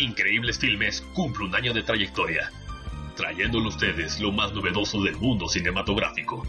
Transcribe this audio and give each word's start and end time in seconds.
Increíbles 0.00 0.58
Filmes 0.58 1.02
cumple 1.12 1.44
un 1.44 1.54
año 1.54 1.74
de 1.74 1.82
trayectoria, 1.82 2.50
trayéndole 3.16 3.66
a 3.66 3.68
ustedes 3.68 4.18
lo 4.18 4.32
más 4.32 4.50
novedoso 4.54 5.02
del 5.02 5.16
mundo 5.16 5.46
cinematográfico. 5.46 6.42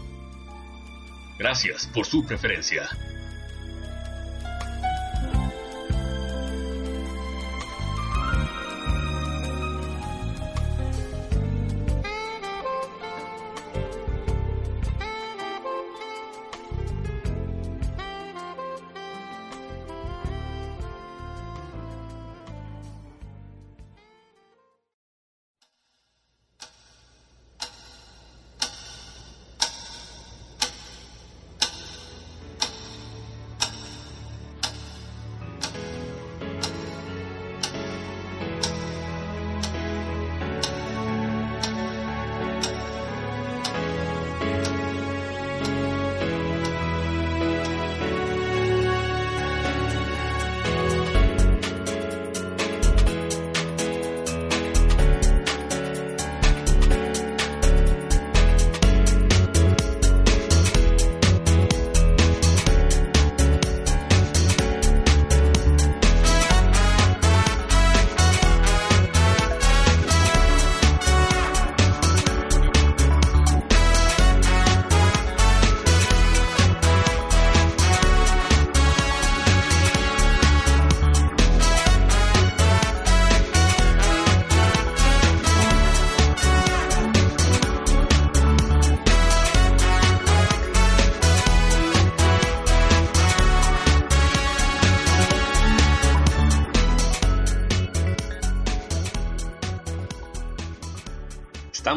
Gracias 1.38 1.86
por 1.88 2.06
su 2.06 2.24
preferencia. 2.24 2.88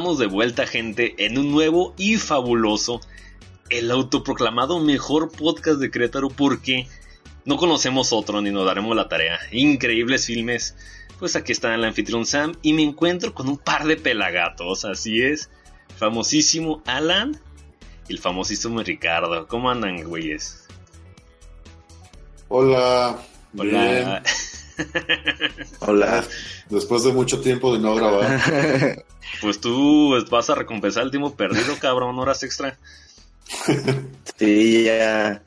Estamos 0.05 0.19
de 0.19 0.27
vuelta, 0.27 0.67
gente, 0.67 1.15
en 1.25 1.39
un 1.39 1.51
nuevo 1.51 1.95
y 1.97 2.17
fabuloso, 2.17 3.01
el 3.71 3.89
autoproclamado 3.89 4.79
mejor 4.79 5.31
podcast 5.31 5.79
de 5.79 5.89
Querétaro, 5.89 6.29
porque 6.29 6.87
no 7.43 7.57
conocemos 7.57 8.13
otro 8.13 8.39
ni 8.39 8.51
nos 8.51 8.67
daremos 8.67 8.95
la 8.95 9.09
tarea. 9.09 9.39
Increíbles 9.51 10.27
filmes. 10.27 10.75
Pues 11.17 11.35
aquí 11.35 11.53
está 11.53 11.73
el 11.73 11.83
anfitrión 11.83 12.27
Sam 12.27 12.53
y 12.61 12.73
me 12.73 12.83
encuentro 12.83 13.33
con 13.33 13.49
un 13.49 13.57
par 13.57 13.87
de 13.87 13.97
pelagatos, 13.97 14.85
así 14.85 15.23
es. 15.23 15.49
Famosísimo 15.97 16.83
Alan 16.85 17.41
y 18.07 18.13
el 18.13 18.19
famosísimo 18.19 18.83
Ricardo. 18.83 19.47
¿Cómo 19.47 19.71
andan, 19.71 20.03
güeyes? 20.03 20.67
Hola. 22.49 23.17
Hola. 23.57 24.21
Hola. 25.79 26.23
Después 26.69 27.03
de 27.03 27.11
mucho 27.11 27.41
tiempo 27.41 27.73
de 27.73 27.79
no 27.79 27.95
grabar. 27.95 29.03
Pues 29.45 29.61
tú 29.61 30.15
vas 30.31 30.49
a 30.49 30.55
recompensar 30.55 31.03
el 31.03 31.11
tiempo 31.11 31.35
perdido, 31.35 31.75
cabrón, 31.79 32.17
horas 32.17 32.41
extra. 32.41 32.79
Sí, 34.39 34.85
ya. 34.85 35.43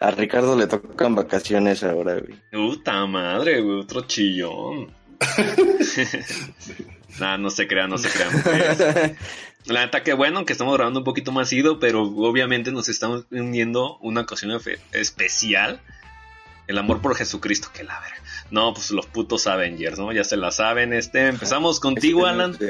A 0.00 0.10
Ricardo 0.10 0.56
le 0.56 0.66
tocan 0.66 1.14
vacaciones 1.14 1.84
ahora, 1.84 2.18
güey. 2.18 2.34
Puta 2.50 3.06
madre, 3.06 3.60
güey, 3.60 3.78
otro 3.78 4.00
chillón. 4.00 4.92
nah, 7.20 7.38
no 7.38 7.50
se 7.50 7.68
crean, 7.68 7.88
no 7.88 7.98
se 7.98 8.10
crean. 8.10 8.30
pues. 8.42 9.16
La 9.66 9.84
neta, 9.84 10.02
que 10.02 10.12
bueno 10.12 10.44
que 10.44 10.52
estamos 10.52 10.74
grabando 10.74 10.98
un 10.98 11.04
poquito 11.04 11.30
más 11.30 11.52
ido, 11.52 11.78
pero 11.78 12.02
obviamente 12.02 12.72
nos 12.72 12.88
estamos 12.88 13.26
uniendo 13.30 13.96
una 13.98 14.22
ocasión 14.22 14.60
especial. 14.90 15.80
El 16.66 16.78
amor 16.78 17.00
por 17.00 17.14
Jesucristo, 17.14 17.70
que 17.72 17.84
la 17.84 18.00
verga. 18.00 18.25
No, 18.50 18.72
pues 18.74 18.90
los 18.92 19.06
putos 19.06 19.46
Avengers, 19.46 19.98
¿no? 19.98 20.12
Ya 20.12 20.24
se 20.24 20.36
la 20.36 20.50
saben. 20.50 20.92
Este, 20.92 21.28
empezamos 21.28 21.80
contigo, 21.80 22.26
Alan. 22.26 22.56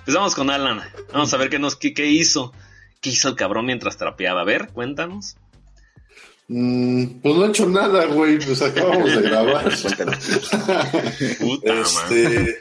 Empezamos 0.00 0.34
con 0.34 0.50
Alan. 0.50 0.80
Vamos 1.12 1.32
a 1.34 1.36
ver 1.36 1.50
qué 1.50 1.58
nos 1.58 1.76
qué, 1.76 1.92
qué 1.94 2.06
hizo. 2.06 2.52
¿Qué 3.00 3.10
hizo 3.10 3.28
el 3.28 3.34
cabrón 3.34 3.66
mientras 3.66 3.96
trapeaba? 3.96 4.42
A 4.42 4.44
ver, 4.44 4.68
cuéntanos. 4.72 5.36
Mm, 6.48 7.20
pues 7.22 7.36
no 7.36 7.44
he 7.44 7.48
hecho 7.48 7.68
nada, 7.68 8.04
güey. 8.06 8.38
Pues 8.38 8.62
acabamos 8.62 9.12
de 9.14 9.22
grabar. 9.22 9.64
Puta 11.40 11.80
este, 11.80 12.58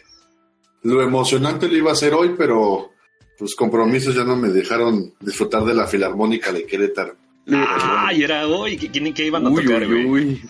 lo 0.83 1.01
emocionante 1.03 1.67
lo 1.67 1.75
iba 1.77 1.91
a 1.91 1.93
hacer 1.93 2.13
hoy, 2.13 2.33
pero 2.37 2.91
pues 3.37 3.55
compromisos 3.55 4.15
ya 4.15 4.23
no 4.23 4.35
me 4.35 4.49
dejaron 4.49 5.13
disfrutar 5.19 5.63
de 5.65 5.73
la 5.75 5.87
filarmónica 5.87 6.51
de 6.51 6.65
Querétaro. 6.65 7.15
Ah, 7.51 8.11
y 8.13 8.23
era 8.23 8.47
hoy. 8.47 8.77
¿Qué, 8.77 8.89
quién- 8.89 9.13
qué 9.13 9.25
iban 9.25 9.45
a 9.45 9.49
Uy, 9.49 9.65
tocar, 9.65 9.85
uy, 9.87 10.05
uy. 10.05 10.41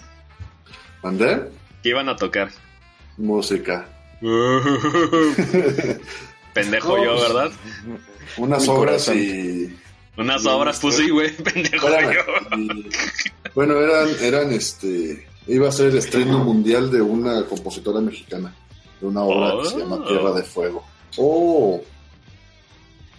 ¿Mandé? 1.04 1.42
¿Qué 1.84 1.90
iban 1.90 2.10
a 2.10 2.16
tocar? 2.16 2.50
Música. 3.18 3.88
Pendejo 6.54 6.98
No, 6.98 7.04
yo, 7.04 7.16
¿verdad? 7.22 7.52
Unas 8.38 8.68
obras 8.68 9.06
corazón. 9.06 9.18
y 9.18 9.76
Unas 10.20 10.46
obras, 10.46 10.80
pues 10.80 10.96
este- 10.96 11.06
sí, 11.06 11.12
güey. 11.12 11.32
Pendejo 11.44 11.88
yo. 11.90 12.58
y- 12.58 12.90
bueno, 13.56 13.76
eran, 13.80 14.10
eran 14.22 14.52
este, 14.52 15.26
iba 15.48 15.68
a 15.70 15.72
ser 15.72 15.88
el 15.88 15.98
estreno 15.98 16.40
mundial 16.44 16.92
de 16.92 17.02
una 17.02 17.44
compositora 17.46 18.00
mexicana, 18.02 18.54
de 19.00 19.08
una 19.08 19.22
obra 19.24 19.64
que 19.64 19.70
se 19.70 19.78
llama. 19.80 20.06
Tierra 20.08 20.32
de 20.34 20.44
Fuego. 20.44 20.86
Oh, 21.18 21.82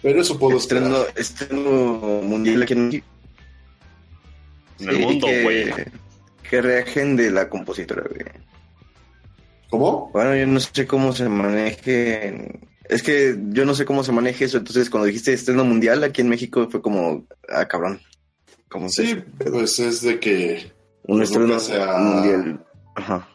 pero 0.01 0.21
eso 0.21 0.37
puedo 0.39 0.57
Estreno, 0.57 0.87
esperar. 1.03 1.13
estreno 1.19 1.61
mundial 2.23 2.63
aquí 2.63 2.73
en 2.73 2.85
México. 2.87 3.07
En 4.79 4.89
el 4.89 4.95
Sí, 4.97 5.01
mundo, 5.03 5.27
güey. 5.43 5.65
Que 5.71 5.91
reajen 6.61 7.15
de 7.15 7.31
la 7.31 7.49
compositora, 7.49 8.03
güey. 8.09 8.25
¿Cómo? 9.69 10.09
Bueno, 10.13 10.35
yo 10.35 10.45
no 10.47 10.59
sé 10.59 10.85
cómo 10.85 11.13
se 11.13 11.27
maneje. 11.29 12.59
Es 12.89 13.01
que 13.01 13.35
yo 13.49 13.65
no 13.65 13.73
sé 13.73 13.85
cómo 13.85 14.03
se 14.03 14.11
maneje 14.11 14.45
eso. 14.45 14.57
Entonces, 14.57 14.89
cuando 14.89 15.07
dijiste 15.07 15.33
estreno 15.33 15.63
mundial 15.63 16.03
aquí 16.03 16.21
en 16.21 16.29
México, 16.29 16.67
fue 16.69 16.81
como, 16.81 17.25
ah, 17.49 17.65
cabrón. 17.67 17.99
¿Cómo 18.69 18.89
Sí, 18.89 19.11
eso? 19.11 19.51
pues 19.51 19.79
es 19.79 20.01
de 20.01 20.19
que, 20.19 20.71
Un 21.07 21.17
pues 21.17 21.29
estreno 21.29 21.47
nunca 21.47 21.59
se 21.59 21.81
ha- 21.81 21.97
mundial. 21.97 22.65
Ajá. 22.95 23.27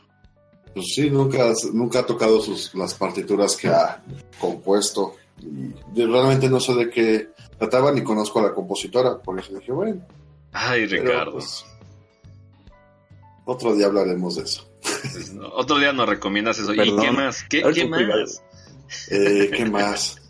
pues 0.74 0.86
sí, 0.94 1.10
nunca, 1.10 1.52
nunca 1.72 2.00
ha 2.00 2.06
tocado 2.06 2.40
sus, 2.40 2.72
las 2.74 2.94
partituras 2.94 3.56
que 3.56 3.68
ha 3.68 4.00
compuesto. 4.38 5.16
Y 5.40 5.72
yo 5.94 6.06
realmente 6.06 6.48
no 6.48 6.60
sé 6.60 6.74
de 6.74 6.88
qué 6.90 7.28
trataba 7.58 7.90
ni 7.90 8.02
conozco 8.02 8.38
a 8.38 8.42
la 8.42 8.52
compositora, 8.54 9.18
por 9.18 9.38
eso 9.40 9.54
dije, 9.58 9.72
bueno, 9.72 10.00
Ay, 10.52 10.86
pero, 10.88 11.02
Ricardo. 11.02 11.32
pues, 11.32 11.64
otro 13.48 13.74
día 13.74 13.86
hablaremos 13.86 14.36
de 14.36 14.42
eso. 14.42 14.68
Otro 15.54 15.78
día 15.78 15.92
nos 15.92 16.08
recomiendas 16.08 16.58
eso. 16.58 16.72
¿Y 16.74 16.76
qué 16.76 17.10
más? 17.10 17.44
¿Qué, 17.48 17.62
más? 17.86 18.42
Eh, 19.10 19.50
¿Qué 19.54 19.64
más? 19.66 20.16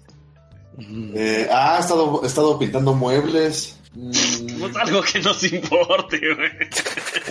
Eh, 0.80 1.48
ah, 1.50 1.74
he 1.76 1.80
estado, 1.80 2.20
he 2.22 2.26
estado 2.28 2.56
pintando 2.56 2.94
muebles. 2.94 3.80
Mm, 3.94 4.60
Pues 4.60 4.76
algo 4.76 5.02
que 5.02 5.18
nos 5.18 5.42
importe, 5.52 6.20
güey. 6.36 6.50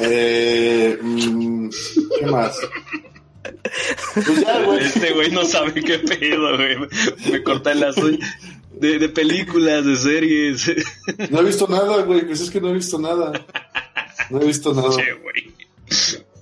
eh, 0.02 0.98
mm, 1.02 1.70
¿Qué 2.20 2.26
más? 2.26 2.60
Pues 4.14 4.42
ya, 4.42 4.64
güey. 4.66 4.84
Este 4.84 5.14
güey 5.14 5.32
no 5.32 5.46
sabe 5.46 5.74
qué 5.76 5.98
pedo, 6.00 6.58
güey. 6.58 6.76
Me 7.32 7.42
corta 7.42 7.72
el 7.72 7.86
de, 8.74 9.00
de 9.00 9.08
películas, 9.08 9.86
de 9.86 9.96
series. 9.96 10.70
No 11.30 11.40
he 11.40 11.44
visto 11.46 11.68
nada, 11.70 12.02
güey. 12.04 12.26
Pues 12.26 12.42
es 12.42 12.52
que 12.52 12.60
no 12.60 12.70
he 12.72 12.74
visto 12.74 13.00
nada. 13.00 13.32
No 14.30 14.42
he 14.42 14.46
visto 14.46 14.74
nada. 14.74 14.90
Che, 14.90 15.14
güey. 15.14 15.47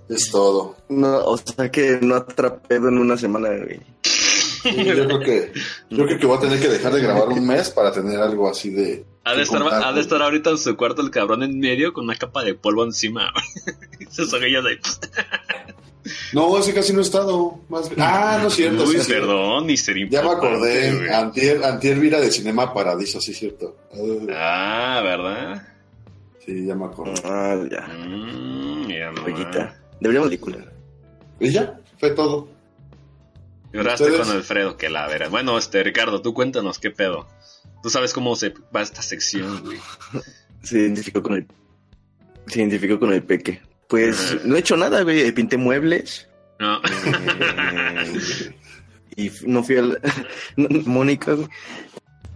Es 0.07 0.30
todo. 0.31 0.75
No, 0.89 1.18
o 1.25 1.38
sea 1.38 1.71
que 1.71 2.00
no 2.01 2.15
atrapé 2.15 2.75
en 2.75 2.97
una 2.97 3.18
semana, 3.18 3.50
güey. 3.50 3.80
Sí, 4.01 4.75
yo 4.86 4.94
creo 4.94 5.19
que 5.19 5.51
yo 5.89 6.06
creo 6.06 6.19
que 6.19 6.25
voy 6.25 6.38
a 6.38 6.42
tener 6.42 6.59
que 6.59 6.68
dejar 6.68 6.94
de 6.94 7.01
grabar 7.01 7.30
un 7.30 7.45
mes 7.45 7.69
para 7.71 7.92
tener 7.92 8.19
algo 8.19 8.50
así 8.50 8.69
de. 8.69 9.06
Ha 9.24 9.33
de, 9.33 9.42
estar, 9.42 9.62
ha 9.63 9.92
de 9.92 10.01
estar 10.01 10.21
ahorita 10.21 10.51
en 10.51 10.59
su 10.59 10.77
cuarto 10.77 11.01
el 11.01 11.09
cabrón 11.09 11.42
en 11.42 11.59
medio 11.59 11.94
con 11.94 12.03
una 12.03 12.15
capa 12.15 12.44
de 12.44 12.53
polvo 12.53 12.83
encima. 12.83 13.31
Sus 14.12 14.31
orillas 14.33 14.63
de... 14.63 14.80
No, 16.33 16.56
ese 16.59 16.75
casi 16.75 16.94
no 16.94 17.00
he 17.00 17.01
estado. 17.01 17.59
Más... 17.68 17.89
Ah, 17.98 18.38
no 18.39 18.50
es 18.50 18.53
cierto. 18.53 18.83
Uy, 18.83 18.98
sí, 18.98 19.01
sí. 19.01 19.12
perdón, 19.12 19.65
Mister 19.65 19.98
Ya 20.09 20.21
me 20.21 20.30
acordé. 20.30 21.12
Antier, 21.12 21.63
antier 21.63 22.00
Vira 22.00 22.21
de 22.21 22.30
Cinema 22.30 22.71
Paradiso, 22.71 23.19
sí, 23.19 23.33
cierto. 23.33 23.77
Ah, 24.30 25.00
Ah, 25.00 25.01
¿verdad? 25.01 25.75
Sí, 26.45 26.65
ya 26.65 26.75
me 26.75 26.86
acordé. 26.86 27.13
Ah, 27.24 27.57
ya. 27.69 27.81
Mm, 27.88 28.88
ya. 28.88 29.13
Joyita. 29.21 29.75
Deberíamos 30.00 30.30
película. 30.30 30.57
Y 31.39 31.50
ya, 31.51 31.80
fue 31.97 32.12
todo. 32.12 32.50
Lloraste 33.74 34.03
¿Ustedes? 34.06 34.27
con 34.27 34.36
Alfredo, 34.38 34.77
que 34.77 34.89
la 34.89 35.07
vera. 35.07 35.27
Bueno, 35.30 35.57
este, 35.57 35.83
Ricardo, 35.83 36.21
tú 36.21 36.33
cuéntanos 36.33 36.80
qué 36.80 36.92
pedo. 36.92 37.27
Tú 37.83 37.89
sabes 37.89 38.13
cómo 38.13 38.36
se 38.36 38.53
va 38.75 38.81
esta 38.81 39.01
sección, 39.01 39.62
güey. 39.63 39.80
Se 40.63 40.80
identificó 40.80 41.21
con 41.21 41.33
el. 41.36 41.47
Se 42.48 42.59
identificó 42.59 43.00
con 43.00 43.12
el 43.13 43.24
peque. 43.24 43.62
Pues 43.88 44.44
no 44.45 44.56
he 44.56 44.59
hecho 44.59 44.77
nada, 44.77 45.03
güey. 45.03 45.31
Pinté 45.31 45.57
muebles. 45.57 46.27
No. 46.59 46.80
eh, 46.83 48.56
y 49.18 49.31
no 49.45 49.63
fui 49.63 49.77
a 49.77 49.81
la... 49.81 50.00
Mónica, 50.86 51.33
güey. 51.33 51.48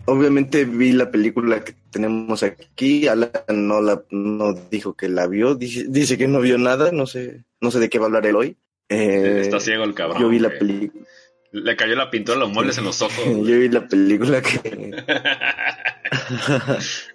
Obviamente 0.10 0.66
vi 0.66 0.92
la 0.92 1.12
película 1.12 1.64
que 1.64 1.74
tenemos 1.92 2.42
aquí. 2.44 3.08
Alan 3.08 3.32
no 3.50 3.82
la 3.82 4.04
no 4.12 4.54
dijo 4.54 4.94
que 4.96 5.08
la 5.10 5.28
vio. 5.28 5.56
Dice, 5.56 5.86
dice 5.88 6.18
que 6.18 6.28
no 6.28 6.42
vio 6.42 6.58
nada. 6.58 6.92
No 6.92 7.06
sé, 7.06 7.46
no 7.62 7.70
sé 7.72 7.80
de 7.80 7.90
qué 7.90 8.00
va 8.00 8.06
a 8.06 8.08
hablar 8.08 8.26
él 8.26 8.36
hoy. 8.36 8.58
Eh, 8.90 9.42
Está 9.42 9.60
ciego 9.60 9.84
el 9.84 9.94
cabrón. 9.94 10.22
yo 10.22 10.30
vi 10.30 10.40
la 10.40 10.50
película. 10.50 11.06
Le 11.52 11.76
cayó 11.76 11.96
la 11.96 12.10
pintura 12.12 12.36
de 12.38 12.42
los 12.46 12.52
muebles 12.54 12.78
en 12.78 12.84
los 12.86 13.02
ojos. 13.02 13.24
Yo 13.26 13.42
vi 13.60 13.70
la 13.70 13.88
película 13.88 14.40
que, 14.40 14.60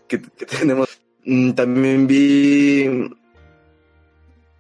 que, 0.09 0.21
que 0.21 0.47
tenemos. 0.47 0.89
Mm, 1.25 1.53
También 1.53 2.07
vi. 2.07 3.09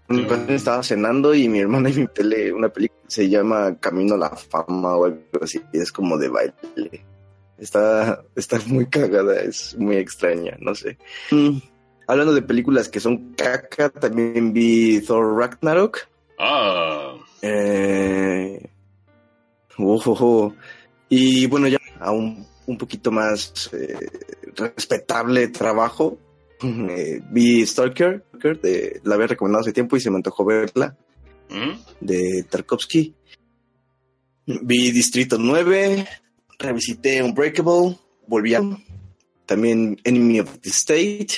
Cuando 0.06 0.52
estaba 0.52 0.82
cenando 0.82 1.34
y 1.34 1.48
mi 1.48 1.58
hermana 1.60 1.90
y 1.90 1.94
mi 1.94 2.06
tele, 2.06 2.52
una 2.52 2.68
película 2.68 3.00
se 3.08 3.28
llama 3.28 3.76
Camino 3.80 4.14
a 4.14 4.18
la 4.18 4.30
Fama 4.30 4.96
o 4.96 5.06
algo 5.06 5.20
así. 5.42 5.60
Es 5.72 5.90
como 5.90 6.18
de 6.18 6.28
baile. 6.28 6.54
Está, 7.58 8.24
está 8.34 8.58
muy 8.66 8.86
cagada, 8.86 9.40
es 9.40 9.76
muy 9.78 9.96
extraña, 9.96 10.56
no 10.60 10.74
sé. 10.74 10.98
Mm, 11.30 11.58
Hablando 12.06 12.34
de 12.34 12.42
películas 12.42 12.88
que 12.88 13.00
son 13.00 13.32
caca, 13.34 13.88
también 13.88 14.52
vi 14.52 15.00
Thor 15.00 15.38
Ragnarok. 15.38 16.00
Ah, 16.38 17.14
Eh, 17.40 18.68
ojojo. 19.78 20.54
Y 21.08 21.46
bueno, 21.46 21.66
ya 21.68 21.78
a 22.00 22.10
un, 22.10 22.46
un 22.66 22.78
poquito 22.78 23.10
más 23.10 23.70
eh, 23.72 23.96
respetable 24.56 25.48
trabajo. 25.48 26.18
Eh, 26.64 27.20
vi 27.30 27.66
Stalker, 27.66 28.24
de, 28.62 29.00
la 29.04 29.16
había 29.16 29.26
recomendado 29.26 29.60
hace 29.62 29.72
tiempo 29.72 29.96
y 29.96 30.00
se 30.00 30.08
me 30.08 30.16
antojó 30.16 30.46
verla, 30.46 30.96
¿Mm? 31.50 31.72
de 32.00 32.46
Tarkovsky. 32.48 33.14
Vi 34.46 34.90
Distrito 34.92 35.36
9, 35.38 36.06
revisité 36.58 37.22
Unbreakable, 37.22 37.98
volví 38.26 38.54
a... 38.54 38.62
También 39.46 40.00
Enemy 40.04 40.40
of 40.40 40.58
the 40.60 40.70
State, 40.70 41.34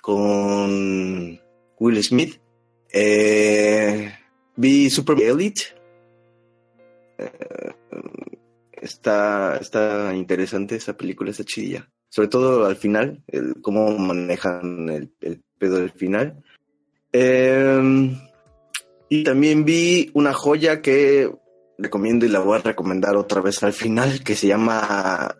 con 0.00 1.38
Will 1.78 2.02
Smith. 2.02 2.40
Eh, 2.90 4.10
vi 4.56 4.88
Super 4.88 5.20
Elite. 5.20 5.62
Eh, 7.18 7.72
está, 8.72 9.58
está 9.58 10.14
interesante 10.14 10.76
esa 10.76 10.96
película, 10.96 11.30
está 11.30 11.44
chidilla. 11.44 11.86
Sobre 12.08 12.28
todo 12.28 12.64
al 12.64 12.76
final, 12.76 13.22
el, 13.26 13.60
cómo 13.60 13.98
manejan 13.98 14.88
el, 14.88 15.12
el 15.20 15.42
pedo 15.58 15.76
del 15.76 15.90
final. 15.90 16.42
Eh, 17.12 18.16
y 19.10 19.24
también 19.24 19.66
vi 19.66 20.10
una 20.14 20.32
joya 20.32 20.80
que 20.80 21.30
recomiendo 21.78 22.26
y 22.26 22.28
la 22.28 22.40
voy 22.40 22.58
a 22.58 22.62
recomendar 22.62 23.16
otra 23.16 23.40
vez 23.40 23.62
al 23.62 23.72
final, 23.72 24.22
que 24.22 24.34
se 24.36 24.46
llama 24.48 25.34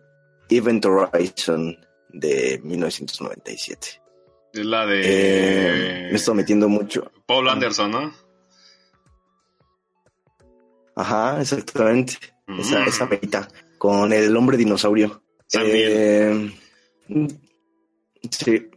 Event 0.49 0.85
Horizon 0.87 1.77
de 2.11 2.61
1997. 2.63 4.03
Es 4.53 4.65
la 4.65 4.87
de. 4.87 5.01
Eh, 5.05 6.09
me 6.11 6.17
estoy 6.17 6.35
metiendo 6.37 6.69
mucho. 6.69 7.11
Paul 7.27 7.49
Anderson, 7.49 7.91
¿no? 7.91 8.13
Ajá, 10.97 11.41
exactamente. 11.41 12.19
Esa, 12.59 12.81
Mm. 12.81 12.89
esa 12.89 13.09
perita 13.09 13.49
con 13.79 14.13
el 14.13 14.37
hombre 14.37 14.57
dinosaurio. 14.57 15.23
Eh, 15.59 16.53
sí. 18.31 18.69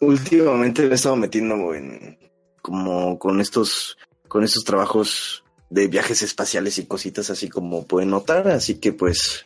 Últimamente 0.00 0.82
me 0.82 0.88
he 0.92 0.94
estado 0.94 1.16
metiendo 1.16 1.74
en 1.74 2.18
como 2.62 3.18
con 3.18 3.40
estos 3.40 3.96
con 4.28 4.44
estos 4.44 4.64
trabajos 4.64 5.44
de 5.70 5.88
viajes 5.88 6.22
espaciales 6.22 6.78
y 6.78 6.86
cositas 6.86 7.30
así 7.30 7.48
como 7.48 7.86
pueden 7.86 8.10
notar, 8.10 8.48
así 8.48 8.76
que 8.76 8.92
pues 8.92 9.44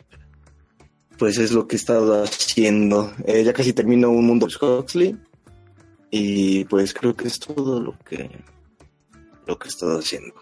pues 1.17 1.37
es 1.37 1.51
lo 1.51 1.67
que 1.67 1.75
he 1.75 1.77
estado 1.77 2.23
haciendo. 2.23 3.13
Eh, 3.27 3.43
ya 3.43 3.53
casi 3.53 3.73
termino 3.73 4.09
un 4.09 4.25
mundo 4.25 4.47
de 4.47 4.65
Huxley 4.65 5.17
y 6.09 6.65
pues 6.65 6.93
creo 6.93 7.15
que 7.15 7.27
es 7.27 7.39
todo 7.39 7.79
lo 7.79 7.97
que 7.99 8.29
lo 9.45 9.59
que 9.59 9.67
he 9.67 9.69
estado 9.69 9.99
haciendo. 9.99 10.33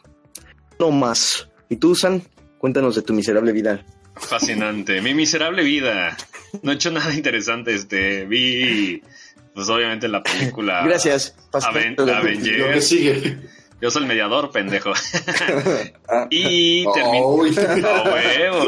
No 0.80 0.92
más. 0.92 1.50
¿Y 1.68 1.76
tú, 1.76 1.96
San? 1.96 2.24
Cuéntanos 2.58 2.96
de 2.96 3.02
tu 3.02 3.14
miserable 3.14 3.52
vida. 3.52 3.86
Fascinante. 4.16 5.02
Mi 5.02 5.14
miserable 5.14 5.64
vida. 5.64 6.16
No 6.64 6.72
he 6.72 6.76
hecho 6.76 6.92
nada 6.92 7.14
interesante. 7.14 7.76
Este, 7.76 8.26
vi, 8.26 9.02
pues 9.54 9.70
obviamente 9.70 10.08
la 10.08 10.24
película. 10.24 10.82
Gracias. 10.86 11.36
Aven-. 11.52 11.96
Lo 11.98 12.72
que 12.72 12.82
sigue. 12.82 13.38
Yo 13.82 13.90
soy 13.90 14.02
el 14.04 14.08
mediador, 14.08 14.52
pendejo. 14.52 14.94
Ah, 16.12 16.26
Y 16.32 16.86
terminé. 16.92 17.22
Uy. 17.24 17.56
¡A 17.86 18.04
huevo! 18.04 18.68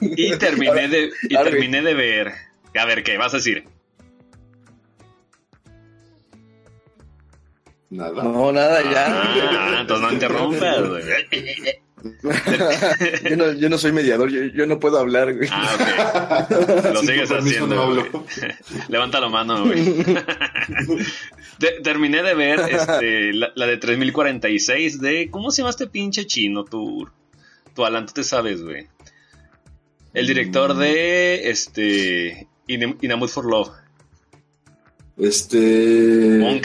Y 0.00 0.36
terminé 0.36 0.88
de, 0.88 1.10
y 1.22 1.34
terminé 1.34 1.80
de 1.80 1.94
ver. 1.94 2.32
A 2.76 2.84
ver, 2.84 3.02
¿qué 3.02 3.16
vas 3.16 3.32
a 3.32 3.38
decir? 3.38 3.64
Nada. 7.88 8.22
no, 8.22 8.52
nada, 8.52 8.82
ya. 8.82 9.06
Ah, 9.06 9.78
entonces 9.80 10.06
no 10.06 10.12
interrumpas, 10.12 10.88
güey. 10.88 11.02
yo, 13.30 13.36
no, 13.36 13.52
yo 13.52 13.68
no 13.70 13.78
soy 13.78 13.92
mediador, 13.92 14.30
yo, 14.30 14.44
yo 14.44 14.66
no 14.66 14.78
puedo 14.78 14.98
hablar, 14.98 15.34
güey. 15.34 15.48
Ah, 15.50 16.46
ok. 16.50 16.84
Lo 16.94 17.00
sigues 17.00 17.30
haciendo. 17.30 17.74
no 17.74 17.86
güey. 17.86 18.00
hablo. 18.06 18.26
Levanta 18.88 19.20
la 19.20 19.28
mano, 19.28 19.64
güey. 19.64 20.04
Te- 21.58 21.80
terminé 21.82 22.22
de 22.22 22.34
ver 22.34 22.60
este, 22.60 23.32
la, 23.32 23.52
la 23.54 23.66
de 23.66 23.76
3046 23.78 25.00
de. 25.00 25.30
¿Cómo 25.30 25.50
se 25.50 25.62
llama 25.62 25.70
este 25.70 25.86
pinche 25.86 26.26
chino? 26.26 26.64
Tu, 26.64 27.08
tu 27.74 27.84
Alan, 27.84 28.06
tú 28.06 28.12
te 28.12 28.24
sabes, 28.24 28.62
güey. 28.62 28.86
El 30.12 30.26
director 30.26 30.76
de. 30.76 31.48
Este. 31.48 32.46
In, 32.66 32.98
In 33.00 33.12
a 33.12 33.16
Mood 33.16 33.28
for 33.28 33.46
Love. 33.46 33.70
Este. 35.16 36.38
Wai 36.40 36.60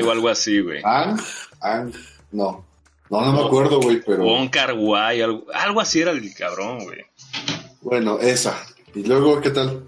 Ang, 0.00 0.06
o 0.06 0.10
algo 0.10 0.28
así, 0.28 0.60
güey. 0.60 0.80
Ang, 0.84 1.20
Ang, 1.60 1.92
no. 2.32 2.69
No, 3.10 3.20
no 3.20 3.32
me 3.32 3.40
acuerdo, 3.46 3.80
güey, 3.80 4.00
pero. 4.06 4.22
Wong 4.24 4.48
Kar 4.50 4.72
Wai, 4.74 5.20
algo, 5.20 5.44
algo 5.52 5.80
así 5.80 6.00
era 6.00 6.12
el 6.12 6.32
cabrón, 6.34 6.78
güey. 6.84 7.00
Bueno, 7.82 8.18
esa. 8.20 8.56
Y 8.94 9.02
luego, 9.04 9.40
¿qué 9.40 9.50
tal? 9.50 9.84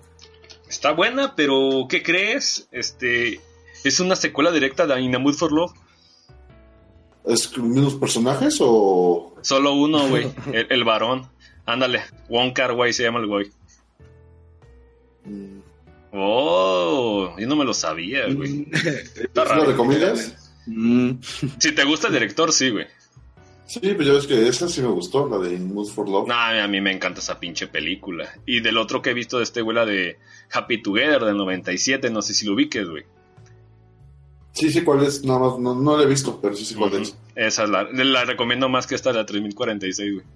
Está 0.68 0.92
buena, 0.92 1.34
pero 1.36 1.86
¿qué 1.88 2.02
crees? 2.02 2.68
Este. 2.72 3.40
Es 3.84 4.00
una 4.00 4.16
secuela 4.16 4.50
directa 4.50 4.86
de 4.86 5.00
In 5.00 5.14
a 5.14 5.18
Mood 5.18 5.34
for 5.34 5.52
Love. 5.52 5.72
¿Es 7.24 7.56
mismos 7.56 7.94
personajes 7.94 8.58
o.? 8.60 9.34
Solo 9.42 9.74
uno, 9.74 10.08
güey. 10.08 10.30
El, 10.52 10.66
el 10.70 10.84
varón. 10.84 11.28
Ándale. 11.66 12.02
Wong 12.28 12.52
Kar 12.52 12.72
Wai 12.72 12.92
se 12.92 13.04
llama 13.04 13.20
el 13.20 13.26
güey. 13.26 13.50
Mm, 15.24 15.60
Oh, 16.14 17.34
yo 17.38 17.46
no 17.46 17.56
me 17.56 17.64
lo 17.64 17.72
sabía, 17.72 18.26
güey. 18.28 18.66
Está 19.16 19.56
¿Lo 19.56 19.64
recomiendas? 19.64 20.52
Mm, 20.66 21.12
Si 21.58 21.72
te 21.72 21.84
gusta 21.84 22.08
el 22.08 22.12
director, 22.12 22.52
sí, 22.52 22.68
güey. 22.70 22.86
Sí, 23.66 23.80
pues 23.94 24.06
ya 24.06 24.12
ves 24.12 24.26
que 24.26 24.48
esa 24.48 24.68
sí 24.68 24.82
me 24.82 24.88
gustó, 24.88 25.26
la 25.28 25.38
de 25.38 25.54
In 25.54 25.72
Mood 25.72 25.88
for 25.88 26.08
Love. 26.08 26.28
No, 26.28 26.34
a 26.34 26.68
mí 26.68 26.80
me 26.80 26.92
encanta 26.92 27.20
esa 27.20 27.40
pinche 27.40 27.66
película. 27.68 28.28
Y 28.44 28.60
del 28.60 28.76
otro 28.76 29.00
que 29.00 29.10
he 29.10 29.14
visto 29.14 29.38
de 29.38 29.44
este, 29.44 29.62
güey, 29.62 29.74
la 29.74 29.86
de 29.86 30.18
Happy 30.52 30.82
Together 30.82 31.24
del 31.24 31.36
97, 31.38 32.10
no 32.10 32.20
sé 32.20 32.34
si 32.34 32.44
lo 32.46 32.52
ubiques, 32.54 32.86
güey. 32.88 33.04
Sí, 34.52 34.70
sí, 34.70 34.82
cuál 34.82 35.02
es. 35.04 35.24
Nada 35.24 35.38
más, 35.38 35.58
no, 35.58 35.74
no 35.74 35.96
la 35.96 36.02
he 36.02 36.06
visto, 36.06 36.38
pero 36.42 36.54
sí 36.54 36.64
sé 36.66 36.74
cuál 36.74 36.92
es. 36.94 37.16
Esa 37.34 37.64
es 37.64 37.70
la, 37.70 37.84
la 37.84 38.24
recomiendo 38.26 38.68
más 38.68 38.86
que 38.86 38.94
esta, 38.94 39.10
la 39.12 39.24
3046, 39.24 40.12
güey. 40.14 40.26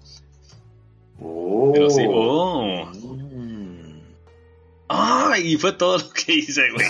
Oh. 1.19 1.71
Pero 1.73 1.89
sí, 1.91 2.01
oh. 2.09 2.91
Ah, 4.89 5.35
y 5.43 5.57
fue 5.57 5.73
todo 5.73 5.97
lo 5.97 6.09
que 6.11 6.33
hice, 6.33 6.63
güey. 6.71 6.87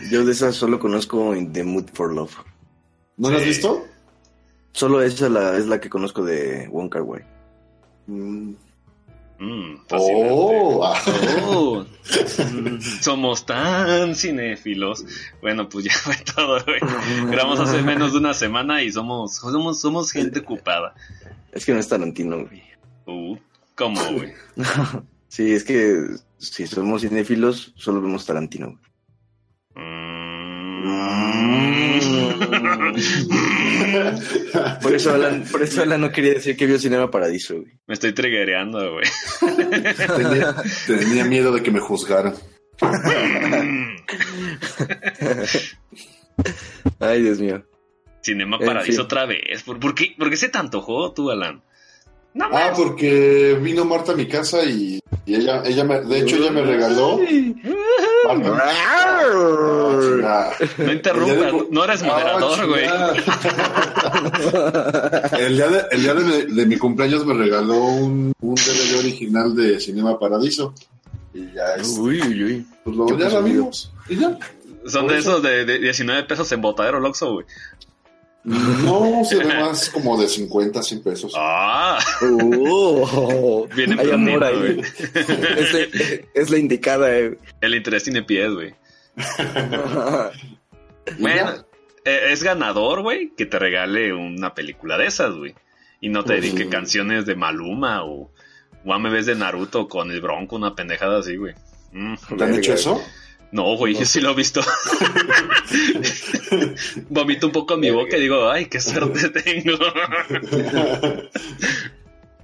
Yo 0.10 0.24
de 0.24 0.32
esas 0.32 0.54
solo 0.54 0.78
conozco 0.78 1.34
In 1.34 1.52
The 1.52 1.64
Mood 1.64 1.86
for 1.92 2.14
Love. 2.14 2.32
¿No 3.16 3.28
la 3.30 3.36
has 3.36 3.42
Sí. 3.42 3.48
visto? 3.48 3.84
Solo 4.72 5.02
esa 5.02 5.28
la, 5.28 5.56
es 5.56 5.66
la 5.66 5.80
que 5.80 5.90
conozco 5.90 6.24
de 6.24 6.68
Wong 6.68 6.88
Kar 6.88 7.02
Wai. 7.02 7.24
Mm, 8.06 8.54
Mm. 9.38 9.76
Oh. 9.92 10.94
Oh, 11.50 11.84
somos 13.00 13.46
tan 13.46 14.14
cinéfilos. 14.14 15.04
Bueno, 15.40 15.68
pues 15.68 15.84
ya 15.84 15.92
fue 15.92 16.16
todo, 16.34 16.62
güey. 16.64 16.80
Grabamos 17.30 17.60
hace 17.60 17.82
menos 17.82 18.12
de 18.12 18.18
una 18.18 18.34
semana 18.34 18.82
y 18.82 18.90
somos, 18.90 19.36
somos, 19.36 19.80
somos 19.80 20.10
gente 20.10 20.40
ocupada. 20.40 20.94
Es 21.52 21.64
que 21.64 21.72
no 21.72 21.78
es 21.78 21.88
Tarantino, 21.88 22.44
güey. 22.46 22.62
Uh, 23.06 23.36
¿cómo, 23.74 24.00
güey? 24.12 24.32
Sí, 25.28 25.52
es 25.52 25.62
que 25.62 26.06
si 26.38 26.66
somos 26.66 27.02
cinéfilos, 27.02 27.74
solo 27.76 28.00
vemos 28.00 28.24
Tarantino. 28.24 28.80
Mm. 29.74 30.17
Por 34.82 34.94
eso 34.94 35.12
Alan, 35.14 35.44
por 35.50 35.62
eso 35.62 35.82
Alan 35.82 36.00
no 36.00 36.10
quería 36.10 36.34
decir 36.34 36.56
que 36.56 36.66
vio 36.66 36.78
Cinema 36.78 37.10
Paradiso, 37.10 37.54
güey. 37.60 37.72
Me 37.86 37.94
estoy 37.94 38.12
triggereando, 38.12 38.92
güey. 38.92 39.04
tenía, 40.16 40.54
tenía 40.86 41.24
miedo 41.24 41.52
de 41.52 41.62
que 41.62 41.70
me 41.70 41.80
juzgaran. 41.80 42.34
Ay, 47.00 47.22
Dios 47.22 47.38
mío. 47.40 47.64
Cinema 48.22 48.56
En 48.60 48.66
Paradiso 48.66 48.98
fin. 48.98 49.04
otra 49.04 49.26
vez. 49.26 49.62
¿Por, 49.64 49.78
por 49.80 49.94
qué, 49.94 50.14
¿Por 50.18 50.30
qué 50.30 50.36
se 50.36 50.48
te 50.48 50.58
antojó 50.58 51.12
tú, 51.12 51.30
Alan? 51.30 51.62
No, 52.34 52.46
Ah, 52.52 52.72
porque 52.76 53.58
vino 53.60 53.84
Marta 53.84 54.12
a 54.12 54.16
mi 54.16 54.26
casa 54.28 54.62
y, 54.64 55.00
y 55.24 55.34
ella, 55.34 55.62
ella 55.64 55.82
me, 55.84 56.00
de 56.02 56.20
hecho 56.20 56.36
ella 56.36 56.50
me 56.50 56.62
regaló. 56.62 57.18
Ah, 60.24 60.50
no 60.78 60.92
interrumpas, 60.92 61.36
de- 61.52 61.66
no 61.70 61.84
eres 61.84 62.02
Ah, 62.02 62.06
moderador, 62.06 62.66
güey. 62.68 62.84
El 65.38 65.56
día, 65.56 65.68
de, 65.68 65.82
el 65.92 66.02
día 66.02 66.14
de, 66.14 66.46
de 66.46 66.66
mi 66.66 66.76
cumpleaños 66.76 67.24
me 67.26 67.34
regaló 67.34 67.76
un, 67.76 68.32
un 68.40 68.54
DVD 68.54 68.98
original 68.98 69.54
de 69.54 69.80
Cinema 69.80 70.18
Paradiso. 70.18 70.74
Y 71.34 71.52
ya 71.52 71.74
es, 71.76 71.88
Uy, 71.98 72.20
uy, 72.22 72.44
uy. 72.44 72.66
pues 72.84 72.96
lo, 72.96 73.06
¿Qué 73.06 73.16
ya 73.18 73.24
pasó, 73.24 73.40
la 73.40 73.46
vimos. 73.46 73.92
Y 74.08 74.16
ya. 74.16 74.38
Son 74.86 75.06
de 75.06 75.18
eso. 75.18 75.30
esos 75.32 75.42
de, 75.42 75.64
de 75.66 75.78
19 75.78 76.22
pesos 76.24 76.50
en 76.52 76.60
botadero 76.62 76.98
Loxo, 77.00 77.32
güey. 77.32 77.46
No, 78.48 79.24
se 79.24 79.36
ve 79.36 79.44
más 79.46 79.90
como 79.90 80.20
de 80.20 80.28
50, 80.28 80.82
100 80.82 81.02
pesos. 81.02 81.32
Ah, 81.36 81.98
Oh, 82.22 83.68
Viene 83.76 84.00
hay 84.00 84.10
amor 84.10 84.42
ahí. 84.44 84.56
güey. 84.56 84.80
Es 84.80 85.72
la, 85.72 85.80
es 86.34 86.50
la 86.50 86.58
indicada, 86.58 87.16
eh. 87.16 87.38
el 87.60 87.74
interés 87.74 88.04
tiene 88.04 88.22
pies, 88.22 88.52
güey. 88.52 88.74
Bueno, 91.18 91.50
eh, 92.04 92.20
es 92.30 92.42
ganador, 92.42 93.02
güey, 93.02 93.32
que 93.36 93.46
te 93.46 93.58
regale 93.58 94.12
una 94.12 94.54
película 94.54 94.98
de 94.98 95.06
esas, 95.06 95.34
güey. 95.34 95.54
Y 96.00 96.10
no 96.10 96.22
te 96.22 96.34
Pues 96.34 96.42
dedique 96.42 96.64
sí. 96.64 96.68
canciones 96.70 97.26
de 97.26 97.34
Maluma 97.34 98.04
o, 98.04 98.30
o 98.84 98.92
AMVs 98.94 99.26
de 99.26 99.34
Naruto 99.34 99.88
con 99.88 100.10
el 100.10 100.20
Bronco, 100.20 100.56
una 100.56 100.74
pendejada 100.74 101.20
así, 101.20 101.36
güey. 101.36 101.54
Mm. 101.92 102.14
¿Te 102.36 102.44
han 102.44 102.54
hecho 102.54 102.74
eso? 102.74 103.02
No, 103.50 103.76
güey, 103.76 103.94
yo 103.94 104.04
sí 104.04 104.20
lo 104.20 104.32
he 104.32 104.34
visto. 104.34 104.60
Vomito 107.08 107.46
un 107.46 107.52
poco 107.52 107.74
en 107.74 107.80
mi 107.80 107.90
boca 107.90 108.16
y 108.16 108.20
digo, 108.20 108.50
ay, 108.50 108.66
qué 108.66 108.80
suerte 108.80 109.28
tengo. 109.30 109.78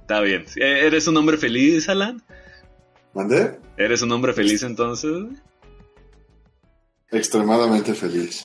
Está 0.01 0.21
bien. 0.21 0.45
Eh, 0.55 0.81
¿Eres 0.85 1.07
un 1.07 1.17
hombre 1.17 1.37
feliz, 1.37 1.89
Alan? 1.89 2.21
¿Mandé? 3.13 3.59
¿Eres 3.77 4.01
un 4.01 4.11
hombre 4.11 4.33
feliz 4.33 4.63
entonces? 4.63 5.11
Extremadamente 7.11 7.93
feliz. 7.93 8.43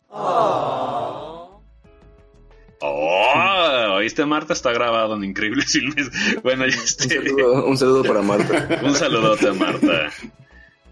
Oh, 2.82 3.94
¿oíste, 3.96 4.24
Marta? 4.24 4.52
Está 4.52 4.72
grabado 4.72 5.14
en 5.16 5.24
Increíbles 5.24 5.72
Filmes. 5.72 6.08
Bueno, 6.42 6.66
ya 6.66 6.76
Un 6.78 6.84
este, 6.84 7.08
saludo, 7.08 7.66
un 7.66 7.76
saludo 7.76 8.04
para 8.04 8.22
Marta. 8.22 8.80
un 8.82 8.94
saludote 8.94 9.48
a 9.48 9.52
Marta. 9.52 10.10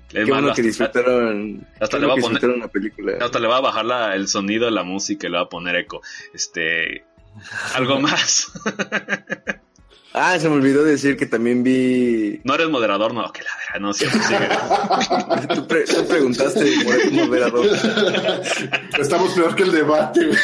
Es 0.08 0.24
Qué 0.24 0.30
bueno 0.30 0.46
que 0.46 0.50
hasta- 0.52 0.62
disfrutaron. 0.62 1.66
hasta 1.80 1.98
le 1.98 2.06
voy 2.06 2.18
a 2.18 2.22
poner- 2.22 2.58
la 2.58 2.68
película. 2.68 3.12
Hasta 3.20 3.38
le 3.38 3.46
va 3.48 3.58
a 3.58 3.60
bajar 3.60 3.84
la- 3.84 4.14
el 4.14 4.26
sonido 4.28 4.64
de 4.64 4.70
la 4.70 4.82
música 4.82 5.26
y 5.26 5.30
le 5.30 5.36
va 5.36 5.42
a 5.44 5.48
poner 5.48 5.76
eco. 5.76 6.00
Este. 6.32 7.04
Algo 7.74 8.00
más. 8.00 8.50
Ah, 10.14 10.38
se 10.38 10.48
me 10.48 10.56
olvidó 10.56 10.82
decir 10.82 11.16
que 11.18 11.26
también 11.26 11.62
vi. 11.62 12.40
No 12.42 12.54
eres 12.54 12.70
moderador, 12.70 13.12
no, 13.12 13.30
que 13.30 13.42
la 13.42 13.50
verdad, 13.58 13.80
no, 13.80 13.92
sí, 13.92 14.06
sigue. 14.06 14.48
Tú, 15.54 15.68
pre- 15.68 15.84
tú 15.84 16.06
preguntaste, 16.08 16.64
mo- 17.12 17.26
moderador. 17.26 17.66
Estamos 18.98 19.34
peor 19.34 19.54
que 19.54 19.64
el 19.64 19.72
debate. 19.72 20.24
güey. 20.26 20.38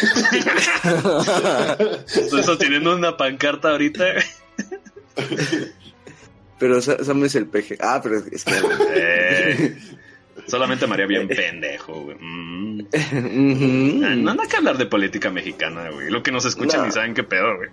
Estoy 2.07 2.43
sosteniendo 2.45 2.95
una 2.95 3.17
pancarta 3.17 3.71
ahorita. 3.71 4.05
Pero 6.65 6.81
Sa- 6.81 7.05
Sam 7.05 7.23
es 7.25 7.35
el 7.35 7.45
peje. 7.47 7.77
Ah, 7.79 8.01
pero 8.03 8.17
es 8.33 8.43
que. 8.43 8.55
Eh, 8.97 9.77
solamente 10.47 10.87
María 10.87 11.05
bien 11.07 11.29
pendejo, 11.29 12.05
güey. 12.05 12.17
Mm. 12.19 12.87
Ah, 14.03 14.15
No, 14.17 14.31
hay 14.41 14.49
que 14.49 14.57
hablar 14.57 14.79
de 14.79 14.87
política 14.87 15.29
mexicana, 15.31 15.91
güey. 15.91 16.09
Lo 16.11 16.23
que 16.23 16.33
nos 16.33 16.47
escuchan 16.47 16.81
No. 16.81 16.87
ni 16.87 16.93
saben 16.93 17.13
qué 17.13 17.23
pedo, 17.23 17.55
güey. 17.59 17.69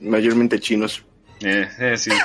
Mayormente 0.00 0.60
chinos. 0.60 1.02
Eh, 1.40 1.66
eh, 1.78 1.96
sí. 1.96 2.10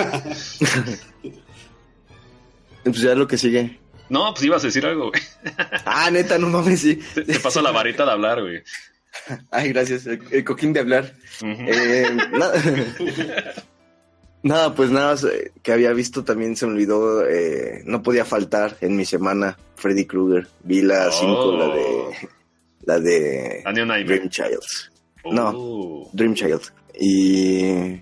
Pues 2.84 3.00
ya 3.00 3.16
lo 3.16 3.26
que 3.28 3.38
sigue. 3.38 3.80
No, 4.10 4.34
pues 4.34 4.44
ibas 4.44 4.64
a 4.64 4.68
decir 4.68 4.86
algo, 4.86 5.12
güey. 5.12 5.22
Ah, 5.86 6.10
neta, 6.12 6.38
no 6.38 6.48
mames, 6.50 6.82
sí. 6.82 7.00
Te, 7.14 7.22
te 7.24 7.40
paso 7.40 7.62
la 7.62 7.72
varita 7.72 8.04
de 8.06 8.12
hablar, 8.12 8.42
güey. 8.42 8.64
Ay, 9.50 9.70
gracias. 9.70 10.08
El, 10.08 10.20
el 10.32 10.44
coquín 10.44 10.74
de 10.74 10.80
hablar. 10.82 11.14
Eh, 11.42 12.18
nada. 14.44 14.74
Pues 14.76 14.90
nada 14.92 15.12
más, 15.12 15.26
que 15.64 15.72
había 15.72 15.92
visto 15.94 16.24
también 16.24 16.56
se 16.56 16.66
me 16.66 16.74
olvidó, 16.74 17.28
eh, 17.28 17.82
no 17.86 18.02
podía 18.04 18.26
faltar 18.26 18.78
en 18.82 18.96
mi 18.96 19.06
semana 19.06 19.58
Freddy 19.76 20.06
Krueger. 20.06 20.48
Vi 20.64 20.82
la 20.82 21.12
5, 21.12 21.32
Oh. 21.38 21.58
la 21.58 21.76
de 21.76 22.30
la 22.84 23.00
de. 23.00 24.04
Dream 24.06 24.30
Child. 24.30 24.60
no. 25.26 25.50
Oh. 25.56 26.10
Dream 26.14 26.34
Child. 26.34 26.62
Y 27.00 28.02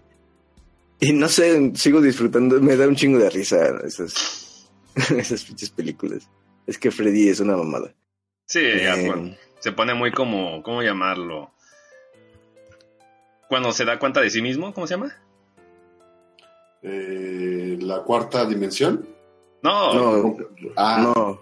y 1.00 1.14
no 1.14 1.28
sé, 1.30 1.72
sigo 1.76 2.02
disfrutando, 2.02 2.60
me 2.60 2.76
da 2.76 2.88
un 2.88 2.96
chingo 2.96 3.20
de 3.20 3.30
risa 3.30 3.78
esas 3.86 4.70
esas 5.16 5.44
pinches 5.44 5.70
películas. 5.70 6.28
Es 6.66 6.78
que 6.78 6.90
Freddy 6.92 7.30
es 7.30 7.40
una 7.40 7.56
mamada. 7.56 7.94
Sí, 8.46 8.60
Eh, 8.64 9.04
bueno, 9.06 9.36
se 9.60 9.72
pone 9.74 9.94
muy 9.94 10.12
como, 10.12 10.64
¿cómo 10.64 10.82
llamarlo? 10.82 11.52
Cuando 13.50 13.72
se 13.72 13.86
da 13.86 14.00
cuenta 14.00 14.22
de 14.22 14.30
sí 14.30 14.42
mismo, 14.42 14.74
¿cómo 14.74 14.88
se 14.88 14.96
llama? 14.96 15.16
Eh, 16.90 17.78
la 17.82 18.00
cuarta 18.04 18.46
dimensión. 18.46 19.06
No, 19.62 19.94
no, 19.94 20.38
Ah, 20.78 21.02
no. 21.14 21.42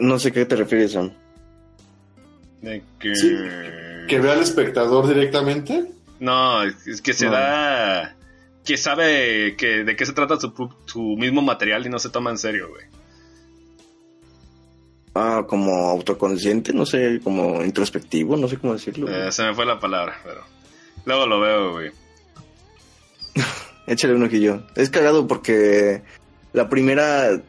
No 0.00 0.18
sé 0.18 0.30
qué 0.32 0.44
te 0.46 0.56
refieres, 0.56 0.92
Sam. 0.92 1.12
de 2.62 2.82
que... 3.00 3.14
Sí, 3.14 3.28
que 4.08 4.20
ve 4.20 4.30
al 4.30 4.40
espectador 4.40 5.08
directamente. 5.08 5.86
No, 6.20 6.62
es 6.62 7.00
que 7.02 7.12
se 7.12 7.26
No. 7.26 7.32
da... 7.32 8.16
Que 8.64 8.76
sabe 8.76 9.54
que 9.56 9.84
de 9.84 9.94
qué 9.96 10.04
se 10.06 10.12
trata 10.12 10.36
su 10.40 11.00
mismo 11.16 11.40
material 11.42 11.86
y 11.86 11.88
no 11.88 11.98
se 12.00 12.10
toma 12.10 12.30
en 12.30 12.38
serio, 12.38 12.68
güey. 12.68 12.84
Ah, 15.14 15.44
como 15.48 15.72
autoconsciente, 15.90 16.72
no 16.72 16.84
sé, 16.84 17.20
como 17.22 17.62
introspectivo, 17.64 18.36
no 18.36 18.48
sé 18.48 18.58
cómo 18.58 18.74
decirlo. 18.74 19.08
Eh, 19.08 19.30
se 19.32 19.44
me 19.44 19.54
fue 19.54 19.64
la 19.64 19.78
palabra, 19.80 20.20
pero... 20.24 20.42
Luego 21.04 21.26
lo 21.26 21.40
veo, 21.40 21.72
güey. 21.72 21.90
Échale 23.86 24.14
un 24.14 24.24
ojillo. 24.24 24.66
Es 24.74 24.90
cagado 24.90 25.26
porque 25.26 26.02
la 26.52 26.68
primera 26.68 27.40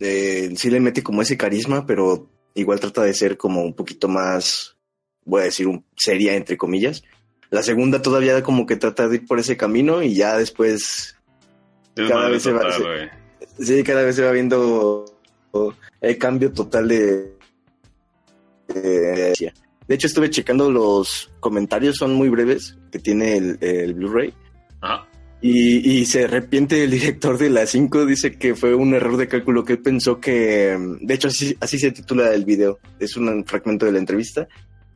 eh, 0.00 0.52
sí 0.56 0.70
le 0.70 0.80
mete 0.80 1.02
como 1.02 1.22
ese 1.22 1.36
carisma, 1.36 1.86
pero 1.86 2.28
igual 2.54 2.80
trata 2.80 3.02
de 3.02 3.14
ser 3.14 3.36
como 3.36 3.62
un 3.62 3.74
poquito 3.74 4.08
más, 4.08 4.76
voy 5.24 5.42
a 5.42 5.44
decir, 5.44 5.66
un, 5.68 5.84
seria, 5.96 6.34
entre 6.34 6.56
comillas. 6.56 7.04
La 7.50 7.62
segunda 7.62 8.02
todavía 8.02 8.42
como 8.42 8.66
que 8.66 8.76
trata 8.76 9.06
de 9.08 9.16
ir 9.16 9.26
por 9.26 9.38
ese 9.38 9.56
camino 9.56 10.02
y 10.02 10.14
ya 10.14 10.36
después, 10.36 11.16
Es 11.94 12.08
Cada 12.08 12.28
vez 12.28 12.42
se 12.42 12.52
va- 12.52 12.62
sí, 13.58 13.82
cada 13.84 14.02
vez 14.02 14.16
se 14.16 14.22
va 14.24 14.32
viendo 14.32 15.04
el 16.00 16.18
cambio 16.18 16.52
total 16.52 16.88
de... 16.88 17.32
de, 18.68 19.52
de 19.88 19.94
hecho, 19.94 20.06
estuve 20.08 20.28
checando 20.30 20.70
los 20.70 21.30
comentarios, 21.38 21.96
son 21.96 22.14
muy 22.14 22.28
breves, 22.28 22.76
que 22.90 22.98
tiene 22.98 23.36
el, 23.36 23.58
el 23.60 23.94
Blu-ray. 23.94 24.34
Ajá. 24.80 25.06
Y, 25.42 25.98
y 26.00 26.06
se 26.06 26.24
arrepiente 26.24 26.82
el 26.82 26.90
director 26.90 27.36
de 27.38 27.50
la 27.50 27.66
5, 27.66 28.06
dice 28.06 28.32
que 28.38 28.54
fue 28.54 28.74
un 28.74 28.94
error 28.94 29.16
de 29.16 29.28
cálculo, 29.28 29.64
que 29.64 29.74
él 29.74 29.80
pensó 29.80 30.18
que, 30.18 30.76
de 31.00 31.14
hecho 31.14 31.28
así, 31.28 31.56
así 31.60 31.78
se 31.78 31.92
titula 31.92 32.32
el 32.32 32.44
video, 32.44 32.78
es 32.98 33.16
un 33.16 33.44
fragmento 33.44 33.84
de 33.86 33.92
la 33.92 33.98
entrevista, 33.98 34.48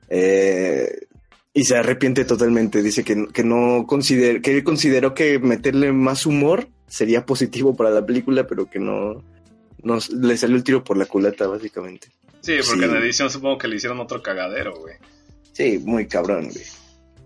eh, 0.09 1.07
y 1.53 1.65
se 1.65 1.77
arrepiente 1.77 2.25
totalmente, 2.25 2.83
dice 2.83 3.05
que, 3.05 3.27
que 3.33 3.45
no 3.45 3.85
consider, 3.87 4.41
que 4.41 4.57
él 4.57 4.65
consideró 4.65 5.15
que 5.15 5.39
meterle 5.39 5.93
más 5.93 6.25
humor 6.27 6.69
sería 6.87 7.27
positivo 7.27 7.77
para 7.77 7.91
la 7.91 8.05
película, 8.05 8.47
pero 8.47 8.69
que 8.69 8.79
no, 8.79 9.23
no 9.83 9.99
le 10.21 10.37
salió 10.37 10.57
el 10.57 10.65
tiro 10.65 10.83
por 10.83 10.97
la 10.97 11.07
culata, 11.07 11.47
básicamente. 11.47 12.09
Sí, 12.41 12.55
porque 12.67 12.79
Sí. 12.81 12.85
en 12.85 12.95
la 12.95 13.01
edición 13.01 13.31
supongo 13.31 13.59
que 13.59 13.69
le 13.69 13.77
hicieron 13.77 14.01
otro 14.01 14.23
cagadero, 14.23 14.75
güey. 14.81 14.95
Sí, 15.53 15.79
muy 15.85 16.07
cabrón, 16.09 16.49
güey. 16.49 16.65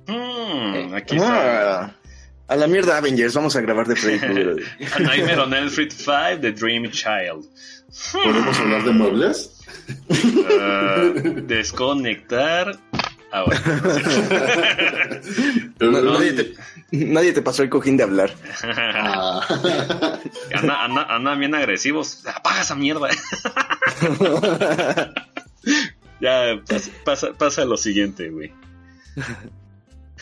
Mm, 0.07 0.95
aquí 0.95 1.17
está. 1.17 1.97
A 2.47 2.57
la 2.57 2.67
mierda 2.67 2.99
Avengers, 2.99 3.35
vamos 3.35 3.57
a 3.57 3.61
grabar 3.63 3.87
de 3.87 3.97
Freddy 3.97 4.19
Krueger. 4.19 4.57
A 4.95 4.99
Nightmare 4.99 5.41
on 5.41 5.55
Elm 5.55 5.69
Street 5.69 5.93
5, 5.93 6.41
The 6.41 6.53
Dream 6.53 6.91
Child. 6.91 7.47
¿Podemos 8.13 8.59
hablar 8.59 8.85
de 8.85 8.91
muebles? 8.91 9.51
Ah, 10.61 11.11
desconectar. 11.47 12.79
Ahora. 13.33 13.61
No, 15.81 15.91
nadie, 15.91 16.33
te, 16.33 16.55
nadie 16.93 17.33
te 17.33 17.43
pasó 17.43 17.63
el 17.63 17.69
cojín 17.69 17.97
de 17.97 18.05
hablar. 18.05 18.33
Ah. 18.63 19.41
Anda, 20.55 20.85
anda, 20.85 21.03
andan 21.11 21.39
bien 21.39 21.55
agresivos. 21.55 22.25
Apaga 22.27 22.63
esa 22.63 22.75
mierda. 22.75 23.09
ya, 26.21 26.61
pasa, 27.05 27.33
pasa, 27.33 27.65
lo 27.65 27.77
siguiente, 27.77 28.31
güey. 28.31 28.53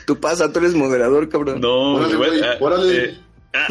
Tú 0.06 0.18
pasa, 0.20 0.52
tú 0.52 0.58
eres 0.60 0.74
moderador, 0.74 1.28
cabrón. 1.28 1.60
No, 1.60 1.94
Órale, 1.94 2.16
güey, 2.16 2.40
ah, 2.42 2.56
órale. 2.60 3.04
eh, 3.04 3.18
ah. 3.54 3.66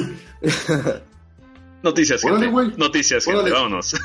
Noticias, 1.84 2.24
Órale, 2.24 2.42
gente. 2.42 2.52
güey. 2.52 2.72
Noticias, 2.78 3.26
gente. 3.26 3.40
Órale. 3.40 3.54
Vámonos. 3.56 3.96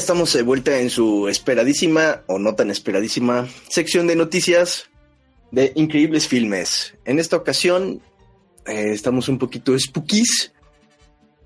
estamos 0.00 0.32
de 0.32 0.40
vuelta 0.40 0.80
en 0.80 0.88
su 0.88 1.28
esperadísima 1.28 2.22
o 2.26 2.38
no 2.38 2.54
tan 2.54 2.70
esperadísima 2.70 3.46
sección 3.68 4.06
de 4.06 4.16
noticias 4.16 4.88
de 5.50 5.72
increíbles 5.74 6.26
filmes. 6.26 6.94
En 7.04 7.18
esta 7.18 7.36
ocasión 7.36 8.00
eh, 8.66 8.92
estamos 8.92 9.28
un 9.28 9.38
poquito 9.38 9.78
spookies, 9.78 10.54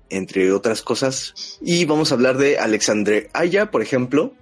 entre 0.09 0.53
otras 0.53 0.81
cosas, 0.81 1.59
y 1.61 1.83
vamos 1.83 2.11
a 2.11 2.15
hablar 2.15 2.37
de 2.37 2.57
Alexandre 2.57 3.29
Aya, 3.33 3.71
por 3.71 3.81
ejemplo, 3.81 4.33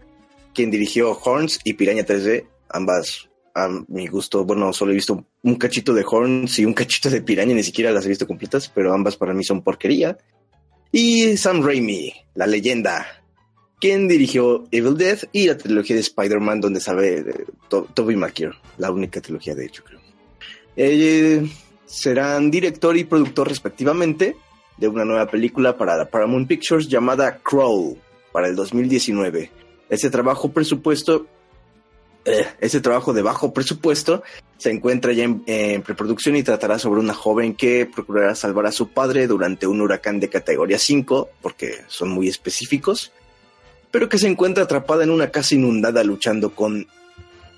quien 0.54 0.70
dirigió 0.70 1.18
Horns 1.18 1.60
y 1.64 1.74
Piraña 1.74 2.06
3D, 2.06 2.46
ambas 2.70 3.30
a 3.56 3.68
mi 3.88 4.06
gusto, 4.06 4.46
bueno, 4.46 4.74
solo 4.74 4.92
he 4.92 4.96
visto 4.96 5.26
un 5.42 5.56
cachito 5.56 5.96
de 5.96 6.06
Horns 6.08 6.60
y 6.60 6.66
un 6.66 6.76
cachito 6.76 7.10
de 7.10 7.24
Piraña, 7.24 7.56
ni 7.56 7.64
siquiera 7.64 7.92
las 7.92 8.06
he 8.06 8.10
visto 8.10 8.28
completas, 8.28 8.70
pero 8.70 8.94
ambas 8.94 9.18
para 9.18 9.34
mí 9.34 9.44
son 9.44 9.64
porquería. 9.64 10.20
Y 10.92 11.36
Sam 11.38 11.64
Raimi, 11.64 12.14
la 12.36 12.46
leyenda, 12.46 13.23
quien 13.84 14.08
dirigió 14.08 14.64
Evil 14.72 14.96
Dead 14.96 15.20
y 15.34 15.48
la 15.48 15.58
trilogía 15.58 15.98
de 15.98 16.02
Spider-Man, 16.04 16.62
donde 16.62 16.80
sabe 16.80 17.18
eh, 17.20 17.46
To- 17.68 17.86
Tobey 17.94 18.16
Maguire, 18.16 18.54
la 18.78 18.90
única 18.92 19.20
trilogía 19.20 19.56
de 19.56 19.66
hecho, 19.66 19.84
creo. 19.84 20.00
Eh, 20.78 21.46
serán 21.86 22.50
director 22.50 22.96
y 22.96 23.04
productor 23.04 23.50
respectivamente 23.50 24.38
de 24.78 24.88
una 24.88 25.04
nueva 25.04 25.28
película 25.28 25.78
para 25.78 25.98
la 25.98 26.06
Paramount 26.06 26.48
Pictures 26.48 26.88
llamada 26.88 27.40
Crawl 27.44 27.98
para 28.32 28.48
el 28.48 28.56
2019. 28.56 29.52
Ese 29.90 30.10
trabajo 30.10 30.50
presupuesto, 30.54 31.28
eh, 32.24 32.46
trabajo 32.82 33.12
de 33.12 33.22
bajo 33.22 33.52
presupuesto 33.52 34.24
se 34.58 34.72
encuentra 34.72 35.12
ya 35.12 35.26
en, 35.26 35.44
en 35.46 35.82
preproducción 35.82 36.38
y 36.38 36.44
tratará 36.44 36.80
sobre 36.80 37.02
una 37.02 37.14
joven 37.14 37.54
que 37.54 37.86
procurará 37.86 38.34
salvar 38.34 38.66
a 38.66 38.72
su 38.72 38.88
padre 38.94 39.28
durante 39.28 39.68
un 39.68 39.82
huracán 39.82 40.22
de 40.22 40.30
categoría 40.30 40.80
5, 40.80 41.28
porque 41.42 41.82
son 41.88 42.08
muy 42.12 42.30
específicos, 42.30 43.12
pero 43.94 44.10
que 44.10 44.18
se 44.18 44.28
encuentra 44.28 44.64
atrapada 44.64 45.04
en 45.06 45.12
una 45.12 45.30
casa 45.30 45.54
inundada 45.56 46.04
luchando 46.04 46.54
con 46.56 46.88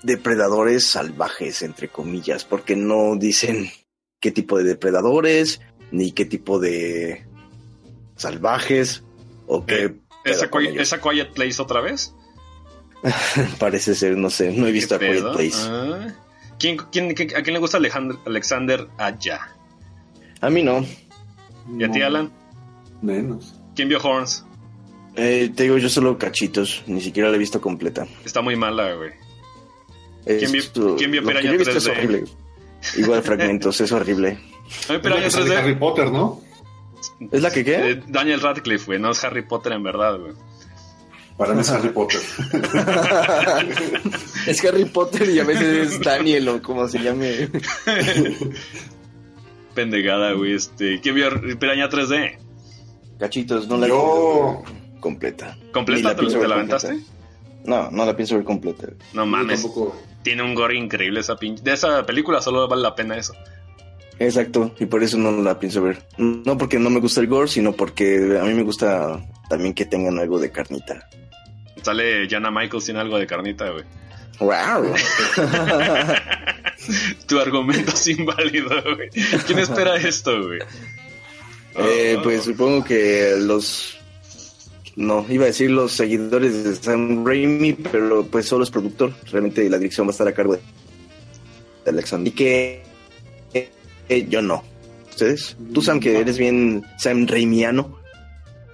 depredadores 0.02 0.86
salvajes, 0.86 1.62
entre 1.62 1.88
comillas, 1.88 2.44
porque 2.44 2.76
no 2.76 3.16
dicen 3.16 3.70
qué 4.20 4.30
tipo 4.30 4.58
de 4.58 4.64
depredadores, 4.64 5.60
ni 5.90 6.12
qué 6.12 6.26
tipo 6.26 6.58
de 6.60 7.26
salvajes, 8.16 9.02
o 9.46 9.64
qué 9.66 9.84
Eh, 9.86 9.94
¿Esa, 10.24 10.50
Qui- 10.50 10.68
ellos. 10.68 10.82
esa 10.82 11.00
Quiet 11.00 11.32
Place 11.32 11.60
otra 11.62 11.80
vez? 11.80 12.12
Parece 13.58 13.94
ser, 13.94 14.16
no 14.16 14.30
sé, 14.30 14.52
no 14.52 14.66
he 14.66 14.72
visto 14.72 14.94
a 14.96 14.98
¿Qué 14.98 15.10
Quiet? 15.12 15.32
Place. 15.32 15.58
Ah. 15.62 16.14
¿Quién, 16.58 16.76
quién, 16.90 17.14
qué- 17.14 17.34
¿A 17.36 17.42
quién 17.42 17.54
le 17.54 17.58
gusta 17.60 17.76
Alejandro, 17.76 18.20
Alexander 18.26 18.88
Aya? 18.98 19.40
A 20.40 20.50
mí 20.50 20.62
no. 20.62 20.84
¿Y 21.78 21.84
a 21.84 21.90
ti, 21.90 21.98
No, 22.00 22.06
Alan? 22.06 22.32
Menos. 23.02 23.54
¿Quién 23.74 23.88
vio 23.88 24.00
Horns? 24.02 24.44
Eh, 25.16 25.50
te 25.54 25.62
digo, 25.64 25.78
yo 25.78 25.88
solo 25.88 26.18
cachitos, 26.18 26.82
ni 26.86 27.00
siquiera 27.00 27.30
la 27.30 27.36
he 27.36 27.38
visto 27.38 27.60
completa. 27.60 28.06
Está 28.24 28.42
muy 28.42 28.54
mala, 28.56 28.92
güey. 28.94 29.10
Es- 30.26 30.50
vio- 30.52 30.96
quién 30.96 31.10
vio 31.10 31.24
Piraña 31.24 31.46
yo 31.48 31.54
he 31.54 31.58
visto 31.58 31.78
es 31.78 31.86
3D? 31.86 31.90
horrible. 31.92 32.24
Igual 32.96 33.22
fragmentos, 33.22 33.80
es 33.80 33.92
horrible. 33.92 34.38
Que 34.88 35.30
sale 35.30 35.56
Harry 35.56 35.74
Potter, 35.76 36.10
¿no? 36.10 36.40
¿Es 37.30 37.40
la 37.40 37.50
que 37.50 37.64
qué? 37.64 37.90
Eh, 37.92 38.02
Daniel 38.08 38.40
Radcliffe, 38.40 38.84
güey, 38.86 38.98
no 38.98 39.10
es 39.12 39.22
Harry 39.24 39.42
Potter 39.42 39.72
en 39.72 39.82
verdad, 39.82 40.18
güey. 40.18 40.32
Para 41.36 41.54
mí 41.54 41.60
es 41.60 41.70
Harry 41.70 41.90
Potter. 41.90 42.20
es 44.46 44.64
Harry 44.64 44.84
Potter 44.86 45.28
y 45.30 45.38
a 45.38 45.44
veces 45.44 45.92
es 45.92 46.00
Daniel 46.00 46.48
o 46.48 46.62
como 46.62 46.88
se 46.88 46.98
llame. 46.98 47.48
Pendegada, 49.74 50.32
güey. 50.32 50.54
Este, 50.54 51.00
¿Quién 51.00 51.14
vio 51.14 51.28
Piraña 51.58 51.88
3D? 51.88 52.38
Cachitos, 53.18 53.68
no 53.68 53.76
la 53.76 53.86
he 53.86 53.88
Yo. 53.90 54.62
visto 54.64 54.85
completa. 55.06 55.56
¿Completa? 55.72 56.10
¿Te, 56.10 56.20
pienso 56.20 56.34
te 56.34 56.40
ver 56.40 56.48
la 56.48 56.54
aventaste? 56.56 56.98
No, 57.64 57.90
no 57.92 58.04
la 58.04 58.16
pienso 58.16 58.34
ver 58.34 58.44
completa. 58.44 58.88
No 59.12 59.24
mames. 59.24 59.62
tampoco. 59.62 59.96
Tiene 60.22 60.42
un 60.42 60.54
gore 60.54 60.76
increíble 60.76 61.20
esa 61.20 61.36
pinche. 61.36 61.62
De 61.62 61.72
esa 61.72 62.04
película 62.04 62.40
solo 62.40 62.66
vale 62.66 62.82
la 62.82 62.94
pena 62.96 63.16
eso. 63.16 63.34
Exacto, 64.18 64.74
y 64.80 64.86
por 64.86 65.02
eso 65.02 65.16
no 65.18 65.30
la 65.42 65.60
pienso 65.60 65.82
ver. 65.82 66.02
No 66.16 66.58
porque 66.58 66.78
no 66.78 66.90
me 66.90 66.98
gusta 67.00 67.20
el 67.20 67.28
gore, 67.28 67.48
sino 67.48 67.72
porque 67.72 68.38
a 68.40 68.44
mí 68.44 68.54
me 68.54 68.62
gusta 68.62 69.24
también 69.48 69.74
que 69.74 69.84
tengan 69.84 70.18
algo 70.18 70.40
de 70.40 70.50
carnita. 70.50 71.08
Sale 71.82 72.26
Jana 72.28 72.50
Michaels 72.50 72.84
sin 72.84 72.96
algo 72.96 73.18
de 73.18 73.26
carnita, 73.26 73.70
güey. 73.70 73.84
¡Wow! 74.40 74.94
tu 77.28 77.38
argumento 77.38 77.92
es 77.92 78.08
inválido, 78.08 78.70
güey. 78.96 79.10
¿Quién 79.46 79.58
espera 79.60 79.96
esto, 79.96 80.46
güey? 80.46 80.58
Eh, 81.78 82.18
pues 82.22 82.44
supongo 82.44 82.82
que 82.84 83.34
los... 83.38 83.95
No, 84.96 85.26
iba 85.28 85.44
a 85.44 85.48
decir 85.48 85.70
los 85.70 85.92
seguidores 85.92 86.64
de 86.64 86.74
Sam 86.74 87.24
Raimi, 87.24 87.74
pero 87.74 88.24
pues 88.24 88.46
solo 88.46 88.64
es 88.64 88.70
productor. 88.70 89.12
Realmente 89.30 89.68
la 89.68 89.78
dirección 89.78 90.06
va 90.06 90.10
a 90.10 90.12
estar 90.12 90.26
a 90.26 90.32
cargo 90.32 90.54
de 90.54 90.60
de 91.86 91.90
Alexander. 91.90 92.32
Y 92.32 92.36
que 92.36 92.82
eh, 93.54 93.70
eh, 94.08 94.26
yo 94.28 94.42
no. 94.42 94.62
¿Ustedes? 95.08 95.56
Tú, 95.72 95.80
Sam, 95.80 96.00
que 96.00 96.18
eres 96.18 96.36
bien 96.36 96.84
Sam 96.98 97.26
Raimiano. 97.26 97.98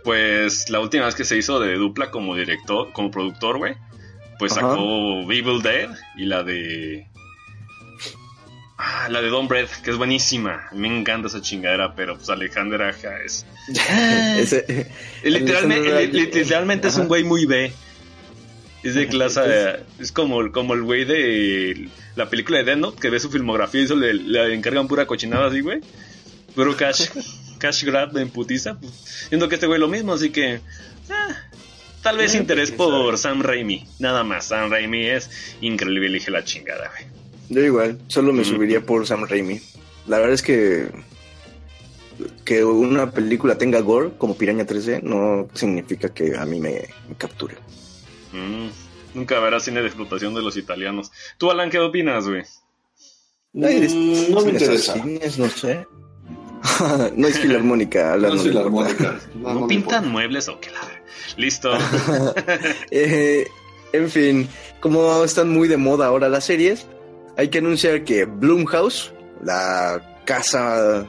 Pues 0.03 0.69
la 0.71 0.81
última 0.81 1.05
vez 1.05 1.15
que 1.15 1.25
se 1.25 1.37
hizo 1.37 1.61
de 1.61 1.75
dupla 1.77 2.11
como 2.11 2.35
director, 2.35 2.93
como 2.93 3.13
productor, 3.13 3.59
güey, 3.59 3.75
pues 4.41 4.53
Ajá. 4.53 4.71
sacó 4.71 5.31
Evil 5.31 5.63
Dead 5.63 5.91
y 6.17 6.25
la 6.25 6.43
de. 6.43 7.07
Ah, 8.85 9.09
la 9.09 9.23
de 9.23 9.29
Don 9.29 9.47
Bread, 9.47 9.69
que 9.85 9.91
es 9.91 9.97
buenísima. 9.97 10.67
Me 10.73 10.89
encanta 10.89 11.29
esa 11.29 11.41
chingadera, 11.41 11.95
pero 11.95 12.17
pues 12.17 12.29
Alexander 12.31 12.83
Aja 12.83 13.11
es. 13.25 13.47
Ese- 14.39 14.91
Literalmente, 15.23 15.89
Alexander 15.93 16.35
literalmente 16.35 16.89
es 16.89 16.97
un 16.97 17.07
güey 17.07 17.23
muy 17.23 17.47
B. 17.47 17.73
Es 18.83 18.95
de 18.97 19.07
clase. 19.07 19.77
Es 20.01 20.11
como, 20.11 20.51
como 20.51 20.75
el 20.75 20.83
güey 20.83 21.05
de 21.05 21.89
la 22.17 22.29
película 22.29 22.59
de 22.59 22.65
Death 22.65 22.79
Note, 22.79 23.01
que 23.01 23.11
ve 23.11 23.21
su 23.21 23.31
filmografía 23.31 23.83
y 23.83 23.85
eso 23.85 23.95
le, 23.95 24.15
le 24.15 24.53
encargan 24.53 24.89
pura 24.89 25.07
cochinada 25.07 25.47
así, 25.47 25.61
güey. 25.61 25.79
Puro 26.57 26.77
cash, 26.77 27.05
cash 27.59 27.85
grab 27.85 28.17
en 28.19 28.31
putiza. 28.31 28.75
Pues, 28.81 28.93
siento 29.29 29.49
que 29.49 29.55
este 29.55 29.69
güey 29.69 29.79
lo 29.79 29.87
mismo, 29.87 30.13
así 30.13 30.31
que. 30.31 30.61
ah, 31.09 31.37
tal 32.03 32.17
vez 32.17 32.35
Eh, 32.35 32.39
interés 32.39 32.73
pues, 32.73 32.79
por 32.89 33.17
Sam 33.17 33.43
Raimi. 33.43 33.87
Nada 34.01 34.25
más. 34.25 34.47
Sam 34.47 34.73
Raimi 34.73 35.07
es 35.07 35.31
increíble, 35.61 36.09
elige 36.09 36.33
la 36.33 36.43
chingada, 36.43 36.91
güey. 36.91 37.22
Yo 37.53 37.61
igual, 37.63 37.99
solo 38.09 38.33
me 38.33 38.43
Mm. 38.43 38.45
subiría 38.47 38.81
por 38.81 39.07
Sam 39.07 39.27
Raimi. 39.29 39.61
La 40.07 40.19
verdad 40.19 40.35
es 40.35 40.43
que 40.43 40.89
que 42.45 42.63
una 42.65 43.11
película 43.11 43.57
tenga 43.59 43.81
gore 43.81 44.13
como 44.19 44.37
Piraña 44.37 44.65
3D 44.65 45.03
no 45.03 45.49
significa 45.55 46.09
que 46.11 46.37
a 46.37 46.45
mí 46.45 46.61
me, 46.61 46.89
me 47.09 47.15
capture. 47.17 47.57
Mm. 48.33 48.69
Nunca 49.15 49.41
verás 49.41 49.65
cine 49.65 49.81
de 49.81 49.87
explotación 49.89 50.33
de 50.35 50.43
los 50.43 50.57
italianos. 50.57 51.11
¿Tú, 51.37 51.51
Alan, 51.51 51.69
qué 51.71 51.79
opinas, 51.79 52.27
güey? 52.29 52.43
Mm, 53.53 54.33
no 54.33 54.41
me 54.43 54.51
interesa. 54.53 54.95
Cines, 54.95 55.39
no 55.39 55.49
sé. 55.51 55.87
no 57.17 57.27
es 57.29 57.39
filarmónica. 57.41 58.17
No 58.17 58.35
es 58.35 58.43
filarmónica. 58.43 59.21
¿No, 59.35 59.55
No, 59.55 59.61
no 59.61 59.67
pintan 59.67 59.77
importa. 59.97 60.03
muebles 60.03 60.49
o 60.49 60.61
qué 60.61 60.71
la... 60.71 60.81
Listo. 61.37 61.73
Eh, 62.91 63.47
en 63.93 64.11
fin, 64.11 64.49
como 64.81 65.25
están 65.25 65.51
muy 65.51 65.67
de 65.69 65.77
moda 65.77 66.07
ahora 66.07 66.29
las 66.29 66.45
series, 66.45 66.87
hay 67.37 67.49
que 67.49 67.59
anunciar 67.59 68.05
que 68.05 68.25
Blumhouse, 68.25 69.13
la 69.43 70.21
casa 70.25 71.07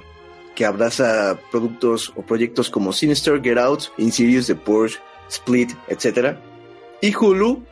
que 0.56 0.66
abraza 0.66 1.40
productos 1.52 2.12
o 2.16 2.22
proyectos 2.24 2.70
como 2.70 2.94
Sinister, 2.94 3.42
Get 3.42 3.58
Out, 3.58 3.86
Insidious, 3.98 4.48
The 4.48 4.56
Purge, 4.56 4.98
Split, 5.30 5.72
etc. 5.88 6.36
Y 7.02 7.14
Hulu, 7.16 7.64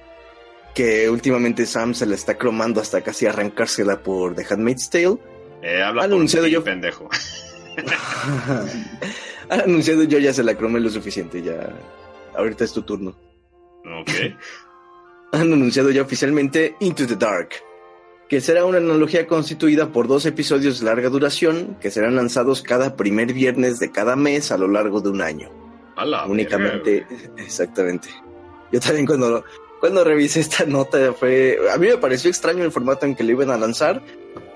que 0.74 1.10
últimamente 1.10 1.66
Sam 1.66 1.94
se 1.94 2.06
la 2.06 2.16
está 2.16 2.38
cromando 2.38 2.82
hasta 2.82 3.02
casi 3.02 3.26
arrancársela 3.28 4.02
por 4.02 4.36
The 4.36 4.46
Handmaid's 4.50 4.90
Tale, 4.90 5.18
Eh, 5.64 5.82
habla 5.84 6.04
Ha 6.04 6.06
por 6.08 6.16
anunciado 6.16 6.46
ti, 6.48 6.52
yo- 6.54 6.64
pendejo. 6.64 7.08
anunciado 9.50 10.04
yo 10.04 10.18
ya 10.20 10.34
se 10.34 10.44
la 10.44 10.56
cromé 10.56 10.80
lo 10.80 10.90
suficiente, 10.90 11.42
ya 11.42 11.70
ahorita 12.36 12.64
es 12.64 12.74
tu 12.74 12.82
turno. 12.84 13.16
Ok. 14.02 14.10
han 15.34 15.54
anunciado 15.54 15.92
ya 15.92 16.02
oficialmente 16.02 16.76
Into 16.80 17.06
the 17.08 17.16
Dark, 17.16 17.50
que 18.32 18.40
será 18.40 18.64
una 18.64 18.78
analogía 18.78 19.28
constituida 19.28 19.92
por 19.92 20.08
dos 20.08 20.26
episodios 20.26 20.80
de 20.80 20.86
larga 20.86 21.10
duración 21.10 21.76
que 21.82 21.92
serán 21.92 22.16
lanzados 22.16 22.62
cada 22.62 22.96
primer 22.96 23.34
viernes 23.34 23.78
de 23.78 23.92
cada 23.92 24.16
mes 24.16 24.54
a 24.54 24.58
lo 24.58 24.70
largo 24.70 25.02
de 25.02 25.10
un 25.10 25.22
año. 25.22 25.50
A 25.98 26.26
Únicamente, 26.28 27.06
exactamente. 27.38 28.08
Yo 28.72 28.80
también 28.80 29.06
cuando, 29.06 29.44
cuando 29.82 30.06
revisé 30.06 30.40
esta 30.40 30.64
nota 30.64 31.12
fue... 31.12 31.58
A 31.74 31.78
mí 31.78 31.88
me 31.88 31.98
pareció 31.98 32.30
extraño 32.30 32.64
el 32.64 32.72
formato 32.72 33.06
en 33.06 33.16
que 33.16 33.26
lo 33.26 33.32
iban 33.32 33.50
a 33.50 33.58
lanzar, 33.58 34.02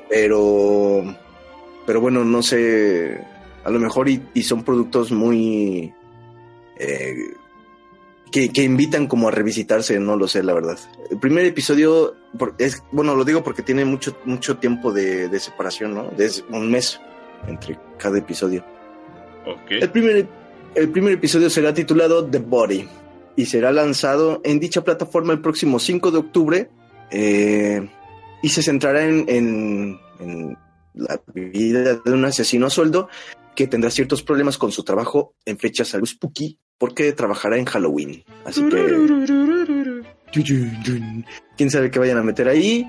pero... 0.08 1.04
Pero 1.86 2.00
bueno, 2.00 2.24
no 2.24 2.42
sé... 2.42 3.20
A 3.66 3.70
lo 3.72 3.80
mejor 3.80 4.08
y, 4.08 4.26
y 4.34 4.44
son 4.44 4.64
productos 4.64 5.12
muy... 5.12 5.94
eh, 6.78 7.14
que, 8.36 8.50
que 8.50 8.64
invitan 8.64 9.08
como 9.08 9.30
a 9.30 9.32
revisitarse, 9.32 9.98
no 9.98 10.18
lo 10.18 10.28
sé, 10.28 10.44
la 10.44 10.54
verdad. 10.54 10.78
El 11.10 11.18
primer 11.20 11.46
episodio, 11.46 12.16
es, 12.58 12.84
bueno, 12.92 13.16
lo 13.16 13.24
digo 13.24 13.42
porque 13.46 13.62
tiene 13.62 13.86
mucho, 13.86 14.18
mucho 14.26 14.58
tiempo 14.58 14.92
de, 14.92 15.30
de 15.30 15.40
separación, 15.40 15.94
¿no? 15.94 16.12
Es 16.18 16.44
un 16.50 16.70
mes 16.70 17.00
entre 17.48 17.80
cada 17.98 18.18
episodio. 18.18 18.66
El 19.70 19.90
primer, 19.90 20.28
el 20.76 20.90
primer 20.90 21.14
episodio 21.14 21.50
será 21.50 21.74
titulado 21.74 22.26
The 22.26 22.40
Body 22.40 22.86
y 23.38 23.46
será 23.46 23.72
lanzado 23.72 24.42
en 24.44 24.60
dicha 24.60 24.84
plataforma 24.84 25.32
el 25.32 25.40
próximo 25.40 25.80
5 25.80 26.12
de 26.12 26.18
octubre 26.18 26.70
eh, 27.12 27.88
y 28.42 28.50
se 28.50 28.62
centrará 28.64 29.06
en, 29.06 29.24
en- 29.30 29.98
en 30.20 30.58
la 30.94 31.22
vida 31.34 31.96
de 32.04 32.12
un 32.12 32.26
asesino 32.26 32.66
a 32.68 32.70
sueldo 32.70 33.08
que 33.56 33.68
tendrá 33.68 33.90
ciertos 33.92 34.24
problemas 34.24 34.58
con 34.58 34.74
su 34.74 34.84
trabajo 34.84 35.36
en 35.46 35.58
fechas 35.58 35.94
algo 35.94 36.06
spooky 36.06 36.60
porque 36.78 37.14
trabajará 37.14 37.58
en 37.58 37.66
Halloween. 37.66 38.24
Así 38.46 38.68
que... 38.70 40.04
quién 41.58 41.72
sabe 41.72 41.92
qué 41.92 42.00
vayan 42.00 42.18
a 42.18 42.24
meter 42.24 42.48
ahí. 42.48 42.86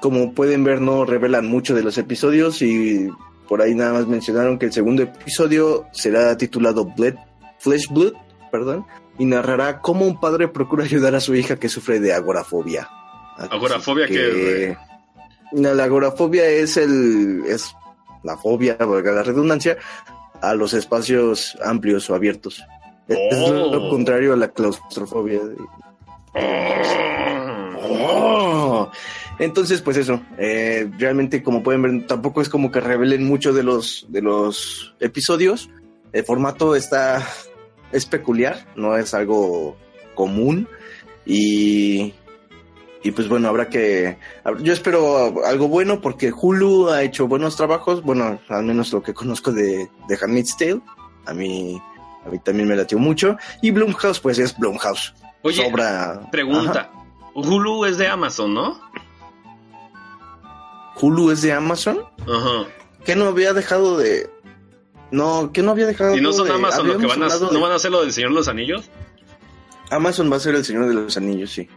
Como 0.00 0.32
pueden 0.32 0.62
ver, 0.62 0.80
no 0.80 1.04
revelan 1.04 1.46
mucho 1.46 1.74
de 1.74 1.82
los 1.82 1.98
episodios 1.98 2.62
y 2.62 3.08
por 3.48 3.62
ahí 3.62 3.74
nada 3.74 3.94
más 3.94 4.06
mencionaron 4.06 4.58
que 4.58 4.66
el 4.66 4.72
segundo 4.72 5.02
episodio 5.02 5.86
será 5.92 6.36
titulado 6.36 6.84
Blood, 6.84 7.14
Flesh 7.58 7.88
Blood, 7.88 8.12
perdón, 8.52 8.86
y 9.18 9.24
narrará 9.24 9.80
cómo 9.80 10.06
un 10.06 10.20
padre 10.20 10.46
procura 10.46 10.84
ayudar 10.84 11.14
a 11.14 11.20
su 11.20 11.34
hija 11.34 11.56
que 11.56 11.68
sufre 11.68 11.98
de 11.98 12.12
agorafobia. 12.12 12.88
¿Agorafobia 13.38 14.06
No, 15.52 15.74
la 15.74 15.84
agorafobia 15.84 16.48
es 16.48 16.76
el 16.76 17.42
es 17.46 17.74
la 18.22 18.36
fobia, 18.36 18.76
la 18.78 19.22
redundancia, 19.22 19.78
a 20.40 20.54
los 20.54 20.74
espacios 20.74 21.56
amplios 21.64 22.08
o 22.10 22.14
abiertos. 22.14 22.62
Es 23.08 23.50
Oh. 23.50 23.70
lo 23.72 23.88
contrario 23.88 24.32
a 24.34 24.36
la 24.36 24.48
claustrofobia. 24.48 25.40
Oh. 27.90 28.90
Entonces, 29.38 29.80
pues 29.80 29.96
eso, 29.96 30.20
eh, 30.36 30.90
realmente 30.98 31.42
como 31.42 31.62
pueden 31.62 31.82
ver, 31.82 32.06
tampoco 32.06 32.42
es 32.42 32.48
como 32.48 32.70
que 32.70 32.80
revelen 32.80 33.24
mucho 33.24 33.52
de 33.52 33.62
los, 33.62 34.06
de 34.08 34.20
los 34.20 34.94
episodios. 35.00 35.70
El 36.12 36.24
formato 36.24 36.74
está, 36.74 37.22
es 37.92 38.04
peculiar, 38.06 38.66
no 38.74 38.96
es 38.96 39.14
algo 39.14 39.76
común 40.14 40.68
y, 41.24 42.14
y 43.04 43.10
pues 43.12 43.28
bueno, 43.28 43.48
habrá 43.48 43.68
que, 43.68 44.18
yo 44.60 44.72
espero 44.72 45.44
algo 45.46 45.68
bueno 45.68 46.00
porque 46.00 46.32
Hulu 46.32 46.88
ha 46.88 47.02
hecho 47.02 47.28
buenos 47.28 47.56
trabajos, 47.56 48.02
bueno, 48.02 48.40
al 48.48 48.64
menos 48.64 48.92
lo 48.92 49.02
que 49.02 49.14
conozco 49.14 49.52
de, 49.52 49.88
de 50.08 50.18
Handmaid's 50.20 50.56
Tale, 50.56 50.80
a 51.26 51.34
mí, 51.34 51.80
a 52.28 52.30
mí 52.32 52.38
también 52.38 52.68
me 52.68 52.76
latió 52.76 52.98
mucho 52.98 53.36
y 53.62 53.70
Blumhouse 53.70 54.20
pues 54.20 54.38
es 54.38 54.56
Blumhouse. 54.56 55.14
Oye, 55.42 55.64
Sobra. 55.64 56.28
pregunta. 56.30 56.90
Hulu 57.34 57.84
es 57.84 57.98
de 57.98 58.08
Amazon, 58.08 58.54
¿no? 58.54 58.80
Hulu 61.00 61.30
es 61.30 61.42
de 61.42 61.52
Amazon. 61.52 61.98
Ajá. 62.22 62.66
que 63.04 63.14
no 63.16 63.26
había 63.26 63.52
dejado 63.52 63.96
de. 63.96 64.28
No, 65.10 65.50
que 65.52 65.62
no 65.62 65.70
había 65.70 65.86
dejado 65.86 66.14
¿Y 66.16 66.20
no 66.20 66.32
son 66.32 66.48
de- 66.48 66.52
Amazon 66.54 66.86
lo 66.88 66.98
que 66.98 67.06
van 67.06 67.22
a, 67.22 67.26
hablado 67.26 67.46
no 67.46 67.52
de- 67.52 67.60
van 67.60 67.72
a 67.72 67.76
hacer 67.76 67.90
lo 67.90 68.02
del 68.02 68.12
Señor 68.12 68.30
de 68.30 68.36
los 68.36 68.48
Anillos? 68.48 68.90
Amazon 69.90 70.30
va 70.30 70.36
a 70.36 70.40
ser 70.40 70.54
el 70.54 70.64
Señor 70.66 70.86
de 70.86 70.94
los 70.94 71.16
Anillos, 71.16 71.50
sí. 71.50 71.68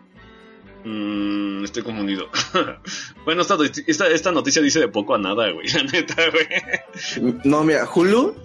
Mm, 0.84 1.63
estoy 1.63 1.84
confundido. 1.84 2.28
bueno, 3.26 3.41
esta, 3.44 3.56
esta, 3.88 4.08
esta 4.08 4.32
noticia 4.32 4.62
dice 4.62 4.80
de 4.80 4.88
poco 4.88 5.13
a 5.15 5.17
nada, 5.17 5.52
güey. 5.52 5.67
La 5.74 5.84
neta, 5.84 6.15
güey. 6.32 7.39
No, 7.44 7.63
mira, 7.63 7.88
Hulu, 7.94 8.36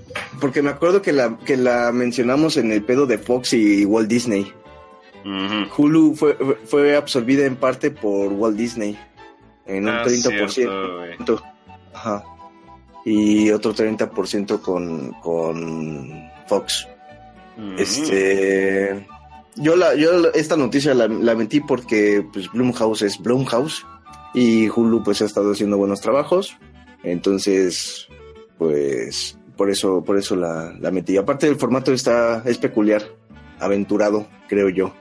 porque 0.41 0.63
me 0.63 0.71
acuerdo 0.71 1.01
que 1.03 1.13
la, 1.13 1.39
que 1.39 1.57
la 1.57 1.93
mencionamos 1.93 2.57
en 2.57 2.73
el 2.73 2.83
pedo 2.83 3.07
de 3.07 3.19
Fox 3.19 3.53
y 3.55 3.85
Walt 3.85 4.09
Disney. 4.09 4.53
Hulu 5.77 6.15
fue, 6.15 6.37
fue 6.67 6.95
absorbida 6.97 7.47
en 7.47 7.57
parte 7.57 7.91
por 7.91 8.33
Walt 8.33 8.57
Disney. 8.57 8.97
En 9.67 9.85
un 9.85 9.89
Ah, 9.91 10.05
30%. 10.05 10.49
cierto, 10.49 10.97
güey. 10.99 11.41
Ajá. 11.93 12.23
Y 13.05 13.51
otro 13.51 13.75
30% 13.75 14.61
con, 14.61 15.13
con 15.15 16.31
Fox. 16.47 16.87
Mm. 17.57 17.79
Este. 17.79 19.07
Yo, 19.57 19.77
la, 19.77 19.95
yo 19.95 20.31
esta 20.33 20.57
noticia 20.57 20.95
la, 20.95 21.09
la 21.09 21.35
metí 21.35 21.61
porque 21.61 22.27
pues 22.33 22.51
Blumhouse 22.53 23.03
es 23.03 23.19
Blumhouse 23.19 23.85
y 24.35 24.69
Hulu 24.69 25.03
pues 25.03 25.23
ha 25.23 25.25
estado 25.25 25.53
haciendo 25.53 25.79
buenos 25.79 26.01
trabajos. 26.01 26.57
Entonces, 27.03 28.09
pues 28.59 29.39
por 29.57 29.71
eso, 29.71 30.05
por 30.05 30.19
eso 30.19 30.37
la, 30.37 30.75
la 30.79 30.91
metí. 30.91 31.17
Aparte 31.17 31.49
el 31.49 31.57
formato 31.57 31.93
está, 31.93 32.43
es 32.45 32.59
peculiar, 32.59 33.03
aventurado, 33.59 34.27
creo 34.49 34.69
yo. 34.69 34.95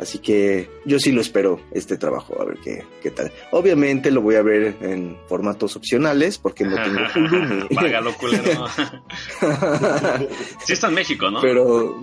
Así 0.00 0.18
que 0.18 0.70
yo 0.86 0.98
sí 0.98 1.12
lo 1.12 1.20
espero, 1.20 1.60
este 1.72 1.98
trabajo, 1.98 2.40
a 2.40 2.46
ver 2.46 2.56
qué, 2.64 2.84
qué 3.02 3.10
tal. 3.10 3.30
Obviamente 3.50 4.10
lo 4.10 4.22
voy 4.22 4.36
a 4.36 4.42
ver 4.42 4.78
en 4.80 5.18
formatos 5.28 5.76
opcionales 5.76 6.38
porque 6.38 6.64
no 6.64 6.74
tengo 6.76 7.00
Hulu 7.14 7.68
Págalo, 7.74 8.14
culero. 8.14 8.66
sí 10.64 10.72
está 10.72 10.88
en 10.88 10.94
México, 10.94 11.30
¿no? 11.30 11.42
Pero 11.42 12.02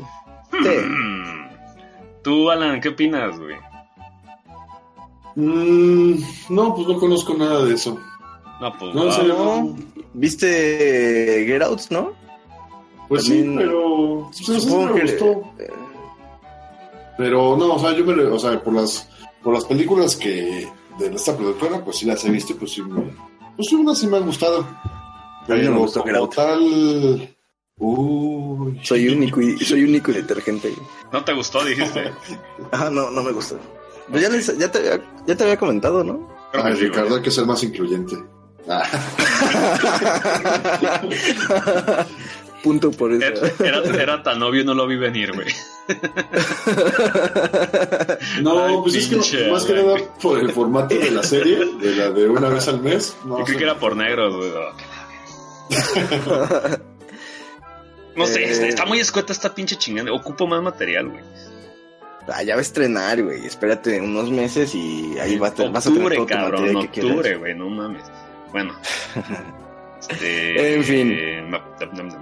sí. 0.52 0.70
Tú, 2.28 2.52
Alan, 2.52 2.82
¿qué 2.82 2.90
opinas, 2.90 3.40
güey? 3.40 3.56
Mm, 5.36 6.20
no, 6.50 6.76
pues 6.76 6.86
no 6.90 7.00
conozco 7.00 7.34
nada 7.36 7.64
de 7.64 7.74
eso. 7.76 7.98
No, 8.60 8.78
pues. 8.78 8.94
No, 8.94 9.10
serio, 9.14 9.34
no. 9.38 9.46
no. 9.64 9.76
¿Viste 10.14 11.46
Get 11.48 11.62
Out, 11.62 11.80
no? 11.90 12.12
Pues 13.08 13.24
También- 13.24 13.52
sí, 13.52 13.56
pero 13.60 14.24
pues, 14.26 14.42
eso 14.42 14.54
sí 14.60 14.60
Supongo 14.60 14.94
me 14.94 15.00
que- 15.00 15.02
gustó. 15.12 15.44
Pero 17.18 17.56
no, 17.56 17.76
o 17.76 17.80
sea, 17.80 17.94
yo 17.96 18.04
me, 18.04 18.22
o 18.26 18.38
sea, 18.40 18.62
por 18.62 18.74
las, 18.74 19.08
por 19.42 19.54
las 19.54 19.64
películas 19.64 20.18
que 20.18 20.68
de 21.00 21.06
esta 21.16 21.34
productora, 21.38 21.82
pues 21.82 21.96
sí 21.96 22.06
las 22.06 22.26
he 22.26 22.30
visto, 22.30 22.58
pues 22.58 22.74
sí 22.74 22.82
me, 22.82 23.04
pues 23.56 23.72
unas 23.72 23.98
sí 24.00 24.08
me 24.08 24.18
han 24.18 24.26
gustado. 24.26 24.68
mí 25.48 25.62
no 25.62 25.72
me 25.72 25.78
gustó 25.78 26.04
Get 26.04 26.16
Out. 26.18 26.36
tal, 26.36 27.37
uy, 27.78 28.80
Soy 28.84 29.08
único 29.10 29.42
y 29.42 29.58
soy 29.60 29.84
único 29.84 30.12
y 30.12 30.16
detergente. 30.16 30.74
No 31.12 31.24
te 31.24 31.34
gustó, 31.34 31.64
dijiste. 31.64 32.12
Ah, 32.72 32.90
no, 32.92 33.12
no 33.12 33.22
me 33.24 33.32
gustó. 33.32 33.60
Pues 34.10 34.22
ya, 34.24 34.30
les- 34.30 34.58
ya, 34.58 34.72
te, 34.72 34.80
había- 34.80 35.02
ya 35.26 35.36
te 35.36 35.44
había 35.44 35.58
comentado, 35.58 36.04
¿no? 36.04 36.28
Creo 36.52 36.64
que 36.64 36.70
Ay, 36.70 36.76
sí, 36.76 36.80
güey. 36.82 36.90
Ricardo, 36.92 37.16
hay 37.18 37.22
que 37.22 37.32
ser 37.32 37.46
más 37.46 37.64
incluyente. 37.64 38.16
Ah, 38.70 38.84
Punto 42.64 42.92
por 42.92 43.14
eso. 43.14 43.46
Era, 43.60 43.80
era, 43.80 44.04
era 44.04 44.24
tan 44.24 44.42
obvio, 44.44 44.66
no 44.66 44.74
lo 44.74 44.88
vi 44.88 44.98
venir, 44.98 45.32
güey. 45.34 45.48
no, 48.42 48.66
Ay, 48.66 48.76
pues 48.84 48.96
es 48.96 49.08
que 49.08 49.16
más 49.50 49.64
que 49.66 49.74
nada 49.74 49.96
por 50.22 50.38
el 50.40 50.52
formato 50.52 50.94
de 50.96 51.12
la 51.12 51.24
serie, 51.24 51.60
de 51.80 51.96
la 51.96 52.10
de 52.10 52.28
una 52.28 52.50
vez 52.50 52.68
al 52.68 52.82
mes. 52.82 53.16
No, 53.26 53.38
Yo 53.40 53.46
creí 53.46 53.54
sé. 53.54 53.58
que 53.60 53.64
era 53.64 53.80
por 53.80 53.96
negros, 53.96 54.36
güey. 54.36 54.52
No 58.18 58.26
sé, 58.26 58.44
Eh. 58.44 58.52
está- 58.52 58.68
está 58.68 58.86
muy 58.86 59.00
escueta 59.00 59.32
esta 59.32 59.54
pinche 59.54 59.76
chingada. 59.78 60.12
Ocupo 60.12 60.48
más 60.48 60.62
material, 60.62 61.10
güey. 61.10 61.24
Ah, 62.28 62.44
ya 62.44 62.56
va 62.56 62.60
a 62.60 62.62
estrenar, 62.62 63.24
güey. 63.24 63.46
Espérate 63.46 64.02
unos 64.02 64.30
meses 64.32 64.76
y 64.76 65.18
ahí 65.20 65.38
va 65.38 65.48
a 65.48 65.50
octubre, 65.52 65.70
vas 65.72 65.88
a 65.88 65.92
tener 65.94 66.14
todo 66.14 66.26
tu 66.26 66.28
cabrón, 66.28 66.62
material 66.62 66.82
que 66.86 66.90
quieras. 66.92 67.12
octubre, 67.12 67.36
güey, 67.38 67.56
no 67.56 67.70
mames. 67.70 68.04
Bueno. 68.52 68.74
este, 70.10 70.76
En 70.76 70.84
fin. 70.84 71.12
eh, 71.14 71.42
no, 71.48 71.60
no, 71.94 72.04
no, 72.04 72.20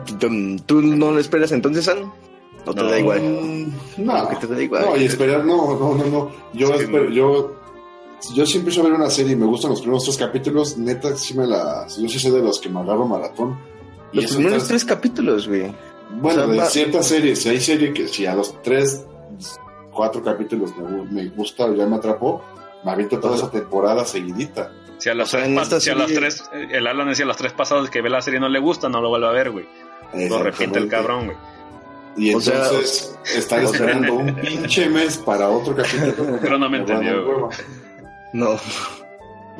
no. 0.00 0.58
¿Tú 0.66 0.80
no 0.82 1.10
lo 1.12 1.18
esperas 1.18 1.52
entonces, 1.52 1.84
San? 1.84 2.12
¿O 2.66 2.72
te 2.72 2.82
No. 2.82 2.88
da 2.88 2.98
igual? 2.98 3.66
No, 3.98 4.28
Que 4.28 4.36
te 4.36 4.46
da 4.54 4.62
igual. 4.62 4.84
no, 4.86 4.96
y 4.96 5.04
esperar, 5.04 5.44
no, 5.44 5.78
no, 5.78 5.94
no, 5.96 6.04
no. 6.06 6.30
Yo, 6.54 6.68
Sí, 6.68 6.84
espero- 6.84 7.04
no. 7.04 7.10
yo, 7.10 7.56
yo 8.34 8.46
si 8.46 8.56
empiezo 8.58 8.80
a 8.80 8.84
ver 8.84 8.92
una 8.94 9.10
serie 9.10 9.32
y 9.32 9.36
me 9.36 9.44
gustan 9.46 9.70
los 9.72 9.80
primeros 9.80 10.04
tres 10.04 10.16
capítulos, 10.16 10.78
neta, 10.78 11.14
sí 11.16 11.34
me 11.34 11.46
la, 11.46 11.86
yo 11.88 12.08
sí 12.08 12.18
soy 12.18 12.30
de 12.30 12.40
los 12.40 12.58
que 12.60 12.70
me 12.70 12.80
agarro 12.80 13.06
maratón. 13.06 13.58
Y 14.14 14.22
Los 14.22 14.32
primeros 14.34 14.56
está- 14.58 14.68
tres 14.68 14.84
capítulos, 14.84 15.46
güey. 15.48 15.74
Bueno, 16.10 16.42
o 16.42 16.44
sea, 16.44 16.52
de 16.52 16.58
va- 16.58 16.66
ciertas 16.66 17.06
series, 17.08 17.42
si 17.42 17.48
hay 17.50 17.60
serie 17.60 17.92
que 17.92 18.08
si 18.08 18.24
a 18.26 18.34
los 18.34 18.62
tres, 18.62 19.04
cuatro 19.92 20.22
capítulos 20.22 20.76
me, 20.76 20.84
gu- 20.84 21.08
me 21.10 21.26
gusta 21.28 21.64
o 21.66 21.74
ya 21.74 21.86
me 21.86 21.96
atrapó, 21.96 22.42
me 22.84 22.92
aviento 22.92 23.18
toda 23.18 23.36
esa 23.36 23.50
temporada 23.50 24.04
seguidita. 24.04 24.70
Si 24.98 25.08
a 25.10 25.14
las, 25.14 25.28
O 25.28 25.30
sea, 25.38 25.40
tres, 25.44 25.82
si 25.82 25.90
a 25.90 25.94
las 25.96 26.06
serie- 26.06 26.20
tres, 26.20 26.44
eh, 26.52 26.68
el 26.72 26.86
Alan 26.86 27.08
decía 27.08 27.24
a 27.24 27.28
las 27.28 27.36
tres 27.36 27.52
pasadas 27.52 27.90
que 27.90 28.00
ve 28.00 28.08
la 28.10 28.22
serie 28.22 28.38
no 28.40 28.48
le 28.48 28.60
gusta, 28.60 28.88
no 28.88 29.00
lo 29.00 29.08
vuelve 29.08 29.26
a 29.26 29.30
ver, 29.32 29.50
güey. 29.50 29.66
Lo 30.28 30.42
repite 30.42 30.78
el 30.78 30.88
cabrón, 30.88 31.26
güey. 31.26 31.36
Y 32.16 32.32
O 32.32 32.40
sea, 32.40 32.54
entonces 32.66 33.18
están 33.36 33.64
o 33.64 33.68
sea- 33.68 33.80
esperando 33.80 34.14
un 34.14 34.34
pinche 34.36 34.88
mes 34.88 35.18
para 35.18 35.48
otro 35.48 35.74
capítulo. 35.74 36.38
Pero 36.40 36.58
no 36.58 36.70
me 36.70 36.78
entendió. 36.78 37.48
No. 38.32 38.56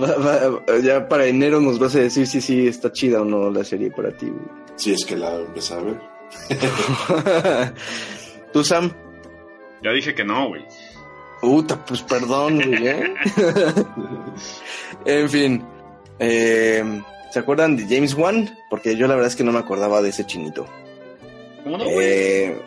Va- 0.01 0.17
va- 0.17 0.79
ya 0.83 1.09
para 1.09 1.27
enero 1.27 1.61
nos 1.61 1.79
vas 1.79 1.95
a 1.95 2.01
decir 2.01 2.27
si 2.27 2.41
sí 2.41 2.67
está 2.67 2.91
chida 2.93 3.21
o 3.23 3.25
no 3.25 3.51
la 3.51 3.63
serie 3.65 3.91
para 3.91 4.11
ti, 4.11 4.27
güey. 4.27 4.45
Si 4.77 4.93
es 4.93 5.05
que 5.05 5.17
la 5.17 5.37
empecé 5.37 5.75
a 5.75 5.79
ver. 5.79 6.01
¿Tú, 8.53 8.65
Sam? 8.65 8.91
Ya 9.83 9.91
dije 9.93 10.15
que 10.15 10.25
no, 10.25 10.49
güey. 10.49 10.65
Puta, 11.41 11.85
pues 11.85 12.03
perdón, 12.03 12.57
güey. 12.57 12.89
¿eh? 12.89 13.15
en 15.05 15.29
fin. 15.31 15.65
eh, 16.19 17.03
¿Se 17.31 17.39
acuerdan 17.39 17.77
de 17.77 17.85
James 17.95 18.15
Wan? 18.15 18.57
Porque 18.71 18.97
yo 18.97 19.07
la 19.07 19.15
verdad 19.15 19.31
es 19.31 19.37
que 19.37 19.45
no 19.45 19.53
me 19.53 19.59
acordaba 19.59 20.01
de 20.03 20.09
ese 20.11 20.25
chinito. 20.27 20.67
¿Cómo 21.63 21.79
no, 21.79 21.85
güey? 21.85 21.97
Eh, 22.01 22.63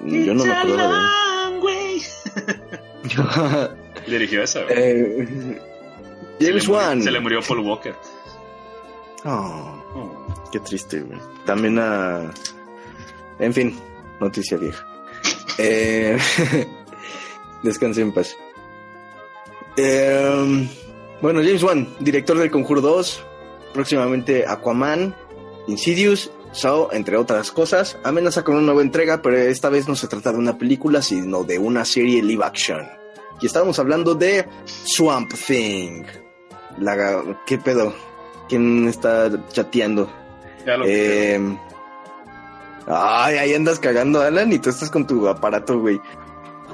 yo 0.00 0.34
no 0.34 0.44
me 0.44 0.52
acordaba 0.52 1.50
güey. 1.60 2.00
de 2.00 2.52
él. 2.52 3.70
Dirigió 4.08 4.42
esa, 4.42 4.62
güey. 4.64 5.58
James 6.40 6.68
Wan. 6.68 7.02
Se 7.02 7.10
le 7.10 7.20
murió 7.20 7.40
Paul 7.46 7.60
Walker. 7.60 7.94
Oh, 9.24 9.80
Oh. 9.96 10.50
qué 10.50 10.58
triste, 10.60 11.00
güey. 11.00 11.18
También 11.46 11.78
a... 11.78 12.30
En 13.38 13.52
fin, 13.54 13.78
noticia 14.20 14.56
vieja. 14.56 14.86
Eh, 15.58 16.18
Descanse 17.62 18.00
en 18.02 18.12
paz. 18.12 18.36
Eh, 19.76 20.68
bueno, 21.22 21.40
James 21.40 21.62
Wan, 21.62 21.88
director 22.00 22.36
del 22.38 22.50
Conjuro 22.50 22.80
2, 22.80 23.24
próximamente 23.72 24.44
Aquaman, 24.46 25.14
Insidious, 25.68 26.30
Saw, 26.52 26.88
entre 26.92 27.16
otras 27.16 27.50
cosas, 27.50 27.98
amenaza 28.04 28.44
con 28.44 28.54
una 28.56 28.66
nueva 28.66 28.82
entrega, 28.82 29.22
pero 29.22 29.36
esta 29.38 29.68
vez 29.70 29.88
no 29.88 29.96
se 29.96 30.06
trata 30.06 30.32
de 30.32 30.38
una 30.38 30.56
película, 30.58 31.02
sino 31.02 31.42
de 31.42 31.58
una 31.58 31.84
serie 31.84 32.22
live 32.22 32.44
action. 32.44 32.86
Y 33.40 33.46
estábamos 33.46 33.78
hablando 33.80 34.14
de 34.14 34.46
Swamp 34.84 35.32
Thing. 35.34 36.04
La, 36.78 37.22
¿Qué 37.46 37.58
pedo? 37.58 37.94
¿Quién 38.48 38.88
está 38.88 39.30
chateando? 39.48 40.10
Ya 40.66 40.76
lo 40.76 40.84
Eh, 40.86 41.40
ay, 42.86 43.36
ahí 43.36 43.54
andas 43.54 43.78
cagando, 43.78 44.20
Alan, 44.20 44.52
y 44.52 44.58
tú 44.58 44.70
estás 44.70 44.90
con 44.90 45.06
tu 45.06 45.28
aparato, 45.28 45.78
güey. 45.80 46.00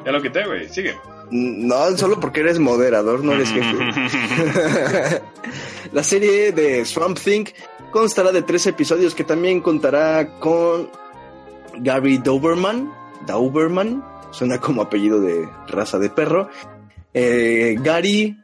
Ya 0.05 0.13
lo 0.13 0.23
quité, 0.23 0.47
güey. 0.47 0.69
Sigue. 0.69 0.97
No, 1.31 1.97
solo 1.97 2.19
porque 2.19 2.41
eres 2.41 2.59
moderador, 2.59 3.23
no 3.23 3.33
eres 3.33 3.51
jefe. 3.51 5.23
La 5.93 6.03
serie 6.03 6.53
de 6.53 6.85
Swamp 6.85 7.19
Thing 7.19 7.45
constará 7.91 8.33
de 8.33 8.43
tres 8.43 8.67
episodios 8.67 9.15
que 9.15 9.25
también 9.25 9.61
contará 9.61 10.39
con 10.39 10.91
Gary 11.79 12.19
Doberman. 12.19 12.93
Doberman, 13.27 14.05
suena 14.31 14.59
como 14.59 14.83
apellido 14.83 15.21
de 15.21 15.49
raza 15.69 15.99
de 15.99 16.11
perro. 16.11 16.49
Eh, 17.13 17.77
Gary, 17.81 18.37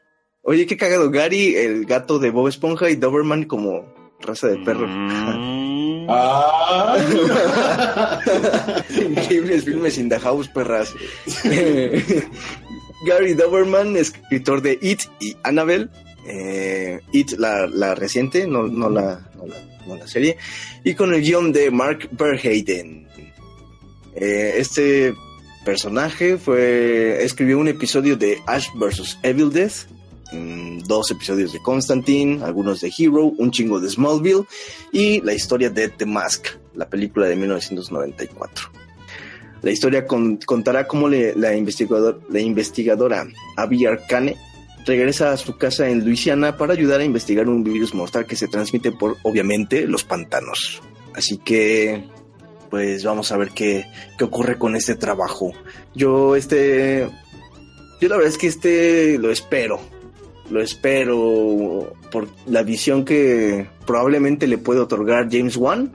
oye, 0.47 0.67
qué 0.67 0.77
cagado. 0.77 1.11
Gary, 1.11 1.55
el 1.57 1.85
gato 1.85 2.19
de 2.19 2.31
Bob 2.31 2.49
Esponja, 2.49 2.89
y 2.89 2.97
Doberman 2.97 3.45
como 3.45 3.85
raza 4.21 4.49
de 4.49 4.57
perro. 4.65 4.87
Mm. 4.89 6.07
¡Ah! 6.09 6.97
Increíbles 8.91 9.65
filmes 9.65 9.99
in 9.99 10.09
the 10.09 10.19
house, 10.19 10.49
perras. 10.49 10.95
Gary 13.05 13.35
Doberman, 13.35 13.97
escritor 13.97 14.63
de 14.63 14.79
It 14.81 15.03
y 15.21 15.37
Annabelle. 15.43 15.89
Eh, 16.27 17.01
It, 17.13 17.33
la, 17.39 17.67
la 17.67 17.95
reciente, 17.95 18.47
no, 18.47 18.67
no, 18.67 18.89
la, 18.89 19.29
no, 19.37 19.47
la, 19.47 19.57
no 19.87 19.97
la 19.97 20.07
serie. 20.07 20.39
Y 20.85 20.95
con 20.95 21.13
el 21.13 21.23
guion 21.23 21.53
de 21.53 21.71
Mark 21.71 22.09
Verheiden. 22.13 23.07
Eh, 24.15 24.55
este 24.57 25.15
personaje 25.65 26.39
fue 26.39 27.23
escribió 27.23 27.59
un 27.59 27.69
episodio 27.69 28.17
de 28.17 28.39
Ash 28.47 28.69
vs. 28.75 29.19
Evil 29.23 29.51
Death, 29.53 29.89
dos 30.33 31.11
episodios 31.11 31.53
de 31.53 31.61
Constantine, 31.63 32.43
algunos 32.45 32.81
de 32.81 32.93
Hero, 32.97 33.27
un 33.39 33.51
chingo 33.51 33.81
de 33.81 33.89
Smallville 33.89 34.45
y 34.93 35.21
la 35.23 35.33
historia 35.35 35.71
de 35.71 35.89
The 35.89 36.07
Mask, 36.07 36.47
la 36.75 36.89
película 36.89 37.27
de 37.27 37.37
1994. 37.37 38.71
La 39.63 39.71
historia 39.71 40.07
con- 40.07 40.37
contará 40.39 40.87
cómo 40.87 41.09
le- 41.09 41.35
la, 41.35 41.55
investigador- 41.55 42.21
la 42.29 42.41
investigadora 42.41 43.27
Abby 43.57 43.87
Arcane 43.87 44.37
regresa 44.85 45.33
a 45.33 45.37
su 45.37 45.57
casa 45.57 45.89
en 45.89 46.05
Luisiana 46.05 46.57
para 46.57 46.73
ayudar 46.75 47.01
a 47.01 47.05
investigar 47.05 47.49
un 47.49 47.65
virus 47.65 47.95
mortal 47.95 48.27
que 48.27 48.37
se 48.37 48.47
transmite 48.49 48.93
por, 48.93 49.17
obviamente, 49.23 49.87
los 49.87 50.05
pantanos. 50.05 50.83
Así 51.15 51.39
que, 51.39 52.05
pues 52.71 53.03
vamos 53.05 53.33
a 53.33 53.37
ver 53.37 53.51
qué, 53.51 53.87
qué 54.19 54.25
ocurre 54.25 54.59
con 54.59 54.77
este 54.77 54.95
trabajo. 54.95 55.53
Yo, 55.95 56.37
este, 56.37 57.09
yo 58.01 58.09
la 58.09 58.17
verdad 58.17 58.31
es 58.33 58.39
que 58.39 58.47
este 58.49 59.19
lo 59.19 59.33
espero. 59.33 59.81
Lo 60.51 60.63
espero 60.63 61.93
por 62.11 62.29
la 62.47 62.63
visión 62.63 63.05
que 63.05 63.67
probablemente 63.85 64.47
le 64.47 64.59
puede 64.59 64.81
otorgar 64.81 65.29
James 65.31 65.57
Wan 65.57 65.93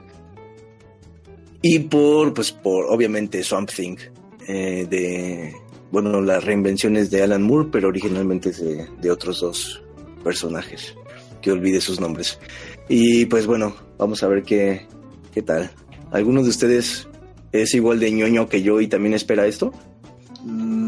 y 1.62 1.78
por, 1.78 2.34
pues, 2.34 2.52
por 2.52 2.86
obviamente 2.90 3.42
Swamp 3.42 3.70
Thing, 3.70 3.96
eh, 4.48 4.86
de, 4.90 5.54
bueno, 5.90 6.20
las 6.20 6.44
reinvenciones 6.44 7.10
de 7.10 7.22
Alan 7.22 7.42
Moore, 7.42 7.68
pero 7.70 7.88
originalmente 7.88 8.50
de, 8.50 8.88
de 9.00 9.10
otros 9.10 9.40
dos 9.40 9.82
personajes, 10.24 10.94
que 11.40 11.52
olvide 11.52 11.80
sus 11.80 12.00
nombres. 12.00 12.38
Y 12.88 13.26
pues 13.26 13.46
bueno, 13.46 13.74
vamos 13.96 14.22
a 14.22 14.28
ver 14.28 14.42
qué, 14.42 14.86
qué 15.32 15.42
tal. 15.42 15.70
¿Alguno 16.10 16.42
de 16.42 16.50
ustedes 16.50 17.08
es 17.52 17.74
igual 17.74 18.00
de 18.00 18.10
ñoño 18.10 18.48
que 18.48 18.62
yo 18.62 18.80
y 18.80 18.88
también 18.88 19.14
espera 19.14 19.46
esto? 19.46 19.72
Mm, 20.44 20.81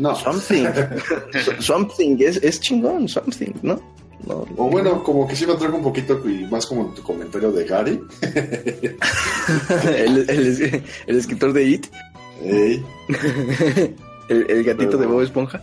no. 0.00 0.14
Swamp 0.16 0.42
Thing. 0.42 0.66
Swamp 1.60 1.92
Thing 1.96 2.16
es, 2.20 2.36
es 2.42 2.60
chingón, 2.60 3.08
Swamp 3.08 3.32
Thing, 3.34 3.52
¿no? 3.62 3.80
No, 4.26 4.44
O 4.58 4.68
bueno, 4.68 5.02
como 5.02 5.26
que 5.26 5.34
sí 5.34 5.46
me 5.46 5.54
atrajo 5.54 5.76
un 5.76 5.82
poquito 5.82 6.20
y 6.28 6.46
más 6.50 6.66
como 6.66 6.82
en 6.82 6.94
tu 6.94 7.02
comentario 7.02 7.50
de 7.52 7.64
Gary. 7.64 8.00
el, 9.96 10.28
el- 10.30 10.84
el 11.06 11.16
escritor 11.16 11.52
de 11.52 11.64
It, 11.64 11.86
Ey, 12.42 12.84
el, 14.28 14.46
el 14.50 14.64
gatito 14.64 14.90
Pero- 14.92 14.98
de 14.98 15.06
Bob 15.06 15.22
Esponja. 15.22 15.62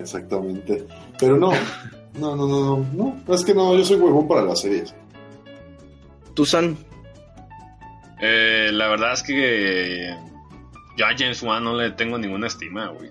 exactamente. 0.00 0.86
Pero 1.18 1.36
no, 1.36 1.50
no, 2.18 2.36
no, 2.36 2.46
no, 2.46 2.84
no, 2.94 3.16
no, 3.26 3.34
es 3.34 3.44
que 3.44 3.54
no, 3.54 3.76
yo 3.76 3.84
soy 3.84 3.96
huevón 3.96 4.28
para 4.28 4.42
las 4.42 4.60
series. 4.60 4.94
Tucson, 6.34 6.76
Eh, 8.20 8.70
la 8.72 8.88
verdad 8.88 9.12
es 9.12 9.22
que 9.22 10.14
yo 10.96 11.04
a 11.06 11.10
James 11.16 11.42
Wan 11.42 11.64
no 11.64 11.74
le 11.76 11.90
tengo 11.92 12.18
ninguna 12.18 12.46
estima, 12.46 12.88
güey. 12.88 13.10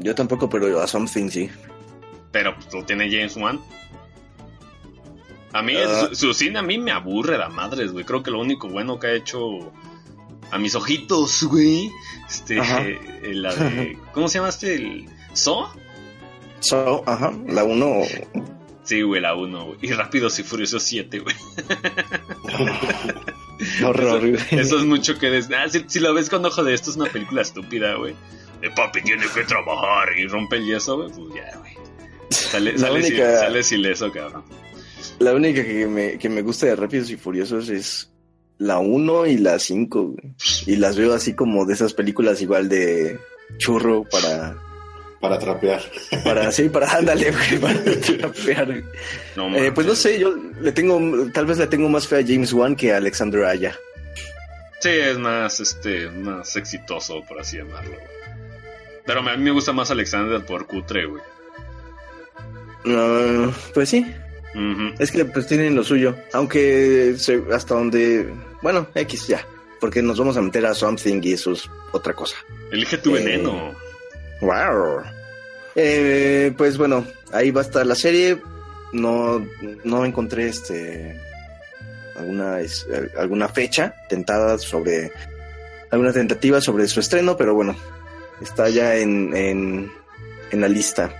Yo 0.00 0.14
tampoco, 0.14 0.48
pero 0.48 0.80
a 0.80 0.86
Something 0.86 1.28
sí. 1.30 1.50
Pero 2.30 2.54
pues 2.54 2.72
lo 2.72 2.84
tiene 2.84 3.10
James 3.10 3.36
Wan. 3.36 3.60
A 5.52 5.62
mí, 5.62 5.74
Ah. 5.76 6.08
su, 6.10 6.14
su 6.16 6.34
cine 6.34 6.58
a 6.58 6.62
mí 6.62 6.78
me 6.78 6.92
aburre 6.92 7.36
la 7.38 7.48
madres, 7.48 7.92
güey. 7.92 8.04
Creo 8.04 8.22
que 8.22 8.30
lo 8.30 8.40
único 8.40 8.68
bueno 8.68 8.98
que 8.98 9.06
ha 9.08 9.12
hecho 9.12 9.70
a 10.50 10.58
mis 10.58 10.74
ojitos, 10.74 11.42
güey. 11.44 11.90
Este, 12.28 12.58
eh, 12.58 13.34
la 13.34 13.54
de. 13.54 13.98
¿Cómo 14.14 14.28
se 14.28 14.38
llama 14.38 14.48
este? 14.48 14.74
El 14.74 15.08
¿So? 15.34 15.68
So, 16.60 17.02
ajá, 17.06 17.32
la 17.48 17.64
uno. 17.64 17.96
Sí, 18.84 19.02
güey, 19.02 19.20
la 19.20 19.34
1, 19.36 19.64
güey. 19.64 19.78
Y 19.82 19.92
Rápidos 19.92 20.38
y 20.40 20.42
Furiosos 20.42 20.82
7, 20.82 21.20
güey. 21.20 21.36
Horror, 23.84 24.20
güey. 24.20 24.42
Eso 24.50 24.78
es 24.78 24.84
mucho 24.84 25.18
que 25.18 25.30
des... 25.30 25.48
ah, 25.56 25.68
si, 25.68 25.84
si 25.86 26.00
lo 26.00 26.12
ves 26.14 26.28
con 26.28 26.44
ojo 26.44 26.64
de 26.64 26.74
esto 26.74 26.90
es 26.90 26.96
una 26.96 27.08
película 27.10 27.42
estúpida, 27.42 27.94
güey. 27.94 28.14
De 28.62 28.70
papi 28.70 29.02
tiene 29.02 29.24
que 29.34 29.42
trabajar 29.42 30.16
y 30.16 30.26
rompe 30.26 30.56
el 30.56 30.64
yeso, 30.66 30.96
güey. 30.96 31.10
Pues 31.10 31.34
ya, 31.34 31.58
güey. 31.58 31.72
Sale, 32.30 32.78
sale, 32.78 33.02
si- 33.02 33.08
única- 33.12 33.38
sales 33.40 33.72
ileso, 33.72 34.10
cabrón. 34.12 34.44
La 35.18 35.34
única 35.34 35.62
que 35.64 35.86
me, 35.86 36.16
que 36.18 36.28
me 36.28 36.40
gusta 36.42 36.66
de 36.66 36.76
Rápidos 36.76 37.10
y 37.10 37.16
Furiosos 37.16 37.68
es 37.68 38.10
la 38.58 38.78
1 38.78 39.26
y 39.26 39.36
la 39.38 39.58
5, 39.58 40.02
güey. 40.02 40.34
Y 40.66 40.76
las 40.76 40.96
veo 40.96 41.12
así 41.12 41.34
como 41.34 41.66
de 41.66 41.74
esas 41.74 41.92
películas 41.92 42.40
igual 42.40 42.68
de 42.68 43.18
churro 43.58 44.04
para... 44.04 44.56
Para 45.20 45.38
trapear. 45.38 45.82
Para, 46.24 46.50
sí, 46.52 46.68
para, 46.68 46.90
ándale, 46.96 47.30
güey, 47.32 47.58
para 47.60 47.82
trapear. 48.18 48.82
No, 49.36 49.54
Eh, 49.56 49.70
pues 49.72 49.86
no 49.86 49.94
sé, 49.94 50.18
yo 50.18 50.34
le 50.60 50.72
tengo, 50.72 50.98
tal 51.32 51.46
vez 51.46 51.58
le 51.58 51.66
tengo 51.66 51.88
más 51.88 52.06
fe 52.08 52.18
a 52.20 52.24
James 52.26 52.52
Wan 52.52 52.74
que 52.76 52.92
a 52.92 52.96
Alexander 52.96 53.44
Aya. 53.44 53.76
Sí, 54.80 54.88
es 54.90 55.18
más, 55.18 55.60
este, 55.60 56.08
más 56.10 56.56
exitoso, 56.56 57.22
por 57.28 57.38
así 57.40 57.56
llamarlo. 57.58 57.96
Pero 59.06 59.20
a 59.20 59.36
mí 59.36 59.42
me 59.42 59.50
gusta 59.50 59.72
más 59.72 59.90
Alexander 59.90 60.44
por 60.44 60.66
cutre, 60.66 61.06
güey. 61.06 61.22
Ah, 62.86 63.50
pues 63.74 63.88
sí, 63.90 64.06
es 64.98 65.10
que 65.10 65.24
pues 65.24 65.46
tienen 65.46 65.74
lo 65.76 65.84
suyo. 65.84 66.16
Aunque 66.32 67.14
se- 67.16 67.42
hasta 67.52 67.74
donde, 67.74 68.32
bueno, 68.60 68.88
X 68.94 69.26
ya, 69.28 69.46
porque 69.80 70.02
nos 70.02 70.18
vamos 70.18 70.36
a 70.36 70.42
meter 70.42 70.66
a 70.66 70.74
Something 70.74 71.20
y 71.22 71.32
eso 71.34 71.52
es 71.52 71.68
otra 71.92 72.12
cosa. 72.14 72.36
Elige 72.70 72.98
tu 72.98 73.14
Eh, 73.16 73.24
veneno. 73.24 73.74
Wow. 74.40 75.02
Eh, 75.74 76.52
pues 76.56 76.76
bueno, 76.76 77.06
ahí 77.32 77.50
va 77.50 77.60
a 77.60 77.64
estar 77.64 77.86
la 77.86 77.94
serie. 77.94 78.38
No, 78.92 79.46
no 79.84 80.04
encontré 80.04 80.48
este 80.48 81.18
alguna 82.16 82.60
es- 82.60 82.86
alguna 83.16 83.48
fecha 83.48 83.94
tentada 84.08 84.58
sobre 84.58 85.10
alguna 85.90 86.12
tentativa 86.12 86.60
sobre 86.60 86.86
su 86.88 87.00
estreno, 87.00 87.36
pero 87.36 87.54
bueno, 87.54 87.74
está 88.42 88.68
ya 88.68 88.96
en, 88.96 89.34
en, 89.34 89.90
en 90.50 90.60
la 90.60 90.68
lista. 90.68 91.14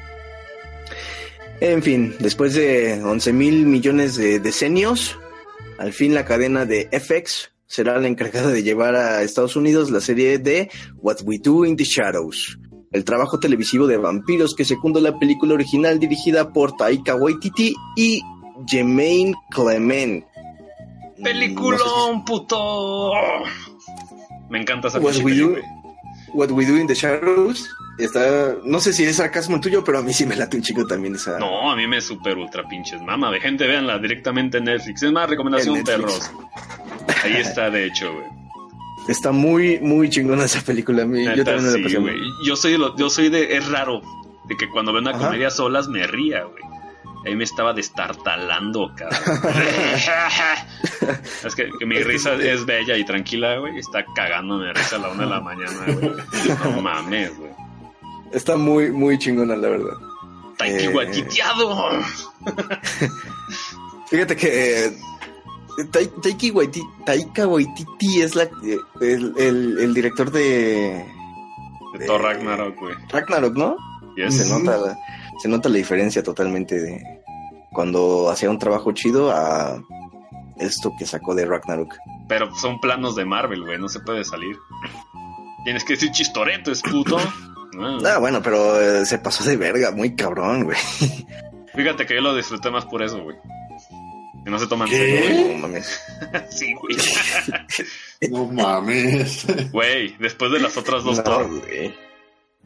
En 1.61 1.83
fin, 1.83 2.15
después 2.19 2.55
de 2.55 3.01
11 3.03 3.33
mil 3.33 3.67
millones 3.67 4.17
de 4.17 4.41
decenios, 4.41 5.19
al 5.79 5.93
fin 5.93 6.15
la 6.15 6.25
cadena 6.25 6.67
de 6.67 6.89
FX 6.93 7.53
será 7.67 7.99
la 7.99 8.09
encargada 8.09 8.51
de 8.51 8.63
llevar 8.63 8.97
a 8.97 9.23
Estados 9.23 9.57
Unidos 9.57 9.91
la 9.91 10.01
serie 10.01 10.39
de 10.39 10.71
What 10.97 11.19
We 11.25 11.39
Do 11.39 11.65
in 11.65 11.77
the 11.77 11.85
Shadows, 11.85 12.59
el 12.91 13.05
trabajo 13.05 13.39
televisivo 13.39 13.87
de 13.87 13.97
vampiros 13.97 14.55
que 14.55 14.65
secunda 14.65 15.01
la 15.01 15.19
película 15.19 15.55
original 15.55 15.99
dirigida 15.99 16.53
por 16.53 16.77
Taika 16.77 17.15
Waititi 17.15 17.75
y 17.97 18.21
Jermaine 18.67 19.35
Clement. 19.51 20.25
¡Peliculón, 21.23 22.25
puto! 22.25 23.13
Me 24.51 24.61
encanta 24.61 24.89
esa 24.89 24.99
What 24.99 25.17
we, 25.23 25.37
do. 25.37 25.57
What 26.35 26.51
We 26.51 26.65
Do 26.67 26.77
in 26.79 26.87
the 26.87 26.95
Shadows 26.95 27.69
está, 27.99 28.57
no 28.65 28.81
sé 28.81 28.93
si 28.93 29.05
es 29.05 29.17
sarcasmo 29.17 29.57
el 29.57 29.63
tuyo, 29.63 29.85
pero 29.85 29.99
a 29.99 30.03
mí 30.03 30.13
sí 30.13 30.25
me 30.27 30.35
late 30.37 30.57
un 30.57 30.63
chico 30.63 30.87
también 30.87 31.15
esa. 31.15 31.39
No, 31.39 31.71
a 31.71 31.77
mí 31.77 31.87
me 31.87 32.01
super 32.01 32.37
ultra 32.39 32.67
pinches 32.69 33.01
mama. 33.03 33.31
De 33.31 33.41
gente, 33.41 33.67
véanla 33.67 33.99
directamente 33.99 34.59
en 34.59 34.65
Netflix. 34.65 35.03
Es 35.03 35.13
más, 35.13 35.29
recomendación 35.29 35.83
perros. 35.85 36.31
Ahí 37.25 37.35
está, 37.35 37.71
de 37.71 37.87
hecho, 37.87 38.13
güey. 38.13 38.27
Está 39.09 39.33
muy, 39.33 39.81
muy 39.81 40.09
chingona 40.09 40.45
esa 40.45 40.61
película. 40.61 41.03
a 41.03 41.07
mí- 41.07 41.25
yo 41.25 41.45
también 41.45 41.65
me 41.65 41.71
la 41.71 41.89
sí, 41.89 41.97
pasé. 41.97 42.17
Yo 42.47 42.57
soy, 42.57 42.73
de 42.73 42.79
lo- 42.79 42.97
yo 42.97 43.11
soy 43.11 43.29
de. 43.29 43.57
Es 43.57 43.69
raro 43.69 44.01
de 44.49 44.57
que 44.57 44.69
cuando 44.69 44.93
veo 44.93 45.03
una 45.03 45.11
Ajá. 45.11 45.27
comedia 45.27 45.51
solas 45.51 45.89
me 45.89 46.07
ría, 46.07 46.45
güey. 46.45 46.63
Ahí 47.25 47.37
me 47.37 47.45
estaba 47.45 47.73
destartalando, 47.73 48.91
cabrón. 48.97 49.21
es 51.45 51.55
que, 51.55 51.71
que 51.79 51.87
mi 51.87 52.03
risa 52.03 52.35
es 52.35 52.67
bella 52.67 52.97
y 52.97 53.05
tranquila, 53.05 53.59
güey. 53.59 53.79
Está 53.79 54.05
cagándome 54.15 54.67
de 54.67 54.73
risa 54.75 54.97
a 54.97 54.99
la 54.99 55.09
una 55.11 55.23
de 55.25 55.31
la 55.31 55.41
mañana, 55.41 55.85
güey. 55.87 56.11
No 56.75 56.83
mames, 56.83 57.37
güey. 57.39 57.53
Está 58.33 58.57
muy, 58.57 58.91
muy 58.91 59.19
chingona, 59.19 59.55
la 59.57 59.69
verdad. 59.69 59.95
Taiki 60.59 60.87
Eh. 60.87 60.93
Fíjate 64.11 64.37
que 64.37 64.85
eh, 64.87 64.93
Tai- 65.91 66.13
Taiki 66.23 66.51
Waititi, 66.51 66.87
Taika 67.07 67.47
Waititi 67.47 68.21
es 68.21 68.35
la, 68.35 68.43
eh, 68.45 68.79
el, 69.01 69.33
el- 69.39 69.79
el 69.81 69.95
director 69.95 70.31
de 70.31 71.03
De 71.99 72.07
Thor 72.07 72.21
Ragnarok, 72.23 72.79
güey. 72.79 72.95
Ragnarok, 73.09 73.57
¿no? 73.57 73.77
Yes. 74.17 74.37
Se 74.37 74.51
nota, 74.59 74.77
la- 74.77 74.99
se 75.41 75.49
nota 75.49 75.69
la 75.69 75.77
diferencia 75.77 76.23
totalmente 76.23 76.81
de 76.81 77.03
cuando 77.73 78.31
hacía 78.31 78.51
un 78.51 78.59
trabajo 78.59 78.93
chido 78.93 79.31
a 79.31 79.83
esto 80.59 80.93
que 80.99 81.07
sacó 81.07 81.35
de 81.35 81.47
Ragnarok. 81.47 81.95
Pero 82.29 82.55
son 82.55 82.81
planos 82.81 83.17
de 83.17 83.25
Marvel, 83.25 83.65
güey. 83.65 83.79
No 83.79 83.89
se 83.89 84.01
puede 84.01 84.25
salir. 84.25 84.57
Tienes 85.65 85.85
que 85.85 85.95
decir 85.95 86.11
chistoreto, 86.11 86.71
es 86.71 86.83
puto. 86.83 87.19
Ah. 87.19 87.99
Ah, 88.07 88.19
bueno, 88.19 88.43
pero 88.43 88.81
eh, 88.81 89.07
se 89.07 89.19
pasó 89.19 89.45
de 89.45 89.57
verga, 89.57 89.91
muy 89.93 90.15
cabrón, 90.15 90.65
güey. 90.65 90.77
Fíjate 91.75 92.05
que 92.05 92.15
yo 92.15 92.21
lo 92.21 92.35
disfruté 92.35 92.71
más 92.71 92.85
por 92.85 93.03
eso, 93.03 93.23
güey. 93.23 93.37
Que 94.45 94.51
no 94.51 94.59
se 94.59 94.67
toman 94.67 94.89
¿Qué? 94.89 94.97
serio. 94.97 95.53
No 95.55 95.59
mames. 95.69 96.01
Sí, 96.51 96.75
güey. 96.75 96.97
No 98.31 98.47
mames. 98.47 99.47
Güey, 99.71 100.17
después 100.19 100.53
de 100.53 100.61
las 100.61 100.77
otras 100.77 101.03
dos 101.05 101.17
No, 101.19 101.23
Thor. 101.23 101.51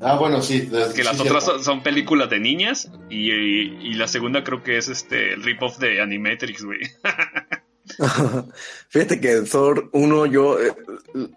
Ah, 0.01 0.17
bueno, 0.19 0.43
sí. 0.43 0.69
Que 0.95 1.03
las 1.05 1.19
otras 1.19 1.45
son, 1.45 1.65
son 1.65 1.83
películas 1.83 2.29
de 2.29 2.39
niñas 2.39 2.91
y, 3.09 3.31
y- 3.33 3.79
y 3.83 3.95
la 3.95 4.07
segunda 4.09 4.45
creo 4.45 4.63
que 4.63 4.77
es 4.77 4.89
este 4.89 5.33
el 5.33 5.43
rip-off 5.43 5.79
de 5.79 6.03
Animatrix, 6.03 6.63
güey. 6.65 6.81
Fíjate 8.89 9.21
que 9.21 9.43
Thor 9.43 9.89
1, 9.93 10.27
yo. 10.27 10.61
eh, 10.61 10.73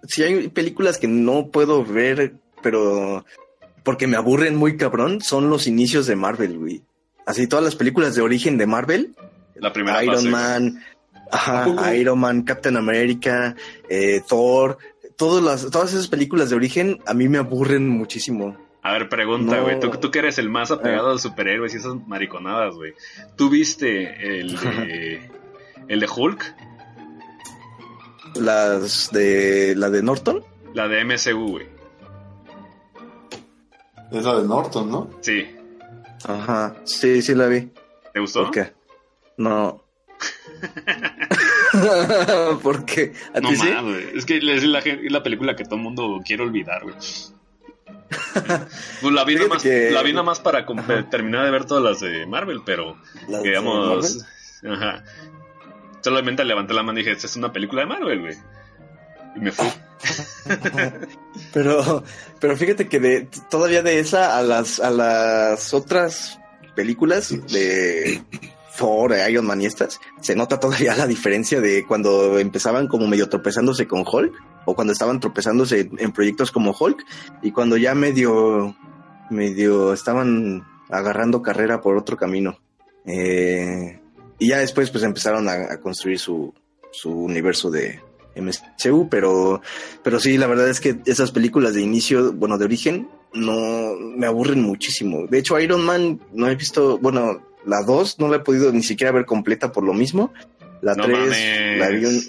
si 0.08 0.24
hay 0.24 0.48
películas 0.50 0.98
que 0.98 1.08
no 1.08 1.48
puedo 1.48 1.84
ver, 1.86 2.34
pero. 2.62 3.26
Porque 3.84 4.08
me 4.08 4.18
aburren 4.18 4.56
muy 4.56 4.76
cabrón, 4.78 5.22
son 5.22 5.50
los 5.50 5.66
inicios 5.66 6.06
de 6.06 6.16
Marvel, 6.16 6.58
güey. 6.58 6.84
Así, 7.26 7.48
todas 7.48 7.64
las 7.64 7.76
películas 7.76 8.14
de 8.16 8.22
origen 8.22 8.58
de 8.58 8.66
Marvel, 8.68 9.16
La 9.56 9.72
primera 9.72 10.04
Iron 10.04 10.16
fase, 10.16 10.30
güey. 10.30 10.42
Man, 10.42 10.84
ajá, 11.32 11.96
Iron 11.96 12.20
Man, 12.20 12.42
Captain 12.44 12.76
America, 12.76 13.56
eh, 13.90 14.22
Thor, 14.28 14.78
todas 15.20 15.44
las, 15.44 15.70
todas 15.70 15.94
esas 15.94 16.08
películas 16.08 16.50
de 16.50 16.56
origen 16.56 17.00
a 17.06 17.14
mí 17.14 17.28
me 17.30 17.38
aburren 17.38 17.88
muchísimo. 17.88 18.58
A 18.82 18.94
ver, 18.94 19.10
pregunta, 19.10 19.58
No. 19.58 19.64
güey. 19.64 19.80
¿Tú, 19.80 19.90
tú 19.92 20.10
que 20.10 20.20
eres 20.20 20.38
el 20.40 20.50
más 20.50 20.72
apegado 20.72 21.10
a 21.10 21.12
los 21.12 21.22
superhéroes 21.22 21.74
y 21.74 21.78
esas 21.78 21.96
mariconadas, 22.08 22.74
güey. 22.76 22.94
¿Tú 23.36 23.50
viste 23.50 24.40
el 24.40 24.58
de, 24.58 25.30
el 25.90 26.00
de 26.00 26.08
Hulk? 26.16 26.56
Las 28.36 29.12
de 29.12 29.74
la 29.76 29.90
de 29.90 30.02
Norton, 30.02 30.44
La 30.74 30.88
de 30.88 31.04
MCU, 31.04 31.50
güey. 31.52 31.68
Es 34.12 34.24
la 34.24 34.40
de 34.40 34.48
Norton, 34.48 34.90
¿no? 34.90 35.10
Sí. 35.22 35.48
ajá, 36.26 36.76
sí, 36.86 37.22
sí 37.22 37.36
la 37.36 37.48
vi. 37.48 37.70
¿Te 38.14 38.20
gustó? 38.20 38.44
¿Por 38.44 38.52
qué? 38.52 38.74
No. 39.38 39.84
¿Por 42.64 42.86
qué? 42.86 43.14
¿A 43.34 43.40
No 43.40 43.50
ti 43.50 43.56
sí? 43.58 43.70
Es 44.16 44.26
que 44.26 44.38
es 44.38 44.64
la, 44.64 44.82
gen- 44.82 45.06
es 45.06 45.12
la 45.12 45.22
película 45.24 45.56
que 45.56 45.64
todo 45.66 45.76
el 45.76 45.82
mundo 45.82 46.22
quiere 46.26 46.44
olvidar, 46.44 46.84
güey. 46.84 46.96
Pues 49.02 49.14
la 49.14 49.24
vi, 49.24 49.36
nada 49.36 49.48
más, 49.48 49.62
que- 49.64 49.92
la 49.92 50.02
vi 50.04 50.12
nada 50.14 50.24
más 50.24 50.40
para 50.40 50.60
Ajá. 50.60 51.10
terminar 51.10 51.46
de 51.46 51.52
ver 51.52 51.66
todas 51.66 51.84
las 51.84 52.00
de 52.00 52.26
Marvel, 52.26 52.62
pero 52.66 52.98
¿Las 53.28 53.44
de 53.44 53.50
digamos, 53.50 54.26
ajá. 54.68 55.04
Solamente 56.02 56.44
levanté 56.46 56.74
la 56.74 56.82
mano 56.84 57.00
y 57.00 57.04
dije, 57.04 57.14
esta 57.16 57.28
es 57.28 57.36
una 57.36 57.52
película 57.52 57.82
de 57.82 57.88
Marvel, 57.88 58.22
güey. 58.22 58.36
Y 59.36 59.40
me 59.40 59.52
fui. 59.52 59.68
Pero, 61.54 62.04
pero 62.40 62.56
fíjate 62.56 62.88
que 62.88 63.00
de 63.00 63.28
todavía 63.50 63.82
de 63.84 64.00
esa 64.00 64.38
a 64.38 64.42
las 64.42 64.80
a 64.80 64.90
las 64.92 65.74
otras 65.74 66.40
películas 66.76 67.30
de 67.52 68.22
Thor, 68.80 69.14
Iron 69.30 69.46
Man 69.46 69.62
y 69.62 69.66
estas, 69.66 70.00
se 70.22 70.36
nota 70.36 70.60
todavía 70.60 70.96
la 70.96 71.06
diferencia 71.06 71.60
de 71.60 71.86
cuando 71.86 72.40
empezaban 72.40 72.88
como 72.88 73.08
medio 73.08 73.28
tropezándose 73.28 73.88
con 73.88 74.06
Hulk 74.10 74.34
o 74.66 74.74
cuando 74.74 74.94
estaban 74.94 75.20
tropezándose 75.20 75.82
en, 75.82 75.92
en 76.00 76.12
proyectos 76.14 76.52
como 76.52 76.76
Hulk 76.78 77.06
y 77.42 77.52
cuando 77.52 77.76
ya 77.76 77.94
medio 77.94 78.76
medio 79.30 79.94
estaban 79.94 80.66
agarrando 80.90 81.42
carrera 81.42 81.82
por 81.82 81.98
otro 81.98 82.16
camino. 82.16 82.58
Eh, 83.06 84.00
y 84.40 84.50
ya 84.50 84.60
después 84.60 84.90
pues 84.92 85.04
empezaron 85.04 85.50
a, 85.50 85.74
a 85.74 85.80
construir 85.82 86.18
su, 86.20 86.54
su 86.92 87.12
universo 87.12 87.70
de 87.70 88.02
MCU, 88.36 89.10
pero 89.10 89.62
pero 90.04 90.20
sí, 90.20 90.38
la 90.38 90.48
verdad 90.48 90.70
es 90.70 90.80
que 90.80 91.00
esas 91.06 91.32
películas 91.32 91.74
de 91.74 91.82
inicio, 91.82 92.32
bueno, 92.32 92.58
de 92.58 92.66
origen, 92.66 93.10
no 93.34 93.96
me 93.98 94.26
aburren 94.26 94.62
muchísimo. 94.62 95.28
De 95.28 95.40
hecho, 95.40 95.60
Iron 95.60 95.86
Man 95.86 96.22
no 96.32 96.48
he 96.48 96.56
visto, 96.56 96.98
bueno, 96.98 97.49
la 97.66 97.84
2 97.84 98.20
no 98.20 98.28
la 98.30 98.38
he 98.38 98.40
podido 98.40 98.72
ni 98.72 98.84
siquiera 98.84 99.12
ver 99.12 99.26
completa 99.26 99.72
por 99.72 99.84
lo 99.84 99.94
mismo. 99.94 100.34
La 100.82 100.96
No 100.96 101.04
3 101.06 101.18
mames. 101.20 101.80
la 101.80 101.90
vi 101.90 102.06
un... 102.06 102.22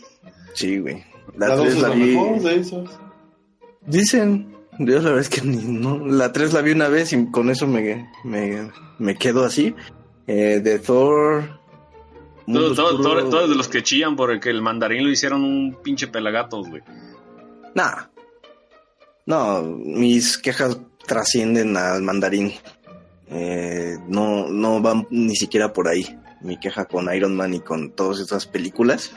Sí, 0.55 0.79
güey. 0.79 1.05
La, 1.37 1.49
La 1.49 1.57
2 1.57 1.65
3 1.67 1.77
es 1.77 1.83
la 1.83 1.89
la 1.89 1.95
vi... 1.95 2.01
mejor 2.17 2.41
de 2.41 2.55
esas. 2.57 2.91
Dicen, 3.87 4.57
yo 4.79 4.97
la 4.97 5.11
verdad 5.11 5.21
es 5.21 5.29
que 5.29 5.43
ni, 5.43 5.57
no, 5.57 6.05
la 6.07 6.33
3 6.33 6.53
la 6.53 6.61
vi 6.63 6.73
una 6.73 6.89
vez 6.89 7.13
y 7.13 7.31
con 7.31 7.51
eso 7.51 7.67
me, 7.67 8.11
me, 8.25 8.71
me 8.99 9.17
quedo 9.17 9.45
así. 9.45 9.75
Eh, 10.27 10.61
de 10.63 10.79
Thor... 10.79 11.59
Todos, 12.53 12.75
todos- 12.77 13.31
todos 13.31 13.49
de 13.49 13.55
los 13.55 13.69
que 13.69 13.83
chillan 13.85 14.17
por 14.17 14.33
el 14.33 14.41
que 14.41 14.51
el 14.51 14.61
mandarín 14.61 15.05
lo 15.05 15.11
hicieron 15.11 15.45
un 15.45 15.77
pinche 15.85 16.09
pelagatos, 16.09 16.69
güey. 16.69 16.83
Nah. 17.77 18.07
No, 19.27 19.63
mis 19.63 20.37
quejas 20.37 20.81
trascienden 21.07 21.77
al 21.77 22.03
mandarín. 22.03 22.53
Eh, 23.31 23.97
no, 24.09 24.49
no 24.49 24.81
van 24.81 25.07
ni 25.11 25.37
siquiera 25.37 25.73
por 25.73 25.89
ahí. 25.89 26.19
Mi 26.41 26.59
queja 26.59 26.87
con 26.87 27.15
Iron 27.15 27.37
Man 27.37 27.55
y 27.55 27.61
con 27.61 27.93
todas 27.93 28.19
esas 28.19 28.47
películas 28.47 29.13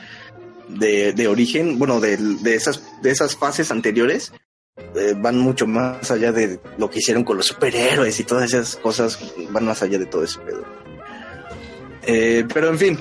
de, 0.68 1.12
de 1.12 1.26
origen, 1.26 1.78
bueno, 1.78 2.00
de, 2.00 2.16
de, 2.16 2.54
esas, 2.54 2.82
de 3.02 3.10
esas 3.10 3.34
fases 3.36 3.70
anteriores, 3.70 4.32
eh, 4.94 5.14
van 5.16 5.38
mucho 5.38 5.66
más 5.66 6.10
allá 6.10 6.32
de 6.32 6.60
lo 6.78 6.90
que 6.90 6.98
hicieron 6.98 7.24
con 7.24 7.36
los 7.36 7.46
superhéroes 7.46 8.20
y 8.20 8.24
todas 8.24 8.52
esas 8.52 8.76
cosas, 8.76 9.18
van 9.50 9.64
más 9.64 9.82
allá 9.82 9.98
de 9.98 10.06
todo 10.06 10.22
ese 10.22 10.38
pedo. 10.40 10.64
Eh, 12.06 12.44
pero 12.52 12.68
en 12.68 12.78
fin, 12.78 12.98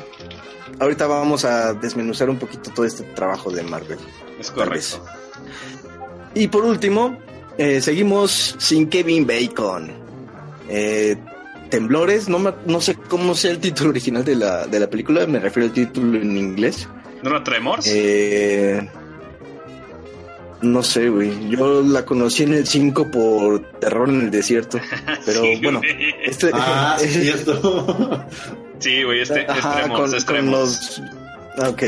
ahorita 0.80 1.06
vamos 1.06 1.46
a 1.46 1.74
desmenuzar 1.74 2.30
un 2.30 2.40
poquito 2.40 2.72
todo 2.72 2.86
este 2.86 3.04
trabajo 3.04 3.52
de 3.52 3.64
Marvel. 3.64 4.00
Es 4.40 4.50
correcto. 4.50 5.06
Y 6.34 6.48
por 6.48 6.64
último, 6.64 7.20
seguimos 7.58 8.56
sin 8.58 8.88
Kevin 8.88 9.28
Bacon. 9.28 10.03
Eh, 10.70 11.18
temblores, 11.70 12.30
no, 12.30 12.40
me- 12.40 12.54
no 12.66 12.80
sé 12.82 12.96
cómo 12.96 13.34
sea 13.36 13.52
el 13.52 13.60
título 13.60 13.90
original 13.90 14.24
de 14.24 14.36
la, 14.36 14.66
de 14.68 14.80
la 14.80 14.88
película, 14.90 15.26
me 15.28 15.40
refiero 15.40 15.68
al 15.68 15.74
título 15.74 16.20
en 16.22 16.38
inglés. 16.38 16.88
¿No 17.24 17.30
era 17.32 17.44
Tremors? 17.44 17.86
Eh, 17.90 18.88
no 20.62 20.82
sé, 20.84 21.10
güey. 21.10 21.50
Yo 21.50 21.82
la 21.82 22.06
conocí 22.06 22.44
en 22.44 22.54
el 22.54 22.66
5 22.68 23.12
por 23.12 23.62
Terror 23.80 24.10
en 24.10 24.22
el 24.22 24.32
Desierto. 24.32 24.80
Pero 25.26 25.42
Sí, 25.42 25.60
bueno, 25.62 25.80
güey. 25.80 26.14
este, 26.26 26.50
Ah, 26.54 26.96
sí, 27.00 27.06
es 27.06 27.14
cierto. 27.44 28.26
Sí, 28.80 29.02
güey, 29.04 29.22
este 29.22 29.46
Ajá, 29.48 29.76
es 29.80 29.86
Tremors, 29.86 30.02
con, 30.10 30.18
es 30.18 30.26
con 30.26 30.36
Tremors. 30.36 31.02
los... 31.58 31.70
Ok, 31.70 31.84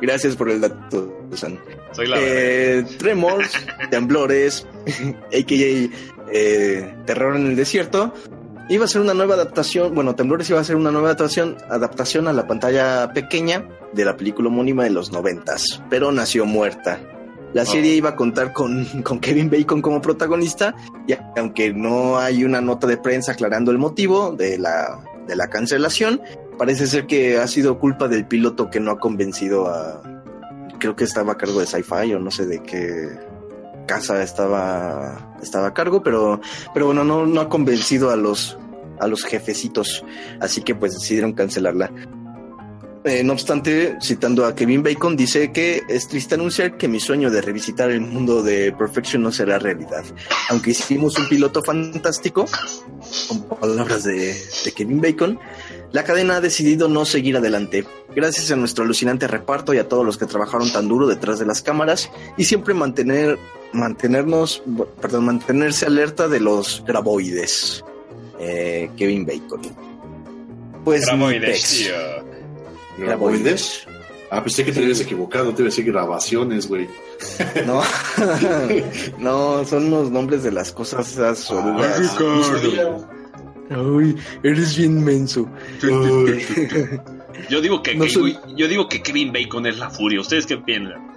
gracias 0.00 0.34
por 0.34 0.50
el 0.50 0.60
dato, 0.60 1.22
Susan. 1.30 1.60
Soy 1.92 2.08
la. 2.08 2.16
Eh, 2.20 2.84
Tremors, 2.98 3.52
Temblores, 3.90 4.66
a.k.a. 5.32 6.19
eh, 6.32 6.94
Terror 7.06 7.36
en 7.36 7.46
el 7.46 7.56
Desierto. 7.56 8.12
Iba 8.68 8.84
a 8.84 8.88
ser 8.88 9.00
una 9.00 9.14
nueva 9.14 9.34
adaptación, 9.34 9.94
bueno, 9.94 10.14
Temblores 10.14 10.48
iba 10.50 10.60
a 10.60 10.64
ser 10.64 10.76
una 10.76 10.92
nueva 10.92 11.08
adaptación, 11.08 11.56
adaptación 11.68 12.28
a 12.28 12.32
la 12.32 12.46
pantalla 12.46 13.12
pequeña 13.12 13.68
de 13.92 14.04
la 14.04 14.16
película 14.16 14.48
homónima 14.48 14.84
de 14.84 14.90
los 14.90 15.10
noventas, 15.10 15.82
pero 15.90 16.12
nació 16.12 16.46
muerta. 16.46 17.00
La 17.52 17.62
Oh. 17.62 17.66
serie 17.66 17.96
iba 17.96 18.10
a 18.10 18.16
contar 18.16 18.52
con, 18.52 18.84
con 19.02 19.18
Kevin 19.18 19.50
Bacon 19.50 19.82
como 19.82 20.00
protagonista, 20.00 20.76
y 21.08 21.14
aunque 21.36 21.72
no 21.72 22.18
hay 22.18 22.44
una 22.44 22.60
nota 22.60 22.86
de 22.86 22.96
prensa 22.96 23.32
aclarando 23.32 23.72
el 23.72 23.78
motivo 23.78 24.30
de 24.30 24.56
la, 24.56 25.00
de 25.26 25.34
la 25.34 25.48
cancelación, 25.48 26.20
parece 26.56 26.86
ser 26.86 27.06
que 27.06 27.38
ha 27.38 27.48
sido 27.48 27.80
culpa 27.80 28.06
del 28.06 28.24
piloto 28.26 28.70
que 28.70 28.78
no 28.78 28.92
ha 28.92 29.00
convencido 29.00 29.66
a, 29.66 30.00
creo 30.78 30.94
que 30.94 31.02
estaba 31.04 31.32
a 31.32 31.36
cargo 31.36 31.58
de 31.58 31.66
Sci-Fi 31.66 32.14
o 32.14 32.20
no 32.20 32.30
sé 32.30 32.46
de 32.46 32.62
qué 32.62 33.08
casa 33.90 34.22
estaba 34.22 35.34
estaba 35.42 35.66
a 35.66 35.74
cargo, 35.74 36.00
pero 36.00 36.40
pero 36.72 36.86
bueno, 36.86 37.02
no 37.02 37.40
ha 37.40 37.48
convencido 37.48 38.10
a 38.10 38.16
los 38.16 38.56
a 39.00 39.08
los 39.08 39.24
jefecitos, 39.24 40.04
así 40.38 40.62
que 40.62 40.76
pues 40.76 40.94
decidieron 40.94 41.32
cancelarla. 41.32 41.90
Eh, 43.02 43.24
no 43.24 43.32
obstante, 43.32 43.96
citando 44.00 44.44
a 44.44 44.54
Kevin 44.54 44.82
Bacon, 44.82 45.16
dice 45.16 45.52
que 45.52 45.82
es 45.88 46.06
triste 46.06 46.34
anunciar 46.34 46.76
que 46.76 46.86
mi 46.86 47.00
sueño 47.00 47.30
de 47.30 47.40
revisitar 47.40 47.90
el 47.90 48.02
mundo 48.02 48.42
de 48.42 48.72
Perfection 48.72 49.22
no 49.22 49.32
será 49.32 49.58
realidad. 49.58 50.04
Aunque 50.50 50.72
hicimos 50.72 51.18
un 51.18 51.26
piloto 51.26 51.62
fantástico, 51.62 52.44
con 53.26 53.42
palabras 53.58 54.04
de 54.04 54.36
Kevin 54.76 55.00
Bacon, 55.00 55.40
la 55.92 56.04
cadena 56.04 56.36
ha 56.36 56.40
decidido 56.40 56.88
no 56.88 57.04
seguir 57.04 57.36
adelante. 57.36 57.84
Gracias 58.14 58.50
a 58.50 58.56
nuestro 58.56 58.84
alucinante 58.84 59.26
reparto 59.26 59.74
y 59.74 59.78
a 59.78 59.88
todos 59.88 60.04
los 60.04 60.18
que 60.18 60.26
trabajaron 60.26 60.70
tan 60.72 60.88
duro 60.88 61.06
detrás 61.06 61.38
de 61.38 61.46
las 61.46 61.62
cámaras 61.62 62.10
y 62.36 62.44
siempre 62.44 62.74
mantener, 62.74 63.38
mantenernos, 63.72 64.62
perdón, 65.00 65.26
mantenerse 65.26 65.86
alerta 65.86 66.28
de 66.28 66.40
los 66.40 66.84
graboides. 66.86 67.84
Eh, 68.38 68.90
Kevin 68.96 69.26
Bacon. 69.26 69.60
Pues 70.84 71.06
Graboides, 71.06 71.62
tío. 71.68 71.94
¿Graboides? 72.98 73.86
Ah, 74.30 74.42
pensé 74.42 74.64
que 74.64 74.72
te 74.72 74.80
habías 74.80 75.00
equivocado, 75.00 75.52
te 75.52 75.62
iba 75.62 75.68
a 75.68 75.70
decir 75.70 75.84
grabaciones, 75.84 76.68
güey. 76.68 76.88
No, 77.66 77.82
no, 79.18 79.64
son 79.66 79.90
los 79.90 80.10
nombres 80.10 80.42
de 80.42 80.52
las 80.52 80.72
cosas 80.72 81.12
esas 81.12 81.50
orugas. 81.50 82.16
Ricardo. 82.16 83.19
Ay, 83.70 84.16
eres 84.42 84.76
bien 84.76 85.02
menso. 85.04 85.48
Yo 87.48 87.60
digo 87.60 87.82
que 87.82 87.94
No 87.96 88.04
que- 88.04 88.10
soy- 88.10 88.38
yo 88.56 88.68
digo 88.68 88.88
que 88.88 89.02
Kevin 89.02 89.32
Bacon 89.32 89.66
es 89.66 89.78
la 89.78 89.90
furia. 89.90 90.20
¿Ustedes 90.20 90.46
qué 90.46 90.56
piensan? 90.58 91.08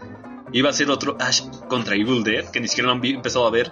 Iba 0.52 0.70
a 0.70 0.74
ser 0.74 0.92
otro 0.92 1.18
Ash 1.20 1.42
contra 1.68 1.96
Evil 1.96 2.24
Dead, 2.24 2.46
que 2.52 2.60
ni 2.60 2.68
siquiera 2.68 2.90
lo 2.90 2.94
han 2.96 3.04
empezado 3.04 3.48
a 3.48 3.50
ver. 3.52 3.72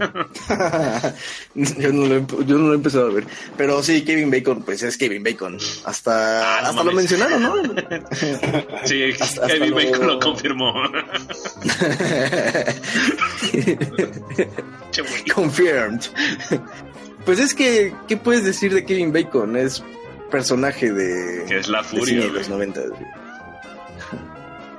yo, 1.54 1.92
no 1.92 2.06
lo 2.06 2.16
he, 2.16 2.24
yo 2.46 2.58
no 2.58 2.66
lo 2.66 2.72
he 2.72 2.76
empezado 2.76 3.06
a 3.08 3.12
ver. 3.14 3.24
Pero 3.56 3.82
sí, 3.82 4.02
Kevin 4.04 4.30
Bacon, 4.30 4.62
pues 4.62 4.82
es 4.82 4.98
Kevin 4.98 5.22
Bacon. 5.24 5.56
Hasta, 5.84 6.58
Ah, 6.58 6.62
no 6.62 6.68
hasta 6.68 6.84
lo 6.84 6.92
mencionaron, 6.92 7.42
¿no? 7.42 7.54
Sí, 8.84 9.02
Hasta- 9.18 9.46
Kevin 9.46 9.74
hasta 9.74 9.74
Bacon 9.90 10.06
lo- 10.06 10.14
lo 10.14 10.20
confirmó. 10.20 10.74
Confirmed. 15.34 16.00
Pues 17.24 17.38
es 17.38 17.54
que, 17.54 17.94
¿qué 18.08 18.16
puedes 18.16 18.44
decir 18.44 18.72
de 18.74 18.84
Kevin 18.84 19.12
Bacon? 19.12 19.56
Es 19.56 19.82
personaje 20.30 20.92
de, 20.92 21.44
Que 21.46 21.58
es 21.58 21.68
la 21.68 21.82
furia. 21.84 22.20
de 22.22 22.28
los 22.28 22.48
90. 22.48 22.80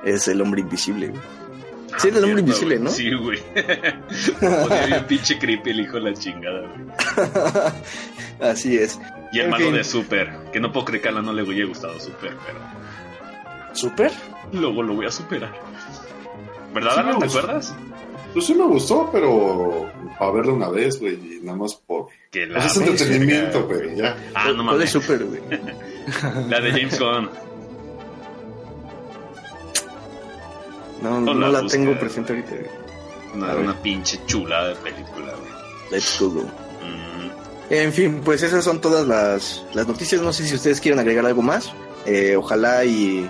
Es 0.04 0.26
el 0.26 0.40
hombre 0.40 0.60
invisible. 0.62 1.08
güey. 1.08 1.20
Ah, 1.92 1.96
Sí, 1.98 2.08
era 2.08 2.18
el 2.18 2.24
hombre 2.24 2.42
cierto, 2.42 2.74
invisible, 2.74 2.76
güey. 2.78 2.84
¿no? 2.84 2.90
Sí, 2.90 3.14
güey. 3.14 3.42
Bien 4.88 5.06
pinche 5.06 5.38
creepy 5.38 5.70
el 5.70 5.80
hijo 5.80 5.92
de 6.00 6.10
la 6.10 6.14
chingada, 6.14 6.60
güey. 6.66 6.86
Así 8.50 8.76
es. 8.76 8.98
Y 9.32 9.38
el 9.38 9.44
En 9.44 9.50
malo 9.50 9.64
fin. 9.66 9.74
de 9.74 9.84
Super, 9.84 10.32
que 10.52 10.58
no 10.58 10.72
puedo 10.72 10.86
creer 10.86 11.02
que 11.02 11.08
a 11.08 11.10
Alan 11.12 11.24
no 11.26 11.32
le 11.32 11.42
haya 11.42 11.66
gustado 11.66 12.00
Super, 12.00 12.34
pero 12.44 12.58
¿Super? 13.74 14.10
luego 14.52 14.82
lo 14.82 14.94
voy 14.94 15.06
a 15.06 15.10
superar. 15.12 15.52
¿Verdad, 16.74 16.94
Sí, 16.94 17.00
Alan? 17.00 17.18
¿Te 17.20 17.26
acuerdas? 17.26 17.74
Pues 18.32 18.46
sí 18.46 18.54
me 18.54 18.64
gustó, 18.66 19.10
pero 19.12 19.90
para 20.18 20.30
verlo 20.32 20.54
una 20.54 20.68
vez, 20.70 20.98
güey, 20.98 21.14
y 21.14 21.40
nada 21.42 21.58
más 21.58 21.74
por... 21.74 22.06
Que 22.30 22.46
la 22.46 22.60
Pues 22.60 22.76
es 22.76 22.76
entretenimiento, 22.78 23.66
pero 23.68 23.92
ya. 23.94 24.16
Ah, 24.34 24.50
no 24.52 24.64
¿Cuál 24.64 24.82
es 24.82 24.94
mames. 24.94 25.28
Güey? 25.28 25.60
La 26.48 26.60
de 26.60 26.70
James 26.70 26.98
Gunn. 26.98 27.28
No, 31.02 31.20
No 31.20 31.34
no, 31.34 31.48
la 31.48 31.66
tengo 31.66 31.98
presente 31.98 32.32
ahorita. 32.32 32.50
güey. 33.34 33.60
Una, 33.64 33.74
pinche 33.82 34.20
chulada 34.26 34.68
de 34.68 34.74
película, 34.76 35.32
güey. 35.34 35.52
Let's 35.90 36.18
Google. 36.20 36.44
Mm, 36.44 37.30
En 37.70 37.92
fin, 37.92 38.20
pues 38.24 38.42
esas 38.42 38.64
son 38.64 38.80
todas 38.80 39.06
las, 39.06 39.64
las 39.74 39.86
noticias. 39.86 40.20
No 40.22 40.32
sé 40.32 40.46
si 40.46 40.54
ustedes 40.54 40.80
quieren 40.80 41.00
agregar 41.00 41.26
algo 41.26 41.42
más. 41.42 41.72
Eh, 42.06 42.36
ojalá 42.36 42.84
y, 42.84 43.28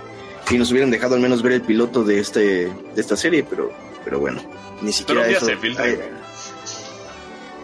y 0.51 0.59
nos 0.59 0.71
hubieran 0.71 0.91
dejado 0.91 1.15
al 1.15 1.21
menos 1.21 1.43
ver 1.43 1.53
el 1.53 1.63
piloto 1.63 2.05
de 2.05 2.21
este 2.21 2.41
de 2.67 2.73
esta 3.01 3.17
serie, 3.17 3.45
pero 3.49 3.71
pero 4.05 4.19
bueno, 4.21 4.43
ni 4.81 4.93
siquiera 4.93 5.27
eso. 5.29 5.47
se 5.47 5.57
filtra, 5.57 5.85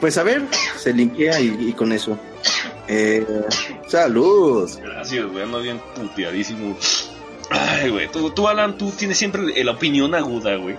pues 0.01 0.17
a 0.17 0.23
ver, 0.23 0.43
se 0.77 0.93
linkea 0.93 1.41
y, 1.41 1.69
y 1.69 1.73
con 1.73 1.93
eso. 1.93 2.19
Eh, 2.87 3.27
salud. 3.89 4.71
Gracias, 4.81 5.27
güey. 5.27 5.43
Ando 5.43 5.61
bien 5.61 5.81
puteadísimo. 5.95 6.77
Ay, 7.51 7.91
güey. 7.91 8.09
Tú, 8.11 8.31
tú, 8.31 8.47
Alan, 8.49 8.79
tú 8.79 8.91
tienes 8.93 9.19
siempre 9.19 9.43
la 9.65 9.73
opinión 9.73 10.15
aguda, 10.15 10.55
güey. 10.57 10.77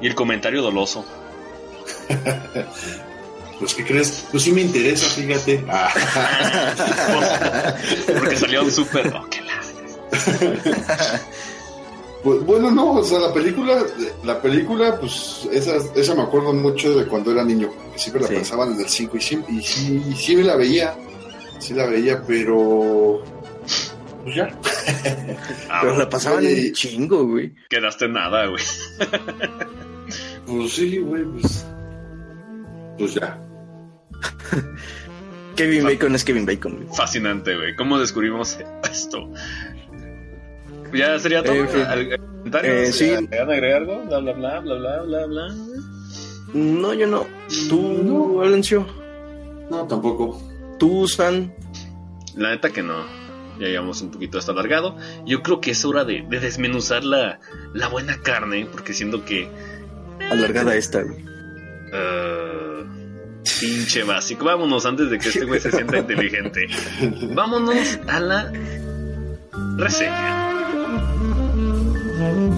Y 0.00 0.06
el 0.06 0.14
comentario 0.14 0.62
doloso. 0.62 1.04
Pues, 3.58 3.74
¿qué 3.74 3.84
crees? 3.84 4.24
Pues 4.32 4.42
sí 4.42 4.50
me 4.50 4.62
interesa, 4.62 5.06
fíjate. 5.06 5.64
Ah. 5.70 5.92
Porque 8.18 8.36
salió 8.36 8.64
un 8.64 8.72
super. 8.72 9.06
Oh, 9.14 9.24
que 9.30 9.40
la- 9.40 9.62
Pues, 12.22 12.40
bueno, 12.44 12.70
no, 12.70 12.92
o 12.92 13.02
sea, 13.04 13.18
la 13.18 13.32
película, 13.32 13.82
la 14.24 14.40
película, 14.40 14.96
pues, 15.00 15.48
esa, 15.50 15.76
esa 15.96 16.14
me 16.14 16.22
acuerdo 16.22 16.52
mucho 16.52 16.96
de 16.96 17.06
cuando 17.06 17.32
era 17.32 17.42
niño, 17.44 17.68
que 17.92 17.98
siempre 17.98 18.22
la 18.22 18.28
Sí. 18.28 18.34
pensaban 18.34 18.72
en 18.74 18.80
el 18.80 18.88
5 18.88 19.16
y 19.16 19.20
sí, 19.20 19.40
y 19.48 19.60
sí, 19.62 20.02
y 20.08 20.14
sí 20.14 20.36
me 20.36 20.44
la 20.44 20.54
veía, 20.56 20.94
sí 21.58 21.74
la 21.74 21.86
veía, 21.86 22.22
pero, 22.24 23.22
pues 24.22 24.36
ya. 24.36 24.56
Ah, 25.68 25.80
Pero 25.82 25.96
la 25.98 26.08
pasaban 26.08 26.38
oye. 26.46 26.68
un 26.68 26.72
chingo, 26.74 27.26
güey. 27.26 27.52
quedaste 27.68 28.04
en 28.04 28.12
nada, 28.12 28.46
güey. 28.46 28.62
Pues 30.46 30.72
sí, 30.74 30.98
güey, 30.98 31.24
pues, 31.24 31.66
pues 32.98 33.14
ya. 33.14 33.40
Kevin. 35.56 35.84
Bacon 35.84 36.14
es 36.14 36.24
Kevin 36.24 36.46
Bacon, 36.46 36.76
güey. 36.76 36.88
Fascinante, 36.96 37.54
güey. 37.56 37.74
¿Cómo 37.76 37.98
descubrimos 37.98 38.58
esto? 38.90 39.28
Ya 40.92 41.18
sería 41.18 41.42
todo. 41.42 41.54
En 41.54 41.68
fin. 41.68 41.82
¿Al- 41.82 42.18
¿Comentarios? 42.18 42.88
Eh, 42.88 42.92
sí. 42.92 43.06
¿Le 43.30 43.38
van 43.38 43.50
a 43.50 43.52
agregar 43.52 43.82
algo? 43.82 44.02
Bla, 44.04 44.18
bla, 44.20 44.32
bla, 44.32 44.60
bla, 44.60 44.74
bla, 44.76 45.02
bla, 45.02 45.26
bla. 45.26 45.54
No, 46.54 46.92
yo 46.94 47.06
no. 47.06 47.26
Tú, 47.68 48.02
No. 48.04 48.42
Alancio. 48.42 48.86
No, 49.70 49.86
tampoco. 49.86 50.40
Tú, 50.78 51.08
San. 51.08 51.54
La 52.36 52.50
neta 52.50 52.70
que 52.70 52.82
no. 52.82 52.94
Ya 53.58 53.68
llevamos 53.68 54.00
un 54.02 54.10
poquito 54.10 54.38
hasta 54.38 54.52
alargado. 54.52 54.96
Yo 55.24 55.42
creo 55.42 55.60
que 55.60 55.70
es 55.70 55.84
hora 55.84 56.04
de, 56.04 56.24
de 56.28 56.40
desmenuzar 56.40 57.04
la, 57.04 57.38
la 57.74 57.88
buena 57.88 58.18
carne, 58.22 58.66
porque 58.70 58.92
siento 58.92 59.24
que. 59.24 59.48
Alargada 60.30 60.74
esta, 60.74 61.02
güey. 61.02 61.24
eh, 61.92 62.84
pinche 63.60 64.02
básico. 64.04 64.44
Vámonos 64.44 64.84
antes 64.86 65.10
de 65.10 65.18
que 65.18 65.28
este 65.28 65.44
güey 65.44 65.60
se 65.60 65.70
sienta 65.70 65.98
inteligente. 66.00 66.66
Vámonos 67.34 67.98
a 68.08 68.20
la 68.20 68.52
reseña. 69.76 70.51
¿Quién 72.22 72.52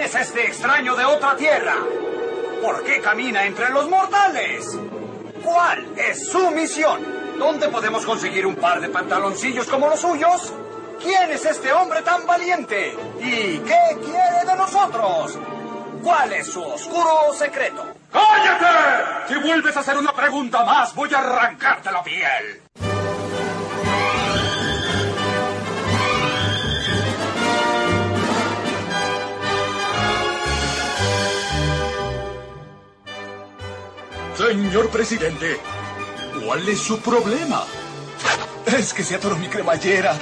es 0.00 0.14
este 0.14 0.46
extraño 0.46 0.96
de 0.96 1.04
otra 1.04 1.36
tierra? 1.36 1.74
¿Por 2.62 2.82
qué 2.84 3.02
camina 3.02 3.44
entre 3.44 3.68
los 3.68 3.90
mortales? 3.90 4.78
¿Cuál 5.44 5.92
es 5.98 6.28
su 6.28 6.50
misión? 6.52 7.04
¿Dónde 7.38 7.68
podemos 7.68 8.06
conseguir 8.06 8.46
un 8.46 8.56
par 8.56 8.80
de 8.80 8.88
pantaloncillos 8.88 9.66
como 9.66 9.88
los 9.88 10.00
suyos? 10.00 10.54
¿Quién 11.02 11.30
es 11.30 11.44
este 11.44 11.72
hombre 11.72 12.02
tan 12.02 12.26
valiente? 12.26 12.96
¿Y 13.18 13.58
qué 13.58 13.98
quiere 14.04 14.44
de 14.46 14.56
nosotros? 14.56 15.38
¿Cuál 16.02 16.32
es 16.32 16.46
su 16.46 16.62
oscuro 16.62 17.32
secreto? 17.34 17.86
¡Cállate! 18.12 19.28
Si 19.28 19.40
vuelves 19.40 19.76
a 19.76 19.80
hacer 19.80 19.96
una 19.96 20.12
pregunta 20.12 20.64
más, 20.64 20.94
voy 20.94 21.12
a 21.14 21.18
arrancarte 21.18 21.90
la 21.90 22.02
piel. 22.02 22.62
Señor 34.36 34.88
presidente, 34.88 35.60
¿cuál 36.44 36.66
es 36.66 36.80
su 36.80 36.98
problema? 37.00 37.64
Es 38.66 38.94
que 38.94 39.02
se 39.02 39.16
atoró 39.16 39.36
mi 39.36 39.48
cremallera. 39.48 40.16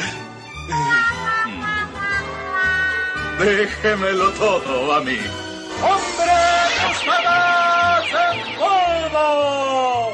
Déjemelo 3.38 4.32
todo 4.32 4.92
a 4.94 5.00
mí. 5.00 5.18
¡Hombre 5.80 6.32
en 8.12 8.56
polvo! 8.58 10.07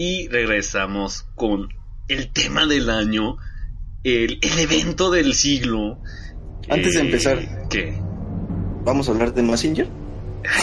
Y 0.00 0.28
regresamos 0.28 1.26
con 1.34 1.68
el 2.08 2.32
tema 2.32 2.64
del 2.64 2.88
año, 2.88 3.36
el, 4.02 4.38
el 4.40 4.58
evento 4.58 5.10
del 5.10 5.34
siglo. 5.34 5.98
Antes 6.70 6.94
de 6.94 7.00
Eh, 7.00 7.04
empezar. 7.04 7.68
¿Qué? 7.68 8.00
¿Vamos 8.82 9.08
a 9.08 9.12
hablar 9.12 9.34
de 9.34 9.42
Massinger? 9.42 9.88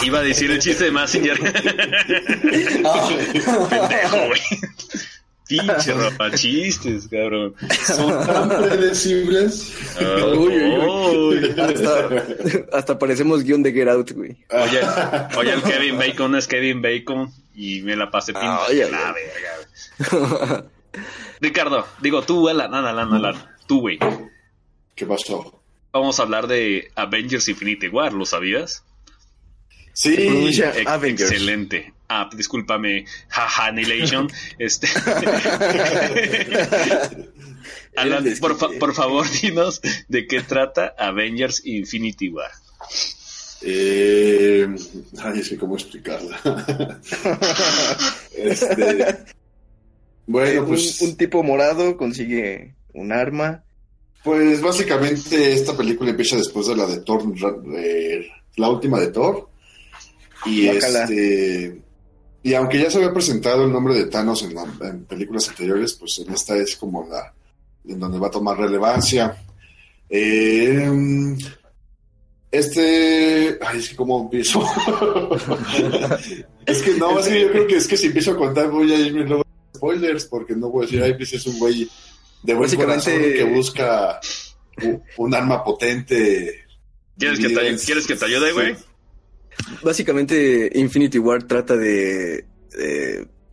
Iba 0.04 0.18
a 0.18 0.22
decir 0.22 0.50
el 0.50 0.58
chiste 0.58 0.86
de 0.86 0.90
Massinger. 0.90 1.38
Pendejo, 3.70 4.26
güey. 4.26 4.40
Pinche 5.48 5.92
rapachistes, 5.94 7.08
cabrón. 7.08 7.54
Son 7.86 8.26
tan 8.26 8.48
predecibles. 8.48 9.72
Ah, 10.00 10.26
Uy, 10.26 10.54
uy, 10.56 11.38
uy. 11.38 11.54
Hasta, 11.58 12.08
hasta 12.76 12.98
parecemos 12.98 13.42
guion 13.42 13.62
de 13.62 13.72
Get 13.72 13.88
Out, 13.88 14.12
güey. 14.12 14.36
Oye, 14.50 14.80
oye, 15.38 15.52
el 15.54 15.62
Kevin 15.62 15.98
Bacon 15.98 16.36
es 16.36 16.46
Kevin 16.46 16.82
Bacon 16.82 17.32
y 17.54 17.80
me 17.82 17.96
la 17.96 18.10
pasé 18.10 18.32
pinche 18.32 18.46
Ah, 18.48 18.66
oye, 18.68 18.90
la 18.90 19.10
güey. 19.12 19.24
verga, 19.24 20.48
güey. 20.50 20.62
Ricardo, 21.40 21.86
digo 22.02 22.22
tú, 22.22 22.48
Alan, 22.48 22.74
Alan, 22.74 23.12
Alan, 23.12 23.34
tú, 23.66 23.80
güey. 23.80 23.98
¿Qué 24.94 25.06
pasó? 25.06 25.62
Vamos 25.92 26.18
a 26.20 26.24
hablar 26.24 26.46
de 26.48 26.90
Avengers 26.96 27.48
Infinity 27.48 27.88
War, 27.88 28.12
¿lo 28.12 28.26
sabías? 28.26 28.84
Sí, 29.94 30.28
Avengers. 30.86 31.30
Excelente. 31.30 31.94
Ah, 32.10 32.28
discúlpame, 32.34 33.04
jaja, 33.28 33.66
Annihilation. 33.66 34.28
Este. 34.58 34.86
Alan, 37.96 38.24
por, 38.40 38.56
fa- 38.56 38.70
por 38.78 38.94
favor, 38.94 39.26
dinos 39.42 39.80
de 40.08 40.26
qué 40.26 40.40
trata 40.42 40.94
Avengers 40.98 41.62
Infinity 41.66 42.28
War. 42.30 42.50
Eh, 43.60 44.68
ay, 45.22 45.40
es 45.40 45.48
que 45.48 45.58
cómo 45.58 45.74
explicarla. 45.76 46.38
este, 48.36 49.18
bueno, 50.26 50.66
pues, 50.66 51.00
un, 51.00 51.08
un 51.10 51.16
tipo 51.16 51.42
morado 51.42 51.96
consigue 51.96 52.74
un 52.94 53.10
arma. 53.12 53.64
pues 54.22 54.60
básicamente 54.60 55.52
esta 55.52 55.76
película 55.76 56.10
empieza 56.10 56.36
después 56.36 56.68
de 56.68 56.76
la 56.76 56.86
de 56.86 57.00
Thor, 57.00 57.22
eh, 57.76 58.28
la 58.56 58.68
última 58.68 59.00
de 59.00 59.08
Thor. 59.08 59.48
Y 60.46 60.66
Guácala. 60.68 61.02
este, 61.04 61.82
y 62.42 62.54
aunque 62.54 62.78
ya 62.80 62.90
se 62.90 62.98
había 62.98 63.12
presentado 63.12 63.64
el 63.64 63.72
nombre 63.72 63.94
de 63.94 64.06
Thanos 64.06 64.42
en, 64.42 64.54
la- 64.54 64.66
en 64.88 65.04
películas 65.04 65.48
anteriores, 65.48 65.94
pues 65.94 66.18
en 66.20 66.32
esta 66.32 66.56
es 66.56 66.76
como 66.76 67.06
la 67.08 67.32
en 67.86 67.98
donde 67.98 68.18
va 68.18 68.26
a 68.28 68.30
tomar 68.30 68.58
relevancia. 68.58 69.34
Eh, 70.10 71.36
este, 72.50 73.58
ay, 73.60 73.78
es 73.78 73.88
que 73.90 73.96
cómo 73.96 74.22
empiezo. 74.22 74.62
es 76.66 76.82
que 76.82 76.94
no, 76.94 77.18
es 77.20 77.28
que 77.28 77.40
yo 77.42 77.50
creo 77.50 77.66
que 77.66 77.76
es 77.76 77.86
que 77.86 77.96
si 77.96 78.06
empiezo 78.06 78.32
a 78.32 78.36
contar 78.36 78.70
voy 78.70 78.92
a 78.92 78.98
irme 78.98 79.24
luego 79.24 79.42
a 79.42 79.76
spoilers 79.76 80.24
porque 80.26 80.54
no 80.54 80.70
voy 80.70 80.84
a 80.84 80.86
decir, 80.86 81.02
ay, 81.02 81.14
pues 81.14 81.32
es 81.32 81.46
un 81.46 81.58
güey 81.58 81.88
de 82.42 82.54
buen 82.54 82.62
Básicamente- 82.66 83.12
corazón 83.12 83.32
que 83.32 83.44
busca 83.54 84.20
un 85.16 85.34
arma 85.34 85.62
potente. 85.64 86.64
¿Quieres 87.18 87.38
que 87.38 87.44
te, 87.44 87.48
dividida 87.50 87.68
en- 87.70 87.78
¿quieres 87.78 88.06
que 88.06 88.14
te 88.16 88.24
ayude, 88.24 88.52
güey? 88.52 88.74
Sí. 88.76 88.82
Básicamente, 89.82 90.70
Infinity 90.74 91.18
War 91.18 91.42
trata 91.44 91.76
de 91.76 92.44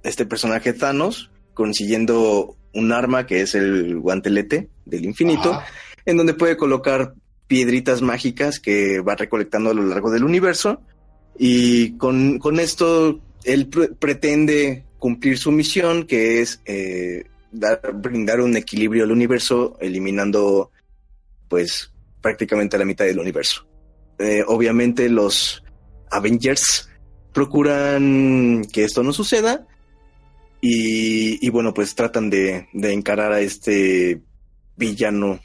este 0.03 0.25
personaje 0.25 0.73
Thanos 0.73 1.31
consiguiendo 1.53 2.55
un 2.73 2.91
arma 2.91 3.25
que 3.25 3.41
es 3.41 3.55
el 3.55 3.97
guantelete 3.97 4.69
del 4.85 5.05
infinito, 5.05 5.53
Ajá. 5.53 5.65
en 6.05 6.17
donde 6.17 6.33
puede 6.33 6.57
colocar 6.57 7.13
piedritas 7.47 8.01
mágicas 8.01 8.59
que 8.59 8.99
va 8.99 9.15
recolectando 9.15 9.69
a 9.69 9.73
lo 9.73 9.83
largo 9.83 10.11
del 10.11 10.23
universo. 10.23 10.81
Y 11.37 11.97
con, 11.97 12.39
con 12.39 12.59
esto, 12.59 13.21
él 13.43 13.67
pre- 13.67 13.89
pretende 13.89 14.83
cumplir 14.99 15.37
su 15.37 15.51
misión, 15.51 16.05
que 16.05 16.41
es 16.41 16.61
eh, 16.65 17.25
dar- 17.51 17.81
brindar 17.93 18.41
un 18.41 18.55
equilibrio 18.57 19.03
al 19.05 19.11
universo, 19.11 19.77
eliminando, 19.79 20.71
pues, 21.47 21.91
prácticamente 22.21 22.77
la 22.77 22.85
mitad 22.85 23.05
del 23.05 23.19
universo. 23.19 23.65
Eh, 24.19 24.43
obviamente, 24.47 25.09
los 25.09 25.61
Avengers 26.15 26.89
procuran 27.33 28.65
que 28.71 28.83
esto 28.83 29.03
no 29.03 29.13
suceda. 29.13 29.67
Y, 30.67 31.47
bueno, 31.51 31.75
pues 31.75 31.93
tratan 31.93 32.31
de, 32.31 32.67
de 32.73 32.91
encarar 32.91 33.31
a 33.31 33.39
este 33.39 34.21
villano 34.75 35.39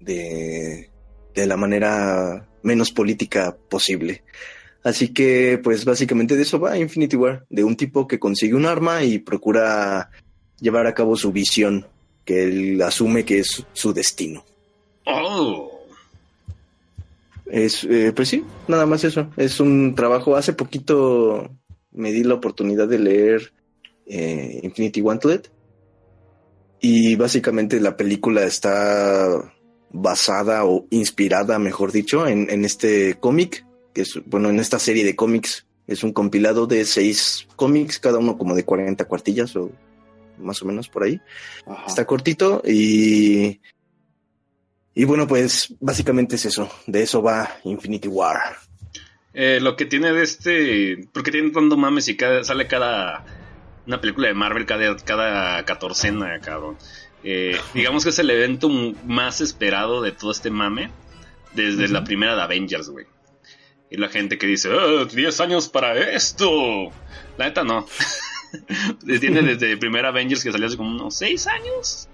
de, 0.00 0.90
de 1.34 1.46
la 1.46 1.58
manera 1.58 2.48
menos 2.62 2.90
política 2.90 3.54
posible. 3.68 4.22
Así 4.82 5.08
que, 5.08 5.60
pues 5.62 5.84
básicamente 5.84 6.36
de 6.36 6.42
eso 6.42 6.58
va 6.58 6.78
Infinity 6.78 7.16
War, 7.16 7.44
de 7.50 7.64
un 7.64 7.76
tipo 7.76 8.06
que 8.06 8.18
consigue 8.18 8.54
un 8.54 8.64
arma 8.66 9.02
y 9.02 9.18
procura 9.18 10.10
llevar 10.60 10.86
a 10.86 10.94
cabo 10.94 11.16
su 11.16 11.32
visión, 11.32 11.86
que 12.24 12.44
él 12.44 12.82
asume 12.82 13.24
que 13.24 13.40
es 13.40 13.64
su 13.72 13.92
destino. 13.92 14.44
Oh. 15.06 15.73
Es, 17.54 17.84
eh, 17.84 18.12
pues 18.12 18.30
sí, 18.30 18.44
nada 18.66 18.84
más 18.84 19.04
eso. 19.04 19.30
Es 19.36 19.60
un 19.60 19.94
trabajo. 19.94 20.34
Hace 20.34 20.54
poquito 20.54 21.52
me 21.92 22.10
di 22.10 22.24
la 22.24 22.34
oportunidad 22.34 22.88
de 22.88 22.98
leer 22.98 23.52
eh, 24.06 24.58
Infinity 24.64 25.00
Wanted. 25.00 25.42
Y 26.80 27.14
básicamente 27.14 27.78
la 27.78 27.96
película 27.96 28.42
está 28.42 29.54
basada 29.92 30.64
o 30.64 30.88
inspirada, 30.90 31.60
mejor 31.60 31.92
dicho, 31.92 32.26
en, 32.26 32.50
en 32.50 32.64
este 32.64 33.14
cómic, 33.20 33.64
que 33.94 34.02
es, 34.02 34.20
bueno, 34.26 34.50
en 34.50 34.58
esta 34.58 34.80
serie 34.80 35.04
de 35.04 35.14
cómics. 35.14 35.64
Es 35.86 36.02
un 36.02 36.12
compilado 36.12 36.66
de 36.66 36.84
seis 36.84 37.46
cómics, 37.54 38.00
cada 38.00 38.18
uno 38.18 38.36
como 38.36 38.56
de 38.56 38.64
40 38.64 39.04
cuartillas 39.04 39.54
o 39.54 39.70
más 40.38 40.60
o 40.60 40.66
menos 40.66 40.88
por 40.88 41.04
ahí. 41.04 41.20
Ajá. 41.68 41.84
Está 41.86 42.04
cortito 42.04 42.62
y. 42.66 43.60
Y 44.94 45.04
bueno, 45.04 45.26
pues 45.26 45.74
básicamente 45.80 46.36
es 46.36 46.44
eso. 46.46 46.70
De 46.86 47.02
eso 47.02 47.22
va 47.22 47.56
Infinity 47.64 48.08
War. 48.08 48.38
Eh, 49.32 49.58
lo 49.60 49.74
que 49.76 49.86
tiene 49.86 50.12
de 50.12 50.22
este. 50.22 51.08
Porque 51.12 51.32
tiene 51.32 51.50
tanto 51.50 51.76
mames 51.76 52.08
y 52.08 52.16
cada, 52.16 52.44
sale 52.44 52.66
cada. 52.66 53.24
Una 53.86 54.00
película 54.00 54.28
de 54.28 54.34
Marvel 54.34 54.64
cada, 54.66 54.96
cada 54.96 55.64
catorcena, 55.64 56.38
cabrón. 56.40 56.78
Eh, 57.22 57.58
digamos 57.74 58.04
que 58.04 58.10
es 58.10 58.18
el 58.18 58.30
evento 58.30 58.68
más 58.68 59.40
esperado 59.40 60.00
de 60.00 60.12
todo 60.12 60.30
este 60.30 60.50
mame. 60.50 60.90
Desde 61.54 61.88
la 61.88 62.02
primera 62.02 62.34
de 62.34 62.42
Avengers, 62.42 62.88
güey. 62.88 63.06
Y 63.90 63.96
la 63.96 64.08
gente 64.08 64.38
que 64.38 64.46
dice, 64.46 64.70
"Ah, 64.72 65.04
10 65.04 65.40
años 65.40 65.68
para 65.68 65.96
esto. 66.10 66.90
La 67.38 67.44
neta 67.46 67.62
no. 67.62 67.86
Tiene 69.20 69.42
desde 69.42 69.72
el 69.72 69.78
primer 69.78 70.06
Avengers 70.06 70.42
que 70.42 70.52
salió 70.52 70.66
hace 70.66 70.76
como 70.76 70.90
unos 70.90 71.16
6 71.16 71.46
años, 71.46 72.08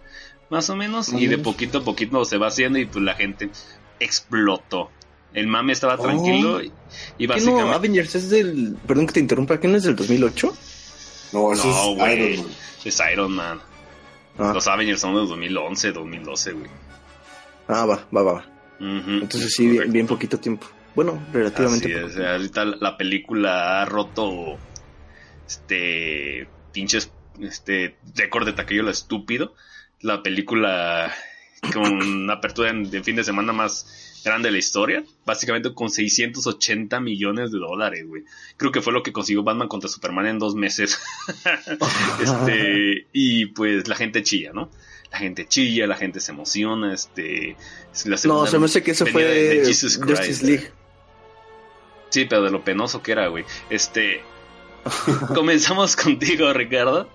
más 0.51 0.68
o 0.70 0.76
menos. 0.76 1.12
Y 1.12 1.26
de 1.26 1.38
poquito 1.38 1.78
a 1.78 1.84
poquito 1.84 2.24
se 2.24 2.36
va 2.38 2.48
haciendo 2.48 2.78
y 2.78 2.86
pues 2.86 3.03
la 3.05 3.14
gente 3.14 3.48
explotó. 3.98 4.90
El 5.32 5.46
mame 5.46 5.72
estaba 5.72 5.94
Oh. 5.94 6.03
tranquilo 6.03 6.61
y, 6.61 6.66
y 6.66 6.70
¿Qué 7.18 7.26
no? 7.28 7.34
básicamente... 7.34 7.72
Avengers 7.74 8.14
es 8.16 8.30
del. 8.30 8.76
Perdón 8.86 9.07
que 9.07 9.12
te 9.14 9.20
interrumpa, 9.20 9.61
¿qué 9.61 9.68
no 9.68 9.76
es 9.76 9.84
del 9.84 9.94
2008? 9.96 10.53
No, 11.32 11.53
eso 11.53 11.66
No, 11.66 11.90
es 11.92 11.96
güey. 11.98 12.32
Iron 12.32 12.42
Man. 12.44 12.55
Es 12.84 13.03
Iron 13.12 13.32
Man. 13.32 13.61
Ah, 14.38 14.53
Los 14.55 14.66
Avengers 14.66 15.01
son 15.01 15.14
de 15.14 15.20
2011, 15.20 15.92
2012, 15.92 16.53
güey. 16.53 16.70
ah, 17.68 17.86
va, 17.86 18.07
va, 18.14 18.22
va. 18.22 18.46
Ujú, 18.80 19.11
Entonces 19.22 19.53
sí, 19.53 19.68
bien, 19.68 19.92
bien 19.92 20.07
poquito 20.07 20.38
tiempo. 20.40 20.66
Bueno, 20.96 21.22
relativamente 21.32 21.94
Así 21.94 22.03
poco. 22.16 22.20
es, 22.20 22.26
ahorita 22.26 22.64
la 22.64 22.96
película 22.96 23.82
ha 23.82 23.84
roto 23.84 24.59
este 25.46 26.48
pinches 26.72 27.12
este 27.40 27.96
récord 28.16 28.46
de 28.46 28.53
taquillo 28.53 28.88
estúpido. 28.90 29.55
La 30.03 30.22
película 30.22 31.14
con 31.72 31.84
una 31.86 32.34
apertura 32.34 32.72
de 32.72 33.03
fin 33.03 33.16
de 33.16 33.24
semana 33.24 33.53
más 33.53 34.20
grande 34.24 34.48
de 34.48 34.53
la 34.53 34.59
historia, 34.59 35.05
básicamente 35.24 35.72
con 35.74 35.90
680 35.90 37.01
millones 37.01 37.51
de 37.53 37.59
dólares, 37.59 38.07
güey. 38.07 38.24
Creo 38.57 38.72
que 38.72 38.80
fue 38.80 38.92
lo 38.92 39.03
que 39.03 39.12
consiguió 39.12 39.42
Batman 39.42 39.68
contra 39.68 39.88
Superman 39.88 40.26
en 40.26 40.38
dos 40.38 40.55
meses. 40.55 40.98
este, 42.22 43.07
y 43.12 43.46
pues 43.46 43.88
la 43.88 43.96
gente 43.96 44.22
chilla, 44.22 44.53
¿no? 44.53 44.70
La 45.11 45.18
gente 45.18 45.46
chilla, 45.46 45.86
la 45.86 45.96
gente 45.96 46.20
se 46.20 46.32
emociona, 46.32 46.94
este... 46.94 47.57
la 48.05 48.16
No, 48.24 48.46
se 48.46 48.59
me 48.59 48.66
hace 48.66 48.82
que 48.82 48.92
eso 48.92 49.07
fue 49.07 49.24
de- 49.24 49.61
de 49.61 49.66
Jesus 49.66 49.98
Christ. 49.98 50.18
Justice 50.18 50.46
League. 50.46 50.70
Sí, 52.11 52.26
pero 52.26 52.42
de 52.42 52.51
lo 52.51 52.62
penoso 52.64 53.03
que 53.03 53.12
era, 53.12 53.28
güey. 53.28 53.44
Este. 53.70 54.22
comenzamos 55.34 55.96
contigo, 55.96 56.53
Ricardo. 56.53 57.09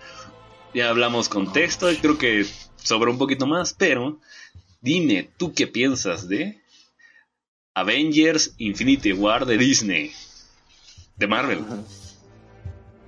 Ya 0.74 0.90
hablamos 0.90 1.30
contexto 1.30 1.90
y 1.92 1.98
creo 1.98 2.18
que 2.18 2.46
sobró 2.86 3.12
un 3.12 3.18
poquito 3.18 3.46
más, 3.46 3.74
pero 3.74 4.20
dime, 4.82 5.30
¿tú 5.38 5.54
qué 5.54 5.68
piensas 5.68 6.28
de 6.30 6.60
Avengers 7.74 8.54
Infinity 8.58 9.12
War 9.14 9.46
de 9.46 9.58
Disney? 9.58 10.12
De 11.18 11.28
Marvel. 11.28 11.60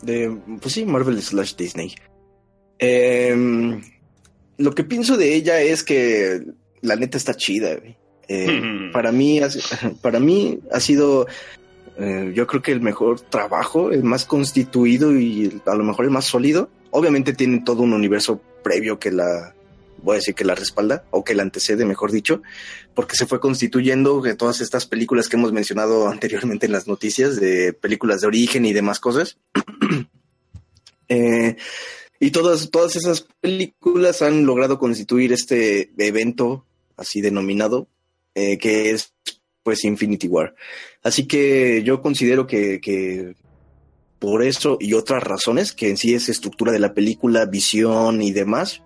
De, 0.01 0.35
pues 0.61 0.73
sí, 0.73 0.85
Marvel 0.85 1.21
slash 1.21 1.55
Disney. 1.55 1.93
Em, 2.79 3.81
lo 4.57 4.73
que 4.73 4.83
pienso 4.83 5.17
de 5.17 5.33
ella 5.35 5.61
es 5.61 5.83
que 5.83 6.41
la 6.81 6.95
neta 6.95 7.17
está 7.17 7.33
chida. 7.35 7.75
güey. 7.75 7.95
Eh, 8.27 8.89
para 8.93 9.11
mí, 9.11 9.39
para 10.01 10.19
mí 10.19 10.59
ha 10.71 10.79
sido, 10.79 11.27
eh, 11.97 12.31
yo 12.35 12.45
creo 12.47 12.61
que 12.61 12.71
el 12.71 12.81
mejor 12.81 13.21
trabajo, 13.21 13.91
el 13.91 14.03
más 14.03 14.25
constituido 14.25 15.15
y 15.17 15.45
el- 15.45 15.61
a 15.65 15.75
lo 15.75 15.83
mejor 15.83 16.05
el 16.05 16.11
más 16.11 16.25
sólido. 16.25 16.69
Obviamente 16.91 17.33
tiene 17.33 17.61
todo 17.65 17.83
un 17.83 17.93
universo 17.93 18.41
previo 18.63 18.99
que 18.99 19.11
la, 19.11 19.53
voy 20.01 20.15
a 20.15 20.19
decir 20.19 20.35
que 20.35 20.45
la 20.45 20.55
respalda 20.55 21.03
o 21.11 21.23
que 21.23 21.35
la 21.35 21.43
antecede, 21.43 21.85
mejor 21.85 22.11
dicho, 22.11 22.41
porque 22.93 23.15
se 23.15 23.25
fue 23.25 23.39
constituyendo 23.39 24.21
de 24.21 24.35
todas 24.35 24.61
estas 24.61 24.85
películas 24.85 25.29
que 25.29 25.37
hemos 25.37 25.53
mencionado 25.53 26.07
anteriormente 26.09 26.65
en 26.65 26.71
las 26.71 26.87
noticias, 26.87 27.39
de 27.39 27.73
películas 27.73 28.21
de 28.21 28.27
origen 28.27 28.65
y 28.65 28.73
demás 28.73 28.99
cosas. 28.99 29.37
Eh, 31.09 31.55
y 32.19 32.31
todas, 32.31 32.69
todas 32.69 32.97
esas 32.97 33.25
películas 33.39 34.21
han 34.21 34.45
logrado 34.45 34.77
constituir 34.77 35.31
este 35.31 35.89
evento 35.97 36.65
así 36.97 37.21
denominado, 37.21 37.87
eh, 38.35 38.57
que 38.57 38.91
es 38.91 39.13
pues 39.63 39.85
Infinity 39.85 40.27
War. 40.27 40.53
Así 41.03 41.27
que 41.27 41.81
yo 41.83 42.01
considero 42.01 42.45
que, 42.45 42.81
que 42.81 43.35
por 44.19 44.43
eso 44.43 44.77
y 44.79 44.93
otras 44.93 45.23
razones, 45.23 45.73
que 45.73 45.89
en 45.89 45.97
sí 45.97 46.13
es 46.13 46.29
estructura 46.29 46.71
de 46.71 46.79
la 46.79 46.93
película, 46.93 47.45
visión 47.45 48.21
y 48.21 48.31
demás, 48.31 48.81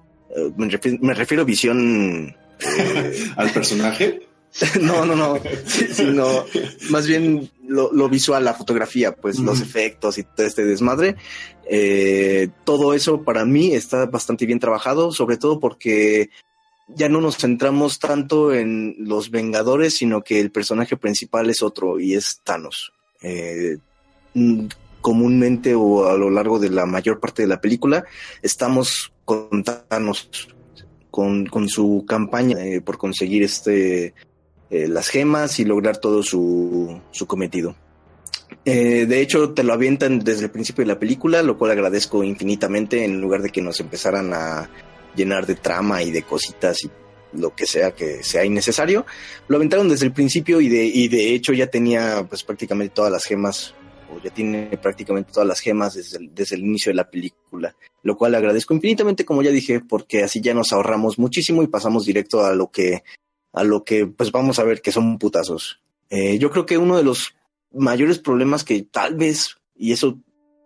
me, 0.56 0.70
refiero, 0.70 0.98
me 1.02 1.14
refiero 1.14 1.46
visión 1.46 2.36
Al 3.36 3.52
personaje. 3.52 4.28
no, 4.82 5.06
no, 5.06 5.16
no, 5.16 5.40
sino 5.66 6.46
más 6.90 7.08
bien 7.08 7.50
lo, 7.66 7.92
lo 7.94 8.10
visual, 8.10 8.44
la 8.44 8.54
fotografía, 8.54 9.16
pues 9.16 9.40
los 9.40 9.62
efectos 9.62 10.18
y 10.18 10.24
todo 10.24 10.46
este 10.46 10.66
desmadre. 10.66 11.16
Eh, 11.70 12.50
todo 12.66 12.94
eso 12.94 13.24
para 13.24 13.46
mí 13.46 13.74
está 13.74 14.08
bastante 14.08 14.46
bien 14.46 14.60
trabajado, 14.60 15.14
sobre 15.14 15.38
todo 15.38 15.62
porque 15.62 16.32
ya 16.90 17.08
no 17.08 17.22
nos 17.22 17.38
centramos 17.38 18.00
tanto 18.00 18.54
en 18.54 18.96
los 19.00 19.32
Vengadores, 19.32 19.96
sino 19.96 20.22
que 20.22 20.42
el 20.42 20.52
personaje 20.52 20.98
principal 20.98 21.50
es 21.50 21.64
otro 21.64 21.98
y 21.98 22.16
es 22.16 22.42
Thanos. 22.44 22.92
Eh, 23.22 23.78
mm, 24.34 24.66
comúnmente 25.02 25.76
o 25.76 26.08
a 26.08 26.18
lo 26.18 26.30
largo 26.30 26.60
de 26.60 26.70
la 26.70 26.86
mayor 26.86 27.20
parte 27.20 27.42
de 27.42 27.48
la 27.48 27.62
película 27.62 28.06
estamos 28.42 29.12
con 29.26 29.64
Thanos, 29.64 30.30
con, 31.10 31.46
con 31.48 31.68
su 31.68 32.06
campaña 32.08 32.64
eh, 32.64 32.82
por 32.82 32.98
conseguir 32.98 33.44
este 33.44 34.14
eh, 34.70 34.88
las 34.88 35.10
gemas 35.10 35.60
y 35.60 35.66
lograr 35.66 35.98
todo 35.98 36.24
su, 36.24 37.02
su 37.12 37.28
cometido. 37.28 37.76
Eh, 38.64 39.06
de 39.06 39.22
hecho, 39.22 39.52
te 39.52 39.64
lo 39.64 39.74
avientan 39.74 40.20
desde 40.20 40.46
el 40.46 40.52
principio 40.52 40.84
de 40.84 40.88
la 40.94 41.00
película, 41.00 41.42
lo 41.42 41.58
cual 41.58 41.72
agradezco 41.72 42.24
infinitamente 42.24 43.04
en 43.04 43.20
lugar 43.20 43.42
de 43.42 43.50
que 43.50 43.62
nos 43.62 43.80
empezaran 43.80 44.34
a 44.34 44.70
llenar 45.16 45.46
de 45.46 45.56
trama 45.56 46.02
y 46.04 46.12
de 46.12 46.24
cositas 46.24 46.78
y 46.86 46.92
lo 47.34 47.56
que 47.56 47.66
sea 47.66 47.92
que 47.92 48.24
sea 48.24 48.46
innecesario. 48.46 49.06
Lo 49.48 49.58
aventaron 49.58 49.90
desde 49.90 50.06
el 50.06 50.14
principio 50.14 50.62
y 50.62 50.70
de, 50.70 50.86
y 50.86 51.08
de 51.08 51.34
hecho 51.34 51.54
ya 51.54 51.68
tenía 51.68 52.26
pues 52.28 52.44
prácticamente 52.44 52.94
todas 52.96 53.12
las 53.12 53.26
gemas, 53.26 53.74
ya 54.20 54.30
tiene 54.32 54.78
prácticamente 54.78 55.32
todas 55.32 55.48
las 55.48 55.60
gemas 55.60 55.94
desde 55.96 56.18
el, 56.18 56.34
desde 56.34 56.56
el 56.56 56.64
inicio 56.64 56.92
de 56.92 56.96
la 56.96 57.10
película, 57.10 57.76
lo 58.04 58.18
cual 58.18 58.36
agradezco 58.36 58.74
infinitamente, 58.74 59.26
como 59.26 59.42
ya 59.42 59.52
dije, 59.52 59.80
porque 59.80 60.24
así 60.24 60.42
ya 60.42 60.54
nos 60.54 60.74
ahorramos 60.74 61.20
muchísimo 61.20 61.64
y 61.64 61.68
pasamos 61.68 62.06
directo 62.06 62.46
a 62.46 62.54
lo 62.54 62.72
que 62.72 63.04
a 63.54 63.64
lo 63.64 63.84
que 63.84 64.08
pues 64.08 64.32
vamos 64.32 64.60
a 64.60 64.64
ver 64.64 64.82
que 64.82 64.92
son 64.92 65.18
putazos. 65.18 65.82
Eh, 66.10 66.38
yo 66.38 66.52
creo 66.52 66.66
que 66.66 66.78
uno 66.78 66.98
de 66.98 67.04
los 67.04 67.36
mayores 67.74 68.20
problemas 68.20 68.64
que 68.64 68.82
tal 68.84 69.16
vez, 69.16 69.58
y 69.76 69.92
eso 69.92 70.20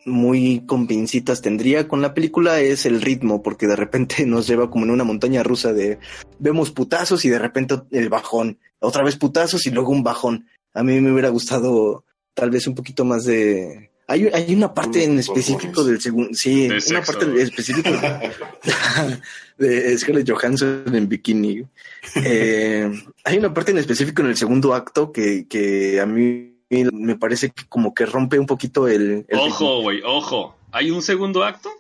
muy 0.06 0.64
con 0.68 0.86
pincitas 0.86 1.42
tendría 1.42 1.88
con 1.88 2.02
la 2.02 2.14
película 2.14 2.62
es 2.62 2.86
el 2.86 3.02
ritmo, 3.02 3.42
porque 3.42 3.68
de 3.68 3.76
repente 3.76 4.26
nos 4.26 4.48
lleva 4.48 4.70
como 4.70 4.86
en 4.86 4.92
una 4.92 5.04
montaña 5.04 5.44
rusa 5.44 5.74
de 5.74 6.00
vemos 6.40 6.72
putazos 6.72 7.26
y 7.26 7.30
de 7.30 7.40
repente 7.40 7.82
el 7.92 8.10
bajón, 8.10 8.60
otra 8.80 9.04
vez 9.04 9.16
putazos 9.18 9.66
y 9.66 9.72
luego 9.72 9.92
un 9.92 10.04
bajón. 10.04 10.48
A 10.74 10.84
mí 10.84 11.00
me 11.00 11.12
hubiera 11.12 11.30
gustado 11.30 12.04
tal 12.36 12.52
vez 12.52 12.68
un 12.68 12.76
poquito 12.76 13.04
más 13.04 13.26
de... 13.26 13.90
Hay, 14.08 14.28
hay 14.32 14.54
una 14.54 14.72
parte 14.72 15.04
en 15.04 15.18
específico 15.18 15.84
del 15.84 16.00
segundo, 16.00 16.30
sí, 16.34 16.68
De 16.68 16.74
una 16.74 16.80
sexo, 16.82 17.14
parte 17.14 17.42
específica 17.42 18.22
de 19.58 19.98
Scarlett 19.98 20.30
Johansson 20.30 20.84
en 20.94 21.10
bikini. 21.10 21.64
Eh, 22.24 22.92
hay 23.24 23.38
una 23.40 23.52
parte 23.52 23.72
en 23.72 23.80
específico 23.80 24.22
en 24.22 24.28
el 24.28 24.38
segundo 24.38 24.76
acto 24.76 25.12
que, 25.12 25.48
que 25.48 26.00
a 26.00 26.06
mí 26.06 26.54
me 26.70 27.16
parece 27.16 27.50
que 27.50 27.64
como 27.68 27.96
que 27.96 28.06
rompe 28.06 28.38
un 28.38 28.46
poquito 28.46 28.88
el... 28.88 29.26
Ojo, 29.34 29.82
güey, 29.82 30.02
ojo. 30.06 30.56
¿Hay 30.72 30.92
un 30.92 31.02
segundo 31.02 31.44
acto? 31.44 31.72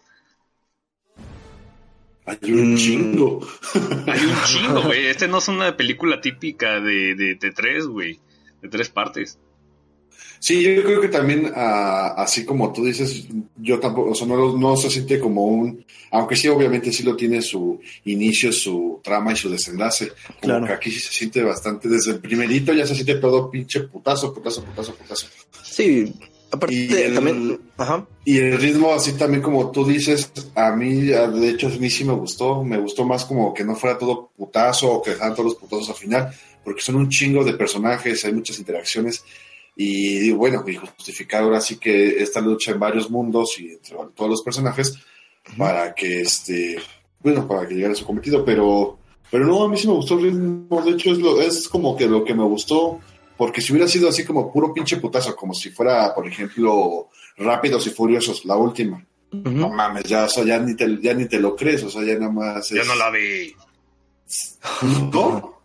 Hay 2.25 2.51
un 2.53 2.73
Mm. 2.73 2.77
chingo. 2.77 3.47
Hay 4.07 4.19
un 4.25 4.43
chingo, 4.45 4.81
güey. 4.81 5.05
Este 5.07 5.27
no 5.27 5.37
es 5.37 5.47
una 5.47 5.77
película 5.77 6.21
típica 6.21 6.79
de, 6.79 7.13
de, 7.13 7.35
de 7.35 7.51
tres, 7.51 7.85
güey. 7.85 8.19
De 8.63 8.69
tres 8.69 8.89
partes. 8.89 9.37
Sí, 10.39 10.61
yo 10.61 10.83
creo 10.83 11.01
que 11.01 11.07
también, 11.07 11.51
ah, 11.55 12.13
así 12.17 12.45
como 12.45 12.71
tú 12.71 12.85
dices, 12.85 13.25
yo 13.57 13.79
tampoco, 13.79 14.11
o 14.11 14.15
sea, 14.15 14.27
no, 14.27 14.75
se 14.77 14.89
siente 14.91 15.19
como 15.19 15.43
un, 15.45 15.83
aunque 16.11 16.35
sí, 16.35 16.47
obviamente 16.47 16.91
sí 16.91 17.01
lo 17.03 17.15
tiene 17.15 17.41
su 17.41 17.79
inicio, 18.05 18.51
su 18.51 18.99
trama 19.03 19.33
y 19.33 19.35
su 19.37 19.49
desenlace. 19.49 20.09
Como 20.09 20.39
Claro. 20.41 20.67
que 20.67 20.73
aquí 20.73 20.91
sí 20.91 20.99
se 20.99 21.11
siente 21.11 21.41
bastante, 21.41 21.87
desde 21.89 22.11
el 22.11 22.19
primerito 22.19 22.73
ya 22.73 22.85
se 22.85 22.93
siente 22.93 23.15
todo 23.15 23.49
pinche 23.49 23.81
putazo, 23.81 24.33
putazo, 24.33 24.63
putazo, 24.63 24.93
putazo. 24.95 25.27
Sí, 25.63 26.13
aparte 26.51 26.75
Y 26.75 26.93
el- 26.93 27.15
también... 27.15 27.59
Ajá. 27.77 28.05
Y 28.23 28.37
el 28.37 28.57
ritmo, 28.59 28.93
así 28.93 29.13
también 29.13 29.41
como 29.41 29.71
tú 29.71 29.85
dices, 29.85 30.31
a 30.53 30.71
mí, 30.75 31.01
de 31.01 31.49
hecho, 31.49 31.67
a 31.67 31.71
mí 31.71 31.89
sí 31.89 32.03
me 32.05 32.13
gustó. 32.13 32.63
Me 32.63 32.77
gustó 32.77 33.03
más 33.05 33.25
como 33.25 33.53
que 33.53 33.63
no 33.63 33.75
fuera 33.75 33.97
todo 33.97 34.29
putazo 34.37 34.91
o 34.91 35.01
que 35.01 35.11
dejaran 35.11 35.33
todos 35.35 35.51
los 35.53 35.55
putazos 35.59 35.89
al 35.89 35.95
final, 35.95 36.33
porque 36.63 36.81
son 36.81 36.95
un 36.95 37.09
chingo 37.09 37.43
de 37.43 37.53
personajes, 37.53 38.23
hay 38.25 38.33
muchas 38.33 38.57
interacciones. 38.59 39.23
Y 39.75 40.31
bueno, 40.31 40.63
y 40.67 40.75
justificar 40.75 41.43
ahora 41.43 41.59
sí 41.59 41.77
que 41.77 42.21
esta 42.23 42.39
lucha 42.41 42.71
en 42.71 42.79
varios 42.79 43.09
mundos 43.09 43.59
y 43.59 43.69
entre 43.71 43.95
todos 44.15 44.29
los 44.29 44.41
personajes 44.41 44.97
para 45.57 45.93
que 45.93 46.21
este, 46.21 46.77
bueno, 47.19 47.47
para 47.47 47.67
que 47.67 47.75
llegara 47.75 47.93
a 47.93 47.97
su 47.97 48.05
cometido, 48.05 48.45
pero, 48.45 48.97
pero 49.29 49.45
no, 49.45 49.63
a 49.63 49.67
mí 49.67 49.77
sí 49.77 49.87
me 49.87 49.93
gustó 49.93 50.15
el 50.17 50.23
ritmo, 50.23 50.81
de 50.81 50.91
hecho 50.91 51.11
es, 51.11 51.17
lo, 51.19 51.41
es 51.41 51.67
como 51.67 51.95
que 51.97 52.07
lo 52.07 52.23
que 52.23 52.33
me 52.33 52.43
gustó, 52.43 52.99
porque 53.37 53.59
si 53.61 53.73
hubiera 53.73 53.87
sido 53.87 54.07
así 54.07 54.23
como 54.23 54.51
puro 54.51 54.73
pinche 54.73 54.95
putazo, 54.97 55.35
como 55.35 55.53
si 55.53 55.69
fuera, 55.71 56.15
por 56.15 56.25
ejemplo, 56.25 57.09
Rápidos 57.37 57.85
y 57.87 57.89
Furiosos, 57.89 58.45
la 58.45 58.55
última. 58.55 59.05
No 59.31 59.69
mames, 59.69 60.05
ya, 60.05 60.23
o 60.23 60.29
sea, 60.29 60.45
ya, 60.45 60.57
ni 60.59 60.75
te, 60.77 61.01
ya 61.01 61.13
ni 61.13 61.25
te 61.25 61.39
lo 61.39 61.53
crees, 61.55 61.83
o 61.83 61.89
sea, 61.89 62.03
ya 62.05 62.13
nada 62.17 62.31
más 62.31 62.69
Ya 62.69 62.81
es- 62.81 62.87
no 62.87 62.95
la 62.95 63.09
vi. 63.11 63.53
¿No? 65.11 65.53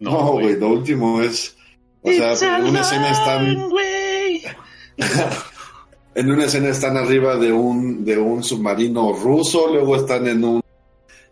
No, 0.00 0.32
güey, 0.32 0.56
lo 0.58 0.68
último 0.68 1.20
es... 1.20 1.54
O 2.02 2.10
sea, 2.12 2.58
una 2.64 2.80
escena 2.80 3.10
es 3.10 3.24
tan... 3.24 3.70
en 6.14 6.30
una 6.30 6.44
escena 6.44 6.68
están 6.70 6.96
arriba 6.96 7.36
de 7.36 7.52
un, 7.52 8.04
de 8.04 8.18
un 8.18 8.42
submarino 8.42 9.12
ruso, 9.12 9.68
luego 9.72 9.96
están 9.96 10.26
en 10.26 10.44
un 10.44 10.60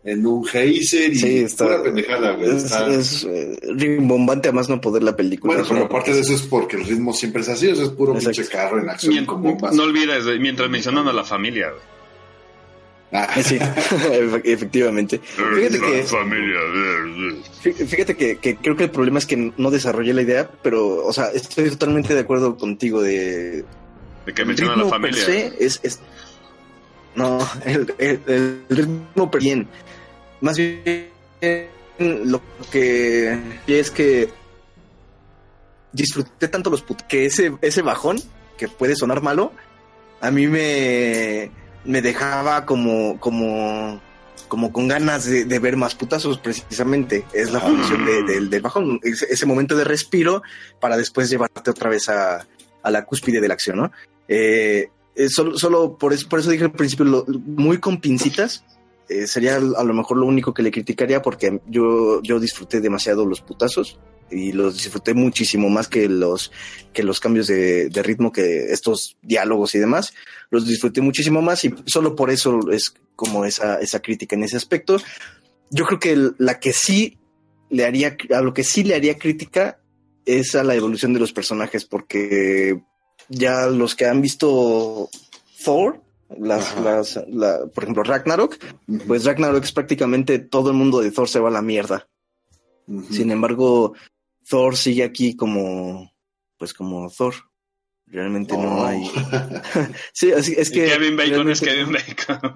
en 0.04 0.24
un 0.26 0.42
geyser 0.44 1.12
y 1.12 1.16
Sí, 1.16 1.38
está- 1.40 1.64
pura 1.66 1.82
pendejada, 1.82 2.32
güey. 2.32 2.48
Es, 2.56 2.64
Está- 2.64 2.86
es, 2.86 3.24
eh, 3.24 3.58
rimbombante 3.74 4.48
a 4.48 4.52
más 4.52 4.68
no 4.70 4.80
poder 4.80 5.02
la 5.02 5.14
película. 5.14 5.52
bueno, 5.54 5.68
pero 5.68 5.84
aparte 5.84 6.14
de 6.14 6.20
eso 6.20 6.32
es 6.34 6.42
porque 6.42 6.76
el 6.76 6.84
ritmo 6.86 7.12
siempre 7.12 7.42
es 7.42 7.48
así, 7.48 7.66
o 7.68 7.74
sea, 7.74 7.84
es 7.84 7.90
puro 7.90 8.14
pinche 8.14 8.46
carro 8.46 8.78
en 8.80 8.88
acción 8.88 9.12
Mien- 9.12 9.26
con 9.26 9.42
bombas. 9.42 9.74
no 9.74 9.82
olvides, 9.82 10.24
mientras 10.40 10.70
mencionan 10.70 11.08
a 11.08 11.12
la 11.12 11.24
familia, 11.24 11.70
güey. 11.70 11.82
Ah, 13.12 13.40
Sí, 13.42 13.56
efe- 13.58 14.42
efectivamente. 14.44 15.18
Fíjate 15.18 15.80
que, 15.80 16.02
familia. 16.04 16.58
fíjate 17.62 18.16
que, 18.16 18.36
que 18.36 18.56
creo 18.56 18.76
que 18.76 18.84
el 18.84 18.90
problema 18.90 19.18
es 19.18 19.26
que 19.26 19.52
no 19.56 19.70
desarrollé 19.70 20.12
la 20.12 20.22
idea, 20.22 20.50
pero, 20.62 21.04
o 21.06 21.12
sea, 21.12 21.30
estoy 21.32 21.70
totalmente 21.70 22.14
de 22.14 22.20
acuerdo 22.20 22.56
contigo 22.56 23.00
de... 23.00 23.64
De 24.26 24.34
que 24.34 24.42
el 24.42 24.48
mencionan 24.48 24.80
a 24.80 24.82
la 24.84 24.88
familia. 24.90 25.24
se 25.24 25.52
es, 25.58 25.80
es- 25.82 26.00
No, 27.14 27.38
el, 27.64 27.94
el- 27.98 28.20
el 28.26 28.62
ritmo 28.68 29.30
per 29.30 29.40
bien. 29.40 29.66
Más 30.42 30.56
bien, 30.58 31.08
lo 31.98 32.42
que 32.70 33.40
es 33.66 33.90
que 33.90 34.28
disfruté 35.92 36.48
tanto 36.48 36.70
los 36.70 36.82
put 36.82 37.00
que 37.02 37.24
ese, 37.26 37.52
ese 37.62 37.82
bajón, 37.82 38.18
que 38.58 38.68
puede 38.68 38.94
sonar 38.96 39.22
malo, 39.22 39.52
a 40.20 40.30
mí 40.30 40.46
me, 40.46 41.50
me 41.84 42.02
dejaba 42.02 42.66
como, 42.66 43.18
como, 43.20 44.00
como 44.48 44.72
con 44.72 44.88
ganas 44.88 45.24
de, 45.24 45.44
de 45.44 45.58
ver 45.58 45.76
más 45.76 45.94
putazos, 45.94 46.38
precisamente. 46.38 47.24
Es 47.32 47.52
la 47.52 47.60
función 47.60 48.04
de- 48.04 48.22
del- 48.24 48.50
del 48.50 48.62
bajón, 48.62 49.00
ese 49.02 49.46
momento 49.46 49.76
de 49.76 49.84
respiro 49.84 50.42
para 50.80 50.96
después 50.96 51.30
llevarte 51.30 51.70
otra 51.70 51.88
vez 51.90 52.08
a, 52.08 52.46
a 52.82 52.90
la 52.90 53.04
cúspide 53.04 53.40
de 53.40 53.48
la 53.48 53.54
acción, 53.54 53.76
¿no? 53.78 53.92
Eh, 54.28 54.90
eh, 55.14 55.28
solo, 55.28 55.58
solo 55.58 55.96
por 55.98 56.12
eso, 56.12 56.28
por 56.28 56.40
eso 56.40 56.50
dije 56.50 56.64
al 56.64 56.72
principio, 56.72 57.04
lo- 57.04 57.24
muy 57.28 57.78
con 57.78 58.00
pincitas. 58.00 58.64
eh, 59.08 59.26
sería 59.26 59.56
a 59.56 59.84
lo 59.84 59.94
mejor 59.94 60.18
lo 60.18 60.26
único 60.26 60.52
que 60.52 60.62
le 60.62 60.70
criticaría 60.70 61.22
porque 61.22 61.60
yo, 61.66 62.20
yo 62.22 62.38
disfruté 62.38 62.80
demasiado 62.80 63.24
los 63.24 63.40
putazos 63.40 63.98
y 64.30 64.52
los 64.52 64.74
disfruté 64.74 65.14
muchísimo 65.14 65.68
más 65.70 65.88
que 65.88 66.08
los, 66.08 66.50
que 66.92 67.02
los 67.02 67.20
cambios 67.20 67.46
de, 67.46 67.88
de 67.88 68.02
ritmo, 68.02 68.32
que 68.32 68.72
estos 68.72 69.16
diálogos 69.22 69.74
y 69.74 69.78
demás. 69.78 70.12
Los 70.50 70.66
disfruté 70.66 71.00
muchísimo 71.00 71.42
más 71.42 71.64
y 71.64 71.74
solo 71.86 72.14
por 72.16 72.30
eso 72.30 72.70
es 72.70 72.94
como 73.16 73.44
esa, 73.44 73.80
esa 73.80 74.00
crítica 74.00 74.36
en 74.36 74.44
ese 74.44 74.56
aspecto. 74.56 74.98
Yo 75.70 75.84
creo 75.86 75.98
que 75.98 76.30
la 76.38 76.60
que 76.60 76.72
sí 76.72 77.18
le 77.70 77.84
haría, 77.84 78.16
a 78.34 78.40
lo 78.40 78.54
que 78.54 78.64
sí 78.64 78.84
le 78.84 78.94
haría 78.94 79.18
crítica 79.18 79.80
es 80.24 80.54
a 80.54 80.64
la 80.64 80.74
evolución 80.74 81.12
de 81.12 81.20
los 81.20 81.32
personajes, 81.32 81.84
porque 81.84 82.80
ya 83.28 83.66
los 83.66 83.94
que 83.94 84.06
han 84.06 84.20
visto 84.22 85.08
Thor, 85.64 86.00
las, 86.38 86.78
las, 86.80 87.18
la- 87.28 87.66
por 87.74 87.84
ejemplo, 87.84 88.02
Ragnarok, 88.02 88.56
pues 89.06 89.24
Ragnarok 89.24 89.64
es 89.64 89.72
prácticamente 89.72 90.38
todo 90.38 90.70
el 90.70 90.76
mundo 90.76 91.00
de 91.00 91.10
Thor 91.10 91.28
se 91.28 91.40
va 91.40 91.48
a 91.48 91.52
la 91.52 91.62
mierda. 91.62 92.06
Sin 93.10 93.30
embargo, 93.30 93.92
Thor 94.48 94.76
sigue 94.76 95.04
aquí 95.04 95.36
como, 95.36 96.12
pues 96.56 96.72
como 96.74 97.10
Thor. 97.10 97.34
Realmente 98.10 98.56
no, 98.56 98.62
No. 98.62 98.86
hay. 98.86 99.02
sí, 100.14 100.30
es 100.32 100.70
que. 100.70 100.86
Kevin 100.86 101.14
Bacon 101.14 101.50
es 101.50 101.60
Kevin 101.60 101.92
Bacon. 101.92 102.54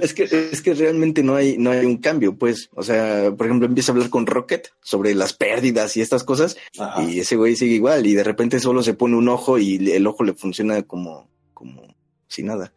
Es 0.00 0.14
que, 0.14 0.22
es 0.22 0.62
que 0.62 0.74
realmente 0.74 1.24
no 1.24 1.34
hay, 1.34 1.58
no 1.58 1.72
hay 1.72 1.84
un 1.84 1.96
cambio, 1.96 2.36
pues. 2.38 2.70
O 2.74 2.84
sea, 2.84 3.32
por 3.36 3.46
ejemplo, 3.46 3.66
empieza 3.66 3.90
a 3.90 3.94
hablar 3.96 4.08
con 4.08 4.26
Rocket 4.26 4.68
sobre 4.82 5.16
las 5.16 5.32
pérdidas 5.32 5.96
y 5.96 6.00
estas 6.00 6.22
cosas, 6.22 6.56
Ajá. 6.78 7.02
y 7.02 7.18
ese 7.18 7.34
güey 7.34 7.56
sigue 7.56 7.74
igual, 7.74 8.06
y 8.06 8.14
de 8.14 8.22
repente 8.22 8.60
solo 8.60 8.84
se 8.84 8.94
pone 8.94 9.16
un 9.16 9.28
ojo 9.28 9.58
y 9.58 9.90
el 9.90 10.06
ojo 10.06 10.22
le 10.22 10.34
funciona 10.34 10.80
como, 10.84 11.28
como 11.52 11.82
sin 12.28 12.46
nada. 12.46 12.72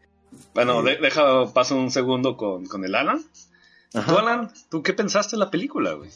bueno, 0.56 0.82
de- 0.82 0.98
deja, 0.98 1.54
paso 1.54 1.76
un 1.76 1.92
segundo 1.92 2.36
con, 2.36 2.66
con 2.66 2.84
el 2.84 2.96
Alan. 2.96 3.24
Tú, 3.92 4.18
Alan, 4.18 4.52
¿tú 4.72 4.82
qué 4.82 4.94
pensaste 4.94 5.36
en 5.36 5.42
la 5.42 5.52
película, 5.52 5.94
güey? 5.94 6.10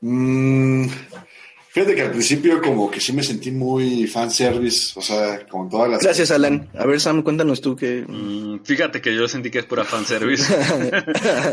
Mm, 0.00 0.86
fíjate 1.70 1.94
que 1.94 2.02
al 2.02 2.10
principio 2.12 2.62
como 2.62 2.90
que 2.90 3.00
sí 3.00 3.12
me 3.12 3.22
sentí 3.22 3.50
muy 3.50 4.06
fanservice, 4.06 4.98
o 4.98 5.02
sea, 5.02 5.46
con 5.46 5.68
todas 5.68 5.90
las... 5.90 6.02
Gracias, 6.02 6.30
Alan. 6.30 6.68
A 6.78 6.86
ver, 6.86 7.00
Sam, 7.00 7.22
cuéntanos 7.22 7.60
tú 7.60 7.74
que. 7.74 8.04
Mm, 8.06 8.60
fíjate 8.64 9.00
que 9.00 9.14
yo 9.14 9.26
sentí 9.28 9.50
que 9.50 9.60
es 9.60 9.64
pura 9.64 9.84
fanservice. 9.84 10.54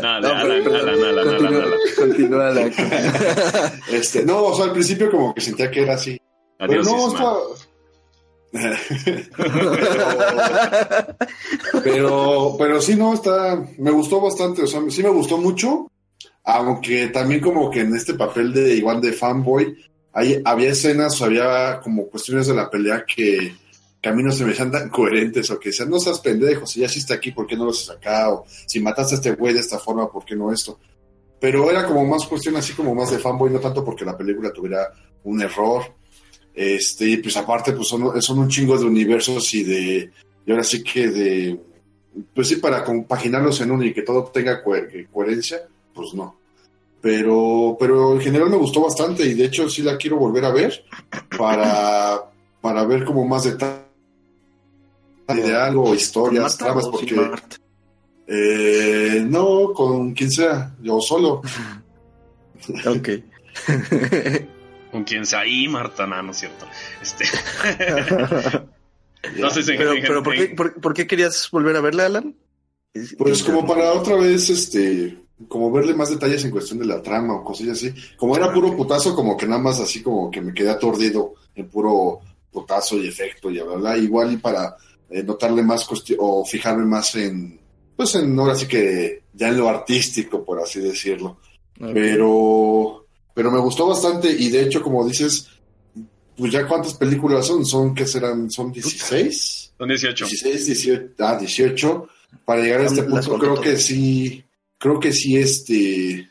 No, 0.00 0.08
Alan, 0.34 0.60
pero- 0.64 0.76
Alan, 0.76 0.94
Alan, 0.94 1.18
Alan, 1.18 1.36
Continúa, 1.38 1.62
Alan. 1.62 1.78
continúa, 1.96 2.48
Alan. 2.48 2.72
Este, 3.92 4.24
no, 4.24 4.44
o 4.44 4.54
sea, 4.56 4.66
al 4.66 4.72
principio 4.72 5.10
como 5.10 5.34
que 5.34 5.40
sentía 5.40 5.70
que 5.70 5.82
era 5.82 5.94
así. 5.94 6.20
Pero 6.58 6.72
Adiós, 6.72 6.86
no, 6.86 7.08
Isma. 7.08 7.18
está... 7.18 7.32
pero, 11.84 12.54
pero 12.58 12.80
sí, 12.80 12.94
no, 12.94 13.14
está... 13.14 13.62
Me 13.78 13.90
gustó 13.90 14.20
bastante, 14.20 14.62
o 14.62 14.66
sea, 14.66 14.80
sí 14.88 15.02
me 15.02 15.08
gustó 15.10 15.38
mucho, 15.38 15.90
aunque 16.46 17.08
también 17.08 17.40
como 17.40 17.68
que 17.68 17.80
en 17.80 17.94
este 17.96 18.14
papel 18.14 18.52
de 18.52 18.74
igual 18.76 19.00
de 19.00 19.12
fanboy, 19.12 19.76
hay, 20.12 20.40
había 20.44 20.70
escenas, 20.70 21.20
había 21.20 21.80
como 21.82 22.06
cuestiones 22.06 22.46
de 22.46 22.54
la 22.54 22.70
pelea 22.70 23.04
que, 23.04 23.52
que 24.00 24.08
a 24.08 24.12
mí 24.12 24.22
no 24.22 24.30
se 24.30 24.44
me 24.44 24.52
hacían 24.52 24.70
tan 24.70 24.88
coherentes, 24.88 25.50
o 25.50 25.58
que 25.58 25.70
decían, 25.70 25.90
no 25.90 25.98
seas 25.98 26.20
pendejo, 26.20 26.64
si 26.64 26.80
ya 26.80 26.86
hiciste 26.86 27.12
aquí, 27.12 27.32
¿por 27.32 27.48
qué 27.48 27.56
no 27.56 27.64
lo 27.64 27.72
haces 27.72 27.90
acá? 27.90 28.30
O 28.30 28.44
si 28.46 28.78
mataste 28.78 29.16
a 29.16 29.18
este 29.18 29.32
güey 29.32 29.54
de 29.54 29.60
esta 29.60 29.80
forma, 29.80 30.08
¿por 30.08 30.24
qué 30.24 30.36
no 30.36 30.52
esto? 30.52 30.78
Pero 31.40 31.68
era 31.68 31.84
como 31.84 32.06
más 32.06 32.24
cuestión 32.26 32.54
así 32.56 32.74
como 32.74 32.94
más 32.94 33.10
de 33.10 33.18
fanboy, 33.18 33.50
no 33.50 33.58
tanto 33.58 33.84
porque 33.84 34.04
la 34.04 34.16
película 34.16 34.52
tuviera 34.52 34.88
un 35.24 35.42
error. 35.42 35.82
Este, 36.54 37.08
y 37.08 37.16
pues 37.16 37.36
aparte, 37.36 37.72
pues 37.72 37.88
son, 37.88 38.22
son 38.22 38.38
un 38.38 38.48
chingo 38.48 38.78
de 38.78 38.84
universos 38.84 39.52
y 39.52 39.64
de, 39.64 40.10
y 40.46 40.50
ahora 40.50 40.62
sí 40.62 40.84
que 40.84 41.08
de, 41.08 41.60
pues 42.32 42.46
sí, 42.46 42.56
para 42.56 42.84
compaginarlos 42.84 43.60
en 43.60 43.72
uno 43.72 43.82
y 43.82 43.92
que 43.92 44.02
todo 44.02 44.24
tenga 44.26 44.62
coherencia, 44.62 45.68
pues 45.96 46.14
no. 46.14 46.36
Pero, 47.00 47.76
pero 47.80 48.12
en 48.12 48.20
general 48.20 48.50
me 48.50 48.56
gustó 48.56 48.82
bastante 48.82 49.24
y 49.24 49.34
de 49.34 49.46
hecho 49.46 49.68
sí 49.68 49.82
la 49.82 49.96
quiero 49.96 50.16
volver 50.16 50.44
a 50.44 50.52
ver 50.52 50.84
para, 51.36 52.30
para 52.60 52.84
ver 52.84 53.04
como 53.04 53.26
más 53.26 53.44
detalle 53.44 53.82
de 55.28 55.56
algo, 55.56 55.94
historias, 55.94 56.42
¿Marta 56.42 56.64
tramas, 56.64 56.84
o 56.84 56.98
sin 56.98 57.08
porque 57.08 57.14
Marta? 57.14 57.56
eh, 58.26 59.24
no, 59.26 59.72
con 59.72 60.12
quien 60.12 60.30
sea, 60.30 60.74
yo 60.82 61.00
solo. 61.00 61.42
Ok. 62.84 63.10
Con 64.90 65.04
quien 65.04 65.26
sea 65.26 65.40
ahí, 65.40 65.68
Marta, 65.68 66.06
no, 66.06 66.20
no 66.22 66.30
es 66.32 66.38
cierto. 66.38 66.66
Este, 67.02 67.26
no 69.38 69.50
sé 69.50 69.62
si 69.62 69.76
pero, 69.76 69.92
pero 70.00 70.22
¿por, 70.22 70.34
qué, 70.34 70.46
por, 70.48 70.80
por 70.80 70.94
qué 70.94 71.06
querías 71.06 71.48
volver 71.50 71.76
a 71.76 71.80
verla, 71.80 72.06
Alan? 72.06 72.34
Pues 73.18 73.42
como 73.42 73.66
para 73.66 73.92
otra 73.92 74.16
vez, 74.16 74.48
este, 74.48 75.18
como 75.48 75.70
verle 75.70 75.94
más 75.94 76.10
detalles 76.10 76.44
en 76.44 76.50
cuestión 76.50 76.78
de 76.78 76.86
la 76.86 77.02
trama 77.02 77.34
o 77.34 77.44
cosillas 77.44 77.78
así. 77.78 77.92
Como 78.16 78.36
era 78.36 78.52
puro 78.52 78.76
putazo, 78.76 79.14
como 79.14 79.36
que 79.36 79.46
nada 79.46 79.60
más 79.60 79.80
así 79.80 80.02
como 80.02 80.30
que 80.30 80.40
me 80.40 80.54
quedé 80.54 80.70
aturdido 80.70 81.34
en 81.54 81.68
puro 81.68 82.20
putazo 82.50 82.96
y 82.96 83.08
efecto 83.08 83.50
y 83.50 83.54
bla, 83.54 83.64
bla, 83.64 83.76
bla. 83.76 83.98
Igual 83.98 84.32
y 84.32 84.36
para 84.38 84.76
eh, 85.10 85.22
notarle 85.22 85.62
más 85.62 85.86
o 86.18 86.44
fijarme 86.44 86.84
más 86.84 87.14
en, 87.16 87.60
pues 87.94 88.14
en 88.14 88.38
ahora 88.38 88.54
sí 88.54 88.66
que 88.66 89.24
ya 89.32 89.48
en 89.48 89.58
lo 89.58 89.68
artístico, 89.68 90.44
por 90.44 90.60
así 90.60 90.80
decirlo. 90.80 91.38
Pero, 91.78 93.06
pero 93.34 93.50
me 93.50 93.60
gustó 93.60 93.86
bastante 93.86 94.30
y 94.30 94.48
de 94.48 94.62
hecho, 94.62 94.82
como 94.82 95.06
dices, 95.06 95.48
pues 96.36 96.52
ya 96.52 96.66
cuántas 96.66 96.94
películas 96.94 97.46
son, 97.46 97.64
son 97.64 97.94
que 97.94 98.06
serán, 98.06 98.50
son 98.50 98.72
16. 98.72 99.72
Son 99.76 99.88
18. 99.88 100.24
16, 100.24 100.66
18, 100.66 101.14
ah, 101.18 101.36
18. 101.38 102.08
Para 102.44 102.62
llegar 102.62 102.80
a 102.80 102.86
este 102.86 103.02
punto, 103.02 103.38
creo 103.38 103.60
que 103.60 103.76
sí, 103.76 104.44
creo 104.78 104.98
que 105.00 105.12
sí, 105.12 105.36
este, 105.36 106.28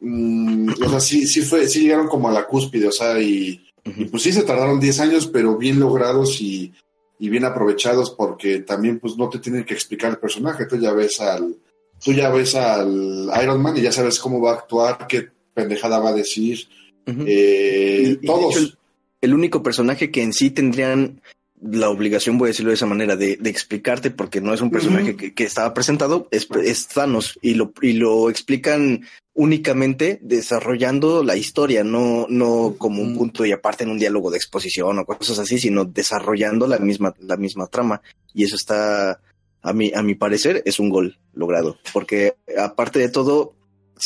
mm, 0.00 0.70
o 0.84 0.88
sea, 0.90 1.00
sí, 1.00 1.26
sí 1.26 1.42
fue, 1.42 1.66
sí 1.68 1.80
llegaron 1.82 2.08
como 2.08 2.28
a 2.28 2.32
la 2.32 2.46
cúspide, 2.46 2.86
o 2.88 2.92
sea, 2.92 3.20
y, 3.20 3.60
y 3.84 4.04
pues 4.06 4.22
sí 4.22 4.32
se 4.32 4.42
tardaron 4.42 4.80
10 4.80 5.00
años, 5.00 5.26
pero 5.26 5.56
bien 5.56 5.78
logrados 5.80 6.40
y, 6.40 6.72
y 7.18 7.28
bien 7.28 7.44
aprovechados 7.44 8.10
porque 8.10 8.60
también 8.60 8.98
pues 8.98 9.16
no 9.16 9.28
te 9.28 9.38
tienen 9.38 9.64
que 9.64 9.74
explicar 9.74 10.10
el 10.10 10.18
personaje, 10.18 10.66
tú 10.66 10.76
ya 10.78 10.92
ves 10.92 11.20
al, 11.20 11.56
tú 12.04 12.12
ya 12.12 12.30
ves 12.30 12.54
al 12.54 13.30
Iron 13.42 13.62
Man 13.62 13.76
y 13.76 13.82
ya 13.82 13.92
sabes 13.92 14.18
cómo 14.18 14.40
va 14.40 14.52
a 14.52 14.54
actuar, 14.56 15.06
qué 15.08 15.28
pendejada 15.54 15.98
va 15.98 16.10
a 16.10 16.14
decir, 16.14 16.68
eh, 17.06 18.02
Y- 18.04 18.06
y 18.06 18.14
de 18.16 18.26
todos. 18.26 18.50
hecho, 18.56 18.58
el, 18.64 18.78
el 19.22 19.34
único 19.34 19.62
personaje 19.62 20.10
que 20.10 20.22
en 20.22 20.32
sí 20.32 20.50
tendrían 20.50 21.20
la 21.62 21.88
obligación, 21.88 22.38
voy 22.38 22.48
a 22.48 22.50
decirlo 22.50 22.70
de 22.70 22.76
esa 22.76 22.86
manera, 22.86 23.16
de, 23.16 23.36
de 23.36 23.50
explicarte, 23.50 24.10
porque 24.10 24.40
no 24.40 24.52
es 24.52 24.60
un 24.60 24.70
personaje 24.70 25.16
que, 25.16 25.34
que 25.34 25.44
estaba 25.44 25.72
presentado, 25.72 26.28
es, 26.30 26.48
es 26.62 26.88
Thanos, 26.88 27.38
y 27.40 27.54
lo, 27.54 27.72
y 27.80 27.94
lo 27.94 28.28
explican 28.28 29.04
únicamente 29.34 30.18
desarrollando 30.22 31.22
la 31.22 31.36
historia, 31.36 31.84
no, 31.84 32.26
no 32.28 32.74
como 32.78 33.02
un 33.02 33.16
punto 33.16 33.44
y 33.44 33.52
aparte 33.52 33.84
en 33.84 33.90
un 33.90 33.98
diálogo 33.98 34.30
de 34.30 34.38
exposición 34.38 34.98
o 34.98 35.04
cosas 35.04 35.38
así, 35.38 35.58
sino 35.58 35.84
desarrollando 35.84 36.66
la 36.66 36.78
misma, 36.78 37.14
la 37.20 37.36
misma 37.36 37.66
trama. 37.66 38.02
Y 38.32 38.44
eso 38.44 38.56
está, 38.56 39.20
a 39.62 39.72
mi, 39.72 39.92
a 39.94 40.02
mi 40.02 40.14
parecer, 40.14 40.62
es 40.64 40.78
un 40.78 40.90
gol 40.90 41.18
logrado, 41.34 41.78
porque 41.92 42.34
aparte 42.58 42.98
de 42.98 43.08
todo, 43.08 43.54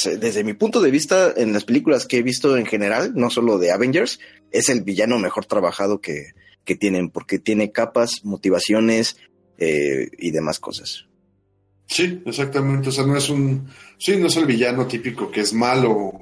desde 0.05 0.45
mi 0.45 0.55
punto 0.55 0.81
de 0.81 0.91
vista, 0.91 1.33
en 1.37 1.53
las 1.53 1.65
películas 1.65 2.07
que 2.07 2.19
he 2.19 2.23
visto 2.23 2.57
en 2.57 2.67
general, 2.67 3.13
no 3.15 3.31
solo 3.31 3.59
de 3.59 3.73
Avengers, 3.73 4.21
es 4.51 4.69
el 4.69 4.83
villano 4.83 5.19
mejor 5.19 5.47
trabajado 5.47 6.01
que, 6.01 6.33
que 6.71 6.77
tienen, 6.77 7.11
porque 7.11 7.41
tiene 7.41 7.73
capas, 7.73 8.21
motivaciones 8.23 9.17
eh, 9.59 10.09
y 10.17 10.31
demás 10.31 10.61
cosas. 10.61 11.07
Sí, 11.87 12.23
exactamente. 12.25 12.91
O 12.91 12.93
sea, 12.93 13.05
no 13.05 13.17
es 13.17 13.29
un. 13.29 13.67
Sí, 13.99 14.17
no 14.17 14.29
es 14.29 14.37
el 14.37 14.47
villano 14.47 14.87
típico 14.87 15.33
que 15.33 15.41
es 15.41 15.53
malo 15.53 16.13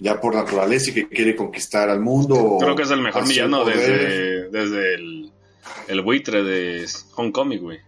ya 0.00 0.18
por 0.18 0.34
naturaleza 0.34 0.90
y 0.90 0.94
que 0.94 1.08
quiere 1.10 1.36
conquistar 1.36 1.90
al 1.90 2.00
mundo. 2.00 2.56
Creo 2.58 2.74
que 2.74 2.84
es 2.84 2.90
el 2.90 3.02
mejor 3.02 3.28
villano 3.28 3.66
desde, 3.66 4.48
desde 4.48 4.94
el, 4.94 5.30
el 5.88 6.00
buitre 6.00 6.42
de 6.42 6.86
Homecoming, 7.14 7.60
güey. 7.60 7.78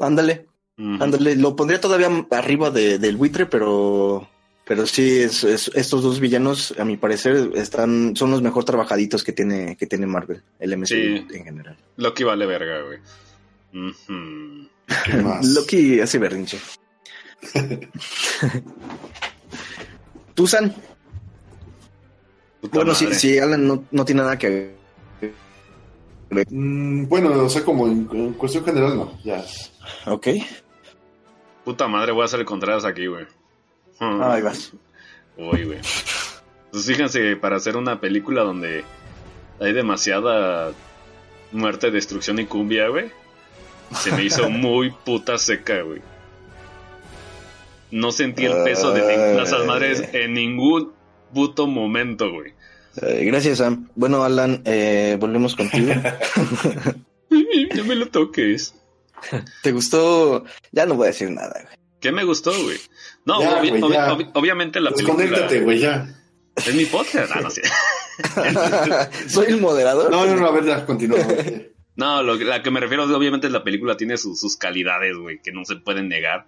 Ándale, 0.00 0.46
ándale. 0.76 1.36
Lo 1.36 1.54
pondría 1.54 1.80
todavía 1.80 2.08
arriba 2.32 2.72
de- 2.72 2.98
del 2.98 3.16
buitre, 3.16 3.46
pero, 3.46 4.28
pero 4.64 4.86
sí, 4.86 5.20
es, 5.20 5.44
es- 5.44 5.70
estos 5.74 6.02
dos 6.02 6.20
villanos, 6.20 6.74
a 6.78 6.84
mi 6.84 6.96
parecer, 6.96 7.50
están, 7.54 8.14
son 8.16 8.30
los 8.30 8.42
mejor 8.42 8.64
trabajaditos 8.64 9.22
que 9.24 9.32
tiene, 9.32 9.76
que 9.76 9.86
tiene 9.86 10.06
Marvel, 10.06 10.42
el 10.60 10.76
MCU 10.76 10.86
Sí. 10.86 11.26
en 11.32 11.44
general. 11.44 11.76
Loki 11.96 12.24
vale 12.24 12.46
verga, 12.46 12.80
güey. 12.82 12.98
Loki 15.54 16.00
hace 16.00 16.18
berrinche. 16.18 16.58
Tusan, 20.34 20.74
bueno, 22.72 22.94
si, 22.94 23.12
si 23.14 23.38
Alan 23.38 23.66
no, 23.66 23.84
no 23.90 24.04
tiene 24.04 24.22
nada 24.22 24.38
que 24.38 24.80
Mm, 26.48 27.08
bueno, 27.08 27.28
o 27.44 27.48
sea, 27.50 27.62
como 27.62 27.86
en, 27.86 28.08
en 28.10 28.32
cuestión 28.32 28.64
general, 28.64 28.96
no. 28.96 29.18
Ya. 29.22 29.44
Ok, 30.06 30.28
Puta 31.62 31.86
madre, 31.88 32.12
voy 32.12 32.22
a 32.22 32.24
hacer 32.24 32.40
el 32.40 32.46
Contreras 32.46 32.86
aquí, 32.86 33.06
güey. 33.06 33.26
Hmm. 34.02 34.20
ahí 34.20 34.42
vas. 34.42 34.72
Uy, 35.36 35.64
güey. 35.64 35.78
Pues 36.72 36.86
fíjense, 36.86 37.36
para 37.36 37.56
hacer 37.56 37.76
una 37.76 38.00
película 38.00 38.42
donde 38.42 38.84
hay 39.60 39.72
demasiada 39.72 40.72
muerte, 41.52 41.92
destrucción 41.92 42.40
y 42.40 42.46
cumbia, 42.46 42.88
güey. 42.88 43.12
Se 43.94 44.10
me 44.10 44.24
hizo 44.24 44.50
muy 44.50 44.90
puta 44.90 45.38
seca, 45.38 45.82
güey. 45.82 46.02
No 47.92 48.10
sentí 48.10 48.44
el 48.44 48.64
peso 48.64 48.92
de 48.92 49.40
esas 49.40 49.66
madres 49.66 50.02
en 50.12 50.34
ningún 50.34 50.92
puto 51.32 51.68
momento, 51.68 52.32
güey. 52.32 52.54
Eh, 53.02 53.24
gracias, 53.24 53.58
Sam. 53.58 53.88
Bueno, 53.94 54.24
Alan, 54.24 54.62
eh, 54.64 55.16
volvemos 55.20 55.54
contigo. 55.54 55.92
No 57.74 57.84
me 57.84 57.94
lo 57.94 58.06
toques. 58.08 58.74
¿Te 59.62 59.72
gustó? 59.72 60.44
Ya 60.72 60.84
no 60.84 60.94
voy 60.94 61.04
a 61.04 61.06
decir 61.06 61.30
nada, 61.30 61.62
güey. 61.64 61.81
¿Qué 62.02 62.12
me 62.12 62.24
gustó, 62.24 62.50
güey? 62.64 62.76
No, 63.24 63.40
Ya, 63.40 63.62
obvi- 63.62 63.70
güey, 63.70 63.80
obvi- 63.82 64.30
obviamente 64.34 64.80
la 64.80 64.90
película... 64.90 65.16
Desconéctate, 65.24 65.60
güey, 65.60 65.78
ya. 65.78 66.14
Es 66.56 66.74
mi 66.74 66.84
podcast. 66.84 67.32
Ah, 67.34 67.40
no 67.40 67.50
sé. 67.50 67.62
Soy 69.28 69.46
el 69.46 69.60
moderador. 69.60 70.10
No, 70.10 70.26
no, 70.26 70.36
no, 70.36 70.46
a 70.46 70.50
ver, 70.52 70.64
ya, 70.64 70.84
continúa. 70.84 71.18
No, 71.94 72.22
lo 72.22 72.38
que, 72.38 72.44
la 72.44 72.62
que 72.62 72.70
me 72.70 72.80
refiero, 72.80 73.04
obviamente 73.04 73.48
la 73.50 73.62
película 73.64 73.96
tiene 73.96 74.16
sus- 74.16 74.40
sus 74.40 74.56
calidades, 74.56 75.16
güey, 75.16 75.40
que 75.42 75.52
no 75.52 75.64
se 75.64 75.76
pueden 75.76 76.08
negar. 76.08 76.44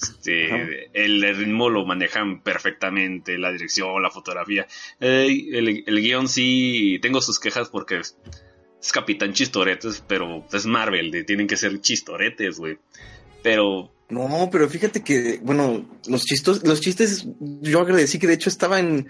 Este, 0.00 0.46
Ajá. 0.52 0.56
el, 0.94 1.22
el 1.24 1.36
ritmo 1.36 1.68
lo 1.70 1.84
manejan 1.86 2.42
perfectamente, 2.42 3.38
la 3.38 3.52
dirección, 3.52 4.02
la 4.02 4.10
fotografía. 4.10 4.66
Eh, 5.00 5.48
el, 5.52 5.84
el 5.86 6.00
guion 6.00 6.28
sí, 6.28 6.98
tengo 7.02 7.20
sus 7.20 7.38
quejas 7.38 7.68
porque 7.68 8.00
es, 8.00 8.16
es 8.82 8.90
Capitán 8.92 9.32
Chistoretes, 9.34 10.02
pero 10.06 10.44
es 10.52 10.66
Marvel, 10.66 11.10
de- 11.10 11.24
tienen 11.24 11.46
que 11.46 11.56
ser 11.58 11.80
chistoretes, 11.80 12.58
güey. 12.58 12.78
Pero 13.42 13.92
No, 14.08 14.48
pero 14.52 14.68
fíjate 14.68 15.02
que, 15.02 15.40
bueno, 15.42 15.84
los 16.06 16.24
chistos, 16.24 16.62
los 16.64 16.80
chistes, 16.80 17.26
yo 17.40 17.80
agradecí 17.80 18.18
que 18.20 18.26
de 18.28 18.34
hecho 18.34 18.48
estaban, 18.48 19.08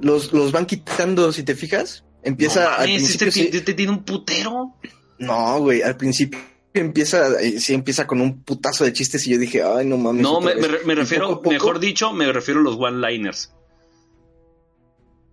los, 0.00 0.32
los 0.32 0.50
van 0.52 0.66
quitando, 0.66 1.32
si 1.32 1.42
te 1.44 1.54
fijas. 1.54 2.04
Empieza 2.24 2.64
no 2.64 2.68
al 2.70 2.78
mames, 2.88 2.94
principio. 2.96 3.28
este, 3.28 3.40
sí- 3.40 3.50
este 3.56 3.74
tiene 3.74 3.92
un 3.92 4.02
putero. 4.04 4.74
no, 5.18 5.60
güey, 5.60 5.82
al 5.82 5.96
principio 5.96 6.40
empieza, 6.74 7.40
eh, 7.40 7.58
sí 7.60 7.72
empieza 7.72 8.06
con 8.06 8.20
un 8.20 8.42
putazo 8.42 8.84
de 8.84 8.92
chistes 8.92 9.26
y 9.26 9.30
yo 9.30 9.38
dije, 9.38 9.62
ay, 9.62 9.86
no 9.86 9.96
mames. 9.96 10.22
No, 10.22 10.40
me, 10.40 10.54
vez". 10.56 10.84
me- 10.84 10.94
refiero, 10.96 11.26
poco 11.28 11.34
a 11.34 11.42
poco- 11.42 11.50
mejor 11.52 11.78
dicho, 11.78 12.12
me 12.12 12.30
refiero 12.32 12.60
a 12.60 12.62
los 12.64 12.76
one-liners. 12.76 13.52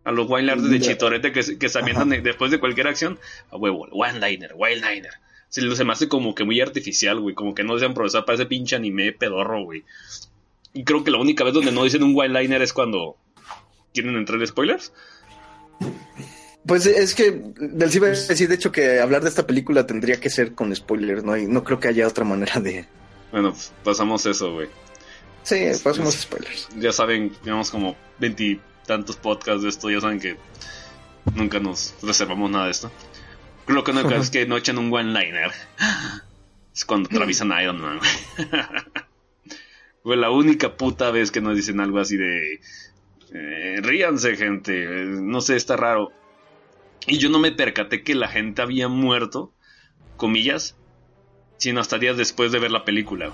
A 0.06 0.12
los 0.12 0.30
one-liners 0.30 0.70
de. 0.70 0.80
Chitorete 0.82 1.32
que, 1.32 1.44
se- 1.44 1.58
que 1.58 1.68
se 1.70 1.80
avientan 1.80 2.10
de- 2.10 2.22
después 2.22 2.52
de 2.52 2.60
cualquier 2.60 2.88
acción. 2.88 3.18
A 3.50 3.58
huevo, 3.58 3.88
one-liner, 3.92 4.54
one-liner. 4.58 5.12
Se, 5.54 5.76
se 5.76 5.84
me 5.84 5.94
hace 5.94 6.08
como 6.08 6.34
que 6.34 6.44
muy 6.44 6.60
artificial, 6.60 7.20
güey. 7.20 7.36
Como 7.36 7.54
que 7.54 7.64
no 7.64 7.76
desean 7.76 7.94
progresar 7.94 8.26
para 8.26 8.38
ese 8.38 8.48
pinche 8.48 8.76
anime 8.76 9.12
pedorro, 9.12 9.64
güey. 9.64 9.84
Y 10.74 10.84
creo 10.84 11.04
que 11.04 11.12
la 11.12 11.20
única 11.20 11.44
vez 11.44 11.54
donde 11.54 11.72
no 11.72 11.84
dicen 11.84 12.02
un 12.02 12.20
one-liner 12.20 12.64
es 12.64 12.74
cuando 12.74 13.18
quieren 13.94 14.16
entrar 14.16 14.40
en 14.40 14.48
spoilers. 14.48 14.92
Pues 16.66 16.88
es 16.88 17.14
que 17.14 17.44
del 17.56 17.92
sí 17.92 18.00
a 18.00 18.08
decir, 18.08 18.50
de 18.50 18.56
hecho, 18.56 18.72
que 18.72 19.00
hablar 19.00 19.22
de 19.22 19.30
esta 19.30 19.46
película 19.46 19.86
tendría 19.86 20.20
que 20.20 20.32
ser 20.32 20.56
con 20.56 20.76
spoilers, 20.76 21.24
¿no? 21.24 21.38
Y 21.38 21.46
no 21.46 21.64
creo 21.64 21.80
que 21.80 21.90
haya 21.90 22.08
otra 22.08 22.26
manera 22.26 22.60
de. 22.60 22.88
Bueno, 23.32 23.52
pues, 23.52 23.72
pasamos 23.84 24.26
eso, 24.26 24.54
güey. 24.54 24.70
Sí, 25.44 25.68
pasemos 25.84 26.16
spoilers. 26.16 26.70
Ya 26.80 26.92
saben, 26.92 27.32
llevamos 27.44 27.70
como 27.70 27.96
veintitantos 28.18 29.18
podcasts 29.18 29.62
de 29.62 29.70
esto. 29.70 29.92
Ya 29.92 30.02
saben 30.02 30.20
que 30.20 30.36
nunca 31.36 31.60
nos 31.60 31.94
reservamos 32.02 32.50
nada 32.50 32.66
de 32.66 32.72
esto. 32.72 32.92
Creo 33.66 33.84
que 33.84 33.92
cosa 33.94 34.18
es 34.18 34.30
que 34.30 34.46
no 34.46 34.58
echan 34.58 34.78
un 34.78 34.94
one-liner. 34.94 35.52
Es 36.74 36.86
cuando 36.86 37.08
atraviesan 37.10 37.52
a 37.52 37.62
Iron 37.64 37.80
Man. 37.82 38.00
Fue 40.04 40.18
la 40.18 40.32
única 40.32 40.76
puta 40.76 41.12
vez 41.12 41.32
que 41.32 41.40
nos 41.40 41.56
dicen 41.56 41.80
algo 41.80 42.00
así 42.00 42.18
de... 42.18 42.60
eh, 43.34 43.78
ríanse, 43.82 44.36
gente. 44.36 45.06
No 45.06 45.40
sé, 45.40 45.56
está 45.56 45.78
raro. 45.78 46.12
Y 47.08 47.20
yo 47.20 47.30
no 47.30 47.40
me 47.40 47.52
percaté 47.52 48.04
que 48.04 48.16
la 48.16 48.28
gente 48.28 48.62
había 48.62 48.88
muerto, 48.88 49.54
comillas, 50.18 50.76
sino 51.58 51.80
hasta 51.80 52.00
días 52.00 52.18
después 52.18 52.52
de 52.52 52.60
ver 52.60 52.72
la 52.72 52.86
película. 52.86 53.32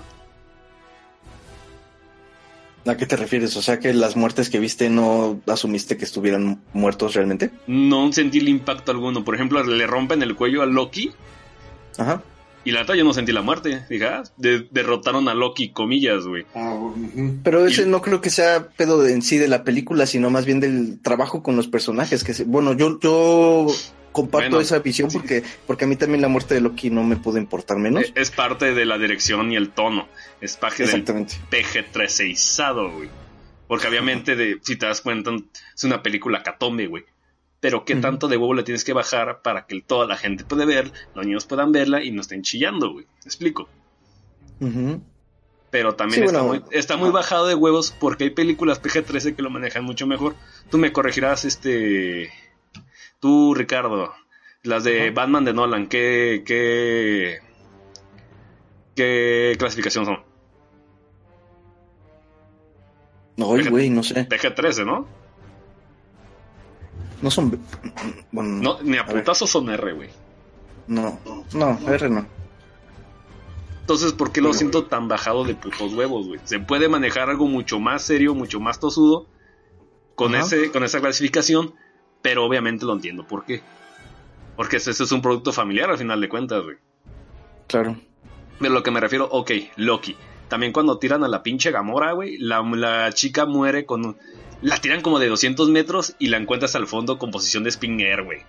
¿A 2.86 2.96
qué 2.96 3.06
te 3.06 3.16
refieres? 3.16 3.56
O 3.56 3.62
sea, 3.62 3.78
que 3.78 3.92
las 3.92 4.16
muertes 4.16 4.48
que 4.48 4.58
viste 4.58 4.88
no 4.88 5.40
asumiste 5.46 5.96
que 5.96 6.04
estuvieran 6.04 6.62
muertos 6.72 7.14
realmente. 7.14 7.50
No 7.66 8.12
sentí 8.12 8.38
el 8.38 8.48
impacto 8.48 8.90
alguno. 8.90 9.22
Por 9.24 9.34
ejemplo, 9.34 9.62
le 9.62 9.86
rompen 9.86 10.22
el 10.22 10.34
cuello 10.34 10.62
a 10.62 10.66
Loki 10.66 11.12
Ajá. 11.98 12.22
Y 12.64 12.72
la 12.72 12.80
neta 12.80 12.94
yo 12.94 13.04
no 13.04 13.12
sentí 13.14 13.32
la 13.32 13.42
muerte. 13.42 13.82
Dije, 13.88 14.04
ah, 14.06 14.22
de- 14.36 14.66
derrotaron 14.70 15.28
a 15.28 15.34
Loki, 15.34 15.70
comillas, 15.70 16.24
güey. 16.26 16.44
Ah. 16.54 16.76
Pero 17.42 17.66
ese 17.66 17.82
Y- 17.82 17.86
no 17.86 18.02
creo 18.02 18.20
que 18.20 18.30
sea 18.30 18.68
pedo 18.76 19.02
de, 19.02 19.12
en 19.12 19.22
sí 19.22 19.38
de 19.38 19.48
la 19.48 19.64
película, 19.64 20.06
sino 20.06 20.30
más 20.30 20.44
bien 20.46 20.60
del 20.60 21.00
trabajo 21.00 21.42
con 21.42 21.56
los 21.56 21.68
personajes. 21.68 22.22
Que 22.24 22.34
se- 22.34 22.44
bueno, 22.44 22.72
yo, 22.74 22.98
yo 23.00 23.66
comparto 24.12 24.48
Bueno, 24.48 24.60
esa 24.60 24.80
visión 24.80 25.08
porque, 25.12 25.42
porque 25.66 25.84
a 25.84 25.88
mí 25.88 25.94
también 25.96 26.20
la 26.20 26.26
muerte 26.28 26.54
de 26.54 26.60
Loki 26.60 26.90
no 26.90 27.04
me 27.04 27.16
pudo 27.16 27.38
importar 27.38 27.78
menos. 27.78 28.02
Eh, 28.04 28.12
Es 28.16 28.30
parte 28.30 28.74
de 28.74 28.84
la 28.84 28.98
dirección 28.98 29.52
y 29.52 29.56
el 29.56 29.70
tono. 29.70 30.08
Es 30.40 30.56
parte 30.56 30.82
del 30.84 30.86
Exactamente. 31.00 31.36
PG-13izado, 31.50 32.92
güey. 32.92 33.08
Porque 33.68 33.86
obviamente, 33.86 34.34
de, 34.34 34.58
si 34.62 34.76
te 34.76 34.86
das 34.86 35.00
cuenta, 35.00 35.30
es 35.76 35.84
una 35.84 36.02
película 36.02 36.42
catombe, 36.42 36.86
güey. 36.88 37.04
Pero 37.60 37.84
qué 37.84 37.96
tanto 37.96 38.26
de 38.26 38.38
huevo 38.38 38.54
le 38.54 38.62
tienes 38.62 38.84
que 38.84 38.94
bajar 38.94 39.42
para 39.42 39.66
que 39.66 39.80
toda 39.82 40.06
la 40.06 40.16
gente 40.16 40.44
pueda 40.44 40.64
ver, 40.64 40.90
los 41.14 41.26
niños 41.26 41.44
puedan 41.44 41.72
verla 41.72 42.02
y 42.02 42.10
no 42.10 42.22
estén 42.22 42.42
chillando, 42.42 42.90
güey. 42.92 43.04
¿Me 43.04 43.26
explico? 43.26 43.68
Pero 45.70 45.94
también 45.94 46.22
Sí, 46.22 46.26
está, 46.26 46.42
bueno, 46.42 46.64
muy, 46.64 46.76
está 46.76 46.96
muy 46.96 47.10
bajado 47.10 47.46
de 47.46 47.54
huevos 47.54 47.94
porque 47.98 48.24
hay 48.24 48.30
películas 48.30 48.82
PG-13 48.82 49.36
que 49.36 49.42
lo 49.42 49.50
manejan 49.50 49.84
mucho 49.84 50.06
mejor. 50.06 50.36
Tú 50.70 50.78
me 50.78 50.92
corregirás, 50.92 51.44
este. 51.44 52.32
Tú, 53.20 53.54
Ricardo. 53.54 54.14
Las 54.62 54.84
de. 54.84 55.10
Batman 55.10 55.44
de 55.44 55.52
Nolan, 55.52 55.86
¿qué, 55.86 56.42
qué. 56.46 57.40
¿Qué 58.96 59.54
clasificación 59.58 60.06
son? 60.06 60.22
No, 63.36 63.46
güey, 63.46 63.90
no 63.90 64.02
sé. 64.02 64.28
PG-13, 64.28 64.84
¿no? 64.84 65.19
No 67.22 67.30
son. 67.30 67.58
Bueno, 68.32 68.50
No, 68.62 68.82
ni 68.82 68.96
a 68.96 69.02
a 69.02 69.06
putazos 69.06 69.50
son 69.50 69.68
R, 69.70 69.92
güey. 69.92 70.08
No, 70.86 71.18
no, 71.52 71.78
R 71.88 72.10
no. 72.10 72.26
Entonces, 73.80 74.12
¿por 74.12 74.30
qué 74.30 74.40
lo 74.40 74.52
siento 74.52 74.84
tan 74.84 75.08
bajado 75.08 75.44
de 75.44 75.54
putos 75.54 75.92
huevos, 75.94 76.28
güey? 76.28 76.40
Se 76.44 76.60
puede 76.60 76.88
manejar 76.88 77.28
algo 77.28 77.46
mucho 77.46 77.80
más 77.80 78.02
serio, 78.02 78.34
mucho 78.34 78.60
más 78.60 78.78
tosudo 78.78 79.26
con, 80.14 80.34
Ajá. 80.34 80.44
ese, 80.44 80.70
con 80.70 80.84
esa 80.84 81.00
clasificación, 81.00 81.74
pero 82.22 82.44
obviamente 82.44 82.84
lo 82.84 82.92
entiendo 82.92 83.26
por 83.26 83.44
qué. 83.44 83.62
Porque 84.56 84.76
ese, 84.76 84.92
ese 84.92 85.04
es 85.04 85.12
un 85.12 85.22
producto 85.22 85.52
familiar 85.52 85.90
al 85.90 85.98
final 85.98 86.20
de 86.20 86.28
cuentas, 86.28 86.62
güey. 86.62 86.76
Claro. 87.66 87.96
Pero 88.60 88.74
lo 88.74 88.82
que 88.82 88.90
me 88.90 89.00
refiero, 89.00 89.28
ok, 89.30 89.50
Loki. 89.76 90.16
También 90.48 90.72
cuando 90.72 90.98
tiran 90.98 91.24
a 91.24 91.28
la 91.28 91.42
pinche 91.42 91.70
Gamora, 91.70 92.12
güey, 92.12 92.36
la, 92.38 92.62
la 92.62 93.12
chica 93.12 93.46
muere 93.46 93.86
con... 93.86 94.16
La 94.62 94.76
tiran 94.78 95.00
como 95.00 95.18
de 95.18 95.28
200 95.28 95.68
metros 95.70 96.14
y 96.18 96.28
la 96.28 96.36
encuentras 96.36 96.74
al 96.74 96.86
fondo 96.86 97.18
con 97.18 97.30
posición 97.30 97.62
de 97.64 97.70
Spin 97.70 97.98
Air, 98.00 98.22
güey. 98.22 98.40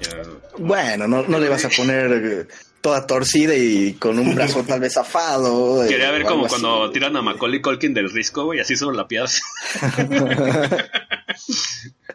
Eh, 0.00 0.22
Bueno, 0.58 1.08
no, 1.08 1.22
no 1.22 1.38
le 1.38 1.48
vas 1.48 1.64
a 1.64 1.70
poner 1.70 2.12
eh, 2.12 2.46
toda 2.80 3.06
torcida 3.06 3.54
y 3.56 3.94
con 3.94 4.18
un 4.18 4.34
brazo 4.34 4.62
tal 4.64 4.78
vez 4.80 4.94
zafado. 4.94 5.84
eh, 5.84 5.88
Quería 5.88 6.10
ver 6.12 6.24
como 6.24 6.46
así. 6.46 6.50
cuando 6.60 6.90
tiran 6.92 7.16
a 7.16 7.22
Macaulay 7.22 7.60
Culkin 7.60 7.94
del 7.94 8.10
risco, 8.12 8.44
güey, 8.44 8.60
así 8.60 8.76
sobre 8.76 8.96
la 8.96 9.08
piedra. 9.08 9.28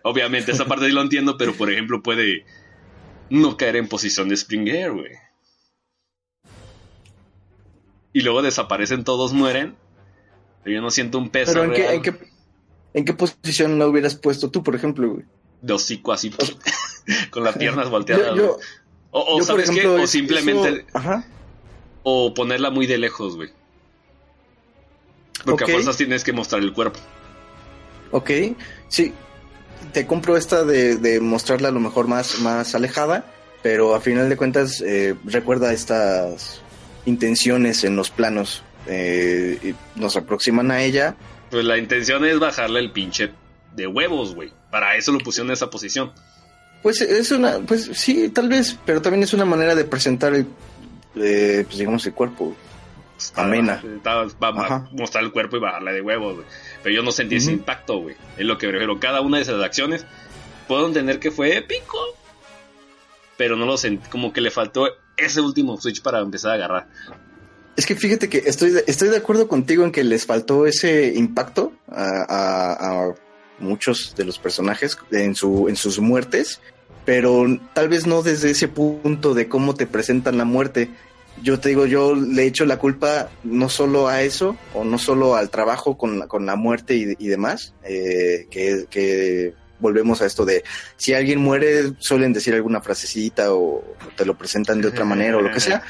Obviamente, 0.04 0.52
esa 0.52 0.66
parte 0.66 0.86
sí 0.86 0.92
lo 0.92 1.02
entiendo, 1.02 1.38
pero 1.38 1.54
por 1.54 1.72
ejemplo 1.72 2.02
puede 2.02 2.46
no 3.30 3.58
caer 3.58 3.76
en 3.76 3.88
posición 3.88 4.30
de 4.30 4.38
Springer, 4.38 4.92
güey. 4.92 5.12
Y 8.14 8.22
luego 8.22 8.42
desaparecen, 8.42 9.04
todos 9.04 9.34
mueren. 9.34 9.76
Pero 10.64 10.76
yo 10.76 10.82
no 10.82 10.92
siento 10.92 11.18
un 11.18 11.30
peso. 11.30 11.54
Pero 11.54 11.64
¿en 11.66 11.72
qué, 11.72 11.78
real 11.82 11.94
en, 11.96 12.02
qué, 12.02 12.14
¿en 12.94 13.06
qué 13.06 13.14
posición 13.14 13.80
la 13.80 13.88
hubieras 13.88 14.16
puesto 14.16 14.50
tú, 14.50 14.64
por 14.64 14.76
ejemplo, 14.76 15.10
güey? 15.14 15.26
de 15.62 15.74
hocico 15.74 16.12
así, 16.12 16.32
con 17.30 17.44
las 17.44 17.56
piernas 17.58 17.90
volteadas. 17.92 18.30
Yo, 18.30 18.36
yo, 18.36 18.54
güey. 18.56 18.66
o 19.12 19.20
o, 19.22 19.26
yo, 19.26 19.38
por 19.38 19.44
¿sabes 19.46 19.70
qué? 19.70 19.78
ejemplo, 19.80 20.02
O 20.02 20.04
es- 20.06 20.10
simplemente. 20.10 20.70
eso- 20.70 20.86
ajá. 20.94 21.26
O 22.04 22.34
ponerla 22.34 22.72
muy 22.72 22.88
de 22.88 22.98
lejos, 22.98 23.36
güey. 23.36 23.50
Porque 25.46 25.64
a 25.64 25.68
fuerzas 25.68 25.98
tienes 25.98 26.24
que 26.24 26.34
mostrar 26.34 26.62
el 26.62 26.74
cuerpo. 26.74 27.00
Ok, 28.12 28.30
sí, 28.88 29.14
te 29.94 30.06
compro 30.06 30.36
esta 30.38 30.64
de, 30.64 30.98
de 30.98 31.20
mostrarla 31.20 31.70
a 31.70 31.72
lo 31.72 31.80
mejor 31.80 32.08
más, 32.08 32.40
más 32.40 32.76
alejada, 32.76 33.26
pero 33.64 33.96
a 33.96 34.02
final 34.02 34.30
de 34.30 34.38
cuentas 34.38 34.82
eh, 34.86 35.16
recuerda 35.26 35.74
estas 35.74 36.62
intenciones 37.06 37.84
en 37.84 37.96
los 37.96 38.10
planos. 38.10 38.64
eh, 38.88 39.60
y 39.96 40.00
nos 40.00 40.16
aproximan 40.18 40.72
a 40.72 40.82
ella. 40.84 41.16
Pues 41.52 41.66
la 41.66 41.78
intención 41.78 42.26
es 42.26 42.40
bajarle 42.40 42.80
el 42.80 42.92
pinche 42.92 43.32
de 43.76 43.86
huevos, 43.88 44.34
güey. 44.34 44.52
Para 44.72 44.96
eso 44.96 45.12
lo 45.12 45.20
pusieron 45.20 45.50
en 45.50 45.54
esa 45.54 45.70
posición. 45.70 46.12
Pues 46.82 47.02
es 47.02 47.30
una, 47.32 47.60
pues 47.60 47.90
sí, 47.94 48.30
tal 48.30 48.50
vez, 48.50 48.78
pero 48.86 49.02
también 49.02 49.22
es 49.24 49.34
una 49.34 49.46
manera 49.46 49.76
de 49.76 49.84
presentar 49.84 50.34
el, 50.34 50.48
eh, 51.16 51.64
pues 51.66 51.78
digamos 51.78 52.06
el 52.08 52.14
cuerpo. 52.14 52.56
Pues, 53.16 53.34
Amena. 53.36 53.84
para- 54.04 54.28
para- 54.30 54.54
para 54.56 54.66
Ajá. 54.78 54.90
mostrar 54.94 55.24
el 55.24 55.32
cuerpo 55.32 55.58
y 55.58 55.60
bajarle 55.60 55.94
de 55.94 56.02
huevos, 56.02 56.36
güey. 56.36 56.48
Pero 56.82 56.96
yo 56.96 57.04
no 57.04 57.12
sentí 57.12 57.36
ese 57.36 57.52
impacto, 57.52 57.98
güey. 58.00 58.16
Es 58.38 58.46
lo 58.46 58.58
que 58.58 58.68
prefiero. 58.68 59.00
Cada 59.00 59.22
una 59.22 59.38
de 59.38 59.44
esas 59.44 59.62
acciones 59.64 60.06
puedo 60.68 60.88
entender 60.88 61.20
que 61.20 61.30
fue 61.30 61.56
épico. 61.56 61.98
Pero 63.38 63.56
no 63.56 63.66
lo 63.66 63.78
sentí. 63.78 64.10
Como 64.10 64.34
que 64.34 64.42
le 64.42 64.50
faltó 64.52 64.88
ese 65.18 65.42
último 65.42 65.80
switch 65.80 66.02
para 66.02 66.20
empezar 66.20 66.52
a 66.52 66.54
agarrar. 66.56 66.88
Es 67.76 67.86
que 67.86 67.96
fíjate 67.96 68.30
que 68.30 68.40
estoy 68.46 68.72
de, 68.72 68.84
estoy 68.88 69.10
de 69.10 69.18
acuerdo 69.18 69.48
contigo 69.48 69.84
en 69.84 69.92
que 69.92 70.04
les 70.04 70.26
faltó 70.26 70.66
ese 70.68 71.14
impacto 71.16 71.72
a, 71.90 72.04
a- 72.28 73.04
a 73.10 73.14
muchos 73.60 74.14
de 74.18 74.26
los 74.26 74.40
personajes 74.40 74.98
en, 75.12 75.36
su, 75.36 75.68
en 75.70 75.76
sus 75.76 76.00
muertes, 76.00 76.60
pero 77.06 77.46
tal 77.74 77.90
vez 77.90 78.08
no 78.08 78.24
desde 78.24 78.52
ese 78.52 78.68
punto 78.68 79.34
de 79.34 79.48
cómo 79.48 79.76
te 79.76 79.86
presentan 79.88 80.38
la 80.38 80.46
muerte. 80.46 80.90
Yo 81.42 81.60
te 81.60 81.70
digo, 81.70 81.86
yo 81.86 82.14
le 82.14 82.46
echo 82.46 82.66
la 82.66 82.78
culpa 82.78 83.30
no 83.44 83.70
solo 83.70 84.08
a 84.10 84.22
eso, 84.22 84.58
o 84.74 84.84
no 84.84 84.98
solo 84.98 85.36
al 85.36 85.50
trabajo 85.50 85.98
con, 85.98 86.20
la- 86.20 86.28
con 86.28 86.46
la 86.46 86.56
muerte 86.56 86.96
y, 86.96 87.16
y 87.18 87.28
demás, 87.30 87.74
eh, 87.84 88.48
que, 88.52 88.86
que 88.90 89.54
volvemos 89.80 90.22
a 90.22 90.26
esto 90.26 90.44
de 90.46 90.64
si 90.98 91.14
alguien 91.14 91.40
muere 91.40 91.94
suelen 92.00 92.34
decir 92.34 92.54
alguna 92.54 92.82
frasecita 92.82 93.54
o 93.54 93.84
te 94.18 94.26
lo 94.26 94.38
presentan 94.38 94.82
de 94.82 94.90
otra 94.90 95.06
manera 95.06 95.38
o 95.38 95.42
lo 95.42 95.52
que 95.52 95.60
sea, 95.60 95.82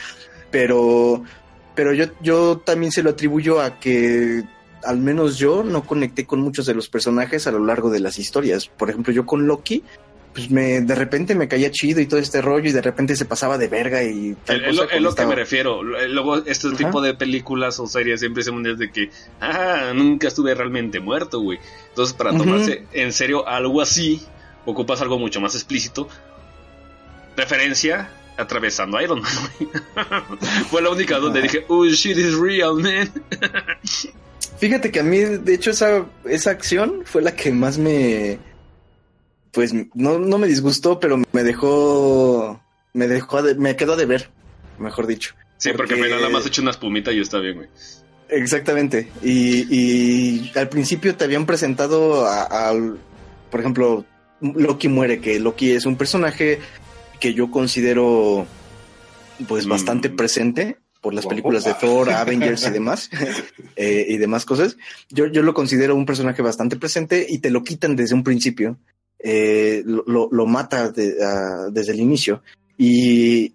pero 0.51 1.23
pero 1.75 1.93
yo, 1.93 2.05
yo 2.21 2.57
también 2.57 2.91
se 2.91 3.03
lo 3.03 3.11
atribuyo 3.11 3.61
a 3.61 3.79
que 3.79 4.43
al 4.83 4.97
menos 4.97 5.37
yo 5.37 5.63
no 5.63 5.83
conecté 5.83 6.25
con 6.25 6.41
muchos 6.41 6.65
de 6.65 6.73
los 6.73 6.89
personajes 6.89 7.47
a 7.47 7.51
lo 7.51 7.63
largo 7.63 7.89
de 7.89 7.99
las 7.99 8.19
historias. 8.19 8.67
Por 8.67 8.89
ejemplo, 8.89 9.13
yo 9.13 9.25
con 9.25 9.47
Loki, 9.47 9.83
pues 10.33 10.49
me 10.49 10.81
de 10.81 10.95
repente 10.95 11.35
me 11.35 11.47
caía 11.47 11.71
chido 11.71 11.99
y 11.99 12.05
todo 12.05 12.19
este 12.19 12.41
rollo 12.41 12.69
y 12.69 12.71
de 12.71 12.81
repente 12.81 13.15
se 13.15 13.25
pasaba 13.25 13.57
de 13.57 13.67
verga 13.67 14.01
y 14.03 14.35
tal 14.45 14.63
Es 14.63 14.75
lo, 14.75 14.89
es 14.89 15.01
lo 15.01 15.13
que 15.13 15.25
me 15.25 15.35
refiero. 15.35 15.83
Luego, 15.83 16.37
este 16.37 16.67
Ajá. 16.69 16.77
tipo 16.77 17.01
de 17.01 17.13
películas 17.13 17.79
o 17.79 17.87
series 17.87 18.19
siempre 18.21 18.43
se 18.43 18.51
munden 18.51 18.77
de 18.77 18.91
que, 18.91 19.09
ah, 19.39 19.91
nunca 19.93 20.27
estuve 20.27 20.55
realmente 20.55 20.99
muerto, 20.99 21.41
güey. 21.41 21.59
Entonces, 21.89 22.15
para 22.15 22.35
tomarse 22.35 22.85
en 22.93 23.11
serio 23.13 23.47
algo 23.47 23.81
así, 23.81 24.21
ocupas 24.65 25.01
algo 25.01 25.19
mucho 25.19 25.41
más 25.41 25.53
explícito. 25.53 26.07
Referencia, 27.35 28.09
atravesando 28.37 28.97
a 28.97 29.03
Iron 29.03 29.21
Man. 29.21 29.31
Fue 30.69 30.81
la 30.81 30.89
única 30.89 31.17
donde 31.19 31.41
dije, 31.41 31.65
oh, 31.67 31.85
shit 31.85 32.17
is 32.17 32.35
real, 32.35 32.75
man. 32.75 33.11
Fíjate 34.59 34.91
que 34.91 34.99
a 34.99 35.03
mí, 35.03 35.17
de 35.19 35.53
hecho, 35.53 35.71
esa, 35.71 36.05
esa 36.25 36.51
acción 36.51 37.01
fue 37.05 37.21
la 37.21 37.35
que 37.35 37.51
más 37.51 37.77
me. 37.77 38.37
Pues 39.51 39.73
no, 39.95 40.19
no 40.19 40.37
me 40.37 40.47
disgustó, 40.47 40.99
pero 40.99 41.21
me 41.31 41.43
dejó. 41.43 42.61
Me 42.93 43.07
dejó 43.07 43.41
de, 43.41 43.55
me 43.55 43.75
quedó 43.75 43.95
de 43.95 44.05
ver, 44.05 44.29
mejor 44.77 45.07
dicho. 45.07 45.33
Sí, 45.57 45.71
porque, 45.75 45.95
Porque- 45.95 46.09
me 46.09 46.15
nada 46.15 46.29
más 46.29 46.45
hecho 46.45 46.61
una 46.61 46.71
espumita 46.71 47.11
y 47.11 47.21
está 47.21 47.39
bien, 47.39 47.55
güey. 47.55 47.69
Exactamente. 48.29 49.09
Y, 49.23 49.65
y 49.75 50.51
al 50.57 50.69
principio 50.69 51.15
te 51.15 51.23
habían 51.25 51.45
presentado 51.45 52.25
a- 52.27 52.43
al, 52.69 52.97
por 53.49 53.59
ejemplo, 53.59 54.05
Loki 54.41 54.87
muere, 54.89 55.19
que 55.21 55.39
Loki 55.39 55.71
es 55.71 55.85
un 55.85 55.95
personaje 55.97 56.59
que 57.21 57.33
yo 57.33 57.49
considero 57.51 58.45
pues 59.47 59.65
Mm. 59.65 59.69
bastante 59.69 60.09
presente 60.09 60.77
por 61.01 61.13
las 61.15 61.25
películas 61.25 61.63
de 61.63 61.73
Thor, 61.73 62.11
Avengers 62.11 62.67
y 62.67 62.69
demás, 62.71 63.09
eh, 63.75 64.05
y 64.09 64.17
demás 64.17 64.45
cosas. 64.45 64.77
Yo, 65.09 65.25
yo 65.27 65.41
lo 65.41 65.53
considero 65.53 65.95
un 65.95 66.05
personaje 66.05 66.41
bastante 66.43 66.75
presente 66.75 67.25
y 67.27 67.39
te 67.39 67.49
lo 67.49 67.63
quitan 67.63 67.95
desde 67.95 68.13
un 68.15 68.23
principio. 68.23 68.77
Eh, 69.23 69.83
lo, 69.85 70.45
mata 70.47 70.91
de- 70.91 71.15
desde 71.71 71.93
el 71.93 71.99
inicio. 72.01 72.43
Y, 72.77 73.53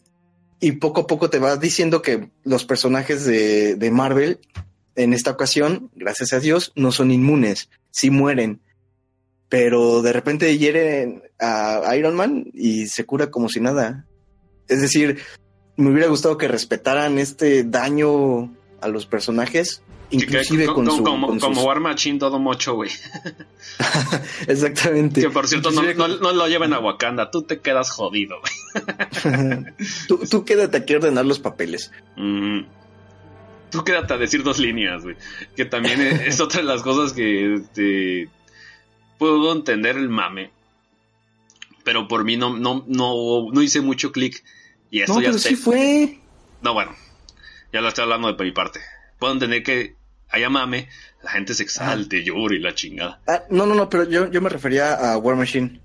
y 0.61 0.73
poco 0.73 1.03
a 1.03 1.07
poco 1.07 1.29
te 1.31 1.39
va 1.41 1.57
diciendo 1.57 2.03
que 2.03 2.31
los 2.45 2.65
personajes 2.65 3.25
de, 3.25 3.75
de 3.77 3.91
Marvel 3.91 4.39
en 4.97 5.13
esta 5.13 5.31
ocasión, 5.33 5.91
gracias 5.95 6.33
a 6.33 6.41
Dios, 6.41 6.73
no 6.75 6.91
son 6.91 7.11
inmunes, 7.11 7.69
sí 7.91 8.11
mueren, 8.11 8.61
pero 9.49 10.03
de 10.03 10.13
repente 10.13 10.57
hieren 10.59 11.23
a 11.41 11.95
Iron 11.97 12.15
Man 12.17 12.47
y 12.55 12.87
se 12.87 13.05
cura 13.05 13.31
como 13.31 13.49
si 13.49 13.61
nada. 13.61 14.07
Es 14.69 14.81
decir, 14.81 15.19
me 15.77 15.91
hubiera 15.91 16.09
gustado 16.09 16.39
que 16.39 16.49
respetaran 16.49 17.19
este 17.19 17.65
daño 17.65 18.55
a 18.81 18.89
los 18.89 19.07
personajes, 19.07 19.83
que- 20.11 20.17
inclusive 20.17 20.67
co- 20.67 20.75
con 20.75 20.87
co- 20.87 20.97
su... 20.97 21.03
como, 21.05 21.27
con 21.29 21.39
como 21.41 21.55
sus- 21.57 21.65
War 21.65 21.81
Machine 21.81 22.19
todo 22.19 22.39
mocho, 22.39 22.75
güey. 22.75 22.91
Exactamente. 24.47 25.21
Que 25.21 25.31
por 25.31 25.47
cierto, 25.49 25.71
no, 25.71 25.83
Inclusive 25.83 25.99
no- 26.09 26.17
no 26.19 26.33
lo 26.33 26.49
lleven 26.49 26.73
a 26.73 26.79
Wakanda, 26.79 27.31
tú 27.31 27.43
te 27.43 27.61
quedas 27.61 27.91
jodido, 27.91 28.37
güey. 28.41 28.85
tú, 30.09 30.19
tú 30.31 30.45
quédate 30.45 30.79
aquí 30.79 30.95
a 30.95 30.97
ordenar 30.99 31.27
los 31.27 31.39
papeles. 31.39 31.91
Mm. 32.17 32.61
Tú 33.71 33.85
quédate 33.85 34.15
a 34.15 34.19
decir 34.19 34.43
dos 34.43 34.59
líneas, 34.59 35.03
güey. 35.03 35.17
Que 35.57 35.65
también 35.65 36.01
es, 36.01 36.21
es 36.27 36.41
otra 36.41 36.61
de 36.61 36.67
las 36.67 36.83
cosas 36.83 37.13
que 37.13 37.55
este, 37.55 38.29
puedo 39.19 39.53
entender 39.53 39.97
el 39.97 40.09
mame. 40.09 40.51
Pero 41.87 42.09
por 42.09 42.25
mí 42.25 42.37
no, 42.37 42.51
no, 42.59 42.85
no, 42.89 43.47
no 43.53 43.63
hice 43.63 43.81
mucho 43.81 44.11
clic. 44.11 44.43
Y 44.91 45.03
esto 45.03 45.15
No, 45.15 45.21
ya 45.21 45.29
pero 45.29 45.39
sí 45.39 45.55
fue. 45.55 46.19
No, 46.61 46.75
bueno. 46.75 46.91
Ya 47.73 47.81
lo 47.81 47.87
estoy 47.89 48.03
hablando 48.03 48.33
de 48.33 48.45
mi 48.45 48.51
parte. 48.51 48.81
Puedo 49.21 49.33
entender 49.33 49.63
que 49.63 49.95
haya 50.29 50.51
mame, 50.51 50.89
la 51.23 51.31
gente 51.31 51.55
se 51.55 51.63
exalte, 51.63 52.25
llore 52.25 52.57
y 52.57 52.59
la 52.59 52.75
chingada. 52.75 53.21
Ah, 53.29 53.43
no, 53.51 53.67
no, 53.67 53.77
no, 53.77 53.89
pero 53.89 54.03
yo, 54.03 54.29
yo 54.33 54.43
me 54.43 54.49
refería 54.49 54.95
a 54.95 55.17
War 55.19 55.37
Machine. 55.37 55.81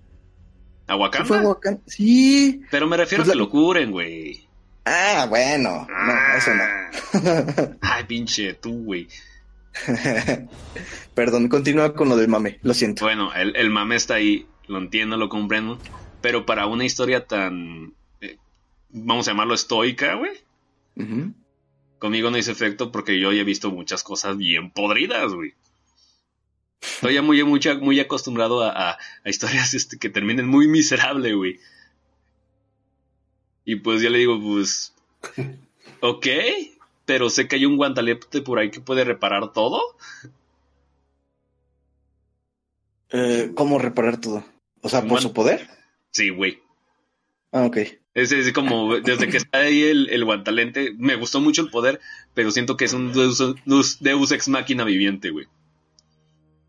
¿A 0.88 0.94
¿Sí 0.96 1.00
Wakanda? 1.00 1.28
fue 1.28 1.40
Wakanda? 1.42 1.82
Sí. 1.86 2.64
Pero 2.72 2.88
me 2.88 2.98
refiero 2.98 3.24
Pues 3.24 3.30
a 3.30 3.34
que 3.34 3.38
la- 3.38 3.44
lo 3.44 3.50
curen, 3.52 3.92
güey. 3.92 4.48
Ah, 4.86 5.28
bueno. 5.30 5.88
No, 5.88 6.36
eso 6.36 6.52
no. 6.56 7.78
Ay, 7.82 8.06
pinche 8.06 8.56
tú, 8.56 8.86
güey. 8.86 9.08
Perdón, 11.14 11.48
continúa 11.48 11.94
con 11.94 12.10
lo 12.10 12.18
del 12.18 12.28
mame, 12.28 12.60
lo 12.64 12.74
siento. 12.74 13.06
Bueno, 13.06 13.34
el, 13.34 13.56
el 13.56 13.70
mame 13.70 13.96
está 13.96 14.16
ahí, 14.16 14.48
lo 14.72 14.80
entiendo, 14.80 15.18
lo 15.18 15.30
comprendo. 15.30 15.82
Pero 16.22 16.46
para 16.46 16.68
una 16.68 16.86
historia 16.86 17.28
tan, 17.28 17.96
eh, 18.22 18.38
vamos 18.90 19.28
a 19.28 19.32
llamarlo 19.32 19.54
estoica, 19.56 20.16
güey. 20.16 20.32
Conmigo 22.00 22.30
no 22.30 22.38
hizo 22.38 22.52
efecto 22.52 22.92
porque 22.92 23.18
yo 23.18 23.32
ya 23.32 23.40
he 23.40 23.46
visto 23.46 23.72
muchas 23.72 24.04
cosas 24.04 24.36
bien 24.38 24.72
podridas, 24.72 25.32
güey. 25.34 25.54
Estoy 26.82 27.16
ya 27.16 27.22
muy, 27.22 27.44
muy, 27.44 27.60
muy 27.82 28.00
acostumbrado 28.00 28.62
a, 28.64 28.70
a- 28.92 28.98
a 29.24 29.30
historias 29.30 29.74
este, 29.74 29.98
que 29.98 30.10
terminen 30.10 30.48
muy 30.48 30.68
miserable, 30.68 31.34
güey. 31.34 31.60
Y 33.66 33.78
pues 33.78 34.02
ya 34.02 34.10
le 34.10 34.20
digo, 34.20 34.40
pues, 34.42 34.94
ok, 36.02 36.28
pero 37.06 37.30
sé 37.30 37.48
que 37.48 37.56
hay 37.58 37.66
un 37.66 37.78
guantalete 37.78 38.42
por 38.42 38.60
ahí 38.60 38.72
que 38.72 38.82
puede 38.82 39.04
reparar 39.04 39.52
todo. 39.54 39.82
Eh, 43.12 43.52
¿Cómo 43.56 43.78
reparar 43.78 44.20
todo? 44.20 44.44
O 44.82 44.90
sea, 44.90 45.02
¿por 45.02 45.10
Bueno. 45.10 45.22
su 45.22 45.34
poder? 45.34 45.68
Sí, 46.12 46.30
güey. 46.30 46.60
Ah, 47.52 47.66
ok. 47.66 47.78
Es, 48.14 48.32
es 48.32 48.52
como, 48.52 48.98
desde 49.00 49.30
que 49.30 49.38
está 49.38 49.60
ahí 49.60 49.84
el, 49.84 50.10
el 50.10 50.26
guantalente, 50.26 50.94
me 50.98 51.16
gustó 51.16 51.40
mucho 51.40 51.62
el 51.62 51.70
poder, 51.70 52.00
pero 52.34 52.52
siento 52.52 52.76
que 52.76 52.86
es 52.86 52.94
un 52.94 53.14
Deus, 53.14 53.40
Deus- 53.66 54.00
Deus 54.00 54.32
ex 54.32 54.48
máquina 54.50 54.84
viviente, 54.84 55.30
güey. 55.30 55.48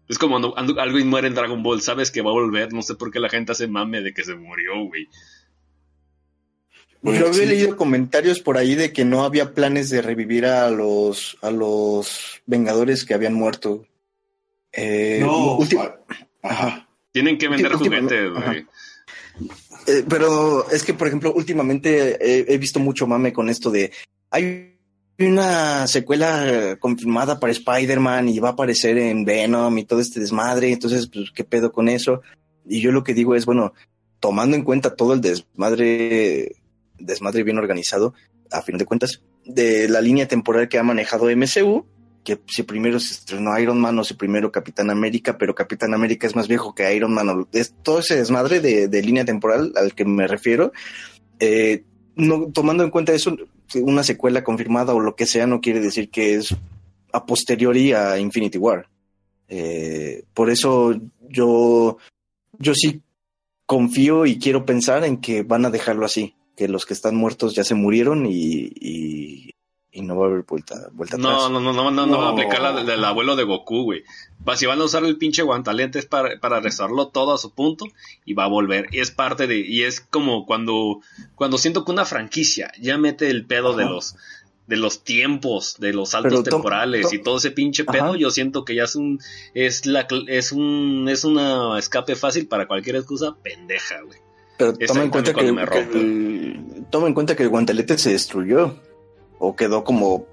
Es 0.09 0.19
como 0.19 0.35
cuando 0.39 0.55
ando- 0.57 0.79
algo 0.81 0.99
muere 1.05 1.27
en 1.29 1.35
Dragon 1.35 1.63
Ball, 1.63 1.81
sabes 1.81 2.11
que 2.11 2.23
va 2.23 2.31
a 2.31 2.35
volver, 2.35 2.73
no 2.73 2.83
sé 2.83 2.95
por 2.95 3.11
qué 3.11 3.19
la 3.19 3.29
gente 3.29 3.53
hace 3.53 3.67
mame 3.67 4.03
de 4.03 4.13
que 4.15 4.23
se 4.25 4.35
murió, 4.35 4.85
güey. 4.87 5.09
Pues 7.01 7.19
Yo 7.19 7.27
había 7.27 7.41
sí. 7.41 7.47
leído 7.47 7.77
comentarios 7.77 8.39
por 8.39 8.57
ahí 8.59 8.77
de 8.77 8.93
que 8.93 9.05
no 9.05 9.25
había 9.25 9.55
planes 9.55 9.91
de 9.91 10.03
revivir 10.03 10.47
a 10.47 10.71
los 10.71 11.37
a 11.43 11.51
los 11.51 12.41
Vengadores 12.47 13.05
que 13.05 13.15
habían 13.15 13.35
muerto. 13.35 13.85
Eh, 14.73 15.19
No, 15.21 15.59
ajá. 16.43 16.89
Tienen 17.13 17.39
que 17.39 17.49
vender 17.49 17.73
juguetes, 17.75 18.31
güey. 18.31 18.67
Eh, 19.87 20.05
pero 20.09 20.71
es 20.71 20.85
que, 20.85 20.95
por 20.95 21.09
ejemplo, 21.09 21.33
últimamente 21.35 22.17
he, 22.21 22.55
he 22.55 22.59
visto 22.59 22.79
mucho 22.79 23.07
mame 23.07 23.33
con 23.33 23.49
esto 23.49 23.71
de 23.71 23.93
hay 24.31 24.73
una 25.19 25.87
secuela 25.87 26.77
confirmada 26.81 27.39
para 27.39 27.53
Spider-Man 27.53 28.29
y 28.29 28.39
va 28.39 28.51
a 28.51 28.53
aparecer 28.53 28.99
en 28.99 29.25
Venom 29.25 29.77
y 29.79 29.85
todo 29.85 30.01
este 30.01 30.21
desmadre. 30.21 30.73
Entonces, 30.73 31.09
pues, 31.13 31.31
¿qué 31.31 31.45
pedo 31.45 31.73
con 31.73 31.89
eso? 31.89 32.23
Y 32.67 32.81
yo 32.81 32.93
lo 32.93 33.05
que 33.05 33.15
digo 33.15 33.35
es, 33.35 33.47
bueno, 33.47 33.75
tomando 34.21 34.57
en 34.57 34.65
cuenta 34.65 34.95
todo 34.95 35.15
el 35.15 35.21
desmadre, 35.21 36.57
desmadre 36.99 37.43
bien 37.43 37.59
organizado, 37.59 38.15
a 38.51 38.63
fin 38.63 38.79
de 38.79 38.87
cuentas, 38.87 39.23
de 39.45 39.89
la 39.89 40.01
línea 40.01 40.29
temporal 40.29 40.69
que 40.69 40.79
ha 40.79 40.83
manejado 40.83 41.27
MCU, 41.27 41.87
que 42.25 42.39
si 42.47 42.63
primero 42.63 43.01
se 43.01 43.15
estrenó 43.15 43.59
Iron 43.59 43.81
Man 43.81 43.99
o 43.99 44.05
si 44.05 44.15
primero 44.15 44.53
Capitán 44.53 44.91
América, 44.91 45.37
pero 45.39 45.55
Capitán 45.55 45.95
América 45.95 46.27
es 46.27 46.37
más 46.37 46.49
viejo 46.49 46.75
que 46.75 46.95
Iron 46.95 47.13
Man, 47.13 47.47
es 47.53 47.75
todo 47.83 47.99
ese 47.99 48.17
desmadre 48.17 48.61
de, 48.61 49.03
línea 49.03 49.25
temporal 49.25 49.73
al 49.77 49.95
que 49.95 50.05
me 50.05 50.27
refiero. 50.27 50.73
Eh, 51.41 51.85
no, 52.15 52.51
tomando 52.53 52.85
en 52.85 52.91
cuenta 52.91 53.13
eso, 53.13 53.37
una 53.75 54.03
secuela 54.03 54.45
confirmada 54.45 54.95
o 54.95 55.01
lo 55.01 55.17
que 55.17 55.27
sea 55.27 55.47
no 55.47 55.61
quiere 55.61 55.81
decir 55.81 56.11
que 56.11 56.35
es 56.35 56.55
a 57.13 57.27
posteriori 57.27 57.93
a 57.93 58.19
Infinity 58.19 58.59
War. 58.59 58.89
Eh, 59.49 60.25
por 60.33 60.51
eso 60.51 60.95
yo, 61.29 61.99
yo 62.59 62.75
sí 62.75 63.03
confío 63.67 64.27
y 64.27 64.39
quiero 64.39 64.65
pensar 64.65 65.05
en 65.05 65.19
que 65.19 65.43
van 65.43 65.65
a 65.65 65.71
dejarlo 65.71 66.07
así, 66.07 66.35
que 66.57 66.69
los 66.69 66.85
que 66.85 66.95
están 66.95 67.17
muertos 67.17 67.55
ya 67.55 67.65
se 67.65 67.75
murieron 67.75 68.27
y, 68.27 69.52
y 69.95 70.01
no 70.03 70.17
va 70.17 70.27
a 70.27 70.31
haber 70.31 70.43
vuelta, 70.45 70.89
vuelta 70.93 71.19
No, 71.19 71.29
atrás. 71.29 71.51
no, 71.51 71.61
no, 71.61 71.73
no, 71.73 71.91
no, 71.91 72.07
no 72.07 72.19
va 72.19 72.29
a 72.29 72.33
aplicar 72.33 72.63
la 72.63 72.73
del, 72.73 72.87
del 72.87 73.05
abuelo 73.05 73.37
de 73.37 73.45
Goku, 73.45 73.83
güey. 73.85 74.03
Va, 74.49 74.57
si 74.57 74.65
van 74.67 74.81
a 74.81 74.85
usar 74.85 75.05
el 75.05 75.19
pinche 75.19 75.43
guantalentes 75.43 76.07
para, 76.07 76.41
para 76.41 76.61
restaurarlo 76.61 77.09
todo 77.09 77.35
a 77.35 77.39
su 77.39 77.53
punto 77.53 77.85
y 78.25 78.33
va 78.35 78.45
a 78.45 78.49
volver. 78.49 78.89
Y 78.91 79.01
es 79.01 79.11
parte 79.11 79.47
de, 79.47 79.59
y 79.59 79.83
es 79.83 80.01
como 80.01 80.47
cuando, 80.47 81.01
cuando 81.35 81.59
siento 81.59 81.85
que 81.85 81.93
una 81.93 82.05
franquicia 82.07 82.73
ya 82.81 82.97
mete 82.97 83.29
el 83.29 83.45
pedo 83.45 83.75
de 83.77 83.85
los, 83.85 84.17
de 84.67 84.77
los 84.79 85.05
tiempos, 85.05 85.77
de 85.79 85.93
los 85.93 86.11
saltos 86.11 86.41
Pero 86.43 86.57
temporales 86.57 87.11
to- 87.11 87.15
y 87.15 87.19
todo 87.23 87.37
ese 87.37 87.51
pinche 87.51 87.85
pedo, 87.85 88.05
Ajá. 88.11 88.17
yo 88.17 88.31
siento 88.31 88.65
que 88.65 88.75
ya 88.75 88.85
es 88.85 88.97
un, 88.97 89.21
es 89.53 89.85
la, 89.85 90.07
es 90.29 90.53
un, 90.53 91.07
es 91.11 91.25
una 91.25 91.79
escape 91.79 92.17
fácil 92.17 92.47
para 92.49 92.67
cualquier 92.67 92.97
excusa 92.97 93.37
pendeja, 93.43 94.01
güey. 94.07 94.19
Pero 94.57 94.73
toma 94.75 95.03
en 95.03 95.11
cuenta 95.11 95.31
que, 95.33 95.35
cuando 95.35 95.55
me 95.55 95.65
que 95.67 95.67
rompe. 95.83 95.99
el, 96.01 96.85
toma 96.91 97.09
en 97.09 97.15
cuenta 97.15 97.37
que 97.37 97.43
el 97.43 97.49
guantelete 97.51 97.99
se 97.99 98.11
destruyó 98.13 98.77
o 99.45 99.57
quedó 99.57 99.83
como 99.83 100.25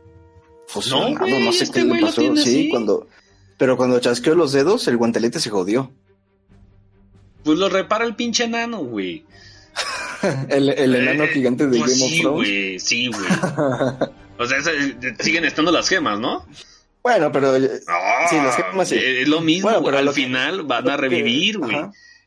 fusionado, 0.67 1.09
no, 1.11 1.19
güey, 1.25 1.51
sé 1.53 1.63
este 1.63 1.79
qué 1.81 1.85
le 1.87 1.99
pasó. 2.01 2.21
Sí, 2.21 2.29
así. 2.39 2.69
cuando, 2.69 3.07
pero 3.57 3.75
cuando 3.75 3.99
chasqueó 3.99 4.35
los 4.35 4.51
dedos, 4.51 4.87
el 4.87 4.97
guantelete 4.97 5.39
se 5.39 5.49
jodió. 5.49 5.91
Pues 7.43 7.57
lo 7.57 7.69
repara 7.69 8.05
el 8.05 8.15
pinche 8.15 8.43
enano, 8.43 8.79
güey. 8.83 9.25
El, 10.49 10.69
el 10.69 10.95
enano 10.95 11.23
Eh, 11.23 11.27
gigante 11.29 11.65
de 11.67 11.79
pues 11.79 11.91
Game 11.91 12.03
of 12.03 12.09
sí, 12.11 12.21
Thrones. 12.21 12.35
güey, 12.49 12.79
sí, 12.79 13.07
güey. 13.07 13.23
O 14.37 14.45
sea, 14.45 14.57
ese- 14.57 14.95
siguen 15.19 15.43
estando 15.45 15.71
las 15.71 15.87
gemas, 15.89 16.17
¿no? 16.19 16.45
Bueno, 17.03 17.31
pero 17.31 17.55
eh, 17.57 17.79
Ah, 17.87 18.27
Sí, 18.29 18.35
las 18.37 18.55
gemas 18.55 18.87
sí. 18.89 18.95
Es 18.97 19.27
lo 19.27 19.41
mismo, 19.41 19.69
Bueno, 19.69 19.83
pero 19.85 19.97
al 19.97 20.05
que- 20.07 20.13
final 20.13 20.63
van 20.63 20.89
a 20.89 20.97
revivir, 20.97 21.57
güey. 21.57 21.75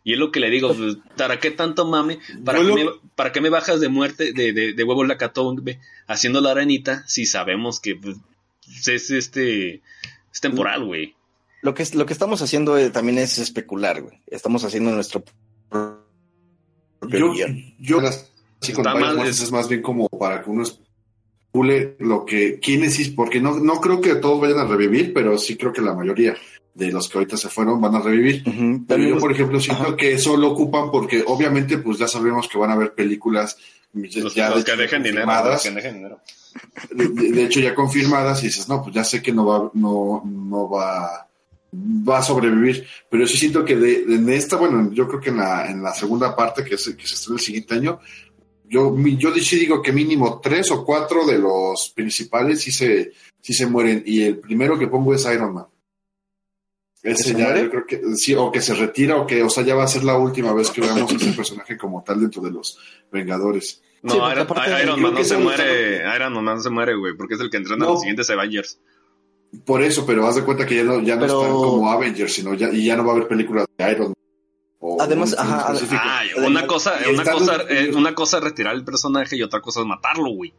Y 0.04 0.14
es 0.14 0.18
lo 0.18 0.30
que 0.30 0.40
le 0.40 0.50
digo, 0.50 0.74
pues, 0.76 0.96
¿para 1.16 1.38
qué 1.38 1.50
tanto 1.50 1.86
mame? 1.86 2.18
¿Para, 2.44 2.58
Bueno. 2.58 2.76
qué, 2.76 2.84
me, 2.84 2.90
¿para 3.14 3.32
qué 3.32 3.40
me 3.40 3.50
bajas 3.50 3.80
de 3.80 3.88
muerte, 3.88 4.32
de, 4.32 4.52
de, 4.52 4.72
de 4.72 4.84
huevo 4.84 5.04
la 5.04 5.18
catombe, 5.18 5.80
haciendo 6.06 6.40
la 6.40 6.52
arenita, 6.52 7.04
si 7.06 7.26
sabemos 7.26 7.80
que 7.80 7.96
pues, 7.96 8.16
es 8.86 9.10
este 9.10 9.82
es 10.32 10.40
temporal, 10.40 10.84
güey? 10.84 11.14
lo 11.62 11.74
que 11.74 11.86
lo 11.94 12.04
que 12.06 12.12
estamos 12.12 12.42
haciendo 12.42 12.76
eh, 12.76 12.90
también 12.90 13.18
es 13.18 13.38
especular, 13.38 14.02
güey. 14.02 14.20
Estamos 14.26 14.64
haciendo 14.64 14.90
nuestro 14.90 15.24
propio 16.98 17.34
Yo, 17.34 17.46
yo 17.78 18.00
Está 18.60 18.94
mal, 18.94 19.26
es 19.26 19.50
más 19.50 19.68
bien 19.68 19.82
como 19.82 20.08
para 20.08 20.42
que 20.42 20.50
uno 20.50 20.64
especule 21.52 21.96
lo 22.00 22.24
que, 22.24 22.58
quiénes 22.60 23.08
porque 23.10 23.40
no, 23.40 23.58
no 23.58 23.80
creo 23.80 24.00
que 24.00 24.14
todos 24.16 24.40
vayan 24.40 24.58
a 24.58 24.64
revivir, 24.66 25.12
pero 25.12 25.36
sí 25.38 25.56
creo 25.56 25.72
que 25.72 25.82
la 25.82 25.94
mayoría 25.94 26.34
de 26.74 26.90
los 26.90 27.08
que 27.08 27.18
ahorita 27.18 27.36
se 27.36 27.48
fueron 27.50 27.80
van 27.80 27.94
a 27.94 28.00
revivir. 28.00 28.42
Pero 28.88 29.02
yo, 29.04 29.18
por 29.18 29.32
ejemplo, 29.32 29.60
siento 29.60 29.82
Ajá. 29.88 29.96
que 29.96 30.12
eso 30.12 30.36
lo 30.36 30.48
ocupan 30.52 30.90
porque 30.90 31.22
obviamente 31.26 31.78
pues 31.78 31.98
ya 31.98 32.08
sabemos 32.08 32.48
que 32.48 32.56
van 32.58 32.70
a 32.70 32.74
haber 32.74 32.94
películas 32.94 33.56
ya 33.92 34.22
Los, 34.22 34.32
que 34.32 34.40
hecho, 34.40 34.76
dejen 34.76 35.02
dinero, 35.02 35.26
confirmadas. 35.26 35.52
los 35.52 35.62
que 35.62 35.70
dejen 35.70 35.94
dinero. 35.96 36.20
de, 36.92 37.08
de 37.32 37.44
hecho 37.44 37.60
ya 37.60 37.74
confirmadas 37.74 38.42
y 38.42 38.46
dices, 38.46 38.66
no, 38.68 38.82
pues 38.82 38.94
ya 38.94 39.04
sé 39.04 39.20
que 39.20 39.32
no 39.32 39.44
va, 39.44 39.70
no, 39.74 40.22
no 40.24 40.70
va, 40.70 41.28
va 41.74 42.18
a 42.18 42.22
sobrevivir, 42.22 42.86
pero 43.10 43.26
sí 43.26 43.36
siento 43.36 43.62
que 43.66 43.76
de, 43.76 44.06
de- 44.06 44.14
en 44.14 44.28
esta, 44.30 44.56
bueno, 44.56 44.90
yo 44.94 45.06
creo 45.06 45.20
que 45.20 45.28
en 45.28 45.36
la, 45.36 45.70
en 45.70 45.82
la 45.82 45.92
segunda 45.92 46.34
parte 46.34 46.64
que, 46.64 46.76
es, 46.76 46.84
que 46.96 47.06
se 47.06 47.14
estrena 47.16 47.38
el 47.38 47.44
siguiente 47.44 47.74
año, 47.74 48.00
yo, 48.72 48.90
mi- 48.90 49.16
yo 49.18 49.32
sí 49.34 49.56
digo 49.58 49.82
que 49.82 49.92
mínimo 49.92 50.40
tres 50.42 50.70
o 50.70 50.84
cuatro 50.84 51.26
de 51.26 51.38
los 51.38 51.92
principales 51.94 52.62
sí 52.62 52.72
se, 52.72 53.12
sí 53.40 53.52
se 53.52 53.66
mueren 53.66 54.02
y 54.06 54.22
el 54.22 54.38
primero 54.38 54.78
que 54.78 54.88
pongo 54.88 55.14
es 55.14 55.24
Iron 55.26 55.52
Man. 55.54 55.66
Ese 57.02 57.24
se 57.32 57.34
ya, 57.34 57.56
yo 57.60 57.68
creo 57.68 57.84
que 57.86 58.00
sí, 58.16 58.34
o 58.34 58.50
que 58.52 58.60
se 58.60 58.74
retira, 58.74 59.16
o 59.16 59.26
que, 59.26 59.42
o 59.42 59.50
sea, 59.50 59.64
ya 59.64 59.74
va 59.74 59.82
a 59.84 59.88
ser 59.88 60.04
la 60.04 60.16
última 60.16 60.52
vez 60.52 60.70
que 60.70 60.80
veamos 60.80 61.12
a 61.12 61.16
ese 61.16 61.32
personaje 61.36 61.76
como 61.76 62.02
tal 62.02 62.20
dentro 62.20 62.40
de 62.42 62.50
los 62.52 62.78
Vengadores. 63.10 63.82
No, 64.02 64.14
Sí, 64.14 64.18
porque 64.48 64.68
Iron, 64.68 64.80
Iron 64.82 64.94
creo 64.94 65.06
Man 65.08 65.14
no 65.14 65.24
se 65.24 65.36
muere, 65.36 66.02
Iron 66.16 66.32
Man 66.32 66.44
no 66.44 66.60
se 66.60 66.70
muere, 66.70 66.94
güey, 66.96 67.14
porque 67.16 67.34
es 67.34 67.40
el 67.40 67.50
que 67.50 67.56
entrena 67.58 67.84
a 67.84 67.88
No. 67.88 67.92
los 67.94 68.00
siguientes 68.02 68.30
Avengers. 68.30 68.78
Por 69.66 69.82
eso, 69.82 70.06
pero 70.06 70.26
haz 70.26 70.36
de 70.36 70.44
cuenta 70.44 70.64
que 70.64 70.76
ya 70.76 70.84
no, 70.84 71.02
ya 71.02 71.16
no 71.16 71.20
Pero- 71.22 71.40
están 71.42 71.52
como 71.52 71.90
Avengers, 71.90 72.32
sino 72.32 72.54
ya, 72.54 72.70
y 72.72 72.84
ya 72.86 72.96
no 72.96 73.04
va 73.04 73.12
a 73.12 73.16
haber 73.16 73.28
películas 73.28 73.66
de 73.76 73.90
Iron 73.92 74.06
Man. 74.06 74.14
Además, 75.00 75.32
un- 75.32 75.38
ajá. 75.38 75.64
Ah, 75.68 75.74
Además, 75.76 76.48
una 76.50 76.66
cosa, 76.66 76.94
una 77.12 77.24
cosa, 77.24 77.56
eh, 77.68 77.90
una 77.94 78.14
cosa 78.14 78.38
es 78.38 78.44
retirar 78.44 78.74
el 78.74 78.84
personaje 78.84 79.36
y 79.36 79.42
otra 79.42 79.60
cosa 79.60 79.80
es 79.80 79.86
matarlo, 79.86 80.30
güey. 80.30 80.52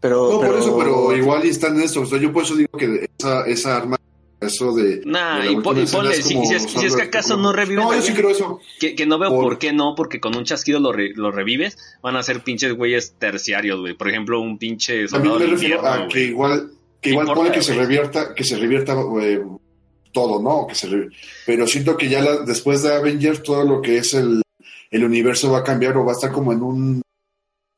pero, 0.00 0.30
No, 0.32 0.40
pero, 0.40 0.52
por 0.52 0.60
eso, 0.62 0.78
pero 0.78 1.16
igual 1.16 1.44
y 1.46 1.48
están 1.48 1.76
en 1.76 1.82
eso. 1.82 2.02
O 2.02 2.06
sea, 2.06 2.18
yo 2.18 2.32
por 2.32 2.42
eso 2.44 2.54
digo 2.54 2.70
que 2.78 3.08
esa, 3.18 3.46
esa 3.46 3.76
arma, 3.78 3.96
eso 4.40 4.74
de. 4.74 5.00
Nah, 5.06 5.40
de 5.40 5.52
y, 5.52 5.54
última 5.56 5.80
y 5.80 5.86
ponle, 5.86 6.14
si, 6.22 6.34
como 6.34 6.46
si 6.46 6.54
es, 6.54 6.62
si 6.64 6.84
es 6.86 6.94
que 6.94 7.02
acaso 7.02 7.30
como- 7.30 7.44
no 7.44 7.52
reviven 7.54 7.82
No, 7.84 7.94
yo 7.94 8.02
sí 8.02 8.12
creo 8.12 8.28
eso. 8.30 8.60
que, 8.78 8.94
que 8.94 9.06
no 9.06 9.18
veo 9.18 9.30
Por- 9.30 9.42
por... 9.44 9.58
qué 9.58 9.72
no, 9.72 9.94
porque 9.96 10.20
con 10.20 10.36
un 10.36 10.44
chasquido 10.44 10.78
lo, 10.78 10.92
re- 10.92 11.14
lo 11.14 11.32
revives, 11.32 11.78
van 12.02 12.16
a 12.16 12.22
ser 12.22 12.42
pinches 12.44 12.74
güeyes 12.74 13.14
terciarios, 13.18 13.80
güey. 13.80 13.94
Por 13.94 14.08
ejemplo, 14.10 14.38
un 14.40 14.58
pinche 14.58 15.06
También 15.08 15.32
soldado 15.32 15.38
me 15.38 15.44
de 15.46 15.50
refiero 15.52 15.86
a 15.86 16.06
que 16.08 16.24
igual, 16.24 16.70
que 17.00 17.10
igual 17.10 17.24
Importa, 17.26 17.40
pone 17.42 17.54
que 17.54 17.62
se 17.62 17.74
revierta, 17.74 18.34
que 18.34 18.44
se 18.44 18.56
revierta 18.58 18.94
eh, 19.22 19.42
todo, 20.16 20.40
¿no? 20.42 20.66
Que 20.66 20.74
se 20.74 20.86
re- 20.88 21.10
Pero 21.44 21.66
siento 21.66 21.94
que 21.98 22.08
ya 22.08 22.22
la- 22.22 22.38
después 22.40 22.82
de 22.82 22.94
Avengers, 22.94 23.42
todo 23.42 23.64
lo 23.64 23.82
que 23.82 23.98
es 23.98 24.14
el, 24.14 24.40
el 24.90 25.04
universo 25.04 25.50
va 25.52 25.58
a 25.58 25.62
cambiar 25.64 25.96
o 25.98 26.04
va 26.06 26.12
a 26.12 26.14
estar 26.14 26.32
como 26.32 26.52
en 26.52 26.62
un 26.62 27.02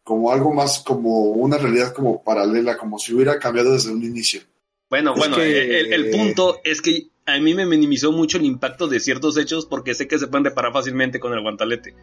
como 0.05 0.31
algo 0.33 0.55
más 0.55 0.79
como 0.87 1.23
una 1.33 1.59
realidad 1.59 1.93
como 1.93 2.23
paralela, 2.23 2.77
como 2.79 2.99
si 2.99 3.13
hubiera 3.13 3.39
cambiado 3.41 3.73
desde 3.73 3.91
un 3.91 4.03
inicio. 4.05 4.41
Bueno, 4.89 5.13
Es 5.15 5.19
bueno, 5.19 5.37
que- 5.37 5.81
el, 5.81 5.93
el 5.93 6.11
punto 6.11 6.61
es 6.65 6.81
que 6.81 7.09
a 7.27 7.39
mí 7.41 7.53
me 7.55 7.67
minimizó 7.67 8.13
mucho 8.13 8.39
el 8.39 8.45
impacto 8.47 8.87
de 8.89 9.01
ciertos 9.01 9.37
hechos 9.37 9.67
porque 9.67 9.95
sé 9.95 10.07
que 10.09 10.19
se 10.19 10.29
pueden 10.29 10.45
reparar 10.45 10.73
fácilmente 10.73 11.19
con 11.21 11.33
el 11.35 11.43
guantalete. 11.43 11.95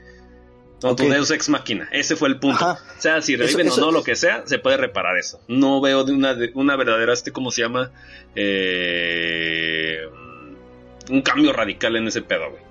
Con 0.82 0.96
tu. 0.96 1.10
Deus 1.10 1.32
Ex 1.32 1.50
Máquina. 1.50 1.90
Ese 1.92 2.16
fue 2.16 2.28
el 2.30 2.38
punto. 2.38 2.64
Ajá. 2.64 2.84
O 2.98 3.02
sea, 3.02 3.22
si 3.24 3.36
reviven 3.38 3.68
Eso- 3.68 3.82
o 3.82 3.86
no, 3.86 3.92
lo 3.92 4.04
que 4.04 4.16
sea, 4.16 4.44
se 4.46 4.60
puede 4.60 4.78
reparar 4.78 5.18
eso. 5.18 5.40
No 5.48 5.80
veo 5.82 6.04
de 6.04 6.12
una, 6.14 6.36
de 6.36 6.52
una 6.54 6.76
verdadera, 6.76 7.14
este, 7.14 7.32
¿cómo 7.32 7.50
se 7.50 7.62
llama? 7.64 7.92
Eh, 8.36 9.98
un 11.10 11.22
cambio 11.22 11.54
radical 11.54 11.96
en 11.96 12.08
ese 12.08 12.22
pedo, 12.22 12.50
güey. 12.52 12.64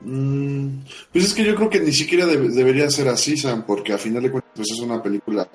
Mm, 0.00 0.84
pues 1.12 1.24
es 1.24 1.34
que 1.34 1.44
yo 1.44 1.54
creo 1.54 1.70
que 1.70 1.80
ni 1.80 1.92
siquiera 1.92 2.26
debe- 2.26 2.48
debería 2.50 2.90
ser 2.90 3.08
así, 3.08 3.36
Sam, 3.38 3.64
porque 3.66 3.92
a 3.94 3.98
final 3.98 4.22
de 4.22 4.30
cuentas 4.30 4.52
pues 4.54 4.70
es 4.70 4.78
una 4.80 5.02
película 5.02 5.48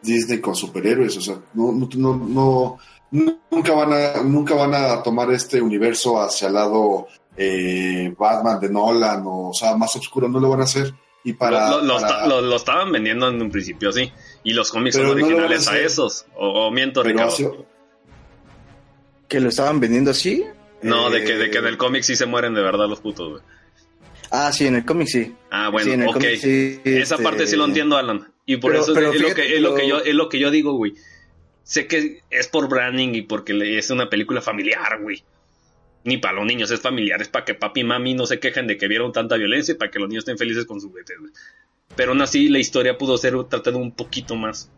Disney 0.00 0.40
con 0.40 0.54
superhéroes, 0.54 1.16
o 1.16 1.20
sea, 1.20 1.40
no, 1.54 1.72
no, 1.72 1.88
no, 1.96 2.16
no- 3.10 3.38
nunca 3.50 3.72
van 3.74 3.92
a, 3.92 4.22
nunca 4.22 4.54
van 4.54 4.74
a 4.74 5.02
tomar 5.02 5.32
este 5.32 5.60
universo 5.60 6.20
hacia 6.22 6.46
el 6.48 6.54
lado 6.54 7.08
eh, 7.36 8.14
Batman 8.16 8.60
de 8.60 8.70
Nolan, 8.70 9.26
o, 9.26 9.48
o 9.50 9.54
sea, 9.54 9.76
más 9.76 9.94
oscuro, 9.96 10.28
no 10.28 10.38
lo 10.40 10.50
van 10.50 10.60
a 10.60 10.64
hacer. 10.64 10.94
Y 11.24 11.32
para, 11.32 11.70
lo, 11.70 11.82
lo- 11.82 11.96
para- 12.00 12.28
lo- 12.28 12.40
lo 12.40 12.54
estaban 12.56 12.92
vendiendo 12.92 13.28
en 13.28 13.42
un 13.42 13.50
principio, 13.50 13.90
sí. 13.90 14.12
Y 14.44 14.52
los 14.52 14.70
cómics 14.70 14.94
son 14.94 15.06
no 15.06 15.10
a 15.10 15.12
originales 15.14 15.66
a, 15.66 15.78
esos. 15.80 16.24
O, 16.36 16.66
o 16.66 16.70
miento, 16.70 17.02
Ricardo. 17.02 17.66
Que 19.28 19.40
lo 19.40 19.48
estaban 19.48 19.80
vendiendo 19.80 20.10
así. 20.10 20.44
No, 20.82 21.10
de 21.10 21.18
Eh, 21.20 21.24
que, 21.24 21.36
de 21.36 21.50
que 21.50 21.58
en 21.58 21.66
el 21.66 21.76
cómic 21.76 22.02
sí 22.02 22.16
se 22.16 22.26
mueren 22.26 22.54
de 22.54 22.62
verdad 22.62 22.88
los 22.88 23.00
putos, 23.00 23.30
güey. 23.30 23.42
Ah, 24.30 24.52
sí, 24.52 24.66
en 24.66 24.74
el 24.76 24.84
cómic 24.84 25.08
sí. 25.08 25.34
Ah, 25.50 25.68
bueno, 25.70 25.86
Sí, 25.86 25.92
en 25.92 26.02
el 26.02 26.08
ok. 26.08 26.14
cómic 26.14 26.36
sí, 26.36 26.80
Esa 26.84 27.14
este, 27.14 27.24
parte 27.24 27.46
sí 27.46 27.56
lo 27.56 27.64
entiendo, 27.64 27.96
Alan. 27.96 28.26
Y 28.44 28.56
por 28.58 28.72
Pero- 28.72 28.82
eso 28.82 28.92
es- 28.92 28.98
pero 28.98 29.12
es, 29.12 29.20
lo 29.20 29.34
que, 29.34 29.54
es, 29.56 29.60
lo 29.60 29.74
que 29.74 29.88
yo, 29.88 29.98
es 30.00 30.14
lo 30.14 30.28
que 30.28 30.38
yo 30.38 30.50
digo, 30.50 30.72
güey. 30.74 30.94
Sé 31.62 31.86
que 31.86 32.20
es 32.30 32.46
por 32.48 32.68
branding 32.68 33.14
y 33.14 33.22
porque 33.22 33.78
es 33.78 33.90
una 33.90 34.08
película 34.08 34.40
familiar, 34.40 35.00
güey. 35.00 35.24
Ni 36.04 36.18
para 36.18 36.34
los 36.34 36.46
niños, 36.46 36.70
es 36.70 36.80
familiar. 36.80 37.20
Es 37.20 37.28
para 37.28 37.44
que 37.44 37.54
papi 37.54 37.80
y 37.80 37.84
mami 37.84 38.14
no 38.14 38.26
se 38.26 38.38
quejen 38.38 38.68
de 38.68 38.76
que 38.76 38.86
vieron 38.86 39.12
tanta 39.12 39.36
violencia 39.36 39.72
y 39.72 39.76
para 39.76 39.90
que 39.90 39.98
los 39.98 40.08
niños 40.08 40.22
estén 40.22 40.38
felices 40.38 40.64
con 40.66 40.80
sus 40.80 40.90
juguetes, 40.90 41.18
güey. 41.18 41.32
Pero 41.96 42.12
aún 42.12 42.20
así, 42.22 42.48
la 42.48 42.58
historia 42.60 42.96
pudo 42.98 43.18
ser 43.18 43.34
tratada 43.44 43.76
un 43.78 43.90
poquito 43.92 44.36
más. 44.36 44.70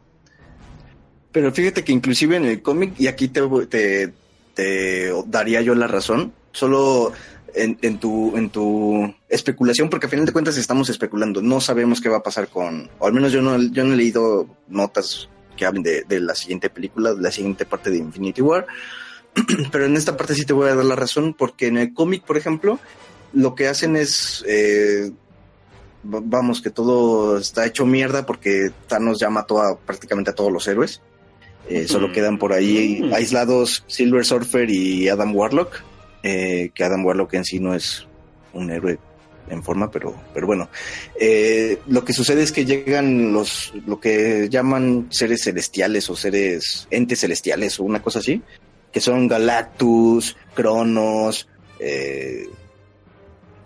Pero 1.33 1.53
fíjate 1.53 1.85
que 1.85 1.93
inclusive 1.93 2.37
en 2.37 2.45
el 2.47 2.63
cómic, 2.63 2.95
y 2.99 3.07
aquí 3.07 3.29
te, 3.29 3.43
te, 3.69 4.13
te 4.59 5.13
daría 5.27 5.61
yo 5.61 5.77
la 5.77 5.87
razón, 5.87 6.33
solo 6.51 7.13
en, 7.55 7.99
tu, 8.01 9.15
especulación, 9.29 9.89
porque 9.89 10.07
a 10.07 10.09
final 10.09 10.27
de 10.27 10.33
cuentas 10.33 10.57
estamos 10.57 10.89
especulando, 10.89 11.41
no 11.41 11.61
sabemos 11.61 12.01
qué 12.01 12.09
va 12.09 12.17
a 12.17 12.23
pasar 12.25 12.49
con, 12.49 12.91
o 12.99 13.07
al 13.07 13.13
menos 13.13 13.31
yo 13.31 13.41
no, 13.41 13.55
he 13.55 13.97
leído 13.97 14.49
notas 14.67 15.29
que 15.57 15.65
hablen 15.65 15.85
de, 15.85 16.03
de 16.09 16.19
la 16.19 16.35
siguiente 16.35 16.71
película, 16.71 17.15
de 17.15 17.23
la 17.23 17.31
siguiente 17.31 17.67
parte 17.67 17.91
de 17.91 17.99
Infinity 17.99 18.43
War, 18.43 18.67
pero 19.71 19.87
en 19.87 19.95
esta 19.95 20.17
parte 20.17 20.35
sí 20.35 20.45
te 20.45 20.53
voy 20.53 20.69
a 20.69 20.75
dar 20.75 20.85
la 20.85 20.97
razón, 20.97 21.35
porque 21.35 21.69
en 21.69 21.79
el 21.79 21.95
cómic, 21.95 22.25
por 22.25 22.37
ejemplo, 22.37 22.81
lo 23.33 23.55
que 23.55 23.69
hacen 23.69 23.95
es, 23.95 24.45
eh, 24.49 25.13
vamos, 26.03 26.61
que 26.61 26.71
todo 26.71 27.39
está 27.39 27.65
hecho 27.65 27.87
mierda 27.87 28.27
porque 28.27 28.73
Thanos 28.89 29.21
ya 29.21 29.31
mató 29.31 29.63
a 29.63 29.79
prácticamente 29.79 30.33
a 30.33 30.35
todos 30.35 30.51
los 30.51 30.67
héroes. 30.67 31.01
Eh, 31.69 31.87
solo 31.87 32.13
quedan 32.13 32.39
por 32.39 32.53
ahí 32.53 33.11
aislados 33.13 33.85
Silver 33.87 34.25
Surfer 34.25 34.71
y 34.71 35.09
Adam 35.09 35.35
Warlock, 35.37 35.83
eh, 36.23 36.71
que 36.75 36.85
Adam 36.85 37.05
Warlock 37.05 37.35
en 37.35 37.45
sí 37.45 37.61
no 37.61 37.75
es 37.75 38.07
un 38.55 38.71
héroe 38.71 38.99
en 39.51 39.63
forma, 39.63 39.91
pero, 39.91 40.15
pero 40.33 40.47
bueno. 40.47 40.69
Eh, 41.19 41.79
lo 41.87 42.05
que 42.05 42.13
sucede 42.13 42.43
es 42.43 42.53
que 42.53 42.65
llegan 42.65 43.33
los, 43.33 43.73
lo 43.87 44.01
que 44.01 44.49
llaman 44.51 45.07
seres 45.11 45.43
celestiales 45.45 46.09
o 46.11 46.17
seres, 46.17 46.87
entes 46.91 47.21
celestiales 47.21 47.79
o 47.81 47.85
una 47.85 48.03
cosa 48.03 48.21
así, 48.21 48.43
que 48.93 49.01
son 49.01 49.29
Galactus, 49.29 50.37
Cronos, 50.55 51.49
eh, 51.79 52.49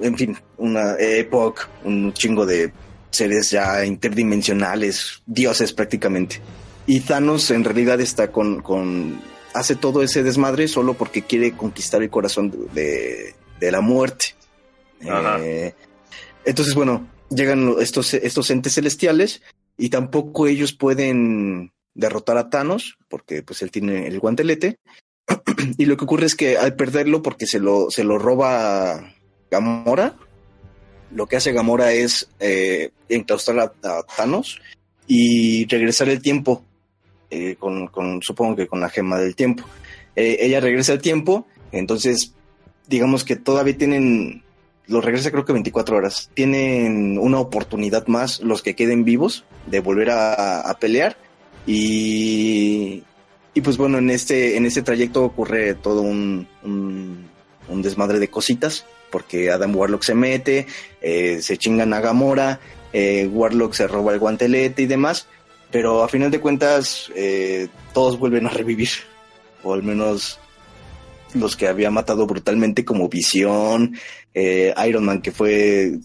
en 0.01 0.17
fin, 0.17 0.37
una 0.59 0.97
Epoch, 0.99 1.69
un 1.85 2.13
chingo 2.13 2.45
de 2.45 2.73
seres 3.11 3.51
ya 3.51 3.85
interdimensionales, 3.85 5.23
dioses 5.27 5.73
prácticamente. 5.73 6.41
Y 6.87 7.01
Thanos 7.01 7.51
en 7.51 7.65
realidad 7.65 8.01
está 8.01 8.33
con, 8.33 8.61
con 8.61 9.21
hace 9.55 9.77
todo 9.77 10.03
ese 10.03 10.23
desmadre 10.23 10.69
solo 10.69 10.95
porque 10.95 11.23
quiere 11.23 11.53
conquistar 11.53 12.03
el 12.03 12.11
corazón 12.11 12.69
de, 12.73 13.35
de 13.61 13.73
la 13.73 13.81
muerte. 13.81 14.35
Eh, 15.01 15.75
entonces, 16.45 16.75
bueno, 16.75 17.09
llegan 17.31 17.75
estos, 17.81 18.15
estos 18.15 18.51
entes 18.51 18.75
celestiales 18.75 19.43
y 19.77 19.89
tampoco 19.89 20.47
ellos 20.47 20.73
pueden 20.73 21.73
derrotar 21.95 22.39
a 22.39 22.51
Thanos 22.51 22.99
porque 23.09 23.43
pues 23.43 23.63
él 23.63 23.71
tiene 23.71 24.07
el 24.07 24.19
guantelete. 24.19 24.79
y 25.79 25.85
lo 25.87 25.97
que 25.97 26.05
ocurre 26.05 26.27
es 26.27 26.35
que 26.35 26.59
al 26.59 26.75
perderlo 26.75 27.23
porque 27.23 27.47
se 27.47 27.61
lo, 27.61 27.91
se 27.91 28.05
lo 28.05 28.19
roba 28.19 29.15
Gamora, 29.51 30.17
lo 31.15 31.27
que 31.27 31.37
hace 31.37 31.53
Gamora 31.53 31.93
es 31.93 32.29
eh, 32.41 32.91
enclaustrar 33.09 33.75
a, 33.83 34.03
Thanos 34.17 34.61
y 35.07 35.67
regresar 35.67 36.09
el 36.09 36.23
tiempo, 36.23 36.65
eh, 37.33 37.57
con, 37.59 37.87
con, 37.87 38.23
supongo 38.23 38.57
que 38.57 38.67
con 38.67 38.81
la 38.81 38.91
gema 38.91 39.19
del 39.19 39.35
tiempo. 39.35 39.65
Eh, 40.17 40.37
ella 40.41 40.61
regresa 40.61 40.93
el 40.93 41.01
tiempo, 41.01 41.47
entonces 41.73 42.35
digamos 42.87 43.25
que 43.25 43.37
todavía 43.37 43.77
tienen, 43.77 44.43
lo 44.87 45.01
regresa 45.01 45.31
creo 45.31 45.45
que 45.45 45.55
24 45.55 45.97
horas, 45.97 46.31
tienen 46.35 47.19
una 47.19 47.39
oportunidad 47.39 48.07
más 48.07 48.41
los 48.41 48.63
que 48.63 48.75
queden 48.75 49.05
vivos 49.05 49.45
de 49.67 49.81
volver 49.81 50.11
a, 50.11 50.61
a 50.61 50.79
pelear 50.79 51.17
y, 51.67 53.03
y 53.55 53.61
pues 53.63 53.79
bueno, 53.79 53.99
en 53.99 54.11
este, 54.11 54.59
en 54.59 54.67
este 54.67 54.83
trayecto 54.83 55.25
ocurre 55.25 55.75
todo 55.75 56.03
un, 56.03 56.47
un, 56.63 57.31
un 57.69 57.83
desmadre 57.83 58.19
de 58.19 58.29
cositas 58.29 58.85
porque 59.11 59.51
Adam 59.51 59.75
Warlock 59.77 60.03
se 60.03 60.15
mete, 60.15 60.67
eh, 61.01 61.41
se 61.41 61.57
chingan 61.57 61.93
a 61.95 62.01
Gamora, 62.01 62.61
eh, 62.93 63.29
Warlock 63.31 63.75
se 63.75 63.87
roba 63.87 64.13
el 64.13 64.19
guantelete 64.19 64.83
y 64.83 64.87
demás, 64.87 65.29
pero 65.73 66.05
a 66.05 66.09
final 66.09 66.31
de 66.31 66.41
cuentas 66.41 67.11
eh, 67.17 67.69
todos 67.93 68.19
vuelven 68.19 68.47
a 68.47 68.51
revivir, 68.51 68.91
o 69.63 69.73
al 69.73 69.83
menos 69.83 70.39
los 71.35 71.57
que 71.57 71.67
había 71.67 71.91
matado 71.91 72.27
brutalmente 72.27 72.85
como 72.85 73.09
Visión, 73.09 73.97
eh, 74.35 74.75
Iron 74.87 75.07
Man 75.07 75.23
que 75.23 75.33
fue 75.33 75.99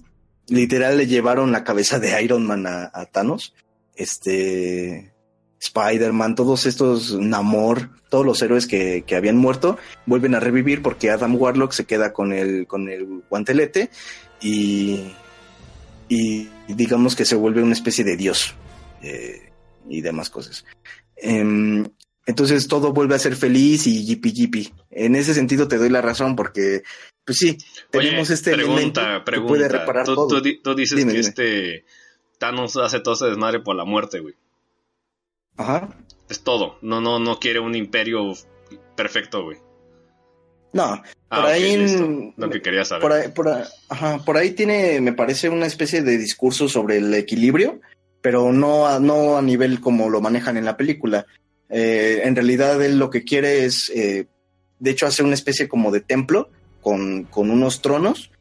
literal 0.47 0.97
le 0.97 1.05
llevaron 1.05 1.51
la 1.51 1.65
cabeza 1.65 1.99
de 1.99 2.23
Iron 2.23 2.45
Man 2.45 2.65
a, 2.65 3.05
Thanos, 3.11 3.53
este 3.93 5.11
Spider-Man, 5.59 6.35
todos 6.35 6.65
estos 6.65 7.13
Namor, 7.19 7.89
todos 8.09 8.25
los 8.25 8.41
héroes 8.41 8.67
que, 8.67 9.03
que, 9.05 9.17
habían 9.17 9.35
muerto, 9.35 9.77
vuelven 10.05 10.35
a 10.35 10.39
revivir 10.39 10.81
porque 10.81 11.09
Adam 11.09 11.35
Warlock 11.35 11.73
se 11.73 11.85
queda 11.85 12.13
con 12.13 12.31
el, 12.31 12.67
con 12.67 12.87
el 12.87 13.23
guantelete 13.29 13.89
y, 14.39 15.11
y 16.07 16.47
digamos 16.69 17.17
que 17.17 17.25
se 17.25 17.35
vuelve 17.35 17.61
una 17.61 17.73
especie 17.73 18.05
de 18.05 18.15
dios 18.15 18.55
eh, 19.01 19.46
y 19.89 20.01
demás 20.01 20.29
cosas. 20.29 20.65
Eh, 21.15 21.83
entonces 22.25 22.67
todo 22.67 22.91
vuelve 22.93 23.15
a 23.15 23.19
ser 23.19 23.35
feliz 23.35 23.87
y 23.87 24.05
yipi 24.05 24.31
yipi. 24.33 24.73
En 24.91 25.15
ese 25.15 25.33
sentido 25.33 25.67
te 25.67 25.77
doy 25.77 25.89
la 25.89 26.01
razón 26.01 26.35
porque, 26.35 26.83
pues 27.25 27.37
sí, 27.37 27.57
tenemos 27.89 28.27
Oye, 28.29 28.33
este 28.33 28.51
pregunta, 28.53 29.23
pregunta. 29.23 29.31
que 29.31 29.41
puede 29.41 29.67
reparar 29.69 30.05
tú, 30.05 30.15
todo. 30.15 30.41
tú, 30.41 30.49
tú 30.63 30.75
dices 30.75 30.97
Dime, 30.97 31.13
que 31.13 31.17
dime. 31.19 31.29
este 31.29 31.85
Thanos 32.37 32.75
hace 32.77 32.99
todo 32.99 33.13
ese 33.15 33.25
desmadre 33.27 33.61
por 33.61 33.75
la 33.75 33.85
muerte, 33.85 34.19
güey. 34.19 34.35
Ajá. 35.55 35.89
Es 36.29 36.41
todo. 36.41 36.77
No, 36.81 37.01
no, 37.01 37.19
no 37.19 37.39
quiere 37.39 37.59
un 37.59 37.75
imperio 37.75 38.33
perfecto, 38.95 39.43
güey. 39.43 39.57
No, 40.73 41.01
Ah, 41.29 41.41
por 41.41 41.45
ahí, 41.45 41.77
listo. 41.77 42.33
Lo 42.37 42.49
que 42.49 42.61
quería 42.61 42.85
saber. 42.85 43.01
por 43.01 43.11
ahí, 43.13 43.29
por 43.31 43.47
ahí- 43.47 43.63
ajá, 43.89 44.23
por 44.23 44.37
ahí 44.37 44.51
tiene, 44.51 45.01
me 45.01 45.13
parece, 45.13 45.49
una 45.49 45.65
especie 45.65 46.01
de 46.01 46.17
discurso 46.17 46.67
sobre 46.69 46.97
el 46.97 47.13
equilibrio, 47.13 47.79
pero 48.21 48.51
no 48.51 48.87
a, 48.87 48.99
no 48.99 49.37
a 49.37 49.41
nivel 49.41 49.79
como 49.79 50.09
lo 50.09 50.21
manejan 50.21 50.57
en 50.57 50.65
la 50.65 50.77
película. 50.77 51.25
Eh, 51.69 52.21
en 52.23 52.35
realidad 52.35 52.81
él 52.81 52.97
lo 52.99 53.09
que 53.09 53.23
quiere 53.23 53.65
es, 53.65 53.89
eh, 53.89 54.27
de 54.79 54.91
hecho, 54.91 55.05
hace 55.07 55.23
una 55.23 55.33
especie 55.33 55.67
como 55.67 55.91
de 55.91 56.01
templo 56.01 56.49
con, 56.81 57.23
con 57.23 57.49
unos 57.49 57.81
tronos. 57.81 58.31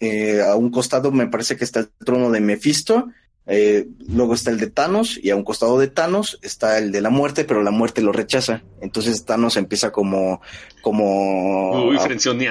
Eh, 0.00 0.42
a 0.42 0.54
un 0.56 0.70
costado 0.70 1.12
me 1.12 1.26
parece 1.28 1.56
que 1.56 1.64
está 1.64 1.80
el 1.80 1.88
trono 2.04 2.30
de 2.30 2.40
Mephisto, 2.40 3.08
eh, 3.46 3.86
luego 4.08 4.34
está 4.34 4.50
el 4.50 4.58
de 4.58 4.68
Thanos 4.68 5.18
y 5.22 5.30
a 5.30 5.36
un 5.36 5.44
costado 5.44 5.78
de 5.78 5.86
Thanos 5.88 6.38
está 6.42 6.78
el 6.78 6.92
de 6.92 7.00
la 7.00 7.10
muerte, 7.10 7.44
pero 7.44 7.62
la 7.62 7.70
muerte 7.70 8.02
lo 8.02 8.12
rechaza. 8.12 8.62
Entonces 8.80 9.24
Thanos 9.24 9.56
empieza 9.56 9.92
como, 9.92 10.40
como 10.82 11.86
Uy, 11.88 11.96
a- 11.96 12.00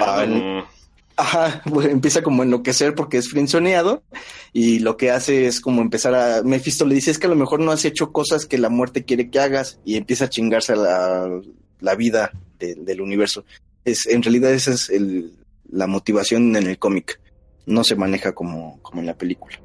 a- 0.03 0.69
Ajá, 1.15 1.61
pues, 1.69 1.87
empieza 1.89 2.23
como 2.23 2.41
a 2.41 2.45
enloquecer 2.45 2.95
porque 2.95 3.17
es 3.17 3.29
frenzoneado 3.29 4.01
y 4.51 4.79
lo 4.79 4.97
que 4.97 5.11
hace 5.11 5.45
es 5.45 5.61
como 5.61 5.81
empezar 5.81 6.15
a... 6.15 6.41
Mephisto 6.43 6.85
le 6.85 6.95
dice 6.95 7.11
es 7.11 7.19
que 7.19 7.27
a 7.27 7.29
lo 7.29 7.35
mejor 7.35 7.59
no 7.59 7.71
has 7.71 7.85
hecho 7.85 8.11
cosas 8.11 8.45
que 8.47 8.57
la 8.57 8.69
muerte 8.69 9.05
quiere 9.05 9.29
que 9.29 9.39
hagas 9.39 9.79
y 9.85 9.95
empieza 9.97 10.25
a 10.25 10.29
chingarse 10.29 10.73
a 10.73 10.75
la, 10.75 11.41
la 11.81 11.95
vida 11.95 12.31
de- 12.57 12.75
del 12.75 13.01
universo. 13.01 13.45
Es, 13.85 14.07
en 14.07 14.23
realidad 14.23 14.51
esa 14.53 14.71
es 14.71 14.89
el- 14.89 15.33
la 15.69 15.85
motivación 15.87 16.55
en 16.55 16.65
el 16.67 16.79
cómic. 16.79 17.19
No 17.67 17.83
se 17.83 17.95
maneja 17.95 18.33
como, 18.33 18.81
como 18.81 18.99
en 19.01 19.05
la 19.05 19.15
película. 19.17 19.59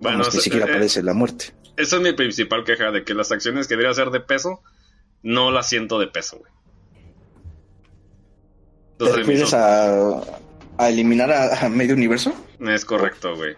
Bueno, 0.00 0.18
Vamos, 0.18 0.26
ni 0.26 0.28
o 0.28 0.32
sea, 0.32 0.40
siquiera 0.40 0.66
eh, 0.66 0.70
aparece 0.70 1.02
la 1.02 1.12
muerte. 1.14 1.54
Esa 1.76 1.96
es 1.96 2.02
mi 2.02 2.12
principal 2.14 2.64
queja 2.64 2.90
de 2.90 3.04
que 3.04 3.12
las 3.14 3.30
acciones 3.32 3.66
que 3.68 3.74
debería 3.74 3.92
ser 3.94 4.10
de 4.10 4.20
peso, 4.20 4.62
no 5.22 5.50
las 5.50 5.68
siento 5.68 5.98
de 5.98 6.06
peso, 6.08 6.38
güey. 6.38 6.50
¿Te 8.98 9.12
refieres 9.12 9.52
a, 9.54 10.22
a 10.78 10.88
eliminar 10.88 11.30
a, 11.30 11.66
a 11.66 11.68
medio 11.68 11.94
universo? 11.94 12.34
Es 12.60 12.84
correcto, 12.84 13.34
güey. 13.36 13.54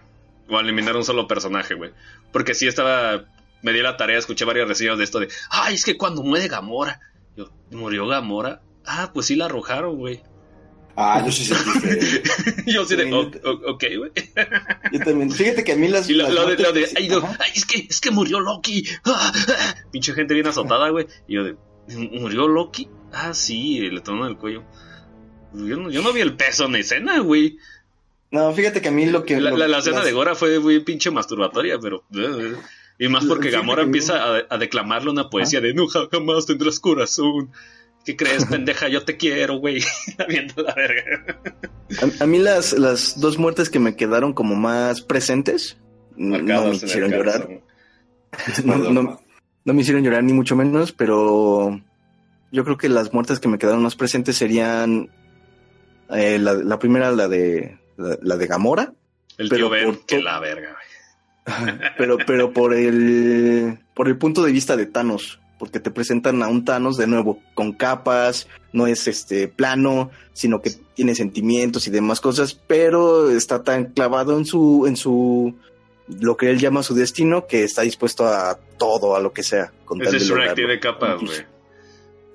O 0.49 0.61
eliminar 0.61 0.97
un 0.97 1.05
solo 1.05 1.27
personaje, 1.27 1.75
güey. 1.75 1.93
Porque 2.33 2.55
sí 2.55 2.67
estaba. 2.67 3.25
Me 3.63 3.73
di 3.73 3.81
la 3.81 3.97
tarea, 3.97 4.19
escuché 4.19 4.45
varias 4.45 4.69
reseñas 4.69 4.99
de 4.99 5.05
esto 5.05 5.19
de. 5.21 5.29
Ay, 5.51 5.75
es 5.75 5.85
que 5.85 5.97
cuando 5.97 6.23
muere 6.23 6.49
Gamora. 6.49 7.01
Yo, 7.37 7.51
¿murió 7.71 8.07
Gamora? 8.07 8.63
Ah, 8.85 9.11
pues 9.13 9.27
sí 9.27 9.35
la 9.37 9.47
arrojaron, 9.47 9.97
güey. 9.97 10.23
Ah, 10.99 11.23
yo 11.25 11.31
sí 11.31 11.45
sentí. 11.45 12.23
Yo 12.73 12.87
sí 12.87 12.97
de. 12.97 13.05
Sí, 13.05 13.13
"O- 13.13 13.31
yo- 13.31 13.41
o- 13.45 13.73
ok, 13.73 13.85
güey. 13.99 14.13
Yo 14.93 15.01
también. 15.01 15.31
Fíjate 15.31 15.63
que 15.63 15.73
a 15.73 15.77
mí 15.77 15.89
las... 15.89 16.09
Y 16.09 16.15
lo, 16.15 16.23
las 16.25 16.33
lo 16.33 16.47
de, 16.47 16.57
lo 16.57 16.73
de- 16.73 16.81
muertes- 16.87 16.95
ay, 16.97 17.09
no, 17.09 17.19
Ajá. 17.19 17.37
ay, 17.41 17.51
es 17.55 17.67
que, 17.67 17.87
es 17.91 18.01
que 18.01 18.11
murió 18.11 18.41
Loki. 18.41 18.87
Ah, 19.05 19.31
ah. 19.59 19.75
Pinche 19.91 20.15
gente 20.15 20.33
bien 20.33 20.47
azotada, 20.47 20.89
güey. 20.89 21.07
Y 21.29 21.35
yo 21.35 21.45
de, 21.45 21.57
¿murió 22.19 22.49
Loki? 22.49 22.89
Ah, 23.13 23.35
sí, 23.35 23.79
el 23.85 24.01
trono 24.03 24.25
del 24.25 24.39
cuello. 24.39 24.63
Yo 25.55 25.77
no, 25.77 25.91
yo 25.91 26.03
no 26.03 26.13
vi 26.13 26.21
el 26.21 26.35
peso 26.37 26.67
en 26.67 26.73
la 26.73 26.79
escena, 26.79 27.19
güey. 27.21 27.59
No, 28.31 28.53
fíjate 28.53 28.81
que 28.83 28.89
a 28.89 28.93
mí 28.93 29.07
lo 29.07 29.25
que... 29.25 29.41
La, 29.41 29.51
lo- 29.51 29.57
la- 29.57 29.69
la 29.69 29.79
escena 29.79 29.97
las- 29.99 30.05
de 30.07 30.13
Gora 30.13 30.35
fue 30.35 30.59
muy 30.59 30.81
pinche 30.81 31.11
masturbatoria, 31.11 31.79
pero. 31.81 32.05
eh, 32.15 32.55
Y 32.99 33.09
más 33.09 33.25
porque 33.25 33.51
Gamora 33.51 33.83
que 33.83 33.87
empieza 33.87 34.17
a, 34.23 34.43
a 34.51 34.59
declamarle 34.59 35.11
una 35.11 35.31
poesía 35.31 35.61
de 35.61 35.73
no 35.75 35.87
jamás 35.87 36.47
tendrás 36.47 36.81
corazón. 36.81 37.51
¿Qué 38.05 38.17
crees, 38.17 38.45
pendeja? 38.51 38.89
Yo 38.89 39.05
te 39.05 39.17
quiero, 39.17 39.57
güey. 39.59 39.83
Viendo 40.29 40.63
la 40.63 40.75
verga. 40.75 41.03
A, 42.21 42.25
a 42.25 42.27
mí 42.27 42.39
las, 42.39 42.73
las 42.73 43.19
dos 43.21 43.39
muertes 43.39 43.71
que 43.71 43.79
me 43.79 43.97
quedaron 43.97 44.33
como 44.33 44.55
más 44.57 45.01
presentes 45.03 45.79
no 46.17 46.39
me 46.39 46.75
hicieron 46.75 47.11
llorar. 47.13 47.49
No, 48.65 48.77
no- 48.77 49.21
no 49.65 49.73
me 49.75 49.81
hicieron 49.83 50.03
llorar 50.05 50.23
ni 50.23 50.33
mucho 50.33 50.55
menos, 50.57 50.93
pero 50.93 51.81
yo 52.53 52.65
creo 52.65 52.77
que 52.77 52.89
las 52.89 53.13
muertes 53.15 53.41
que 53.41 53.49
me 53.49 53.59
quedaron 53.59 53.83
más 53.83 53.97
presentes 53.97 54.37
serían 54.37 55.11
eh, 56.11 56.39
la, 56.39 56.55
la 56.55 56.79
primera, 56.79 57.11
la 57.13 57.29
de 57.29 57.79
la, 57.97 58.19
la 58.21 58.37
de 58.37 58.47
Gamora, 58.47 58.93
El 59.39 59.49
Pero 59.49 59.69
tío 59.69 59.71
Ben, 59.71 59.85
por 59.87 60.07
que 60.07 60.21
la 60.21 60.41
verga, 60.41 60.77
pero, 61.99 62.19
pero 62.27 62.53
por 62.53 62.75
el 62.75 63.79
por 63.95 64.09
el 64.09 64.19
punto 64.19 64.43
de 64.43 64.53
vista 64.53 64.77
de 64.77 64.87
Thanos, 64.87 65.41
porque 65.59 65.81
te 65.81 65.91
presentan 65.91 66.43
a 66.43 66.49
un 66.49 66.65
Thanos 66.65 66.97
de 66.97 67.07
nuevo, 67.07 67.41
con 67.55 67.73
capas, 67.73 68.49
no 68.73 68.87
es 68.87 69.09
este 69.09 69.49
plano, 69.49 70.11
sino 70.33 70.61
que 70.61 70.71
tiene 70.95 71.15
sentimientos 71.15 71.87
y 71.87 71.91
demás 71.91 72.21
cosas, 72.21 72.55
pero 72.55 73.31
está 73.31 73.63
tan 73.63 73.87
clavado 73.87 74.37
en 74.37 74.45
su, 74.45 74.85
en 74.87 74.97
su, 74.97 75.55
lo 76.21 76.37
que 76.37 76.51
él 76.51 76.59
llama 76.59 76.83
su 76.83 76.95
destino, 76.95 77.47
que 77.47 77.65
está 77.65 77.83
dispuesto 77.83 78.27
a 78.27 78.59
todo, 78.79 79.17
a 79.17 79.21
lo 79.21 79.33
que 79.33 79.43
sea. 79.43 79.73
Con 79.85 80.03
Ese 80.03 80.19
Shrek 80.19 80.55
tiene 80.55 80.79
capas, 80.79 81.21
güey. 81.21 81.39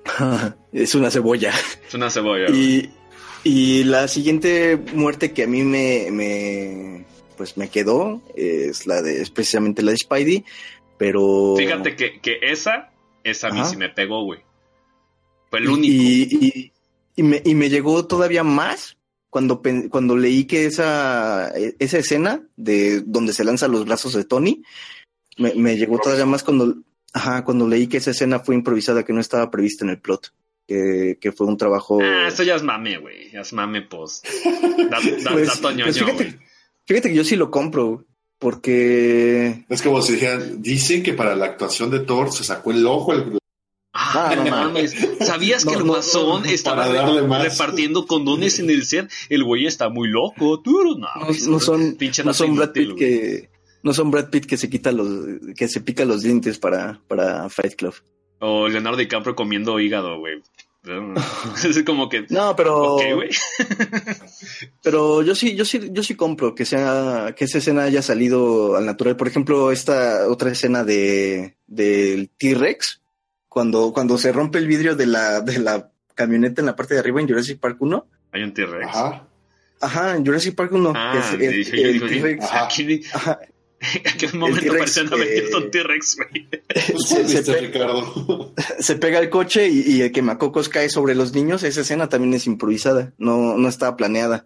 es 0.72 0.94
una 0.94 1.10
cebolla. 1.10 1.52
Es 1.86 1.94
una 1.94 2.10
cebolla. 2.10 2.50
Y, 2.50 2.90
y 3.44 3.84
la 3.84 4.08
siguiente 4.08 4.76
muerte 4.94 5.32
que 5.32 5.44
a 5.44 5.46
mí 5.46 5.62
me, 5.62 6.08
me 6.10 7.04
pues 7.36 7.56
me 7.56 7.68
quedó 7.68 8.22
es 8.36 8.86
la 8.86 9.02
de, 9.02 9.20
es 9.20 9.30
precisamente 9.30 9.82
la 9.82 9.92
de 9.92 9.98
Spidey, 9.98 10.44
pero... 10.98 11.54
Fíjate 11.56 11.96
que, 11.96 12.20
que 12.20 12.38
esa 12.42 12.92
esa 13.24 13.48
a 13.48 13.52
mí 13.52 13.60
sí 13.64 13.76
me 13.76 13.88
pegó, 13.88 14.24
güey. 14.24 14.40
Fue 15.50 15.60
el 15.60 15.68
único. 15.68 15.92
Y, 15.92 16.72
y, 17.16 17.22
me, 17.22 17.42
y 17.44 17.54
me 17.54 17.68
llegó 17.68 18.06
todavía 18.06 18.42
más 18.42 18.96
cuando, 19.30 19.62
cuando 19.90 20.16
leí 20.16 20.44
que 20.44 20.66
esa, 20.66 21.52
esa 21.78 21.98
escena 21.98 22.42
de 22.56 23.00
donde 23.00 23.32
se 23.32 23.44
lanza 23.44 23.68
los 23.68 23.84
brazos 23.84 24.14
de 24.14 24.24
Tony, 24.24 24.62
me, 25.38 25.54
me 25.54 25.76
llegó 25.76 25.98
todavía 25.98 26.26
más 26.26 26.42
cuando, 26.42 26.76
ajá, 27.12 27.44
cuando 27.44 27.68
leí 27.68 27.86
que 27.86 27.98
esa 27.98 28.10
escena 28.10 28.40
fue 28.40 28.54
improvisada, 28.54 29.04
que 29.04 29.12
no 29.12 29.20
estaba 29.20 29.50
prevista 29.50 29.84
en 29.84 29.90
el 29.90 30.00
plot. 30.00 30.32
Que, 30.66 31.18
que 31.20 31.32
fue 31.32 31.46
un 31.46 31.56
trabajo. 31.56 31.98
Ah, 32.00 32.28
eso 32.28 32.44
ya 32.44 32.54
es 32.54 32.62
mame, 32.62 32.98
güey. 32.98 33.30
Ya 33.30 33.40
es 33.40 33.52
mame, 33.52 33.82
pues. 33.82 34.22
Da, 34.90 34.98
da, 35.00 35.00
pues, 35.32 35.60
pues 35.60 35.98
fíjate, 35.98 36.38
fíjate, 36.86 37.08
que 37.08 37.14
yo 37.14 37.24
sí 37.24 37.36
lo 37.36 37.50
compro. 37.50 38.06
Porque. 38.38 39.64
Es 39.68 39.82
como 39.82 40.02
si 40.02 40.14
dijeran, 40.14 40.62
dicen 40.62 41.02
que 41.02 41.12
para 41.12 41.36
la 41.36 41.46
actuación 41.46 41.90
de 41.90 42.00
Thor 42.00 42.32
se 42.32 42.42
sacó 42.42 42.72
el 42.72 42.86
ojo 42.86 43.12
el. 43.12 43.38
Ah, 43.92 44.34
no 44.36 44.50
mames. 44.50 44.96
¿Sabías 45.20 45.64
que 45.64 45.74
el 45.74 45.84
guasón 45.84 46.46
estaba 46.46 46.88
repartiendo 47.38 48.06
condones 48.06 48.58
en 48.58 48.70
el 48.70 48.84
set? 48.84 49.10
El 49.28 49.44
güey 49.44 49.66
está 49.66 49.90
muy 49.90 50.08
loco. 50.08 50.62
No, 50.64 51.08
no, 51.48 51.60
son, 51.60 51.96
no 52.24 52.34
son 52.34 52.56
Brad 52.56 52.72
Pitt 52.72 52.96
que 52.96 53.50
no 53.82 53.92
son 53.92 54.10
Brad 54.10 54.30
Pitt 54.30 54.46
que 54.46 54.56
se 54.56 54.70
quita 54.70 54.92
los 54.92 55.08
que 55.56 55.68
se 55.68 55.80
pica 55.80 56.04
los 56.04 56.22
dientes 56.22 56.58
para, 56.58 57.00
para 57.06 57.48
Fight 57.48 57.74
Club. 57.74 57.94
O 58.44 58.66
Leonardo 58.68 58.98
DiCaprio 58.98 59.36
comiendo 59.36 59.78
hígado, 59.78 60.18
güey. 60.18 60.42
es 61.64 61.82
como 61.84 62.08
que. 62.08 62.26
No, 62.28 62.56
pero. 62.56 62.96
pero 64.82 65.22
yo 65.22 65.34
sí, 65.36 65.54
yo 65.54 65.64
sí, 65.64 65.90
yo 65.92 66.02
sí 66.02 66.16
compro 66.16 66.52
que 66.52 66.64
sea, 66.64 67.34
que 67.36 67.44
esa 67.44 67.58
escena 67.58 67.84
haya 67.84 68.02
salido 68.02 68.74
al 68.74 68.84
natural. 68.84 69.16
Por 69.16 69.28
ejemplo, 69.28 69.70
esta 69.70 70.28
otra 70.28 70.50
escena 70.50 70.82
de 70.82 71.54
del 71.68 72.30
T-Rex, 72.30 73.00
cuando, 73.48 73.92
cuando 73.92 74.18
se 74.18 74.32
rompe 74.32 74.58
el 74.58 74.66
vidrio 74.66 74.96
de 74.96 75.06
la, 75.06 75.40
de 75.40 75.60
la 75.60 75.92
camioneta 76.16 76.62
en 76.62 76.66
la 76.66 76.74
parte 76.74 76.94
de 76.94 77.00
arriba 77.00 77.20
en 77.20 77.28
Jurassic 77.28 77.60
Park 77.60 77.76
1. 77.78 78.06
Hay 78.32 78.42
un 78.42 78.52
T-Rex. 78.52 78.86
Ajá. 78.88 79.28
Ajá, 79.80 80.16
en 80.16 80.26
Jurassic 80.26 80.56
Park 80.56 80.72
1. 80.72 80.92
Ah, 80.96 81.30
el, 81.38 82.00
T-Rex. 82.00 82.44
¿En 84.04 84.18
qué 84.18 84.28
momento 84.36 84.72
parecía 84.72 85.02
no 85.04 85.16
un 85.16 85.70
T-Rex, 85.70 86.16
güey? 86.16 86.48
se, 86.98 87.28
se, 87.28 87.42
se, 88.78 88.96
pega 88.96 89.18
el 89.18 89.30
coche 89.30 89.68
y, 89.68 89.80
y, 89.80 90.02
el 90.02 90.12
quemacocos 90.12 90.68
cae 90.68 90.88
sobre 90.88 91.14
los 91.14 91.32
niños. 91.32 91.62
Esa 91.62 91.80
escena 91.80 92.08
también 92.08 92.34
es 92.34 92.46
improvisada, 92.46 93.12
no, 93.18 93.56
no 93.56 93.68
estaba 93.68 93.96
planeada. 93.96 94.44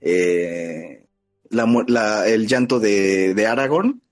Eh, 0.00 1.06
la, 1.50 1.84
la, 1.86 2.28
el 2.28 2.46
llanto 2.46 2.78
de, 2.78 3.32
de, 3.34 3.46
Aragorn, 3.46 4.02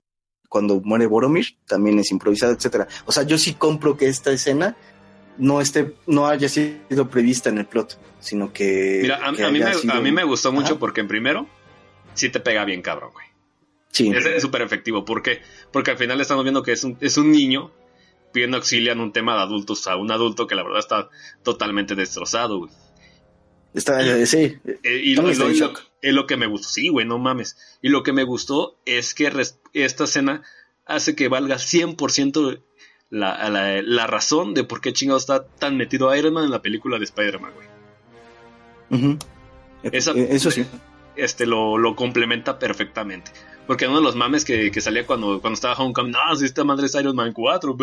cuando 0.49 0.81
muere 0.81 1.05
Boromir, 1.05 1.57
también 1.67 1.99
es 1.99 2.11
improvisada, 2.11 2.53
etcétera. 2.53 2.87
O 3.05 3.11
sea, 3.11 3.23
yo 3.23 3.37
sí 3.37 3.53
compro 3.53 3.95
que 3.95 4.07
esta 4.07 4.31
escena 4.31 4.75
no 5.37 5.61
esté, 5.61 5.93
no 6.07 6.27
haya 6.27 6.49
sido 6.49 7.09
prevista 7.09 7.49
en 7.49 7.59
el 7.59 7.67
plot, 7.67 7.99
sino 8.19 8.51
que. 8.51 8.99
Mira, 9.03 9.19
a, 9.23 9.31
mí, 9.31 9.59
me, 9.59 9.91
a 9.91 10.01
mí 10.01 10.11
me 10.11 10.23
gustó 10.23 10.51
mucho 10.51 10.79
porque 10.79 11.01
en 11.01 11.07
primero 11.07 11.47
sí 12.15 12.29
te 12.29 12.39
pega 12.39 12.65
bien 12.65 12.81
cabrón, 12.81 13.11
güey. 13.13 13.22
Es 13.97 14.41
súper 14.41 14.61
efectivo. 14.61 15.05
¿Por 15.05 15.21
qué? 15.21 15.41
Porque 15.71 15.91
al 15.91 15.97
final 15.97 16.19
estamos 16.19 16.43
viendo 16.43 16.63
que 16.63 16.71
es 16.71 16.83
un, 16.83 16.97
es 16.99 17.17
un 17.17 17.31
niño 17.31 17.71
pidiendo 18.31 18.57
auxilio 18.57 18.91
en 18.91 18.99
un 18.99 19.13
tema 19.13 19.35
de 19.35 19.41
adultos 19.41 19.87
a 19.87 19.95
un 19.95 20.11
adulto 20.11 20.47
que 20.47 20.55
la 20.55 20.63
verdad 20.63 20.79
está 20.79 21.09
totalmente 21.43 21.95
destrozado, 21.95 22.59
güey. 22.59 22.71
Está, 23.73 24.01
eh, 24.01 24.25
sí. 24.25 24.57
Eh, 24.83 25.01
y, 25.03 25.15
lo, 25.15 25.29
es 25.29 26.13
lo 26.13 26.27
que 26.27 26.37
me 26.37 26.47
gustó. 26.47 26.69
Sí, 26.69 26.89
güey, 26.89 27.07
no 27.07 27.17
mames. 27.17 27.57
Y 27.81 27.89
lo 27.89 28.03
que 28.03 28.13
me 28.13 28.23
gustó 28.23 28.77
es 28.85 29.13
que 29.13 29.31
esta 29.73 30.03
escena 30.03 30.43
hace 30.85 31.15
que 31.15 31.27
valga 31.27 31.55
100% 31.55 32.61
la, 33.09 33.49
la, 33.49 33.81
la 33.81 34.07
razón 34.07 34.53
de 34.53 34.63
por 34.63 34.81
qué 34.81 34.93
chingado 34.93 35.17
está 35.17 35.45
tan 35.45 35.77
metido 35.77 36.13
Iron 36.15 36.33
Man 36.33 36.45
en 36.45 36.51
la 36.51 36.61
película 36.61 36.97
de 36.97 37.05
Spider-Man, 37.05 37.51
güey. 37.55 39.17
Eso 39.83 40.51
sí. 40.51 40.65
Este 41.15 41.45
lo, 41.45 41.77
lo 41.77 41.95
complementa 41.95 42.57
perfectamente. 42.57 43.31
Porque 43.67 43.87
uno 43.87 43.97
de 43.97 44.03
los 44.03 44.15
mames 44.15 44.43
que, 44.43 44.71
que 44.71 44.81
salía 44.81 45.05
cuando, 45.05 45.39
cuando 45.39 45.55
estaba 45.55 45.75
Homecoming, 45.75 46.11
no, 46.11 46.35
si 46.35 46.45
esta 46.45 46.63
madre 46.63 46.87
es 46.87 46.95
Iron 46.95 47.15
Man 47.15 47.31
4, 47.31 47.77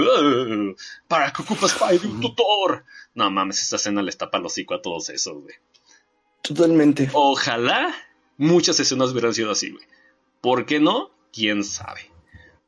¿para 1.08 1.32
qué 1.32 1.42
ocupas 1.42 1.70
Spidey, 1.70 2.10
un 2.10 2.20
tutor? 2.20 2.84
No 3.14 3.30
mames, 3.30 3.62
esta 3.62 3.76
escena 3.76 4.02
le 4.02 4.12
tapa 4.12 4.38
el 4.38 4.46
hocico 4.46 4.74
a 4.74 4.82
todos 4.82 5.08
esos, 5.08 5.42
güey. 5.42 5.54
Totalmente. 6.42 7.08
Ojalá 7.12 7.94
muchas 8.36 8.78
escenas 8.80 9.12
hubieran 9.12 9.34
sido 9.34 9.50
así, 9.50 9.70
güey. 9.70 9.84
¿Por 10.40 10.66
qué 10.66 10.80
no? 10.80 11.10
¿Quién 11.32 11.64
sabe? 11.64 12.10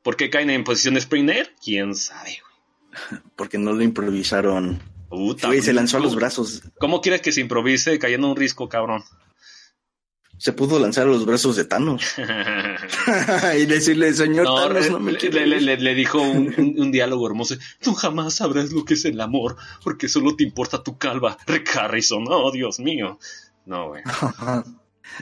¿Por 0.03 0.17
qué 0.17 0.31
caen 0.31 0.51
en 0.51 0.65
posición 0.65 0.95
de 0.95 1.01
Spring 1.01 1.29
Air? 1.29 1.55
¿Quién 1.63 1.95
sabe, 1.95 2.39
güey? 2.41 3.21
Porque 3.37 3.59
no 3.59 3.73
lo 3.73 3.83
improvisaron. 3.83 4.81
Puta, 5.09 5.51
se 5.61 5.73
lanzó 5.75 5.99
a 5.99 6.01
los 6.01 6.15
brazos. 6.15 6.63
¿Cómo 6.79 7.03
quieres 7.03 7.21
que 7.21 7.33
se 7.33 7.43
improvise 7.43 7.99
cayendo 7.99 8.31
un 8.31 8.37
risco, 8.37 8.71
cabrón? 8.71 9.05
Se 10.43 10.53
pudo 10.53 10.81
lanzar 10.81 11.07
a 11.07 11.11
los 11.11 11.25
brazos 11.25 11.55
de 11.55 11.65
Thanos 11.65 12.03
y 13.61 13.67
decirle, 13.67 14.13
señor 14.13 14.47
Thanos, 14.47 14.91
no 14.91 14.99
me 14.99 15.13
le, 15.13 15.77
le, 15.77 15.95
dijo 15.95 16.21
un, 16.21 16.91
diálogo 16.91 17.29
hermoso. 17.29 17.55
Tú 17.81 17.95
jamás 17.95 18.35
sabrás 18.35 18.73
lo 18.73 18.85
que 18.85 18.95
es 18.95 19.05
el 19.05 19.21
amor, 19.21 19.57
porque 19.85 20.09
solo 20.09 20.35
te 20.35 20.43
importa 20.43 20.83
tu 20.83 20.99
calva. 20.99 21.39
Rick 21.47 21.77
Harrison, 21.77 22.25
oh, 22.29 22.51
Dios 22.51 22.81
mío. 22.81 23.21
No, 23.67 23.91
güey. 23.91 24.03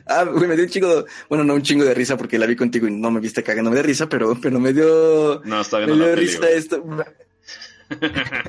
ah, 0.07 0.25
güey, 0.25 0.49
me 0.49 0.55
dio 0.55 0.65
un 0.65 0.71
chingo, 0.71 1.05
bueno, 1.29 1.45
no 1.45 1.53
un 1.53 1.63
chingo 1.63 1.85
de 1.85 1.93
risa 1.93 2.17
porque 2.17 2.39
la 2.39 2.47
vi 2.47 2.57
contigo 2.57 2.89
y 2.89 2.91
no 2.91 3.11
me 3.11 3.21
viste 3.21 3.43
cagándome 3.43 3.77
de 3.77 3.83
risa, 3.83 4.09
pero, 4.09 4.39
pero 4.41 4.59
me 4.59 4.73
dio, 4.73 5.43
no, 5.45 5.61
está 5.61 5.81
bien 5.81 5.99
me 5.99 6.07
dio 6.07 6.17
risa 6.17 6.49
esto. 6.49 6.83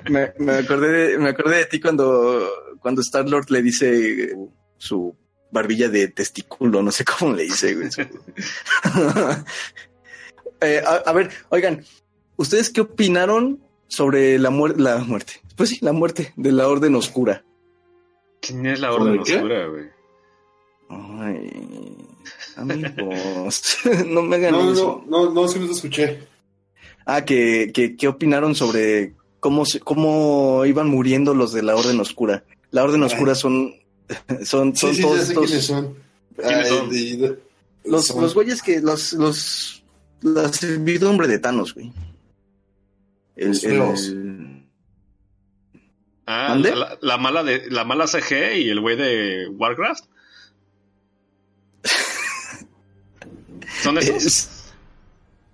me, 0.10 0.32
me, 0.40 0.54
acordé 0.54 0.88
de, 0.88 1.18
me 1.18 1.32
acordé 1.32 1.58
de 1.58 1.66
ti 1.66 1.82
cuando, 1.82 2.50
cuando 2.80 3.02
Star 3.02 3.28
Lord 3.28 3.48
le 3.50 3.62
dice 3.62 4.34
su 4.78 5.21
barbilla 5.52 5.90
de 5.90 6.08
testículo, 6.08 6.82
no 6.82 6.92
sé 6.92 7.06
cómo 7.06 7.34
le 7.34 7.44
dice, 7.44 7.76
güey. 7.76 7.90
Eh, 10.64 10.80
a, 10.86 11.12
ver, 11.12 11.32
oigan, 11.50 11.84
¿ustedes 12.36 12.70
qué 12.70 12.82
opinaron 12.82 13.60
sobre 13.88 14.38
la, 14.38 14.52
la 14.78 15.00
muerte? 15.00 15.42
Pues 15.56 15.70
sí, 15.70 15.80
la 15.82 15.92
muerte 15.92 16.34
de 16.36 16.52
la 16.52 16.68
Orden 16.68 16.94
Oscura. 16.94 17.44
¿Quién 18.42 18.68
es 18.68 18.80
la 18.80 18.94
Orden 18.94 19.20
Oscura, 19.20 19.66
güey? 19.66 19.86
Ay, 20.90 21.98
amigos, 22.58 23.78
no 24.06 24.22
me 24.22 24.36
hagan 24.36 24.52
no, 24.52 24.72
eso. 24.72 25.04
No, 25.08 25.26
no, 25.26 25.32
no, 25.34 25.48
sí 25.48 25.58
no 25.58 25.72
escuché. 25.72 26.28
Ah, 27.06 27.26
que, 27.26 27.72
que, 27.74 27.96
¿qué 27.96 28.08
opinaron 28.08 28.54
sobre 28.54 29.16
cómo, 29.40 29.64
cómo 29.84 30.64
iban 30.66 30.90
muriendo 30.90 31.34
los 31.34 31.54
de 31.54 31.64
la 31.64 31.76
Orden 31.76 32.00
Oscura? 32.00 32.44
La 32.70 32.84
Orden 32.84 33.02
Oscura 33.04 33.34
son 33.34 33.81
son, 34.46 34.76
son 34.76 34.98
todos 35.00 35.30
estos. 35.30 35.52
son. 35.64 35.96
los, 37.84 38.10
los 38.16 38.34
güeyes 38.34 38.62
que. 38.62 38.82
Los, 38.82 39.14
los. 39.14 39.84
La 40.22 40.52
servidumbre 40.54 41.28
de 41.28 41.40
Thanos, 41.40 41.74
güey. 41.74 41.92
El, 43.36 43.56
Ah, 46.34 46.56
la, 47.02 47.18
mala 47.18 47.44
de 47.44 47.70
la 47.70 47.84
mala 47.84 48.08
CG 48.08 48.56
y 48.56 48.70
el 48.70 48.80
güey 48.80 48.96
de 48.96 49.50
Warcraft. 49.50 50.06
¿Son 53.84 53.98
esos? 53.98 54.72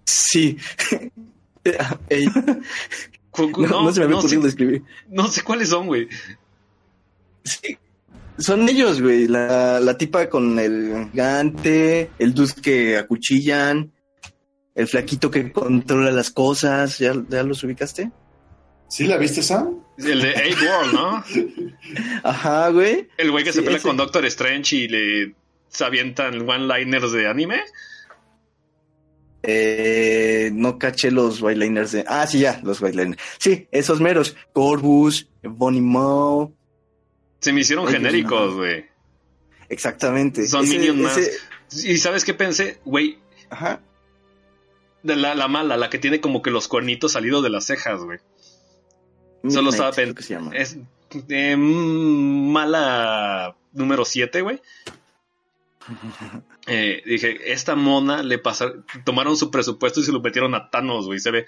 sí. 0.04 0.58
no, 3.58 3.92
se 3.92 4.00
me 4.00 4.06
había 4.06 4.18
ocurrido 4.18 4.44
describir. 4.44 4.84
No 5.10 5.28
sé 5.30 5.42
cuáles 5.42 5.70
son, 5.70 5.88
güey. 5.88 6.08
Sí, 7.44 7.78
son 8.38 8.68
ellos, 8.70 9.02
güey. 9.02 9.28
La, 9.28 9.80
la 9.80 9.98
tipa 9.98 10.30
con 10.30 10.58
el 10.60 11.10
gante, 11.14 12.12
el 12.20 12.34
dus 12.34 12.54
que 12.54 12.98
acuchillan, 12.98 13.92
el 14.76 14.88
flaquito 14.88 15.32
que 15.32 15.52
controla 15.52 16.12
las 16.12 16.32
cosas. 16.32 17.00
¿Ya, 17.00 17.14
ya 17.30 17.44
los 17.44 17.64
ubicaste? 17.64 18.12
¿Sí 18.88 19.06
la 19.06 19.18
viste, 19.18 19.42
Sam? 19.44 19.84
El 19.98 20.22
de 20.22 20.32
Eight 20.32 20.58
World, 20.62 20.94
¿no? 20.94 21.24
Ajá, 22.24 22.70
güey. 22.70 23.08
El 23.18 23.32
güey 23.32 23.44
que 23.44 23.52
se 23.52 23.62
pelea 23.62 23.82
con 23.82 23.98
Doctor 23.98 24.26
Strange 24.26 24.76
y 24.76 24.88
le 24.88 25.36
se 25.70 25.84
avientan 25.84 26.48
one-liners 26.48 27.12
de 27.12 27.28
anime. 27.28 27.62
Eh, 29.44 30.50
no 30.54 30.78
caché 30.78 31.12
los 31.12 31.42
whiteliners 31.42 31.92
de. 31.92 32.06
Ah, 32.08 32.28
sí, 32.28 32.40
ya, 32.40 32.60
los 32.64 32.82
whiteliners. 32.82 33.22
Sí, 33.38 33.68
esos 33.72 34.02
meros. 34.02 34.36
Corvus, 34.54 35.30
Bonnie 35.44 35.82
Mo. 35.82 36.57
Se 37.48 37.54
me 37.54 37.62
hicieron 37.62 37.86
Ellos 37.88 37.94
genéricos, 37.98 38.50
no. 38.52 38.58
güey. 38.58 38.86
Exactamente. 39.70 40.46
Son 40.48 40.66
Ese- 40.66 40.78
minions 40.78 41.00
más. 41.00 41.18
ese- 41.18 41.94
¿Y 41.94 41.98
sabes 41.98 42.26
qué 42.26 42.34
pensé? 42.34 42.80
Güey, 42.84 43.20
Ajá. 43.50 43.80
de 45.04 45.16
la, 45.16 45.34
la 45.34 45.48
mala, 45.48 45.78
la 45.78 45.90
que 45.90 45.98
tiene 45.98 46.20
como 46.20 46.42
que 46.42 46.52
los 46.52 46.68
cuernitos 46.68 47.14
salidos 47.14 47.42
de 47.44 47.50
las 47.50 47.66
cejas, 47.66 48.02
güey. 48.02 48.20
Solo 49.48 49.70
estaba 49.70 49.92
creo 49.92 50.08
pen- 50.08 50.16
que 50.16 50.24
se 50.24 50.34
llama. 50.34 50.52
Es 50.56 50.78
eh, 51.30 51.56
mm, 51.56 52.52
mala 52.52 53.56
número 53.72 54.04
7, 54.04 54.42
güey. 54.42 54.62
Eh, 56.70 57.02
dije, 57.06 57.54
esta 57.54 57.76
mona 57.76 58.24
le 58.24 58.40
pasaron, 58.40 58.86
tomaron 59.06 59.38
su 59.38 59.50
presupuesto 59.50 60.02
y 60.02 60.04
se 60.04 60.12
lo 60.12 60.20
metieron 60.20 60.54
a 60.54 60.70
Thanos, 60.70 61.06
güey. 61.06 61.18
Se 61.20 61.32
ve 61.32 61.46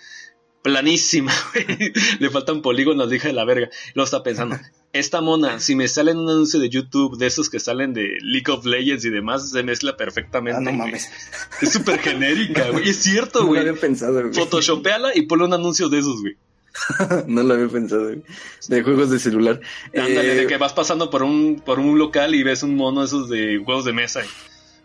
planísima, 0.63 1.33
güey. 1.53 1.91
Le 2.19 2.29
faltan 2.29 2.61
polígonos, 2.61 3.11
hija 3.11 3.27
de 3.27 3.33
la 3.33 3.43
verga. 3.43 3.69
Lo 3.95 4.03
está 4.05 4.23
pensando. 4.23 4.55
Esta 4.91 5.21
mona, 5.21 5.59
si 5.59 5.75
me 5.75 5.87
sale 5.87 6.11
en 6.11 6.17
un 6.17 6.29
anuncio 6.29 6.59
de 6.59 6.67
YouTube 6.69 7.17
de 7.17 7.27
esos 7.27 7.47
que 7.49 7.59
salen 7.59 7.93
de 7.93 8.17
League 8.21 8.51
of 8.51 8.65
Legends 8.65 9.05
y 9.05 9.11
demás, 9.11 9.51
se 9.51 9.61
mezcla 9.61 9.95
perfectamente. 9.95 10.57
Ah, 10.57 10.61
no 10.61 10.71
güey. 10.71 10.77
mames. 10.77 11.09
Es 11.61 11.73
súper 11.73 11.99
genérica, 11.99 12.71
güey. 12.71 12.89
Es 12.89 12.97
cierto, 12.97 13.39
No 13.41 13.45
lo 13.45 13.49
güey. 13.49 13.61
había 13.67 13.79
pensado, 13.79 14.19
güey. 14.21 14.33
Photoshopeala 14.33 15.15
y 15.15 15.23
ponle 15.23 15.45
un 15.45 15.53
anuncio 15.53 15.89
de 15.89 15.99
esos, 15.99 16.21
güey. 16.21 16.37
no 17.27 17.43
lo 17.43 17.53
había 17.53 17.67
pensado, 17.67 18.05
güey. 18.05 18.23
De 18.67 18.81
juegos 18.83 19.09
de 19.11 19.19
celular. 19.19 19.59
Ándale, 19.95 20.31
Eh, 20.31 20.35
de 20.35 20.47
que 20.47 20.57
vas 20.57 20.73
pasando 20.73 21.09
por 21.11 21.21
un, 21.21 21.61
por 21.63 21.77
un 21.79 21.99
local 21.99 22.33
y 22.33 22.41
ves 22.41 22.63
un 22.63 22.75
mono 22.75 23.03
esos 23.03 23.29
de 23.29 23.61
juegos 23.63 23.85
de 23.85 23.93
mesa. 23.93 24.21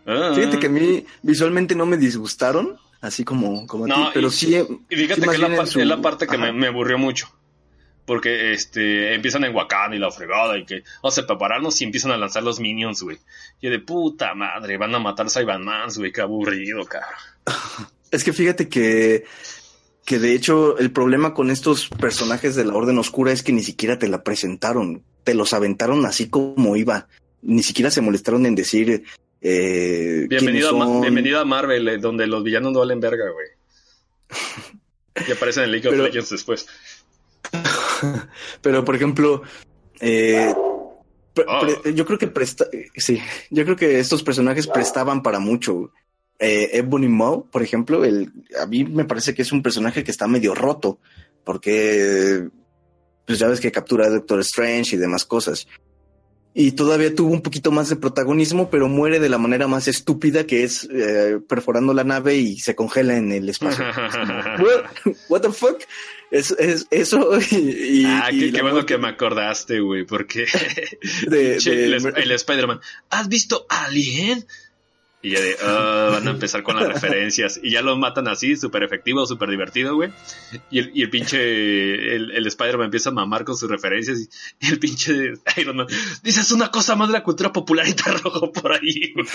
Ah. 0.05 0.33
Fíjate 0.35 0.59
que 0.59 0.67
a 0.67 0.69
mí 0.69 1.03
visualmente 1.23 1.73
no 1.73 1.87
me 1.87 1.97
disgustaron, 1.97 2.77
así 3.01 3.23
como, 3.23 3.65
como 3.65 3.85
a 3.85 3.87
No, 3.87 3.95
ti, 3.95 4.11
pero 4.13 4.27
y- 4.27 4.31
sí. 4.31 4.55
Y 4.89 4.95
fíjate 4.95 5.21
sí, 5.21 5.27
que 5.29 5.33
es 5.33 5.39
la, 5.39 5.65
su- 5.65 5.79
la 5.79 5.99
parte 5.99 6.27
que 6.27 6.37
me, 6.37 6.51
me 6.51 6.67
aburrió 6.67 6.99
mucho. 6.99 7.27
Porque 8.05 8.53
este 8.53 9.15
empiezan 9.15 9.43
en 9.45 9.55
Wakanda 9.55 9.95
y 9.95 9.99
la 9.99 10.11
fregada 10.11 10.57
y 10.59 10.65
que 10.65 10.83
vamos 11.01 11.17
a 11.17 11.25
prepararnos 11.25 11.81
y 11.81 11.85
empiezan 11.85 12.11
a 12.11 12.17
lanzar 12.17 12.43
los 12.43 12.59
minions, 12.59 13.01
güey. 13.01 13.17
Y 13.61 13.69
de 13.69 13.79
puta 13.79 14.35
madre, 14.35 14.77
van 14.77 14.93
a 14.93 14.99
matar 14.99 15.29
Cybermans, 15.31 15.97
güey, 15.97 16.11
qué 16.11 16.21
aburrido, 16.21 16.85
cabrón. 16.85 17.09
Es 18.11 18.23
que 18.23 18.31
fíjate 18.31 18.69
que, 18.69 19.25
que 20.05 20.19
de 20.19 20.33
hecho 20.33 20.77
el 20.77 20.91
problema 20.91 21.33
con 21.33 21.49
estos 21.49 21.89
personajes 21.89 22.55
de 22.55 22.63
la 22.63 22.73
Orden 22.75 22.97
Oscura 22.99 23.33
es 23.33 23.43
que 23.43 23.51
ni 23.51 23.63
siquiera 23.63 23.97
te 23.99 24.07
la 24.07 24.23
presentaron, 24.23 25.03
te 25.25 25.33
los 25.33 25.51
aventaron 25.53 26.05
así 26.05 26.29
como 26.29 26.77
iba. 26.77 27.07
Ni 27.41 27.61
siquiera 27.63 27.91
se 27.91 28.01
molestaron 28.01 28.45
en 28.45 28.55
decir 28.55 29.03
eh, 29.41 30.27
Bienvenido, 30.29 30.69
a, 30.69 30.73
Ma- 30.73 31.01
bienvenido 31.01 31.39
a 31.39 31.45
Marvel, 31.45 31.87
eh, 31.89 31.97
donde 31.97 32.25
los 32.27 32.43
villanos 32.43 32.71
no 32.71 32.79
valen 32.79 32.99
verga, 32.99 33.25
güey. 33.31 33.47
Y 35.27 35.31
aparecen 35.31 35.63
en 35.63 35.71
League 35.71 35.87
of 35.87 35.95
Legends 35.95 36.29
después. 36.29 36.67
Pero 38.61 38.83
por 38.85 38.95
ejemplo, 38.95 39.41
eh, 39.99 40.53
Oh. 41.47 41.59
pre- 41.81 41.93
yo 41.93 42.05
creo 42.05 42.17
que 42.17 42.27
presta, 42.27 42.65
sí, 42.95 43.19
yo 43.49 43.65
creo 43.65 43.75
que 43.75 43.99
estos 43.99 44.23
personajes 44.23 44.67
prestaban 44.67 45.21
para 45.21 45.37
mucho. 45.39 45.91
Eh, 46.39 46.69
Ebony 46.77 47.09
Maw, 47.09 47.49
por 47.51 47.61
ejemplo, 47.61 48.05
el, 48.05 48.31
a 48.57 48.65
mí 48.65 48.85
me 48.85 49.03
parece 49.03 49.33
que 49.33 49.41
es 49.41 49.51
un 49.51 49.61
personaje 49.61 50.01
que 50.05 50.11
está 50.11 50.27
medio 50.27 50.55
roto, 50.55 50.99
porque 51.43 52.47
pues 53.27 53.37
ya 53.37 53.49
ves 53.49 53.59
que 53.59 53.69
captura 53.71 54.05
a 54.05 54.09
Doctor 54.11 54.39
Strange 54.39 54.95
y 54.95 54.99
demás 54.99 55.25
cosas. 55.25 55.67
Y 56.57 56.71
todavía 56.71 57.13
tuvo 57.13 57.33
un 57.33 57.41
poquito 57.41 57.69
más 57.71 57.89
de 57.89 57.97
protagonismo, 57.97 58.69
pero 58.69 58.87
muere 58.87 59.19
de 59.19 59.27
la 59.27 59.37
manera 59.37 59.67
más 59.67 59.89
estúpida 59.89 60.47
que 60.47 60.63
es 60.63 60.87
eh, 60.89 61.37
perforando 61.49 61.93
la 61.93 62.05
nave 62.05 62.37
y 62.37 62.57
se 62.59 62.75
congela 62.75 63.17
en 63.17 63.33
el 63.33 63.49
espacio. 63.49 63.83
What, 64.59 64.85
what 65.27 65.41
the 65.41 65.51
fuck? 65.51 65.81
Es, 66.31 66.51
es 66.57 66.87
eso 66.91 67.37
y, 67.51 67.55
y- 67.55 68.05
ah, 68.05 68.27
qué, 68.31 68.49
bueno 68.51 68.71
muerte 68.71 68.93
que 68.93 68.97
me 68.97 69.09
acordaste, 69.09 69.81
güey, 69.81 70.05
porque 70.05 70.45
de- 71.27 71.57
Che, 71.59 71.71
de- 71.75 71.85
el, 71.87 72.13
el 72.15 72.31
Spider-Man, 72.31 72.79
¿has 73.09 73.27
visto 73.27 73.65
Alien? 73.69 74.45
Y 75.25 75.31
ya 75.31 75.41
de, 75.41 75.55
"Ah, 75.63 76.09
van 76.11 76.27
a 76.27 76.31
empezar 76.31 76.61
con 76.61 76.75
las 76.75 76.87
referencias. 76.87 77.59
Y 77.63 77.71
ya 77.71 77.81
lo 77.81 77.97
matan 77.97 78.27
así, 78.27 78.55
súper 78.55 78.83
efectivo, 78.83 79.25
súper 79.25 79.49
divertido, 79.49 79.95
güey. 79.95 80.11
Y 80.69 80.79
el, 80.79 80.91
y 80.93 81.01
el 81.01 81.09
pinche, 81.09 82.15
el, 82.15 82.29
el 82.31 82.45
Spider-Man 82.45 82.85
empieza 82.85 83.09
a 83.09 83.13
mamar 83.13 83.43
con 83.43 83.57
sus 83.57 83.69
referencias. 83.69 84.19
Y, 84.19 84.29
y 84.67 84.69
el 84.69 84.77
pinche 84.79 85.33
Iron 85.57 85.77
Man, 85.77 85.87
dices 86.23 86.51
una 86.51 86.69
cosa 86.69 86.95
más 86.95 87.07
de 87.07 87.13
la 87.13 87.23
cultura 87.23 87.51
popular 87.51 87.87
y 87.87 87.93
te 87.93 88.03
arrojo 88.09 88.51
por 88.51 88.71
ahí, 88.73 89.13
güey. 89.13 89.25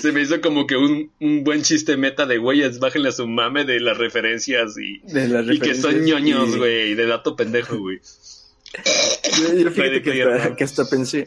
Se 0.00 0.12
me 0.12 0.20
hizo 0.22 0.40
como 0.40 0.66
que 0.66 0.76
un, 0.76 1.10
un 1.20 1.44
buen 1.44 1.62
chiste 1.62 1.96
meta 1.96 2.26
de, 2.26 2.38
güeyes, 2.38 2.78
bájenle 2.78 3.08
a 3.08 3.12
su 3.12 3.26
mame 3.26 3.64
de 3.64 3.80
las 3.80 3.96
referencias 3.98 4.76
y, 4.78 4.98
de 5.10 5.28
las 5.28 5.46
y 5.50 5.58
que 5.58 5.74
son 5.74 6.04
ñoños, 6.04 6.50
y- 6.54 6.58
güey, 6.58 6.94
de 6.94 7.06
dato 7.06 7.36
pendejo, 7.36 7.76
güey. 7.78 8.00
Yo, 9.38 9.54
yo 9.60 9.70
fíjate 9.70 10.02
que 10.02 10.22
hasta, 10.22 10.56
que 10.56 10.64
hasta 10.64 10.84
pensé, 10.90 11.26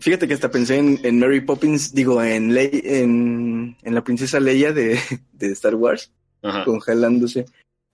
fíjate 0.00 0.26
que 0.28 0.34
hasta 0.34 0.50
pensé 0.50 0.76
en, 0.76 1.00
en 1.02 1.18
Mary 1.18 1.40
Poppins, 1.40 1.94
digo, 1.94 2.22
en, 2.22 2.52
Lei- 2.54 2.80
en, 2.84 3.76
en 3.82 3.94
la 3.94 4.02
princesa 4.04 4.40
Leia 4.40 4.72
de, 4.72 4.98
de 5.32 5.52
Star 5.52 5.74
Wars, 5.74 6.10
Ajá. 6.42 6.64
congelándose 6.64 7.46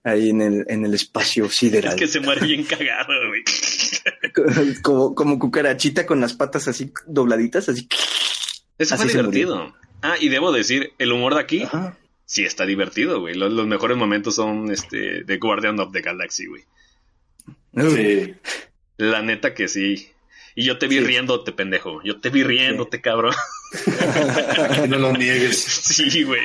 ahí 0.03 0.29
en 0.31 0.41
el, 0.41 0.65
en 0.67 0.83
el 0.85 0.93
espacio 0.95 1.49
sideral. 1.49 1.93
Es 1.93 1.99
que 1.99 2.07
se 2.07 2.19
muere 2.21 2.45
bien 2.45 2.63
cagado, 2.63 3.13
güey. 3.27 3.43
como, 4.81 5.13
como 5.15 5.37
cucarachita 5.39 6.05
con 6.05 6.19
las 6.21 6.33
patas 6.33 6.67
así 6.67 6.91
dobladitas, 7.05 7.69
así. 7.69 7.87
Eso 8.77 8.95
fue 8.95 9.05
Así 9.05 9.11
se 9.13 9.17
divertido. 9.19 9.75
Ah, 10.01 10.15
y 10.19 10.29
debo 10.29 10.51
decir, 10.51 10.93
el 10.97 11.11
humor 11.11 11.35
de 11.35 11.41
aquí 11.41 11.61
Ajá. 11.63 11.95
sí 12.25 12.43
está 12.43 12.65
divertido, 12.65 13.19
güey. 13.21 13.35
Los, 13.35 13.53
los 13.53 13.67
mejores 13.67 13.95
momentos 13.95 14.33
son 14.35 14.71
este 14.71 15.23
de 15.23 15.37
Guardian 15.37 15.79
of 15.79 15.91
the 15.91 16.01
Galaxy, 16.01 16.47
güey. 16.47 16.63
Sí. 17.95 18.33
La 18.97 19.21
neta 19.21 19.53
que 19.53 19.67
sí. 19.67 20.07
Y 20.55 20.63
yo 20.65 20.77
te 20.77 20.87
vi 20.87 20.97
Sí. 20.99 21.03
riéndote, 21.05 21.51
pendejo. 21.51 22.01
Yo 22.03 22.19
te 22.19 22.29
vi 22.29 22.43
riéndote, 22.43 23.01
cabrón. 23.01 23.33
No 24.89 24.97
lo 24.97 25.13
niegues. 25.13 25.57
sí, 25.57 26.23
güey. 26.23 26.41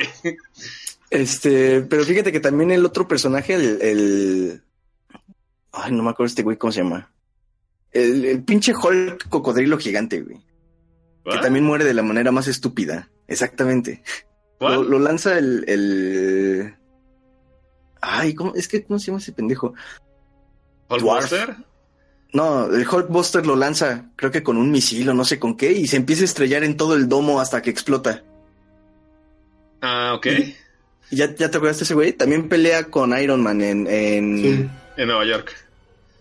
Este, 1.09 1.81
pero 1.81 2.03
fíjate 2.03 2.31
que 2.31 2.39
también 2.39 2.71
el 2.71 2.85
otro 2.85 3.07
personaje, 3.07 3.53
el, 3.55 3.81
el- 3.81 4.61
ay, 5.71 5.91
no 5.91 6.03
me 6.03 6.09
acuerdo 6.11 6.27
este 6.27 6.43
güey 6.43 6.57
cómo 6.57 6.71
se 6.71 6.81
llama. 6.83 7.11
El, 7.91 8.25
el 8.25 8.43
pinche 8.43 8.73
Hulk 8.73 9.27
cocodrilo 9.29 9.77
gigante, 9.77 10.21
güey. 10.21 10.37
Que 11.25 11.39
también 11.39 11.65
muere 11.65 11.83
de 11.83 11.93
la 11.93 12.03
manera 12.03 12.31
más 12.31 12.47
estúpida. 12.47 13.09
Exactamente. 13.27 14.01
Lo 14.61 14.97
lanza 14.99 15.37
el, 15.37 15.65
el... 15.67 16.75
Ay, 18.01 18.33
¿cómo? 18.33 18.55
es 18.55 18.67
que, 18.69 18.83
¿cómo 18.85 18.97
se 18.99 19.07
llama 19.07 19.17
ese 19.19 19.33
pendejo? 19.33 19.73
¿Hulkbuster? 20.89 21.57
No, 22.37 22.65
el 22.67 22.87
Hulkbuster 22.87 23.45
lo 23.47 23.55
lanza, 23.55 24.05
creo 24.15 24.29
que 24.31 24.43
con 24.43 24.57
un 24.57 24.69
misil 24.69 25.09
o 25.09 25.13
no 25.15 25.25
sé 25.25 25.39
con 25.39 25.57
qué, 25.57 25.71
y 25.71 25.87
se 25.87 25.97
empieza 25.97 26.21
a 26.21 26.25
estrellar 26.25 26.63
en 26.63 26.77
todo 26.77 26.93
el 26.95 27.09
domo 27.09 27.39
hasta 27.41 27.61
que 27.63 27.71
explota. 27.71 28.21
Ah, 29.81 30.13
ok. 30.15 30.25
¿Y 31.09 31.15
¿Ya, 31.15 31.33
ya 31.35 31.49
te 31.49 31.57
acuerdas 31.57 31.79
de 31.79 31.85
ese 31.85 31.93
güey? 31.93 32.13
También 32.13 32.47
pelea 32.49 32.85
con 32.85 33.17
Iron 33.17 33.41
Man 33.41 33.61
en, 33.61 33.87
en, 33.87 34.37
Sí. 34.37 34.69
En 34.97 35.07
Nueva 35.07 35.25
York. 35.25 35.51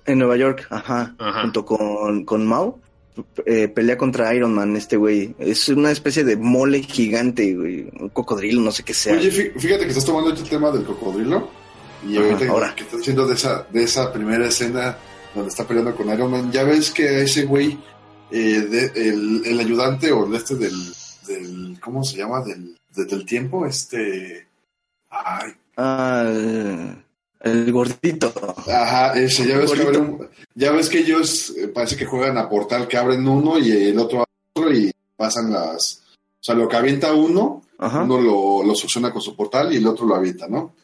en 0.07 0.19
Nueva 0.19 0.37
York, 0.37 0.67
ajá, 0.71 1.15
Ajá. 1.19 1.43
junto 1.43 1.65
con, 1.65 2.25
con 2.25 2.47
Mao. 2.47 2.79
Eh, 3.47 3.69
pelea 3.69 3.97
contra 3.99 4.35
Iron 4.35 4.55
Man, 4.55 4.77
este 4.77 4.97
güey. 4.97 5.35
Es 5.39 5.69
una 5.71 5.91
especie 5.91 6.23
de 6.25 6.37
mole 6.37 6.83
gigante, 6.83 7.55
güey. 7.55 7.89
Un 7.99 8.11
cocodrilo, 8.11 8.61
no 8.61 8.71
sé 8.73 8.83
qué 8.85 8.93
sea. 8.95 9.15
Oye, 9.17 9.31
fí- 9.33 9.59
fíjate 9.59 9.85
que 9.85 9.89
estás 9.91 10.05
tomando 10.05 10.31
el 10.31 10.43
tema 10.43 10.71
del 10.71 10.85
cocodrilo. 10.85 11.51
Y 12.07 12.17
Ajá, 12.17 12.25
ahorita 12.27 12.39
que- 12.45 12.49
ahora. 12.49 12.75
que 12.75 12.83
estás 12.85 13.01
haciendo 13.01 13.27
de 13.27 13.35
esa, 13.35 13.67
de 13.73 13.83
esa 13.83 14.13
primera 14.13 14.47
escena 14.47 14.97
donde 15.37 15.51
está 15.51 15.67
peleando 15.67 15.95
con 15.95 16.09
Iron 16.13 16.31
Man, 16.31 16.51
ya 16.51 16.65
ves 16.65 16.91
que 16.91 17.09
a 17.09 17.19
ese 17.21 17.45
güey, 17.45 17.79
eh, 18.31 18.61
de- 18.61 18.93
el, 19.09 19.43
el 19.45 19.61
ayudante 19.61 20.11
o 20.11 20.27
el 20.27 20.35
este 20.35 20.57
del, 20.57 20.75
del 21.29 21.79
¿cómo 21.81 22.03
se 22.03 22.17
llama? 22.17 22.43
Del, 22.43 22.77
de- 22.95 23.05
del 23.05 23.25
tiempo, 23.25 23.67
este... 23.67 24.47
Ay, 25.11 25.53
Ah, 25.79 26.25
el, 27.41 27.71
gordito. 27.71 28.33
ajá, 28.67 29.13
ese, 29.19 29.47
ya 29.47 29.59
ves 29.59 29.71
que, 29.73 29.83
abren- 29.87 30.29
ya 30.55 30.73
ves 30.73 30.89
que 30.89 30.99
ellos 31.01 31.53
eh, 31.57 31.69
parece 31.69 31.97
que 31.97 32.07
juegan 32.07 32.39
a 32.39 32.49
portal, 32.49 32.89
que 32.89 32.97
abren 32.97 33.29
uno 33.29 33.59
y 33.59 33.71
el 33.71 33.99
otro 33.99 34.25
otro 34.55 34.73
y 34.73 34.91
pasan 35.17 35.53
las... 35.53 36.03
O 36.41 36.45
sea, 36.47 36.55
lo 36.55 36.67
que 36.69 36.77
avienta 36.77 37.13
uno, 37.13 37.63
Ajá. 37.79 38.03
uno 38.05 38.21
lo, 38.21 38.65
lo 38.65 38.75
succiona 38.75 39.13
con 39.13 39.21
su 39.21 39.37
portal 39.37 39.73
y 39.73 39.77
el 39.77 39.87
otro 39.87 40.07
lo 40.07 40.15
avienta, 40.15 40.49
¿no? 40.49 40.75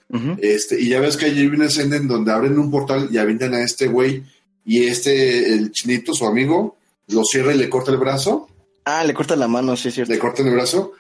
Este, 0.43 0.79
y 0.79 0.91
ya 0.91 1.01
ves 1.01 1.16
que 1.16 1.24
hay 1.24 1.47
una 1.47 1.65
escena 1.66 1.97
en 1.97 2.07
donde 2.07 2.33
abren 2.33 2.59
un 2.59 2.70
portal 2.70 3.09
y 3.11 3.16
avientan 3.16 3.55
a 3.55 3.62
este 3.62 3.87
güey 3.87 4.23
y 4.64 4.84
este, 4.86 5.52
el 5.55 5.70
chinito, 5.72 6.14
su 6.14 6.26
amigo, 6.26 6.76
lo 7.09 7.24
cierra 7.24 7.55
y 7.55 7.59
le 7.59 7.68
corta 7.68 7.90
el 7.90 7.97
brazo, 7.98 8.48
Ah, 8.84 9.05
le 9.05 9.14
corta 9.14 9.36
la 9.36 9.47
mano, 9.47 9.76
sí 9.76 9.89
es 9.89 9.94
cierto. 9.94 10.12
le 10.12 10.18
cortan 10.18 10.47
el 10.48 10.55
brazo. 10.55 10.93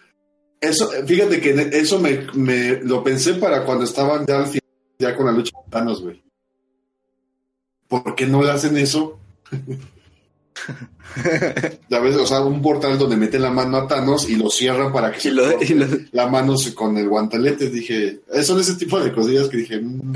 Eso, 0.60 0.88
fíjate 1.04 1.40
que 1.40 1.68
eso 1.72 1.98
me, 1.98 2.26
me 2.34 2.80
lo 2.82 3.02
pensé 3.02 3.34
para 3.34 3.64
cuando 3.64 3.84
estaban 3.84 4.24
ya 4.24 4.38
al 4.38 4.46
final, 4.46 4.62
ya 5.00 5.16
con 5.16 5.26
la 5.26 5.32
lucha 5.32 5.50
de 5.64 5.70
Thanos, 5.70 6.00
güey. 6.02 6.22
¿Por 7.88 8.14
qué 8.14 8.26
no 8.26 8.42
le 8.42 8.50
hacen 8.52 8.76
eso? 8.76 9.18
Ya 11.90 11.98
ves, 12.00 12.16
o 12.16 12.26
sea, 12.26 12.40
un 12.40 12.62
portal 12.62 12.98
donde 12.98 13.16
meten 13.16 13.42
la 13.42 13.50
mano 13.50 13.76
a 13.76 13.86
Thanos 13.88 14.28
y 14.30 14.36
lo 14.36 14.48
cierran 14.48 14.92
para 14.92 15.12
que 15.12 15.20
se 15.20 15.30
lo- 15.30 15.44
lo- 15.60 15.86
la 16.12 16.26
mano 16.28 16.54
con 16.74 16.96
el 16.96 17.08
guantelete. 17.08 17.68
Dije, 17.68 18.20
son 18.42 18.60
ese 18.60 18.74
tipo 18.76 18.98
de 19.00 19.12
cosillas 19.12 19.48
que 19.48 19.58
dije, 19.58 19.78
mm, 19.80 20.12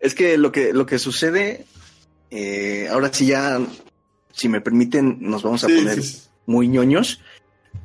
Es 0.00 0.14
que 0.14 0.38
lo 0.38 0.50
que, 0.50 0.72
lo 0.72 0.86
que 0.86 0.98
sucede, 0.98 1.66
eh, 2.30 2.88
ahora 2.90 3.12
sí 3.12 3.26
ya, 3.26 3.60
si 4.32 4.48
me 4.48 4.60
permiten, 4.60 5.18
nos 5.20 5.42
vamos 5.42 5.64
a 5.64 5.68
sí, 5.68 5.74
poner 5.74 6.02
sí, 6.02 6.22
muy 6.46 6.68
ñoños, 6.68 7.20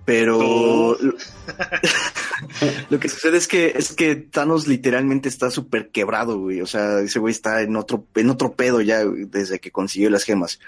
pero 0.05 0.37
Oh. 0.39 0.97
lo, 0.99 1.13
lo 2.89 2.99
que 2.99 3.09
sucede 3.09 3.37
es 3.37 3.47
que 3.47 3.73
es 3.75 3.93
que 3.93 4.15
Thanos 4.15 4.67
literalmente 4.67 5.29
está 5.29 5.49
súper 5.51 5.89
quebrado, 5.89 6.39
güey. 6.39 6.61
O 6.61 6.67
sea, 6.67 6.99
ese 6.99 7.19
güey 7.19 7.31
está 7.31 7.61
en 7.61 7.75
otro, 7.75 8.05
en 8.15 8.29
otro 8.29 8.53
pedo 8.53 8.81
ya 8.81 9.03
güey, 9.03 9.25
desde 9.25 9.59
que 9.59 9.71
consiguió 9.71 10.09
las 10.09 10.23
gemas. 10.23 10.59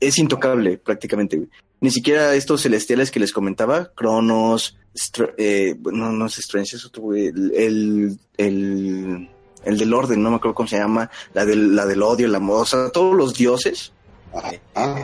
Es 0.00 0.18
intocable 0.18 0.78
prácticamente, 0.78 1.36
güey. 1.36 1.48
Ni 1.80 1.90
siquiera 1.90 2.34
estos 2.36 2.62
celestiales 2.62 3.10
que 3.10 3.18
les 3.18 3.32
comentaba, 3.32 3.92
Cronos, 3.94 4.78
eh, 5.36 5.74
no, 5.82 6.12
no 6.12 6.26
es 6.26 6.38
Strange, 6.38 6.76
es 6.76 6.84
otro, 6.86 7.02
güey, 7.02 7.26
el, 7.26 7.52
el, 7.56 8.18
el, 8.36 9.28
el 9.64 9.78
del 9.78 9.94
orden, 9.94 10.22
no 10.22 10.30
me 10.30 10.36
acuerdo 10.36 10.54
cómo 10.54 10.68
se 10.68 10.78
llama, 10.78 11.10
la 11.34 11.44
del, 11.44 11.74
la 11.74 11.86
del 11.86 12.02
odio, 12.02 12.28
la 12.28 12.38
amor, 12.38 12.62
o 12.62 12.66
sea, 12.66 12.90
todos 12.90 13.14
los 13.14 13.34
dioses, 13.34 13.92
ah, 14.74 14.96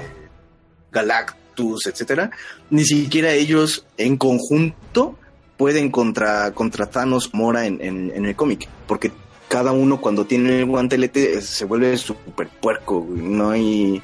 Galactus, 0.91 1.87
etcétera, 1.87 2.31
ni 2.71 2.85
siquiera 2.85 3.33
ellos 3.33 3.87
en 3.97 4.17
conjunto 4.17 5.17
pueden 5.57 5.91
contra, 5.91 6.53
contra 6.53 6.87
Thanos 6.87 7.35
Mora 7.35 7.67
en, 7.67 7.81
en, 7.83 8.13
en 8.15 8.27
el 8.27 8.37
cómic, 8.37 8.69
porque 8.87 9.13
cada 9.49 9.73
uno 9.73 10.01
cuando 10.01 10.27
tiene 10.27 10.61
el 10.61 10.67
guantelete 10.67 11.39
eh, 11.39 11.43
se 11.43 11.65
vuelve 11.65 11.97
súper 11.97 12.49
puerco, 12.49 13.07
no 13.09 13.51
hay 13.51 14.03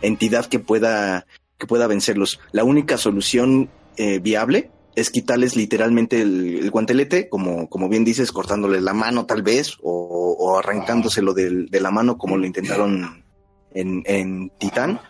entidad 0.00 0.46
que 0.46 0.58
pueda, 0.58 1.26
que 1.58 1.66
pueda 1.66 1.86
vencerlos. 1.86 2.40
La 2.52 2.64
única 2.64 2.96
solución 2.96 3.68
eh, 3.96 4.18
viable 4.20 4.70
es 4.96 5.10
quitarles 5.10 5.56
literalmente 5.56 6.20
el, 6.20 6.58
el 6.58 6.70
guantelete, 6.70 7.28
como, 7.28 7.68
como 7.68 7.88
bien 7.88 8.04
dices, 8.04 8.30
cortándole 8.32 8.80
la 8.80 8.94
mano 8.94 9.26
tal 9.26 9.42
vez, 9.42 9.76
o, 9.82 10.36
o 10.38 10.58
arrancándoselo 10.58 11.34
del- 11.34 11.66
de 11.66 11.80
la 11.80 11.90
mano 11.90 12.16
como 12.18 12.36
lo 12.36 12.46
intentaron 12.46 13.24
en, 13.72 14.02
en 14.06 14.50
Titán. 14.58 15.00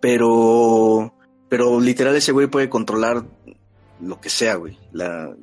Pero, 0.00 1.14
pero 1.48 1.80
literal 1.80 2.14
ese 2.16 2.32
güey 2.32 2.46
puede 2.48 2.68
controlar 2.68 3.24
lo 4.00 4.20
que 4.20 4.28
sea, 4.30 4.56
güey. 4.56 4.78
La, 4.92 5.34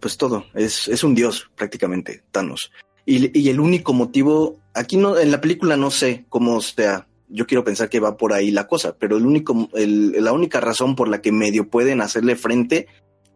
pues 0.00 0.16
todo. 0.16 0.44
Es, 0.54 0.88
es 0.88 1.04
un 1.04 1.14
dios 1.14 1.50
prácticamente, 1.54 2.22
Thanos. 2.30 2.72
Y, 3.04 3.38
y 3.38 3.48
el 3.50 3.60
único 3.60 3.92
motivo, 3.92 4.58
aquí 4.74 4.96
no, 4.96 5.18
en 5.18 5.30
la 5.30 5.40
película 5.40 5.76
no 5.76 5.90
sé 5.90 6.24
cómo 6.28 6.60
sea. 6.60 7.06
Yo 7.28 7.46
quiero 7.46 7.64
pensar 7.64 7.88
que 7.88 8.00
va 8.00 8.16
por 8.16 8.32
ahí 8.32 8.50
la 8.50 8.66
cosa, 8.66 8.96
pero 8.98 9.16
el 9.16 9.26
único, 9.26 9.68
el, 9.74 10.12
la 10.24 10.32
única 10.32 10.60
razón 10.60 10.96
por 10.96 11.08
la 11.08 11.20
que 11.20 11.32
medio 11.32 11.68
pueden 11.68 12.00
hacerle 12.00 12.36
frente 12.36 12.86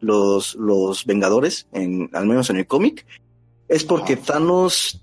los, 0.01 0.55
los 0.55 1.05
Vengadores, 1.05 1.69
en, 1.73 2.09
al 2.12 2.27
menos 2.27 2.51
en 2.51 2.56
el 2.56 2.66
cómic, 2.66 3.06
es 3.69 3.85
porque 3.85 4.16
Thanos 4.16 5.02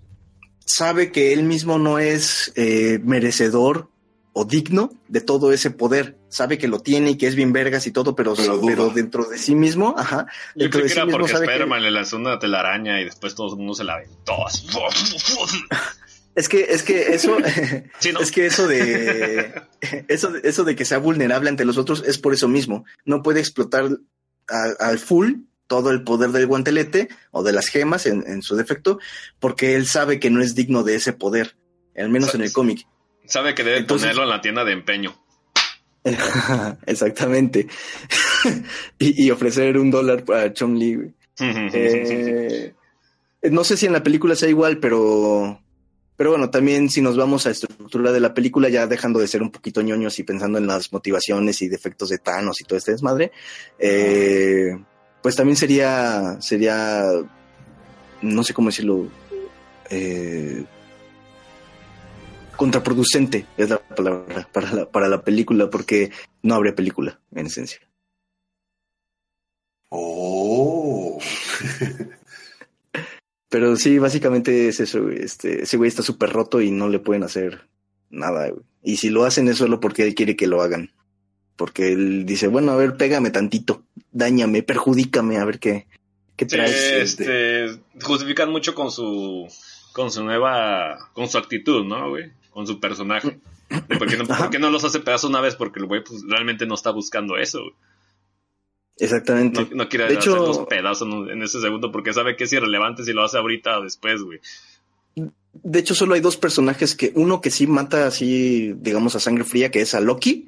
sabe 0.66 1.12
que 1.12 1.34
él 1.34 1.44
mismo 1.44 1.80
no 1.80 2.00
es 2.00 2.52
eh, 2.56 3.00
merecedor 3.04 3.90
o 4.34 4.46
digno 4.46 4.92
de 5.08 5.22
todo 5.22 5.52
ese 5.52 5.72
poder. 5.72 6.18
Sabe 6.30 6.58
que 6.58 6.68
lo 6.68 6.80
tiene 6.80 7.12
y 7.12 7.18
que 7.18 7.26
es 7.28 7.36
bien 7.36 7.52
vergas 7.52 7.88
y 7.88 7.92
todo, 7.92 8.16
pero, 8.16 8.36
Pero 8.36 8.90
dentro 8.90 9.26
de 9.26 9.38
sí 9.40 9.56
mismo, 9.56 9.96
ajá. 9.98 10.28
Yo 10.56 10.70
creo 10.70 10.84
de 10.84 10.88
que 10.90 10.94
sí 10.94 11.00
era 11.00 11.08
porque 11.08 11.32
que- 11.32 11.38
Spider-Man 11.38 11.82
le 11.82 11.92
lanzó 11.92 12.18
una 12.18 12.38
telaraña 12.38 13.02
y 13.02 13.06
después 13.06 13.34
todo 13.34 13.50
el 13.52 13.58
mundo 13.58 13.74
se 13.74 13.84
la 13.84 13.96
aventó. 13.96 14.34
Es 16.36 16.48
que, 16.48 16.62
es 16.70 16.84
que 16.84 17.14
eso, 17.14 17.38
Sí, 18.00 18.12
¿no? 18.14 18.20
es 18.20 18.32
que 18.32 18.46
eso 18.46 18.68
de, 18.68 19.54
eso, 20.08 20.32
de- 20.32 20.48
eso 20.48 20.64
de 20.64 20.76
que 20.76 20.86
sea 20.86 20.98
vulnerable 21.00 21.50
ante 21.50 21.66
los 21.66 21.78
otros 21.78 22.04
es 22.06 22.18
por 22.18 22.34
eso 22.34 22.48
mismo. 22.48 22.86
No 23.06 23.22
puede 23.24 23.40
explotar 23.40 23.90
a- 24.48 24.76
al 24.86 25.00
full 25.00 25.34
todo 25.68 25.92
el 25.92 26.04
poder 26.04 26.32
del 26.32 26.48
guantelete 26.48 27.10
o 27.32 27.44
de 27.44 27.52
las 27.54 27.68
gemas 27.68 28.06
en, 28.08 28.24
en 28.28 28.42
su 28.42 28.56
defecto, 28.56 29.00
porque 29.40 29.76
él 29.76 29.86
sabe 29.86 30.20
que 30.20 30.30
no 30.32 30.42
es 30.42 30.56
digno 30.56 30.84
de 30.84 30.96
ese 30.96 31.14
poder, 31.14 31.56
al 31.96 32.10
menos 32.10 32.34
en 32.34 32.42
el 32.42 32.52
cómic. 32.52 32.88
Sabe 33.26 33.54
que 33.54 33.64
debe 33.64 33.78
Entonces- 33.80 34.08
ponerlo 34.08 34.24
en 34.24 34.30
la 34.30 34.42
tienda 34.42 34.66
de 34.66 34.72
empeño. 34.72 35.16
Exactamente. 36.86 37.68
y, 38.98 39.26
y 39.26 39.32
ofrecer 39.32 39.78
un 39.78 39.92
dólar 39.92 40.24
para 40.26 40.52
Chong 40.54 40.76
güey. 40.78 41.14
Eh, 41.42 42.74
no 43.44 43.64
sé 43.64 43.78
si 43.78 43.86
en 43.86 43.94
la 43.94 44.04
película 44.04 44.36
sea 44.36 44.50
igual, 44.50 44.80
pero, 44.80 45.62
pero 46.20 46.32
bueno, 46.32 46.50
también 46.50 46.90
si 46.90 47.02
nos 47.02 47.16
vamos 47.16 47.48
a 47.48 47.52
estructura 47.52 48.12
de 48.12 48.20
la 48.20 48.34
película, 48.34 48.68
ya 48.68 48.88
dejando 48.88 49.22
de 49.22 49.28
ser 49.30 49.42
un 49.42 49.52
poquito 49.52 49.82
ñoños 49.82 50.20
y 50.20 50.24
pensando 50.24 50.58
en 50.58 50.68
las 50.68 50.92
motivaciones 50.92 51.62
y 51.62 51.70
defectos 51.70 52.10
de 52.10 52.18
Thanos 52.18 52.60
y 52.60 52.66
todo 52.66 52.78
este 52.78 52.92
desmadre, 52.92 53.32
eh, 53.80 54.78
pues 55.24 55.38
también 55.38 55.56
sería, 55.56 56.36
sería, 56.42 57.06
no 58.22 58.44
sé 58.44 58.54
cómo 58.54 58.68
decirlo, 58.68 59.08
eh, 59.90 60.66
contraproducente 62.58 63.46
es 63.56 63.70
la 63.70 63.80
palabra 63.80 64.46
para 64.52 64.74
la, 64.74 64.92
para 64.92 65.08
la 65.08 65.22
película, 65.24 65.70
porque 65.70 66.12
no 66.44 66.56
habría 66.56 66.76
película 66.76 67.18
en 67.34 67.46
esencia. 67.46 67.80
oh. 69.88 71.18
Pero 73.50 73.76
sí, 73.76 73.98
básicamente 73.98 74.68
es 74.68 74.80
eso. 74.80 75.10
Este, 75.10 75.64
ese 75.64 75.78
güey 75.78 75.88
está 75.88 76.04
súper 76.04 76.30
roto 76.30 76.62
y 76.62 76.72
no 76.72 76.88
le 76.88 77.00
pueden 77.00 77.24
hacer 77.24 77.68
nada, 78.10 78.50
güey. 78.50 78.64
Y 78.84 78.98
si 78.98 79.10
lo 79.10 79.26
hacen 79.26 79.48
es 79.48 79.58
solo 79.58 79.80
porque 79.80 80.04
él 80.04 80.16
quiere 80.16 80.36
que 80.36 80.48
lo 80.48 80.62
hagan. 80.62 80.92
Porque 81.56 81.92
él 81.92 82.26
dice, 82.26 82.48
bueno, 82.48 82.72
a 82.72 82.78
ver, 82.78 82.96
pégame 82.96 83.32
tantito, 83.32 83.84
dáñame, 84.12 84.64
perjudícame, 84.64 85.38
a 85.38 85.46
ver 85.46 85.60
qué, 85.60 85.88
qué 86.38 86.46
traes. 86.46 87.20
este, 87.20 87.80
justifican 88.02 88.50
mucho 88.50 88.74
con 88.74 88.92
su 88.92 89.46
con 89.92 90.10
su 90.12 90.24
nueva 90.24 90.98
con 91.14 91.28
su 91.28 91.38
actitud, 91.38 91.84
¿no, 91.84 92.10
güey? 92.10 92.32
Con 92.52 92.66
su 92.66 92.80
personaje. 92.80 93.40
¿Por 93.68 94.08
qué, 94.08 94.16
no, 94.16 94.24
Ajá. 94.30 94.44
por 94.44 94.50
qué 94.52 94.60
no 94.60 94.70
los 94.70 94.86
hace 94.86 95.02
pedazos 95.02 95.30
una 95.30 95.42
vez? 95.42 95.56
Porque 95.56 95.80
el 95.80 95.88
güey 95.88 96.02
pues, 96.02 96.22
realmente 96.28 96.66
no 96.66 96.76
está 96.76 96.92
buscando 96.92 97.36
eso. 97.38 97.60
güey. 97.60 97.74
Exactamente. 99.00 99.62
No, 99.72 99.84
no 99.84 99.90
quiere 99.90 100.08
De 100.08 100.16
hecho- 100.16 100.34
hacerlos 100.34 100.68
pedazos 100.68 101.08
en, 101.30 101.42
ese 101.42 101.62
segundo 101.62 101.92
porque 101.92 102.14
sabe 102.14 102.36
que 102.36 102.44
es 102.44 102.54
irrelevante 102.54 103.04
si 103.04 103.14
lo 103.14 103.24
hace 103.24 103.38
ahorita 103.38 103.80
o 103.80 103.84
después, 103.84 104.22
güey. 104.22 104.40
De 105.54 105.80
hecho, 105.80 105.96
solo 105.96 106.14
hay 106.14 106.22
dos 106.22 106.38
personajes 106.38 106.96
que, 106.96 107.12
uno 107.16 107.42
que 107.42 107.50
sí 107.50 107.66
mata 107.68 108.08
así, 108.08 108.74
digamos, 108.78 109.16
a 109.16 109.20
sangre 109.20 109.44
fría, 109.44 109.72
que 109.72 109.82
es 109.82 109.94
a 109.96 110.00
Loki, 110.00 110.48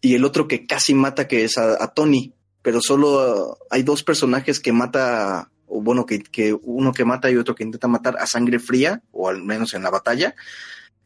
y 0.00 0.14
el 0.14 0.24
otro 0.24 0.48
que 0.48 0.66
casi 0.66 0.92
mata, 0.94 1.28
que 1.28 1.44
es 1.44 1.56
a, 1.56 1.82
a 1.82 1.92
Tony. 1.94 2.32
Pero 2.62 2.80
solo 2.82 3.58
hay 3.70 3.82
dos 3.82 4.02
personajes 4.02 4.60
que 4.60 4.72
mata, 4.72 5.50
o 5.66 5.80
bueno, 5.80 6.04
que, 6.04 6.20
que 6.20 6.52
uno 6.52 6.92
que 6.92 7.04
mata 7.04 7.30
y 7.30 7.36
otro 7.36 7.54
que 7.54 7.62
intenta 7.64 7.88
matar 7.88 8.16
a 8.18 8.26
sangre 8.26 8.58
fría, 8.58 9.02
o 9.12 9.28
al 9.28 9.42
menos 9.42 9.72
en 9.74 9.82
la 9.82 9.90
batalla. 9.90 10.34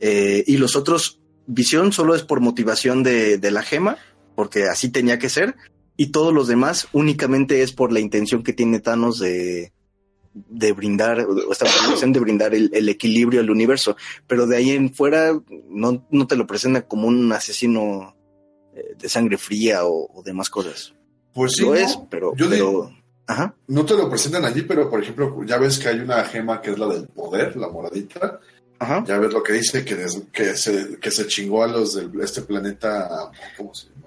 Eh, 0.01 0.43
y 0.47 0.57
los 0.57 0.75
otros, 0.75 1.21
Visión 1.47 1.93
solo 1.93 2.15
es 2.15 2.23
por 2.23 2.41
motivación 2.41 3.03
de, 3.03 3.37
de 3.39 3.51
la 3.51 3.62
gema, 3.62 3.99
porque 4.35 4.65
así 4.65 4.89
tenía 4.91 5.19
que 5.19 5.29
ser. 5.29 5.55
Y 5.97 6.09
todos 6.09 6.33
los 6.35 6.49
demás 6.49 6.89
únicamente 6.93 7.62
es 7.62 7.73
por 7.73 7.93
la 7.93 8.01
intención 8.01 8.43
que 8.43 8.53
tiene 8.53 8.81
Thanos 8.81 9.19
de, 9.21 9.73
de 10.33 10.73
brindar, 10.73 11.21
o 11.21 11.53
esta 11.53 11.66
motivación 11.66 12.12
de 12.12 12.21
brindar 12.21 12.55
el, 12.55 12.71
el 12.75 12.89
equilibrio 12.89 13.41
al 13.41 13.51
universo. 13.51 13.97
Pero 14.27 14.47
de 14.47 14.57
ahí 14.57 14.71
en 14.71 14.93
fuera 14.93 15.41
no, 15.69 16.05
no 16.11 16.27
te 16.27 16.37
lo 16.37 16.47
presenta 16.47 16.83
como 16.89 17.07
un 17.07 17.31
asesino 17.33 18.16
eh, 18.75 18.95
de 18.99 19.09
sangre 19.09 19.39
fría 19.39 19.85
o, 19.85 20.11
o 20.12 20.23
demás 20.25 20.51
cosas. 20.51 20.95
Pues 21.33 21.53
sí, 21.53 21.62
lo 21.62 21.69
¿no? 21.69 21.75
es, 21.75 21.97
pero, 22.11 22.35
Yo 22.37 22.49
pero 22.49 22.55
digo- 22.57 22.97
ajá, 23.27 23.55
No 23.69 23.85
te 23.85 23.95
lo 23.95 24.09
presentan 24.11 24.45
allí, 24.45 24.62
pero 24.62 24.91
por 24.91 25.01
ejemplo, 25.03 25.45
ya 25.45 25.59
ves 25.59 25.79
que 25.79 25.89
hay 25.89 26.01
una 26.01 26.25
gema 26.25 26.61
que 26.61 26.71
es 26.73 26.79
la 26.79 26.89
del 26.89 27.07
poder, 27.07 27.55
la 27.57 27.69
moradita. 27.69 28.41
ajá. 28.81 29.05
Ya 29.07 29.19
ves 29.19 29.33
lo 29.33 29.43
que 29.45 29.53
dice, 29.53 29.85
que, 29.85 29.95
des- 29.95 30.23
que, 30.33 30.57
se, 30.57 30.99
que 30.99 31.11
se 31.12 31.27
chingó 31.29 31.62
a 31.62 31.69
los 31.69 31.95
de 31.95 32.09
este 32.25 32.43
planeta. 32.43 33.31
¿Cómo 33.57 33.73
se 33.75 33.89
llamaba? 33.91 34.04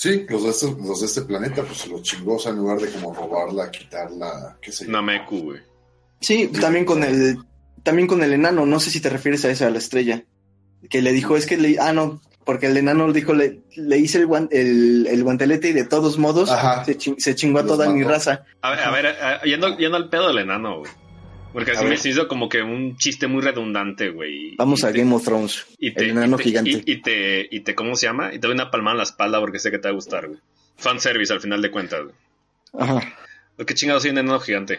Sí, 0.00 0.24
los 0.30 0.44
de, 0.44 0.48
este, 0.50 0.66
los 0.82 1.00
de 1.00 1.06
este 1.06 1.20
planeta, 1.22 1.62
pues 1.62 1.76
se 1.80 1.88
los 1.90 2.00
chingó, 2.02 2.36
o 2.36 2.38
sea, 2.38 2.52
en 2.52 2.56
lugar 2.58 2.78
de 2.80 2.88
como 2.90 3.12
robarla, 3.12 3.70
quitarla, 3.70 4.56
qué 4.62 4.72
sé 4.72 4.86
yo. 4.86 4.92
Nameku, 4.92 5.40
güey. 5.42 5.60
Sí, 6.22 6.48
también 6.48 6.86
con 6.86 7.04
el, 7.04 7.36
también 7.82 8.08
con 8.08 8.22
el 8.22 8.32
enano, 8.32 8.64
no 8.64 8.80
sé 8.80 8.90
si 8.90 9.00
te 9.00 9.10
refieres 9.10 9.44
a 9.44 9.50
esa, 9.50 9.66
a 9.66 9.70
la 9.70 9.76
estrella, 9.76 10.24
que 10.88 11.02
le 11.02 11.12
dijo, 11.12 11.36
es 11.36 11.44
que 11.44 11.58
le, 11.58 11.78
ah, 11.78 11.92
no, 11.92 12.22
porque 12.46 12.68
el 12.68 12.78
enano 12.78 13.12
dijo, 13.12 13.34
le, 13.34 13.60
le 13.76 13.98
hice 13.98 14.16
el, 14.16 14.26
guan- 14.26 14.48
el, 14.52 15.06
el 15.06 15.22
guantelete 15.22 15.68
y 15.68 15.72
de 15.74 15.84
todos 15.84 16.16
modos 16.16 16.50
Ajá. 16.50 16.82
se, 16.86 16.96
ching- 16.96 17.18
se 17.18 17.34
chingó 17.34 17.58
a 17.58 17.66
toda 17.66 17.90
mi 17.90 18.02
raza. 18.02 18.44
A 18.62 18.70
ver, 18.70 18.80
a 18.80 18.90
ver, 18.90 19.06
a- 19.06 19.42
yendo, 19.42 19.76
yendo 19.76 19.98
al 19.98 20.08
pedo 20.08 20.28
del 20.28 20.38
enano, 20.38 20.78
güey. 20.78 20.90
Porque 21.52 21.72
así 21.72 21.84
me 21.84 21.94
hizo 21.96 22.28
como 22.28 22.48
que 22.48 22.62
un 22.62 22.96
chiste 22.96 23.26
muy 23.26 23.42
redundante, 23.42 24.10
güey. 24.10 24.54
Vamos 24.56 24.82
Y 24.82 24.86
a 24.86 24.92
te- 24.92 24.98
Game 24.98 25.14
of 25.14 25.24
Thrones, 25.24 25.66
y 25.78 25.92
te, 25.92 26.04
el 26.04 26.10
enano 26.10 26.36
y 26.36 26.38
te- 26.38 26.44
gigante. 26.44 26.70
Y, 26.70 26.82
y 26.86 27.02
te, 27.02 27.48
y 27.50 27.60
te, 27.60 27.74
¿cómo 27.74 27.96
se 27.96 28.06
llama? 28.06 28.28
Y 28.32 28.38
te 28.38 28.46
doy 28.46 28.54
una 28.54 28.70
palmada 28.70 28.92
en 28.94 28.98
la 28.98 29.02
espalda 29.04 29.40
porque 29.40 29.58
sé 29.58 29.70
que 29.70 29.78
te 29.78 29.88
va 29.88 29.92
a 29.92 29.94
gustar, 29.94 30.28
güey. 30.28 30.38
Fanservice 30.76 31.32
al 31.32 31.40
final 31.40 31.60
de 31.60 31.70
cuentas, 31.70 32.02
güey. 32.04 32.14
Ajá. 32.78 33.00
¿Por 33.56 33.66
qué 33.66 33.74
chingados 33.74 34.02
soy 34.02 34.12
un 34.12 34.18
enano 34.18 34.38
gigante? 34.40 34.78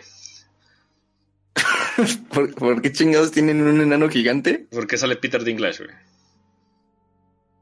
¿Por, 2.34 2.54
por 2.56 2.82
qué 2.82 2.92
chingados 2.92 3.32
tienen 3.32 3.62
un 3.62 3.82
enano 3.82 4.10
gigante? 4.10 4.66
¿Por 4.72 4.88
qué 4.88 4.98
sale 4.98 5.18
Peter 5.18 5.44
Dinklage, 5.44 5.84
güey? 5.84 5.96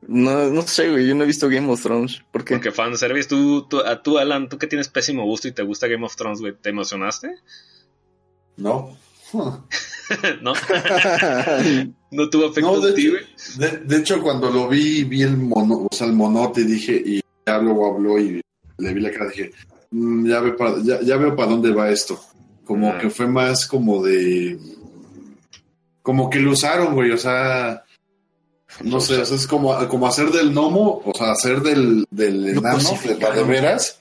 No, 0.08 0.50
no 0.50 0.62
sé, 0.62 0.90
güey, 0.90 1.08
yo 1.08 1.14
no 1.16 1.24
he 1.24 1.28
visto 1.28 1.50
Game 1.50 1.68
of 1.70 1.82
Thrones. 1.84 2.22
¿Por 2.32 2.46
qué? 2.46 2.56
Porque 2.56 2.72
fanservice, 2.72 3.28
tú, 3.28 3.68
tú, 3.68 3.80
a 3.80 4.02
tú, 4.02 4.18
Alan, 4.18 4.48
tú 4.50 4.58
que 4.58 4.68
tienes 4.68 4.88
pésimo 4.88 5.26
gusto 5.26 5.48
y 5.48 5.52
te 5.52 5.62
gusta 5.64 5.88
Game 5.88 6.06
of 6.06 6.16
Thrones, 6.16 6.40
güey, 6.40 6.54
¿te 6.54 6.70
emocionaste? 6.70 7.36
No. 8.60 8.96
¿No? 10.42 10.54
¿No 12.12 12.30
tuvo 12.30 12.46
efecto 12.46 12.72
No, 12.76 12.80
de 12.80 12.94
ti, 12.94 13.08
hecho, 13.08 13.60
de, 13.60 13.78
de 13.86 13.98
hecho, 13.98 14.22
cuando 14.22 14.50
lo 14.50 14.68
vi, 14.68 15.04
vi 15.04 15.22
el 15.22 15.38
mono, 15.38 15.88
o 15.90 15.96
sea, 15.96 16.08
el 16.08 16.14
monote, 16.14 16.64
dije, 16.64 17.02
y 17.06 17.22
ya 17.46 17.60
luego 17.60 17.94
habló 17.94 18.20
y 18.20 18.42
le 18.78 18.94
vi 18.94 19.02
la 19.02 19.12
cara, 19.12 19.28
dije, 19.30 19.52
"Mm, 19.92 20.28
ya, 20.28 20.40
ve 20.40 20.54
para- 20.54 20.82
ya, 20.84 21.00
ya 21.02 21.18
veo 21.18 21.36
para 21.36 21.52
dónde 21.52 21.72
va 21.72 21.90
esto. 21.92 22.20
Como 22.66 22.98
que 23.00 23.10
fue 23.10 23.28
más 23.28 23.66
como 23.68 24.04
de. 24.04 24.60
Como 26.04 26.30
que 26.30 26.40
lo 26.40 26.52
usaron, 26.52 26.94
güey, 26.96 27.12
o 27.12 27.18
sea. 27.18 27.84
No 28.84 29.00
sé, 29.02 29.18
o 29.20 29.26
sea, 29.26 29.36
es 29.36 29.48
como, 29.48 29.76
como 29.88 30.06
hacer 30.08 30.30
del 30.32 30.52
gnomo, 30.52 31.02
o 31.04 31.12
sea, 31.18 31.32
hacer 31.32 31.62
del, 31.62 32.06
del 32.12 32.48
enano, 32.50 32.80
de, 33.04 33.16
de 33.16 33.44
veras, 33.44 33.99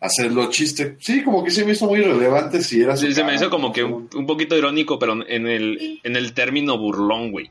hacerlo 0.00 0.48
chiste. 0.50 0.96
Sí, 1.00 1.22
como 1.22 1.42
que 1.44 1.50
se 1.50 1.64
me 1.64 1.72
hizo 1.72 1.86
muy 1.86 2.00
relevante 2.00 2.62
si 2.62 2.82
era 2.82 2.96
Sí, 2.96 3.12
se 3.12 3.24
me 3.24 3.34
hizo 3.34 3.50
como 3.50 3.72
que 3.72 3.82
¿no? 3.82 3.96
un, 3.96 4.08
un 4.14 4.26
poquito 4.26 4.56
irónico, 4.56 4.98
pero 4.98 5.14
en 5.26 5.46
el, 5.46 6.00
en 6.02 6.16
el 6.16 6.32
término 6.34 6.78
burlón, 6.78 7.30
güey. 7.32 7.50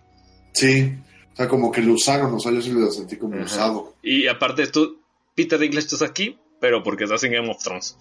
Sí, 0.54 0.92
o 1.34 1.36
sea, 1.36 1.48
como 1.48 1.72
que 1.72 1.82
lo 1.82 1.94
usaron, 1.94 2.34
o 2.34 2.40
sea, 2.40 2.52
yo 2.52 2.62
sí 2.62 2.72
lo 2.72 2.90
sentí 2.92 3.18
como 3.18 3.36
Ajá. 3.36 3.46
usado. 3.46 3.96
Y 4.02 4.28
aparte, 4.28 4.68
tú, 4.68 5.00
Peter 5.36 5.60
Dinklage, 5.60 5.86
estás 5.86 6.02
aquí, 6.02 6.38
pero 6.60 6.82
porque 6.84 7.04
estás 7.04 7.24
en 7.24 7.34
Game 7.34 7.50
of 7.50 7.62
Thrones. 7.64 7.98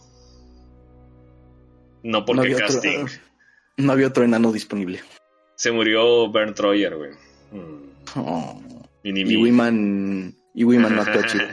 No 2.02 2.20
no, 2.20 2.24
porque 2.24 2.55
otro, 2.55 2.66
casting. 2.66 3.06
no 3.78 3.93
había 3.93 4.06
otro 4.06 4.24
enano 4.24 4.52
disponible. 4.52 5.01
Se 5.56 5.73
murió 5.73 6.31
Bernd 6.31 6.55
Troyer, 6.55 6.97
güey. 6.97 7.10
Mm, 7.52 7.86
Oh. 8.14 8.62
Y. 9.02 9.36
Wiman, 9.36 10.35
y 10.56 10.64
Wiman 10.64 10.96
no 10.96 11.02
actuó 11.02 11.22
chido. 11.22 11.44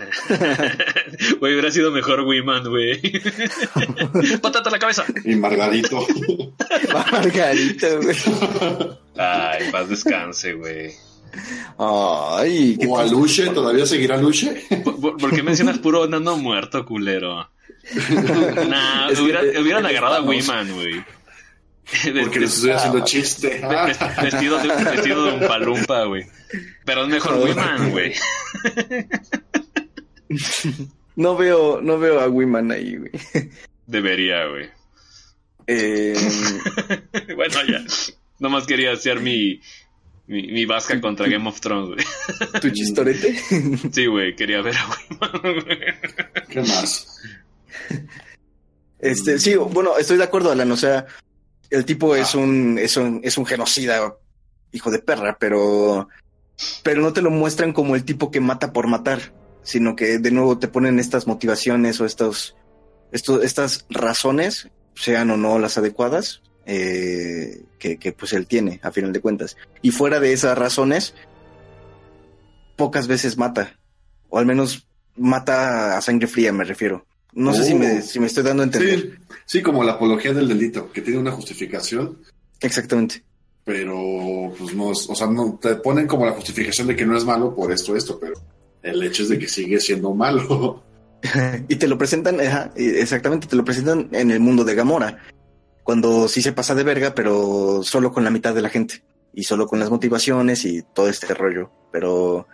Güey, 1.39 1.53
hubiera 1.53 1.69
sido 1.69 1.91
mejor 1.91 2.21
Wiman, 2.21 2.63
güey. 2.67 2.99
Patata 4.41 4.69
a 4.69 4.71
la 4.71 4.79
cabeza. 4.79 5.03
Y 5.25 5.35
Margarito. 5.35 6.07
Margarita, 6.93 7.87
güey. 8.01 8.15
Ay, 9.17 9.69
paz 9.71 9.89
descanse, 9.89 10.53
güey. 10.53 10.91
Ay, 11.77 12.77
qué 12.79 12.87
o 12.87 12.97
a 12.97 13.05
Luche, 13.05 13.47
¿todavía 13.49 13.85
seguirá 13.85 14.17
Luche? 14.17 14.65
¿Por, 14.83 14.99
por- 15.01 15.17
por 15.17 15.35
qué 15.35 15.43
mencionas 15.43 15.79
puro 15.79 16.07
nano 16.07 16.37
muerto, 16.37 16.85
culero? 16.85 17.49
Nah, 18.69 19.09
hubieran 19.11 19.83
que 19.83 19.89
agarrado 19.89 20.15
a 20.15 20.21
Wiman, 20.21 20.73
güey. 20.73 21.03
Porque 22.21 22.39
les 22.39 22.55
estoy 22.55 22.71
haciendo 22.71 23.03
chiste. 23.03 23.61
Ah, 23.63 23.85
Ve- 24.21 24.23
Vestido 24.31 24.57
de, 24.59 24.67
vestido 24.67 25.25
de 25.25 25.31
un 25.33 25.47
palumpa, 25.47 26.03
güey. 26.05 26.25
Pero 26.85 27.03
es 27.03 27.09
mejor 27.09 27.35
Wiman, 27.37 27.91
güey. 27.91 28.13
No 31.15 31.37
veo, 31.37 31.79
no 31.81 31.99
veo 31.99 32.19
a 32.21 32.27
Wiman 32.27 32.71
ahí, 32.71 32.97
güey. 32.97 33.11
Debería, 33.85 34.47
güey. 34.47 34.69
Eh, 35.67 36.15
Bueno, 37.35 37.55
ya. 37.69 37.83
Nomás 38.39 38.65
quería 38.65 38.91
hacer 38.93 39.19
mi, 39.19 39.61
mi, 40.25 40.47
mi 40.47 40.65
vasca 40.65 40.99
contra 40.99 41.27
Game 41.27 41.47
of 41.47 41.59
Thrones, 41.61 41.89
güey. 41.95 42.61
tu 42.61 42.69
chistorete. 42.71 43.37
Sí, 43.91 44.07
güey, 44.07 44.35
quería 44.35 44.61
ver 44.61 44.75
a 44.75 44.89
Wiman, 44.89 45.63
güey. 45.63 45.77
¿Qué 46.49 46.61
más? 46.61 47.07
Este, 48.99 49.37
sí, 49.37 49.55
bueno, 49.55 49.97
estoy 49.97 50.17
de 50.17 50.23
acuerdo, 50.23 50.51
Alan. 50.51 50.71
O 50.71 50.77
sea, 50.77 51.05
el 51.73 51.85
tipo 51.85 52.15
es 52.15 52.35
Ah. 52.35 52.37
un, 52.39 52.77
es 52.79 52.95
un, 52.97 53.19
es 53.23 53.37
un 53.37 53.45
genocida, 53.45 54.15
hijo 54.71 54.91
de 54.91 54.99
perra, 54.99 55.37
pero, 55.39 56.07
pero 56.83 57.01
no 57.01 57.13
te 57.13 57.21
lo 57.21 57.29
muestran 57.31 57.73
como 57.73 57.95
el 57.95 58.03
tipo 58.05 58.31
que 58.31 58.39
mata 58.39 58.71
por 58.73 58.87
matar, 58.87 59.33
sino 59.63 59.95
que 59.95 60.19
de 60.19 60.31
nuevo 60.31 60.57
te 60.59 60.67
ponen 60.67 60.99
estas 60.99 61.27
motivaciones 61.27 61.99
o 62.01 62.05
estos, 62.05 62.55
estos, 63.11 63.43
estas 63.43 63.85
razones, 63.89 64.69
sean 64.95 65.29
o 65.31 65.37
no 65.37 65.57
las 65.59 65.77
adecuadas, 65.77 66.41
eh, 66.65 67.63
que, 67.79 67.97
que 67.97 68.11
pues 68.13 68.33
él 68.33 68.47
tiene, 68.47 68.79
a 68.83 68.91
final 68.91 69.11
de 69.13 69.21
cuentas. 69.21 69.57
Y 69.81 69.91
fuera 69.91 70.19
de 70.19 70.33
esas 70.33 70.57
razones, 70.57 71.13
pocas 72.75 73.07
veces 73.07 73.37
mata, 73.37 73.77
o 74.29 74.39
al 74.39 74.45
menos 74.45 74.87
mata 75.15 75.97
a 75.97 76.01
sangre 76.01 76.27
fría, 76.27 76.51
me 76.51 76.63
refiero. 76.63 77.05
No 77.33 77.53
sé 77.53 77.63
si 77.65 77.73
me, 77.73 77.99
Oh. 77.99 78.01
si 78.01 78.19
me 78.19 78.27
estoy 78.27 78.43
dando 78.43 78.61
a 78.63 78.65
entender. 78.65 78.99
Sí, 78.99 79.13
sí, 79.45 79.61
como 79.61 79.83
la 79.83 79.93
apología 79.93 80.33
del 80.33 80.47
delito, 80.47 80.91
que 80.91 81.01
tiene 81.01 81.19
una 81.19 81.31
justificación, 81.31 82.19
Exactamente. 82.61 83.23
pero 83.63 84.53
pues 84.57 84.73
no 84.73 84.91
es, 84.91 85.09
o 85.09 85.15
sea, 85.15 85.27
no 85.27 85.59
te 85.61 85.75
ponen 85.75 86.07
como 86.07 86.25
la 86.25 86.33
justificación 86.33 86.87
de 86.87 86.95
que 86.95 87.05
no 87.05 87.17
es 87.17 87.25
malo 87.25 87.55
por 87.55 87.71
esto, 87.71 87.95
esto, 87.95 88.19
pero 88.19 88.33
el 88.81 89.01
hecho 89.03 89.23
es 89.23 89.29
de 89.29 89.39
que 89.39 89.47
sigue 89.47 89.79
siendo 89.79 90.13
malo. 90.13 90.83
y 91.67 91.75
te 91.75 91.87
lo 91.87 91.97
presentan, 91.97 92.39
ajá, 92.41 92.71
exactamente, 92.75 93.47
te 93.47 93.55
lo 93.55 93.63
presentan 93.63 94.09
en 94.11 94.31
el 94.31 94.39
mundo 94.39 94.63
de 94.63 94.75
Gamora. 94.75 95.19
Cuando 95.83 96.27
sí 96.27 96.41
se 96.41 96.53
pasa 96.53 96.75
de 96.75 96.83
verga, 96.83 97.13
pero 97.13 97.81
solo 97.83 98.13
con 98.13 98.23
la 98.23 98.29
mitad 98.29 98.55
de 98.55 98.61
la 98.61 98.69
gente. 98.69 99.03
Y 99.33 99.43
solo 99.43 99.67
con 99.67 99.79
las 99.79 99.89
motivaciones 99.89 100.63
y 100.63 100.83
todo 100.93 101.09
este 101.09 101.33
rollo. 101.33 101.71
Pero, 101.91 102.47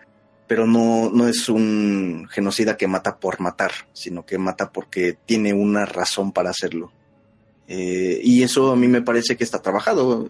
pero 0.50 0.66
no, 0.68 1.10
no 1.14 1.28
es 1.30 1.48
un 1.48 2.28
genocida 2.30 2.76
que 2.76 2.88
mata 2.88 3.18
por 3.20 3.40
matar, 3.40 3.72
sino 3.94 4.26
que 4.26 4.38
mata 4.38 4.72
porque 4.72 5.16
tiene 5.26 5.54
una 5.54 5.86
razón 5.86 6.34
para 6.34 6.50
hacerlo. 6.50 6.92
Eh, 7.68 8.20
y 8.24 8.42
eso 8.44 8.72
a 8.72 8.76
mí 8.76 8.88
me 8.88 9.04
parece 9.04 9.38
que 9.38 9.44
está 9.44 9.62
trabajado. 9.62 10.28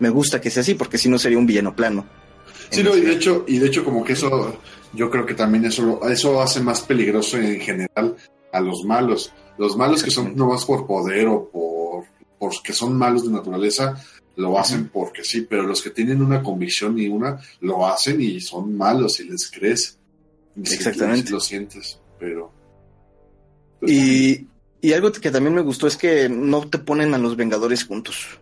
Me 0.00 0.10
gusta 0.10 0.40
que 0.40 0.50
sea 0.50 0.62
así, 0.62 0.74
porque 0.74 0.98
si 0.98 1.08
no 1.08 1.18
sería 1.18 1.38
un 1.38 1.46
villano 1.46 1.74
plano. 1.76 2.04
Sí, 2.70 2.82
no, 2.82 2.96
y 2.96 3.00
de 3.00 3.12
hecho, 3.12 3.44
y 3.46 3.58
de 3.58 3.68
hecho 3.68 3.84
como 3.84 4.04
que 4.04 4.12
eso, 4.14 4.58
yo 4.92 5.08
creo 5.08 5.24
que 5.24 5.34
también 5.34 5.64
eso, 5.64 5.82
lo- 5.82 6.08
eso 6.10 6.42
hace 6.42 6.60
más 6.60 6.80
peligroso 6.82 7.38
en 7.38 7.60
general 7.60 8.16
a 8.52 8.60
los 8.60 8.82
malos. 8.84 9.32
Los 9.56 9.76
malos 9.76 10.02
que 10.02 10.10
son 10.10 10.34
nomás 10.36 10.64
por 10.64 10.86
poder 10.86 11.28
o 11.28 11.48
por, 11.48 12.04
por 12.38 12.60
que 12.62 12.72
son 12.72 12.96
malos 12.98 13.24
de 13.24 13.30
naturaleza, 13.32 13.94
lo 14.38 14.58
hacen 14.58 14.88
porque 14.88 15.22
sí, 15.22 15.42
pero 15.42 15.64
los 15.64 15.82
que 15.82 15.90
tienen 15.90 16.22
una 16.22 16.42
convicción 16.42 16.98
y 16.98 17.08
una, 17.08 17.38
lo 17.60 17.86
hacen 17.86 18.20
y 18.20 18.40
son 18.40 18.74
malos 18.76 19.20
y 19.20 19.24
les 19.28 19.50
crees. 19.50 19.98
Exactamente. 20.60 21.30
lo 21.30 21.40
sientes, 21.40 21.98
pero... 22.18 22.50
pues, 23.80 23.92
Y, 23.92 24.46
y 24.80 24.92
algo 24.92 25.12
que 25.12 25.30
también 25.30 25.54
me 25.54 25.60
gustó 25.62 25.86
es 25.86 25.96
que 25.96 26.28
no 26.28 26.66
te 26.68 26.78
ponen 26.78 27.12
a 27.14 27.18
los 27.18 27.36
Vengadores 27.36 27.84
juntos. 27.84 28.38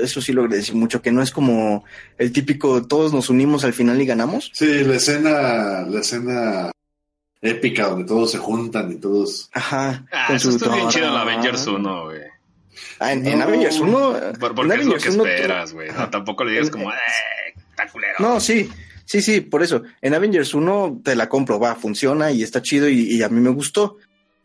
Eso 0.00 0.22
sí 0.22 0.32
lo 0.32 0.42
agradecí 0.44 0.72
mucho, 0.72 1.02
que 1.02 1.12
no 1.12 1.20
es 1.22 1.30
como 1.30 1.84
el 2.16 2.32
típico 2.32 2.86
todos 2.86 3.12
nos 3.12 3.28
unimos 3.28 3.64
al 3.64 3.74
final 3.74 4.00
y 4.00 4.06
ganamos. 4.06 4.50
Sí, 4.54 4.82
la 4.84 4.96
escena, 4.96 5.82
la 5.82 6.00
escena 6.00 6.70
épica 7.42 7.88
donde 7.88 8.04
todos 8.06 8.30
se 8.30 8.38
juntan 8.38 8.90
y 8.92 8.96
todos... 8.96 9.50
Ajá. 9.52 10.06
Ah, 10.10 10.24
con 10.28 10.36
eso 10.36 10.50
su- 10.50 10.56
estuvo 10.56 10.74
bien 10.74 10.88
chido 10.88 11.06
en 11.08 11.14
Avengers 11.14 11.66
1, 11.66 12.04
güey. 12.06 12.20
Ah, 13.00 13.12
en, 13.12 13.26
en 13.26 13.38
No. 13.38 13.44
Avengers 13.44 13.78
1. 13.80 13.90
Por- 13.92 14.22
en 14.22 14.38
Porque 14.38 14.50
es 14.50 14.66
lo 14.68 14.74
Avengers 14.74 15.04
que 15.04 15.10
1 15.10 15.26
esperas, 15.26 15.72
güey. 15.72 15.90
No, 15.90 16.10
tampoco 16.10 16.44
le 16.44 16.52
digas 16.52 16.66
En- 16.68 16.72
como, 16.72 16.90
eh, 16.92 16.96
está 17.70 17.88
culero. 17.88 18.14
No, 18.18 18.40
sí, 18.40 18.68
sí, 19.04 19.20
sí, 19.22 19.40
por 19.40 19.62
eso. 19.62 19.82
En 20.02 20.14
Avengers 20.14 20.54
1 20.54 21.00
te 21.04 21.14
la 21.16 21.28
compro, 21.28 21.58
va, 21.60 21.74
funciona 21.74 22.30
y 22.30 22.42
está 22.42 22.60
chido 22.62 22.88
y, 22.88 23.00
y 23.16 23.22
a 23.22 23.28
mí 23.28 23.40
me 23.40 23.50
gustó. 23.50 23.96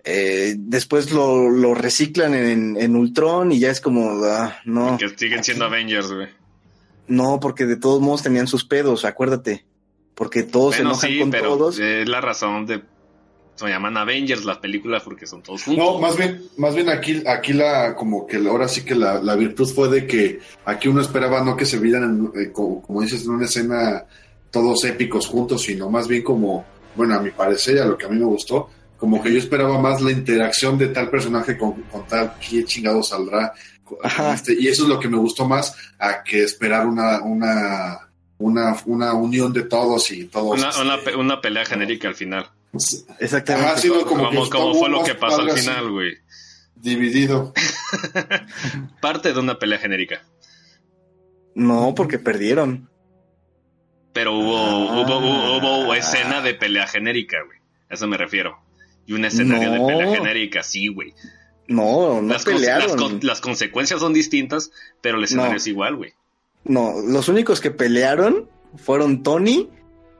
Eh, 0.06 0.56
después 0.58 1.12
lo, 1.12 1.50
lo 1.50 1.74
reciclan 1.74 2.34
en, 2.34 2.76
en 2.78 2.96
Ultron 2.96 3.52
y 3.54 3.60
ya 3.60 3.72
es 3.72 3.80
como, 3.80 4.22
ah, 4.26 4.58
no, 4.66 4.98
Que 4.98 5.08
siguen 5.10 5.44
siendo 5.46 5.64
Avengers, 5.66 6.12
güey. 6.12 6.28
no, 7.08 7.40
porque 7.40 7.66
de 7.66 7.78
todos 7.78 8.02
modos 8.02 8.22
tenían 8.24 8.48
sus 8.48 8.66
pedos, 8.66 9.06
acuérdate. 9.06 9.66
Porque 10.14 10.44
todos 10.44 10.76
se 10.76 10.82
enojan 10.82 11.10
sí, 11.10 11.20
con 11.20 11.32
pero 11.32 11.58
todos. 11.58 11.80
es 11.80 12.08
la 12.08 12.22
razón 12.22 12.66
de... 12.68 12.82
Se 13.68 13.74
llaman 13.74 13.98
Avengers 13.98 14.46
las 14.46 14.58
películas 14.58 15.04
porque 15.04 15.26
son 15.28 15.42
todos 15.44 15.64
juntos. 15.64 15.84
No, 15.86 16.00
más 16.00 16.16
bien, 16.18 16.42
más 16.58 16.76
bien 16.76 16.90
aquí, 16.90 17.22
aquí 17.28 17.54
la, 17.54 17.96
como 17.96 18.26
que 18.28 18.38
ahora 18.38 18.68
sí 18.68 18.84
que 18.86 18.96
la, 18.96 19.22
la 19.22 19.36
virtud 19.36 19.68
fue 19.74 19.90
de 19.90 20.06
que 20.08 20.40
aquí 20.66 20.88
uno 20.88 21.02
esperaba 21.02 21.44
no 21.44 21.56
que 21.58 21.66
se 21.66 21.80
vieran, 21.80 22.04
en- 22.36 22.42
eh, 22.42 22.52
como, 22.52 22.82
como 22.82 23.02
dices, 23.02 23.24
en 23.26 23.32
una 23.32 23.46
escena 23.46 24.06
todos 24.52 24.84
épicos 24.86 25.28
juntos, 25.28 25.64
sino 25.64 25.90
más 25.90 26.08
bien 26.08 26.22
como, 26.24 26.66
bueno, 26.96 27.16
a 27.16 27.20
mi 27.20 27.32
parecer, 27.32 27.80
a 27.82 27.86
lo 27.86 27.98
que 27.98 28.06
a 28.06 28.10
mí 28.10 28.18
me 28.18 28.26
gustó, 28.26 28.70
como 28.98 29.22
que 29.22 29.32
yo 29.34 29.40
esperaba 29.40 29.80
más 29.80 30.00
la 30.02 30.12
interacción 30.12 30.78
de 30.78 30.88
tal 30.90 31.10
personaje 31.10 31.58
con, 31.58 31.74
con 31.84 32.06
tal, 32.08 32.34
qué 32.40 32.64
chingado 32.64 33.02
saldrá. 33.04 33.52
este, 34.34 34.54
y 34.60 34.68
eso 34.68 34.84
es 34.84 34.90
lo 34.90 35.00
que 35.00 35.10
me 35.10 35.18
gustó 35.18 35.46
más 35.48 35.76
a 36.00 36.24
que 36.24 36.44
esperar 36.44 36.86
una, 36.88 37.22
una, 37.22 38.00
una, 38.38 38.76
una 38.86 39.14
unión 39.14 39.52
de 39.54 39.64
todos 39.64 40.10
y 40.12 40.26
todos. 40.26 40.58
Una, 40.60 40.70
este, 40.70 40.82
una, 40.82 40.98
pe- 41.00 41.16
una 41.16 41.42
pelea 41.42 41.66
genérica 41.66 42.08
al 42.08 42.16
final. 42.16 42.48
Exactamente. 43.20 43.70
Ajá, 43.70 43.78
sí, 43.78 43.88
no, 43.90 44.02
como, 44.06 44.26
Como, 44.26 44.30
que 44.30 44.36
como 44.36 44.44
estuvo 44.44 44.74
fue 44.80 44.90
lo 44.90 45.04
que 45.04 45.16
pasó 45.16 45.42
al 45.42 45.52
final, 45.52 45.92
güey. 45.92 46.18
Dividido. 46.76 47.54
Parte 49.02 49.34
de 49.34 49.40
una 49.40 49.58
pelea 49.60 49.80
genérica. 49.80 50.24
No, 51.56 51.94
porque 51.96 52.20
perdieron. 52.20 52.90
Pero 54.12 54.34
hubo, 54.34 54.58
Ah. 54.58 55.02
hubo, 55.02 55.18
hubo, 55.58 55.84
hubo 55.86 55.94
escena 55.94 56.42
de 56.42 56.54
pelea 56.56 56.88
genérica, 56.88 57.38
güey. 57.46 57.60
A 57.90 57.94
eso 57.94 58.08
me 58.08 58.18
refiero. 58.18 58.58
Y 59.06 59.14
un 59.14 59.26
escenario 59.26 59.70
No. 59.76 59.88
de 59.88 59.94
pelea 59.94 60.16
genérica, 60.18 60.64
sí, 60.64 60.88
güey. 60.88 61.14
No, 61.68 62.22
no 62.22 62.34
Las, 62.34 62.46
cons- 62.46 62.54
pelearon. 62.54 62.88
las, 62.88 62.96
con- 62.96 63.20
las 63.22 63.42
consecuencias 63.42 64.00
son 64.00 64.14
distintas, 64.14 64.72
pero 65.02 65.18
el 65.18 65.24
escenario 65.24 65.52
No. 65.52 65.58
es 65.58 65.68
igual, 65.68 65.96
güey. 65.96 66.14
No, 66.66 66.94
los 67.08 67.28
únicos 67.30 67.62
que 67.62 67.72
pelearon 67.72 68.50
fueron 68.78 69.24
Tony 69.24 69.70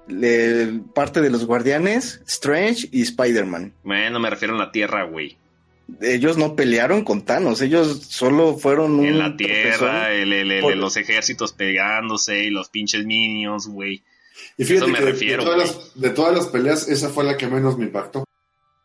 le- 0.08 0.82
parte 0.94 1.22
de 1.22 1.30
los 1.30 1.46
Guardianes, 1.46 2.22
Strange 2.28 2.90
y 2.92 3.02
Spider-Man. 3.04 3.74
Bueno, 3.84 4.20
me 4.20 4.30
refiero 4.30 4.56
a 4.56 4.58
la 4.58 4.72
Tierra, 4.72 5.04
güey. 5.04 5.38
Ellos 6.02 6.38
no 6.38 6.56
pelearon 6.56 7.04
con 7.04 7.24
Thanos, 7.24 7.62
ellos 7.62 8.04
solo 8.08 8.58
fueron 8.58 9.00
un 9.00 9.06
En 9.06 9.20
la 9.20 9.36
Tierra, 9.36 10.12
el, 10.14 10.32
el- 10.34 10.52
el- 10.52 10.62
por- 10.62 10.76
los 10.78 10.96
ejércitos 10.98 11.52
pegándose 11.54 12.46
y 12.46 12.50
los 12.50 12.70
pinches 12.70 13.06
minions, 13.06 13.68
güey. 13.68 14.02
Y 14.58 14.64
fíjate 14.66 14.86
Eso 14.86 14.94
me 14.94 15.00
que 15.00 15.06
refiero, 15.12 15.44
de, 15.44 15.50
todas 15.52 15.60
las, 15.76 15.92
de 16.02 16.10
todas 16.12 16.36
las 16.36 16.48
peleas, 16.48 16.88
esa 16.88 17.10
fue 17.10 17.24
la 17.24 17.38
que 17.38 17.48
menos 17.48 17.78
me 17.78 17.86
impactó. 17.86 18.24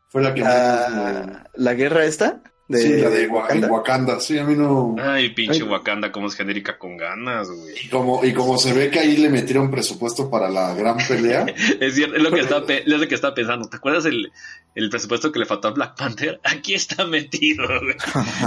Fue 0.09 0.23
la 0.23 0.35
que 0.35 0.41
menos. 0.43 0.55
La, 0.57 1.51
la 1.55 1.75
guerra 1.75 2.05
esta 2.05 2.43
de 2.69 2.79
sí, 2.79 2.93
la 3.01 3.09
de 3.11 3.27
Wa- 3.29 3.43
Wakanda. 3.43 3.69
Wakanda. 3.69 4.21
Sí, 4.21 4.39
a 4.39 4.45
mí 4.45 4.55
no. 4.55 4.95
Ay, 5.01 5.31
pinche 5.31 5.63
Ay. 5.63 5.69
Wakanda, 5.69 6.13
como 6.13 6.27
es 6.27 6.35
genérica 6.35 6.77
con 6.79 6.97
ganas, 6.99 7.49
güey. 7.51 7.75
Y 7.85 7.89
como, 7.89 8.23
y 8.25 8.33
como 8.35 8.59
se 8.59 8.73
ve 8.75 8.91
que 8.91 8.99
ahí 9.01 9.17
le 9.17 9.31
metieron 9.31 9.71
presupuesto 9.71 10.29
para 10.31 10.49
la 10.51 10.75
gran 10.75 10.97
pelea. 11.09 11.47
Es 11.81 11.95
cierto, 11.95 12.17
es 12.17 12.23
lo 12.23 12.31
que 12.31 12.41
estaba, 12.41 12.67
pe- 12.67 12.83
es 12.83 12.87
lo 12.87 13.09
que 13.09 13.15
estaba 13.15 13.35
pensando. 13.35 13.69
¿Te 13.69 13.77
acuerdas 13.79 14.05
el, 14.05 14.31
el 14.75 14.91
presupuesto 14.91 15.33
que 15.33 15.39
le 15.39 15.47
faltó 15.47 15.69
a 15.69 15.71
Black 15.73 15.97
Panther? 15.97 16.41
Aquí 16.45 16.75
está 16.75 17.07
metido, 17.07 17.67
güey. 17.67 17.97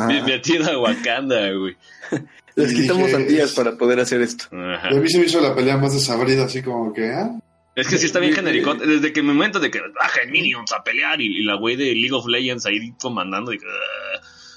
Me- 0.07 0.21
Metido 0.23 0.71
a 0.71 0.77
Wakanda, 0.79 1.51
güey. 1.53 1.75
Les 2.55 2.73
quitamos 2.73 3.09
sandías 3.09 3.53
para 3.53 3.77
poder 3.77 4.01
hacer 4.01 4.21
esto. 4.21 4.45
Ajá. 4.51 4.89
Y 4.91 4.97
a 4.97 4.99
mí 4.99 5.09
se 5.09 5.17
me 5.19 5.25
hizo 5.25 5.39
la 5.39 5.55
pelea 5.55 5.77
más 5.77 5.93
desabrida, 5.93 6.43
así 6.45 6.61
como 6.61 6.93
que, 6.93 7.09
ah, 7.09 7.39
Es 7.75 7.87
que 7.87 7.97
sí 7.97 8.05
está 8.07 8.19
bien 8.19 8.33
genérico. 8.33 8.73
Desde 8.75 9.13
que 9.13 9.23
me 9.23 9.31
momento 9.33 9.61
de 9.61 9.71
que 9.71 9.79
bajen 9.97 10.29
minions 10.29 10.69
a 10.73 10.83
pelear 10.83 11.21
y, 11.21 11.27
y 11.39 11.43
la 11.43 11.55
güey 11.55 11.77
de 11.77 11.95
League 11.95 12.11
of 12.11 12.27
Legends 12.27 12.65
ahí 12.65 12.91
comandando, 13.01 13.53
y 13.53 13.57
que, 13.57 13.65
"Ah, 13.65 14.10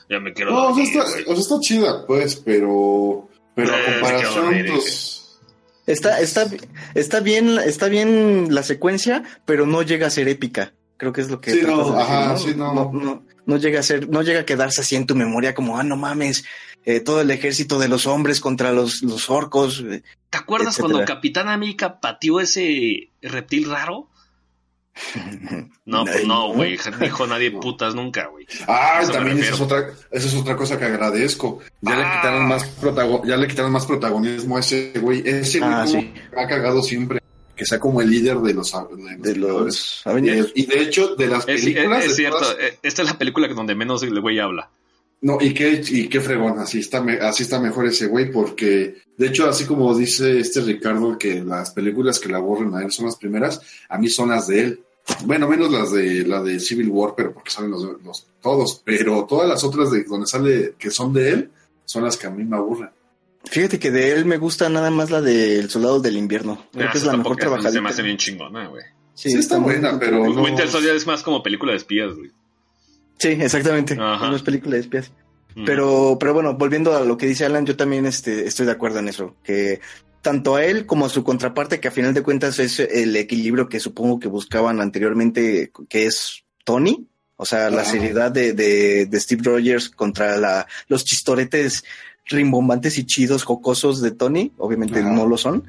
ya 0.08 0.20
me 0.20 0.32
quiero 0.32 0.50
No, 0.52 0.68
o 0.68 0.74
sea, 0.74 0.84
está, 0.84 1.02
güey". 1.10 1.22
o 1.26 1.32
sea, 1.32 1.40
está 1.40 1.54
chida, 1.60 2.06
pues, 2.06 2.36
pero. 2.36 3.28
Pero 3.54 3.72
a 3.72 3.78
Eh, 3.78 3.82
se 3.84 3.92
comparación, 4.00 4.34
dormir, 4.44 4.66
pues. 4.72 5.38
Está, 5.86 6.20
está, 6.20 6.46
está 6.94 7.20
bien, 7.20 7.58
está 7.58 7.88
bien 7.88 8.54
la 8.54 8.62
secuencia, 8.62 9.22
pero 9.44 9.66
no 9.66 9.82
llega 9.82 10.06
a 10.06 10.10
ser 10.10 10.28
épica. 10.28 10.72
Creo 10.96 11.12
que 11.12 11.20
es 11.20 11.30
lo 11.30 11.40
que 11.40 11.50
Sí, 11.50 11.60
no, 11.62 11.76
de 11.76 11.84
decir, 11.84 11.94
ajá, 12.00 12.36
sí, 12.38 12.54
no. 12.56 12.72
no, 12.74 12.90
no, 12.92 13.22
no 13.44 13.56
llega 13.58 13.80
a 13.80 13.82
ser, 13.82 14.08
no 14.08 14.22
llega 14.22 14.40
a 14.40 14.46
quedarse 14.46 14.80
así 14.80 14.96
en 14.96 15.06
tu 15.06 15.14
memoria 15.14 15.54
como, 15.54 15.76
ah, 15.76 15.82
no 15.82 15.96
mames, 15.96 16.44
eh, 16.86 17.00
todo 17.00 17.20
el 17.20 17.30
ejército 17.30 17.78
de 17.78 17.88
los 17.88 18.06
hombres 18.06 18.40
contra 18.40 18.72
los, 18.72 19.02
los 19.02 19.28
orcos. 19.28 19.84
eh, 19.86 20.02
¿Te 20.30 20.38
acuerdas 20.38 20.78
etcétera. 20.78 20.92
cuando 20.94 21.12
Capitán 21.14 21.48
América 21.48 22.00
pateó 22.00 22.40
ese 22.40 23.10
reptil 23.20 23.68
raro? 23.68 24.08
No, 25.86 26.04
pues 26.04 26.26
no, 26.26 26.48
no. 26.48 26.54
güey. 26.54 26.78
Dijo 27.00 27.26
nadie 27.26 27.50
putas 27.50 27.94
nunca, 27.94 28.26
güey. 28.28 28.46
Ah, 28.66 29.02
también 29.12 29.38
esa 29.38 29.54
es, 29.54 29.60
otra, 29.60 29.90
esa 30.10 30.26
es 30.28 30.34
otra 30.34 30.56
cosa 30.56 30.78
que 30.78 30.84
agradezco. 30.86 31.60
Ya, 31.80 31.96
le 31.96 32.02
Ah. 32.04 32.16
quitaron 32.20 32.48
más 32.48 32.64
protago- 32.80 33.22
ya 33.26 33.36
le 33.36 33.46
quitaron 33.48 33.72
más 33.72 33.86
protagonismo 33.86 34.56
a 34.56 34.60
ese 34.60 34.92
güey. 35.00 35.22
Ese 35.26 35.58
güey 35.58 35.70
Ah, 35.72 35.86
sí. 35.86 36.12
ha 36.36 36.46
cagado 36.46 36.82
siempre. 36.82 37.20
Que 37.56 37.64
sea 37.64 37.78
como 37.78 38.00
el 38.00 38.10
líder 38.10 38.38
de 38.38 38.52
los, 38.52 38.72
de 38.72 39.36
los 39.36 40.04
de 40.04 40.12
Vengadores. 40.14 40.42
los 40.42 40.52
Y, 40.56 40.66
de 40.66 40.82
hecho, 40.82 41.14
de 41.14 41.26
las 41.28 41.46
Es, 41.46 41.54
es- 41.56 41.60
películas. 41.74 42.04
es 42.04 42.16
cierto. 42.16 42.38
todas- 42.38 42.56
eh, 42.60 42.78
Esta 42.82 43.02
es 43.02 43.08
la 43.08 43.16
película 43.18 43.46
donde 43.48 43.74
menos 43.76 44.02
el 44.02 44.20
güey 44.20 44.40
habla. 44.40 44.70
No, 45.26 45.38
y 45.40 45.54
qué, 45.54 45.82
y 45.88 46.06
qué 46.08 46.20
fregón, 46.20 46.58
así 46.58 46.80
está, 46.80 47.00
me- 47.02 47.16
así 47.18 47.44
está 47.44 47.58
mejor 47.58 47.86
ese 47.86 48.06
güey, 48.08 48.30
porque 48.30 48.96
de 49.16 49.26
hecho, 49.26 49.48
así 49.48 49.64
como 49.64 49.96
dice 49.96 50.38
este 50.38 50.60
Ricardo, 50.60 51.16
que 51.16 51.42
las 51.42 51.70
películas 51.70 52.18
que 52.20 52.28
le 52.28 52.34
aburren 52.36 52.74
a 52.74 52.82
él 52.84 52.92
son 52.92 53.06
las 53.06 53.16
primeras, 53.16 53.58
a 53.88 53.96
mí 53.96 54.08
son 54.10 54.28
las 54.28 54.48
de 54.48 54.60
él. 54.60 54.80
Bueno, 55.24 55.48
menos 55.48 55.70
las 55.72 55.92
de 55.92 56.26
la 56.26 56.42
de 56.42 56.60
Civil 56.60 56.88
War, 56.90 57.14
pero 57.16 57.32
porque 57.32 57.50
salen 57.50 57.70
los, 57.70 57.82
los- 58.04 58.26
todos, 58.42 58.82
pero 58.84 59.24
todas 59.24 59.48
las 59.48 59.64
otras 59.64 59.90
de 59.90 60.04
donde 60.04 60.26
sale 60.26 60.74
que 60.78 60.90
son 60.90 61.12
de 61.14 61.30
él 61.30 61.50
son 61.86 62.04
las 62.04 62.16
que 62.18 62.26
a 62.26 62.30
mí 62.30 62.44
me 62.44 62.56
aburren. 62.56 62.90
Fíjate 63.44 63.78
que 63.78 63.90
de 63.90 64.12
él 64.12 64.26
me 64.26 64.36
gusta 64.36 64.68
nada 64.68 64.90
más 64.90 65.10
la 65.10 65.20
del 65.22 65.70
Soldado 65.70 66.00
del 66.00 66.16
Invierno. 66.18 66.66
Creo 66.72 66.88
Ah, 66.88 66.92
que 66.92 66.98
es 66.98 67.04
la 67.04 67.16
mejor 67.16 67.32
esa 67.38 67.44
Se 67.44 67.50
me 67.50 67.56
trabajadita. 67.62 67.88
hace 67.88 68.02
bien 68.02 68.16
chingona, 68.18 68.68
güey. 68.68 68.82
Sí, 69.14 69.32
está 69.32 69.58
buena, 69.58 69.98
pero 69.98 70.26
no. 70.28 70.42
Winter 70.42 70.68
Soldier 70.68 70.96
es 70.96 71.06
más 71.06 71.22
como 71.22 71.42
película 71.42 71.72
de 71.72 71.78
espías, 71.78 72.14
güey. 72.14 72.30
Sí, 73.18 73.28
exactamente. 73.28 73.96
Ajá. 73.98 74.28
No 74.28 74.36
es 74.36 74.42
película 74.42 74.74
de 74.74 74.80
espías. 74.80 75.12
Mm. 75.54 75.64
Pero, 75.64 76.16
pero 76.18 76.34
bueno, 76.34 76.54
volviendo 76.54 76.96
a 76.96 77.04
lo 77.04 77.16
que 77.16 77.26
dice 77.26 77.44
Alan, 77.44 77.66
yo 77.66 77.76
también 77.76 78.06
este, 78.06 78.46
estoy 78.46 78.66
de 78.66 78.72
acuerdo 78.72 78.98
en 78.98 79.08
eso, 79.08 79.36
que 79.44 79.80
tanto 80.20 80.56
a 80.56 80.64
él 80.64 80.86
como 80.86 81.06
a 81.06 81.10
su 81.10 81.22
contraparte, 81.22 81.80
que 81.80 81.88
a 81.88 81.92
final 81.92 82.14
de 82.14 82.22
cuentas 82.22 82.58
es 82.58 82.80
el 82.80 83.14
equilibrio 83.14 83.68
que 83.68 83.78
supongo 83.78 84.18
que 84.18 84.28
buscaban 84.28 84.80
anteriormente, 84.80 85.70
que 85.88 86.06
es 86.06 86.44
Tony, 86.64 87.06
o 87.36 87.44
sea, 87.44 87.68
la 87.68 87.84
seriedad 87.84 88.30
de, 88.30 88.52
de, 88.52 89.06
de 89.06 89.20
Steve 89.20 89.42
Rogers 89.44 89.90
contra 89.90 90.36
la, 90.36 90.66
los 90.88 91.04
chistoretes 91.04 91.84
rimbombantes 92.26 92.96
y 92.96 93.04
chidos, 93.04 93.44
jocosos 93.44 94.00
de 94.00 94.12
Tony, 94.12 94.52
obviamente 94.56 95.02
no 95.02 95.26
lo 95.26 95.36
son. 95.36 95.64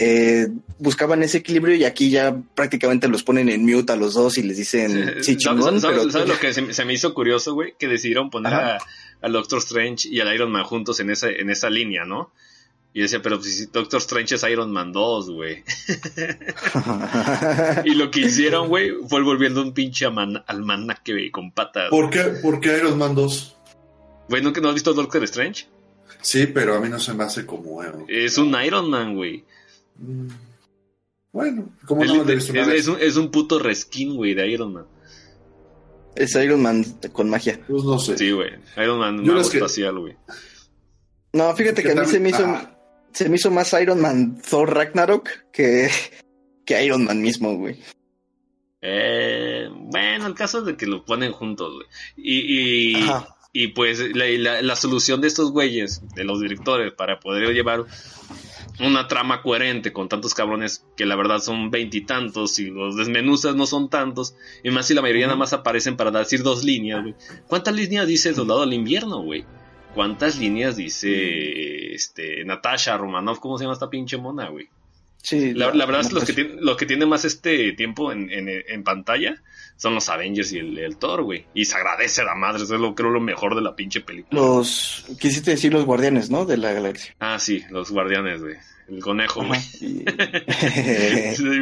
Eh, 0.00 0.46
buscaban 0.78 1.22
ese 1.24 1.38
equilibrio 1.38 1.74
y 1.74 1.84
aquí 1.84 2.08
ya 2.10 2.36
prácticamente 2.54 3.08
los 3.08 3.24
ponen 3.24 3.48
en 3.48 3.66
mute 3.66 3.92
a 3.92 3.96
los 3.96 4.14
dos 4.14 4.38
y 4.38 4.42
les 4.44 4.56
dicen 4.56 4.90
sí, 5.22 5.34
¿Sabes- 5.34 5.38
chingón, 5.38 5.80
¿Sabes, 5.80 5.98
pero 5.98 6.10
sabes 6.12 6.28
lo 6.28 6.38
que 6.38 6.52
se, 6.52 6.72
se 6.72 6.84
me 6.84 6.92
hizo 6.92 7.12
curioso, 7.14 7.54
güey? 7.54 7.74
Que 7.78 7.88
decidieron 7.88 8.30
poner 8.30 8.54
a, 8.54 8.78
al 9.20 9.32
Doctor 9.32 9.58
Strange 9.58 10.08
y 10.08 10.20
al 10.20 10.32
Iron 10.32 10.52
Man 10.52 10.62
juntos 10.64 11.00
en 11.00 11.10
esa, 11.10 11.28
en 11.30 11.50
esa 11.50 11.68
línea, 11.68 12.04
¿no? 12.04 12.30
Y 12.94 13.02
decía, 13.02 13.20
pero 13.22 13.40
si 13.42 13.66
Doctor 13.66 13.98
Strange 14.00 14.36
es 14.36 14.42
Iron 14.44 14.70
Man 14.72 14.92
2, 14.92 15.30
güey. 15.30 15.62
Y 17.84 17.94
lo 17.94 18.10
que 18.10 18.20
hicieron, 18.20 18.68
güey, 18.68 18.92
fue 19.08 19.22
volviendo 19.22 19.62
un 19.62 19.72
pinche 19.72 20.06
aman- 20.06 20.42
almanaque 20.46 21.12
güey, 21.12 21.30
con 21.30 21.50
patas. 21.52 21.90
¿Por 21.90 22.10
qué, 22.10 22.20
¿Por 22.42 22.60
qué 22.60 22.76
Iron 22.78 22.98
Man 22.98 23.14
2? 23.14 23.56
Güey, 24.28 24.42
¿nunca 24.42 24.60
no 24.60 24.68
has 24.68 24.74
visto 24.74 24.92
Doctor 24.94 25.22
Strange? 25.24 25.66
Sí, 26.20 26.46
pero 26.46 26.74
a 26.76 26.80
mí 26.80 26.88
no 26.88 26.98
se 26.98 27.14
me 27.14 27.24
hace 27.24 27.46
como. 27.46 27.82
eh, 27.82 27.90
Es 28.08 28.38
un 28.38 28.54
Iron 28.64 28.90
Man, 28.90 29.14
güey. 29.14 29.44
Mm, 29.98 30.28
Bueno, 31.32 31.68
como 31.86 32.02
Es, 32.04 32.12
no 32.14 32.22
es- 32.32 32.48
es 32.50 32.88
un, 32.88 32.96
es 33.00 33.16
un 33.16 33.30
puto 33.30 33.58
reskin, 33.58 34.16
güey, 34.16 34.34
de 34.34 34.48
Iron 34.48 34.72
Man. 34.72 34.86
es 36.16 36.34
Iron 36.34 36.62
Man 36.62 36.84
con 37.12 37.28
magia. 37.30 37.60
Pues 37.68 37.84
no 37.84 37.98
sé. 37.98 38.16
Sí, 38.18 38.30
güey. 38.32 38.50
Iron 38.76 38.98
Man 38.98 39.24
Yo 39.24 39.34
mago 39.34 39.48
que- 39.48 39.58
espacial, 39.58 39.98
güey. 39.98 40.16
No, 41.34 41.54
fíjate 41.54 41.82
que 41.82 41.92
a 41.92 41.94
mí 41.94 42.06
se 42.06 42.18
me 42.20 42.30
hizo, 42.30 42.44
Ah, 42.46 42.76
se 43.12 43.28
me 43.28 43.36
hizo 43.36 43.50
más 43.50 43.72
Iron 43.80 44.00
Man 44.00 44.40
Thor 44.48 44.74
Ragnarok 44.74 45.28
que, 45.52 45.90
que 46.64 46.84
Iron 46.84 47.04
Man 47.04 47.20
mismo, 47.20 47.54
güey. 47.56 47.78
Eh, 48.80 49.68
bueno, 49.70 50.26
el 50.26 50.34
caso 50.34 50.60
es 50.60 50.64
de 50.66 50.76
que 50.76 50.86
lo 50.86 51.04
ponen 51.04 51.32
juntos, 51.32 51.74
güey. 51.74 51.86
Y, 52.16 52.92
y, 52.98 53.02
Ajá. 53.02 53.36
y 53.52 53.68
pues 53.68 53.98
la, 54.14 54.26
la- 54.26 54.62
la 54.62 54.76
solución 54.76 55.20
de 55.20 55.28
estos 55.28 55.50
güeyes, 55.52 56.00
de 56.14 56.24
los 56.24 56.40
directores, 56.40 56.92
para 56.94 57.20
poder 57.20 57.52
llevar 57.52 57.84
una 58.80 59.08
trama 59.08 59.42
coherente 59.42 59.92
con 59.92 60.08
tantos 60.08 60.34
cabrones 60.34 60.84
que 60.96 61.06
la 61.06 61.16
verdad 61.16 61.38
son 61.40 61.70
veintitantos 61.70 62.58
y, 62.58 62.70
los 62.70 62.96
desmenuzas 62.96 63.54
no 63.56 63.66
son 63.66 63.88
tantos, 63.90 64.34
y 64.62 64.70
más 64.70 64.86
si 64.86 64.94
la 64.94 65.02
mayoría 65.02 65.26
nada 65.26 65.38
más 65.38 65.52
aparecen 65.52 65.96
para 65.96 66.10
decir 66.10 66.42
dos 66.42 66.64
líneas, 66.64 67.02
güey. 67.02 67.14
¿Cuántas 67.46 67.74
líneas 67.74 68.06
dice 68.06 68.30
el 68.30 68.34
Soldado 68.34 68.60
del 68.60 68.74
Invierno, 68.74 69.22
güey? 69.22 69.44
¿Cuántas 69.94 70.38
líneas 70.38 70.76
dice 70.76 71.94
este 71.94 72.44
Natasha 72.44 72.96
Romanoff? 72.96 73.40
¿Cómo 73.40 73.58
se 73.58 73.64
llama 73.64 73.74
esta 73.74 73.90
pinche 73.90 74.16
mona, 74.16 74.48
güey? 74.48 74.68
Sí, 75.22 75.52
La, 75.54 75.74
la 75.74 75.86
verdad 75.86 76.02
es 76.02 76.08
que 76.08 76.14
los 76.14 76.24
que, 76.24 76.32
tienen, 76.32 76.58
los 76.60 76.76
que 76.76 76.86
tienen 76.86 77.08
más 77.08 77.24
este 77.24 77.72
tiempo 77.72 78.12
en, 78.12 78.30
en, 78.30 78.48
en 78.48 78.84
pantalla 78.84 79.42
son 79.78 79.94
los 79.94 80.10
Avengers 80.10 80.52
y 80.52 80.58
el, 80.58 80.76
el 80.78 80.98
Thor, 80.98 81.22
güey. 81.22 81.46
Y 81.54 81.64
se 81.64 81.76
agradece 81.76 82.20
a 82.20 82.24
la 82.24 82.34
madre, 82.34 82.62
eso 82.64 82.74
es 82.74 82.80
lo 82.80 82.94
creo 82.94 83.08
lo 83.10 83.20
mejor 83.20 83.54
de 83.54 83.62
la 83.62 83.74
pinche 83.74 84.02
película. 84.02 84.38
Los, 84.38 85.06
quisiste 85.18 85.52
decir 85.52 85.72
los 85.72 85.86
guardianes, 85.86 86.28
¿no? 86.28 86.44
De 86.44 86.56
la 86.58 86.72
galaxia. 86.74 87.14
Ah, 87.18 87.38
sí, 87.38 87.64
los 87.70 87.90
guardianes, 87.90 88.42
güey. 88.42 88.56
El 88.88 89.00
conejo, 89.00 89.42
güey. 89.44 89.60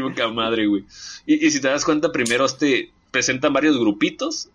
Poca 0.03 0.29
madre, 0.33 0.67
güey. 0.67 0.85
Y, 1.27 1.47
y 1.47 1.51
si 1.51 1.61
te 1.61 1.69
das 1.69 1.85
cuenta, 1.85 2.13
primero 2.13 2.45
este 2.45 2.91
presentan 3.11 3.53
varios 3.53 3.79
grupitos 3.79 4.51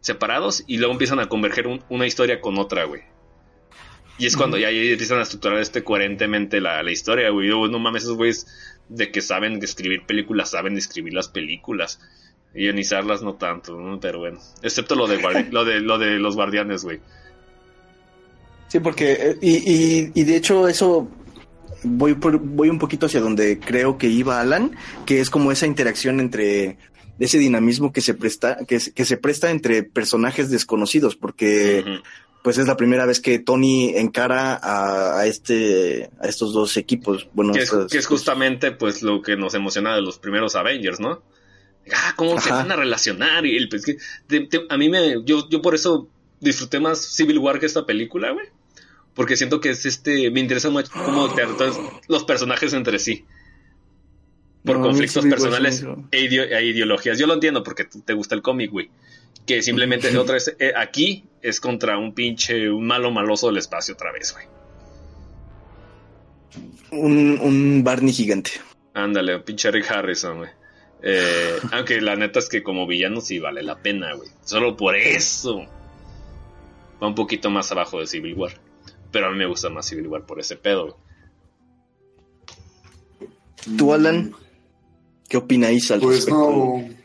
separados 0.00 0.62
y 0.66 0.78
luego 0.78 0.92
empiezan 0.92 1.18
a 1.18 1.28
converger 1.28 1.66
un- 1.66 1.82
una 1.88 2.06
historia 2.06 2.40
con 2.40 2.58
otra, 2.58 2.84
güey. 2.84 3.02
Y 4.18 4.26
es 4.26 4.36
cuando 4.36 4.56
ya 4.56 4.68
ahí 4.68 4.92
empiezan 4.92 5.18
a 5.18 5.22
estructurar 5.22 5.58
este 5.58 5.84
coherentemente 5.84 6.60
la, 6.60 6.82
la 6.82 6.90
historia, 6.90 7.28
güey. 7.30 7.48
Yo, 7.48 7.68
no 7.68 7.78
mames, 7.78 8.04
esos 8.04 8.16
güeyes 8.16 8.46
de 8.88 9.10
que 9.10 9.20
saben 9.20 9.62
escribir 9.62 10.06
películas, 10.06 10.50
saben 10.50 10.78
escribir 10.78 11.12
las 11.12 11.28
películas. 11.28 12.00
Y 12.56 12.64
ionizarlas 12.64 13.22
no 13.22 13.34
tanto, 13.34 13.78
¿no? 13.78 14.00
pero 14.00 14.18
bueno. 14.20 14.38
Excepto 14.62 14.94
lo 14.94 15.06
de, 15.06 15.18
lo 15.50 15.64
de, 15.64 15.80
lo 15.80 15.98
de 15.98 16.18
los 16.18 16.34
guardianes, 16.34 16.82
güey. 16.84 17.00
Sí, 18.68 18.80
porque, 18.80 19.12
eh, 19.12 19.36
y, 19.40 19.56
y, 19.72 20.12
y 20.14 20.24
de 20.24 20.36
hecho 20.36 20.66
eso 20.66 21.08
voy, 21.84 22.14
por- 22.14 22.38
voy 22.38 22.68
un 22.68 22.78
poquito 22.78 23.06
hacia 23.06 23.20
donde 23.20 23.58
creo 23.60 23.96
que 23.98 24.08
iba 24.08 24.40
Alan, 24.40 24.72
que 25.04 25.20
es 25.20 25.30
como 25.30 25.52
esa 25.52 25.66
interacción 25.66 26.18
entre 26.20 26.78
ese 27.18 27.38
dinamismo 27.38 27.92
que 27.92 28.00
se 28.00 28.14
presta, 28.14 28.58
que, 28.66 28.80
se- 28.80 28.92
que 28.92 29.04
se 29.04 29.16
presta 29.16 29.50
entre 29.50 29.82
personajes 29.84 30.50
desconocidos, 30.50 31.14
porque 31.16 32.00
pues 32.42 32.58
es 32.58 32.66
la 32.66 32.76
primera 32.76 33.06
vez 33.06 33.20
que 33.20 33.38
Tony 33.38 33.90
encara 33.96 34.54
a, 34.60 35.18
a 35.20 35.26
este, 35.26 36.10
a 36.20 36.26
estos 36.26 36.52
dos 36.52 36.76
equipos. 36.76 37.28
Bueno, 37.34 37.52
que, 37.52 37.60
es, 37.60 37.64
estos- 37.66 37.90
que 37.92 37.98
es 37.98 38.06
justamente 38.06 38.72
pues 38.72 39.02
lo 39.02 39.22
que 39.22 39.36
nos 39.36 39.54
emociona 39.54 39.94
de 39.94 40.02
los 40.02 40.18
primeros 40.18 40.56
Avengers, 40.56 40.98
¿no? 41.00 41.22
Ah, 41.94 42.14
cómo 42.16 42.40
se 42.40 42.48
Ajá. 42.50 42.58
van 42.58 42.72
a 42.72 42.76
relacionar 42.76 43.46
y 43.46 43.56
el, 43.56 43.68
pues, 43.68 43.84
que 43.84 43.96
te- 44.26 44.40
te- 44.46 44.66
a 44.68 44.76
mí 44.76 44.88
me 44.88 45.22
yo 45.24 45.48
yo 45.48 45.62
por 45.62 45.74
eso 45.74 46.08
disfruté 46.40 46.80
más 46.80 46.98
Civil 47.14 47.38
War 47.38 47.58
que 47.60 47.66
esta 47.66 47.86
película, 47.86 48.30
güey. 48.32 48.46
Porque 49.14 49.36
siento 49.36 49.60
que 49.60 49.70
es 49.70 49.86
este 49.86 50.30
me 50.30 50.40
interesa 50.40 50.68
mucho 50.70 50.90
cómo 50.92 51.32
te 51.34 51.42
los 52.08 52.24
personajes 52.24 52.72
entre 52.74 52.98
sí. 52.98 53.24
por 54.64 54.78
No, 54.78 54.82
conflictos 54.82 55.22
se 55.22 55.30
personales 55.30 55.84
e, 56.10 56.18
e 56.26 56.64
ideologías. 56.66 57.18
Yo 57.18 57.26
lo 57.28 57.34
entiendo 57.34 57.62
porque 57.62 57.84
te 57.84 58.12
gusta 58.14 58.34
el 58.34 58.42
cómic, 58.42 58.70
güey. 58.72 58.90
Que 59.46 59.62
simplemente 59.62 60.14
otra 60.18 60.34
vez 60.34 60.56
eh, 60.58 60.72
aquí 60.76 61.24
es 61.40 61.60
contra 61.60 61.96
un 61.98 62.12
pinche, 62.14 62.68
un 62.68 62.84
malo 62.84 63.12
maloso 63.12 63.46
del 63.46 63.58
espacio 63.58 63.94
otra 63.94 64.10
vez, 64.10 64.32
güey. 64.34 64.46
Un, 66.90 67.38
un 67.40 67.84
Barney 67.84 68.12
gigante. 68.12 68.52
Ándale, 68.94 69.38
pinche 69.40 69.70
Rick 69.70 69.90
Harrison, 69.90 70.38
güey. 70.38 70.50
Eh, 71.02 71.58
aunque 71.72 72.00
la 72.00 72.16
neta 72.16 72.38
es 72.38 72.48
que 72.48 72.62
como 72.62 72.86
villano 72.86 73.20
sí 73.20 73.38
vale 73.38 73.62
la 73.62 73.76
pena, 73.76 74.14
güey. 74.14 74.28
Solo 74.44 74.76
por 74.76 74.96
eso. 74.96 75.64
Va 77.02 77.06
un 77.08 77.14
poquito 77.14 77.50
más 77.50 77.70
abajo 77.72 78.00
de 78.00 78.06
Civil 78.06 78.34
War. 78.34 78.52
Pero 79.12 79.26
a 79.26 79.30
mí 79.30 79.36
me 79.38 79.46
gusta 79.46 79.68
más 79.70 79.86
Civil 79.86 80.08
War 80.08 80.24
por 80.26 80.40
ese 80.40 80.56
pedo, 80.56 80.82
güey. 80.84 80.94
¿Tú, 83.76 83.92
Alan? 83.92 84.32
¿Qué 85.28 85.36
opináis 85.36 85.90
al 85.90 86.00
Pues 86.00 86.16
respecto? 86.16 86.38
no. 86.50 86.96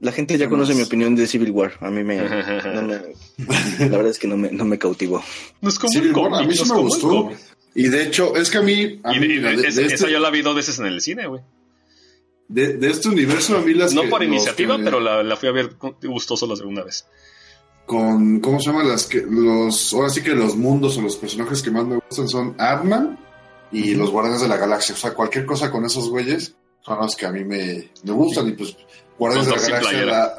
La 0.00 0.12
gente 0.12 0.38
ya 0.38 0.46
¿Qué 0.46 0.50
conoce 0.50 0.70
más? 0.72 0.78
mi 0.78 0.82
opinión 0.84 1.16
de 1.16 1.26
Civil 1.26 1.50
War. 1.50 1.72
A 1.80 1.90
mí 1.90 2.04
me, 2.04 2.16
no 2.74 2.82
me- 2.82 3.00
la 3.78 3.96
verdad 3.96 4.08
es 4.08 4.18
que 4.18 4.28
no 4.28 4.36
me, 4.36 4.50
no 4.50 4.64
me 4.64 4.78
cautivó. 4.78 5.22
No 5.60 5.68
es 5.68 5.78
como 5.78 5.92
Civil 5.92 6.12
un 6.14 6.32
War, 6.32 6.42
a 6.42 6.46
mí 6.46 6.54
sí 6.54 6.70
me 6.70 6.78
gustó. 6.80 7.30
Y 7.74 7.88
de 7.88 8.02
hecho, 8.04 8.36
es 8.36 8.50
que 8.50 8.58
a 8.58 8.62
mí. 8.62 9.00
A 9.02 9.14
Y 9.16 9.20
mí 9.20 9.28
de- 9.28 9.34
mira, 9.34 9.50
de- 9.50 9.56
de, 9.62 9.68
esa- 9.68 9.80
de 9.80 9.86
esa 9.86 9.94
este, 9.96 10.12
yo 10.12 10.18
la 10.20 10.30
vi 10.30 10.42
dos 10.42 10.54
veces 10.54 10.78
en 10.78 10.86
el 10.86 11.00
cine, 11.00 11.26
güey. 11.26 11.42
De- 12.48 12.74
de 12.78 12.90
este 12.90 13.08
universo, 13.08 13.56
a 13.56 13.60
mí 13.60 13.74
las. 13.74 13.92
No 13.92 14.02
que- 14.02 14.08
por 14.08 14.22
iniciativa, 14.22 14.76
que- 14.76 14.84
pero 14.84 15.00
la, 15.00 15.22
la 15.22 15.36
fui 15.36 15.48
a 15.48 15.52
ver 15.52 15.76
gustoso 16.02 16.46
la 16.46 16.56
segunda 16.56 16.82
vez. 16.84 17.06
Con. 17.86 18.40
¿Cómo 18.40 18.60
se 18.60 18.66
llama? 18.70 18.82
Las 18.84 19.06
que. 19.06 19.22
Los. 19.28 19.92
Ahora 19.94 20.10
sí 20.10 20.22
que 20.22 20.34
los 20.34 20.56
mundos 20.56 20.96
o 20.98 21.02
los 21.02 21.16
personajes 21.16 21.62
que 21.62 21.70
más 21.70 21.86
me 21.86 21.96
gustan 21.96 22.28
son 22.28 22.54
Ant-Man 22.58 23.18
y 23.72 23.94
los 23.94 24.10
Guardianes 24.10 24.42
de 24.42 24.48
la 24.48 24.56
Galaxia. 24.56 24.94
O 24.94 24.98
sea, 24.98 25.14
cualquier 25.14 25.46
cosa 25.46 25.70
con 25.70 25.84
esos 25.84 26.08
güeyes 26.10 26.54
son 26.80 26.98
los 26.98 27.16
que 27.16 27.26
a 27.26 27.32
mí 27.32 27.44
me, 27.44 27.90
me 28.04 28.12
gustan. 28.12 28.48
Y 28.48 28.52
pues, 28.52 28.76
Guardianes 29.18 29.48
de 29.48 29.56
la 29.56 29.62
Galaxia, 29.62 30.04
la, 30.04 30.38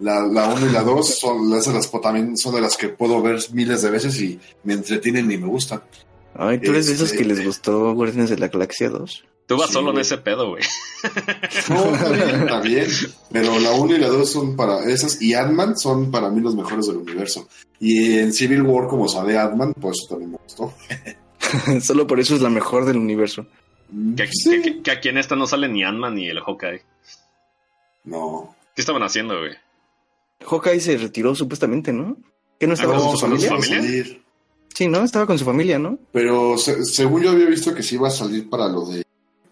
la, 0.00 0.26
la 0.26 0.48
1 0.48 0.66
y 0.68 0.72
la 0.72 0.82
2 0.82 1.18
son, 1.18 1.48
las, 1.50 1.66
las, 1.68 1.90
también 2.00 2.36
son 2.36 2.54
de 2.54 2.60
las 2.60 2.76
que 2.76 2.88
puedo 2.88 3.22
ver 3.22 3.38
miles 3.52 3.82
de 3.82 3.90
veces 3.90 4.20
y 4.20 4.38
me 4.64 4.74
entretienen 4.74 5.30
y 5.30 5.38
me 5.38 5.46
gustan. 5.46 5.80
Ay, 6.36 6.58
¿tú 6.60 6.72
eres 6.72 6.88
de 6.88 6.94
esos 6.94 7.12
Este- 7.12 7.18
que 7.22 7.24
les 7.28 7.44
gustó 7.44 7.94
Guardianes 7.94 8.30
de 8.30 8.38
la 8.38 8.48
Galaxia 8.48 8.88
2? 8.90 9.24
Tú 9.46 9.56
vas 9.58 9.66
Sí, 9.68 9.72
solo 9.74 9.88
en 9.88 9.92
güey. 9.94 10.02
ese 10.02 10.18
pedo, 10.18 10.48
güey. 10.50 10.62
No, 11.68 11.84
está 11.94 12.08
bien, 12.10 12.30
está 12.42 12.60
bien. 12.60 12.86
Pero 13.30 13.58
la 13.58 13.72
1 13.72 13.96
y 13.96 13.98
la 13.98 14.08
2 14.08 14.30
son 14.30 14.56
para 14.56 14.84
esas. 14.90 15.20
Y 15.20 15.34
Ant-Man 15.34 15.76
son 15.76 16.10
para 16.10 16.30
mí 16.30 16.40
los 16.40 16.54
mejores 16.54 16.86
del 16.86 16.96
universo. 16.96 17.46
Y 17.78 18.18
en 18.18 18.32
Civil 18.32 18.62
War, 18.62 18.88
como 18.88 19.06
sale 19.08 19.36
Ant-Man, 19.38 19.74
pues 19.78 19.98
eso 19.98 20.08
también 20.14 20.30
me 20.32 20.38
gustó. 20.38 20.72
Solo 21.82 22.06
por 22.06 22.20
eso 22.20 22.34
es 22.34 22.40
la 22.40 22.48
mejor 22.50 22.86
del 22.86 22.96
universo. 22.96 23.46
Que, 24.16 24.26
Sí. 24.32 24.50
que- 24.50 24.62
que- 24.62 24.82
que 24.82 24.90
aquí 24.90 25.08
en 25.10 25.18
esta 25.18 25.36
no 25.36 25.46
sale 25.46 25.68
ni 25.68 25.84
Ant-Man 25.84 26.14
ni 26.14 26.26
el 26.28 26.40
Hawkeye. 26.40 26.82
No. 28.04 28.54
¿Qué 28.74 28.80
estaban 28.82 29.02
haciendo, 29.02 29.38
güey? 29.38 29.52
Hawkeye 30.46 30.80
se 30.80 30.96
retiró 30.96 31.34
supuestamente, 31.34 31.92
¿no? 31.92 32.16
¿Que 32.58 32.66
no 32.66 32.74
estaba 32.74 32.94
Ah, 32.94 32.98
con 32.98 33.06
no, 33.12 33.16
su 33.16 33.26
¿con 33.26 33.40
su 33.40 33.46
familia? 33.48 34.04
Sí, 34.74 34.88
¿no? 34.88 35.04
Estaba 35.04 35.26
con 35.26 35.38
su 35.38 35.44
familia, 35.44 35.78
¿no? 35.78 35.98
Pero 36.12 36.58
se- 36.58 36.84
según 36.84 37.22
yo 37.22 37.30
había 37.30 37.46
visto 37.46 37.74
que 37.74 37.82
sí 37.82 37.94
iba 37.96 38.08
a 38.08 38.10
salir 38.10 38.48
para 38.50 38.68
lo 38.68 38.84
de. 38.86 39.04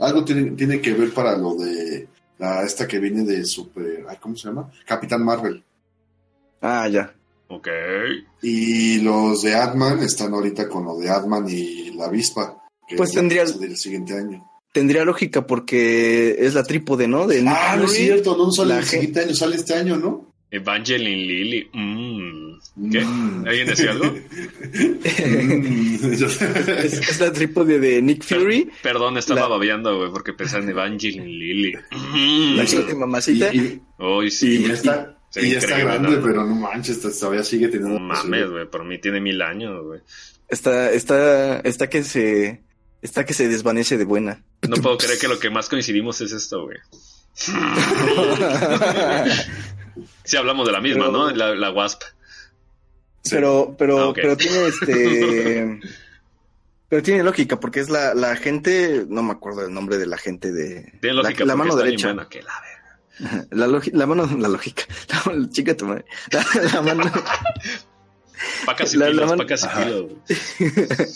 Algo 0.03 0.25
tiene, 0.25 0.51
tiene 0.53 0.81
que 0.81 0.93
ver 0.93 1.13
para 1.13 1.37
lo 1.37 1.55
de. 1.55 2.09
La, 2.39 2.63
esta 2.65 2.89
que 2.89 2.99
viene 2.99 3.23
de 3.25 3.45
Super. 3.45 4.05
ay, 4.09 4.17
¿Cómo 4.21 4.35
se 4.37 4.49
llama? 4.49 4.71
Capitán 4.85 5.25
Marvel. 5.25 5.63
Ah, 6.61 6.89
ya. 6.89 7.15
Ok. 7.49 7.69
Y 8.43 9.01
los 9.01 9.43
de 9.43 9.55
Ant-Man 9.55 10.01
están 10.01 10.33
ahorita 10.33 10.69
con 10.69 10.85
lo 10.85 10.97
de 10.99 11.09
Ant-Man 11.11 11.47
y 11.49 11.91
la 11.95 12.07
avispa. 12.07 12.59
Que 12.89 12.97
Pues 12.97 13.11
es 13.11 13.17
la 13.17 13.21
tendría- 13.21 13.43
que 13.45 13.49
va 13.49 13.51
a 13.51 13.55
salir 13.59 13.71
el 13.71 13.77
siguiente 13.77 14.15
año. 14.19 14.45
Tendría 14.73 15.05
lógica 15.05 15.47
porque 15.47 16.35
es 16.39 16.55
la 16.55 16.63
trípode, 16.65 17.07
¿no? 17.07 17.27
De 17.27 17.43
Nick 17.43 17.53
Ah, 17.55 17.77
no 17.77 17.85
es 17.85 17.93
cierto, 17.93 18.37
no 18.37 18.51
sale 18.51 18.71
la 18.71 18.79
el 18.81 18.87
siguiente 18.87 19.21
año, 19.21 19.35
sale 19.35 19.57
este 19.57 19.75
año, 19.75 19.97
¿no? 19.99 20.33
Evangeline 20.51 21.27
Lily. 21.27 21.71
Mm. 21.75 22.52
¿Qué? 22.91 23.01
Mm. 23.05 23.45
¿Alguien 23.47 23.67
decía 23.67 23.91
algo? 23.91 24.07
es, 25.05 26.33
es 27.09 27.21
la 27.21 27.33
trípode 27.33 27.79
de 27.79 28.01
Nick 28.03 28.25
Fury, 28.25 28.71
Perdón, 28.83 29.19
estaba 29.19 29.41
La- 29.43 29.49
babeando, 29.49 29.97
güey, 29.99 30.11
porque 30.11 30.33
pensé 30.33 30.59
en 30.59 30.69
Evangeline 30.71 31.27
Lily. 31.27 31.75
Mm. 31.91 32.57
la 32.57 32.67
siguiente 32.67 32.95
mamacita. 32.95 33.53
y, 33.55 33.59
y- 33.59 33.83
Uy, 34.03 34.31
sí. 34.31 34.57
y 34.65 34.69
ya 34.69 34.75
está, 34.75 35.19
Sería 35.31 35.49
y 35.49 35.53
ya 35.53 35.59
está 35.59 35.71
increíble, 35.79 35.99
grande, 35.99 36.17
¿no? 36.19 36.23
pero 36.27 36.47
no 36.47 36.55
manches, 36.55 37.01
todavía 37.01 37.45
sigue 37.45 37.69
teniendo. 37.69 37.99
No 37.99 38.01
mames, 38.07 38.51
güey, 38.51 38.67
por 38.71 38.85
mí 38.85 38.99
tiene 38.99 39.21
mil 39.21 39.41
años, 39.43 39.83
güey. 39.85 40.01
Está, 40.49 40.91
está, 40.93 41.61
está 41.61 41.89
que 41.89 42.03
se, 42.05 42.63
está 43.03 43.25
que 43.27 43.35
se 43.35 43.49
desvanece 43.49 43.97
de 43.99 44.05
buena. 44.05 44.43
No 44.69 44.77
puedo 44.77 44.97
creer 44.99 45.19
que 45.19 45.29
lo 45.29 45.39
que 45.39 45.51
más 45.51 45.69
coincidimos 45.69 46.21
es 46.23 46.33
esto, 46.33 46.65
güey. 46.65 46.79
Sí, 50.25 50.37
hablamos 50.37 50.67
de 50.67 50.73
la 50.73 50.81
misma, 50.81 51.07
Pero- 51.07 51.13
¿no? 51.13 51.31
La, 51.31 51.55
la 51.55 51.71
Wasp. 51.71 52.03
Pero, 53.31 53.75
pero, 53.79 54.11
Ah, 54.11 54.13
pero 54.15 54.37
tiene 54.37 54.67
este, 54.67 55.81
pero 56.89 57.03
tiene 57.03 57.23
lógica 57.23 57.61
porque 57.61 57.81
es 57.81 57.89
la, 57.89 58.15
la 58.15 58.37
gente, 58.37 59.07
no 59.09 59.23
me 59.23 59.33
acuerdo 59.33 59.63
del 59.63 59.73
nombre 59.73 59.99
de 59.99 60.07
la 60.07 60.19
gente 60.19 60.53
de 60.53 60.93
Tiene 61.01 61.17
la, 61.17 61.23
lógica 61.23 61.45
la 61.45 61.57
porque 61.57 61.69
mano 61.69 61.77
derecha, 61.77 62.29
que 62.29 62.43
la 62.43 62.53
verga. 62.61 63.47
la, 63.51 63.67
la 63.67 64.07
mano, 64.07 64.27
la 64.39 64.49
lógica, 64.49 64.85
la, 65.33 65.49
chica 65.51 65.77
tu 65.77 65.87
madre, 65.87 66.05
la, 66.31 66.45
la 66.73 66.83
mano, 66.83 67.13
Pacas 68.67 68.95
y 68.95 68.97
La- 68.99 69.11
la 69.11 69.27
mano- 69.27 69.37
pacas 69.37 69.63
y 69.63 69.67
Ajá. 69.67 69.85
kilos. 69.85 70.03
güey. 70.07 70.73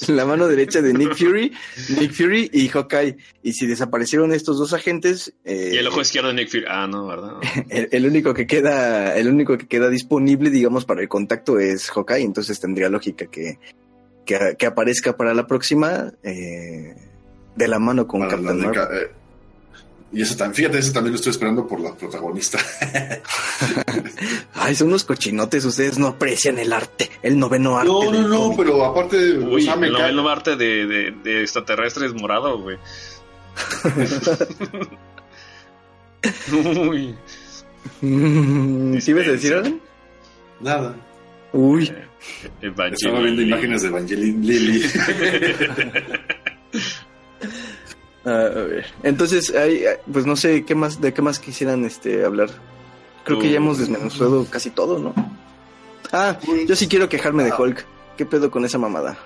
la 0.16 0.24
mano 0.26 0.48
derecha 0.48 0.82
de 0.82 0.92
Nick 0.94 1.14
Fury, 1.16 1.52
Nick 1.98 2.12
Fury 2.12 2.50
y 2.52 2.68
Hawkeye. 2.68 3.16
Y 3.42 3.52
si 3.52 3.66
desaparecieron 3.66 4.32
estos 4.32 4.58
dos 4.58 4.72
agentes, 4.72 5.32
eh, 5.44 5.70
Y 5.74 5.76
el 5.78 5.86
ojo 5.86 6.00
izquierdo 6.00 6.28
de 6.28 6.34
Nick 6.34 6.50
Fury. 6.50 6.64
Ah, 6.68 6.86
no, 6.86 7.06
¿verdad? 7.06 7.34
el, 7.70 7.88
el 7.92 8.06
único 8.06 8.34
que 8.34 8.46
queda, 8.46 9.16
el 9.16 9.28
único 9.28 9.56
que 9.58 9.66
queda 9.66 9.88
disponible, 9.88 10.50
digamos, 10.50 10.84
para 10.84 11.00
el 11.02 11.08
contacto 11.08 11.58
es 11.58 11.90
Hawkeye. 11.90 12.22
Entonces 12.22 12.58
tendría 12.60 12.88
lógica 12.88 13.26
que, 13.26 13.58
que, 14.24 14.56
que 14.58 14.66
aparezca 14.66 15.16
para 15.16 15.34
la 15.34 15.46
próxima 15.46 16.12
eh, 16.22 16.94
de 17.54 17.68
la 17.68 17.78
mano 17.78 18.06
con 18.06 18.22
Captain 18.22 18.58
Marvel. 18.60 18.80
eh, 18.92 19.10
y 20.12 20.22
eso 20.22 20.36
también, 20.36 20.54
fíjate, 20.54 20.78
ese 20.78 20.92
también 20.92 21.12
lo 21.12 21.16
estoy 21.16 21.32
esperando 21.32 21.66
por 21.66 21.80
la 21.80 21.94
protagonista. 21.94 22.58
Ay, 24.54 24.74
son 24.74 24.88
unos 24.88 25.04
cochinotes, 25.04 25.64
ustedes 25.64 25.98
no 25.98 26.06
aprecian 26.06 26.58
el 26.58 26.72
arte, 26.72 27.10
el 27.22 27.38
noveno 27.38 27.76
arte. 27.76 27.88
No, 27.90 28.12
no, 28.12 28.28
no, 28.28 28.54
pero 28.56 28.84
aparte, 28.84 29.36
o 29.38 29.50
Uy, 29.54 29.62
sea, 29.62 29.76
me 29.76 29.88
el 29.88 29.94
cae- 29.94 30.12
noveno 30.12 30.28
arte 30.28 30.56
de, 30.56 30.86
de, 30.86 31.10
de 31.22 31.42
extraterrestres 31.42 32.14
morado, 32.14 32.58
güey. 32.60 32.76
Uy. 36.88 37.14
Mm, 38.00 38.98
¿Sí 38.98 39.10
ibas 39.12 39.28
a 39.28 39.32
decir 39.32 39.54
algo? 39.54 39.78
Nada. 40.60 40.96
Uy, 41.52 41.92
Eh, 42.60 42.72
Estaba 42.92 43.20
viendo 43.20 43.42
imágenes 43.42 43.82
de 43.82 43.88
Evangeline 43.88 44.44
Lily. 44.44 44.82
a 48.30 48.62
ver. 48.64 48.86
Entonces, 49.02 49.54
hay, 49.54 49.84
pues 50.12 50.26
no 50.26 50.36
sé 50.36 50.64
qué 50.64 50.74
más, 50.74 51.00
de 51.00 51.14
qué 51.14 51.22
más 51.22 51.38
quisieran 51.38 51.84
este 51.84 52.24
hablar. 52.24 52.50
Creo 53.24 53.38
que 53.38 53.50
ya 53.50 53.56
hemos 53.56 53.78
desmenuzado 53.78 54.46
casi 54.50 54.70
todo, 54.70 54.98
¿no? 54.98 55.14
Ah, 56.12 56.38
yo 56.66 56.76
sí 56.76 56.86
quiero 56.88 57.08
quejarme 57.08 57.42
de 57.44 57.50
Ah. 57.50 57.56
Hulk. 57.60 57.84
¿Qué 58.16 58.24
pedo 58.24 58.50
con 58.50 58.64
esa 58.64 58.78
mamada? 58.78 59.18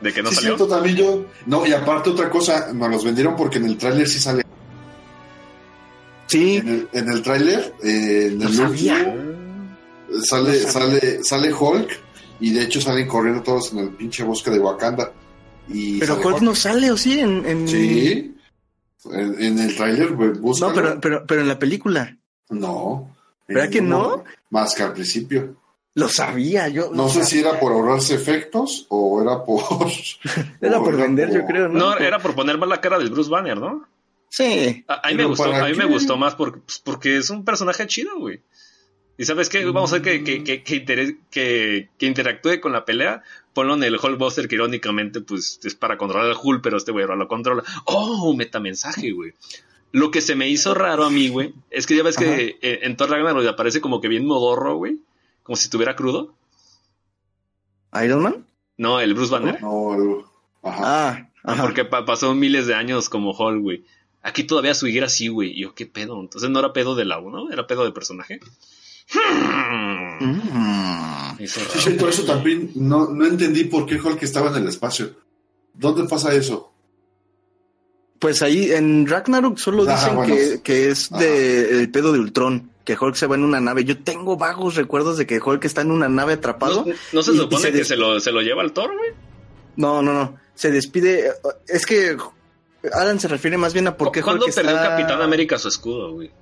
¿De 0.00 0.12
que 0.12 0.22
no 0.22 0.28
sí, 0.30 0.36
salió? 0.36 0.56
cierto, 0.56 0.68
también 0.72 0.96
yo. 0.96 1.24
No, 1.46 1.66
y 1.66 1.72
aparte 1.72 2.10
otra 2.10 2.30
cosa, 2.30 2.72
nos 2.72 2.90
los 2.90 3.04
vendieron 3.04 3.34
porque 3.34 3.58
en 3.58 3.64
el 3.66 3.76
tráiler 3.76 4.06
sí 4.06 4.20
sale. 4.20 4.44
Sí, 6.26 6.56
En 6.58 6.68
el, 6.68 6.88
en 6.92 7.08
el 7.10 7.22
tráiler, 7.22 7.74
eh, 7.82 8.28
en 8.32 8.42
el 8.42 8.60
último, 8.60 8.94
sale, 10.22 10.60
No 10.62 10.68
sale, 10.70 11.24
sale 11.24 11.52
Hulk 11.52 11.88
y 12.40 12.52
de 12.52 12.62
hecho 12.64 12.80
salen 12.80 13.08
corriendo 13.08 13.42
todos 13.42 13.72
en 13.72 13.78
el 13.78 13.88
pinche 13.90 14.22
bosque 14.24 14.50
de 14.50 14.58
Wakanda. 14.58 15.10
Y 15.70 15.98
pero 16.00 16.16
Hulk 16.20 16.40
no 16.40 16.54
sale, 16.54 16.90
¿o 16.90 16.96
sí? 16.96 17.20
En, 17.20 17.44
en- 17.46 17.68
Sí. 17.68 18.34
En, 19.12 19.40
en 19.42 19.58
el 19.58 19.76
tráiler, 19.76 20.10
güey, 20.12 20.32
No, 20.60 20.72
pero, 20.74 21.00
pero, 21.00 21.24
pero 21.26 21.40
en 21.42 21.48
la 21.48 21.58
película. 21.58 22.16
No. 22.50 23.14
¿Verdad 23.46 23.70
que 23.70 23.80
no? 23.80 24.24
Más 24.50 24.74
que 24.74 24.82
al 24.82 24.92
principio. 24.92 25.56
Lo 25.94 26.08
sabía, 26.08 26.68
yo. 26.68 26.90
No 26.92 27.08
sé 27.08 27.24
si 27.24 27.38
era 27.40 27.58
por 27.58 27.72
ahorrarse 27.72 28.14
efectos 28.14 28.86
o 28.88 29.20
era 29.22 29.42
por. 29.44 29.62
Era 30.60 30.78
por 30.82 30.96
vender, 30.96 31.32
yo 31.32 31.44
creo, 31.46 31.68
¿no? 31.68 31.78
No, 31.78 31.96
era 31.98 32.18
por 32.18 32.34
poner 32.34 32.58
más 32.58 32.68
la 32.68 32.80
cara 32.80 32.98
del 32.98 33.10
Bruce 33.10 33.30
Banner, 33.30 33.56
¿no? 33.58 33.86
Sí. 34.28 34.84
A, 34.88 35.06
a 35.08 35.10
mí 35.10 35.14
me 35.16 35.24
gustó, 35.24 35.44
¿para 35.50 35.64
a 35.64 35.68
mí 35.68 35.74
me 35.74 35.86
gustó 35.86 36.16
más 36.16 36.34
porque, 36.34 36.58
pues, 36.60 36.78
porque 36.78 37.16
es 37.16 37.30
un 37.30 37.44
personaje 37.44 37.86
chido, 37.86 38.18
güey. 38.18 38.40
Y 39.18 39.24
sabes 39.24 39.48
qué, 39.48 39.64
vamos 39.64 39.92
a 39.92 39.96
hacer 39.96 40.22
que, 40.22 40.44
que, 40.44 40.62
que, 40.62 42.06
interactúe 42.06 42.60
con 42.60 42.72
la 42.72 42.84
pelea. 42.84 43.22
Ponlo 43.52 43.74
en 43.74 43.82
el 43.82 43.96
Hulkbuster, 43.96 44.46
que 44.46 44.54
irónicamente, 44.54 45.20
pues, 45.20 45.58
es 45.64 45.74
para 45.74 45.98
controlar 45.98 46.30
al 46.30 46.36
Hulk, 46.40 46.62
pero 46.62 46.76
este 46.76 46.92
güey 46.92 47.02
ahora 47.02 47.16
lo 47.16 47.26
controla. 47.26 47.64
¡Oh! 47.84 48.32
Metamensaje, 48.36 49.10
güey. 49.10 49.32
Lo 49.90 50.10
que 50.12 50.20
se 50.20 50.36
me 50.36 50.48
hizo 50.48 50.72
raro 50.72 51.04
a 51.04 51.10
mí, 51.10 51.28
güey, 51.28 51.52
es 51.70 51.86
que 51.86 51.96
ya 51.96 52.02
ves 52.04 52.16
Ajá. 52.16 52.26
que 52.26 52.58
eh, 52.62 52.80
en 52.82 52.96
Thor 52.96 53.10
Ragnarok 53.10 53.44
aparece 53.46 53.80
como 53.80 54.00
que 54.00 54.06
bien 54.08 54.24
modorro, 54.24 54.76
güey. 54.76 54.98
Como 55.42 55.56
si 55.56 55.64
estuviera 55.64 55.96
crudo. 55.96 56.34
¿Iron 58.04 58.22
Man? 58.22 58.46
No, 58.76 59.00
el 59.00 59.14
Bruce 59.14 59.32
Banner. 59.32 59.60
No, 59.60 59.94
el- 59.94 60.24
Ajá. 60.62 60.82
Ah, 60.84 61.30
ajá. 61.42 61.62
Porque 61.62 61.84
pa- 61.84 62.04
pasó 62.04 62.34
miles 62.34 62.66
de 62.66 62.74
años 62.74 63.08
como 63.08 63.32
Hulk, 63.32 63.60
güey. 63.62 63.84
Aquí 64.22 64.44
todavía 64.44 64.74
su 64.74 64.86
higuera 64.86 65.08
sí, 65.08 65.28
güey. 65.28 65.50
Y 65.52 65.62
yo, 65.62 65.74
¿qué 65.74 65.86
pedo? 65.86 66.20
Entonces 66.20 66.50
no 66.50 66.58
era 66.58 66.72
pedo 66.72 66.94
de 66.94 67.04
la 67.04 67.18
1, 67.18 67.50
era 67.50 67.66
pedo 67.66 67.84
de 67.84 67.92
personaje. 67.92 68.40
Mm. 70.20 71.46
Sí, 71.46 71.90
por 71.98 72.08
eso 72.10 72.24
también 72.24 72.72
no, 72.74 73.08
no 73.08 73.26
entendí 73.26 73.64
por 73.64 73.86
qué 73.86 73.96
Hulk 74.00 74.22
estaba 74.22 74.50
en 74.50 74.56
el 74.62 74.68
espacio. 74.68 75.10
¿Dónde 75.74 76.04
pasa 76.08 76.32
eso? 76.34 76.72
Pues 78.18 78.42
ahí 78.42 78.72
en 78.72 79.06
Ragnarok 79.06 79.58
solo 79.58 79.84
Ajá, 79.88 79.94
dicen 79.94 80.16
bueno. 80.16 80.34
que, 80.34 80.60
que 80.62 80.90
es 80.90 81.12
Ajá. 81.12 81.20
de 81.22 81.80
el 81.80 81.90
pedo 81.90 82.12
de 82.12 82.18
Ultron, 82.18 82.70
que 82.84 82.96
Hulk 83.00 83.14
se 83.14 83.28
va 83.28 83.36
en 83.36 83.44
una 83.44 83.60
nave. 83.60 83.84
Yo 83.84 84.02
tengo 84.02 84.36
vagos 84.36 84.74
recuerdos 84.74 85.16
de 85.18 85.26
que 85.26 85.38
Hulk 85.40 85.64
está 85.64 85.82
en 85.82 85.92
una 85.92 86.08
nave 86.08 86.32
atrapado. 86.34 86.84
¿No, 86.84 86.92
no 87.12 87.22
se 87.22 87.30
y- 87.32 87.34
y 87.34 87.38
supone 87.38 87.62
se 87.62 87.72
que 87.72 87.84
se 87.84 87.96
lo, 87.96 88.18
se 88.18 88.32
lo 88.32 88.40
lleva 88.42 88.62
al 88.62 88.72
Thor, 88.72 88.92
güey? 88.96 89.10
No, 89.76 90.02
no, 90.02 90.12
no. 90.12 90.34
Se 90.56 90.72
despide. 90.72 91.30
Es 91.68 91.86
que 91.86 92.16
Alan 92.92 93.20
se 93.20 93.28
refiere 93.28 93.56
más 93.56 93.72
bien 93.72 93.86
a 93.86 93.96
por 93.96 94.10
qué 94.10 94.20
¿Cuándo 94.22 94.46
Hulk 94.46 94.54
perdió 94.54 94.72
está 94.72 94.88
Capitán 94.88 95.22
América 95.22 95.56
su 95.56 95.68
escudo, 95.68 96.12
güey? 96.14 96.32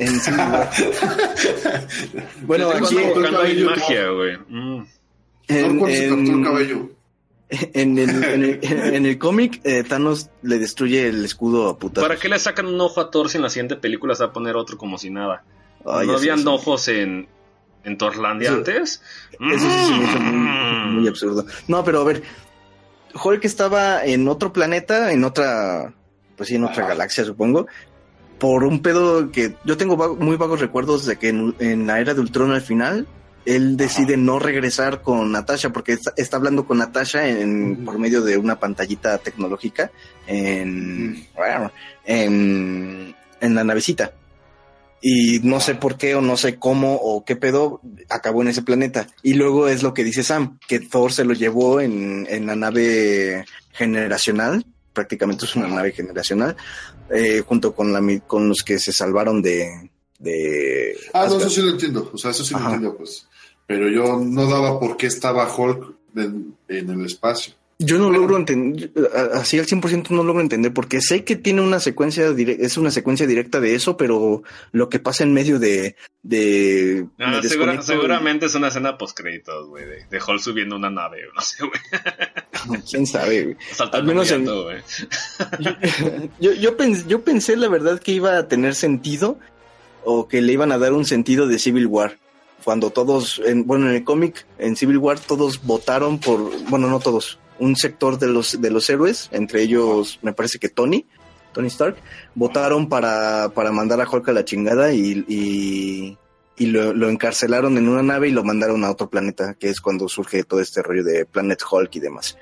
En 0.00 0.38
War. 0.50 0.70
bueno, 2.42 2.70
¿Desde 2.70 2.86
aquí 2.86 2.96
hay 3.36 3.64
magia, 3.64 4.08
güey? 4.10 4.36
Mm. 4.48 4.86
en, 5.48 5.80
el 5.80 6.28
en- 6.28 6.44
cabello. 6.44 6.90
en 7.50 7.98
el, 7.98 8.24
en 8.24 8.44
el, 8.44 8.60
en 8.94 9.06
el 9.06 9.18
cómic, 9.18 9.60
eh, 9.64 9.82
Thanos 9.82 10.30
le 10.42 10.58
destruye 10.58 11.08
el 11.08 11.24
escudo 11.24 11.68
a 11.68 11.78
putas. 11.78 12.02
¿Para 12.02 12.16
qué 12.16 12.28
le 12.28 12.38
sacan 12.38 12.66
un 12.66 12.80
ojo 12.80 13.00
a 13.00 13.10
Thor 13.10 13.28
si 13.28 13.38
en 13.38 13.42
la 13.42 13.50
siguiente 13.50 13.74
película 13.76 14.14
se 14.14 14.22
va 14.24 14.30
a 14.30 14.32
poner 14.32 14.54
otro 14.56 14.78
como 14.78 14.98
si 14.98 15.10
nada? 15.10 15.42
Ay, 15.84 16.06
¿No 16.06 16.14
habían 16.16 16.38
eso- 16.40 16.54
ojos 16.54 16.86
en, 16.88 17.28
en 17.82 17.98
Thorlandia 17.98 18.50
Eso- 18.50 18.58
antes? 18.58 19.02
Eso 19.32 19.58
sí 19.70 19.84
se 19.86 19.92
me 19.98 20.04
hizo 20.04 20.20
muy, 20.20 20.48
Mm. 20.48 20.94
muy 21.00 21.08
absurdo. 21.08 21.44
No, 21.66 21.82
pero 21.84 22.02
a 22.02 22.04
ver, 22.04 22.22
Hulk 23.20 23.44
estaba 23.44 24.04
en 24.04 24.28
otro 24.28 24.52
planeta, 24.52 25.10
en 25.12 25.24
otra, 25.24 25.92
pues 26.36 26.48
sí, 26.50 26.54
en 26.54 26.62
otra 26.64 26.84
Ajá. 26.84 26.88
galaxia, 26.92 27.24
supongo, 27.24 27.66
por 28.40 28.64
un 28.64 28.80
pedo 28.82 29.30
que 29.30 29.54
yo 29.64 29.76
tengo 29.76 29.96
vago- 29.96 30.16
muy 30.16 30.36
vagos 30.36 30.60
recuerdos 30.60 31.06
de 31.06 31.16
que 31.16 31.28
en, 31.28 31.54
en 31.60 31.86
la 31.86 32.00
era 32.00 32.14
de 32.14 32.20
Ultron 32.20 32.50
al 32.50 32.62
final, 32.62 33.06
él 33.46 33.76
decide 33.76 34.16
no 34.16 34.38
regresar 34.38 35.02
con 35.02 35.30
Natasha 35.32 35.70
porque 35.70 35.92
está, 35.92 36.12
está 36.16 36.36
hablando 36.36 36.66
con 36.66 36.78
Natasha 36.78 37.28
en, 37.28 37.84
por 37.84 37.98
medio 37.98 38.22
de 38.22 38.36
una 38.36 38.58
pantallita 38.58 39.16
tecnológica 39.18 39.90
en, 40.26 41.26
en, 42.06 43.14
en 43.40 43.54
la 43.54 43.64
navecita. 43.64 44.12
Y 45.02 45.40
no 45.42 45.60
sé 45.60 45.74
por 45.76 45.96
qué 45.96 46.14
o 46.14 46.20
no 46.20 46.36
sé 46.36 46.56
cómo 46.56 46.94
o 46.96 47.24
qué 47.24 47.34
pedo 47.34 47.80
acabó 48.10 48.42
en 48.42 48.48
ese 48.48 48.60
planeta. 48.62 49.06
Y 49.22 49.32
luego 49.34 49.68
es 49.68 49.82
lo 49.82 49.94
que 49.94 50.04
dice 50.04 50.22
Sam, 50.22 50.58
que 50.68 50.78
Thor 50.80 51.10
se 51.12 51.24
lo 51.24 51.32
llevó 51.32 51.80
en, 51.80 52.26
en 52.28 52.44
la 52.46 52.54
nave 52.56 53.46
generacional, 53.72 54.66
prácticamente 54.92 55.46
es 55.46 55.56
una 55.56 55.68
nave 55.68 55.92
generacional, 55.92 56.54
eh, 57.10 57.42
junto 57.46 57.74
con, 57.74 57.92
la, 57.92 58.20
con 58.26 58.48
los 58.48 58.62
que 58.62 58.78
se 58.78 58.92
salvaron 58.92 59.42
de... 59.42 59.90
de 60.18 60.96
Ah, 61.12 61.26
no, 61.28 61.38
eso 61.38 61.50
sí 61.50 61.62
lo 61.62 61.70
entiendo. 61.70 62.10
O 62.12 62.18
sea, 62.18 62.30
eso 62.30 62.44
sí 62.44 62.54
Ajá. 62.54 62.68
lo 62.68 62.74
entiendo, 62.74 62.96
pues. 62.96 63.26
Pero 63.66 63.88
yo 63.88 64.18
no 64.18 64.50
daba 64.50 64.80
por 64.80 64.96
qué 64.96 65.06
estaba 65.06 65.52
Hulk 65.54 65.94
en, 66.16 66.56
en 66.68 66.90
el 66.90 67.06
espacio. 67.06 67.54
Yo 67.82 67.98
no 67.98 68.10
logro 68.10 68.36
entender, 68.36 68.92
así 69.32 69.58
al 69.58 69.64
100% 69.66 70.10
no 70.10 70.22
logro 70.22 70.42
entender, 70.42 70.70
porque 70.70 71.00
sé 71.00 71.24
que 71.24 71.34
tiene 71.34 71.62
una 71.62 71.80
secuencia, 71.80 72.26
es 72.36 72.76
una 72.76 72.90
secuencia 72.90 73.26
directa 73.26 73.58
de 73.58 73.74
eso, 73.74 73.96
pero 73.96 74.42
lo 74.72 74.90
que 74.90 74.98
pasa 74.98 75.24
en 75.24 75.32
medio 75.32 75.58
de... 75.58 75.96
de 76.22 77.06
segura- 77.48 77.80
seguramente 77.80 78.44
es 78.46 78.54
una 78.54 78.68
escena 78.68 78.98
post 78.98 79.16
créditos, 79.18 79.66
güey, 79.68 79.86
de, 79.86 80.04
de 80.10 80.18
Hulk 80.22 80.40
subiendo 80.40 80.76
una 80.76 80.90
nave, 80.90 81.22
no 81.34 81.40
sé, 81.40 81.64
güey, 81.64 82.82
¿Quién 82.90 83.06
sabe? 83.06 83.44
güey. 83.44 83.56
saltando 83.72 83.96
Al 83.96 84.04
menos 84.04 84.30
en- 84.30 84.44
güey. 84.44 84.76
yo, 86.40 86.52
yo, 86.52 86.76
pens- 86.76 87.06
yo 87.06 87.22
pensé 87.22 87.56
la 87.56 87.68
verdad 87.68 87.98
que 87.98 88.12
iba 88.12 88.36
a 88.36 88.46
tener 88.46 88.74
sentido 88.74 89.38
o 90.04 90.28
que 90.28 90.42
le 90.42 90.52
iban 90.52 90.70
a 90.72 90.76
dar 90.78 90.92
un 90.92 91.04
sentido 91.06 91.46
de 91.46 91.58
Civil 91.58 91.86
War. 91.86 92.18
Cuando 92.62 92.90
todos, 92.90 93.40
en, 93.46 93.66
bueno, 93.66 93.88
en 93.88 93.96
el 93.96 94.04
cómic, 94.04 94.44
en 94.58 94.76
Civil 94.76 94.98
War, 94.98 95.18
todos 95.18 95.62
votaron 95.64 96.18
por, 96.20 96.50
bueno, 96.68 96.88
no 96.88 97.00
todos, 97.00 97.38
un 97.60 97.76
sector 97.76 98.18
de 98.18 98.26
los, 98.26 98.60
de 98.60 98.70
los 98.70 98.88
héroes, 98.90 99.28
entre 99.32 99.62
ellos 99.62 100.18
me 100.22 100.32
parece 100.32 100.58
que 100.58 100.68
Tony, 100.68 101.06
Tony 101.52 101.68
Stark, 101.68 101.96
votaron 102.34 102.88
para, 102.88 103.50
para 103.54 103.70
mandar 103.70 104.00
a 104.00 104.08
Hulk 104.08 104.28
a 104.28 104.32
la 104.32 104.44
chingada 104.44 104.92
y, 104.92 105.24
y, 106.56 106.66
lo, 106.66 107.08
encarcelaron 107.08 107.78
en 107.78 107.88
una 107.88 108.02
nave 108.02 108.28
y 108.28 108.32
lo 108.32 108.44
mandaron 108.44 108.84
a 108.84 108.90
otro 108.90 109.08
planeta, 109.08 109.54
que 109.54 109.68
es 109.68 109.80
cuando 109.80 110.08
surge 110.08 110.44
todo 110.44 110.60
este 110.60 110.82
rollo 110.82 111.04
de 111.04 111.24
Planet 111.24 111.60
Hulk 111.70 111.94
y 111.96 112.00
demás. 112.00 112.36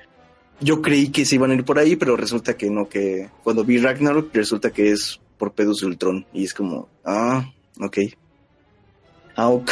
Yo 0.61 0.81
creí 0.81 1.09
que 1.09 1.23
se 1.23 1.35
iban 1.35 1.51
a 1.51 1.53
ir 1.53 1.63
por 1.63 1.79
ahí, 1.79 1.95
pero 1.95 2.17
resulta 2.17 2.57
que 2.57 2.69
no, 2.69 2.89
que 2.89 3.29
cuando 3.43 3.63
vi 3.63 3.77
Ragnarok, 3.77 4.33
resulta 4.33 4.71
que 4.71 4.91
es 4.91 5.21
por 5.37 5.53
pedos 5.53 5.79
de 5.79 5.87
Ultron. 5.87 6.25
Y 6.33 6.43
es 6.43 6.53
como, 6.53 6.89
ah, 7.05 7.49
ok. 7.79 7.97
Auk. 9.35 9.71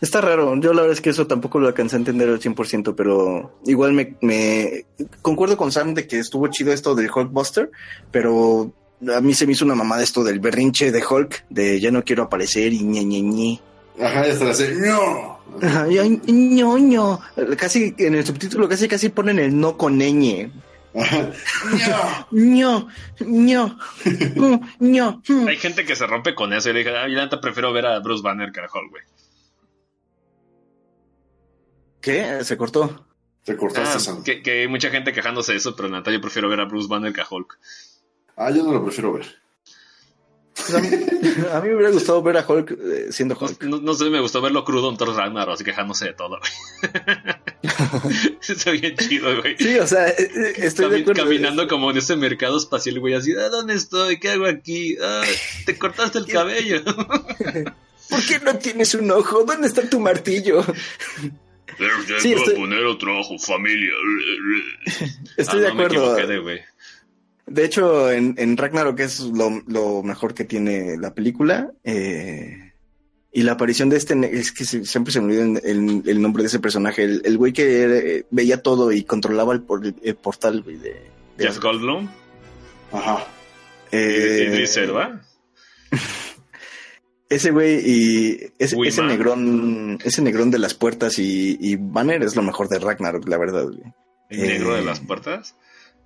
Está 0.00 0.20
raro, 0.20 0.54
yo 0.60 0.74
la 0.74 0.82
verdad 0.82 0.96
es 0.96 1.00
que 1.00 1.10
eso 1.10 1.26
tampoco 1.26 1.58
lo 1.58 1.68
alcancé 1.68 1.96
a 1.96 1.98
entender 1.98 2.28
al 2.28 2.38
100%, 2.38 2.94
pero 2.94 3.58
igual 3.64 3.94
me, 3.94 4.16
me 4.20 4.84
concuerdo 5.22 5.56
con 5.56 5.72
Sam 5.72 5.94
de 5.94 6.06
que 6.06 6.18
estuvo 6.18 6.48
chido 6.48 6.72
esto 6.72 6.94
del 6.94 7.10
Hulkbuster, 7.10 7.70
pero 8.10 8.72
a 9.14 9.20
mí 9.20 9.32
se 9.32 9.46
me 9.46 9.52
hizo 9.52 9.64
una 9.64 9.74
mamada 9.74 10.02
esto 10.02 10.22
del 10.22 10.40
berrinche 10.40 10.92
de 10.92 11.02
Hulk, 11.04 11.46
de 11.48 11.80
ya 11.80 11.90
no 11.90 12.04
quiero 12.04 12.24
aparecer 12.24 12.72
y 12.72 12.82
ñe, 12.82 13.04
ñe, 13.04 13.22
ñe. 13.22 13.60
Ajá, 14.00 14.26
la 14.26 14.54
serie. 14.54 14.76
¡No! 14.76 15.38
Ay, 15.62 15.98
ay, 15.98 16.20
ñoño. 16.26 17.18
Casi 17.56 17.94
en 17.98 18.14
el 18.16 18.26
subtítulo 18.26 18.68
casi 18.68 18.88
casi 18.88 19.08
ponen 19.08 19.38
el 19.38 19.58
no 19.58 19.76
con 19.76 19.98
ñ. 19.98 20.50
Ajá. 20.94 21.30
¡No! 22.30 22.88
ño, 23.26 23.78
ño, 24.36 24.60
ño. 24.78 25.22
Hay 25.48 25.56
gente 25.56 25.84
que 25.84 25.96
se 25.96 26.06
rompe 26.06 26.34
con 26.34 26.52
eso 26.52 26.70
y 26.70 26.72
le 26.74 26.78
dije, 26.80 26.96
ah, 26.96 27.06
yo 27.08 27.40
prefiero 27.40 27.72
ver 27.72 27.86
a 27.86 27.98
Bruce 28.00 28.22
Banner 28.22 28.52
que 28.52 28.60
a 28.60 28.64
Hulk, 28.64 28.90
güey. 28.90 29.02
¿Qué? 32.06 32.44
Se 32.44 32.56
cortó. 32.56 33.04
Te 33.44 33.56
cortaste, 33.56 33.96
Ah, 33.96 34.00
Sam. 34.00 34.22
que, 34.22 34.42
que 34.42 34.60
hay 34.62 34.68
mucha 34.68 34.90
gente 34.90 35.12
quejándose 35.12 35.52
de 35.52 35.58
eso, 35.58 35.74
pero 35.74 35.88
la 35.88 35.98
neta 35.98 36.12
yo 36.12 36.20
prefiero 36.20 36.48
ver 36.48 36.60
a 36.60 36.64
Bruce 36.66 36.86
Banner 36.88 37.12
que 37.12 37.20
a 37.20 37.26
Hulk. 37.28 37.58
Ah, 38.36 38.50
yo 38.52 38.62
no 38.62 38.72
lo 38.72 38.84
prefiero 38.84 39.12
ver. 39.12 39.26
Pues 40.54 40.72
a, 40.74 40.78
mí, 40.80 40.88
a 41.52 41.60
mí 41.60 41.68
me 41.68 41.74
hubiera 41.74 41.90
gustado 41.90 42.22
ver 42.22 42.36
a 42.38 42.46
Hulk 42.48 42.70
eh, 42.70 43.06
siendo 43.10 43.36
Hulk. 43.38 43.62
no- 43.64 43.80
no 43.80 43.94
sé, 43.94 44.04
me 44.08 44.20
gustó 44.20 44.40
verlo 44.40 44.64
crudo 44.64 44.88
en 44.88 44.96
Thor 44.96 45.14
Ragnarok, 45.16 45.54
así 45.54 45.64
quejándose 45.64 46.04
de 46.06 46.12
todo, 46.14 46.38
güey. 46.38 46.92
Está 48.48 48.70
bien 48.70 48.96
chido, 48.96 49.40
güey. 49.42 49.56
Sí, 49.58 49.76
o 49.78 49.86
sea, 49.86 50.08
eh, 50.08 50.14
eh, 50.18 50.52
estoy 50.58 50.88
de 50.90 50.98
Cami- 50.98 51.02
acuerdo. 51.02 51.22
caminando 51.24 51.68
como 51.68 51.90
en 51.90 51.98
ese 51.98 52.14
mercado 52.16 52.56
espacial, 52.56 53.00
güey, 53.00 53.14
así, 53.14 53.32
¿ah, 53.34 53.48
¿dónde 53.48 53.74
estoy? 53.74 54.18
¿Qué 54.20 54.30
hago 54.30 54.46
aquí? 54.46 54.96
Ah, 55.02 55.22
te 55.66 55.76
cortaste 55.76 56.18
el 56.18 56.26
cabello. 56.32 56.82
¿Por 56.84 58.24
qué 58.26 58.38
no 58.44 58.54
tienes 58.56 58.94
un 58.94 59.10
ojo? 59.10 59.44
¿Dónde 59.44 59.66
está 59.66 59.88
tu 59.88 59.98
martillo? 60.00 60.64
Ya 61.78 62.20
Sí, 62.20 62.30
iba 62.30 62.38
estoy- 62.40 62.54
a 62.54 62.56
poner 62.58 62.84
otro 62.84 63.18
ojo, 63.20 63.38
familia. 63.38 63.92
Estoy 65.36 65.58
Ah, 65.60 65.62
de 65.62 65.68
acuerdo. 65.68 66.16
de, 67.46 67.64
hecho, 67.64 68.10
en, 68.10 68.34
en 68.38 68.56
Ragnarok 68.56 68.98
es 69.00 69.20
lo, 69.20 69.62
lo 69.66 70.02
mejor 70.02 70.34
que 70.34 70.44
tiene 70.44 70.96
la 70.98 71.14
película. 71.14 71.70
eh, 71.84 72.62
y 73.32 73.42
la 73.42 73.52
aparición 73.52 73.90
de 73.90 73.98
este, 73.98 74.14
es 74.38 74.50
que 74.50 74.64
siempre 74.64 75.12
se 75.12 75.20
me 75.20 75.26
olvida 75.26 75.60
el, 75.62 75.78
el- 75.78 76.02
el 76.08 76.22
nombre 76.22 76.42
de 76.42 76.46
ese 76.46 76.58
personaje. 76.58 77.04
El, 77.04 77.20
el 77.24 77.36
güey 77.36 77.52
que 77.52 77.82
eh, 77.84 78.26
veía 78.30 78.62
todo 78.62 78.90
y 78.92 79.04
controlaba 79.04 79.52
el, 79.52 79.60
por- 79.60 79.84
el 79.84 80.14
portal, 80.16 80.62
güey, 80.62 80.76
de, 80.76 80.94
de- 81.36 81.44
Jeff 81.46 81.58
Goldblum. 81.60 82.08
Ajá. 82.92 83.26
eh, 83.92 84.46
Idris 84.48 84.76
Elba. 84.78 85.20
Ese 87.28 87.50
güey 87.50 87.80
y 87.84 88.38
ese, 88.58 88.76
Uy, 88.76 88.88
ese 88.88 89.02
negrón, 89.02 89.98
ese 90.04 90.22
negrón 90.22 90.50
de 90.52 90.58
las 90.60 90.74
puertas 90.74 91.18
y, 91.18 91.56
y 91.60 91.76
Banner 91.76 92.22
es 92.22 92.36
lo 92.36 92.42
mejor 92.42 92.68
de 92.68 92.78
Ragnarok, 92.78 93.28
la 93.28 93.36
verdad, 93.38 93.64
güey. 93.64 93.82
El 94.30 94.46
negro 94.46 94.74
de 94.74 94.80
Eh. 94.80 94.84
las 94.84 95.00
puertas. 95.00 95.56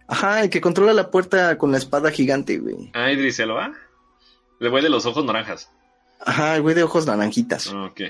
Ajá, 0.08 0.42
el 0.42 0.50
que 0.50 0.60
controla 0.60 0.92
la 0.94 1.10
puerta 1.10 1.56
con 1.58 1.72
la 1.72 1.78
espada 1.78 2.10
gigante, 2.10 2.58
güey. 2.58 2.90
Ah, 2.94 3.12
Idris 3.12 3.38
Elba. 3.38 3.72
El 4.60 4.70
güey 4.70 4.82
de 4.82 4.88
los 4.90 5.04
ojos 5.06 5.24
naranjas. 5.24 5.70
Ajá, 6.20 6.56
el 6.56 6.62
güey 6.62 6.74
de 6.74 6.82
ojos 6.82 7.06
naranjitas. 7.06 7.70
Ah, 7.72 7.84
ok. 7.86 8.00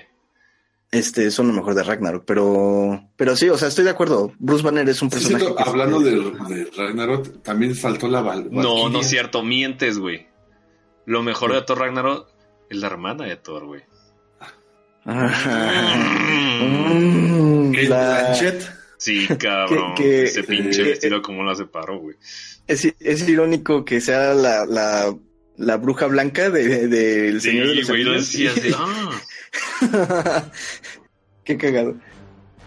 Este, 0.93 1.31
son 1.31 1.47
lo 1.47 1.53
mejor 1.53 1.75
de 1.75 1.85
Ragnarok, 1.85 2.25
pero, 2.27 3.09
pero 3.17 3.37
sí, 3.37 3.49
o 3.49 3.57
sea, 3.57 3.69
estoy 3.69 3.85
de 3.85 3.91
acuerdo. 3.91 4.33
Bruce 4.41 4.65
Banner 4.65 4.89
es 4.89 5.01
un 5.03 5.11
Sí, 5.11 5.17
personaje. 5.17 5.45
siento, 5.45 5.63
que- 5.63 5.69
hablando 5.71 6.01
de, 6.01 6.11
de 6.55 6.71
Ragnarok, 6.77 7.43
también 7.43 7.77
faltó 7.77 8.09
la 8.09 8.21
Val 8.23 8.49
No, 8.51 8.89
no 8.89 9.01
es 9.01 9.07
cierto, 9.09 9.43
mientes, 9.45 9.99
güey. 9.99 10.27
Lo 11.07 11.23
mejor 11.23 11.53
de 11.53 11.63
Thor 11.63 11.79
Ragnarok 11.79 12.29
es 12.71 12.77
la 12.79 12.87
hermana 12.87 13.25
de 13.27 13.37
Thor, 13.37 13.67
güey. 13.67 13.83
Kate 17.73 17.89
la-. 17.89 18.35
Sí, 18.97 19.27
cabrón. 19.39 19.95
Que- 19.95 20.03
que- 20.03 20.23
Ese 20.25 20.43
pinche 20.45 20.83
eh, 20.83 20.85
vestido, 20.91 21.23
como 21.23 21.43
lo 21.43 21.55
separó, 21.55 21.99
güey. 21.99 22.17
Es, 22.67 22.85
es 23.01 23.29
irónico 23.29 23.85
que 23.85 24.01
sea 24.01 24.35
la, 24.35 24.65
la, 24.67 25.15
la 25.57 25.77
bruja 25.79 26.07
blanca 26.07 26.51
del 26.51 26.89
de, 26.91 27.23
del 27.23 27.41
Sí, 27.41 27.51
Señor 27.51 27.67
de 27.69 27.75
los 27.77 27.89
güey, 27.89 28.03
lo 28.05 28.11
Anillos. 28.13 28.33
decía 28.33 28.51
así. 28.53 28.71
Ah, 29.83 30.45
Qué 31.45 31.57
cagado. 31.57 31.97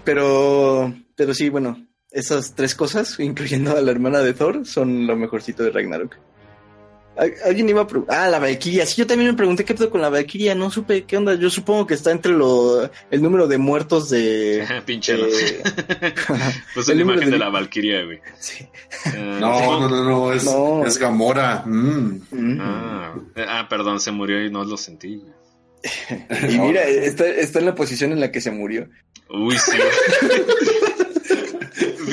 Pero, 0.04 0.94
pero 1.16 1.34
sí, 1.34 1.48
bueno, 1.50 1.88
esas 2.12 2.56
tres 2.56 2.76
cosas, 2.76 3.20
incluyendo 3.20 3.78
a 3.78 3.82
la 3.82 3.92
hermana 3.92 4.20
de 4.20 4.34
Thor, 4.34 4.66
son 4.66 5.06
lo 5.08 5.16
mejorcito 5.16 5.64
de 5.64 5.70
Ragnarok. 5.72 6.18
Al- 7.16 7.34
Alguien 7.46 7.70
iba 7.70 7.82
a 7.82 7.88
preguntar. 7.88 8.20
Ah, 8.20 8.30
la 8.30 8.40
Valkyria. 8.40 8.86
Sí, 8.86 8.96
yo 8.98 9.06
también 9.08 9.30
me 9.32 9.38
pregunté 9.38 9.64
qué 9.66 9.74
pedo 9.76 9.90
con 9.90 10.02
la 10.02 10.10
Valkyria. 10.10 10.56
No 10.56 10.72
supe 10.72 11.04
qué 11.04 11.18
onda. 11.18 11.36
Yo 11.36 11.50
supongo 11.50 11.86
que 11.88 11.94
está 11.94 12.12
entre 12.12 12.32
lo, 12.32 12.90
el 13.12 13.22
número 13.22 13.48
de 13.48 13.58
muertos 13.58 14.10
de. 14.10 14.66
Pinche. 14.86 15.14
de- 15.16 15.64
pues 16.74 16.90
el 16.90 16.98
la 16.98 17.04
imagen 17.04 17.26
de- 17.26 17.32
de 17.32 17.38
la 17.38 17.50
Valkyria, 17.50 18.04
güey. 18.06 18.20
Sí. 18.40 18.66
Eh, 19.14 19.38
No, 19.40 19.80
no, 19.82 19.90
no, 19.90 20.04
no, 20.04 20.34
es, 20.34 20.44
No. 20.46 20.86
es 20.86 20.98
Gamora. 20.98 21.64
Mm. 21.66 22.22
Mm. 22.32 22.58
Ah, 22.62 23.16
ah, 23.48 23.68
perdón, 23.70 24.00
se 24.00 24.12
murió 24.12 24.44
y 24.44 24.50
no 24.52 24.64
lo 24.64 24.78
sentí. 24.78 25.18
güey. 25.18 25.34
Y 26.54 26.58
mira, 26.60 26.84
está, 26.84 27.28
está 27.28 27.60
en 27.60 27.66
la 27.66 27.76
posición 27.76 28.12
en 28.14 28.20
la 28.22 28.32
que 28.32 28.40
se 28.42 28.52
murió. 28.52 28.88
Uy, 29.30 29.56
sí. 29.58 29.78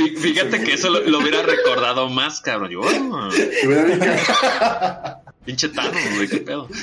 Fí- 0.00 0.16
Fíjate 0.16 0.62
que 0.62 0.74
eso 0.74 0.88
lo, 0.90 1.18
hubiera 1.18 1.42
recordado 1.42 2.08
más, 2.08 2.40
cabrón. 2.40 2.70
Yo, 2.70 2.80
Pinche 5.50 5.68
Thanos, 5.70 6.00
güey, 6.14 6.28
qué 6.28 6.36
pedo. 6.36 6.68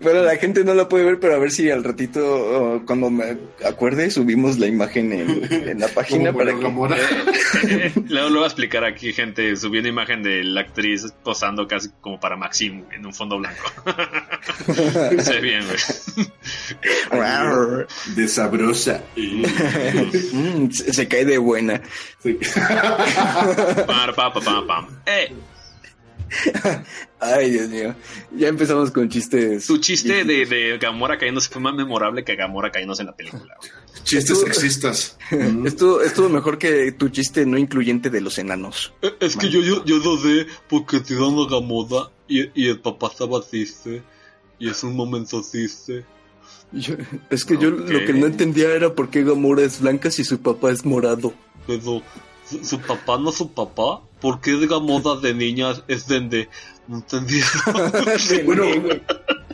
Bueno, 0.00 0.22
la 0.22 0.36
gente 0.36 0.64
no 0.64 0.72
la 0.72 0.88
puede 0.88 1.04
ver, 1.04 1.20
pero 1.20 1.34
a 1.34 1.38
ver 1.38 1.50
si 1.50 1.70
al 1.70 1.84
ratito, 1.84 2.20
oh, 2.24 2.82
cuando 2.86 3.10
me 3.10 3.36
acuerde, 3.66 4.10
subimos 4.10 4.58
la 4.58 4.66
imagen 4.66 5.12
en, 5.12 5.68
en 5.68 5.78
la 5.78 5.88
página 5.88 6.32
para 6.32 6.52
que... 6.54 6.60
Luego 8.08 8.28
lo 8.30 8.36
voy 8.36 8.44
a 8.44 8.46
explicar 8.46 8.84
aquí, 8.84 9.12
gente, 9.12 9.54
subiendo 9.56 9.90
imagen 9.90 10.22
de 10.22 10.42
la 10.44 10.62
actriz 10.62 11.12
posando 11.22 11.66
casi 11.68 11.90
como 12.00 12.18
para 12.18 12.36
Maxim 12.36 12.84
en 12.92 13.04
un 13.04 13.12
fondo 13.12 13.38
blanco. 13.38 13.62
Se 15.18 15.32
ve 15.34 15.40
bien, 15.40 15.64
güey. 15.66 15.78
De 18.16 18.28
sabrosa. 18.28 19.02
Mm, 19.16 20.70
se, 20.70 20.92
se 20.92 21.08
cae 21.08 21.24
de 21.24 21.38
buena. 21.38 21.82
Sí. 22.22 22.38
Pam, 23.86 24.14
pam, 24.14 24.66
pam. 24.66 24.86
Eh, 25.06 25.32
Ay, 27.18 27.50
Dios 27.50 27.68
mío. 27.68 27.94
Ya 28.36 28.48
empezamos 28.48 28.90
con 28.90 29.08
chistes. 29.08 29.66
tu 29.66 29.78
chiste 29.78 30.24
de, 30.24 30.46
de 30.46 30.78
Gamora 30.78 31.18
cayéndose 31.18 31.48
fue 31.50 31.60
más 31.60 31.74
memorable 31.74 32.24
que 32.24 32.36
Gamora 32.36 32.70
cayéndose 32.70 33.02
en 33.02 33.06
la 33.06 33.16
película. 33.16 33.54
güey. 33.58 33.70
Chistes 34.04 34.30
Estuvo- 34.30 34.46
sexistas. 34.46 35.18
Estuvo, 35.64 36.00
estuvo 36.00 36.28
mejor 36.28 36.58
que 36.58 36.92
tu 36.92 37.08
chiste 37.10 37.44
no 37.46 37.58
incluyente 37.58 38.08
de 38.10 38.20
los 38.20 38.38
enanos. 38.38 38.92
Eh, 39.02 39.12
Es 39.20 39.36
que 39.36 39.48
yo, 39.50 39.60
yo, 39.60 39.84
yo 39.84 39.98
lo 39.98 40.16
sé 40.18 40.46
porque 40.68 41.00
tiraron 41.00 41.38
a 41.40 41.50
Gamora 41.50 42.10
y, 42.28 42.48
y 42.54 42.68
el 42.68 42.80
papá 42.80 43.08
estaba 43.08 43.42
triste. 43.42 44.02
Y 44.58 44.68
es 44.68 44.82
un 44.84 44.94
momento 44.96 45.42
triste. 45.42 46.04
Yo- 46.72 46.94
es 47.30 47.44
que 47.44 47.58
yo 47.58 47.70
lo 47.70 47.84
que 48.06 48.12
no 48.12 48.26
entendía 48.26 48.72
era 48.74 48.94
por 48.94 49.10
qué 49.10 49.24
Gamora 49.24 49.62
es 49.62 49.80
blanca 49.80 50.10
si 50.10 50.24
su 50.24 50.40
papá 50.40 50.70
es 50.70 50.84
morado. 50.84 51.34
Pero 51.66 52.02
su, 52.48 52.64
su 52.64 52.78
papá 52.80 53.18
no 53.18 53.30
es 53.30 53.36
su 53.36 53.52
papá. 53.52 54.00
¿Por 54.20 54.40
qué 54.40 54.66
Gamora 54.66 55.20
de 55.20 55.34
niña 55.34 55.72
es 55.88 56.06
dende? 56.06 56.48
No 56.88 56.96
entendí. 56.98 57.40
Bueno, 58.44 58.64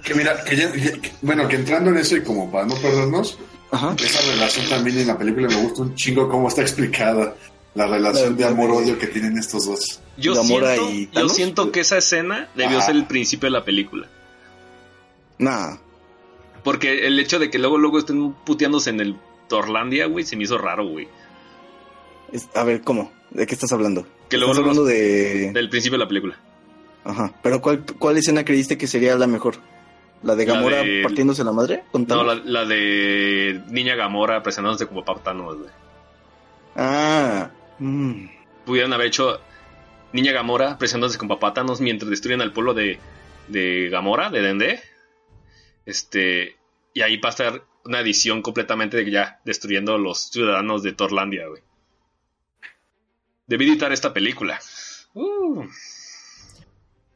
que 0.03 0.15
mira, 0.15 0.43
que 0.45 0.57
ya- 0.57 0.73
que- 0.73 1.13
bueno, 1.23 1.47
que 1.49 1.57
entrando 1.57 1.91
en 1.91 1.99
eso 1.99 2.17
y 2.17 2.23
como 2.23 2.51
para 2.51 2.67
no 2.67 2.75
perdernos, 2.77 3.39
Ajá. 3.71 3.95
esa 4.03 4.21
relación 4.33 4.69
también 4.69 4.99
en 4.99 5.07
la 5.09 5.19
película 5.19 5.49
me 5.49 5.57
gusta 5.63 5.83
un 5.83 5.95
chingo 5.95 6.29
cómo 6.29 6.49
está 6.49 6.63
explicada. 6.63 7.35
La 7.75 7.87
relación 7.87 8.31
La- 8.31 8.37
de 8.37 8.45
amor-odio 8.47 8.99
que 8.99 9.07
tienen 9.09 9.37
estos 9.37 9.67
dos. 9.67 10.01
Yo 10.17 10.35
siento, 10.43 10.91
y 10.91 11.11
yo 11.13 11.29
siento 11.29 11.71
que 11.73 11.81
esa 11.81 11.99
escena 11.99 12.49
debió 12.55 12.79
Ajá. 12.79 12.87
ser 12.87 12.97
el 12.97 13.07
principio 13.07 13.49
de 13.49 13.51
la 13.51 13.65
película. 13.65 14.09
Nah. 15.39 15.77
Porque 16.65 17.07
el 17.07 17.19
hecho 17.21 17.39
de 17.39 17.51
que 17.51 17.59
luego 17.59 17.77
luego 17.79 17.99
estén 17.99 18.33
puteándose 18.33 18.91
en 18.91 19.01
el 19.01 19.17
Torlandia, 19.49 20.07
güey, 20.07 20.25
se 20.25 20.37
me 20.37 20.45
hizo 20.45 20.57
raro, 20.59 20.87
güey. 20.89 21.07
Es- 22.32 22.48
a 22.55 22.65
ver, 22.65 22.82
¿cómo? 22.82 23.12
¿De 23.31 23.47
qué 23.47 23.55
estás 23.55 23.73
hablando? 23.73 24.07
Que 24.28 24.36
luego 24.39 24.53
estás 24.53 24.62
hablando 24.62 24.85
de... 24.85 25.53
Del 25.53 25.69
principio 25.69 25.98
de 25.98 26.05
la 26.05 26.09
película. 26.09 26.39
Ajá. 27.05 27.32
Pero 27.43 27.61
¿cuál, 27.61 27.85
¿cuál 27.98 28.16
escena 28.16 28.44
creíste 28.44 28.77
que 28.78 28.86
sería 28.86 29.15
la 29.16 29.27
mejor? 29.27 29.57
¿La 30.23 30.35
de 30.35 30.47
La 30.47 30.55
Gamora 30.55 30.82
de- 30.82 31.03
partiéndose 31.03 31.44
la 31.44 31.53
madre? 31.53 31.85
¿Con 31.93 32.07
No, 32.09 32.24
la, 32.24 32.35
la 32.35 32.65
de 32.65 33.62
Niña 33.69 33.94
Gamora 33.94 34.43
presentándose 34.43 34.86
como 34.86 35.05
papá 35.05 35.23
Thanos, 35.23 35.57
güey. 35.59 35.70
Ah. 36.74 37.51
mm. 37.78 38.27
Pudieron 38.65 38.93
haber 38.93 39.07
hecho 39.09 39.40
Niña 40.12 40.32
Gamora 40.32 40.78
presentándose 40.78 41.19
con 41.19 41.28
papá 41.28 41.53
Thanos 41.55 41.81
mientras 41.81 42.11
destruyen 42.11 42.40
al 42.40 42.53
pueblo 42.53 42.74
de, 42.74 42.98
de 43.48 43.89
Gamora, 43.90 44.31
de 44.31 44.40
Dende. 44.43 44.81
Este. 45.85 46.57
Y 46.94 47.03
ahí 47.03 47.19
pasa 47.19 47.61
una 47.85 48.01
edición 48.01 48.43
completamente 48.43 48.97
de 48.97 49.09
ya 49.11 49.40
destruyendo 49.44 49.94
a 49.94 49.98
los 49.98 50.31
ciudadanos 50.31 50.82
de 50.82 50.93
Torlandia, 50.93 51.47
güey. 51.47 51.62
Debí 53.47 53.68
editar 53.68 53.93
esta 53.93 54.12
película. 54.12 54.59
Uh. 55.14 55.64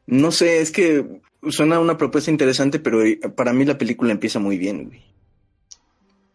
No 0.07 0.31
sé, 0.31 0.61
es 0.61 0.71
que 0.71 1.05
suena 1.49 1.79
una 1.79 1.97
propuesta 1.97 2.31
interesante, 2.31 2.79
pero 2.79 3.03
eh, 3.03 3.19
para 3.35 3.53
mí 3.53 3.65
la 3.65 3.77
película 3.77 4.11
empieza 4.11 4.39
muy 4.39 4.57
bien, 4.57 4.85
güey. 4.85 5.01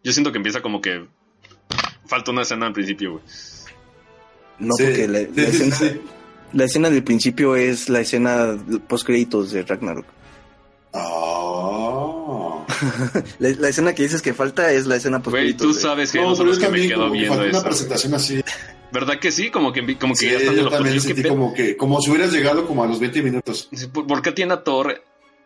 Yo 0.03 0.13
siento 0.13 0.31
que 0.33 0.39
empieza 0.39 0.61
como 0.63 0.81
que 0.81 1.07
falta 2.07 2.31
una 2.31 2.43
escena 2.43 2.67
al 2.67 2.73
principio, 2.73 3.13
güey. 3.13 3.25
No, 4.59 4.75
Sí, 4.77 4.85
porque 4.85 5.09
la, 5.09 5.19
sí, 5.21 5.29
la 5.35 5.43
sí, 5.45 5.49
escena, 5.51 5.77
sí. 5.77 6.01
la 6.53 6.65
escena 6.65 6.91
del 6.91 7.03
principio 7.05 7.57
es 7.57 7.89
la 7.89 8.01
escena 8.01 8.57
post 8.89 9.07
créditos 9.07 9.51
de 9.53 9.63
Ragnarok. 9.63 10.07
Ah. 10.99 12.67
La, 13.39 13.51
la 13.51 13.69
escena 13.69 13.95
que 13.95 14.03
dices 14.03 14.21
que 14.23 14.35
falta 14.35 14.71
es 14.73 14.87
la 14.87 14.97
escena 14.97 15.19
post 15.23 15.33
Güey, 15.33 15.45
créditos. 15.45 15.67
tú 15.67 15.75
sabes 15.75 16.13
que 16.13 16.19
No, 16.19 16.31
no, 16.31 16.37
pero 16.37 16.53
somos 16.55 16.59
es 16.59 16.65
que 16.65 16.71
me 16.71 16.89
quedo 16.89 17.11
viendo 17.11 17.39
una 17.43 17.63
presentación 17.63 18.15
así. 18.15 18.43
¿Verdad 18.97 19.19
que 19.21 19.31
sí? 19.31 19.51
Como 19.51 19.73
que, 19.75 19.99
como 19.99 20.15
que 20.15 20.21
Sí, 20.21 20.27
ya 20.27 20.39
están 20.39 20.55
de 20.55 20.61
yo 20.63 20.65
los 20.65 20.73
también 20.73 20.95
yo, 20.97 21.03
¿qué 21.03 21.07
sentí 21.09 21.23
pedo? 21.23 21.35
como 21.35 21.53
que, 21.53 21.77
como 21.77 22.01
si 22.01 22.11
hubieras 22.11 22.33
llegado 22.33 22.67
como 22.67 22.83
a 22.83 22.87
los 22.87 22.99
20 22.99 23.23
minutos. 23.23 23.69
¿Por, 23.93 24.23
qué 24.23 24.33
tiene 24.33 24.55
a 24.55 24.65
Thor 24.65 25.03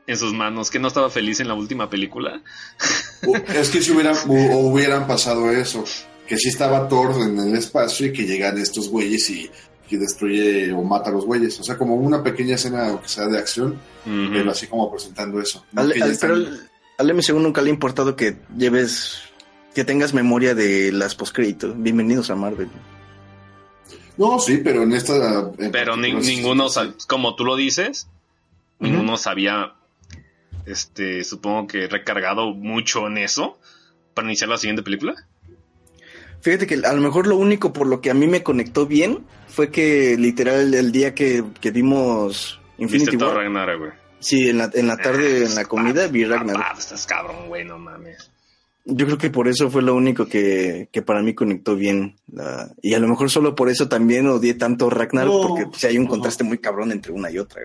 en 0.06 0.16
sus 0.16 0.32
manos? 0.32 0.70
¿Que 0.70 0.78
no 0.78 0.86
estaba 0.86 1.10
feliz 1.10 1.40
en 1.40 1.48
la 1.48 1.55
última 1.55 1.90
película? 1.90 2.43
O- 3.27 3.36
Es 3.52 3.70
que 3.70 3.82
si 3.82 3.90
hubieran, 3.90 4.14
o- 4.28 4.32
o 4.55 4.59
hubieran 4.68 5.09
pasado 5.09 5.51
eso, 5.51 5.85
que 6.28 6.36
sí 6.36 6.48
estaba 6.48 6.86
Thor 6.89 7.20
en 7.22 7.36
el 7.40 7.56
espacio 7.56 8.06
y 8.06 8.12
que 8.12 8.24
llegan 8.24 8.56
estos 8.56 8.89
güeyes 8.89 9.28
y 9.31 9.51
que 9.89 9.98
destruye 9.98 10.70
o 10.72 10.85
mata 10.85 11.10
a 11.10 11.12
los 11.12 11.24
güeyes. 11.27 11.59
O 11.59 11.64
sea, 11.64 11.77
como 11.77 11.97
una 11.97 12.22
pequeña 12.22 12.55
escena, 12.55 12.86
aunque 12.90 13.09
sea 13.09 13.27
de 13.27 13.36
acción, 13.36 13.72
Ujú. 14.06 14.32
pero 14.32 14.52
así 14.52 14.68
como 14.68 14.89
presentando 14.93 15.40
eso. 15.40 15.66
¿no? 15.72 15.81
Al, 15.81 15.93
Que 15.93 16.02
al- 16.05 16.10
están- 16.12 16.31
pero 16.31 16.47
al- 16.47 16.70
al 16.98 17.14
MCU 17.16 17.40
nunca 17.40 17.60
le 17.62 17.70
ha 17.70 17.72
importado 17.74 18.14
que 18.14 18.36
lleves, 18.56 19.22
que 19.74 19.85
tengas 19.85 20.14
memoria 20.14 20.55
de 20.55 20.93
las 20.93 21.16
post 21.16 21.35
créditos. 21.35 21.74
Bienvenidos 21.82 22.31
a 22.31 22.36
Marvel. 22.36 22.68
No, 24.21 24.39
sí, 24.39 24.59
pero 24.63 24.83
en 24.83 24.93
esta... 24.93 25.51
en 25.59 25.73
Pero 25.73 25.97
ni- 25.97 26.23
sí, 26.23 26.37
ninguno, 26.37 26.67
como 27.09 27.35
tú 27.37 27.45
lo 27.47 27.57
dices, 27.57 28.07
ninguno 28.79 29.17
sabía, 29.17 29.73
este, 30.67 31.25
supongo 31.25 31.67
que 31.67 31.87
recargado 31.89 32.53
mucho 32.53 33.07
en 33.07 33.17
eso 33.17 33.59
para 34.13 34.29
iniciar 34.29 34.51
la 34.51 34.59
siguiente 34.59 34.83
película. 34.83 35.15
Fíjate 36.43 36.67
que 36.67 36.75
a 36.75 36.93
lo 36.93 37.01
mejor 37.01 37.27
lo 37.27 37.37
único 37.37 37.73
por 37.73 37.87
lo 37.87 38.03
que 38.03 38.11
a 38.11 38.15
mí 38.15 38.27
me 38.27 38.43
conectó 38.43 38.87
bien 38.87 39.25
fue 39.49 39.71
que 39.71 40.17
literal 40.19 40.75
el 40.75 40.93
día 40.93 41.15
que, 41.15 41.43
que 41.61 41.71
vimos 41.71 42.61
Infinity 42.77 43.17
War, 43.17 43.37
Ragnarok, 43.37 43.79
güey. 43.79 43.91
sí, 44.21 44.51
en 44.51 44.59
la, 44.59 44.71
en 44.75 44.87
la 44.87 44.99
tarde, 44.99 45.45
en 45.47 45.55
la 45.55 45.65
comida, 45.65 46.07
vi 46.09 46.25
Ragnarok. 46.27 46.79
Estás 46.79 47.07
cabrón, 47.07 47.49
güey, 47.49 47.65
no 47.65 47.79
mames. 47.79 48.31
Yo 48.86 49.05
creo 49.07 49.19
que 49.19 49.31
por 49.31 49.47
eso 49.47 49.70
fue 49.70 49.82
lo 49.82 49.94
único 49.94 50.27
que, 50.27 50.89
que 50.90 51.02
para 51.02 51.23
mí 51.23 51.35
conectó 51.35 51.77
bien. 51.77 52.16
la- 52.32 52.73
y 52.82 52.94
a 52.94 52.98
lo 52.98 53.09
mejor 53.09 53.31
solo 53.31 53.55
por 53.55 53.69
eso 53.69 53.89
también 53.89 54.27
odié 54.27 54.55
tanto 54.55 54.89
Ragnarok, 54.90 55.43
No. 55.43 55.48
porque 55.48 55.66
pues, 55.66 55.85
hay 55.85 55.98
un 55.98 56.07
contraste 56.07 56.44
muy 56.44 56.59
cabrón 56.59 56.90
entre 56.93 57.12
una 57.12 57.31
y 57.31 57.39
otra. 57.39 57.61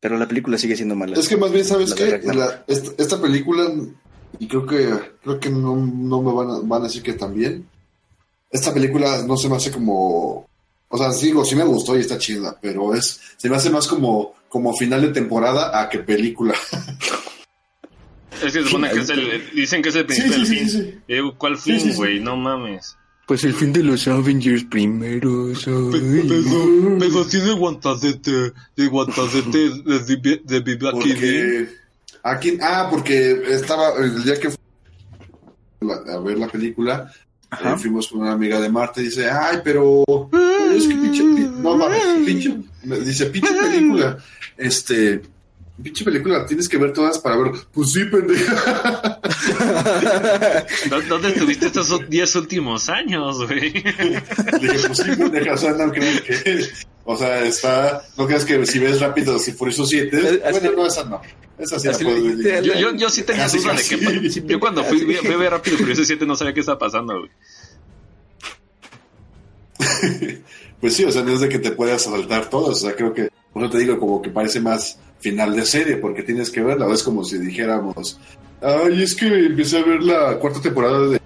Pero 0.00 0.16
la 0.16 0.28
película 0.28 0.58
sigue 0.58 0.76
siendo 0.76 0.94
mala. 0.94 1.16
Es 1.18 1.28
que 1.28 1.36
más 1.36 1.50
bien, 1.50 1.64
¿sabes 1.64 1.94
qué? 1.94 2.10
Ragnarok. 2.10 2.36
La- 2.36 2.64
esta, 2.66 2.90
esta 3.02 3.20
película, 3.20 3.70
y 4.38 4.46
creo 4.46 4.66
que 4.66 4.88
creo 5.22 5.40
que 5.40 5.50
no, 5.50 5.74
no 5.76 6.22
me 6.22 6.32
van 6.32 6.50
a, 6.50 6.58
van 6.62 6.82
a 6.82 6.84
decir 6.86 7.02
que 7.02 7.14
también. 7.14 7.66
Esta 8.50 8.72
película 8.72 9.22
no 9.26 9.36
se 9.36 9.48
me 9.48 9.56
hace 9.56 9.70
como. 9.70 10.46
O 10.88 10.96
sea, 10.98 11.12
digo, 11.12 11.44
sí 11.44 11.54
me 11.54 11.64
gustó 11.64 11.96
y 11.96 12.00
está 12.00 12.16
chida, 12.18 12.56
pero 12.60 12.94
es 12.94 13.20
se 13.36 13.48
me 13.50 13.56
hace 13.56 13.70
más 13.70 13.86
como, 13.86 14.34
como 14.48 14.74
final 14.74 15.02
de 15.02 15.08
temporada 15.08 15.80
a 15.80 15.88
que 15.88 15.98
película. 15.98 16.54
Es 18.44 18.52
que 18.52 18.62
se 18.62 18.64
supone 18.64 18.90
que 18.90 19.00
es 19.00 19.08
el, 19.10 19.42
dicen 19.54 19.82
que 19.82 19.88
es 19.90 19.94
el 19.96 20.02
Sí, 20.02 20.06
principio 20.06 20.32
sí, 20.32 20.38
del 20.38 20.46
sí, 20.46 20.56
fin. 20.56 20.68
sí. 20.68 20.94
Digo, 21.08 21.34
¿Cuál 21.36 21.56
Sí, 21.58 21.70
fin, 21.72 21.80
sí, 21.80 21.90
sí. 21.90 21.96
güey? 21.96 22.20
No 22.20 22.36
mames. 22.36 22.96
Pues 23.26 23.44
el 23.44 23.52
fin 23.52 23.72
de 23.74 23.82
los 23.82 24.08
Avengers 24.08 24.64
primero. 24.64 25.52
pero 26.98 27.26
tiene 27.26 27.52
guantacete, 27.52 28.52
de 28.76 28.86
guantacete 28.86 29.58
de, 29.70 30.40
de 30.44 30.60
vivir 30.60 30.90
Porque. 30.92 31.68
Aquí, 32.22 32.58
ah, 32.60 32.88
porque 32.90 33.42
estaba 33.48 33.94
el 33.98 34.22
día 34.24 34.38
que 34.40 34.50
fui 34.50 34.58
a 36.12 36.18
ver 36.18 36.36
la 36.38 36.48
película, 36.48 37.10
eh, 37.52 37.74
fuimos 37.78 38.08
con 38.08 38.20
una 38.20 38.32
amiga 38.32 38.60
de 38.60 38.68
Marte 38.68 39.00
y 39.00 39.04
dice, 39.04 39.30
ay, 39.30 39.58
pero 39.62 40.02
es 40.74 40.86
que 40.86 40.94
pinche, 40.96 41.22
pi- 41.22 41.48
no 41.62 41.76
mames, 41.76 42.02
pinche, 42.26 42.56
dice, 42.82 43.26
pinche 43.26 43.52
película, 43.54 44.18
este, 44.56 45.22
pinche 45.82 46.04
película, 46.04 46.44
tienes 46.46 46.68
que 46.68 46.76
ver 46.78 46.92
todas 46.92 47.18
para 47.18 47.36
ver, 47.36 47.52
pues 47.72 47.92
sí, 47.92 48.04
pendeja. 48.04 49.20
¿Dónde 51.08 51.28
estuviste 51.28 51.66
estos 51.66 52.08
10 52.08 52.36
últimos 52.36 52.88
años, 52.88 53.46
güey? 53.46 53.72
Le 53.72 54.72
dije, 54.72 54.86
pues 54.86 54.98
sí, 54.98 55.10
pendeja, 55.16 55.54
o 55.54 55.56
sea, 55.56 55.72
no 55.72 55.90
creen 55.92 56.18
que, 56.26 56.68
O 57.04 57.16
sea, 57.16 57.44
está. 57.44 58.02
No 58.16 58.26
creas 58.26 58.44
que 58.44 58.64
si 58.66 58.78
ves 58.78 59.00
rápido, 59.00 59.38
si 59.38 59.52
Furioso 59.52 59.86
7. 59.86 60.42
Así- 60.44 60.58
Bueno, 60.60 60.76
no, 60.76 60.86
esa 60.86 61.04
no. 61.04 61.20
Esa 61.58 61.78
sí 61.78 61.88
la 61.88 61.98
puedes 61.98 62.38
ver. 62.38 62.62
Yo, 62.64 62.74
yo, 62.74 62.94
yo 62.94 63.10
sí 63.10 63.22
tenía 63.22 63.44
Casi, 63.44 63.58
duda 63.58 63.72
de 63.72 63.78
casi. 63.78 64.40
pa- 64.40 64.46
Yo 64.48 64.60
cuando 64.60 64.84
fui 64.84 65.14
Casi. 65.16 65.26
a 65.32 65.36
ver 65.36 65.50
Rápido 65.50 65.76
y 65.76 65.78
Furioso 65.80 66.04
7 66.04 66.24
no 66.26 66.36
sabía 66.36 66.54
qué 66.54 66.60
estaba 66.60 66.78
pasando, 66.78 67.18
güey. 67.18 67.30
Pues 70.80 70.94
sí, 70.94 71.02
o 71.04 71.10
sea, 71.10 71.22
no 71.24 71.32
es 71.32 71.40
de 71.40 71.48
que 71.48 71.58
te 71.58 71.72
puedas 71.72 72.02
saltar 72.02 72.48
todas. 72.48 72.70
O 72.76 72.86
sea, 72.86 72.94
creo 72.94 73.12
que. 73.12 73.28
Por 73.52 73.64
eso 73.64 73.72
te 73.72 73.78
digo, 73.78 73.98
como 73.98 74.22
que 74.22 74.30
parece 74.30 74.60
más 74.60 74.96
final 75.18 75.54
de 75.54 75.66
serie, 75.66 75.96
porque 75.96 76.22
tienes 76.22 76.50
que 76.50 76.62
verla. 76.62 76.92
Es 76.92 77.02
como 77.02 77.24
si 77.24 77.38
dijéramos. 77.38 78.18
Ay, 78.60 79.02
es 79.02 79.14
que 79.14 79.26
empecé 79.26 79.78
a 79.78 79.84
ver 79.84 80.02
la 80.02 80.38
cuarta 80.38 80.60
temporada 80.60 81.08
de. 81.08 81.20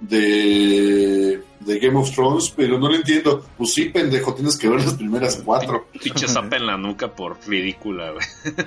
de. 0.00 1.42
de 1.60 1.78
Game 1.78 1.98
of 1.98 2.10
Thrones, 2.12 2.52
pero 2.56 2.78
no 2.78 2.88
lo 2.88 2.94
entiendo. 2.94 3.44
Pues 3.56 3.74
sí, 3.74 3.86
pendejo, 3.86 4.34
tienes 4.34 4.56
que 4.56 4.68
ver 4.68 4.80
las 4.80 4.94
primeras 4.94 5.42
cuatro. 5.44 5.88
Pinche 6.02 6.28
zapa 6.28 6.56
en 6.56 6.66
la 6.66 6.76
nuca 6.76 7.14
por 7.14 7.38
ridícula, 7.46 8.12
güey. 8.12 8.26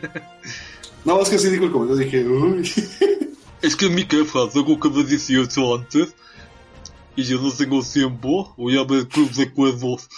No, 1.05 1.21
es 1.21 1.27
que 1.27 1.35
así 1.35 1.49
dijo 1.49 1.65
el 1.65 1.71
comentario, 1.71 2.05
dije, 2.05 2.23
uy. 2.25 2.71
Es 3.61 3.77
que 3.77 3.89
mi 3.89 4.03
jefa 4.03 4.49
tengo 4.49 4.77
que 4.77 4.89
me 4.89 5.03
18 5.03 5.75
antes. 5.75 6.15
Y 7.15 7.23
yo 7.23 7.41
no 7.41 7.51
tengo 7.51 7.81
tiempo. 7.81 8.53
Voy 8.57 8.77
a 8.77 8.83
ver 8.83 9.07
Club 9.07 9.31
de 9.31 9.51
Cuervos. 9.51 10.09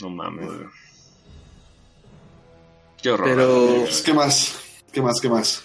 No 0.00 0.10
mames, 0.10 0.46
güey. 0.46 0.81
Qué 3.02 3.10
horror. 3.10 3.28
Pero- 3.28 3.76
Pues, 3.80 4.02
¿Qué 4.02 4.14
más? 4.14 4.58
¿Qué 4.92 5.02
más? 5.02 5.20
¿Qué 5.20 5.28
más? 5.28 5.62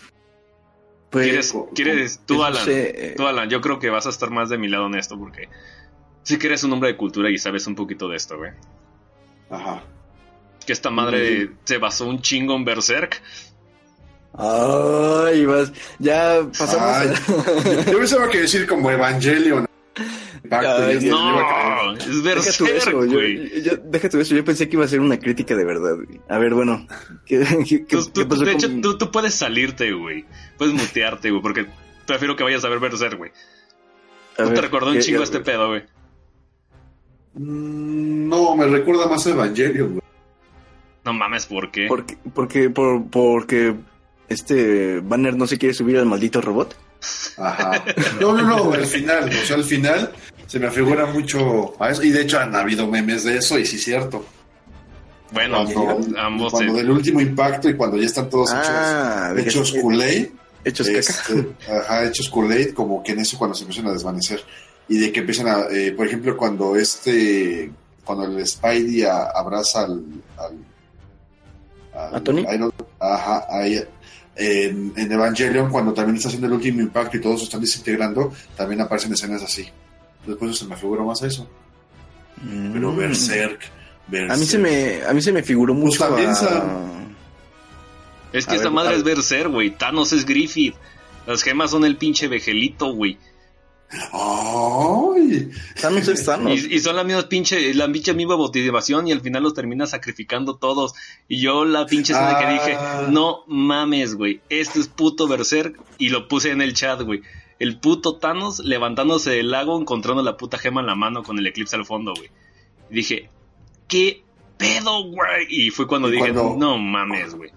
Pues, 1.09 1.25
¿Quieres, 1.25 1.53
quieres 1.73 2.19
tú, 2.25 2.35
eso 2.35 2.43
Alan? 2.45 2.65
sé, 2.65 3.07
eh. 3.11 3.13
Tú, 3.15 3.25
Alan, 3.27 3.49
yo 3.49 3.61
creo 3.61 3.79
que 3.79 3.89
vas 3.89 4.05
a 4.05 4.09
estar 4.09 4.29
más 4.29 4.49
de 4.49 4.57
mi 4.57 4.67
lado 4.67 4.87
en 4.87 4.95
esto 4.95 5.17
porque 5.17 5.47
sí 6.23 6.37
que 6.37 6.47
eres 6.47 6.63
un 6.63 6.73
hombre 6.73 6.89
de 6.91 6.97
cultura 6.97 7.29
y 7.29 7.37
sabes 7.37 7.65
un 7.67 7.75
poquito 7.75 8.09
de 8.09 8.17
esto, 8.17 8.37
güey. 8.37 8.51
Ajá. 9.49 9.83
Que 10.65 10.73
esta 10.73 10.89
madre 10.89 11.51
se 11.63 11.77
basó 11.77 12.05
un 12.07 12.21
chingo 12.21 12.55
en 12.55 12.65
Berserk. 12.65 13.21
Ay, 14.33 15.45
vas. 15.45 15.71
Ya 15.99 16.41
pasamos. 16.57 16.85
Ay, 16.85 17.07
a- 17.09 17.91
yo 17.91 17.97
pensaba 17.97 18.29
que 18.29 18.41
decir 18.41 18.67
como 18.67 18.91
Evangelion. 18.91 19.65
Ay. 20.49 20.99
No, 21.09 21.93
es 21.93 22.23
Deja 22.23 22.23
Berserk, 22.23 22.69
eso, 22.77 23.05
yo, 23.05 23.11
güey. 23.13 23.61
yo- 23.63 23.77
deja 23.77 24.09
tú 24.09 24.19
eso, 24.19 24.35
yo 24.35 24.45
pensé 24.45 24.69
que 24.69 24.75
iba 24.75 24.85
a 24.85 24.87
ser 24.87 24.99
una 24.99 25.17
crítica 25.19 25.55
de 25.55 25.65
verdad. 25.65 25.95
güey. 25.95 26.19
A 26.29 26.37
ver, 26.37 26.53
bueno, 26.53 26.87
¿qué, 27.25 27.39
qué- 27.67 27.85
qué- 27.85 27.97
Tú, 27.97 28.05
tú- 28.05 28.11
qué 28.21 28.25
pasó 28.25 28.43
de 28.45 28.51
hecho, 28.53 28.69
tú, 28.81 28.97
tú 28.97 29.11
puedes 29.11 29.33
salirte, 29.35 29.91
güey. 29.93 30.25
Puedes 30.57 30.73
mutearte, 30.73 31.29
güey, 31.31 31.41
porque 31.41 31.65
prefiero 32.05 32.35
que 32.35 32.43
vayas 32.43 32.63
a 32.63 32.69
ver 32.69 32.79
Berserk, 32.79 33.17
güey. 33.17 33.31
a 34.37 34.43
¿No 34.43 34.47
te 34.49 34.53
ver, 34.55 34.63
recordó 34.63 34.91
un 34.91 34.99
chingo 34.99 35.23
este 35.23 35.39
pedo, 35.39 35.67
güey? 35.69 35.83
Mm, 37.33 38.29
No, 38.29 38.55
me 38.55 38.65
recuerda 38.67 39.07
más 39.07 39.25
a 39.27 39.31
Evangelion, 39.31 39.89
güey. 39.93 40.01
No 41.05 41.13
mames, 41.13 41.45
¿por 41.45 41.71
qué? 41.71 41.85
Porque, 41.87 42.17
porque, 42.33 42.69
por, 42.69 43.09
porque 43.09 43.75
este 44.27 44.99
Banner 44.99 45.35
no 45.37 45.47
se 45.47 45.57
quiere 45.57 45.73
subir 45.73 45.97
al 45.97 46.05
maldito 46.05 46.41
robot. 46.41 46.75
Ajá. 47.37 47.83
No, 48.19 48.33
no, 48.33 48.43
no, 48.43 48.73
al 48.73 48.85
final, 48.85 49.29
o 49.29 49.45
sea, 49.45 49.55
al 49.57 49.63
final 49.63 50.11
se 50.47 50.59
me 50.59 50.71
figura 50.71 51.05
mucho 51.05 51.73
a 51.81 51.91
eso. 51.91 52.03
Y 52.03 52.09
de 52.09 52.21
hecho 52.21 52.39
han 52.39 52.55
habido 52.55 52.87
memes 52.87 53.23
de 53.23 53.37
eso, 53.37 53.57
y 53.59 53.65
sí 53.65 53.75
es 53.77 53.83
cierto. 53.83 54.25
Bueno, 55.31 55.65
Cuando, 55.65 56.19
ambos 56.19 56.53
cuando 56.53 56.73
del 56.75 56.89
último 56.89 57.19
impacto 57.19 57.69
y 57.69 57.75
cuando 57.75 57.97
ya 57.97 58.05
están 58.05 58.29
todos 58.29 58.49
Ah, 58.53 59.33
de 59.35 59.41
hechos, 59.41 59.71
que- 59.71 59.77
hechos 59.79 59.83
Kool-Aid, 59.83 60.27
Hechos 60.63 60.87
este, 60.87 61.47
ajá, 61.69 62.05
hechos 62.05 62.29
Kool-Aid, 62.29 62.73
como 62.73 63.03
que 63.03 63.11
en 63.13 63.19
eso 63.19 63.37
cuando 63.37 63.53
se 63.55 63.63
empiezan 63.63 63.87
a 63.87 63.93
desvanecer. 63.93 64.41
Y 64.89 64.97
de 64.97 65.11
que 65.11 65.19
empiezan 65.19 65.47
a, 65.47 65.61
eh, 65.69 65.91
por 65.91 66.07
ejemplo, 66.07 66.35
cuando 66.37 66.75
este, 66.77 67.71
cuando 68.05 68.23
el 68.25 68.45
Spidey 68.47 69.03
a- 69.03 69.25
abraza 69.35 69.81
al, 69.83 70.03
al, 70.37 70.55
al 71.93 72.15
¿A 72.15 72.19
Tony? 72.23 72.45
Iron- 72.53 72.73
ajá, 72.99 73.45
ahí, 73.49 73.83
en, 74.37 74.93
en 74.95 75.11
Evangelion, 75.11 75.69
cuando 75.69 75.93
también 75.93 76.15
está 76.17 76.27
haciendo 76.29 76.47
el 76.47 76.53
último 76.53 76.81
impacto 76.81 77.17
y 77.17 77.21
todos 77.21 77.39
se 77.39 77.45
están 77.45 77.61
desintegrando, 77.61 78.31
también 78.55 78.81
aparecen 78.81 79.11
escenas 79.13 79.41
así. 79.43 79.67
Después 80.25 80.57
se 80.57 80.65
me 80.65 80.75
figura 80.75 81.03
más 81.03 81.21
a 81.23 81.27
eso. 81.27 81.49
Pero 82.73 82.91
Mm. 82.91 82.97
Berserk, 82.97 83.61
Berserk. 84.07 84.31
A 84.31 84.37
mí 84.37 84.45
se 84.45 84.57
me, 84.59 85.01
a 85.03 85.13
mí 85.13 85.21
se 85.21 85.31
me 85.31 85.41
figuró 85.41 85.73
mucho 85.73 85.97
Pues 85.97 86.09
también, 86.09 86.29
a- 86.29 86.35
Sam. 86.35 87.15
Es 88.33 88.45
que 88.45 88.51
A 88.53 88.55
esta 88.55 88.67
ver, 88.67 88.73
madre 88.75 88.93
a 88.93 88.97
es 88.97 89.03
ver. 89.03 89.15
Berserk, 89.15 89.49
güey. 89.51 89.71
Thanos 89.71 90.11
es 90.13 90.25
Griffith. 90.25 90.75
Las 91.25 91.41
gemas 91.43 91.71
son 91.71 91.83
el 91.85 91.97
pinche 91.97 92.27
vejelito, 92.27 92.93
güey. 92.93 93.17
¡Ay! 93.91 95.49
Thanos 95.79 96.07
es 96.07 96.25
Thanos. 96.25 96.63
Y, 96.65 96.75
y 96.75 96.79
son 96.79 96.95
la 96.95 97.03
misma 97.03 97.27
pinche, 97.29 97.73
la 97.73 97.91
pinche 97.91 98.13
misma 98.13 98.35
motivación 98.37 99.07
y 99.07 99.11
al 99.11 99.21
final 99.21 99.43
los 99.43 99.53
termina 99.53 99.85
sacrificando 99.87 100.55
todos. 100.57 100.93
Y 101.27 101.39
yo 101.41 101.65
la 101.65 101.85
pinche 101.85 102.13
escena 102.13 102.37
que 102.39 102.45
Ah. 102.45 102.51
dije, 102.53 102.77
no 103.11 103.43
mames, 103.47 104.15
güey, 104.15 104.41
este 104.49 104.79
es 104.79 104.87
puto 104.87 105.27
Berserk. 105.27 105.79
Y 105.97 106.09
lo 106.09 106.27
puse 106.27 106.51
en 106.51 106.61
el 106.61 106.73
chat, 106.73 107.01
güey. 107.01 107.21
El 107.59 107.79
puto 107.79 108.17
Thanos 108.17 108.59
levantándose 108.59 109.31
del 109.31 109.51
lago, 109.51 109.79
encontrando 109.79 110.21
la 110.21 110.37
puta 110.37 110.57
gema 110.57 110.81
en 110.81 110.87
la 110.87 110.95
mano 110.95 111.23
con 111.23 111.39
el 111.39 111.47
eclipse 111.47 111.75
al 111.75 111.85
fondo, 111.85 112.13
güey. 112.15 112.29
Y 112.91 112.95
dije, 112.95 113.29
¿qué 113.87 114.23
pedo, 114.57 115.03
güey? 115.05 115.45
Y 115.49 115.69
fue 115.71 115.87
cuando 115.87 116.07
Y 116.09 116.11
dije, 116.13 116.33
cuando- 116.33 116.55
no 116.57 116.77
mames, 116.77 117.33
güey. 117.35 117.51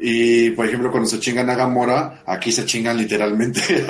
Y 0.00 0.50
por 0.50 0.66
ejemplo, 0.66 0.90
cuando 0.90 1.08
se 1.08 1.20
chingan 1.20 1.48
a 1.50 1.54
Gamora, 1.54 2.22
aquí 2.26 2.52
se 2.52 2.64
chingan 2.64 2.96
literalmente. 2.96 3.60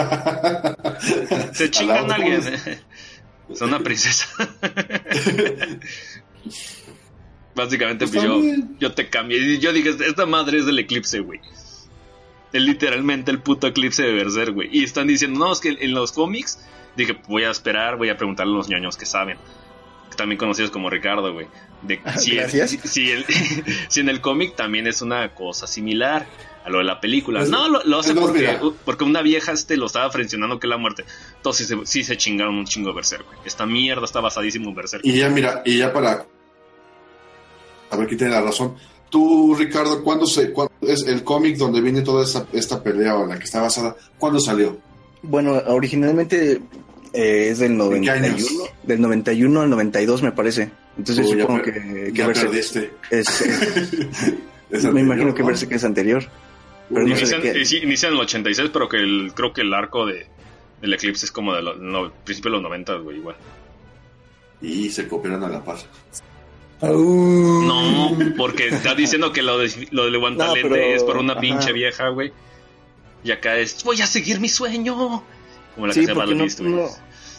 Se 1.52 1.70
chingan 1.70 2.10
a 2.10 2.14
alguien. 2.14 2.40
¿cómo 2.40 3.54
Son 3.54 3.68
una 3.68 3.78
princesa. 3.80 4.26
Básicamente, 7.54 8.06
Pues 8.06 8.24
pues 8.24 8.26
yo, 8.26 8.42
yo 8.80 8.92
te 8.94 9.08
cambié. 9.08 9.38
Y 9.38 9.58
yo 9.58 9.72
dije, 9.72 9.90
esta 9.90 10.26
madre 10.26 10.58
es 10.58 10.66
del 10.66 10.78
eclipse, 10.78 11.20
güey. 11.20 11.40
Es 12.52 12.62
literalmente 12.62 13.30
el 13.30 13.40
puto 13.40 13.66
eclipse 13.66 14.02
de 14.02 14.12
Berserk, 14.12 14.54
güey. 14.54 14.68
Y 14.72 14.82
están 14.84 15.06
diciendo, 15.06 15.38
no, 15.38 15.52
es 15.52 15.60
que 15.60 15.68
en 15.68 15.92
los 15.92 16.12
cómics, 16.12 16.58
dije, 16.96 17.16
voy 17.28 17.44
a 17.44 17.50
esperar, 17.50 17.96
voy 17.96 18.08
a 18.08 18.16
preguntarle 18.16 18.54
a 18.54 18.56
los 18.56 18.68
ñoños 18.68 18.96
que 18.96 19.06
saben. 19.06 19.38
También 20.16 20.38
conocidos 20.38 20.70
como 20.70 20.90
Ricardo, 20.90 21.32
güey. 21.32 21.46
De 21.82 22.00
si, 22.18 22.32
el- 22.32 22.36
Gracias. 22.38 22.70
si, 22.70 22.78
si 22.78 23.10
el- 23.10 23.24
si 23.88 24.00
en 24.00 24.08
el 24.08 24.20
cómic 24.20 24.54
también 24.56 24.86
es 24.86 25.02
una 25.02 25.34
cosa 25.34 25.66
similar 25.66 26.26
a 26.64 26.70
lo 26.70 26.78
de 26.78 26.84
la 26.84 27.00
película. 27.00 27.40
Pues, 27.40 27.50
no, 27.50 27.68
lo, 27.68 27.82
lo 27.84 27.98
hace 27.98 28.14
porque, 28.14 28.38
mira. 28.38 28.60
porque 28.84 29.04
una 29.04 29.20
vieja 29.22 29.52
este 29.52 29.76
lo 29.76 29.86
estaba 29.86 30.08
frencionando 30.10 30.58
que 30.60 30.66
la 30.66 30.78
muerte. 30.78 31.04
Entonces 31.36 31.66
sí 31.66 31.74
se, 31.76 31.86
sí 31.86 32.04
se 32.04 32.16
chingaron 32.16 32.54
un 32.54 32.64
chingo 32.64 32.90
de 32.90 32.94
Berserk, 32.96 33.26
güey. 33.26 33.38
Esta 33.44 33.66
mierda 33.66 34.04
está 34.04 34.20
basadísimo 34.20 34.68
en 34.70 34.74
Berserk. 34.76 35.04
y 35.04 35.14
ya, 35.18 35.28
mira, 35.28 35.62
y 35.64 35.78
ya 35.78 35.92
para. 35.92 36.24
A 37.90 37.96
ver 37.96 38.06
quién 38.06 38.18
tiene 38.18 38.32
la 38.34 38.40
razón. 38.42 38.76
Tú, 39.10 39.54
Ricardo, 39.54 40.02
¿cuándo 40.02 40.26
se, 40.26 40.52
cuándo 40.52 40.72
es 40.80 41.04
el 41.06 41.22
cómic 41.22 41.56
donde 41.56 41.80
viene 41.80 42.02
toda 42.02 42.24
esta, 42.24 42.46
esta 42.52 42.82
pelea 42.82 43.16
o 43.16 43.24
en 43.24 43.28
la 43.30 43.38
que 43.38 43.44
está 43.44 43.60
basada? 43.60 43.94
¿Cuándo 44.18 44.40
salió? 44.40 44.78
Bueno, 45.22 45.52
originalmente 45.68 46.60
eh, 47.14 47.48
es 47.50 47.58
del 47.60 47.72
¿En 47.80 48.02
qué 48.02 48.10
años? 48.10 48.40
91, 48.52 48.64
del 48.82 49.00
91 49.00 49.60
al 49.62 49.70
92 49.70 50.22
me 50.22 50.32
parece. 50.32 50.70
Entonces 50.98 51.26
Uy, 51.26 51.40
supongo 51.40 51.62
que, 51.62 51.72
que 51.72 52.10
ya 52.12 52.26
perdiste. 52.32 52.92
es, 53.10 53.40
Es 54.70 54.84
me 54.84 55.00
imagino 55.00 55.32
que 55.34 55.42
¿no? 55.42 55.48
Berserk 55.48 55.72
es 55.72 55.84
anterior. 55.84 56.24
Pero 56.88 57.06
no 57.06 57.16
sé 57.16 57.24
de 57.26 57.36
Inician, 57.36 57.42
qué. 57.54 57.64
sí, 57.64 57.76
inician 57.78 58.12
en 58.12 58.18
el 58.18 58.24
86, 58.24 58.70
pero 58.72 58.88
que 58.88 58.98
el, 58.98 59.32
creo 59.34 59.52
que 59.52 59.62
el 59.62 59.72
arco 59.72 60.04
de, 60.06 60.26
del 60.82 60.92
eclipse 60.92 61.24
es 61.24 61.32
como 61.32 61.54
del 61.54 61.64
no, 61.80 62.12
principio 62.24 62.50
de 62.50 62.56
los 62.58 62.62
90, 62.64 62.94
güey, 62.96 63.16
igual. 63.18 63.36
Y 64.60 64.90
se 64.90 65.08
copiaron 65.08 65.42
a 65.44 65.48
la 65.48 65.64
paz. 65.64 65.86
No, 66.82 68.16
porque 68.36 68.68
está 68.68 68.94
diciendo 68.94 69.32
que 69.32 69.42
lo 69.42 69.58
de, 69.58 69.88
lo 69.90 70.04
de 70.10 70.18
No, 70.18 70.52
pero- 70.54 70.76
es 70.76 71.02
por 71.02 71.16
una 71.16 71.32
ajá. 71.32 71.40
pinche 71.40 71.72
vieja, 71.72 72.08
güey. 72.08 72.32
Y 73.22 73.30
acá 73.30 73.56
es, 73.56 73.82
voy 73.84 74.00
a 74.02 74.06
seguir 74.06 74.40
mi 74.40 74.48
sueño. 74.48 75.22
Como 75.74 75.86
la 75.86 75.92
Sí, 75.94 76.04
de 76.04 76.14
porque 76.14 76.34
Bad 76.34 76.60
no, 76.60 76.76
no- 76.76 76.88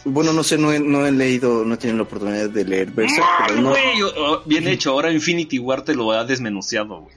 bueno, 0.06 0.32
no 0.32 0.42
sé, 0.42 0.56
no 0.56 0.72
he, 0.72 0.80
no 0.80 1.06
he 1.06 1.12
leído, 1.12 1.64
no 1.64 1.74
he 1.74 1.76
tenido 1.76 1.98
la 1.98 2.02
oportunidad 2.04 2.48
de 2.50 2.64
leer 2.64 2.90
Berserk, 2.90 3.26
pero 3.46 3.60
¡Mal, 3.60 3.64
no! 3.64 3.74
Oh, 4.16 4.42
bien 4.46 4.66
hecho, 4.68 4.90
ahora 4.92 5.12
Infinity 5.12 5.58
War 5.58 5.82
te 5.82 5.94
lo 5.94 6.10
ha 6.12 6.24
desmenuciado, 6.24 7.00
güey. 7.02 7.14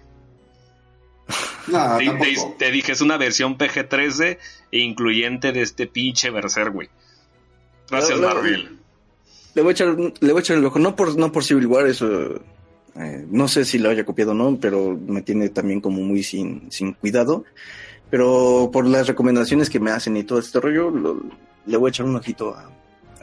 No, 1.67 1.97
Te, 1.97 2.03
te- 2.05 2.09
tampoco. 2.09 2.55
te 2.57 2.71
dije, 2.71 2.91
es 2.93 3.01
una 3.01 3.17
versión 3.17 3.57
PG-13 3.57 4.37
e 4.71 4.79
incluyente 4.79 5.51
de 5.51 5.61
este 5.61 5.85
pinche 5.87 6.31
Berserk, 6.31 6.73
güey. 6.73 6.89
Gracias, 7.89 8.19
No, 8.19 8.27
no, 8.29 8.33
Marvel. 8.35 8.77
le 9.53 9.61
voy 9.61 9.69
a 9.69 9.73
echar, 9.73 9.95
le 9.97 10.31
voy 10.33 10.39
a 10.39 10.41
echar 10.41 10.57
el 10.57 10.65
ojo, 10.65 10.79
no 10.79 10.95
por, 10.95 11.15
no 11.17 11.31
por 11.31 11.43
Civil 11.43 11.67
War, 11.67 11.85
eso, 11.87 12.35
eh, 12.95 13.25
no 13.29 13.47
sé 13.47 13.65
si 13.65 13.77
lo 13.77 13.89
haya 13.89 14.03
copiado 14.05 14.31
o 14.31 14.35
no, 14.35 14.57
pero 14.59 14.97
me 15.07 15.21
tiene 15.21 15.49
también 15.49 15.79
como 15.81 16.01
muy 16.01 16.23
sin, 16.23 16.71
sin 16.71 16.93
cuidado, 16.93 17.45
pero 18.09 18.69
por 18.71 18.85
las 18.87 19.07
recomendaciones 19.07 19.69
que 19.69 19.79
me 19.79 19.91
hacen 19.91 20.17
y 20.17 20.23
todo 20.23 20.39
este 20.39 20.59
rollo, 20.59 20.89
lo- 20.89 21.21
le 21.65 21.77
voy 21.77 21.89
a 21.89 21.91
echar 21.91 22.05
un 22.05 22.15
ojito 22.15 22.55
a... 22.55 22.61
a 22.61 22.69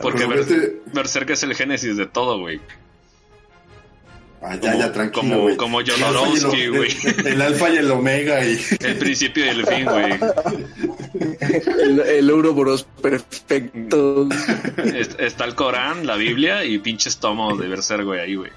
Porque 0.01 0.27
Pero 0.29 0.45
Berserk, 0.93 1.31
es 1.31 1.43
el 1.43 1.55
génesis 1.55 1.97
de 1.97 2.07
todo, 2.07 2.39
güey. 2.41 2.61
Ah, 4.43 4.55
ya, 4.55 4.71
como- 4.73 4.79
ya, 4.85 4.93
tranquilo, 4.93 5.23
como- 5.23 5.43
güey. 5.43 5.57
como 5.57 5.81
El 5.81 5.91
alfa 5.91 5.99
y 5.99 6.03
el 6.03 6.15
Jodorowsky, 6.17 6.67
o- 6.69 6.75
güey. 6.77 6.91
El, 7.19 7.27
el 7.27 7.43
alfa 7.43 7.71
y 7.71 7.77
el 7.79 7.91
omega 7.91 8.45
y... 8.47 8.61
El 8.81 8.97
principio 8.97 9.45
y 9.47 9.49
el 9.49 9.67
fin, 9.67 9.85
güey. 9.87 10.13
el, 11.83 12.01
el 12.01 12.31
Ouroboros 12.31 12.85
perfecto. 13.03 14.29
Es- 14.85 15.17
Está 15.19 15.45
el 15.47 15.55
Corán, 15.55 16.07
la 16.07 16.17
Biblia 16.17 16.65
y 16.65 16.79
pinches 16.79 17.17
tomos 17.19 17.59
de 17.59 17.67
Berserk, 17.69 18.05
güey, 18.05 18.21
ahí, 18.21 18.35
güey. 18.37 18.51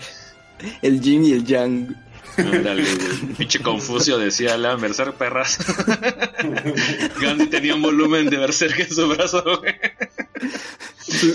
El 0.82 1.00
yin 1.02 1.24
y 1.24 1.32
el 1.32 1.46
yang. 1.46 1.96
Ándale, 2.40 2.84
güey. 2.84 3.34
Pinche 3.38 3.60
Confucio 3.62 4.18
decía 4.18 4.58
la 4.58 4.76
Berserk 4.76 5.16
perras. 5.16 5.58
Gandhi 7.22 7.48
tenía 7.48 7.76
un 7.76 7.82
volumen 7.82 8.30
de 8.30 8.38
Berserk 8.38 8.80
en 8.80 8.90
su 8.94 9.08
brazo, 9.10 9.44
güey. 9.60 9.76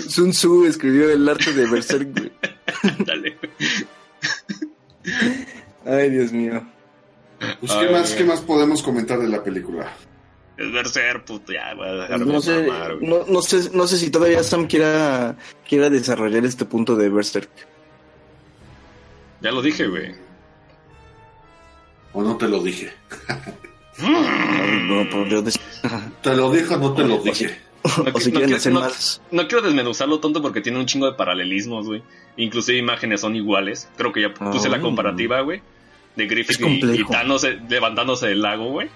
Sun 0.09 0.31
Tzu 0.31 0.65
escribió 0.65 1.09
el 1.11 1.27
arte 1.27 1.53
de 1.53 1.67
Berserk, 1.67 2.09
güey. 2.17 2.31
Dale. 3.05 3.37
Ay, 5.85 6.09
Dios 6.09 6.31
mío. 6.31 6.65
Pues, 7.59 7.71
Ay, 7.71 7.85
¿qué, 7.87 7.91
más, 7.91 8.07
güey. 8.09 8.17
¿qué 8.17 8.23
más 8.25 8.41
podemos 8.41 8.81
comentar 8.81 9.19
de 9.19 9.27
la 9.27 9.43
película? 9.43 9.91
Es 10.57 10.71
Berserk, 10.71 11.25
puto, 11.25 11.51
ya, 11.51 11.73
voy 11.75 11.87
a 11.87 11.91
dejarme 11.91 12.25
No 12.33 12.41
sé, 12.41 12.63
mamar, 12.65 12.95
güey. 12.95 13.09
no, 13.09 13.25
no 13.27 13.41
sé, 13.41 13.69
no 13.73 13.87
sé 13.87 13.97
si 13.97 14.09
todavía 14.09 14.41
Sam 14.41 14.67
quiera, 14.67 15.35
quiera 15.67 15.89
desarrollar 15.89 16.45
este 16.45 16.63
punto 16.65 16.95
de 16.95 17.09
Berserk. 17.09 17.49
Ya 19.41 19.51
lo 19.51 19.61
dije, 19.61 19.85
güey. 19.87 20.15
¿O 22.15 22.23
no 22.23 22.35
te 22.37 22.47
lo 22.47 22.63
dije? 22.63 22.91
No, 23.99 25.09
por 25.09 25.27
Dios 25.29 25.45
de- 25.45 25.51
¿Te 26.21 26.35
lo 26.35 26.51
dije 26.51 26.73
o 26.73 26.77
no 26.77 26.93
te 26.93 27.03
lo 27.03 27.15
O 27.15 27.23
dije? 27.23 27.57
o 27.83 27.89
si 27.89 28.01
no 28.01 28.11
quieren 28.11 28.31
quiero- 28.31 28.55
hacer 28.57 28.73
no- 28.73 28.79
más. 28.81 29.21
No 29.31 29.47
quiero 29.47 29.61
desmenuzarlo 29.63 30.19
tonto 30.19 30.41
porque 30.41 30.61
tiene 30.61 30.79
un 30.79 30.85
chingo 30.85 31.05
de 31.05 31.13
paralelismos, 31.17 31.85
güey. 31.85 32.03
Inclusive 32.37 32.77
imágenes 32.77 33.21
son 33.21 33.35
iguales. 33.35 33.87
Creo 33.97 34.11
que 34.11 34.21
ya 34.21 34.33
puse 34.33 34.69
la 34.69 34.77
Ah. 34.77 34.81
comparativa, 34.81 35.41
güey. 35.41 35.61
De 36.15 36.27
Griffith 36.27 36.59
y, 36.61 36.99
y 37.01 37.03
Thanos 37.05 37.43
eh, 37.43 37.59
levantándose 37.69 38.27
del 38.27 38.41
lago, 38.41 38.71
güey. 38.71 38.89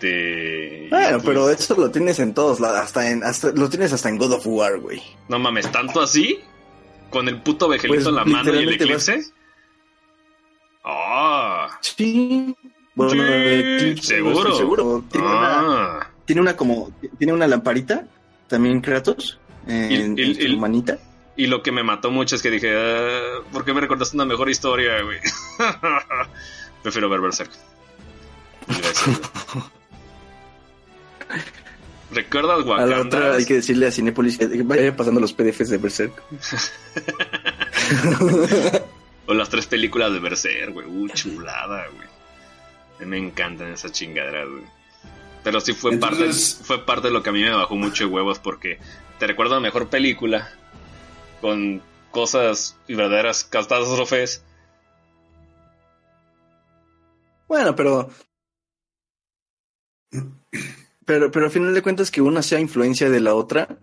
De... 0.00 0.86
Bueno, 0.90 1.10
pues, 1.18 1.22
pero 1.24 1.50
esto 1.50 1.74
lo 1.76 1.90
tienes 1.90 2.18
en 2.18 2.32
todos 2.34 2.58
lados, 2.58 2.78
hasta 2.80 3.10
en, 3.10 3.22
hasta, 3.22 3.52
lo 3.52 3.68
tienes 3.68 3.92
hasta 3.92 4.08
en 4.08 4.16
God 4.16 4.32
of 4.32 4.46
War, 4.46 4.78
güey. 4.80 5.00
No 5.28 5.38
mames, 5.38 5.70
¿tanto 5.70 6.00
así? 6.00 6.40
¿Con 7.10 7.28
el 7.28 7.40
puto 7.42 7.68
vejelito 7.68 7.94
Pues, 7.96 8.06
en 8.06 8.14
la 8.14 8.24
mano 8.24 8.54
y 8.54 8.58
el 8.58 8.66
vas- 8.66 8.74
eclipse? 8.76 9.24
Sí. 11.80 12.54
Bueno, 12.94 13.12
Sí, 13.12 13.18
Eclipse, 13.20 14.14
seguro. 14.16 14.48
no 14.50 14.54
seguro. 14.56 15.04
Tiene, 15.10 15.26
una, 15.26 15.60
¡Ah! 16.00 16.10
tiene 16.24 16.40
una 16.42 16.56
como, 16.56 16.90
tiene 17.18 17.32
una 17.32 17.46
lamparita, 17.46 18.06
también 18.48 18.80
Kratos, 18.80 19.38
en, 19.66 20.18
Y- 20.18 20.22
y- 20.22 20.30
en 20.30 20.34
su 20.34 20.42
y- 20.42 20.56
manita. 20.56 20.98
Y 21.36 21.46
lo 21.46 21.62
que 21.62 21.72
me 21.72 21.82
mató 21.82 22.10
mucho 22.10 22.36
es 22.36 22.42
que 22.42 22.50
dije, 22.50 22.74
ah, 22.76 23.40
¿por 23.52 23.64
qué 23.64 23.72
me 23.72 23.80
recordaste 23.80 24.16
una 24.16 24.26
mejor 24.26 24.50
historia, 24.50 25.00
güey? 25.02 25.18
Prefiero 26.82 27.08
ver 27.08 27.20
Berserk. 27.20 27.50
Veces, 28.68 29.06
güey. 29.06 29.18
¿Recuerdas 32.12 32.56
A 32.56 32.58
la 32.58 32.64
Wakanda? 32.66 33.00
otra 33.02 33.34
hay 33.34 33.44
que 33.46 33.54
decirle 33.54 33.86
a 33.86 33.92
Cinepolis 33.92 34.36
que 34.36 34.62
vaya 34.64 34.94
pasando 34.96 35.20
los 35.20 35.32
PDFs 35.32 35.70
de 35.70 35.78
Berserk. 35.78 36.12
O 39.30 39.34
las 39.34 39.48
tres 39.48 39.66
películas 39.68 40.12
de 40.12 40.18
Berserk, 40.18 40.72
güey. 40.72 40.86
Uh, 40.88 41.08
chulada, 41.10 41.86
güey. 41.94 43.08
Me 43.08 43.16
encantan 43.16 43.72
esas 43.72 43.92
chingaderas, 43.92 44.48
güey. 44.48 44.64
Pero 45.44 45.60
sí 45.60 45.72
fue, 45.72 45.92
Entonces- 45.92 46.54
parte, 46.54 46.64
fue 46.66 46.84
parte 46.84 47.06
de 47.06 47.14
lo 47.14 47.22
que 47.22 47.30
a 47.30 47.32
mí 47.32 47.40
me 47.40 47.50
bajó 47.54 47.76
mucho 47.76 48.04
de 48.04 48.10
huevos 48.10 48.40
porque 48.40 48.80
te 49.20 49.28
recuerdo 49.28 49.54
la 49.54 49.60
mejor 49.60 49.88
película 49.88 50.50
con 51.40 51.80
cosas 52.10 52.76
y 52.88 52.96
verdaderas 52.96 53.44
catástrofes. 53.44 54.42
Bueno, 57.46 57.76
pero. 57.76 58.10
Pero, 61.06 61.30
pero 61.30 61.46
al 61.46 61.52
final 61.52 61.72
de 61.72 61.82
cuentas 61.82 62.10
que 62.10 62.20
una 62.20 62.42
sea 62.42 62.58
influencia 62.58 63.08
de 63.10 63.20
la 63.20 63.34
otra, 63.34 63.78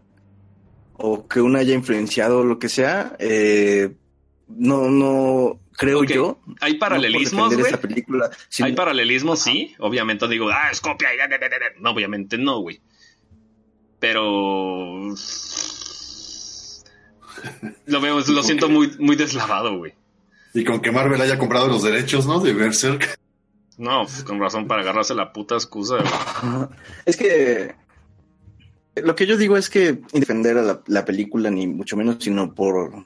o 0.98 1.26
que 1.28 1.40
una 1.40 1.60
haya 1.60 1.74
influenciado 1.74 2.44
lo 2.44 2.60
que 2.60 2.68
sea, 2.70 3.16
eh, 3.20 3.96
no, 4.50 4.90
no 4.90 5.60
creo 5.74 6.04
yo. 6.04 6.40
Hay 6.62 6.74
no 6.74 6.80
paralelismos, 6.80 7.54
esa 7.54 7.80
película. 7.80 8.30
sino- 8.50 8.68
Hay 8.68 8.74
paralelismos, 8.74 9.40
sí. 9.40 9.76
Obviamente 9.80 10.26
no 10.26 10.32
digo, 10.32 10.50
ah, 10.50 10.70
es 10.72 10.82
copia. 10.82 11.14
y 11.14 11.18
da, 11.18 11.28
da, 11.28 11.38
da, 11.38 11.50
da, 11.50 11.60
da". 11.60 11.66
No, 11.80 11.92
obviamente 11.92 12.38
no, 12.38 12.60
güey. 12.60 12.80
Pero. 14.00 15.14
Lo 17.86 18.02
veo, 18.02 18.20
lo 18.20 18.44
siento 18.44 18.70
muy, 18.70 18.92
muy 19.00 19.16
deslavado, 19.16 19.78
güey. 19.78 19.94
Y 20.54 20.64
con 20.64 20.80
que 20.82 20.92
Marvel 20.92 21.22
haya 21.22 21.38
comprado 21.38 21.68
los 21.68 21.84
derechos, 21.84 22.26
¿no? 22.26 22.40
De 22.40 22.54
Berserk. 22.54 23.18
No, 23.78 24.04
pues, 24.06 24.24
con 24.24 24.40
razón 24.40 24.68
para 24.68 24.82
agarrarse 24.82 25.14
la 25.14 25.32
puta 25.34 25.56
excusa, 25.56 25.98
güey. 25.98 26.68
Es 27.06 27.16
que 27.16 27.76
lo 28.96 29.16
que 29.16 29.28
yo 29.28 29.38
digo 29.38 29.56
es 29.56 29.70
que 29.70 30.00
defender 30.14 30.58
a 30.58 30.64
la, 30.64 30.82
la 30.88 31.06
película 31.06 31.52
ni 31.52 31.68
mucho 31.68 31.96
menos, 31.96 32.18
sino 32.20 32.56
por 32.56 33.06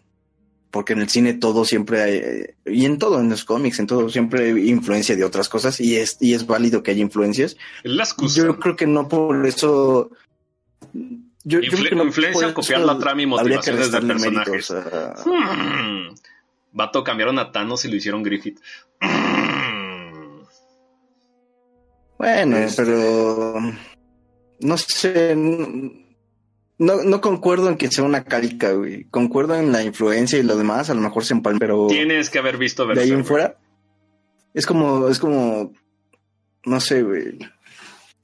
porque 0.71 0.93
en 0.93 1.01
el 1.01 1.09
cine 1.09 1.33
todo 1.33 1.65
siempre 1.65 2.01
hay, 2.01 2.15
eh, 2.15 2.55
y 2.65 2.85
en 2.85 2.97
todo, 2.97 3.19
en 3.19 3.29
los 3.29 3.43
cómics, 3.45 3.77
en 3.79 3.87
todo 3.87 4.09
siempre 4.09 4.45
hay 4.51 4.69
influencia 4.69 5.15
de 5.15 5.23
otras 5.25 5.49
cosas 5.49 5.79
y 5.81 5.97
es 5.97 6.17
y 6.21 6.33
es 6.33 6.47
válido 6.47 6.81
que 6.81 6.91
haya 6.91 7.01
influencias. 7.01 7.57
Es 7.83 7.91
la 7.91 8.03
excusa. 8.03 8.41
Yo 8.43 8.57
creo 8.57 8.75
que 8.75 8.87
no 8.87 9.07
por 9.07 9.45
eso. 9.45 10.09
Yo, 10.93 11.59
yo 11.59 11.59
Influ- 11.59 11.77
creo 11.77 11.89
que 11.89 11.95
no 11.95 12.03
influencia 12.05 12.47
por 12.47 12.53
copiar 12.55 12.81
la 12.81 12.97
trama 12.97 13.21
y 13.21 13.25
motivaciones 13.25 13.91
de 13.91 14.01
personajes. 14.01 14.71
méritos 14.71 14.71
a- 14.71 15.23
Hmm. 15.25 16.15
Vato, 16.73 17.03
cambiaron 17.03 17.37
a 17.39 17.51
Thanos 17.51 17.83
y 17.85 17.89
lo 17.89 17.95
hicieron 17.97 18.23
Griffith. 18.23 18.59
Hmm. 19.01 20.41
Bueno, 22.17 22.57
Este- 22.57 22.83
pero 22.83 23.55
no 24.59 24.77
sé, 24.77 25.35
no, 26.81 27.03
no 27.03 27.21
concuerdo 27.21 27.69
en 27.69 27.77
que 27.77 27.89
sea 27.91 28.03
una 28.03 28.23
calca, 28.23 28.71
güey. 28.73 29.05
Concuerdo 29.05 29.55
en 29.55 29.71
la 29.71 29.83
influencia 29.83 30.37
y 30.39 30.43
lo 30.43 30.55
demás, 30.57 30.89
a 30.89 30.93
lo 30.93 31.01
mejor 31.01 31.23
se 31.23 31.33
empalma, 31.33 31.59
pero 31.59 31.87
Tienes 31.87 32.29
que 32.29 32.39
haber 32.39 32.57
visto 32.57 32.83
de 32.85 32.91
ahí 32.93 32.97
Berserk. 32.97 33.19
en 33.19 33.25
fuera 33.25 33.57
es 34.53 34.65
como, 34.65 35.07
es 35.07 35.19
como, 35.19 35.71
no 36.65 36.79
sé, 36.79 37.03
güey. 37.03 37.37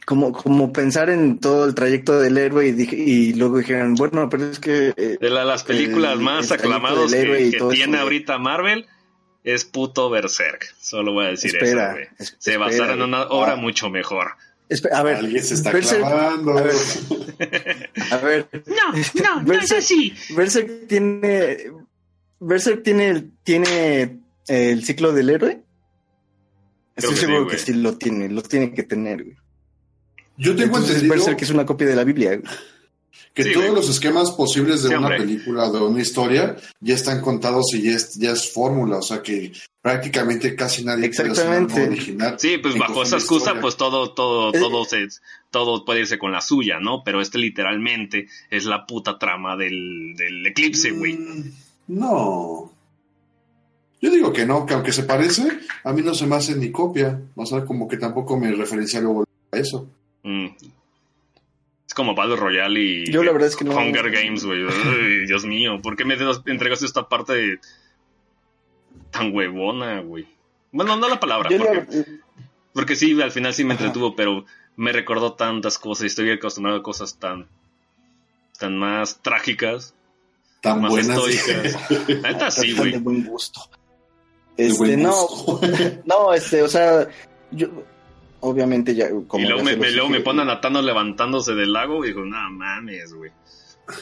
Como, 0.06 0.32
como 0.32 0.72
pensar 0.72 1.10
en 1.10 1.38
todo 1.40 1.66
el 1.66 1.76
trayecto 1.76 2.18
del 2.20 2.38
héroe 2.38 2.68
y, 2.68 2.72
dije- 2.72 2.96
y 2.96 3.34
luego 3.34 3.58
dijeron, 3.58 3.96
bueno, 3.96 4.30
pero 4.30 4.46
es 4.46 4.60
que 4.60 4.94
eh, 4.96 5.18
De 5.20 5.30
la- 5.30 5.44
las 5.44 5.64
películas 5.64 6.14
el- 6.14 6.20
más 6.20 6.50
aclamadas 6.52 7.12
que, 7.12 7.50
eso, 7.50 7.68
tiene 7.70 7.98
ahorita 8.00 8.38
Marvel 8.38 8.86
es 9.44 9.66
puto 9.66 10.10
Berserk. 10.10 10.74
Solo 10.80 11.12
voy 11.14 11.26
a 11.26 11.30
decir 11.30 11.52
Espera, 11.56 11.88
eso, 11.88 11.92
güey. 11.94 12.08
es- 12.20 12.36
Se 12.40 12.52
espera, 12.52 12.58
basaron 12.60 12.98
en 13.00 13.04
una 13.04 13.24
obra 13.24 13.54
Ah. 13.54 13.56
mucho 13.58 13.90
mejor. 13.90 14.32
Espe- 14.70 14.92
a 14.94 15.04
ver, 15.04 15.18
Alguien 15.18 15.44
se 15.44 15.54
está 15.56 15.72
Berserk- 15.72 15.98
clavando. 16.00 16.58
a 16.58 16.62
ver. 16.62 16.74
a 18.12 18.18
ver, 18.18 18.48
No, 18.66 19.24
no, 19.24 19.42
no 19.44 19.54
es 19.54 19.72
así. 19.72 20.14
Berserk 20.36 20.88
tiene. 20.88 21.72
Berserk 22.40 22.84
tiene, 22.84 23.32
tiene 23.44 24.20
el 24.48 24.84
ciclo 24.86 25.12
del 25.14 25.30
héroe. 25.30 25.64
Estoy 26.96 27.12
que 27.12 27.16
sí, 27.16 27.22
seguro 27.22 27.44
güey. 27.46 27.56
que 27.56 27.62
sí 27.62 27.74
lo 27.74 27.98
tiene, 27.98 28.30
lo 28.30 28.42
tiene 28.44 28.74
que 28.74 28.84
tener, 28.84 29.24
güey. 29.24 29.38
Yo 30.38 30.52
tengo 30.56 30.66
Entonces, 30.78 30.96
entendido 30.96 31.16
Berserk 31.16 31.42
es 31.42 31.50
una 31.50 31.66
copia 31.66 31.88
de 31.88 31.96
la 31.96 32.04
Biblia. 32.04 32.38
güey. 32.38 32.44
Que 33.38 33.44
Sí, 33.44 33.54
todos 33.54 33.70
los 33.70 33.88
esquemas 33.88 34.32
posibles 34.32 34.82
de 34.82 34.90
Sí, 34.90 34.96
una 34.96 35.06
hombre. 35.08 35.20
película, 35.20 35.70
de 35.70 35.78
una 35.80 36.02
historia, 36.02 36.56
ya 36.80 36.96
están 36.96 37.22
contados 37.22 37.66
y 37.76 37.84
ya 37.84 37.92
es, 37.92 38.16
ya 38.16 38.32
es 38.32 38.52
fórmula. 38.52 38.98
O 38.98 39.02
sea 39.04 39.22
que 39.22 39.52
prácticamente 39.80 40.56
casi 40.56 40.84
nadie 40.84 41.10
puede 41.16 41.30
hacer 41.32 41.48
algo 41.48 41.66
Exactamente. 41.68 41.82
original. 41.96 42.36
Sí, 42.40 42.58
pues 42.58 42.76
bajo 42.80 43.04
esa 43.04 43.18
excusa, 43.18 43.42
historia. 43.52 43.62
pues 43.62 43.78
todo, 43.78 44.12
todo, 44.16 44.52
Eh. 44.56 44.60
todo 44.60 44.84
se, 44.86 45.08
todo 45.52 45.86
puede 45.86 46.00
irse 46.00 46.18
con 46.18 46.32
la 46.32 46.42
suya, 46.42 46.80
¿no? 46.80 47.04
Pero 47.06 47.22
este 47.22 47.38
literalmente 47.38 48.28
es 48.50 48.66
la 48.66 48.88
puta 48.88 49.20
trama 49.20 49.56
del, 49.56 50.16
del 50.18 50.44
eclipse, 50.48 50.90
güey. 50.92 51.14
Mm, 51.14 51.52
No. 51.90 52.74
Yo 54.02 54.12
digo 54.12 54.34
que 54.34 54.46
no, 54.48 54.66
que 54.66 54.74
aunque 54.74 54.92
se 54.94 55.04
parece, 55.04 55.44
a 55.84 55.94
mí 55.94 56.02
no 56.02 56.14
se 56.16 56.26
me 56.28 56.36
hace 56.36 56.56
ni 56.56 56.72
copia. 56.72 57.22
O 57.36 57.46
sea, 57.46 57.64
como 57.66 57.88
que 57.88 57.98
tampoco 57.98 58.36
me 58.38 58.52
referencia 58.52 59.00
luego 59.00 59.26
a 59.52 59.58
eso. 59.58 59.88
Mm. 60.24 60.48
Como 61.98 62.14
Battle 62.14 62.36
Royale 62.36 62.80
y 62.80 63.12
Yo 63.12 63.24
la 63.24 63.32
verdad 63.32 63.48
es 63.48 63.56
que 63.56 63.66
no- 63.66 63.76
Hunger 63.76 64.12
Games, 64.12 64.46
güey. 64.46 64.60
Dios 65.26 65.46
mío, 65.46 65.80
¿por 65.82 65.96
qué 65.98 66.06
me 66.06 66.16
das- 66.16 66.44
entregas 66.46 66.84
esta 66.84 67.10
parte 67.10 67.34
de- 67.34 67.60
tan 69.10 69.34
huevona, 69.34 70.02
güey? 70.02 70.28
Bueno, 70.72 70.96
no 70.96 71.10
la 71.10 71.20
palabra, 71.20 71.50
Yo 71.50 71.58
porque, 71.58 71.76
la- 71.98 72.06
porque 72.72 72.96
sí, 72.96 73.20
al 73.20 73.32
final 73.32 73.52
sí 73.56 73.64
me 73.64 73.74
Ajá. 73.74 73.86
entretuvo, 73.86 74.16
pero 74.16 74.46
me 74.76 74.92
recordó 74.92 75.34
tantas 75.34 75.80
cosas 75.80 76.04
y 76.04 76.08
estoy 76.08 76.30
acostumbrado 76.30 76.78
a 76.80 76.84
cosas 76.84 77.18
tan, 77.18 77.48
tan 78.60 78.78
más 78.78 79.20
trágicas, 79.24 79.96
Tan 80.62 80.82
más 80.82 80.92
buenas. 80.92 81.18
estoicas. 81.18 81.90
Neta 82.22 82.52
sí, 82.52 82.74
güey. 82.76 82.98
buen 83.00 83.24
gusto. 83.26 83.62
De 84.56 84.68
Este, 84.68 84.78
buen 84.78 85.02
no, 85.02 85.12
gusto. 85.28 85.62
no, 86.06 86.32
este, 86.32 86.62
o 86.62 86.68
sea, 86.68 87.08
yo, 87.50 87.70
obviamente 88.42 88.96
ya, 88.96 89.10
como 89.28 89.44
Y 89.44 89.48
luego 89.48 89.60
ya 89.60 89.76
me, 89.78 89.86
los 89.86 89.94
luego 89.94 90.10
me 90.10 90.20
ponen 90.22 90.50
a 90.50 90.60
Thanos 90.62 90.84
levantándose 90.84 91.54
del 91.54 91.74
lago 91.74 92.04
y 92.06 92.10
digo, 92.10 92.24
no 92.26 92.50
mames, 92.52 93.14
güey. 93.14 93.32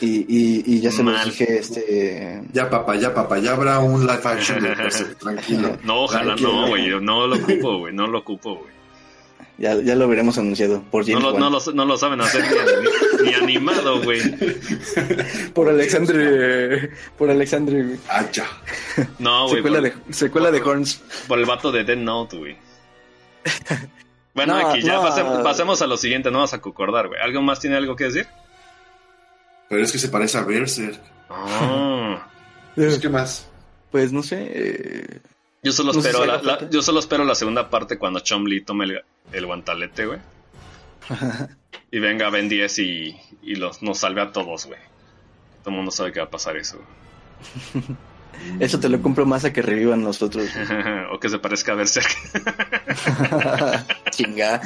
y, 0.01 0.21
y, 0.27 0.63
y 0.65 0.79
ya 0.81 0.91
se 0.91 1.03
los 1.03 1.13
Mal. 1.13 1.25
dije, 1.29 1.59
este, 1.59 2.41
Ya, 2.53 2.69
papá, 2.69 2.95
ya, 2.95 3.13
papá, 3.13 3.37
ya 3.39 3.53
habrá 3.53 3.79
un 3.79 4.01
live 4.01 4.21
action 4.23 4.63
de 4.63 4.75
tranquilo. 5.19 5.77
No, 5.83 6.03
ojalá 6.03 6.35
Tranquilo. 6.35 6.51
no, 6.53 6.67
güey. 6.67 6.89
No 7.01 7.27
lo 7.27 7.35
ocupo, 7.35 7.77
güey. 7.79 7.93
No 7.93 8.07
lo 8.07 8.19
ocupo, 8.19 8.55
güey. 8.55 8.75
Ya, 9.57 9.73
ya 9.81 9.95
lo 9.95 10.09
veremos 10.09 10.37
anunciado 10.37 10.83
por 10.91 11.07
No 11.07 11.19
James 11.21 11.23
lo, 11.33 11.39
no, 11.39 11.49
lo, 11.49 11.73
no 11.73 11.85
lo 11.85 11.97
saben 11.97 12.19
hacer 12.19 12.43
ni, 13.21 13.27
ni 13.29 13.33
animado, 13.35 14.01
güey. 14.03 14.19
Por 15.53 15.69
Alexandre. 15.69 16.89
Por 17.17 17.29
Alexandre. 17.29 17.97
Ah, 18.09 18.25
ya. 18.33 18.45
No, 19.19 19.47
güey. 19.47 19.55
Secuela, 19.63 19.79
Por, 19.79 20.05
de, 20.07 20.13
secuela 20.13 20.51
de 20.51 20.61
Horns. 20.61 21.01
por 21.27 21.39
el 21.39 21.45
vato 21.45 21.71
de 21.71 21.85
Dead 21.85 21.95
Note, 21.97 22.37
güey. 22.37 22.57
Bueno, 24.35 24.59
No, 24.59 24.67
aquí 24.69 24.81
ya 24.83 24.95
no. 24.97 25.01
pasemos, 25.01 25.41
pasemos 25.41 25.81
a 25.81 25.87
lo 25.87 25.97
siguiente, 25.97 26.29
no 26.29 26.39
vas 26.41 26.53
a 26.53 26.61
concordar, 26.61 27.07
güey. 27.07 27.19
¿Algo 27.21 27.41
más 27.41 27.59
tiene 27.59 27.77
algo 27.77 27.95
que 27.95 28.03
decir? 28.05 28.27
Pero 29.69 29.81
es 29.81 29.91
que 29.91 29.97
se 29.97 30.09
parece 30.09 30.37
a 30.37 30.43
Berserk. 30.43 31.01
Ah. 31.29 32.27
Pues, 32.75 32.99
¿Qué 32.99 33.07
más? 33.07 33.47
Pues 33.89 34.11
no 34.11 34.21
sé. 34.21 34.51
eh, 34.53 35.21
Yo 35.63 35.71
solo 35.71 35.93
No 35.93 36.01
sé 36.01 36.09
espero 36.09 36.39
si 36.39 36.45
la, 36.45 36.69
yo 36.69 36.81
solo 36.81 36.99
espero 36.99 37.23
la 37.23 37.33
segunda 37.33 37.69
parte 37.69 37.97
cuando 37.97 38.19
Chomli 38.19 38.65
tome 38.65 38.83
el, 38.83 39.01
el 39.31 39.45
guantalete, 39.45 40.05
güey. 40.05 40.19
y 41.91 41.99
venga 41.99 42.29
Ben 42.29 42.49
10 42.49 42.79
y, 42.79 43.17
y 43.43 43.55
los, 43.55 43.81
nos 43.81 43.99
salve 43.99 44.19
a 44.21 44.33
todos, 44.33 44.65
güey. 44.65 44.79
Todo 45.63 45.69
el 45.69 45.75
mundo 45.77 45.89
sabe 45.91 46.11
que 46.11 46.19
va 46.19 46.25
a 46.25 46.29
pasar 46.29 46.57
eso. 46.57 46.77
Eso 48.59 48.79
te 48.79 48.89
lo 48.89 49.01
compro 49.01 49.25
más 49.25 49.45
a 49.45 49.53
que 49.53 49.61
revivan 49.61 50.03
nosotros. 50.03 50.49
o 51.11 51.19
que 51.19 51.29
se 51.29 51.39
parezca 51.39 51.73
a 51.73 51.75
Berserk. 51.75 52.05
Chinga. 54.11 54.61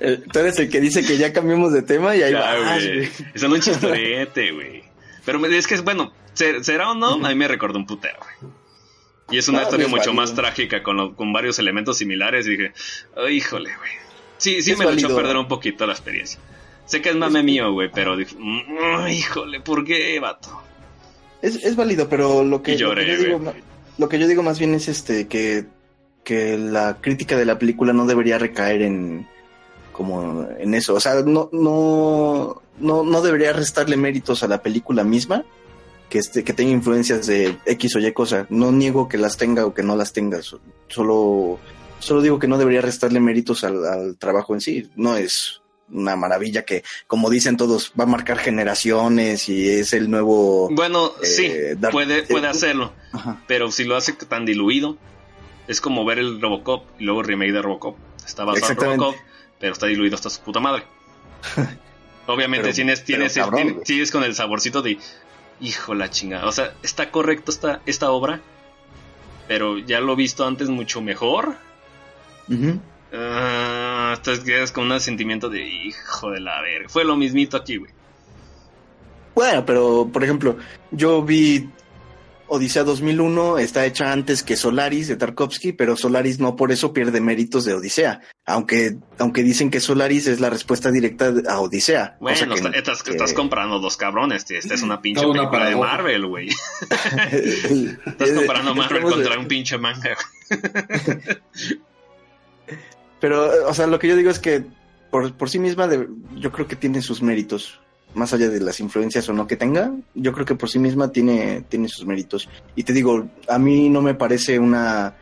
Eh, 0.00 0.22
Tú 0.32 0.38
eres 0.38 0.58
el 0.58 0.70
que 0.70 0.80
dice 0.80 1.04
que 1.04 1.16
ya 1.18 1.32
cambiamos 1.32 1.72
de 1.72 1.82
tema 1.82 2.14
y 2.16 2.22
ahí 2.22 2.32
Ya, 2.32 2.40
vas, 2.40 2.84
güey. 2.86 3.10
Es 3.34 3.42
un 3.42 3.60
chistorete, 3.60 4.52
güey. 4.52 4.84
Pero 5.24 5.44
es 5.46 5.66
que 5.66 5.74
es 5.74 5.84
bueno, 5.84 6.12
se- 6.32 6.64
será 6.64 6.90
o 6.90 6.94
no, 6.94 7.14
a 7.24 7.28
mí 7.28 7.34
me 7.34 7.48
recordó 7.48 7.78
un 7.78 7.86
putero, 7.86 8.18
güey. 8.40 8.52
Y 9.32 9.38
es 9.38 9.48
una 9.48 9.58
No, 9.58 9.64
historia 9.64 9.84
es 9.86 9.90
mucho 9.90 10.10
válido. 10.10 10.14
más 10.22 10.34
trágica 10.34 10.82
con, 10.82 10.96
lo- 10.96 11.14
con 11.14 11.32
varios 11.32 11.58
elementos 11.58 11.98
similares. 11.98 12.46
Y 12.46 12.50
dije, 12.56 12.72
"Ay, 13.16 13.36
híjole, 13.36 13.76
güey. 13.76 13.90
Sí, 14.38 14.62
sí 14.62 14.72
Es 14.72 14.78
me 14.78 14.84
lo 14.86 14.92
echó 14.92 15.12
a 15.12 15.16
perder 15.16 15.36
un 15.36 15.46
poquito 15.48 15.86
la 15.86 15.92
experiencia. 15.92 16.40
Sé 16.86 17.00
que 17.02 17.10
es 17.10 17.16
mame 17.16 17.42
mío, 17.44 17.70
güey, 17.72 17.90
pero 17.92 18.16
dije, 18.16 18.34
"Mm, 18.36 19.06
híjole, 19.08 19.60
¿por 19.60 19.84
qué, 19.84 20.18
vato? 20.18 20.62
Es, 21.42 21.56
es 21.64 21.76
válido, 21.76 22.08
pero 22.08 22.44
lo 22.44 22.62
que, 22.62 22.76
lloré, 22.76 23.02
lo, 23.06 23.06
que 23.06 23.16
yo 23.22 23.38
digo, 23.38 23.52
lo 23.98 24.08
que 24.08 24.18
yo 24.18 24.28
digo 24.28 24.42
más 24.42 24.58
bien 24.58 24.74
es 24.74 24.88
este 24.88 25.26
que, 25.28 25.64
que 26.24 26.58
la 26.58 26.98
crítica 27.00 27.36
de 27.36 27.46
la 27.46 27.58
película 27.58 27.92
no 27.92 28.06
debería 28.06 28.38
recaer 28.38 28.82
en 28.82 29.26
como 29.92 30.46
en 30.58 30.74
eso. 30.74 30.94
O 30.94 31.00
sea, 31.00 31.22
no, 31.22 31.48
no, 31.52 32.62
no, 32.78 33.02
no 33.02 33.22
debería 33.22 33.52
restarle 33.52 33.96
méritos 33.96 34.42
a 34.42 34.48
la 34.48 34.62
película 34.62 35.04
misma 35.04 35.44
que 36.08 36.18
este, 36.18 36.42
que 36.42 36.52
tenga 36.52 36.72
influencias 36.72 37.26
de 37.26 37.56
X 37.66 37.96
o 37.96 37.98
Y 38.00 38.12
cosa. 38.12 38.46
No 38.50 38.72
niego 38.72 39.08
que 39.08 39.18
las 39.18 39.36
tenga 39.36 39.64
o 39.66 39.74
que 39.74 39.82
no 39.82 39.96
las 39.96 40.12
tenga. 40.12 40.42
so- 40.42 40.60
Solo, 40.88 41.58
solo 42.00 42.20
digo 42.22 42.38
que 42.38 42.48
no 42.48 42.58
debería 42.58 42.80
restarle 42.82 43.20
méritos 43.20 43.62
al, 43.64 43.84
al 43.86 44.16
trabajo 44.18 44.54
en 44.54 44.60
sí. 44.60 44.90
No 44.96 45.16
es 45.16 45.60
una 45.92 46.16
maravilla 46.16 46.64
que, 46.64 46.82
como 47.06 47.30
dicen 47.30 47.56
todos, 47.56 47.92
va 47.98 48.04
a 48.04 48.06
marcar 48.06 48.38
generaciones 48.38 49.48
y 49.48 49.68
es 49.68 49.92
el 49.92 50.10
nuevo 50.10 50.68
Bueno, 50.70 51.12
sí, 51.22 51.46
Eh, 51.46 51.76
dar- 51.78 51.92
puede, 51.92 52.22
puede 52.24 52.46
hacerlo. 52.46 52.92
Ajá. 53.12 53.42
Pero 53.46 53.70
si 53.70 53.84
lo 53.84 53.96
hace 53.96 54.12
tan 54.12 54.44
diluido, 54.46 54.96
es 55.68 55.80
como 55.80 56.04
ver 56.04 56.18
el 56.18 56.40
Robocop 56.40 56.84
y 56.98 57.04
luego 57.04 57.20
el 57.20 57.26
remake 57.26 57.52
de 57.52 57.62
Robocop. 57.62 57.96
Está 58.26 58.44
basado 58.44 58.72
en. 58.72 58.78
Robocop, 58.78 59.14
pero 59.58 59.72
está 59.72 59.86
diluido 59.86 60.14
hasta 60.14 60.30
su 60.30 60.40
puta 60.40 60.60
madre. 60.60 60.84
Obviamente 62.26 62.62
Pero- 62.64 62.74
tienes, 62.74 63.04
tienes, 63.04 63.34
cabrón, 63.34 63.82
tienes- 63.84 64.10
con 64.12 64.22
el 64.24 64.34
saborcito 64.34 64.82
de 64.82 64.98
hijo 65.60 65.94
la 65.94 66.10
chingada. 66.10 66.46
O 66.46 66.52
sea, 66.52 66.74
está 66.82 67.10
correcto 67.10 67.50
esta, 67.50 67.80
esta 67.86 68.10
obra, 68.10 68.40
pero 69.48 69.78
ya 69.78 70.00
lo 70.00 70.12
he 70.12 70.16
visto 70.16 70.46
antes 70.46 70.68
mucho 70.68 71.00
mejor. 71.00 71.56
Entonces 74.14 74.44
quedas 74.44 74.72
con 74.72 74.90
un 74.90 75.00
sentimiento 75.00 75.48
de 75.48 75.62
hijo 75.66 76.30
de 76.30 76.40
la 76.40 76.60
verga. 76.62 76.88
Fue 76.88 77.04
lo 77.04 77.16
mismito 77.16 77.56
aquí, 77.56 77.76
güey. 77.76 77.90
Bueno, 79.34 79.64
pero 79.64 80.08
por 80.12 80.22
ejemplo, 80.24 80.56
yo 80.90 81.22
vi 81.22 81.68
Odisea 82.52 82.82
2001, 82.82 83.58
está 83.58 83.86
hecha 83.86 84.10
antes 84.12 84.42
que 84.42 84.56
Solaris 84.56 85.06
de 85.06 85.14
Tarkovsky, 85.16 85.72
pero 85.72 85.96
Solaris 85.96 86.40
no 86.40 86.56
por 86.56 86.72
eso 86.72 86.92
pierde 86.92 87.20
méritos 87.20 87.64
de 87.64 87.74
Odisea, 87.74 88.22
aunque 88.44 88.96
aunque 89.18 89.44
dicen 89.44 89.70
que 89.70 89.78
Solaris 89.78 90.26
es 90.26 90.40
la 90.40 90.50
respuesta 90.50 90.90
directa 90.90 91.32
a 91.48 91.60
Odisea. 91.60 92.16
Bueno, 92.20 92.36
cosa 92.40 92.48
que- 92.48 92.54
está- 92.54 92.78
estás, 92.78 93.02
que- 93.04 93.12
estás 93.12 93.32
comprando 93.34 93.78
dos 93.78 93.96
cabrones. 93.96 94.44
tío. 94.44 94.58
Esta 94.58 94.74
es 94.74 94.82
una 94.82 95.00
pinche 95.00 95.24
una 95.24 95.48
película 95.48 95.70
de. 95.70 95.76
Marvel, 95.76 96.26
güey. 96.26 96.48
Estás 98.06 98.30
comparando 98.32 98.74
Marvel 98.74 99.02
contra 99.04 99.38
un 99.38 99.46
pinche 99.46 99.78
manga. 99.78 100.16
Pero, 103.20 103.52
eh, 103.52 103.58
o 103.66 103.74
sea, 103.74 103.86
lo 103.86 103.98
que 103.98 104.08
yo 104.08 104.16
digo 104.16 104.30
es 104.30 104.38
que 104.38 104.64
por, 105.10 105.32
por 105.34 105.50
sí 105.50 105.58
misma 105.58 105.86
de- 105.86 106.08
yo 106.36 106.50
creo 106.52 106.66
que 106.66 106.76
tiene 106.76 107.02
sus 107.02 107.22
méritos. 107.22 107.78
Más 108.14 108.32
allá 108.32 108.48
de 108.48 108.58
las 108.58 108.80
influencias 108.80 109.28
o 109.28 109.32
no 109.32 109.46
que 109.46 109.54
tenga, 109.56 109.92
yo 110.16 110.32
creo 110.32 110.44
que 110.44 110.56
por 110.56 110.68
sí 110.68 110.80
misma 110.80 111.12
tiene, 111.12 111.64
tiene 111.68 111.86
sus 111.88 112.04
méritos. 112.06 112.48
Y 112.74 112.82
te 112.82 112.92
digo, 112.92 113.28
a 113.46 113.56
mí 113.58 113.88
no 113.88 114.02
me 114.02 114.14
parece 114.14 114.58
una 114.58 115.14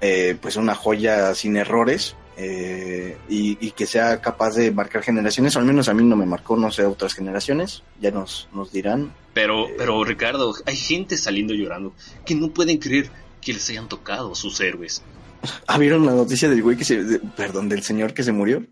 eh, 0.00 0.36
pues 0.40 0.54
una 0.56 0.74
joya 0.76 1.34
sin 1.34 1.56
errores 1.56 2.14
eh, 2.36 3.16
y, 3.28 3.56
y 3.66 3.70
que 3.72 3.86
sea 3.86 4.20
capaz 4.20 4.54
de 4.54 4.70
marcar 4.70 5.02
generaciones, 5.02 5.56
o 5.56 5.58
al 5.58 5.64
menos 5.64 5.88
a 5.88 5.94
mí 5.94 6.04
no 6.04 6.14
me 6.16 6.26
marcó, 6.26 6.56
no 6.56 6.70
sé, 6.70 6.84
otras 6.84 7.14
generaciones, 7.14 7.82
ya 8.00 8.10
nos, 8.12 8.46
nos 8.52 8.70
dirán. 8.70 9.12
Pero, 9.34 9.66
pero 9.76 10.04
Ricardo, 10.04 10.54
hay 10.66 10.76
gente 10.76 11.16
saliendo 11.16 11.54
llorando 11.54 11.92
que 12.24 12.34
no 12.36 12.50
pueden 12.50 12.76
creer 12.78 13.08
que 13.40 13.52
les 13.54 13.68
hayan 13.70 13.88
tocado 13.88 14.34
sus 14.34 14.60
héroes. 14.60 15.02
¿Ah, 15.66 15.78
vieron 15.78 16.04
la 16.06 16.12
noticia 16.12 16.48
del 16.48 16.62
güey 16.62 16.76
que 16.76 16.84
se, 16.84 17.02
de- 17.04 17.18
perdón, 17.18 17.68
del 17.68 17.82
señor 17.82 18.14
que 18.14 18.22
se 18.22 18.32
murió? 18.32 18.64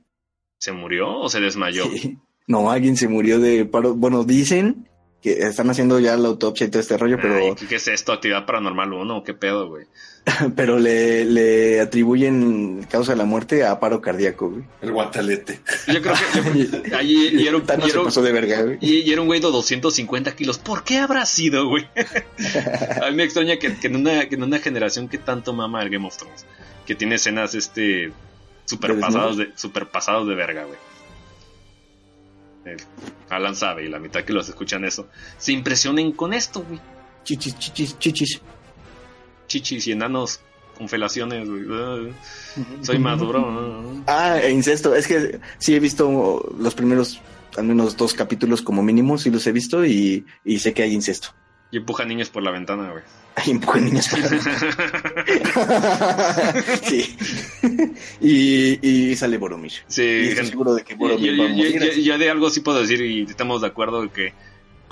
¿Se 0.58 0.72
murió 0.72 1.18
o 1.20 1.28
se 1.28 1.40
desmayó? 1.40 1.84
Sí. 1.90 2.18
No, 2.46 2.70
alguien 2.70 2.96
se 2.96 3.08
murió 3.08 3.38
de 3.40 3.64
paro. 3.64 3.94
Bueno, 3.94 4.24
dicen 4.24 4.88
que 5.24 5.32
están 5.40 5.70
haciendo 5.70 5.98
ya 5.98 6.16
la 6.18 6.28
autopsia 6.28 6.66
y 6.66 6.70
todo 6.70 6.80
este 6.80 6.98
rollo, 6.98 7.16
pero, 7.20 7.36
Ay, 7.36 7.54
¿qué, 7.58 7.66
qué 7.66 7.74
es 7.76 7.88
esto? 7.88 8.12
¿Actividad 8.12 8.44
paranormal 8.44 8.92
1? 8.92 9.24
¿Qué 9.24 9.32
pedo, 9.34 9.68
güey? 9.68 9.86
pero 10.56 10.78
le, 10.78 11.24
le 11.24 11.80
atribuyen 11.80 12.86
causa 12.90 13.12
de 13.12 13.18
la 13.18 13.24
muerte 13.24 13.64
a 13.64 13.80
paro 13.80 14.00
cardíaco, 14.02 14.50
güey. 14.50 14.64
El 14.82 14.92
guantalete. 14.92 15.60
Yo 15.88 16.00
creo 16.02 16.14
que... 16.14 16.94
ahí- 16.94 17.30
y, 17.32 17.46
era, 17.48 17.56
un- 17.56 17.64
y 17.64 17.90
era 17.90 18.02
pasó 18.04 18.20
de 18.22 18.32
verga, 18.32 18.62
güey. 18.62 18.78
y- 18.82 19.00
y 19.00 19.12
era 19.12 19.22
un 19.22 19.26
güey 19.26 19.40
de 19.40 19.46
250 19.50 20.36
kilos. 20.36 20.58
¿Por 20.58 20.84
qué 20.84 20.98
habrá 20.98 21.24
sido, 21.26 21.68
güey? 21.68 21.88
A 23.02 23.10
mí 23.10 23.16
me 23.16 23.24
extraña 23.24 23.56
que, 23.58 23.74
que 23.76 23.86
en 23.86 23.96
una, 23.96 24.28
que 24.28 24.34
en 24.34 24.42
una 24.42 24.58
generación 24.58 25.08
que 25.08 25.16
tanto 25.18 25.52
mama 25.54 25.82
el 25.82 25.88
Game 25.90 26.06
of 26.06 26.16
Thrones, 26.16 26.44
que 26.86 26.94
tiene 26.94 27.14
escenas 27.14 27.54
este 27.54 28.12
super 28.66 28.94
¿De 28.94 29.00
pasados 29.00 29.36
de, 29.38 29.52
super 29.56 29.86
pasados 29.88 30.28
de 30.28 30.34
verga, 30.34 30.64
güey. 30.64 30.78
Eh, 32.66 32.76
Alan 33.28 33.54
sabe 33.54 33.84
y 33.84 33.88
la 33.88 33.98
mitad 33.98 34.24
que 34.24 34.32
los 34.32 34.48
escuchan 34.48 34.84
eso, 34.84 35.08
se 35.38 35.52
impresionen 35.52 36.12
con 36.12 36.32
esto, 36.32 36.62
güey. 36.66 36.80
Chichis, 37.24 37.58
chichis, 37.58 37.98
chichis. 37.98 38.40
Chichis 39.46 39.86
y 39.86 39.92
enanos 39.92 40.40
con 40.76 40.88
felaciones, 40.88 41.48
güey. 41.48 42.12
Soy 42.82 42.98
maduro. 42.98 44.02
ah. 44.06 44.34
Ah, 44.34 44.40
e 44.40 44.50
incesto. 44.50 44.94
Es 44.94 45.06
que 45.06 45.38
sí 45.58 45.74
he 45.74 45.80
visto 45.80 46.54
los 46.58 46.74
primeros, 46.74 47.20
al 47.56 47.64
menos 47.64 47.96
dos 47.96 48.14
capítulos 48.14 48.62
como 48.62 48.82
mínimo, 48.82 49.18
sí 49.18 49.30
los 49.30 49.46
he 49.46 49.52
visto 49.52 49.84
y, 49.84 50.24
y 50.44 50.58
sé 50.58 50.72
que 50.72 50.82
hay 50.82 50.92
incesto. 50.92 51.28
Y 51.74 51.78
empuja 51.78 52.04
niños 52.04 52.30
por 52.30 52.44
la 52.44 52.52
ventana, 52.52 52.90
güey. 52.92 53.02
Hay 53.34 53.50
un 53.50 53.60
poco 53.60 53.78
de 53.78 53.86
niños. 53.86 54.04
sí. 56.84 57.16
y, 58.20 58.86
y 59.10 59.16
sale 59.16 59.38
Boromir. 59.38 59.72
Sí, 59.88 60.02
Y 60.02 60.28
estoy 60.28 60.46
seguro 60.46 60.72
de 60.74 60.84
que 60.84 60.92
Yo, 60.92 60.98
Boromir 60.98 61.40
va 61.40 61.46
a 61.46 61.48
yo- 61.48 61.54
morir. 61.56 61.82
yo- 61.82 62.00
yo 62.00 62.16
de 62.18 62.30
algo 62.30 62.48
sí 62.50 62.60
puedo 62.60 62.80
decir 62.80 63.00
y 63.00 63.24
estamos 63.24 63.60
de 63.60 63.66
acuerdo 63.66 64.02
de 64.02 64.10
que 64.10 64.34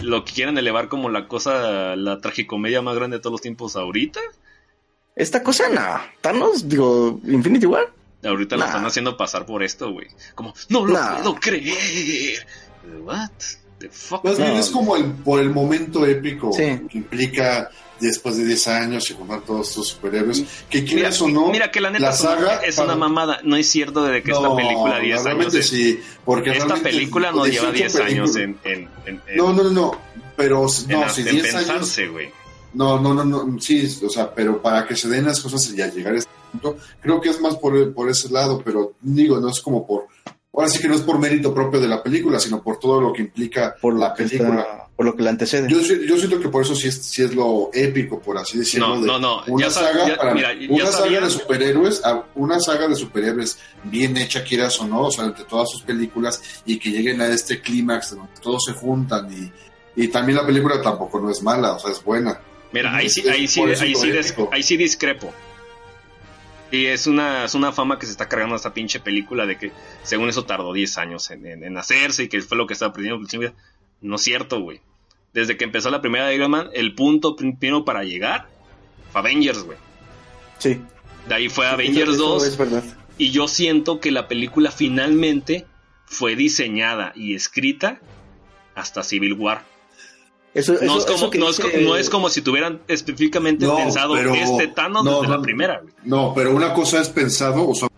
lo 0.00 0.24
que 0.24 0.32
quieren 0.32 0.58
elevar 0.58 0.88
como 0.88 1.08
la 1.08 1.28
cosa, 1.28 1.94
la 1.94 2.20
tragicomedia 2.20 2.82
más 2.82 2.96
grande 2.96 3.18
de 3.18 3.22
todos 3.22 3.34
los 3.34 3.42
tiempos 3.42 3.76
ahorita, 3.76 4.18
Esta 5.14 5.44
cosa, 5.44 5.68
no. 5.68 6.00
Thanos, 6.20 6.68
digo, 6.68 7.20
Infinity 7.28 7.66
War. 7.66 7.92
ahorita 8.24 8.56
lo 8.56 8.62
Nah. 8.62 8.66
están 8.70 8.86
haciendo 8.86 9.16
pasar 9.16 9.46
por 9.46 9.62
esto, 9.62 9.92
güey. 9.92 10.08
Como, 10.34 10.52
no 10.68 10.84
lo 10.86 10.94
Nah. 10.94 11.16
puedo 11.18 11.34
creer. 11.36 12.44
What 13.04 13.30
the 13.82 13.88
fuck? 13.90 14.24
Más 14.24 14.38
bien 14.38 14.52
es 14.56 14.70
como 14.70 14.96
el, 14.96 15.04
por 15.04 15.40
el 15.40 15.50
momento 15.50 16.04
épico 16.06 16.52
Sí. 16.52 16.62
que 16.88 16.98
implica 16.98 17.70
después 18.00 18.36
de 18.36 18.44
10 18.44 18.66
años 18.68 19.08
y 19.10 19.14
juntar 19.14 19.42
todos 19.42 19.68
estos 19.68 19.88
superhéroes. 19.88 20.42
Que 20.68 20.80
Mira, 20.82 20.92
quieras 20.92 21.22
o 21.22 21.28
no, 21.28 21.48
mira 21.50 21.70
que 21.70 21.80
la 21.80 21.90
neta 21.90 22.12
saga 22.12 22.56
es 22.56 22.74
para- 22.76 22.88
una 22.88 22.96
mamada. 22.96 23.40
No 23.44 23.54
es 23.56 23.68
cierto 23.68 24.02
de 24.04 24.22
que 24.22 24.32
esta 24.32 24.42
No, 24.42 24.56
película 24.56 24.98
10 24.98 25.24
años. 25.26 25.54
es- 25.54 25.68
sí, 25.68 26.00
porque 26.24 26.50
esta 26.50 26.64
realmente 26.64 26.90
película 26.90 27.30
no 27.30 27.46
lleva 27.46 27.68
hecho, 27.68 27.72
10 27.72 27.96
años 27.96 28.34
en, 28.36 28.58
en, 28.64 28.88
en, 29.06 29.20
en- 29.26 29.36
No, 29.36 29.52
no, 29.52 29.62
no, 29.64 29.70
no, 29.70 29.98
pero 30.36 30.66
en- 30.66 30.88
no, 31.00 31.08
si 31.08 31.20
en 31.22 31.28
10 31.30 31.54
años... 31.54 31.66
pensarse, 31.68 32.08
güey. 32.08 32.30
No, 32.74 32.98
no, 32.98 33.12
no, 33.14 33.24
no, 33.24 33.60
sí, 33.60 33.86
o 34.04 34.08
sea, 34.08 34.34
pero 34.34 34.60
para 34.62 34.86
que 34.86 34.96
se 34.96 35.06
den 35.08 35.26
las 35.26 35.40
cosas 35.40 35.68
y 35.70 35.76
ya 35.76 35.88
llegar 35.92 36.14
a 36.14 36.18
este 36.18 36.30
punto, 36.50 36.78
creo 37.00 37.20
que 37.20 37.28
es 37.28 37.38
más 37.40 37.54
por, 37.56 37.92
por 37.94 38.08
ese 38.10 38.30
lado, 38.30 38.62
pero 38.64 38.94
digo, 39.02 39.38
no 39.38 39.50
es 39.50 39.60
como 39.60 39.86
por 39.86 40.06
ahora 40.54 40.68
sí 40.68 40.78
que 40.80 40.88
no 40.88 40.94
es 40.94 41.00
por 41.02 41.18
mérito 41.18 41.52
propio 41.54 41.80
de 41.80 41.88
la 41.88 42.02
película, 42.02 42.38
sino 42.38 42.62
por 42.62 42.78
todo 42.78 43.00
lo 43.00 43.12
que 43.12 43.22
implica 43.22 43.74
por 43.80 43.98
la 43.98 44.14
película. 44.14 44.60
está- 44.60 44.78
por 44.94 45.06
lo 45.06 45.16
que 45.16 45.22
la 45.22 45.30
antecede. 45.30 45.68
Yo, 45.70 45.80
yo 45.80 46.16
siento 46.18 46.38
que 46.38 46.48
por 46.50 46.62
eso 46.62 46.74
sí 46.76 46.86
es, 46.88 47.02
sí 47.06 47.22
es 47.22 47.34
lo 47.34 47.70
épico, 47.72 48.20
por 48.20 48.36
así 48.36 48.58
decirlo. 48.58 48.88
No, 48.88 49.00
de 49.00 49.06
no, 49.06 49.18
no, 49.18 49.42
Una 49.48 49.70
saga, 49.70 50.06
ya- 50.06 50.16
para- 50.16 50.34
mira, 50.34 50.52
ya 50.52 50.66
una 50.70 50.92
saga 50.92 51.20
de 51.22 51.30
superhéroes, 51.30 52.04
a- 52.04 52.24
una 52.34 52.60
saga 52.60 52.86
de 52.88 52.94
superhéroes 52.94 53.58
bien 53.84 54.16
hecha, 54.18 54.44
quieras 54.44 54.78
o 54.80 54.86
no, 54.86 55.04
o 55.06 55.10
sea, 55.10 55.24
entre 55.24 55.44
todas 55.44 55.70
sus 55.70 55.82
películas, 55.82 56.40
y 56.66 56.78
que 56.78 56.90
lleguen 56.90 57.20
a 57.22 57.26
este 57.28 57.60
clímax 57.60 58.10
donde 58.14 58.32
todos 58.42 58.64
se 58.66 58.74
juntan 58.74 59.28
y, 59.32 59.50
y 60.04 60.08
también 60.08 60.36
la 60.36 60.46
película 60.46 60.80
tampoco 60.82 61.18
no 61.18 61.30
es 61.30 61.42
mala, 61.42 61.72
o 61.72 61.78
sea, 61.78 61.90
es 61.90 62.04
buena. 62.04 62.38
Mira, 62.72 62.94
ahí 62.94 63.08
sí, 63.08 63.26
ahí 63.28 63.48
sí, 63.48 63.60
ahí 63.62 63.94
sí, 63.94 64.10
ahí 64.52 64.62
sí 64.62 64.76
discrepo. 64.76 65.32
Y 66.72 66.86
es 66.86 67.06
una, 67.06 67.44
es 67.44 67.54
una 67.54 67.70
fama 67.70 67.98
que 67.98 68.06
se 68.06 68.12
está 68.12 68.28
cargando 68.28 68.56
esta 68.56 68.72
pinche 68.74 68.98
película 68.98 69.46
de 69.46 69.58
que 69.58 69.72
según 70.02 70.28
eso 70.30 70.44
tardó 70.44 70.72
10 70.72 70.98
años 70.98 71.30
en, 71.30 71.46
en- 71.46 71.62
en 71.64 71.76
hacerse 71.76 72.24
y 72.24 72.28
que 72.28 72.40
fue 72.42 72.56
lo 72.56 72.66
que 72.66 72.72
estaba 72.72 72.90
aprendiendo. 72.90 73.24
No 74.00 74.16
es 74.16 74.22
cierto, 74.22 74.60
güey. 74.60 74.80
Desde 75.34 75.56
que 75.56 75.64
empezó 75.64 75.90
la 75.90 76.00
primera 76.00 76.26
de 76.26 76.34
Iron 76.34 76.50
Man, 76.50 76.68
el 76.72 76.94
punto 76.94 77.36
primero 77.36 77.84
para 77.84 78.02
llegar 78.04 78.48
fue 79.12 79.20
Avengers, 79.20 79.62
güey. 79.62 79.78
Sí. 80.58 80.80
De 81.28 81.34
ahí 81.34 81.48
fue 81.48 81.66
Eso- 81.66 81.74
Avengers 81.74 82.10
eso 82.14 82.28
2 82.28 82.44
Es 82.46 82.56
verdad. 82.56 82.82
y 83.18 83.30
yo 83.30 83.48
siento 83.48 84.00
que 84.00 84.10
la 84.10 84.26
película 84.26 84.70
finalmente 84.70 85.66
fue 86.06 86.36
diseñada 86.36 87.12
y 87.14 87.34
escrita 87.34 88.00
hasta 88.74 89.02
Civil 89.02 89.34
War. 89.34 89.64
Eso, 90.54 90.72
No, 90.74 90.78
eso- 90.78 90.98
es, 90.98 91.04
como, 91.06 91.16
eso 91.16 91.30
que 91.30 91.38
no, 91.38 91.48
es 91.48 91.56
dice- 91.56 91.70
co- 91.72 91.78
no 91.80 91.96
es 91.96 92.10
como 92.10 92.28
si 92.28 92.42
tuvieran 92.42 92.80
específicamente 92.88 93.64
No, 93.66 93.76
pensado 93.76 94.14
pero- 94.14 94.34
este 94.34 94.68
Thanos 94.68 95.04
no, 95.04 95.20
desde 95.22 95.34
la 95.34 95.40
primera, 95.42 95.80
güey. 95.80 95.94
No, 96.04 96.32
pero 96.34 96.54
una 96.54 96.74
cosa 96.74 97.00
es 97.00 97.08
pensado, 97.08 97.66
o 97.68 97.74
sea, 97.74 97.88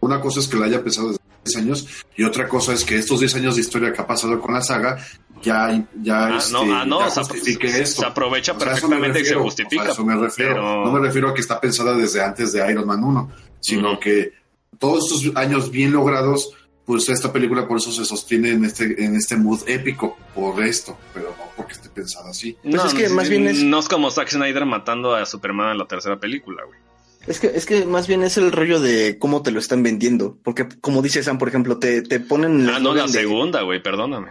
una 0.00 0.20
cosa 0.20 0.40
es 0.40 0.48
que 0.48 0.56
lo 0.56 0.64
haya 0.64 0.82
pensado 0.82 1.08
desde 1.08 1.20
10 1.44 1.56
años 1.56 1.86
y 2.16 2.24
otra 2.24 2.48
cosa 2.48 2.72
es 2.72 2.84
que 2.84 2.96
estos 2.96 3.20
10 3.20 3.34
años 3.36 3.54
de 3.56 3.60
historia 3.62 3.92
que 3.92 4.00
ha 4.00 4.06
pasado 4.06 4.40
con 4.40 4.54
la 4.54 4.60
saga 4.62 4.98
ya, 5.40 5.84
ya, 6.02 6.26
Ah, 6.26 6.36
este, 6.38 6.52
no, 6.52 6.60
ah, 6.74 6.84
no, 6.84 6.98
ya 7.00 7.10
se- 7.10 7.20
justifique 7.20 7.68
se, 7.70 7.82
esto. 7.82 8.00
se 8.02 8.06
aprovecha 8.08 8.52
O 8.52 8.58
sea, 8.58 8.68
perfectamente 8.70 9.08
y 9.08 9.12
se 9.12 9.18
refiero, 9.20 9.42
justifica. 9.44 9.82
o 9.82 9.84
sea, 9.84 9.92
eso 9.94 10.04
me 10.04 10.16
refiero. 10.16 10.54
pero- 10.54 10.84
No 10.84 10.92
me 10.92 10.98
refiero 11.00 11.28
a 11.28 11.34
que 11.34 11.40
está 11.40 11.60
pensada 11.60 11.94
desde 11.94 12.20
antes 12.24 12.52
de 12.52 12.68
Iron 12.70 12.86
Man 12.88 13.04
1, 13.04 13.30
sino 13.60 14.00
que 14.00 14.32
todos 14.80 15.12
estos 15.12 15.36
años 15.36 15.70
bien 15.70 15.92
logrados, 15.92 16.50
pues 16.88 17.08
esta 17.10 17.32
película 17.32 17.68
por 17.68 17.76
eso 17.76 17.92
se 17.92 18.04
sostiene 18.04 18.48
en 18.50 18.64
este, 18.64 19.04
en 19.04 19.14
este 19.14 19.36
mood 19.36 19.60
épico, 19.68 20.16
por 20.34 20.60
esto, 20.64 20.98
pero 21.14 21.32
no 21.38 21.44
porque 21.56 21.74
esté 21.74 21.88
pensada 21.90 22.30
así. 22.30 22.56
Pues 22.64 22.82
es 22.86 22.94
que 22.94 23.08
más 23.10 23.28
bien 23.28 23.46
es- 23.46 23.62
No 23.62 23.78
es 23.78 23.88
como 23.88 24.10
Zack 24.10 24.30
Snyder 24.30 24.64
matando 24.64 25.14
a 25.14 25.24
Superman 25.26 25.70
en 25.72 25.78
la 25.78 25.86
tercera 25.86 26.18
película, 26.18 26.64
güey. 26.64 26.78
Es 27.26 27.38
que, 27.40 27.48
es 27.48 27.66
que 27.66 27.84
más 27.84 28.06
bien 28.08 28.22
es 28.22 28.38
el 28.38 28.50
rollo 28.52 28.80
de 28.80 29.18
cómo 29.18 29.42
te 29.42 29.50
lo 29.50 29.58
están 29.58 29.82
vendiendo. 29.82 30.38
Porque, 30.42 30.66
como 30.80 31.02
dice 31.02 31.22
Sam, 31.22 31.36
por 31.36 31.48
ejemplo, 31.48 31.76
te, 31.78 32.00
te 32.00 32.20
ponen 32.20 32.62
el 32.62 32.70
Ah, 32.70 32.80
no, 32.80 32.94
la 32.94 33.02
de- 33.02 33.08
segunda, 33.10 33.60
güey, 33.62 33.82
perdóname. 33.82 34.28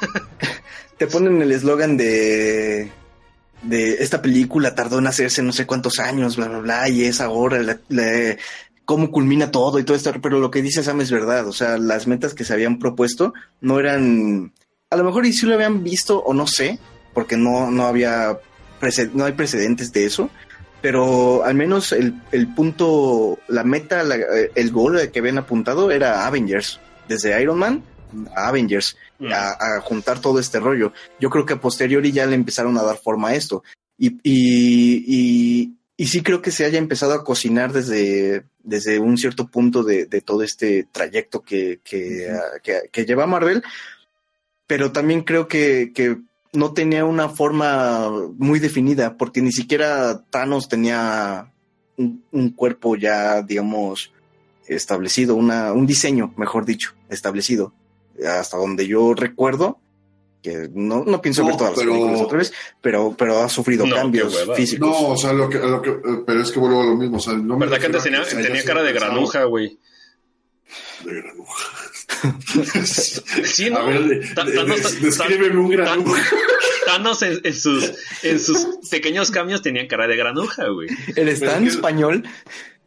te 0.98 1.06
ponen 1.06 1.40
el 1.42 1.52
eslogan 1.52 1.96
de 1.96 2.90
de 3.62 4.02
esta 4.02 4.22
película 4.22 4.74
tardó 4.74 4.98
en 4.98 5.06
hacerse 5.06 5.42
no 5.42 5.52
sé 5.52 5.66
cuántos 5.66 5.98
años, 5.98 6.36
bla, 6.36 6.48
bla, 6.48 6.58
bla, 6.60 6.88
y 6.88 7.04
es 7.04 7.20
ahora 7.20 7.62
la- 7.62 7.78
la- 7.90 8.36
cómo 8.90 9.12
culmina 9.12 9.52
todo 9.52 9.78
y 9.78 9.84
todo 9.84 9.96
esto, 9.96 10.12
pero 10.20 10.40
lo 10.40 10.50
que 10.50 10.62
dice 10.62 10.82
Sam 10.82 11.00
es 11.00 11.12
verdad, 11.12 11.46
o 11.46 11.52
sea, 11.52 11.78
las 11.78 12.08
metas 12.08 12.34
que 12.34 12.42
se 12.42 12.52
habían 12.54 12.80
propuesto 12.80 13.32
no 13.60 13.78
eran, 13.78 14.52
a 14.90 14.96
lo 14.96 15.04
mejor 15.04 15.26
y 15.26 15.32
si 15.32 15.46
lo 15.46 15.54
habían 15.54 15.84
visto 15.84 16.18
o 16.18 16.34
no 16.34 16.48
sé, 16.48 16.80
porque 17.14 17.36
no, 17.36 17.70
no 17.70 17.84
había, 17.86 18.40
no 19.14 19.24
hay 19.26 19.32
precedentes 19.32 19.92
de 19.92 20.06
eso, 20.06 20.28
pero 20.82 21.44
al 21.44 21.54
menos 21.54 21.92
el, 21.92 22.14
el 22.32 22.52
punto, 22.52 23.38
la 23.46 23.62
meta, 23.62 24.02
la- 24.02 24.18
el 24.56 24.70
gol 24.72 24.98
que 25.12 25.20
habían 25.20 25.38
apuntado 25.38 25.92
era 25.92 26.26
Avengers, 26.26 26.80
desde 27.08 27.40
Iron 27.40 27.58
Man 27.60 27.84
a 28.34 28.48
Avengers 28.48 28.96
Mm. 29.20 29.32
a, 29.34 29.50
a 29.76 29.80
juntar 29.82 30.18
todo 30.18 30.40
este 30.40 30.58
rollo. 30.58 30.92
Yo 31.20 31.28
creo 31.28 31.44
que 31.44 31.52
a 31.52 31.60
posteriori 31.60 32.10
ya 32.10 32.24
le 32.24 32.34
empezaron 32.34 32.76
a 32.78 32.82
dar 32.82 32.96
forma 32.96 33.28
a 33.28 33.34
esto. 33.34 33.62
Y, 33.98 34.12
y, 34.22 35.04
y, 35.06 35.74
y 36.00 36.06
sí 36.06 36.22
creo 36.22 36.40
que 36.40 36.50
se 36.50 36.64
haya 36.64 36.78
empezado 36.78 37.12
a 37.12 37.24
cocinar 37.24 37.74
desde, 37.74 38.46
desde 38.62 38.98
un 38.98 39.18
cierto 39.18 39.48
punto 39.48 39.82
de, 39.82 40.06
de 40.06 40.22
todo 40.22 40.42
este 40.42 40.84
trayecto 40.90 41.42
que, 41.42 41.80
que, 41.84 42.26
que 42.90 43.04
lleva 43.04 43.26
Marvel, 43.26 43.62
pero 44.66 44.92
también 44.92 45.24
creo 45.24 45.46
que, 45.46 45.92
que 45.94 46.16
no 46.54 46.72
tenía 46.72 47.04
una 47.04 47.28
forma 47.28 48.08
muy 48.38 48.60
definida, 48.60 49.18
porque 49.18 49.42
ni 49.42 49.52
siquiera 49.52 50.24
Thanos 50.30 50.70
tenía 50.70 51.52
un, 51.98 52.24
un 52.32 52.48
cuerpo 52.48 52.96
ya, 52.96 53.42
digamos, 53.42 54.10
establecido, 54.68 55.34
una, 55.34 55.74
un 55.74 55.84
diseño, 55.86 56.32
mejor 56.38 56.64
dicho, 56.64 56.94
establecido. 57.10 57.74
Hasta 58.26 58.56
donde 58.56 58.86
yo 58.86 59.12
recuerdo, 59.12 59.78
que 60.42 60.68
no, 60.74 61.04
no 61.04 61.20
pienso 61.20 61.42
No, 61.42 61.48
ver 61.48 61.56
todas 61.56 61.74
pero- 61.74 61.86
las 61.90 61.98
películas 61.98 62.20
otra 62.22 62.38
vez, 62.38 62.52
pero, 62.80 63.14
pero 63.18 63.42
ha 63.42 63.48
sufrido 63.48 63.86
No, 63.86 63.94
cambios 63.96 64.34
hueva. 64.34 64.54
físicos. 64.54 64.88
No, 64.88 65.08
o 65.08 65.16
sea, 65.16 65.32
lo 65.32 65.48
que, 65.48 65.58
lo 65.58 65.82
que, 65.82 65.90
eh, 65.90 66.22
pero 66.26 66.42
es 66.42 66.50
que 66.50 66.58
vuelvo 66.58 66.80
a 66.82 66.86
lo 66.86 66.96
mismo, 66.96 67.18
o 67.18 67.20
sea, 67.20 67.34
no 67.34 67.56
me 67.56 67.66
¿Verdad 67.66 67.78
que 67.80 67.86
antes 67.86 68.02
tenía, 68.02 68.20
haya 68.20 68.40
tenía 68.40 68.64
cara 68.64 68.82
de 68.82 68.92
granuja, 68.92 69.44
güey? 69.44 69.78
De 71.04 71.14
granuja. 71.14 71.64
Sí, 73.44 73.70
¿no? 73.70 73.78
A 73.78 73.82
ver, 73.84 74.02
de- 74.04 74.34
Ta- 74.34 74.44
de- 74.44 74.52
Thanos- 74.54 74.94
de- 74.94 75.00
descríbeme 75.06 75.58
un 75.58 75.70
granuja. 75.70 76.22
Thanos 76.86 77.22
en, 77.22 77.40
en 77.44 77.54
sus, 77.54 77.92
en 78.22 78.38
sus 78.40 78.66
pequeños 78.90 79.30
cambios 79.30 79.62
tenía 79.62 79.86
cara 79.88 80.06
de 80.06 80.16
granuja, 80.16 80.68
güey. 80.68 80.88
Eres 81.16 81.40
Pero 81.40 81.52
tan 81.52 81.62
que- 81.64 81.70
español. 81.70 82.24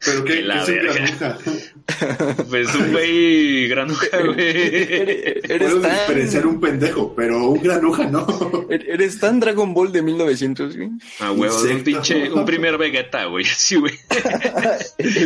Pero 0.06 0.24
qué, 0.26 0.42
la 0.42 0.66
¿qué 0.66 0.74
es 0.78 0.80
un 0.80 0.86
verga. 0.88 0.94
granuja. 1.20 1.38
Pues 2.50 2.74
un 2.76 2.92
güey 2.94 3.68
granuja, 3.68 4.08
güey. 4.26 5.42
Puedo 5.42 5.80
diferenciar 5.82 6.48
un 6.48 6.60
pendejo, 6.62 7.14
pero 7.16 7.50
un 7.50 7.62
granuja 7.62 8.06
no. 8.06 8.26
eres 8.70 9.20
tan 9.20 9.40
Dragon 9.40 9.74
Ball 9.74 9.92
de 9.92 10.02
1900, 10.02 10.78
güey. 10.78 10.90
Ah, 11.20 11.32
huevo, 11.32 11.56
un 11.62 11.84
pinche, 11.84 12.32
un 12.32 12.46
primer 12.46 12.78
Vegeta, 12.78 13.26
güey, 13.26 13.46
así, 13.52 13.76
güey. 13.76 13.94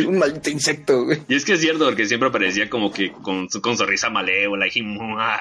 un 0.06 0.18
maldito 0.18 0.50
insecto, 0.50 1.04
güey. 1.04 1.18
Y 1.28 1.34
es 1.36 1.44
que 1.44 1.52
es 1.54 1.60
cierto, 1.60 1.84
porque 1.84 2.06
siempre 2.06 2.30
parecía 2.30 2.68
como 2.68 2.92
que 2.92 3.12
con, 3.12 3.48
su- 3.50 3.60
con 3.60 3.76
sonrisa 3.76 4.10
malévola 4.10 4.66
y 4.72 4.82
¡mua! 4.82 5.40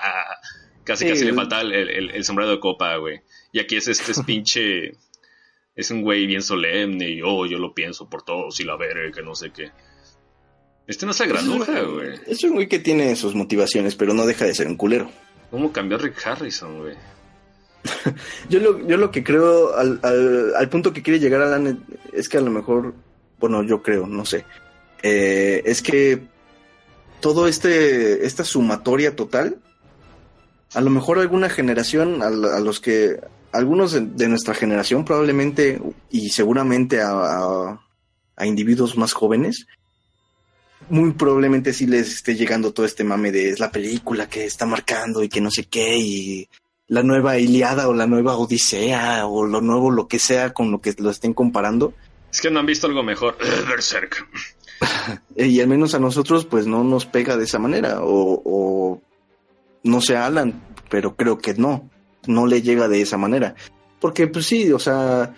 casi 0.84 1.06
Sí, 1.06 1.10
casi 1.12 1.24
le 1.24 1.30
el- 1.32 1.36
faltaba 1.36 1.62
el, 1.64 1.74
el- 1.74 2.10
el 2.12 2.24
sombrero 2.24 2.52
de 2.52 2.60
copa, 2.60 2.96
güey. 2.98 3.22
Y 3.52 3.60
aquí 3.60 3.76
es 3.78 3.88
este 3.88 4.12
es 4.12 4.22
pinche, 4.22 4.92
es 5.78 5.92
un 5.92 6.02
güey 6.02 6.26
bien 6.26 6.42
solemne 6.42 7.08
y 7.08 7.22
oh, 7.22 7.46
yo 7.46 7.60
lo 7.60 7.74
pienso 7.74 8.10
por 8.10 8.24
todos 8.24 8.60
y 8.60 8.64
la 8.64 8.76
verga, 8.76 9.12
que 9.12 9.22
no 9.22 9.36
sé 9.36 9.52
qué. 9.52 9.72
Este 10.88 11.06
no 11.06 11.12
es 11.12 11.20
la 11.20 11.28
granuja, 11.28 11.82
güey. 11.84 12.20
Es 12.26 12.44
un 12.44 12.56
güey 12.56 12.68
que 12.68 12.80
tiene 12.80 13.16
sus 13.16 13.36
motivaciones, 13.36 13.96
pero 13.96 14.14
no 14.16 14.26
deja 14.26 14.46
de 14.46 14.56
ser 14.56 14.68
un 14.68 14.76
culero. 14.76 15.12
¿Cómo 15.52 15.72
cambió 15.72 16.00
Rick 16.00 16.26
Harrison, 16.26 16.80
güey? 16.80 16.96
Yo 18.50 18.60
lo, 18.60 18.86
yo 18.86 18.98
lo 18.98 19.12
que 19.12 19.24
creo, 19.24 19.78
al, 19.78 20.00
al, 20.04 20.56
al 20.56 20.68
punto 20.68 20.92
que 20.92 21.04
quiere 21.04 21.20
llegar 21.20 21.42
Alan, 21.42 21.86
es 22.12 22.28
que 22.28 22.38
a 22.38 22.42
lo 22.42 22.50
mejor, 22.52 22.96
bueno, 23.40 23.64
yo 23.64 23.82
creo, 23.82 24.08
no 24.08 24.26
sé, 24.26 24.44
eh, 25.04 25.62
es 25.64 25.82
que 25.82 26.22
todo 27.22 27.48
este, 27.48 28.26
esta 28.26 28.44
sumatoria 28.44 29.16
total, 29.16 29.60
a 30.74 30.82
lo 30.82 30.90
mejor 30.90 31.20
alguna 31.20 31.50
generación, 31.50 32.22
a 32.22 32.30
los 32.60 32.82
que, 32.82 33.22
algunos 33.52 33.92
de, 33.94 34.02
de 34.02 34.28
nuestra 34.28 34.54
generación 34.54 35.06
probablemente, 35.06 35.82
y 36.10 36.30
seguramente 36.30 37.02
a, 37.02 37.12
a- 37.12 37.82
a 38.36 38.46
individuos 38.46 38.98
más 38.98 39.14
jóvenes, 39.14 39.66
muy 40.90 41.12
probablemente 41.14 41.74
sí 41.74 41.88
les 41.88 42.14
esté 42.14 42.36
llegando 42.36 42.72
todo 42.72 42.86
este 42.86 43.04
mame 43.04 43.32
de 43.32 43.50
es 43.50 43.60
la 43.60 43.72
película 43.72 44.30
que 44.30 44.46
está 44.46 44.66
marcando 44.66 45.24
y 45.24 45.30
que 45.30 45.42
no 45.42 45.50
sé 45.52 45.66
qué, 45.66 45.98
y 45.98 46.50
la 46.88 47.04
nueva 47.04 47.38
Iliada 47.40 47.88
o 47.90 47.94
la 47.94 48.08
nueva 48.08 48.38
Odisea 48.38 49.26
o 49.28 49.46
lo 49.46 49.60
nuevo 49.62 49.92
lo 49.92 50.08
que 50.08 50.20
sea 50.20 50.54
con 50.54 50.72
lo 50.72 50.80
que 50.80 50.94
lo 51.00 51.10
estén 51.10 51.34
comparando. 51.34 51.94
Es 52.32 52.40
que 52.42 52.52
no 52.52 52.60
han 52.60 52.66
visto 52.66 52.88
algo 52.88 53.04
mejor. 53.04 53.38
Berserk. 53.68 54.28
Y 55.36 55.60
al 55.60 55.68
menos 55.68 55.96
a 55.96 56.00
nosotros 56.00 56.46
pues 56.46 56.68
no 56.68 56.84
nos 56.84 57.06
pega 57.08 57.36
de 57.38 57.46
esa 57.46 57.58
manera 57.60 58.02
o, 58.04 58.42
o 58.46 59.02
no 59.84 60.02
sé 60.02 60.16
Alan, 60.16 60.62
pero 60.90 61.16
creo 61.16 61.40
que 61.40 61.56
no, 61.56 61.90
no 62.28 62.46
le 62.48 62.62
llega 62.62 62.88
de 62.88 63.02
esa 63.02 63.18
manera. 63.18 63.56
Porque 64.00 64.28
pues 64.28 64.46
sí, 64.46 64.72
o 64.72 64.80
sea, 64.80 65.34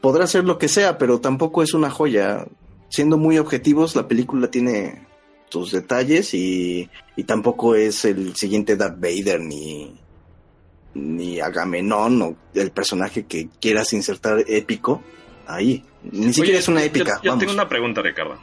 podrá 0.00 0.26
ser 0.26 0.44
lo 0.44 0.58
que 0.58 0.68
sea, 0.68 0.96
pero 0.98 1.20
tampoco 1.20 1.62
es 1.62 1.74
una 1.74 1.90
joya. 1.90 2.46
Siendo 2.88 3.16
muy 3.18 3.38
objetivos, 3.38 3.94
la 3.96 4.08
película 4.08 4.50
tiene 4.50 5.06
sus 5.48 5.72
detalles 5.72 6.32
y, 6.34 6.88
y 7.16 7.24
tampoco 7.24 7.74
es 7.74 8.04
el 8.04 8.34
siguiente 8.36 8.76
Darth 8.76 9.00
Vader 9.00 9.40
ni, 9.40 9.94
ni 10.94 11.40
Agamenón 11.40 12.22
o 12.22 12.36
el 12.54 12.70
personaje 12.72 13.26
que 13.26 13.48
quieras 13.60 13.92
insertar 13.92 14.44
épico 14.48 15.02
ahí. 15.46 15.84
Ni 16.02 16.32
siquiera 16.32 16.58
es 16.58 16.68
una 16.68 16.82
épica. 16.82 17.16
Yo, 17.18 17.22
yo 17.24 17.30
vamos. 17.30 17.40
tengo 17.40 17.52
una 17.54 17.68
pregunta, 17.68 18.02
Ricardo. 18.02 18.38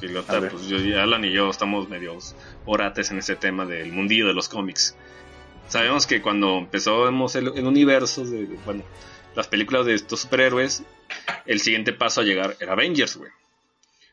Pues, 0.00 0.66
yo- 0.66 1.00
Alan 1.00 1.24
y 1.24 1.32
yo 1.32 1.48
estamos 1.50 1.88
medios 1.88 2.34
orates 2.66 3.10
en 3.12 3.18
este 3.18 3.36
tema 3.36 3.66
del 3.66 3.92
mundillo 3.92 4.26
de 4.26 4.34
los 4.34 4.48
cómics. 4.48 4.96
Sabemos 5.72 6.06
que 6.06 6.20
cuando 6.20 6.58
empezamos 6.58 7.34
el, 7.34 7.50
el 7.56 7.66
universo 7.66 8.26
de, 8.26 8.44
bueno, 8.66 8.82
las 9.34 9.48
películas 9.48 9.86
de 9.86 9.94
estos 9.94 10.20
superhéroes, 10.20 10.82
el 11.46 11.60
siguiente 11.60 11.94
paso 11.94 12.20
a 12.20 12.24
llegar 12.24 12.58
era 12.60 12.74
Avengers, 12.74 13.16
güey. 13.16 13.30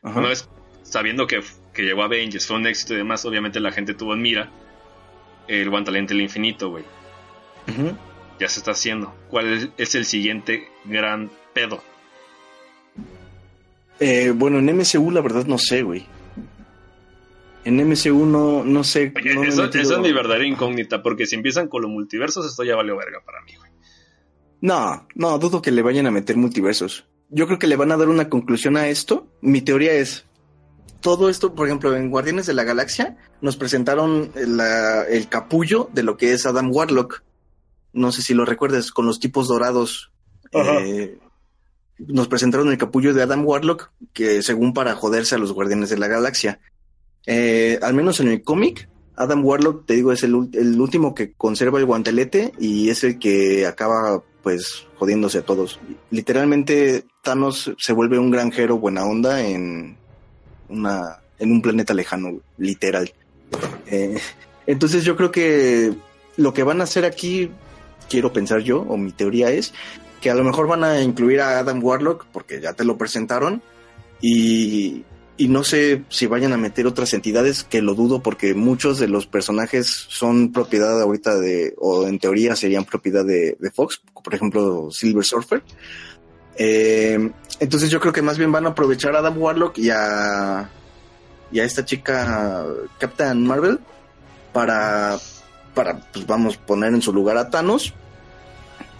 Una 0.02 0.30
vez 0.30 0.48
sabiendo 0.84 1.26
que, 1.26 1.42
que 1.74 1.82
llegó 1.82 2.00
a 2.00 2.06
Avengers 2.06 2.46
fue 2.46 2.56
un 2.56 2.66
éxito 2.66 2.94
y 2.94 2.96
demás, 2.96 3.26
obviamente 3.26 3.60
la 3.60 3.72
gente 3.72 3.92
tuvo 3.92 4.14
en 4.14 4.22
mira 4.22 4.50
el 5.48 5.68
guantalente 5.68 6.14
del 6.14 6.22
infinito, 6.22 6.70
güey. 6.70 6.84
Ya 8.38 8.48
se 8.48 8.60
está 8.60 8.70
haciendo. 8.70 9.14
¿Cuál 9.28 9.52
es, 9.52 9.68
es 9.76 9.94
el 9.94 10.06
siguiente 10.06 10.66
gran 10.86 11.30
pedo? 11.52 11.84
Eh, 13.98 14.32
bueno, 14.34 14.60
en 14.60 14.74
MCU 14.74 15.10
la 15.10 15.20
verdad 15.20 15.44
no 15.44 15.58
sé, 15.58 15.82
güey. 15.82 16.06
En 17.64 17.76
MCU 17.78 18.24
no, 18.26 18.64
no 18.64 18.84
sé. 18.84 19.12
Oye, 19.16 19.34
no 19.34 19.44
eso, 19.44 19.62
metido- 19.62 19.92
es 19.96 19.98
mi 20.00 20.12
verdadera 20.12 20.46
incógnita, 20.46 21.02
porque 21.02 21.26
si 21.26 21.34
empiezan 21.36 21.68
con 21.68 21.82
los 21.82 21.90
multiversos, 21.90 22.46
esto 22.46 22.64
ya 22.64 22.74
valió 22.76 22.96
verga 22.96 23.20
para 23.24 23.42
mí, 23.42 23.52
güey. 23.56 23.70
No, 24.62 25.06
no, 25.14 25.38
dudo 25.38 25.62
que 25.62 25.70
le 25.70 25.82
vayan 25.82 26.06
a 26.06 26.10
meter 26.10 26.36
multiversos. 26.36 27.06
Yo 27.28 27.46
creo 27.46 27.58
que 27.58 27.66
le 27.66 27.76
van 27.76 27.92
a 27.92 27.96
dar 27.96 28.08
una 28.08 28.28
conclusión 28.28 28.76
a 28.76 28.88
esto. 28.88 29.28
Mi 29.40 29.60
teoría 29.62 29.92
es, 29.92 30.26
todo 31.00 31.28
esto, 31.30 31.54
por 31.54 31.66
ejemplo, 31.66 31.94
en 31.96 32.10
Guardianes 32.10 32.46
de 32.46 32.54
la 32.54 32.64
Galaxia, 32.64 33.16
nos 33.40 33.56
presentaron 33.56 34.32
la- 34.34 35.04
el 35.04 35.28
capullo 35.28 35.88
de 35.94 36.02
lo 36.02 36.16
que 36.16 36.32
es 36.32 36.44
Adam 36.46 36.70
Warlock. 36.72 37.22
No 37.92 38.12
sé 38.12 38.22
si 38.22 38.34
lo 38.34 38.44
recuerdas, 38.44 38.90
con 38.90 39.06
los 39.06 39.18
tipos 39.20 39.48
dorados. 39.48 40.12
Eh, 40.52 41.18
nos 41.98 42.28
presentaron 42.28 42.68
el 42.70 42.78
capullo 42.78 43.14
de 43.14 43.22
Adam 43.22 43.46
Warlock, 43.46 43.92
que 44.12 44.42
según 44.42 44.72
para 44.74 44.94
joderse 44.94 45.34
a 45.34 45.38
los 45.38 45.52
Guardianes 45.52 45.90
de 45.90 45.98
la 45.98 46.08
Galaxia. 46.08 46.60
Eh, 47.26 47.78
al 47.82 47.94
menos 47.94 48.20
en 48.20 48.28
el 48.28 48.42
cómic, 48.42 48.88
Adam 49.16 49.44
Warlock, 49.44 49.86
te 49.86 49.94
digo, 49.94 50.12
es 50.12 50.22
el, 50.22 50.48
el 50.54 50.80
último 50.80 51.14
que 51.14 51.32
conserva 51.32 51.78
el 51.78 51.84
guantelete 51.84 52.52
y 52.58 52.88
es 52.88 53.04
el 53.04 53.18
que 53.18 53.66
acaba, 53.66 54.22
pues, 54.42 54.86
jodiéndose 54.96 55.38
a 55.38 55.44
todos. 55.44 55.78
Literalmente, 56.10 57.04
Thanos 57.22 57.72
se 57.76 57.92
vuelve 57.92 58.18
un 58.18 58.30
granjero 58.30 58.78
buena 58.78 59.04
onda 59.04 59.42
en, 59.42 59.96
una, 60.68 61.18
en 61.38 61.52
un 61.52 61.60
planeta 61.60 61.92
lejano, 61.92 62.40
literal. 62.56 63.12
Eh, 63.86 64.18
entonces, 64.66 65.04
yo 65.04 65.16
creo 65.16 65.30
que 65.30 65.92
lo 66.36 66.54
que 66.54 66.62
van 66.62 66.80
a 66.80 66.84
hacer 66.84 67.04
aquí, 67.04 67.50
quiero 68.08 68.32
pensar 68.32 68.60
yo, 68.60 68.80
o 68.82 68.96
mi 68.96 69.12
teoría 69.12 69.50
es, 69.50 69.74
que 70.22 70.30
a 70.30 70.34
lo 70.34 70.44
mejor 70.44 70.66
van 70.66 70.84
a 70.84 71.02
incluir 71.02 71.40
a 71.40 71.58
Adam 71.58 71.82
Warlock, 71.84 72.26
porque 72.32 72.60
ya 72.60 72.72
te 72.72 72.84
lo 72.84 72.96
presentaron, 72.96 73.62
y, 74.22 75.04
y 75.40 75.48
no 75.48 75.64
sé 75.64 76.04
si 76.10 76.26
vayan 76.26 76.52
a 76.52 76.58
meter 76.58 76.86
otras 76.86 77.14
entidades, 77.14 77.64
que 77.64 77.80
lo 77.80 77.94
dudo 77.94 78.22
porque 78.22 78.52
muchos 78.52 78.98
de 78.98 79.08
los 79.08 79.26
personajes 79.26 79.86
son 79.86 80.52
propiedad 80.52 81.00
ahorita 81.00 81.40
de, 81.40 81.72
o 81.78 82.06
en 82.06 82.18
teoría 82.18 82.54
serían 82.54 82.84
propiedad 82.84 83.24
de, 83.24 83.56
de 83.58 83.70
Fox, 83.70 84.02
por 84.22 84.34
ejemplo 84.34 84.90
Silver 84.90 85.24
Surfer. 85.24 85.62
Eh, 86.56 87.30
entonces 87.58 87.88
yo 87.88 88.00
creo 88.00 88.12
que 88.12 88.20
más 88.20 88.36
bien 88.36 88.52
van 88.52 88.66
a 88.66 88.70
aprovechar 88.72 89.16
a 89.16 89.20
Adam 89.20 89.38
Warlock 89.38 89.78
y 89.78 89.88
a, 89.88 90.68
y 91.50 91.60
a 91.60 91.64
esta 91.64 91.86
chica 91.86 92.66
Captain 92.98 93.42
Marvel 93.42 93.78
para, 94.52 95.18
para 95.72 96.00
pues 96.12 96.26
vamos, 96.26 96.58
poner 96.58 96.92
en 96.92 97.00
su 97.00 97.14
lugar 97.14 97.38
a 97.38 97.48
Thanos 97.48 97.94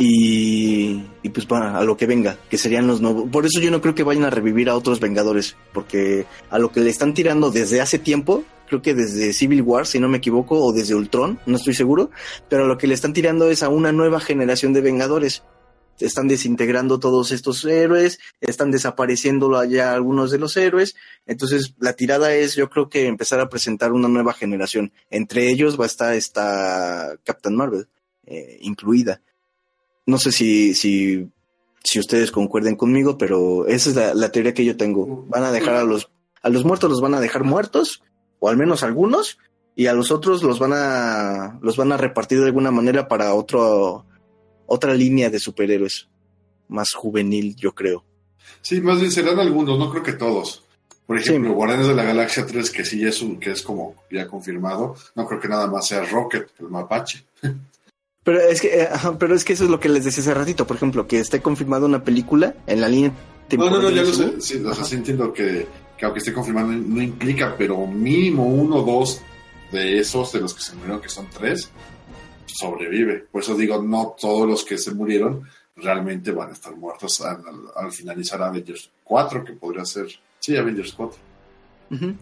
y, 0.03 1.29
pues 1.29 1.47
va 1.47 1.79
a 1.79 1.85
lo 1.85 1.99
que 1.99 2.07
venga, 2.07 2.39
que 2.49 2.57
serían 2.57 2.87
los 2.87 3.03
nuevos. 3.03 3.29
Por 3.31 3.45
eso 3.45 3.61
yo 3.61 3.71
no 3.71 3.83
creo 3.83 3.95
que 3.95 4.03
vayan 4.03 4.25
a 4.25 4.31
revivir 4.31 4.71
a 4.71 4.75
otros 4.75 4.99
Vengadores, 4.99 5.57
porque 5.75 6.25
a 6.49 6.59
lo 6.59 6.73
que 6.73 6.81
le 6.81 6.89
están 6.89 7.13
tirando 7.13 7.51
desde 7.51 7.83
hace 7.83 7.99
tiempo, 7.99 8.43
creo 8.67 8.81
que 8.81 8.95
desde 8.95 9.35
Civil 9.35 9.61
War, 9.61 9.87
si 9.87 9.99
no 9.99 10.09
me 10.09 10.17
equivoco, 10.17 10.59
o 10.59 10.73
desde 10.73 10.95
Ultron, 10.95 11.39
no 11.45 11.57
estoy 11.57 11.75
seguro, 11.75 12.11
pero 12.49 12.65
a 12.65 12.67
lo 12.67 12.79
que 12.79 12.87
le 12.87 12.95
están 12.95 13.13
tirando 13.13 13.51
es 13.51 13.63
a 13.63 13.69
una 13.69 13.93
nueva 13.93 14.21
generación 14.21 14.73
de 14.73 14.81
Vengadores. 14.81 15.43
Están 15.99 16.29
desintegrando 16.29 16.99
todos 16.99 17.31
estos 17.31 17.63
héroes, 17.67 18.21
están 18.41 18.71
desapareciendo 18.71 19.63
ya 19.65 19.93
algunos 19.93 20.31
de 20.31 20.39
los 20.39 20.57
héroes. 20.57 20.97
Entonces, 21.27 21.75
la 21.79 21.93
tirada 21.93 22.33
es, 22.35 22.55
yo 22.55 22.71
creo 22.71 22.89
que 22.89 23.07
empezar 23.07 23.39
a 23.39 23.51
presentar 23.51 23.93
una 23.93 24.09
nueva 24.09 24.33
generación. 24.33 24.95
Entre 25.11 25.51
ellos 25.51 25.79
va 25.79 25.85
a 25.85 25.89
estar 25.89 26.15
esta 26.15 27.19
Captain 27.23 27.55
Marvel, 27.55 27.87
eh, 28.25 28.57
incluida. 28.63 29.21
No 30.11 30.19
sé 30.19 30.33
si, 30.33 30.75
si, 30.75 31.29
si 31.85 32.01
ustedes 32.01 32.33
concuerden 32.33 32.75
conmigo, 32.75 33.17
pero 33.17 33.67
esa 33.69 33.91
es 33.91 33.97
la, 33.97 34.15
la 34.15 34.33
teoría 34.33 34.53
que 34.53 34.65
yo 34.65 34.77
tengo. 34.77 35.25
Van 35.29 35.45
a 35.45 35.53
dejar 35.53 35.77
a 35.77 35.85
los, 35.85 36.11
a 36.43 36.49
los 36.49 36.65
muertos 36.65 36.91
los 36.91 37.01
van 37.01 37.15
a 37.15 37.21
dejar 37.21 37.45
muertos, 37.45 38.03
o 38.41 38.49
al 38.49 38.57
menos 38.57 38.83
algunos, 38.83 39.39
y 39.77 39.87
a 39.87 39.95
los 39.95 40.11
otros 40.11 40.43
los 40.43 40.59
van 40.59 40.73
a, 40.75 41.59
los 41.63 41.77
van 41.77 41.93
a 41.93 41.97
repartir 41.97 42.41
de 42.41 42.47
alguna 42.47 42.73
manera 42.73 43.07
para 43.07 43.35
otro, 43.35 44.05
otra 44.67 44.95
línea 44.95 45.31
de 45.31 45.39
superhéroes. 45.39 46.09
Más 46.69 46.93
juvenil, 46.93 47.55
yo 47.57 47.73
creo. 47.73 48.05
Sí, 48.63 48.81
más 48.81 48.99
bien 48.99 49.13
serán 49.13 49.39
algunos, 49.39 49.79
no 49.79 49.91
creo 49.91 50.03
que 50.03 50.13
todos. 50.15 50.65
Por 51.07 51.19
ejemplo, 51.19 51.51
Sí. 51.51 51.55
Guardianes 51.57 51.89
de 51.89 51.95
la 51.95 52.05
Galaxia 52.05 52.47
3, 52.47 52.71
que 52.71 52.85
sí 52.85 53.05
es 53.05 53.23
un, 53.23 53.41
que 53.41 53.51
es 53.51 53.63
como 53.63 53.95
ya 54.11 54.27
confirmado, 54.29 54.97
no 55.15 55.27
creo 55.27 55.41
que 55.41 55.49
nada 55.49 55.67
más 55.67 55.87
sea 55.89 56.05
Rocket, 56.05 56.49
el 56.59 56.69
mapache. 56.69 57.25
Pero 58.25 58.41
es 58.41 58.61
que, 58.61 58.69
eh, 58.83 58.89
ajá, 58.93 59.19
pero 59.19 59.35
es 59.35 59.45
que 59.45 59.55
eso 59.55 59.65
es 59.65 59.71
lo 59.71 59.81
que 59.81 59.89
les 59.89 60.05
decía 60.05 60.23
hace 60.23 60.35
ratito, 60.35 60.67
por 60.67 60.77
ejemplo, 60.77 61.07
que 61.07 61.19
esté 61.21 61.41
confirmada 61.41 61.87
una 61.87 62.05
película 62.05 62.55
en 62.67 62.81
la 62.81 62.89
línea 62.89 63.11
No, 63.11 63.49
temporal. 63.49 63.73
no, 63.75 63.83
no, 63.83 63.91
ya 63.91 64.03
del 64.03 64.07
lo 64.09 64.13
sé. 64.15 64.41
Sí, 64.41 64.63
o 64.65 64.75
sea, 64.75 64.85
sí 64.85 64.97
entiendo 64.97 65.33
que, 65.33 65.67
que 65.97 66.05
aunque 66.05 66.19
esté 66.19 66.33
confirmado 66.33 66.69
no 66.69 67.01
implica, 67.03 67.55
pero 67.57 67.87
mínimo 67.87 68.47
uno 68.47 68.77
o 68.77 68.83
dos 68.83 69.23
de 69.73 69.99
esos, 70.01 70.33
de 70.33 70.41
los 70.41 70.53
que 70.53 70.61
se 70.63 70.75
murieron, 70.75 71.01
que 71.01 71.09
son 71.09 71.29
tres, 71.31 71.71
sobrevive. 72.47 73.27
Por 73.31 73.43
eso 73.43 73.55
digo, 73.55 73.83
no 73.83 74.15
todos 74.21 74.47
los 74.49 74.65
que 74.65 74.77
se 74.79 74.93
murieron 74.93 75.43
realmente 75.77 76.31
van 76.33 76.51
a 76.51 76.53
estar 76.53 76.75
muertos 76.77 77.21
al, 77.23 77.37
al- 77.39 77.85
al 77.87 77.93
finalizar 77.93 78.43
Avengers 78.43 78.91
4, 79.05 79.45
que 79.45 79.53
podría 79.55 79.85
ser, 79.85 80.09
sí, 80.41 80.57
Avengers 80.57 80.93
4. 80.93 81.19
Ujú. 81.93 82.15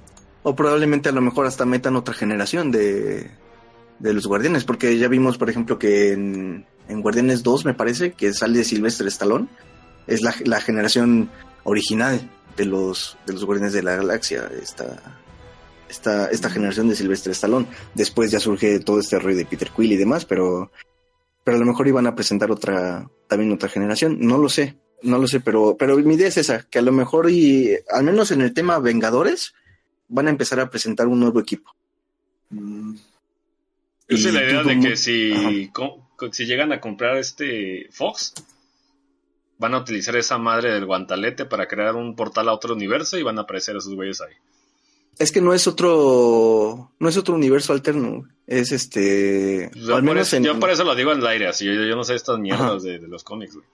O 0.45 0.55
probablemente 0.55 1.09
a 1.09 1.13
lo 1.13 1.21
mejor 1.21 1.47
hasta 1.47 1.65
metan 1.67 1.97
otra 1.97 2.15
generación 2.15 2.71
de, 2.71 3.31
de 3.99 4.15
los 4.15 4.27
guardianes, 4.27 4.65
porque 4.65 4.99
ya 4.99 5.09
vimos, 5.09 5.39
por 5.39 5.51
ejemplo, 5.51 5.79
que 5.79 6.13
en, 6.13 6.67
en 6.89 7.03
Guardianes 7.03 7.43
2, 7.43 7.65
me 7.65 7.75
parece, 7.75 8.13
que 8.13 8.33
sale 8.33 8.65
Silvestre 8.65 9.09
Stallone, 9.09 9.49
es 10.07 10.23
la, 10.23 10.35
la 10.45 10.61
generación 10.61 11.31
original 11.65 12.31
de 12.57 12.65
los, 12.65 13.17
de 13.27 13.33
los 13.33 13.45
guardianes 13.45 13.73
de 13.73 13.83
la 13.83 13.97
galaxia, 13.97 14.51
esta, 14.61 15.21
esta, 15.89 16.27
esta 16.27 16.51
generación 16.51 16.89
de 16.89 16.97
Silvestre 16.97 17.33
Stallone. 17.33 17.67
Después 17.95 18.31
ya 18.31 18.41
surge 18.41 18.81
todo 18.81 19.01
este 19.01 19.19
rollo 19.19 19.37
de 19.37 19.47
Peter 19.47 19.71
Quill 19.75 19.93
y 19.93 19.97
demás, 19.97 20.25
pero, 20.25 20.71
pero 21.45 21.57
a 21.57 21.61
lo 21.61 21.67
mejor 21.67 21.89
iban 21.89 22.07
a 22.07 22.15
presentar 22.15 22.51
otra, 22.51 23.09
también 23.27 23.53
otra 23.53 23.69
generación, 23.69 24.19
no 24.21 24.39
lo 24.39 24.49
sé. 24.49 24.77
No 25.01 25.19
lo 25.19 25.29
sé, 25.29 25.39
pero, 25.39 25.77
pero 25.79 25.97
mi 25.99 26.17
idea 26.17 26.27
es 26.27 26.39
esa, 26.39 26.65
que 26.69 26.81
a 26.81 26.83
lo 26.83 26.91
mejor 26.91 27.31
y 27.31 27.71
al 27.89 28.03
menos 28.03 28.33
en 28.33 28.41
el 28.41 28.53
tema 28.53 28.81
Vengadores 28.81 29.55
van 30.09 30.27
a 30.27 30.31
empezar 30.31 30.59
a 30.59 30.71
presentar 30.71 31.07
un 31.07 31.21
nuevo 31.21 31.39
equipo. 31.39 31.71
Mm, 32.51 32.97
Esa 34.09 34.29
es 34.29 34.35
la 34.35 34.45
idea 34.45 34.63
de 34.63 34.81
que 34.81 34.97
si, 34.97 35.71
si 36.33 36.47
llegan 36.47 36.73
a 36.73 36.81
comprar 36.81 37.17
este 37.19 37.89
Fox, 37.93 38.33
van 39.59 39.75
a 39.75 39.79
utilizar 39.79 40.17
esa 40.17 40.39
madre 40.39 40.73
del 40.73 40.87
guantalete 40.87 41.45
para 41.45 41.67
crear 41.69 41.95
un 41.95 42.17
portal 42.17 42.49
a 42.49 42.53
otro 42.55 42.75
universo 42.75 43.19
y 43.19 43.23
van 43.23 43.39
a 43.39 43.43
aparecer 43.43 43.77
esos 43.77 43.95
güeyes 43.95 44.21
ahí. 44.21 44.33
Es 45.19 45.33
que 45.33 45.41
no 45.41 45.53
es 45.53 45.67
otro, 45.67 46.93
no 47.01 47.09
es 47.09 47.17
otro 47.17 47.35
universo 47.35 47.73
alterno, 47.73 48.23
es 48.47 48.71
este, 48.73 49.69
Yo, 49.75 49.97
al 49.97 50.03
por, 50.05 50.15
menos 50.15 50.29
eso, 50.29 50.37
en, 50.37 50.45
yo 50.45 50.59
por 50.61 50.71
eso 50.71 50.85
lo 50.85 50.95
digo 50.95 51.11
al 51.11 51.27
aire, 51.27 51.49
así 51.49 51.65
yo, 51.67 51.73
yo 51.73 51.97
no 51.97 52.05
sé 52.05 52.15
estas 52.15 52.39
mierdas 52.39 52.85
de, 52.85 53.01
de 53.01 53.09
los 53.09 53.25
cómics, 53.25 53.55
güey. 53.57 53.67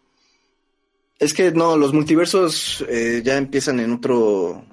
es 1.18 1.34
que 1.34 1.52
no, 1.52 1.76
los 1.76 1.92
multiversos 1.92 2.82
eh, 2.88 3.20
ya 3.22 3.36
empiezan 3.36 3.78
en 3.78 3.92
otro. 3.92 4.64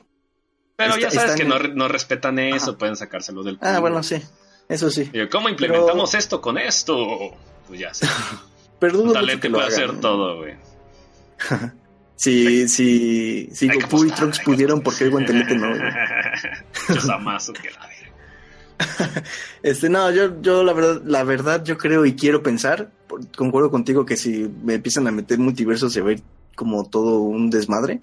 Pero 0.77 0.95
Está- 0.95 1.01
ya 1.01 1.11
sabes 1.11 1.35
que 1.35 1.41
en- 1.43 1.49
no, 1.49 1.59
no 1.59 1.87
respetan 1.89 2.39
eso, 2.39 2.69
Ajá. 2.71 2.77
pueden 2.79 2.95
sacárselo 2.95 3.43
del 3.43 3.57
Ah, 3.61 3.67
culo. 3.71 3.81
bueno, 3.81 4.01
sí, 4.03 4.15
eso 4.73 4.89
sí. 4.89 5.11
¿Cómo 5.31 5.49
implementamos 5.49 6.13
esto 6.15 6.41
con 6.41 6.57
esto? 6.57 7.31
Pues 7.67 7.79
ya 7.79 7.93
sé. 7.93 8.07
Talento 9.13 9.49
puede 9.51 9.63
hagan. 9.65 9.73
hacer 9.73 9.99
todo, 9.99 10.37
güey. 10.37 10.53
Si, 12.15 12.67
si, 12.67 13.49
si 13.51 13.67
Goku 13.67 14.05
y 14.05 14.11
Trunks 14.11 14.39
pudieron. 14.39 14.81
¿por 14.81 14.95
qué 14.95 15.05
el 15.05 15.11
guantelete 15.11 15.55
no? 15.55 15.73
que 17.53 17.69
la. 17.71 17.89
Este, 19.63 19.89
no, 19.89 20.09
yo, 20.11 20.41
yo 20.41 20.63
la 20.63 20.73
verdad, 20.73 21.01
la 21.05 21.23
verdad, 21.23 21.63
yo 21.63 21.77
creo 21.77 22.05
y 22.05 22.15
quiero 22.15 22.41
pensar, 22.41 22.89
concuerdo 23.37 23.69
contigo 23.69 24.05
que 24.05 24.17
si 24.17 24.49
me 24.63 24.75
empiezan 24.75 25.07
a 25.07 25.11
meter 25.11 25.37
multiversos 25.37 25.93
se 25.93 26.01
va 26.01 26.09
a 26.09 26.13
ir 26.13 26.21
como 26.55 26.89
todo 26.89 27.19
un 27.19 27.49
desmadre. 27.51 28.01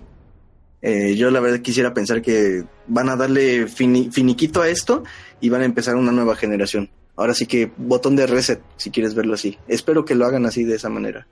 Eh, 0.81 1.17
yo 1.17 1.33
la 1.33 1.41
verdad 1.41 1.59
quisiera 1.61 1.93
pensar 1.93 2.23
que 2.23 2.63
van 2.87 3.09
a 3.09 3.17
darle 3.17 3.67
fini- 3.67 4.13
finiquito 4.13 4.63
a 4.63 4.69
esto 4.69 5.03
y 5.41 5.49
van 5.49 5.63
a 5.63 5.65
empezar 5.65 5.97
una 5.97 6.13
nueva 6.13 6.37
generación. 6.37 6.91
Ahora 7.17 7.35
sí 7.35 7.47
que 7.47 7.71
botón 7.77 8.17
de 8.17 8.27
reset, 8.27 8.61
si 8.77 8.91
quieres 8.91 9.15
verlo 9.15 9.35
así. 9.35 9.59
Espero 9.67 10.05
que 10.05 10.15
lo 10.15 10.25
hagan 10.27 10.47
así 10.47 10.65
de 10.65 10.77
esa 10.77 10.89
manera. 10.89 11.27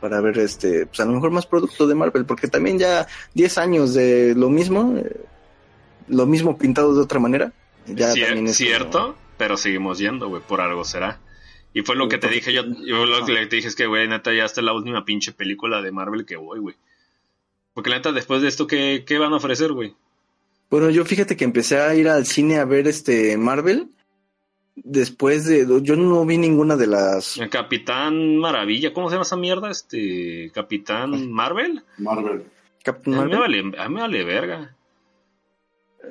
Para 0.00 0.20
ver 0.20 0.38
este, 0.38 0.86
pues 0.86 1.00
a 1.00 1.04
lo 1.04 1.12
mejor 1.12 1.30
más 1.32 1.46
producto 1.46 1.86
de 1.88 1.94
Marvel, 1.96 2.24
porque 2.24 2.46
también 2.46 2.78
ya 2.78 3.06
10 3.34 3.58
años 3.58 3.94
de 3.94 4.34
lo 4.36 4.48
mismo, 4.48 4.96
eh, 4.96 5.24
lo 6.06 6.24
mismo 6.26 6.56
pintado 6.56 6.94
de 6.94 7.00
otra 7.02 7.18
manera. 7.18 7.52
Ya 7.86 8.12
Cier- 8.14 8.26
también 8.26 8.46
es 8.46 8.58
como- 8.58 8.68
cierto, 8.68 9.16
pero 9.36 9.56
seguimos 9.56 9.98
yendo, 9.98 10.28
güey, 10.28 10.42
por 10.46 10.60
algo 10.60 10.84
será. 10.84 11.18
Y 11.74 11.82
fue 11.82 11.96
lo 11.96 12.08
que 12.08 12.18
te 12.18 12.28
dije 12.28 12.52
yo, 12.52 12.62
yo 12.64 13.04
lo 13.06 13.24
que 13.26 13.32
le 13.32 13.46
te 13.46 13.56
dije 13.56 13.68
es 13.68 13.74
que, 13.74 13.86
güey, 13.86 14.06
neta, 14.08 14.32
ya 14.32 14.44
está 14.44 14.62
la 14.62 14.72
última 14.72 15.04
pinche 15.04 15.32
película 15.32 15.82
de 15.82 15.90
Marvel 15.92 16.24
que 16.24 16.36
voy, 16.36 16.60
güey. 16.60 16.76
Porque 17.74 17.90
la 17.90 17.96
neta, 17.96 18.12
después 18.12 18.40
de 18.42 18.48
esto, 18.48 18.66
¿qué, 18.66 19.04
qué 19.06 19.18
van 19.18 19.32
a 19.32 19.36
ofrecer, 19.36 19.72
güey? 19.72 19.94
Bueno, 20.70 20.90
yo 20.90 21.04
fíjate 21.04 21.36
que 21.36 21.44
empecé 21.44 21.78
a 21.80 21.94
ir 21.94 22.08
al 22.08 22.26
cine 22.26 22.58
a 22.58 22.64
ver 22.64 22.86
este 22.88 23.36
Marvel. 23.38 23.88
Después 24.76 25.44
de. 25.46 25.66
Yo 25.82 25.96
no 25.96 26.24
vi 26.24 26.38
ninguna 26.38 26.76
de 26.76 26.86
las. 26.86 27.36
El 27.38 27.50
Capitán 27.50 28.36
Maravilla, 28.36 28.92
¿cómo 28.92 29.08
se 29.08 29.14
llama 29.14 29.22
esa 29.24 29.36
mierda? 29.36 29.70
Este. 29.70 30.50
Capitán 30.54 31.30
Marvel. 31.32 31.82
Marvel. 31.98 32.44
Captain 32.84 33.16
A 33.18 33.24
mí 33.24 33.30
me 33.32 33.36
Marvel. 33.38 33.62
vale, 33.72 33.78
a 33.82 33.88
mí 33.88 33.94
me 33.94 34.00
vale 34.02 34.24
verga. 34.24 34.74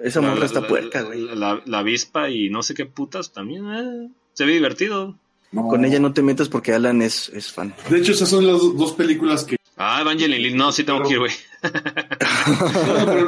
Esa 0.03 0.22
morra 0.22 0.45
está 0.45 0.68
puerca, 0.68 1.02
güey. 1.03 1.22
La, 1.22 1.36
la- 1.36 1.61
la 1.66 1.80
avispa 1.80 2.30
y 2.30 2.50
no 2.50 2.61
sé 2.61 2.74
qué 2.74 2.86
putas 2.86 3.32
también. 3.32 3.66
eh, 3.74 4.10
se 4.34 4.45
ve 4.45 4.53
divertido. 4.53 5.18
No. 5.52 5.68
Con 5.69 5.86
ella 5.86 6.00
no 6.00 6.14
te 6.14 6.22
metas 6.22 6.50
porque 6.50 6.74
Alan 6.74 7.02
es, 7.02 7.30
es 7.30 7.52
fan. 7.53 7.74
De 7.90 7.98
hecho, 8.00 8.11
esas 8.11 8.30
son 8.30 8.45
las 8.45 8.60
do- 8.60 8.72
dos 8.74 8.94
películas 8.94 9.44
que. 9.45 9.57
Ah, 9.78 10.02
Evangeline 10.02 10.58
no, 10.58 10.72
sí 10.72 10.84
tengo 10.84 11.04
que 11.04 11.14
ir, 11.14 11.20
güey. 11.20 11.32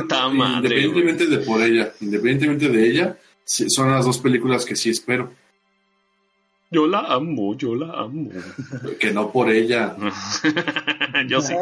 No, 0.09 0.29
madre, 0.33 0.81
independientemente 0.81 1.27
de 1.27 1.37
por 1.45 1.61
ella, 1.61 1.93
independientemente 2.01 2.69
de 2.69 2.89
ella, 2.89 3.17
son 3.45 3.91
las 3.91 4.03
dos 4.03 4.17
películas 4.17 4.65
que 4.65 4.75
sí 4.75 4.89
espero. 4.89 5.31
Yo 6.71 6.87
la 6.87 6.99
amo, 6.99 7.55
yo 7.55 7.75
la 7.75 7.93
amo. 7.99 8.31
Que 8.99 9.11
no 9.11 9.31
por 9.31 9.51
ella. 9.51 9.95
yo 11.27 11.41
sí. 11.41 11.53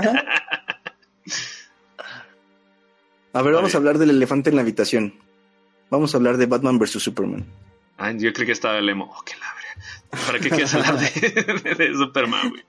A 3.33 3.41
ver, 3.41 3.53
vamos 3.53 3.73
a 3.73 3.77
hablar 3.77 3.97
del 3.97 4.09
elefante 4.11 4.49
en 4.49 4.55
la 4.55 4.61
habitación. 4.61 5.13
Vamos 5.89 6.13
a 6.13 6.17
hablar 6.17 6.37
de 6.37 6.45
Batman 6.45 6.79
vs. 6.79 7.03
Superman. 7.03 7.45
Ah, 7.97 8.11
yo 8.11 8.31
creí 8.33 8.45
que 8.45 8.51
estaba 8.53 8.77
el 8.77 8.87
emo. 8.89 9.13
Oh, 9.13 9.23
qué 9.23 9.33
la 9.37 9.53
verga. 9.53 10.25
¿Para 10.25 10.39
qué 10.39 10.49
quieres 10.49 10.73
hablar 10.73 10.97
de, 10.97 11.75
de 11.75 11.93
Superman, 11.93 12.49
güey? 12.49 12.63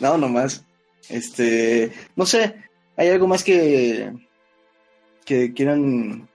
No, 0.00 0.16
nomás. 0.16 0.64
Este, 1.08 1.92
no 2.16 2.26
sé, 2.26 2.54
¿hay 2.96 3.08
algo 3.08 3.26
más 3.26 3.42
que 3.44 4.12
que 5.24 5.52
quieran 5.52 6.28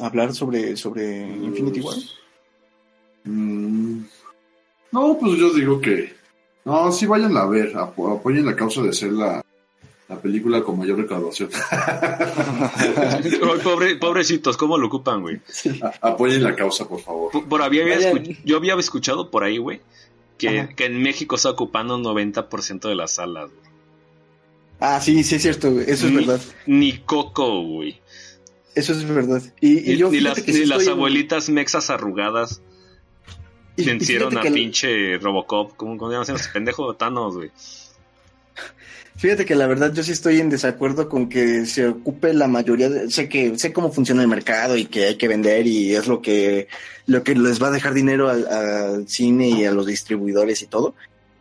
hablar 0.00 0.34
sobre 0.34 0.76
sobre 0.76 1.20
Infinity 1.26 1.80
War? 1.80 1.96
Mm, 3.24 4.00
No, 4.92 5.18
pues 5.20 5.38
yo 5.38 5.52
digo 5.52 5.80
que. 5.80 6.14
No, 6.64 6.90
sí 6.92 7.06
vayan 7.06 7.36
a 7.36 7.46
ver, 7.46 7.74
apo- 7.76 8.16
apoyen 8.18 8.44
la 8.46 8.54
causa 8.56 8.82
de 8.82 8.92
ser 8.92 9.12
la, 9.12 9.42
la 10.08 10.20
película 10.20 10.62
con 10.62 10.78
mayor 10.78 10.98
recaudación. 10.98 11.50
Pobre- 13.62 13.96
pobrecitos, 13.96 14.56
¿cómo 14.56 14.76
lo 14.78 14.86
ocupan, 14.88 15.22
güey? 15.22 15.40
Apoyen 16.00 16.42
la 16.42 16.54
causa, 16.54 16.88
por 16.88 17.00
favor. 17.00 17.32
Por, 17.32 17.48
por 17.48 17.62
había, 17.62 17.84
Vayan. 17.84 18.24
yo 18.44 18.56
había 18.56 18.74
escuchado 18.76 19.30
por 19.30 19.44
ahí, 19.44 19.58
güey, 19.58 19.80
que, 20.38 20.68
que 20.76 20.86
en 20.86 21.02
México 21.02 21.36
está 21.36 21.50
ocupando 21.50 21.96
un 21.96 22.04
90% 22.04 22.88
de 22.88 22.94
las 22.94 23.12
salas, 23.12 23.50
güey. 23.50 23.68
Ah, 24.80 25.00
sí, 25.00 25.24
sí 25.24 25.34
es 25.34 25.42
cierto, 25.42 25.72
güey, 25.72 25.84
eso 25.90 26.06
es 26.06 26.14
verdad. 26.14 26.40
Ni 26.66 26.98
Coco, 26.98 27.62
güey. 27.62 28.00
Eso 28.74 28.92
es 28.92 29.06
verdad. 29.08 29.42
Y, 29.60 29.92
y 29.92 29.96
yo 29.96 30.08
ni 30.10 30.20
las, 30.20 30.40
que 30.40 30.52
ni 30.52 30.64
las 30.64 30.84
en- 30.84 30.90
abuelitas 30.90 31.48
mexas 31.48 31.90
arrugadas 31.90 32.62
vencieron 33.76 34.36
a 34.38 34.42
que- 34.42 34.50
pinche 34.52 35.18
Robocop. 35.18 35.76
¿Cómo, 35.76 35.96
cómo 35.98 36.10
se 36.22 36.30
llama 36.32 36.40
ese 36.40 36.50
pendejo? 36.52 36.94
Thanos, 36.94 37.34
güey. 37.36 37.50
Fíjate 39.18 39.44
que 39.44 39.56
la 39.56 39.66
verdad 39.66 39.92
yo 39.92 40.04
sí 40.04 40.12
estoy 40.12 40.38
en 40.38 40.48
desacuerdo 40.48 41.08
con 41.08 41.28
que 41.28 41.66
se 41.66 41.88
ocupe 41.88 42.32
la 42.32 42.46
mayoría 42.46 42.88
de, 42.88 43.10
sé 43.10 43.28
que 43.28 43.58
sé 43.58 43.72
cómo 43.72 43.90
funciona 43.90 44.22
el 44.22 44.28
mercado 44.28 44.76
y 44.76 44.84
que 44.84 45.06
hay 45.06 45.16
que 45.16 45.26
vender 45.26 45.66
y 45.66 45.96
es 45.96 46.06
lo 46.06 46.22
que 46.22 46.68
lo 47.06 47.24
que 47.24 47.34
les 47.34 47.60
va 47.60 47.66
a 47.66 47.72
dejar 47.72 47.94
dinero 47.94 48.28
al, 48.28 49.08
cine 49.08 49.48
y 49.48 49.64
a 49.64 49.72
los 49.72 49.86
distribuidores 49.86 50.62
y 50.62 50.66
todo, 50.66 50.94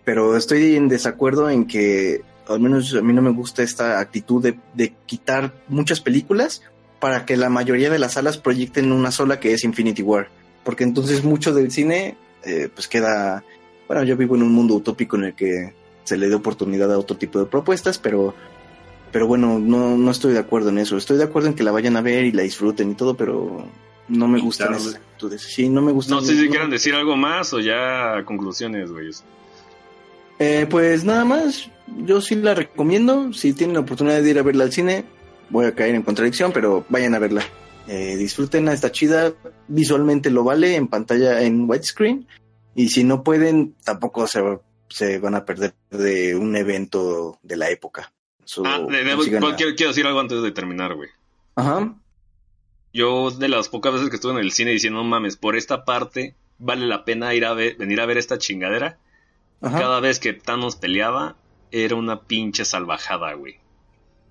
pero 0.03 0.35
estoy 0.35 0.75
en 0.75 0.88
desacuerdo 0.88 1.51
en 1.51 1.67
que 1.67 2.22
al 2.47 2.59
menos 2.59 2.95
a 2.95 3.01
mí 3.01 3.14
no 3.14 3.22
me 3.22 3.30
gusta 3.30 3.61
esta 3.61 3.99
actitud 3.99 4.41
de, 4.41 4.57
de 4.73 4.93
quitar 5.06 5.53
muchas 5.67 6.01
películas 6.01 6.64
para 6.99 7.25
que 7.25 7.38
la 7.38 7.49
mayoría 7.49 7.91
de 7.91 7.99
las 7.99 8.14
salas 8.14 8.39
proyecten 8.39 8.91
una 8.91 9.11
sola 9.11 9.39
que 9.39 9.53
es 9.53 9.64
Infinity 9.64 10.01
War, 10.01 10.30
porque 10.64 10.83
entonces 10.83 11.23
mucho 11.23 11.53
del 11.53 11.69
cine 11.69 12.17
eh, 12.43 12.69
pues 12.73 12.88
queda 12.88 13.43
bueno, 13.88 14.03
yo 14.03 14.17
vivo 14.17 14.35
en 14.35 14.41
un 14.41 14.51
mundo 14.51 14.73
utópico 14.73 15.15
en 15.15 15.25
el 15.25 15.35
que 15.35 15.75
se 16.07 16.15
le 16.15 16.29
dé 16.29 16.35
oportunidad 16.35 16.89
a 16.93 16.97
otro 16.97 17.17
tipo 17.17 17.37
de 17.37 17.47
propuestas, 17.47 17.97
pero, 17.97 18.33
pero 19.11 19.27
bueno, 19.27 19.59
no, 19.59 19.97
no 19.97 20.09
estoy 20.09 20.31
de 20.31 20.39
acuerdo 20.39 20.69
en 20.69 20.77
eso. 20.77 20.95
Estoy 20.95 21.17
de 21.17 21.25
acuerdo 21.25 21.49
en 21.49 21.53
que 21.53 21.63
la 21.63 21.73
vayan 21.73 21.97
a 21.97 22.01
ver 22.01 22.23
y 22.23 22.31
la 22.31 22.43
disfruten 22.43 22.91
y 22.91 22.95
todo, 22.95 23.17
pero 23.17 23.65
no 24.07 24.29
me 24.29 24.39
gustan 24.39 24.73
esas 24.73 24.95
actitudes. 24.95 25.41
Sí, 25.41 25.67
no 25.67 25.81
me 25.81 25.91
gustan. 25.91 26.15
No 26.15 26.23
sé 26.23 26.37
si 26.37 26.47
quieran 26.47 26.69
decir 26.69 26.95
algo 26.95 27.17
más 27.17 27.51
o 27.51 27.59
ya 27.59 28.23
conclusiones, 28.23 28.89
güey. 28.89 29.09
Eh, 30.39 30.65
pues 30.69 31.03
nada 31.03 31.25
más, 31.25 31.69
yo 32.05 32.21
sí 32.21 32.35
la 32.35 32.55
recomiendo. 32.55 33.33
Si 33.33 33.51
tienen 33.51 33.73
la 33.73 33.81
oportunidad 33.81 34.21
de 34.21 34.29
ir 34.29 34.39
a 34.39 34.43
verla 34.43 34.63
al 34.63 34.71
cine, 34.71 35.03
voy 35.49 35.65
a 35.65 35.75
caer 35.75 35.93
en 35.93 36.03
contradicción, 36.03 36.53
pero 36.53 36.85
vayan 36.87 37.15
a 37.15 37.19
verla. 37.19 37.43
Eh, 37.89 38.15
disfrútenla, 38.15 38.71
está 38.71 38.93
chida. 38.93 39.33
Visualmente 39.67 40.31
lo 40.31 40.45
vale 40.45 40.77
en 40.77 40.87
pantalla 40.87 41.41
en 41.41 41.69
widescreen. 41.69 42.25
Y 42.75 42.87
si 42.87 43.03
no 43.03 43.23
pueden, 43.23 43.75
tampoco 43.83 44.25
se, 44.25 44.41
se 44.90 45.19
van 45.19 45.35
a 45.35 45.45
perder 45.45 45.74
de 45.91 46.35
un 46.35 46.56
evento 46.56 47.40
de 47.43 47.57
la 47.57 47.69
época. 47.69 48.14
So, 48.45 48.64
Ah, 48.66 48.80
de- 48.80 49.03
de- 49.03 49.16
quiero, 49.57 49.75
quiero 49.75 49.91
decir 49.91 50.06
algo 50.07 50.19
antes 50.19 50.41
de 50.41 50.51
terminar, 50.51 50.95
güey. 50.95 51.09
Ajá. 51.56 51.93
Yo, 52.93 53.30
de 53.32 53.49
las 53.49 53.69
pocas 53.69 53.93
veces 53.93 54.09
que 54.09 54.16
estuve 54.16 54.32
en 54.33 54.38
el 54.40 54.51
cine 54.51 54.72
diciendo, 54.72 54.99
no 55.03 55.06
mames, 55.09 55.35
por 55.38 55.56
esta 55.56 55.85
parte 55.85 56.35
vale 56.57 56.88
la 56.88 57.03
pena 57.06 57.33
ir 57.35 57.45
a 57.45 57.53
ver, 57.53 57.75
venir 57.77 57.99
a 58.01 58.06
ver 58.06 58.17
esta 58.17 58.38
chingadera. 58.38 58.98
Ajá. 59.61 59.77
Cada 59.80 59.99
vez 59.99 60.19
que 60.19 60.33
Thanos 60.33 60.75
peleaba, 60.77 61.35
era 61.72 61.95
una 61.95 62.22
pinche 62.22 62.64
salvajada, 62.66 63.33
güey. 63.33 63.56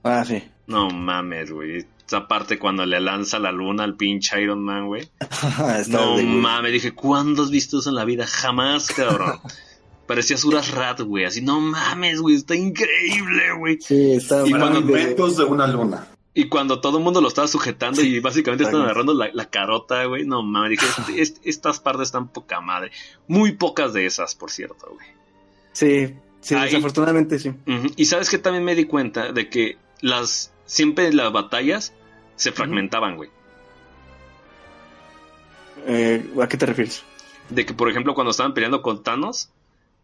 Ah, 0.03 0.25
sí. 0.25 0.43
No 0.67 0.89
mames, 0.91 1.51
güey. 1.53 1.85
Esa 2.07 2.27
parte 2.29 2.59
cuando 2.59 2.87
le 2.87 3.01
lanza 3.01 3.39
la 3.39 3.53
luna 3.53 3.85
al 3.85 3.97
pinche 3.97 4.41
Iron 4.41 4.63
Man, 4.65 4.87
güey. 4.87 5.09
No 5.89 6.17
mames, 6.23 6.73
dije, 6.73 6.93
¿cuándo 6.93 7.43
has 7.43 7.51
visto 7.51 7.79
eso 7.81 7.91
en 7.91 7.97
la 7.97 8.05
vida? 8.05 8.27
Jamás, 8.27 8.89
cabrón. 8.89 9.41
Parecía 10.07 10.37
Suras 10.37 10.71
Rat, 10.73 11.01
güey. 11.01 11.25
Así, 11.25 11.41
no 11.43 11.61
mames, 11.61 12.21
güey, 12.21 12.37
está 12.37 12.55
increíble, 12.55 13.53
güey. 13.59 13.79
Sí, 13.81 14.13
está 14.13 14.47
Y 14.47 14.51
cuando- 14.51 14.81
de- 14.81 15.45
una 15.49 15.67
luna. 15.67 16.09
Y 16.33 16.49
cuando 16.49 16.81
todo 16.81 16.99
el 16.99 17.05
mundo 17.05 17.23
lo 17.23 17.29
estaba 17.29 17.49
sujetando 17.49 18.03
y 18.03 18.21
básicamente 18.21 18.65
están 18.65 18.83
agarrando 18.83 19.15
la, 19.15 19.31
la 19.33 19.49
carota, 19.49 20.05
güey. 20.05 20.27
No 20.27 20.43
mames, 20.43 20.71
dije, 20.73 20.87
"Este- 20.87 21.21
est- 21.23 21.39
estas 21.45 21.81
partes 21.81 22.09
están 22.09 22.29
poca 22.29 22.61
madre. 22.61 22.93
Muy 23.27 23.53
pocas 23.53 23.93
de 23.95 24.05
esas, 24.07 24.35
por 24.35 24.51
cierto, 24.51 24.87
güey. 24.95 25.07
Sí, 25.73 26.15
sí, 26.41 26.55
Ahí- 26.55 26.67
desafortunadamente 26.67 27.39
sí. 27.39 27.53
Y 27.97 28.05
sabes 28.05 28.29
que 28.31 28.37
también 28.39 28.65
me 28.65 28.75
di 28.75 28.85
cuenta 28.85 29.33
de 29.33 29.49
que 29.49 29.79
las 30.03 30.53
siempre 30.67 31.11
las 31.13 31.33
batallas 31.33 31.95
se 32.37 32.53
fragmentaban, 32.53 33.17
güey. 33.17 33.31
Eh, 35.87 36.23
¿A 36.43 36.49
qué 36.49 36.57
te 36.57 36.67
refieres? 36.67 37.03
De 37.49 37.65
que, 37.65 37.75
por 37.75 37.89
ejemplo, 37.91 38.15
cuando 38.15 38.31
estaban 38.33 38.55
peleando 38.55 38.83
con 38.83 39.03
Thanos 39.03 39.51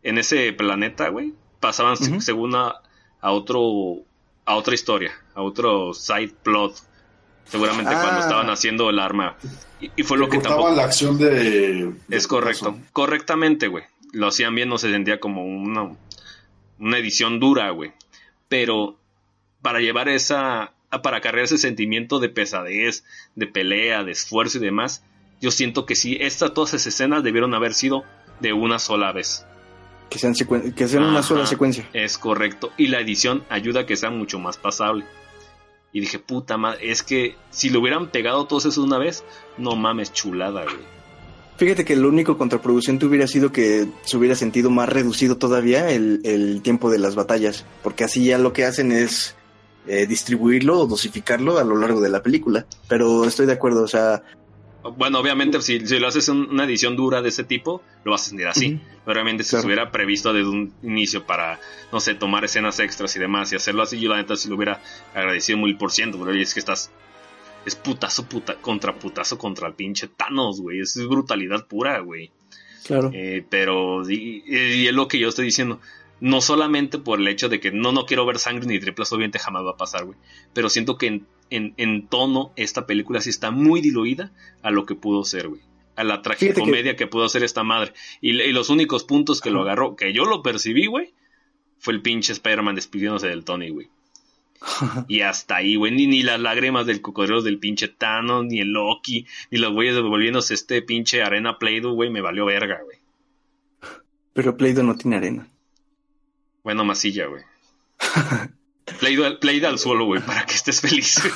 en 0.02 0.18
ese 0.18 0.52
planeta, 0.52 1.08
güey, 1.08 1.32
pasaban 1.60 1.96
según 2.20 2.54
a, 2.54 2.74
a 3.20 3.32
otro 3.32 4.04
a 4.44 4.56
otra 4.56 4.74
historia, 4.74 5.12
a 5.34 5.42
otro 5.42 5.94
side 5.94 6.32
plot. 6.42 6.74
Seguramente 7.44 7.92
Ah. 7.94 8.00
cuando 8.02 8.20
estaban 8.20 8.50
haciendo 8.50 8.88
el 8.90 8.98
arma. 8.98 9.36
Y, 9.80 9.90
y 9.96 10.02
fue 10.04 10.16
lo 10.16 10.28
que 10.28 10.38
tampoco 10.38 10.70
la 10.74 10.84
acción 10.84 11.18
de. 11.18 11.92
es 12.08 12.22
de 12.22 12.28
correcto. 12.28 12.78
Correctamente, 12.92 13.68
güey. 13.68 13.84
Lo 14.12 14.28
hacían 14.28 14.54
bien, 14.54 14.68
no 14.68 14.78
se 14.78 14.90
sentía 14.90 15.20
como 15.20 15.44
una, 15.44 15.90
una 16.78 16.98
edición 16.98 17.40
dura, 17.40 17.70
güey. 17.70 17.92
Pero 18.48 18.96
para 19.60 19.80
llevar 19.80 20.08
esa, 20.08 20.72
para 21.02 21.20
cargar 21.20 21.44
ese 21.44 21.58
sentimiento 21.58 22.18
de 22.20 22.28
pesadez, 22.28 23.04
de 23.34 23.46
pelea, 23.46 24.02
de 24.04 24.12
esfuerzo 24.12 24.58
y 24.58 24.60
demás, 24.60 25.04
yo 25.40 25.50
siento 25.50 25.86
que 25.86 25.94
sí, 25.94 26.16
estas 26.20 26.54
todas 26.54 26.74
esas 26.74 26.88
escenas 26.94 27.22
debieron 27.22 27.54
haber 27.54 27.74
sido 27.74 28.04
de 28.40 28.52
una 28.52 28.78
sola 28.78 29.12
vez. 29.12 29.46
Que 30.12 30.18
sean, 30.18 30.34
que 30.34 30.88
sean 30.88 31.04
una 31.04 31.22
sola 31.22 31.46
secuencia. 31.46 31.88
Es 31.94 32.18
correcto. 32.18 32.70
Y 32.76 32.88
la 32.88 33.00
edición 33.00 33.44
ayuda 33.48 33.80
a 33.80 33.86
que 33.86 33.96
sea 33.96 34.10
mucho 34.10 34.38
más 34.38 34.58
pasable. 34.58 35.06
Y 35.90 36.00
dije, 36.00 36.18
puta 36.18 36.58
madre, 36.58 36.90
es 36.90 37.02
que 37.02 37.36
si 37.50 37.70
lo 37.70 37.80
hubieran 37.80 38.10
pegado 38.10 38.46
todos 38.46 38.66
eso 38.66 38.82
una 38.82 38.98
vez, 38.98 39.24
no 39.56 39.74
mames, 39.74 40.12
chulada, 40.12 40.64
güey. 40.64 40.76
Fíjate 41.56 41.86
que 41.86 41.96
lo 41.96 42.08
único 42.08 42.36
contraproducente 42.36 43.06
hubiera 43.06 43.26
sido 43.26 43.52
que 43.52 43.86
se 44.04 44.16
hubiera 44.18 44.34
sentido 44.34 44.68
más 44.68 44.88
reducido 44.88 45.38
todavía 45.38 45.90
el, 45.90 46.20
el 46.24 46.60
tiempo 46.60 46.90
de 46.90 46.98
las 46.98 47.14
batallas, 47.14 47.64
porque 47.82 48.04
así 48.04 48.24
ya 48.24 48.36
lo 48.36 48.52
que 48.52 48.64
hacen 48.64 48.92
es 48.92 49.34
eh, 49.86 50.06
distribuirlo 50.06 50.80
o 50.80 50.86
dosificarlo 50.86 51.58
a 51.58 51.64
lo 51.64 51.76
largo 51.76 52.00
de 52.00 52.10
la 52.10 52.22
película. 52.22 52.66
Pero 52.88 53.24
estoy 53.24 53.46
de 53.46 53.52
acuerdo, 53.52 53.82
o 53.82 53.88
sea, 53.88 54.22
Bueno, 54.96 55.20
obviamente, 55.20 55.60
si, 55.62 55.86
si 55.86 55.98
lo 55.98 56.08
haces 56.08 56.28
en 56.28 56.38
una 56.50 56.64
edición 56.64 56.96
dura 56.96 57.22
de 57.22 57.28
ese 57.28 57.44
tipo, 57.44 57.82
lo 58.04 58.10
vas 58.12 58.22
a 58.22 58.28
sentir 58.30 58.46
así. 58.48 58.80
Pero 59.04 59.12
obviamente, 59.16 59.44
si 59.44 59.50
Claro. 59.50 59.62
se 59.62 59.66
hubiera 59.66 59.90
previsto 59.92 60.32
desde 60.32 60.48
un 60.50 60.72
inicio 60.82 61.24
para, 61.26 61.60
no 61.92 62.00
sé, 62.00 62.14
tomar 62.14 62.44
escenas 62.44 62.78
extras 62.80 63.14
y 63.16 63.18
demás 63.20 63.52
y 63.52 63.56
hacerlo 63.56 63.82
así, 63.82 64.00
yo 64.00 64.10
la 64.10 64.16
neta 64.16 64.34
sí 64.36 64.48
lo 64.48 64.56
hubiera 64.56 64.80
agradecido 65.14 65.58
mil 65.58 65.76
por 65.76 65.92
ciento. 65.92 66.18
Pero 66.18 66.30
oye, 66.32 66.42
es 66.42 66.52
que 66.54 66.60
estás. 66.60 66.90
Es 67.64 67.76
putazo 67.76 68.24
puta, 68.28 68.56
contra 68.56 68.98
putazo 68.98 69.38
contra 69.38 69.68
el 69.68 69.74
pinche 69.74 70.08
Thanos, 70.08 70.60
güey. 70.60 70.80
Es 70.80 70.96
brutalidad 71.06 71.66
pura, 71.68 72.00
güey. 72.00 72.32
claro. 72.84 73.10
Eh, 73.14 73.44
pero, 73.48 74.02
y, 74.10 74.42
y 74.46 74.88
es 74.88 74.92
lo 74.94 75.06
que 75.06 75.18
yo 75.20 75.28
estoy 75.28 75.44
diciendo. 75.46 75.80
No 76.18 76.40
solamente 76.40 76.98
por 76.98 77.18
el 77.20 77.26
hecho 77.28 77.48
de 77.48 77.58
que 77.58 77.72
no, 77.72 77.90
no 77.92 78.06
quiero 78.06 78.24
ver 78.26 78.38
sangre 78.38 78.66
ni 78.66 78.78
triplas, 78.78 79.12
obviamente 79.12 79.38
jamás 79.40 79.64
va 79.64 79.72
a 79.72 79.76
pasar, 79.76 80.04
güey. 80.04 80.16
Pero 80.52 80.68
siento 80.68 80.96
que 80.96 81.06
en, 81.08 81.26
en, 81.56 81.74
en 81.76 82.08
tono 82.08 82.52
esta 82.56 82.86
película 82.86 83.20
sí 83.20 83.30
está 83.30 83.50
muy 83.50 83.80
diluida 83.80 84.32
a 84.62 84.70
lo 84.70 84.86
que 84.86 84.94
pudo 84.94 85.24
ser, 85.24 85.48
güey. 85.48 85.60
A 85.94 86.04
la 86.04 86.22
tragicomedia 86.22 86.96
que... 86.96 87.06
pudo 87.06 87.24
hacer 87.24 87.44
esta 87.44 87.62
madre. 87.62 87.92
Y, 88.20 88.40
y 88.40 88.52
los 88.52 88.70
únicos 88.70 89.04
puntos 89.04 89.40
que 89.40 89.50
lo 89.50 89.62
agarró, 89.62 89.94
que 89.94 90.12
yo 90.12 90.24
lo 90.24 90.42
percibí, 90.42 90.86
güey, 90.86 91.12
fue 91.78 91.92
el 91.92 92.02
pinche 92.02 92.32
Spider-Man 92.32 92.74
despidiéndose 92.74 93.28
del 93.28 93.44
Tony, 93.44 93.68
güey. 93.68 93.88
y 95.08 95.20
hasta 95.20 95.56
ahí, 95.56 95.76
güey, 95.76 95.92
ni, 95.92 96.06
ni 96.06 96.22
las 96.22 96.40
lágrimas 96.40 96.86
del 96.86 97.02
cocodrilo 97.02 97.42
del 97.42 97.58
pinche 97.58 97.88
Thanos, 97.88 98.46
ni 98.46 98.60
el 98.60 98.68
Loki, 98.68 99.26
ni 99.50 99.58
los 99.58 99.72
güeyes 99.72 99.94
devolviéndose 99.94 100.54
este 100.54 100.82
pinche 100.82 101.22
arena 101.22 101.58
Play-Doh, 101.58 101.94
güey, 101.94 102.10
me 102.10 102.20
valió 102.20 102.46
verga, 102.46 102.80
güey. 102.82 102.98
Pero 104.32 104.56
Play-Doh 104.56 104.82
no 104.82 104.96
tiene 104.96 105.16
arena. 105.16 105.48
Bueno, 106.64 106.84
masilla, 106.84 107.26
güey. 107.26 107.42
Play 108.98 109.64
al 109.64 109.78
suelo, 109.78 110.06
güey, 110.06 110.22
para 110.22 110.44
que 110.46 110.54
estés 110.54 110.80
feliz. 110.80 111.20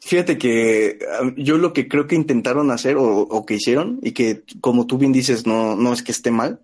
Fíjate 0.00 0.38
que 0.38 1.00
um, 1.20 1.34
yo 1.34 1.58
lo 1.58 1.72
que 1.72 1.88
creo 1.88 2.06
que 2.06 2.14
intentaron 2.14 2.70
hacer 2.70 2.96
o, 2.96 3.22
o, 3.22 3.44
que 3.44 3.54
hicieron 3.54 3.98
y 4.02 4.12
que 4.12 4.44
como 4.60 4.86
tú 4.86 4.98
bien 4.98 5.12
dices 5.12 5.46
no, 5.46 5.74
no 5.74 5.92
es 5.92 6.04
que 6.04 6.12
esté 6.12 6.30
mal, 6.30 6.60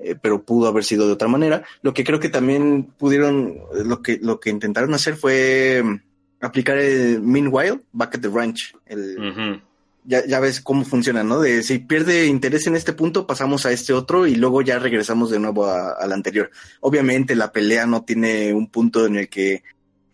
eh, 0.00 0.14
pero 0.20 0.44
pudo 0.44 0.68
haber 0.68 0.84
sido 0.84 1.06
de 1.06 1.14
otra 1.14 1.28
manera. 1.28 1.64
Lo 1.80 1.94
que 1.94 2.04
creo 2.04 2.20
que 2.20 2.28
también 2.28 2.84
pudieron, 2.98 3.58
lo 3.72 4.02
que, 4.02 4.18
lo 4.20 4.38
que 4.38 4.50
intentaron 4.50 4.92
hacer 4.92 5.16
fue 5.16 5.80
um, 5.82 5.98
aplicar 6.40 6.76
el 6.76 7.22
Meanwhile, 7.22 7.80
Back 7.92 8.16
at 8.16 8.20
the 8.20 8.28
Ranch. 8.28 8.74
El, 8.84 9.18
uh 9.18 9.22
-huh. 9.22 9.62
Ya, 10.04 10.24
ya 10.26 10.40
ves 10.40 10.60
cómo 10.60 10.84
funciona, 10.84 11.24
¿no? 11.24 11.40
De 11.40 11.62
si 11.62 11.78
pierde 11.78 12.26
interés 12.26 12.66
en 12.66 12.76
este 12.76 12.92
punto, 12.92 13.26
pasamos 13.26 13.66
a 13.66 13.72
este 13.72 13.92
otro 13.92 14.26
y 14.26 14.34
luego 14.34 14.62
ya 14.62 14.78
regresamos 14.78 15.30
de 15.30 15.40
nuevo 15.40 15.66
al 15.66 16.12
anterior. 16.12 16.50
Obviamente 16.80 17.34
la 17.34 17.52
pelea 17.52 17.86
no 17.86 18.04
tiene 18.04 18.52
un 18.52 18.68
punto 18.68 19.06
en 19.06 19.16
el 19.16 19.28
que 19.28 19.62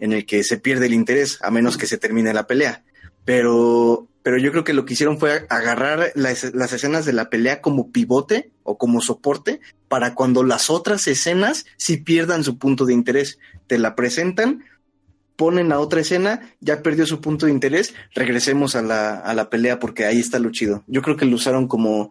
en 0.01 0.13
el 0.13 0.27
que 0.27 0.43
se 0.43 0.57
pierde 0.57 0.87
el 0.87 0.95
interés, 0.95 1.39
a 1.43 1.51
menos 1.51 1.77
que 1.77 1.87
se 1.87 1.99
termine 1.99 2.33
la 2.33 2.47
pelea. 2.47 2.83
Pero, 3.25 4.09
pero 4.23 4.39
yo 4.39 4.51
creo 4.51 4.65
que 4.65 4.73
lo 4.73 4.87
que 4.87 4.95
hicieron 4.95 5.19
fue 5.19 5.47
agarrar 5.51 6.11
las, 6.15 6.55
las, 6.55 6.73
escenas 6.73 7.05
de 7.05 7.13
la 7.13 7.29
pelea 7.29 7.61
como 7.61 7.93
pivote 7.93 8.51
o 8.63 8.79
como 8.79 9.03
soporte 9.03 9.61
para 9.89 10.15
cuando 10.15 10.43
las 10.43 10.71
otras 10.71 11.07
escenas 11.07 11.67
sí 11.77 11.99
pierdan 11.99 12.45
su 12.45 12.57
punto 12.57 12.87
de 12.87 12.95
interés. 12.95 13.39
Te 13.67 13.79
la 13.79 13.95
presentan, 13.95 14.65
ponen 15.41 15.73
a 15.73 15.79
otra 15.79 16.03
escena, 16.03 16.53
ya 16.61 16.83
perdió 16.83 17.07
su 17.07 17.23
punto 17.23 17.47
de 17.47 17.53
interés, 17.53 17.95
regresemos 18.15 18.77
a 18.77 18.83
la, 18.83 19.19
a 19.19 19.33
la 19.33 19.49
pelea 19.49 19.79
porque 19.79 20.05
ahí 20.05 20.19
está 20.19 20.39
lo 20.39 20.51
chido. 20.51 20.85
Yo 20.87 21.01
creo 21.01 21.17
que 21.17 21.25
lo 21.25 21.35
usaron 21.37 21.67
como, 21.67 22.11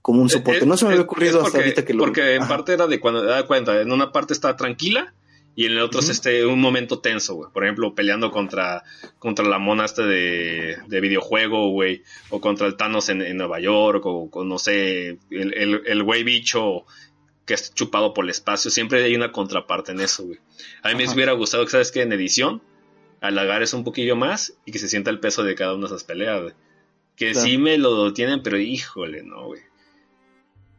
como 0.00 0.22
un 0.22 0.30
soporte. 0.30 0.64
No 0.64 0.78
se 0.78 0.86
me 0.86 0.92
había 0.92 1.02
ocurrido 1.02 1.40
porque, 1.42 1.46
hasta 1.48 1.58
ahorita 1.58 1.84
que 1.84 1.92
lo 1.92 2.04
Porque 2.04 2.36
en 2.36 2.42
Ajá. 2.42 2.56
parte 2.56 2.72
era 2.72 2.86
de 2.86 2.98
cuando 2.98 3.20
te 3.20 3.26
das 3.26 3.44
cuenta, 3.44 3.82
en 3.82 3.92
una 3.92 4.12
parte 4.12 4.32
está 4.32 4.56
tranquila 4.56 5.12
y 5.54 5.66
en 5.66 5.72
el 5.72 5.80
otro 5.82 5.98
uh 5.98 6.02
-huh. 6.02 6.04
es 6.04 6.10
este 6.10 6.46
un 6.46 6.58
momento 6.58 7.00
tenso, 7.00 7.34
güey. 7.34 7.50
Por 7.52 7.64
ejemplo, 7.64 7.94
peleando 7.94 8.30
contra, 8.30 8.82
contra 9.18 9.44
la 9.44 9.58
mona 9.58 9.84
este 9.84 10.04
de, 10.04 10.78
de 10.88 11.00
videojuego, 11.02 11.72
güey. 11.72 12.02
O 12.30 12.40
contra 12.40 12.66
el 12.66 12.76
Thanos 12.78 13.10
en, 13.10 13.20
en 13.20 13.36
Nueva 13.36 13.60
York, 13.60 14.06
o, 14.06 14.30
o, 14.32 14.44
no 14.44 14.58
sé, 14.58 15.18
el, 15.30 15.52
el, 15.54 15.82
el 15.84 16.02
güey 16.02 16.24
bicho 16.24 16.86
que 17.44 17.54
es 17.54 17.74
chupado 17.74 18.14
por 18.14 18.24
el 18.24 18.30
espacio. 18.30 18.70
Siempre 18.70 19.02
hay 19.04 19.14
una 19.16 19.32
contraparte 19.32 19.92
en 19.92 20.00
eso, 20.00 20.24
güey. 20.24 20.38
A 20.82 20.94
mí 20.94 21.02
Ajá. 21.02 21.10
me 21.10 21.14
hubiera 21.14 21.32
gustado 21.32 21.64
que, 21.64 21.72
¿sabes 21.72 21.90
qué? 21.90 22.02
En 22.02 22.12
edición, 22.12 22.62
halagar 23.20 23.62
eso 23.62 23.76
un 23.76 23.84
poquillo 23.84 24.16
más 24.16 24.54
y 24.64 24.72
que 24.72 24.78
se 24.78 24.88
sienta 24.88 25.10
el 25.10 25.20
peso 25.20 25.42
de 25.44 25.54
cada 25.54 25.74
una 25.74 25.88
de 25.88 25.94
esas 25.94 26.04
peleas, 26.04 26.42
güey. 26.42 26.54
Que 27.16 27.32
claro. 27.32 27.46
sí 27.46 27.58
me 27.58 27.78
lo 27.78 28.12
tienen, 28.12 28.42
pero 28.42 28.58
híjole, 28.58 29.22
no, 29.22 29.46
güey. 29.46 29.60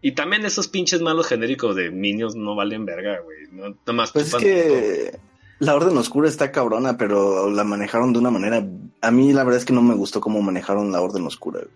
Y 0.02 0.14
también 0.14 0.46
esos 0.46 0.68
pinches 0.68 1.02
malos 1.02 1.28
genéricos 1.28 1.76
de 1.76 1.92
Minions 1.92 2.36
no 2.36 2.56
valen 2.56 2.86
verga, 2.86 3.20
güey. 3.20 3.48
No, 3.52 3.70
nada 3.70 3.94
más 3.94 4.12
pues 4.12 4.34
es 4.34 4.36
que 4.36 5.20
la 5.60 5.76
Orden 5.76 5.96
Oscura 5.96 6.28
está 6.28 6.52
cabrona, 6.52 6.98
pero 6.98 7.52
la 7.52 7.64
manejaron 7.64 8.14
de 8.14 8.20
una 8.20 8.32
manera. 8.32 8.66
A 9.02 9.12
mí 9.12 9.32
la 9.32 9.44
verdad 9.44 9.60
es 9.60 9.66
que 9.66 9.74
no 9.74 9.84
me 9.84 9.94
gustó 9.94 10.20
cómo 10.20 10.42
manejaron 10.42 10.92
la 10.92 11.02
Orden 11.02 11.28
Oscura. 11.28 11.60
Güey. 11.60 11.72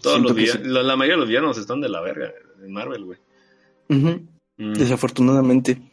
Todos 0.00 0.20
los 0.20 0.64
la, 0.64 0.82
la, 0.84 0.96
mayoría 0.96 1.16
de 1.16 1.20
los 1.20 1.28
villanos 1.28 1.58
están 1.58 1.80
de 1.80 1.88
la 1.88 2.00
verga 2.00 2.32
en 2.62 2.72
Marvel, 2.72 3.04
güey. 3.04 3.18
Uh 3.88 3.94
-huh. 3.94 4.28
mm. 4.56 4.72
Desafortunadamente. 4.74 5.89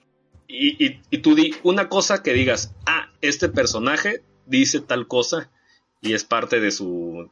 Y, 0.48 0.86
y, 0.86 1.02
y 1.12 1.18
tú 1.20 1.36
di 1.36 1.54
una 1.64 1.90
cosa 1.90 2.24
que 2.24 2.34
digas, 2.34 2.74
ah, 2.86 3.10
este 3.22 3.50
personaje 3.50 4.24
dice 4.46 4.80
tal 4.80 5.08
cosa 5.08 5.50
y 6.02 6.14
es 6.14 6.24
parte 6.24 6.60
de 6.60 6.72
su 6.72 7.30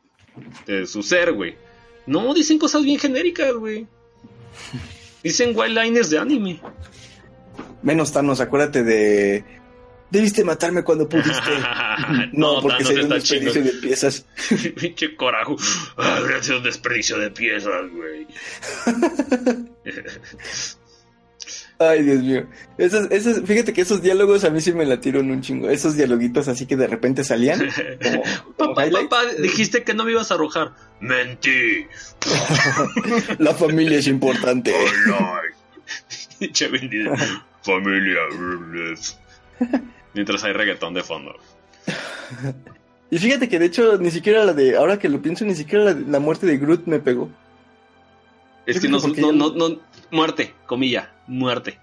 de 0.66 0.86
su 0.86 1.04
ser, 1.04 1.34
güey. 1.34 1.56
No, 2.06 2.34
dicen 2.34 2.60
cosas 2.60 2.84
bien 2.84 3.00
genéricas, 3.00 3.54
güey. 3.54 3.88
Dicen 5.24 5.56
liners 5.56 6.12
de 6.12 6.20
anime. 6.20 6.62
Menos 7.82 8.12
Thanos, 8.12 8.40
acuérdate 8.42 8.84
de. 8.84 9.44
Debiste 10.12 10.44
matarme 10.44 10.84
cuando 10.84 11.10
pudiste. 11.10 11.32
no, 12.34 12.58
no, 12.58 12.62
porque 12.62 12.84
sería 12.84 13.04
un 13.04 13.10
desperdicio 13.10 13.64
de 13.64 13.72
piezas. 13.72 14.26
Pinche 14.80 15.16
corajo. 15.16 15.56
Habría 15.98 16.44
sido 16.44 16.60
un 16.60 16.64
desperdicio 16.64 17.18
de 17.18 17.32
piezas, 17.32 17.90
güey. 17.92 18.28
Ay, 21.78 22.04
Dios 22.04 22.24
mío. 22.24 22.46
Esos, 22.78 23.12
esos, 23.12 23.42
fíjate 23.42 23.74
que 23.74 23.82
esos 23.82 24.02
diálogos 24.02 24.46
a 24.46 24.50
mí 24.50 24.62
sí 24.62 24.72
me 24.72 24.86
latieron 24.86 25.30
un 25.30 25.42
chingo. 25.42 25.70
Esos 25.70 25.98
dialoguitos 25.98 26.48
así 26.48 26.66
que 26.66 26.78
de 26.78 26.88
repente 26.88 27.24
salían. 27.24 27.60
Como, 28.58 28.76
papá, 28.76 29.26
dijiste 29.40 29.84
que 29.84 29.94
no 29.94 30.06
me 30.06 30.12
ibas 30.12 30.32
a 30.32 30.36
arrojar. 30.36 30.72
Mentí. 31.02 31.86
La 33.40 33.54
familia 33.54 34.00
es 34.00 34.08
importante. 34.08 34.74
familia. 37.62 38.22
Mientras 40.14 40.44
hay 40.44 40.54
reggaetón 40.54 40.94
de 40.94 41.04
fondo. 41.04 41.36
Y 43.12 43.18
fíjate 43.18 43.50
que 43.50 43.60
de 43.60 43.66
hecho 43.66 43.98
ni 43.98 44.12
siquiera 44.12 44.46
la 44.46 44.54
de, 44.54 44.78
ahora 44.78 44.98
que 44.98 45.10
lo 45.10 45.22
pienso, 45.22 45.46
ni 45.46 45.56
siquiera 45.56 45.86
la, 45.86 45.94
la 45.94 46.20
muerte 46.20 46.46
de 46.46 46.58
Groot 46.58 46.88
me 46.88 47.00
pegó. 47.00 47.30
Es 48.66 48.80
que 48.80 48.88
no, 48.88 49.00
no, 49.00 49.32
no, 49.32 49.50
no, 49.54 49.80
muerte, 50.10 50.54
comilla, 50.66 51.12
muerte. 51.28 51.80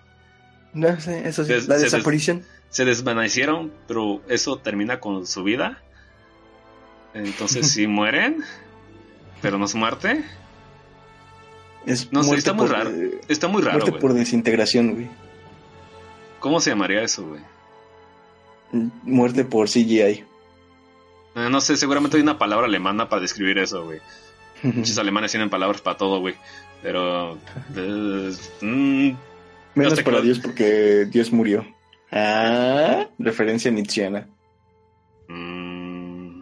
No 0.73 1.01
sé, 1.01 1.29
eso 1.29 1.45
sí, 1.45 1.53
la 1.67 1.77
desaparición. 1.77 2.39
Se, 2.71 2.85
des, 2.85 2.99
se 2.99 3.03
desvanecieron, 3.03 3.73
pero 3.87 4.23
eso 4.29 4.59
termina 4.59 5.01
con 5.01 5.27
su 5.27 5.43
vida. 5.43 5.83
Entonces 7.15 7.69
sí 7.73 7.87
mueren, 7.87 8.43
pero 9.41 9.59
no 9.59 9.67
es 9.67 9.75
muerte. 9.75 10.25
Es 11.87 12.13
no 12.13 12.23
sé, 12.23 12.37
está 12.37 12.53
muy 12.53 12.69
raro. 12.69 12.91
Está 13.29 13.49
muy 13.49 13.63
raro, 13.63 13.81
Muerte 13.81 13.99
por 13.99 14.15
desintegración, 14.15 14.95
güey. 14.95 15.09
¿Cómo 16.39 16.61
se 16.61 16.71
llamaría 16.71 17.03
eso, 17.03 17.27
güey? 17.27 17.41
Muerte 19.03 19.45
por 19.45 19.69
CGI. 19.69 20.25
Eh, 21.35 21.49
no 21.51 21.61
sé, 21.61 21.77
seguramente 21.77 22.17
hay 22.17 22.23
una 22.23 22.39
palabra 22.39 22.67
alemana 22.67 23.09
para 23.09 23.23
describir 23.23 23.59
eso, 23.59 23.85
güey. 23.85 24.01
Muchos 24.63 24.97
alemanes 24.99 25.31
tienen 25.31 25.51
palabras 25.51 25.81
para 25.81 25.97
todo, 25.97 26.21
güey. 26.21 26.35
Pero. 26.83 27.39
Eh, 27.77 28.33
mm, 28.61 29.11
Menos 29.75 30.03
para 30.03 30.21
Dios 30.21 30.39
porque 30.39 31.07
Dios 31.11 31.33
murió. 31.33 31.67
Ah, 32.11 33.09
referencia 33.19 33.71
nietzscheana. 33.71 34.29
Mm. 35.29 36.41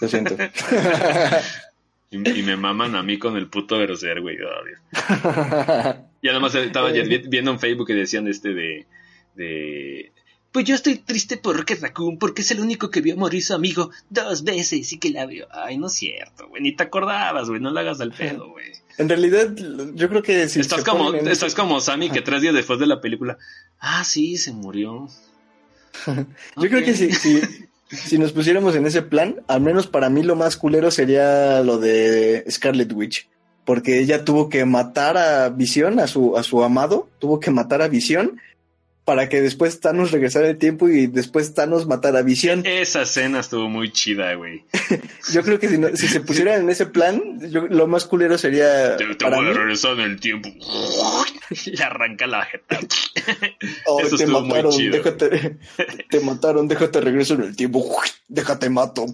Lo 0.00 0.08
siento. 0.08 0.36
y, 2.10 2.40
y, 2.40 2.42
me 2.42 2.56
maman 2.56 2.96
a 2.96 3.02
mí 3.02 3.18
con 3.18 3.36
el 3.36 3.48
puto 3.48 3.78
grosero, 3.78 4.22
güey. 4.22 4.38
Oh, 4.42 4.64
ya 6.22 6.32
nomás 6.32 6.54
estaba 6.56 6.90
viendo 6.90 7.52
en 7.52 7.60
Facebook 7.60 7.86
que 7.86 7.94
decían 7.94 8.26
este 8.26 8.54
de. 8.54 8.86
de 9.34 10.12
pues 10.54 10.66
yo 10.66 10.76
estoy 10.76 10.98
triste 10.98 11.36
por 11.36 11.56
Rocket 11.56 11.82
Raccoon 11.82 12.16
porque 12.16 12.42
es 12.42 12.50
el 12.52 12.60
único 12.60 12.88
que 12.88 13.00
vio 13.00 13.16
morir 13.16 13.42
su 13.42 13.54
amigo 13.54 13.90
dos 14.08 14.44
veces 14.44 14.92
y 14.92 15.00
que 15.00 15.10
la 15.10 15.26
vio. 15.26 15.48
Ay, 15.50 15.78
no 15.78 15.88
es 15.88 15.94
cierto, 15.94 16.48
güey. 16.48 16.62
Ni 16.62 16.76
te 16.76 16.84
acordabas, 16.84 17.48
güey. 17.48 17.60
No 17.60 17.72
le 17.72 17.80
hagas 17.80 18.00
al 18.00 18.12
pedo, 18.12 18.50
güey. 18.50 18.66
En 18.96 19.08
realidad, 19.08 19.52
yo 19.94 20.08
creo 20.08 20.22
que 20.22 20.48
si 20.48 20.60
estás 20.60 20.84
como 20.84 21.12
estás 21.12 21.56
como 21.56 21.80
Sammy 21.80 22.08
que 22.08 22.20
tres 22.20 22.40
días 22.40 22.54
después 22.54 22.78
de 22.78 22.86
la 22.86 23.00
película. 23.00 23.36
Ah, 23.80 24.04
sí, 24.04 24.36
se 24.36 24.52
murió. 24.52 25.08
yo 26.06 26.12
okay. 26.54 26.70
creo 26.70 26.84
que 26.84 26.94
si, 26.94 27.10
si, 27.10 27.40
si, 27.90 28.16
nos 28.18 28.30
pusiéramos 28.30 28.76
en 28.76 28.86
ese 28.86 29.02
plan, 29.02 29.42
al 29.48 29.60
menos 29.60 29.88
para 29.88 30.08
mí 30.08 30.22
lo 30.22 30.36
más 30.36 30.56
culero 30.56 30.92
sería 30.92 31.62
lo 31.64 31.78
de 31.78 32.44
Scarlet 32.48 32.92
Witch. 32.92 33.28
Porque 33.64 33.98
ella 33.98 34.24
tuvo 34.24 34.48
que 34.48 34.64
matar 34.64 35.16
a 35.16 35.48
Visión, 35.48 35.98
a 35.98 36.06
su, 36.06 36.36
a 36.36 36.44
su 36.44 36.62
amado, 36.62 37.08
tuvo 37.18 37.40
que 37.40 37.50
matar 37.50 37.82
a 37.82 37.88
Visión 37.88 38.40
para 39.04 39.28
que 39.28 39.42
después 39.42 39.80
Thanos 39.80 40.12
regresara 40.12 40.48
el 40.48 40.56
tiempo 40.56 40.88
y 40.88 41.06
después 41.06 41.52
Thanos 41.52 41.86
matara 41.86 42.20
a 42.20 42.22
Visión. 42.22 42.62
Esa 42.64 43.02
escena 43.02 43.40
estuvo 43.40 43.68
muy 43.68 43.92
chida, 43.92 44.34
güey. 44.34 44.64
yo 45.32 45.42
creo 45.42 45.58
que 45.58 45.68
si, 45.68 45.78
no, 45.78 45.94
si, 45.94 46.08
se 46.08 46.20
pusieran 46.20 46.62
en 46.62 46.70
ese 46.70 46.86
plan, 46.86 47.38
yo, 47.50 47.66
lo 47.68 47.86
más 47.86 48.06
culero 48.06 48.38
sería. 48.38 48.96
Te, 48.96 49.14
te 49.14 49.24
voy 49.28 49.46
a 49.46 49.52
regresar 49.52 49.92
en 49.92 50.00
el 50.00 50.20
tiempo. 50.20 50.48
Le 51.66 51.84
arranca 51.84 52.26
la 52.26 52.44
jeta. 52.44 52.78
Oh, 53.86 54.00
Eso 54.00 54.16
te 54.16 54.26
mataron, 54.26 54.76
déjate. 54.90 55.58
Te 56.10 56.20
mataron, 56.20 56.68
déjate 56.68 57.00
regreso 57.00 57.34
en 57.34 57.42
el 57.42 57.56
tiempo. 57.56 57.96
Déjate 58.28 58.68
mato. 58.68 59.06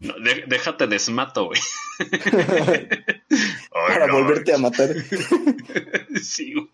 No, 0.00 0.14
de, 0.20 0.44
déjate 0.46 0.86
desmato, 0.86 1.46
güey. 1.46 1.60
Para 3.70 4.06
no, 4.06 4.14
volverte 4.14 4.54
a 4.54 4.58
matar. 4.58 4.90
sí, 6.22 6.54
güey. 6.54 6.68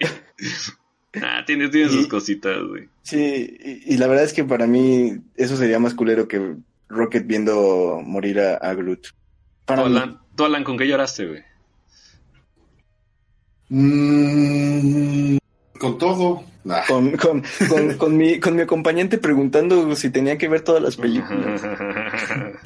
Ah, 1.22 1.42
tiene, 1.46 1.68
tiene 1.68 1.88
sus 1.88 2.06
cositas, 2.06 2.56
güey. 2.68 2.88
Sí, 3.02 3.56
y, 3.64 3.94
y 3.94 3.96
la 3.98 4.06
verdad 4.06 4.24
es 4.24 4.32
que 4.32 4.44
para 4.44 4.66
mí 4.66 5.18
eso 5.36 5.56
sería 5.56 5.78
más 5.80 5.94
culero 5.94 6.28
que 6.28 6.54
Rocket 6.88 7.26
viendo 7.26 8.00
morir 8.04 8.38
a, 8.40 8.56
a 8.56 8.74
Groot. 8.74 9.02
Tú, 9.02 9.10
Para 9.64 9.84
mí. 9.88 10.16
Tú, 10.36 10.44
Alan, 10.44 10.62
¿con 10.64 10.76
qué 10.78 10.86
lloraste, 10.86 11.26
güey? 11.26 11.42
Mm, 13.70 15.36
con 15.78 15.98
todo. 15.98 16.44
Nah. 16.64 16.84
Con, 16.86 17.16
con, 17.16 17.42
con, 17.68 17.94
con 17.98 18.16
mi, 18.16 18.38
con 18.38 18.54
mi 18.54 18.62
acompañante 18.62 19.18
preguntando 19.18 19.94
si 19.96 20.10
tenía 20.10 20.36
que 20.38 20.48
ver 20.48 20.60
todas 20.62 20.82
las 20.82 20.96
películas. 20.96 21.62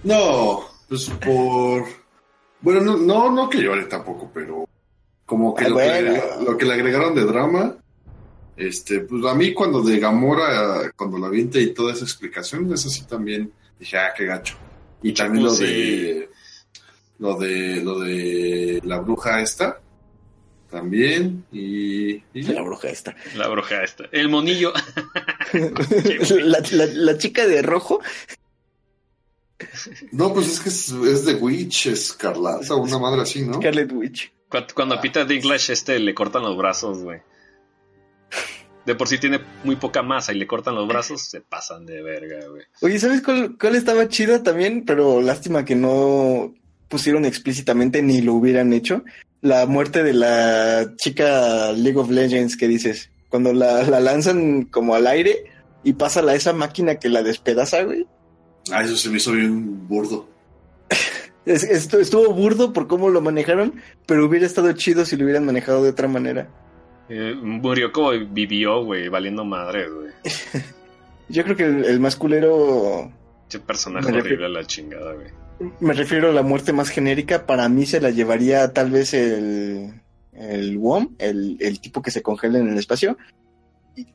No, 0.04 0.60
pues 0.88 1.08
por. 1.24 1.84
Bueno, 2.60 2.80
no, 2.82 2.96
no, 2.98 3.30
no 3.30 3.48
que 3.48 3.62
llore 3.62 3.84
tampoco, 3.84 4.30
pero 4.34 4.68
como 5.24 5.54
que, 5.54 5.64
Ah, 5.64 5.68
lo, 5.68 5.76
que 5.78 5.82
bueno. 5.84 6.12
le, 6.12 6.44
lo 6.44 6.56
que 6.58 6.64
le 6.66 6.74
agregaron 6.74 7.14
de 7.14 7.24
drama. 7.24 7.76
Este, 8.56 9.00
pues 9.00 9.24
a 9.24 9.34
mí 9.34 9.52
cuando 9.52 9.82
de 9.82 9.98
Gamora, 9.98 10.92
cuando 10.96 11.18
la 11.18 11.28
vi 11.28 11.48
y 11.52 11.74
toda 11.74 11.92
esa 11.92 12.04
explicación, 12.04 12.72
eso 12.72 12.88
sí 12.88 13.04
también 13.04 13.52
dije, 13.78 13.98
ah, 13.98 14.12
qué 14.16 14.26
gacho. 14.26 14.56
Y 15.02 15.12
también 15.12 15.44
Pues 15.46 15.60
lo 15.60 15.66
sí. 15.66 15.72
de 15.72 16.30
lo 17.18 17.38
de 17.38 17.80
lo 17.82 18.00
de 18.00 18.80
la 18.84 19.00
bruja 19.00 19.40
esta 19.40 19.80
también 20.70 21.44
y. 21.52 22.22
La 22.32 22.62
bruja 22.62 22.88
esta. 22.88 23.14
La 23.36 23.48
bruja 23.48 23.82
esta. 23.82 24.04
El 24.10 24.28
monillo. 24.28 24.72
la, 25.52 26.58
la, 26.72 26.86
la 26.86 27.18
chica 27.18 27.46
de 27.46 27.62
rojo. 27.62 28.00
no 30.12 30.32
pues 30.32 30.48
es 30.48 30.60
que 30.60 30.68
es, 30.68 30.90
es 30.90 31.24
de 31.26 31.34
Witch 31.34 31.86
Escarlata 31.86 32.74
una 32.74 32.98
madre 32.98 33.22
así 33.22 33.42
no 33.42 33.54
Scarlet 33.54 33.92
Witch. 33.92 34.32
Cuando, 34.48 34.74
cuando 34.74 34.94
a 34.96 35.00
Peter 35.00 35.26
Dinklage 35.26 35.72
este 35.72 35.98
le 35.98 36.14
cortan 36.14 36.42
los 36.42 36.56
brazos, 36.56 36.98
güey. 37.02 37.20
De 38.86 38.94
por 38.94 39.08
sí 39.08 39.18
tiene 39.18 39.40
muy 39.64 39.76
poca 39.76 40.02
masa 40.02 40.32
y 40.32 40.38
le 40.38 40.46
cortan 40.46 40.74
los 40.74 40.86
brazos, 40.86 41.22
se 41.22 41.40
pasan 41.40 41.86
de 41.86 42.02
verga, 42.02 42.46
güey. 42.48 42.62
Oye, 42.82 42.98
¿sabes 42.98 43.22
cuál, 43.22 43.56
cuál 43.58 43.76
estaba 43.76 44.08
chida 44.08 44.42
también? 44.42 44.84
Pero 44.84 45.22
lástima 45.22 45.64
que 45.64 45.74
no 45.74 46.52
pusieron 46.88 47.24
explícitamente 47.24 48.02
ni 48.02 48.20
lo 48.20 48.34
hubieran 48.34 48.72
hecho. 48.74 49.02
La 49.40 49.64
muerte 49.66 50.02
de 50.02 50.12
la 50.12 50.92
chica 50.96 51.72
League 51.72 51.98
of 51.98 52.10
Legends 52.10 52.56
que 52.56 52.68
dices. 52.68 53.10
Cuando 53.30 53.52
la, 53.52 53.82
la 53.84 54.00
lanzan 54.00 54.64
como 54.64 54.94
al 54.94 55.06
aire 55.06 55.44
y 55.82 55.94
pasa 55.94 56.20
la, 56.22 56.34
esa 56.34 56.52
máquina 56.52 56.96
que 56.96 57.08
la 57.08 57.22
despedaza, 57.22 57.82
güey. 57.82 58.06
ah 58.70 58.82
eso 58.84 58.96
se 58.96 59.08
me 59.10 59.16
hizo 59.16 59.32
bien 59.32 59.88
burdo 59.88 60.28
Es- 61.46 61.64
esto 61.64 61.98
estuvo 62.00 62.32
burdo 62.32 62.72
por 62.72 62.86
cómo 62.86 63.08
lo 63.10 63.20
manejaron, 63.20 63.74
pero 64.06 64.24
hubiera 64.26 64.46
estado 64.46 64.72
chido 64.72 65.04
si 65.04 65.16
lo 65.16 65.24
hubieran 65.24 65.44
manejado 65.44 65.82
de 65.82 65.90
otra 65.90 66.08
manera. 66.08 66.48
Eh, 67.08 67.34
murió 67.40 67.92
como 67.92 68.10
vivió, 68.10 68.84
güey, 68.84 69.08
valiendo 69.08 69.44
madre, 69.44 69.88
güey. 69.88 70.10
Yo 71.28 71.44
creo 71.44 71.56
que 71.56 71.64
el, 71.64 71.84
el 71.84 72.00
más 72.00 72.16
culero, 72.16 73.12
personaje 73.66 74.10
Me 74.10 74.18
horrible 74.18 74.46
a 74.46 74.48
la 74.48 74.64
chingada, 74.64 75.14
güey. 75.14 75.28
me 75.80 75.94
refiero 75.94 76.30
a 76.30 76.32
la 76.32 76.42
muerte 76.42 76.72
más 76.72 76.88
genérica, 76.90 77.46
para 77.46 77.68
mí 77.68 77.86
se 77.86 78.00
la 78.00 78.10
llevaría 78.10 78.72
tal 78.72 78.90
vez 78.90 79.14
el, 79.14 80.02
el 80.32 80.78
WOM, 80.78 81.14
el, 81.18 81.56
el 81.60 81.80
tipo 81.80 82.02
que 82.02 82.10
se 82.10 82.22
congela 82.22 82.58
en 82.58 82.68
el 82.68 82.78
espacio, 82.78 83.16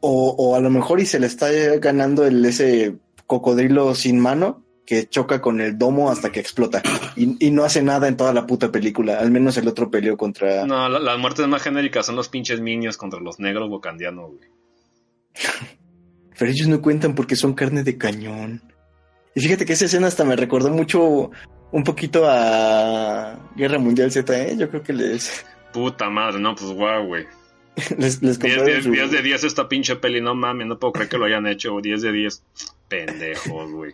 o, 0.01 0.35
o 0.37 0.55
a 0.55 0.59
lo 0.59 0.69
mejor 0.69 0.99
y 0.99 1.05
se 1.05 1.19
le 1.19 1.27
está 1.27 1.49
ganando 1.77 2.25
el 2.25 2.43
ese 2.45 2.97
cocodrilo 3.25 3.95
sin 3.95 4.19
mano 4.19 4.63
que 4.89 5.07
choca 5.07 5.39
con 5.39 5.61
el 5.61 5.77
domo 5.77 6.09
hasta 6.09 6.31
que 6.31 6.39
explota 6.39 6.81
y, 7.15 7.45
y 7.45 7.51
no 7.51 7.63
hace 7.63 7.83
nada 7.83 8.07
en 8.07 8.17
toda 8.17 8.33
la 8.33 8.47
puta 8.47 8.71
película, 8.71 9.19
al 9.19 9.29
menos 9.29 9.55
el 9.57 9.67
otro 9.67 9.91
peleó 9.91 10.17
contra... 10.17 10.65
No, 10.65 10.89
la- 10.89 10.97
las 10.97 11.19
muertes 11.19 11.47
más 11.47 11.61
genéricas 11.61 12.07
son 12.07 12.15
los 12.15 12.27
pinches 12.27 12.59
niños 12.59 12.97
contra 12.97 13.19
los 13.19 13.39
negros 13.39 13.69
bocandianos, 13.69 14.31
güey. 14.31 14.49
Pero 16.39 16.51
ellos 16.51 16.67
no 16.67 16.81
cuentan 16.81 17.13
porque 17.13 17.35
son 17.35 17.53
carne 17.53 17.83
de 17.83 17.99
cañón. 17.99 18.63
Y 19.35 19.41
fíjate 19.41 19.63
que 19.65 19.73
esa 19.73 19.85
escena 19.85 20.07
hasta 20.07 20.25
me 20.25 20.35
recordó 20.35 20.69
mucho 20.71 21.29
un 21.71 21.83
poquito 21.83 22.23
a 22.27 23.37
Guerra 23.55 23.77
Mundial 23.77 24.11
Z, 24.11 24.41
¿eh? 24.41 24.55
Yo 24.57 24.69
creo 24.71 24.81
que 24.81 24.93
les, 24.93 25.45
Puta 25.71 26.09
madre, 26.09 26.39
no, 26.39 26.55
pues 26.55 26.71
guau, 26.71 27.05
güey. 27.05 27.25
les, 27.99 28.23
les 28.23 28.39
10 28.39 28.55
compraron 28.57 28.65
10 28.65 28.83
su- 28.85 28.91
10 28.91 29.11
de 29.11 29.21
10 29.21 29.43
esta 29.43 29.69
pinche 29.69 29.95
peli, 29.97 30.19
no 30.19 30.33
mames, 30.33 30.65
no 30.65 30.79
puedo 30.79 30.93
creer 30.93 31.09
que 31.09 31.17
lo 31.19 31.25
hayan 31.25 31.45
hecho. 31.45 31.79
10 31.79 32.01
de 32.01 32.11
10. 32.11 32.43
Pendejos, 32.87 33.71
güey. 33.71 33.93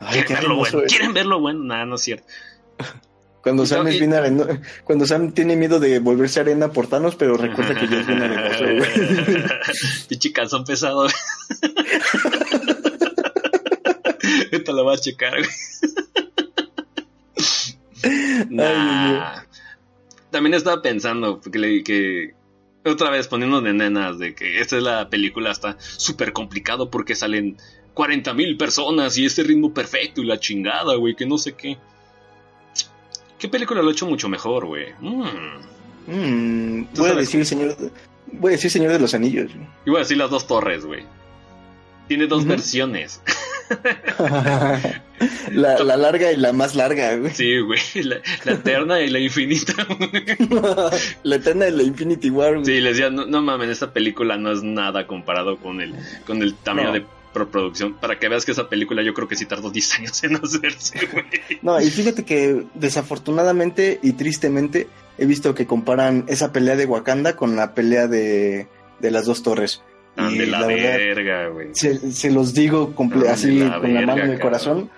Ay, 0.00 0.22
¿Quieren 0.22 0.42
verlo 0.42 0.56
bueno? 0.56 0.82
¿Quieren 0.86 1.14
verlo 1.14 1.40
bueno? 1.40 1.64
Nada, 1.64 1.84
no 1.86 1.94
es 1.96 2.00
cierto. 2.02 2.26
Cuando 3.42 3.66
Sam 3.66 3.84
no- 3.84 3.90
es 3.90 3.98
bien 3.98 4.12
areno- 4.14 4.60
cuando 4.84 5.04
Sam 5.06 5.32
tiene 5.32 5.54
miedo 5.56 5.78
de 5.78 5.98
volverse 5.98 6.40
arena 6.40 6.68
por 6.72 6.86
Thanos, 6.86 7.14
pero 7.14 7.36
recuerda 7.36 7.78
que 7.78 7.86
ya 7.88 8.00
es 8.00 8.06
bien 8.06 8.22
arenoso, 8.22 8.64
güey. 8.64 8.90
Pinche 10.08 10.32
calzón 10.32 10.64
pesado. 10.64 11.06
Esta 14.50 14.72
la 14.72 14.82
vas 14.82 15.00
a 15.00 15.02
checar, 15.02 15.34
güey. 15.38 15.50
Nah. 18.50 19.42
También 20.30 20.54
estaba 20.54 20.82
pensando 20.82 21.40
que, 21.40 21.58
le- 21.58 21.84
que 21.84 22.34
otra 22.84 23.10
vez 23.10 23.28
poniendo 23.28 23.60
de 23.60 23.72
nenas 23.72 24.18
de 24.18 24.34
que 24.34 24.60
esta 24.60 24.76
es 24.76 24.82
la 24.82 25.08
película 25.08 25.50
está 25.52 25.76
súper 25.78 26.32
complicado 26.32 26.90
porque 26.90 27.14
salen 27.14 27.56
40 27.94 28.34
mil 28.34 28.56
personas 28.56 29.16
y 29.16 29.24
este 29.24 29.42
ritmo 29.44 29.72
perfecto 29.72 30.20
y 30.20 30.26
la 30.26 30.38
chingada, 30.38 30.96
güey, 30.96 31.14
que 31.14 31.26
no 31.26 31.38
sé 31.38 31.52
qué. 31.54 31.78
¿Qué 33.38 33.48
película 33.48 33.82
lo 33.82 33.88
ha 33.88 33.92
hecho 33.92 34.06
mucho 34.06 34.28
mejor, 34.28 34.66
güey? 34.66 34.86
Mm. 35.00 35.22
Mm, 36.06 36.86
¿Tú 36.94 37.02
voy 37.02 37.10
a 37.10 37.14
decir 37.14 37.46
señor, 37.46 37.76
voy 38.32 38.50
a 38.52 38.56
decir 38.56 38.70
Señor 38.70 38.92
de 38.92 38.98
los 38.98 39.14
Anillos. 39.14 39.54
güey. 39.54 39.66
Iba 39.86 39.96
a 39.98 40.00
decir 40.00 40.16
las 40.16 40.30
dos 40.30 40.46
torres, 40.46 40.84
güey. 40.84 41.04
Tiene 42.08 42.26
dos 42.26 42.44
versiones. 42.44 43.22
la, 45.52 45.78
la 45.78 45.96
larga 45.96 46.32
y 46.32 46.36
la 46.36 46.52
más 46.52 46.74
larga, 46.74 47.16
güey. 47.16 47.32
Sí, 47.32 47.58
güey. 47.60 47.80
La, 47.94 48.16
la 48.44 48.52
eterna 48.52 49.00
y 49.00 49.08
la 49.10 49.18
infinita. 49.18 49.72
güey. 49.98 50.22
la 51.22 51.36
eterna 51.36 51.64
de 51.66 51.70
la 51.70 51.82
Infinity 51.82 52.30
War, 52.30 52.54
güey. 52.54 52.64
Sí, 52.66 52.80
les 52.80 52.96
decía, 52.96 53.10
no, 53.10 53.24
no 53.26 53.40
mames, 53.42 53.70
esta 53.70 53.92
película 53.92 54.36
no 54.36 54.52
es 54.52 54.62
nada 54.62 55.06
comparado 55.06 55.56
con 55.58 55.80
el, 55.80 55.94
con 56.26 56.42
el 56.42 56.54
tamaño 56.54 56.88
No. 56.88 56.92
de 56.94 57.04
producción. 57.50 57.94
Para 57.94 58.18
que 58.18 58.28
veas 58.28 58.44
que 58.44 58.52
esa 58.52 58.68
película 58.68 59.02
yo 59.02 59.12
creo 59.14 59.28
que 59.28 59.36
sí 59.36 59.44
tardó 59.46 59.70
10 59.70 59.94
años 59.98 60.24
en 60.24 60.36
hacerse, 60.36 61.06
güey. 61.12 61.24
No, 61.62 61.80
y 61.80 61.90
fíjate 61.90 62.24
que 62.24 62.64
desafortunadamente 62.74 63.98
y 64.02 64.12
tristemente 64.12 64.86
he 65.18 65.26
visto 65.26 65.54
que 65.54 65.66
comparan 65.66 66.24
esa 66.28 66.52
pelea 66.52 66.76
de 66.76 66.86
Wakanda 66.86 67.36
con 67.36 67.56
la 67.56 67.74
pelea 67.74 68.06
de, 68.08 68.66
de 69.00 69.10
las 69.10 69.26
dos 69.26 69.42
torres. 69.42 69.82
Y 70.16 70.38
de 70.38 70.46
la, 70.46 70.60
la 70.60 70.66
verga, 70.68 71.48
güey. 71.48 71.68
se, 71.72 72.12
se 72.12 72.30
los 72.30 72.54
digo 72.54 72.94
de 72.96 73.28
así 73.28 73.58
la 73.58 73.80
con 73.80 73.92
la 73.94 74.00
verga, 74.00 74.06
mano 74.06 74.24
en 74.24 74.30
el 74.30 74.38
cabrón. 74.38 74.40
corazón, 74.40 74.90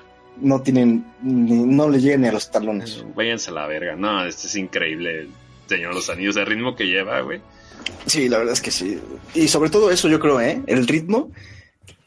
no 0.43 0.61
tienen, 0.61 1.07
ni- 1.23 1.65
no 1.65 1.89
le 1.89 2.01
llegan 2.01 2.21
ni 2.21 2.29
a 2.29 2.33
los 2.33 2.51
talones. 2.51 3.03
Váyanse 3.15 3.51
a 3.51 3.55
la 3.55 3.67
verga. 3.67 3.97
No, 3.97 4.27
este 4.27 4.47
es 4.47 4.57
increíble. 4.57 5.29
Señor 5.69 5.95
los 5.95 6.11
Anillos, 6.11 6.37
el 6.37 6.45
ritmo 6.47 6.77
que 6.77 6.85
lleva, 6.85 7.21
güey. 7.23 7.41
Sí, 8.05 8.29
la 8.29 8.39
verdad 8.39 8.53
es 8.53 8.61
que 8.61 8.71
sí. 8.71 8.99
Y 9.35 9.49
sobre 9.49 9.71
todo 9.71 9.91
eso 9.91 10.07
yo 10.09 10.21
creo, 10.21 10.39
¿eh? 10.41 10.61
El 10.67 10.87
ritmo 10.87 11.31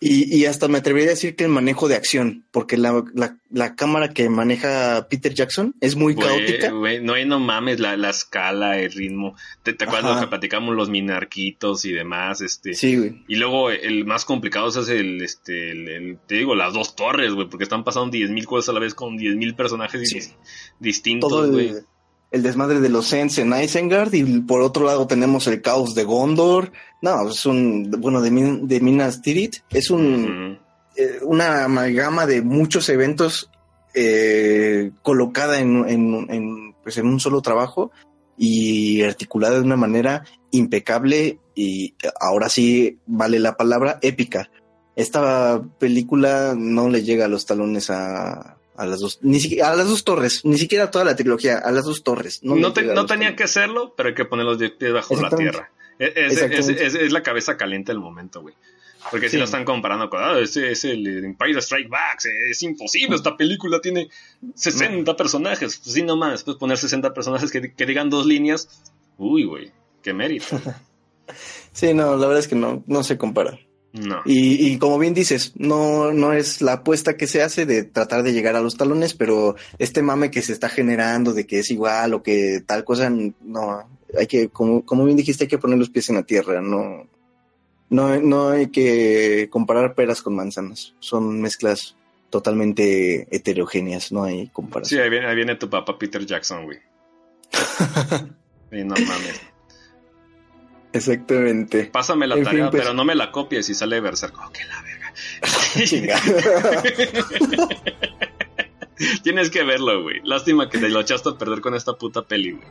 y, 0.02 0.34
y 0.34 0.46
hasta 0.46 0.68
me 0.70 0.78
atrevería 0.78 1.10
a 1.10 1.16
decir 1.16 1.36
que 1.36 1.44
el 1.44 1.50
manejo 1.50 1.88
de 1.90 1.96
acción, 1.96 2.46
porque 2.52 2.78
la, 2.78 3.04
la, 3.14 3.38
la 3.50 3.76
cámara 3.76 4.14
que 4.14 4.30
maneja 4.30 5.08
Peter 5.10 5.34
Jackson 5.34 5.76
es 5.82 5.96
muy 5.98 6.16
caótica. 6.16 6.72
güey, 6.72 7.04
no 7.04 7.14
hay 7.16 7.26
no 7.26 7.40
mames 7.40 7.80
la, 7.82 7.98
la 7.98 8.10
escala, 8.12 8.80
el 8.80 8.92
ritmo. 8.94 9.36
¿Te, 9.64 9.74
te 9.74 9.84
acuerdas 9.84 10.10
de 10.12 10.16
lo 10.16 10.22
que 10.22 10.30
platicamos 10.30 10.74
los 10.76 10.90
minarquitos 10.90 11.84
y 11.84 11.92
demás? 11.92 12.40
Este. 12.42 12.74
Sí, 12.76 12.96
güey. 12.96 13.24
Y 13.28 13.36
luego 13.36 13.72
el 13.72 14.06
más 14.06 14.24
complicado 14.24 14.70
es 14.70 14.88
el, 14.90 15.22
este, 15.22 15.72
el, 15.72 15.88
el- 15.90 16.18
te 16.28 16.36
digo, 16.36 16.56
las 16.56 16.74
dos 16.74 16.96
torres, 16.96 17.34
güey, 17.34 17.50
porque 17.50 17.64
están 17.64 17.84
pasando 17.84 18.16
10.000 18.18 18.46
cosas 18.46 18.70
a 18.70 18.74
la 18.74 18.80
vez 18.80 18.94
con 18.94 19.18
10.000 19.18 19.56
personajes 19.56 20.10
Sí. 20.10 20.16
dis- 20.20 20.36
distintos, 20.80 21.52
güey. 21.52 21.74
El, 22.32 22.44
desmadre 22.44 22.80
de 22.80 22.90
los 22.90 23.08
Sens 23.08 23.38
en 23.38 23.54
Isengard 23.54 24.14
y 24.14 24.42
por 24.42 24.62
otro 24.62 24.86
lado 24.86 25.08
tenemos 25.08 25.48
el 25.48 25.62
caos 25.62 25.96
de 25.96 26.04
Gondor. 26.04 26.72
No, 27.02 27.30
es 27.30 27.46
un, 27.46 27.90
bueno, 28.00 28.22
de, 28.22 28.32
Min- 28.32 28.68
de 28.68 28.80
Minas 28.80 29.22
Tirith. 29.22 29.58
Es 29.70 29.90
un, 29.90 30.60
eh, 30.96 31.20
una 31.24 31.64
amalgama 31.66 32.26
de 32.26 32.42
muchos 32.42 32.90
eventos 32.90 33.50
eh, 33.94 34.92
colocada 35.02 35.60
en, 35.60 35.88
en, 35.88 36.28
en, 36.30 36.76
pues 36.84 36.98
en 36.98 37.08
un 37.08 37.20
solo 37.20 37.42
trabajo 37.42 37.92
y 38.38 39.02
articulada 39.02 39.56
de 39.56 39.66
una 39.66 39.76
manera 39.76 40.24
impecable 40.52 41.40
y 41.56 41.96
ahora 42.22 42.48
sí 42.48 43.00
vale 43.06 43.40
la 43.40 43.58
palabra 43.58 44.00
épica. 44.02 44.50
Esta 44.96 45.62
película 45.80 46.56
no 46.58 46.90
le 46.90 47.04
llega 47.04 47.26
a 47.26 47.30
los 47.30 47.46
talones 47.46 47.90
a, 47.90 48.59
a 48.80 48.86
las 48.86 49.00
dos, 49.00 49.20
ni 49.22 49.40
siquiera 49.40 49.72
a 49.72 49.76
las 49.76 49.88
dos 49.88 50.04
torres, 50.04 50.42
ni 50.46 50.58
siquiera 50.58 50.86
a 50.86 50.92
toda 50.92 51.06
la 51.06 51.16
trilogía, 51.16 51.58
a 51.58 51.72
las 51.72 51.86
dos 51.86 52.02
torres. 52.04 52.40
No, 52.44 52.56
No, 52.56 52.74
te- 52.74 52.84
tenía 53.08 53.36
que 53.36 53.44
hacerlo, 53.44 53.94
pero 53.96 54.10
hay 54.10 54.16
que 54.16 54.26
ponerlos 54.26 54.58
de 54.60 54.70
pies 54.70 54.94
bajo 54.94 55.16
la 55.22 55.30
tierra. 55.30 55.72
Es, 56.00 56.10
es- 56.16 56.32
Exactamente. 56.42 56.86
es- 56.86 56.96
es- 56.96 57.02
es 57.02 57.12
la 57.12 57.22
cabeza 57.24 57.58
caliente 57.58 57.92
del 57.92 58.00
momento, 58.00 58.42
güey. 58.42 58.56
Porque 59.12 59.28
si 59.28 59.34
Sí. 59.34 59.38
lo 59.38 59.46
están 59.46 59.64
comparando 59.66 60.10
con, 60.10 60.22
ah, 60.22 60.38
ese 60.40 60.72
es 60.72 60.84
el 60.86 61.08
Empire 61.26 61.60
Strike 61.60 61.90
Back, 61.90 62.20
es 62.50 62.62
imposible, 62.64 63.16
esta 63.16 63.36
película 63.38 63.80
tiene 63.80 64.10
60 64.56 65.16
personajes. 65.16 65.78
Pues 65.84 65.94
sí, 65.94 66.04
no 66.04 66.16
más, 66.18 66.44
pues 66.44 66.58
poner 66.58 66.78
60 66.78 67.14
personajes 67.14 67.50
que, 67.52 67.74
que 67.74 67.86
digan 67.86 68.10
dos 68.10 68.26
líneas, 68.26 68.68
uy, 69.18 69.46
güey, 69.46 69.72
qué 70.04 70.14
mérito. 70.14 70.46
Sí, 71.72 71.94
no, 71.94 72.16
la 72.18 72.26
verdad 72.26 72.40
es 72.40 72.48
que 72.48 72.56
no, 72.56 72.84
no 72.88 73.04
se 73.04 73.18
compara. 73.18 73.60
No. 73.92 74.22
Y, 74.26 74.68
y 74.68 74.78
como 74.78 75.00
bien 75.00 75.14
dices, 75.14 75.54
no, 75.56 76.14
no 76.14 76.34
es 76.34 76.62
la 76.62 76.74
apuesta 76.74 77.18
que 77.18 77.26
se 77.26 77.42
hace 77.42 77.66
de 77.66 77.84
tratar 77.84 78.22
de 78.22 78.34
llegar 78.34 78.56
a 78.56 78.62
los 78.62 78.78
talones, 78.78 79.16
pero 79.16 79.56
este 79.80 80.04
mame 80.04 80.30
que 80.30 80.44
se 80.44 80.54
está 80.54 80.70
generando 80.70 81.34
de 81.34 81.48
que 81.48 81.60
es 81.60 81.72
igual 81.72 82.14
o 82.14 82.22
que 82.22 82.62
tal 82.66 82.84
cosa, 82.84 83.10
no, 83.10 83.90
hay 84.18 84.28
que, 84.28 84.50
como, 84.50 84.86
como 84.86 85.06
bien 85.06 85.18
dijiste, 85.18 85.46
hay 85.46 85.48
que 85.48 85.58
poner 85.58 85.80
los 85.80 85.90
pies 85.90 86.10
en 86.10 86.16
la 86.16 86.24
tierra, 86.24 86.62
no, 86.62 87.08
no, 87.90 88.16
no 88.22 88.50
hay 88.50 88.68
que 88.68 89.48
comparar 89.50 89.96
peras 89.96 90.22
con 90.22 90.36
manzanas, 90.36 90.94
son 91.00 91.42
mezclas 91.42 91.96
totalmente 92.30 93.28
heterogéneas, 93.36 94.12
no 94.12 94.24
hay 94.24 94.50
comparación. 94.50 95.00
Sí, 95.00 95.04
ahí 95.04 95.10
viene, 95.10 95.28
ahí 95.28 95.36
viene 95.36 95.56
tu 95.56 95.68
papá 95.68 95.98
Peter 95.98 96.24
Jackson, 96.26 96.66
güey. 96.66 96.78
Y 98.72 98.84
no 98.84 98.94
mames. 98.94 99.42
Exactamente. 100.94 101.86
Pásame 101.86 102.28
la 102.28 102.36
En 102.36 102.44
tarea, 102.44 102.64
fin, 102.66 102.72
pues- 102.72 102.84
pero 102.84 102.94
no 102.94 103.06
me 103.06 103.16
la 103.16 103.32
copies 103.32 103.70
y 103.70 103.74
sale 103.76 104.00
Berserk. 104.02 104.36
Oh, 104.38 104.52
que 104.52 104.66
la 104.66 104.82
verga. 104.82 105.14
Tienes 109.24 109.50
que 109.50 109.64
verlo, 109.64 110.04
güey. 110.04 110.20
Lástima 110.24 110.70
que 110.70 110.78
te 110.78 110.90
lo 110.90 111.00
echaste 111.00 111.30
a 111.30 111.38
perder 111.38 111.62
con 111.62 111.74
esta 111.74 111.94
puta 111.94 112.22
peli, 112.24 112.52
güey. 112.52 112.68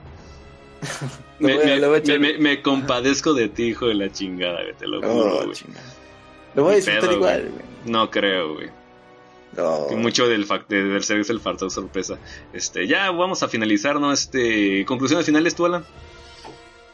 Me, 2.38 2.62
compadezco 2.62 3.32
de 3.34 3.48
ti, 3.48 3.64
hijo 3.68 3.86
de 3.86 3.94
la 3.94 4.12
chingada, 4.12 4.62
güey. 4.62 4.74
Te 4.74 4.86
lo 4.86 5.00
juro, 5.00 5.38
Oh, 5.38 5.44
güey. 5.46 5.56
Lo 6.54 6.64
voy 6.64 6.74
a 6.74 6.76
disfrutar 6.76 7.12
igual, 7.12 7.48
güey. 7.50 7.64
No 7.86 8.10
creo, 8.10 8.54
güey. 8.54 8.68
No. 9.56 9.88
Mucho 9.96 10.28
del 10.28 10.46
de 10.68 10.82
Berserk 10.82 11.20
es 11.20 11.30
el 11.30 11.40
factor 11.40 11.70
sorpresa. 11.70 12.18
Este, 12.52 12.86
ya 12.86 13.10
vamos 13.10 13.42
a 13.42 13.48
finalizar, 13.48 13.98
¿no? 13.98 14.12
Este, 14.12 14.84
conclusiones 14.84 15.24
finales, 15.24 15.54
tú, 15.54 15.64
Alan. 15.66 15.84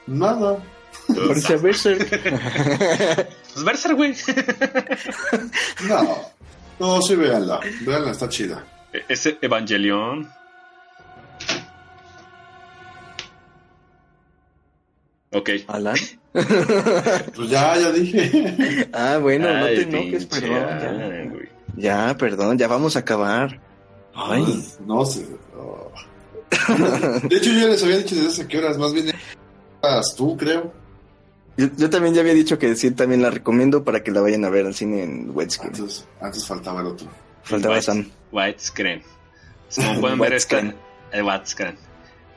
Nada. 0.06 0.62
Parece 1.08 1.56
Berserk. 1.56 2.08
Pues 3.54 3.64
Berserk, 3.64 3.96
güey. 3.96 4.14
No. 5.88 6.30
No, 6.80 7.00
sí, 7.02 7.14
véanla. 7.14 7.60
Véanla, 7.82 8.10
está 8.10 8.28
chida. 8.28 8.64
Ese 9.08 9.38
Evangelion. 9.40 10.28
Ok. 15.32 15.50
Alan. 15.68 15.96
Pues 17.36 17.48
ya, 17.48 17.76
ya 17.78 17.92
dije. 17.92 18.88
Ah, 18.92 19.18
bueno, 19.18 19.52
no 19.52 19.64
Ay, 19.66 19.76
te 19.76 19.82
enojes, 19.82 20.26
perdón. 20.26 21.30
Güey. 21.30 21.48
Ya. 21.76 22.08
ya, 22.08 22.16
perdón, 22.16 22.58
ya 22.58 22.66
vamos 22.66 22.96
a 22.96 23.00
acabar. 23.00 23.60
Ay. 24.14 24.64
No 24.84 25.04
sé. 25.06 25.26
no. 25.54 25.92
De 27.28 27.36
hecho, 27.36 27.50
yo 27.50 27.60
ya 27.60 27.66
les 27.66 27.82
había 27.84 27.98
dicho 27.98 28.16
desde 28.16 28.28
hace 28.28 28.48
qué 28.48 28.58
horas. 28.58 28.78
Más 28.78 28.92
bien, 28.92 29.12
eras 29.80 30.14
tú, 30.16 30.36
creo. 30.36 30.72
Yo, 31.56 31.68
yo 31.76 31.88
también 31.90 32.14
ya 32.14 32.20
había 32.22 32.34
dicho 32.34 32.58
que 32.58 32.74
sí, 32.74 32.90
también 32.90 33.22
la 33.22 33.30
recomiendo 33.30 33.84
para 33.84 34.02
que 34.02 34.10
la 34.10 34.20
vayan 34.20 34.44
a 34.44 34.50
ver 34.50 34.66
al 34.66 34.74
cine 34.74 35.04
en 35.04 35.30
widescreen. 35.32 35.74
Antes, 35.74 36.06
antes 36.20 36.46
faltaba 36.46 36.80
el 36.80 36.88
otro. 36.88 37.08
Faltaba 37.44 37.74
White- 37.74 37.86
Sam. 37.86 38.10
Widescreen. 38.32 39.02
Como 39.74 40.00
pueden 40.00 40.18
ver 40.18 40.32
esta... 40.34 40.56
Widescreen. 40.56 40.76
eh, 41.12 41.22
widescreen. 41.22 41.76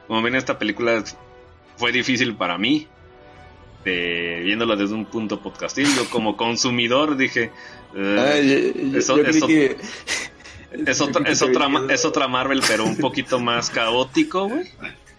Como 0.07 0.21
ven 0.21 0.35
esta 0.35 0.59
película 0.59 1.03
fue 1.77 1.91
difícil 1.91 2.35
para 2.35 2.57
mí. 2.57 2.87
De, 3.83 4.41
viéndola 4.43 4.75
desde 4.75 4.93
un 4.95 5.05
punto 5.05 5.41
podcastil. 5.41 5.87
Yo 5.95 6.09
como 6.09 6.35
consumidor 6.37 7.15
dije... 7.17 7.51
es 11.89 12.05
otra 12.05 12.27
Marvel, 12.27 12.61
pero 12.67 12.83
un 12.85 12.97
poquito 12.97 13.39
más 13.39 13.69
caótico, 13.69 14.49
güey. 14.49 14.69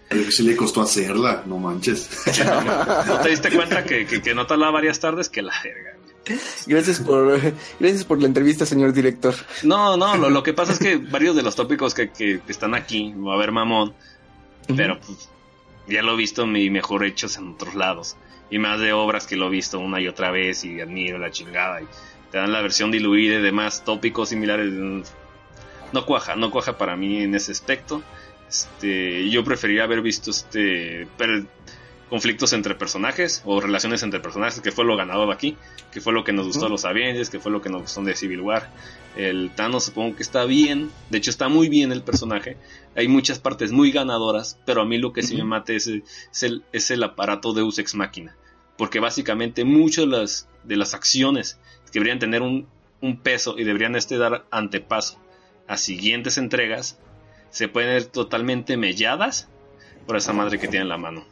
Pero 0.09 0.25
que 0.25 0.31
sí 0.31 0.43
le 0.43 0.55
costó 0.55 0.81
hacerla, 0.81 1.43
no 1.45 1.57
manches. 1.59 2.09
¿No 3.07 3.19
te 3.19 3.29
diste 3.29 3.51
cuenta 3.51 3.83
que, 3.83 4.05
que, 4.07 4.21
que 4.21 4.33
no 4.33 4.47
tardaba 4.47 4.71
varias 4.71 4.99
tardes? 4.99 5.29
Que 5.29 5.41
la 5.41 5.53
verga. 5.63 5.95
Gracias 6.67 6.99
por, 6.99 7.39
gracias 7.79 8.03
por 8.03 8.19
la 8.19 8.27
entrevista, 8.27 8.65
señor 8.65 8.93
director. 8.93 9.33
No, 9.63 9.97
no, 9.97 10.15
lo, 10.17 10.29
lo 10.29 10.43
que 10.43 10.53
pasa 10.53 10.73
es 10.73 10.79
que 10.79 10.97
varios 10.97 11.35
de 11.35 11.43
los 11.43 11.55
tópicos 11.55 11.93
que, 11.93 12.11
que 12.11 12.41
están 12.47 12.75
aquí, 12.75 13.13
va 13.13 13.33
a 13.33 13.35
haber 13.35 13.51
mamón, 13.51 13.93
pero 14.75 14.99
pues, 14.99 15.29
ya 15.87 16.03
lo 16.03 16.13
he 16.13 16.17
visto 16.17 16.45
y 16.45 16.69
mejor 16.69 17.03
hechos 17.05 17.37
en 17.37 17.53
otros 17.53 17.75
lados. 17.75 18.15
Y 18.51 18.59
más 18.59 18.79
de 18.79 18.93
obras 18.93 19.27
que 19.27 19.35
lo 19.35 19.47
he 19.47 19.49
visto 19.49 19.79
una 19.79 20.01
y 20.01 20.07
otra 20.07 20.31
vez 20.31 20.63
y 20.63 20.81
admiro 20.81 21.17
la 21.17 21.31
chingada. 21.31 21.81
Y 21.81 21.85
te 22.31 22.37
dan 22.37 22.51
la 22.51 22.61
versión 22.61 22.91
diluida 22.91 23.35
y 23.35 23.41
demás 23.41 23.83
tópicos 23.83 24.29
similares. 24.29 24.71
No 25.91 26.05
cuaja, 26.05 26.35
no 26.35 26.51
cuaja 26.51 26.77
para 26.77 26.95
mí 26.95 27.23
en 27.23 27.35
ese 27.35 27.51
aspecto. 27.51 28.03
Este, 28.49 29.29
yo 29.29 29.43
preferiría 29.43 29.83
haber 29.83 30.01
visto 30.01 30.31
este 30.31 31.07
per- 31.17 31.45
conflictos 32.09 32.53
entre 32.53 32.73
personajes 32.73 33.43
o 33.45 33.61
relaciones 33.61 34.01
entre 34.01 34.19
personajes, 34.19 34.59
que 34.61 34.71
fue 34.71 34.83
lo 34.83 34.97
ganador 34.97 35.31
aquí, 35.31 35.55
que 35.91 36.01
fue 36.01 36.11
lo 36.11 36.23
que 36.23 36.33
nos 36.33 36.47
gustó 36.47 36.65
a 36.65 36.69
los 36.69 36.83
Avengers, 36.83 37.29
que 37.29 37.39
fue 37.39 37.51
lo 37.51 37.61
que 37.61 37.69
nos 37.69 37.83
gustó 37.83 38.01
de 38.01 38.15
Civil 38.15 38.41
War. 38.41 38.71
El 39.15 39.51
Thanos 39.55 39.83
supongo 39.85 40.15
que 40.15 40.23
está 40.23 40.45
bien, 40.45 40.89
de 41.11 41.19
hecho 41.19 41.29
está 41.29 41.49
muy 41.49 41.69
bien 41.69 41.91
el 41.91 42.01
personaje. 42.01 42.57
Hay 42.95 43.07
muchas 43.07 43.37
partes 43.37 43.71
muy 43.71 43.91
ganadoras, 43.91 44.57
pero 44.65 44.81
a 44.81 44.85
mí 44.85 44.97
lo 44.97 45.13
que 45.13 45.21
sí 45.21 45.35
me 45.37 45.43
mata 45.43 45.73
es, 45.73 45.85
el- 45.85 46.03
es 46.31 46.41
el, 46.43 46.63
es 46.73 46.89
el 46.89 47.03
aparato 47.03 47.53
Deus 47.53 47.77
Ex 47.77 47.93
Machina. 47.93 48.35
Porque 48.75 48.99
básicamente 48.99 49.63
muchas 49.63 50.05
de 50.05 50.11
las, 50.11 50.47
de 50.63 50.77
las 50.77 50.95
acciones 50.95 51.59
que 51.91 51.99
deberían 51.99 52.17
tener 52.17 52.41
un, 52.41 52.65
un 53.01 53.19
peso 53.19 53.55
y 53.59 53.65
deberían 53.65 53.95
este 53.95 54.17
dar 54.17 54.45
antepaso 54.49 55.19
a 55.67 55.77
siguientes 55.77 56.39
entregas, 56.39 56.97
se 57.51 57.67
pueden 57.67 57.89
ver 57.95 58.05
totalmente 58.05 58.77
melladas 58.77 59.47
por 60.05 60.17
esa 60.17 60.33
madre 60.33 60.59
que 60.59 60.67
tiene 60.67 60.83
en 60.83 60.89
la 60.89 60.97
mano. 60.97 61.25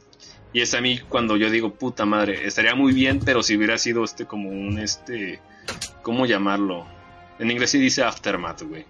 Y 0.54 0.62
es 0.62 0.74
a 0.74 0.82
mí 0.82 1.00
cuando 1.00 1.36
yo 1.38 1.50
digo, 1.50 1.74
puta 1.74 2.06
madre, 2.06 2.48
estaría 2.48 2.74
muy 2.76 2.94
bien, 2.94 3.20
pero 3.24 3.44
si 3.44 3.56
hubiera 3.58 3.78
sido 3.78 4.04
este 4.04 4.26
como 4.26 4.50
un 4.50 4.80
este, 4.80 5.40
¿cómo 6.02 6.26
llamarlo? 6.26 6.86
En 7.40 7.52
inglés 7.52 7.72
sí 7.72 7.80
dice 7.80 8.04
aftermath, 8.04 8.62
güey. 8.64 8.86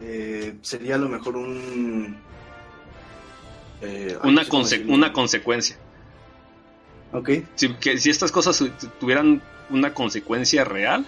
Eh, 0.00 0.54
sería 0.62 0.94
a 0.94 0.98
lo 0.98 1.08
mejor 1.08 1.36
un... 1.36 2.16
eh, 3.80 4.16
Una, 4.24 4.44
conse- 4.44 4.84
una 4.88 5.12
consecuencia. 5.12 5.76
Ok. 7.12 7.30
Si, 7.54 7.74
que, 7.74 7.98
si 7.98 8.10
estas 8.10 8.32
cosas 8.32 8.58
tu- 8.58 8.70
tuvieran 9.00 9.42
una 9.70 9.94
consecuencia 9.94 10.64
real, 10.64 11.06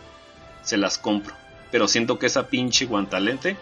se 0.62 0.76
las 0.76 0.98
compro. 0.98 1.34
Pero 1.70 1.88
siento 1.88 2.18
que 2.18 2.26
esa 2.26 2.48
pinche 2.48 2.86
guantalete 2.86 3.56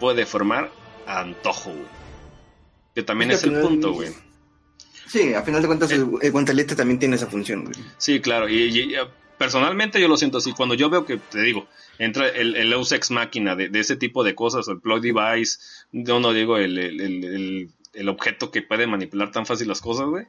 puede 0.00 0.26
formar 0.26 0.70
a 1.06 1.20
antojo, 1.20 1.70
güey. 1.70 1.86
Que 2.94 3.02
también 3.02 3.30
Es 3.32 3.42
el 3.44 3.60
punto, 3.60 3.92
güey. 3.92 4.10
Sí, 5.08 5.34
a 5.34 5.42
final 5.42 5.60
de 5.62 5.66
cuentas 5.68 5.90
el, 5.92 6.08
el 6.22 6.32
guantelete 6.32 6.74
también 6.76 6.98
tiene 6.98 7.16
esa 7.16 7.26
función. 7.26 7.64
güey. 7.64 7.74
Sí, 7.98 8.20
claro. 8.20 8.48
Y, 8.48 8.62
y, 8.64 8.94
eh, 8.94 8.98
personalmente 9.38 10.00
yo 10.00 10.08
lo 10.08 10.16
siento 10.16 10.38
así. 10.38 10.52
Cuando 10.52 10.74
yo 10.74 10.90
veo 10.90 11.04
que, 11.04 11.16
te 11.18 11.40
digo, 11.42 11.66
entra 11.98 12.28
el, 12.28 12.56
el 12.56 12.72
Ex 12.72 13.10
Máquina 13.10 13.54
de, 13.56 13.68
de 13.68 13.80
ese 13.80 13.96
tipo 13.96 14.24
de 14.24 14.34
cosas, 14.34 14.66
o 14.68 14.72
el 14.72 14.80
plug 14.80 15.00
device, 15.00 15.58
yo 15.92 16.20
no 16.20 16.32
digo 16.32 16.56
el, 16.56 16.78
el, 16.78 17.00
el- 17.00 17.70
el- 17.92 18.08
objeto 18.08 18.50
que 18.50 18.62
puede 18.62 18.86
manipular 18.88 19.30
tan 19.30 19.46
fácil 19.46 19.68
las 19.68 19.80
cosas, 19.80 20.06
güey. 20.06 20.26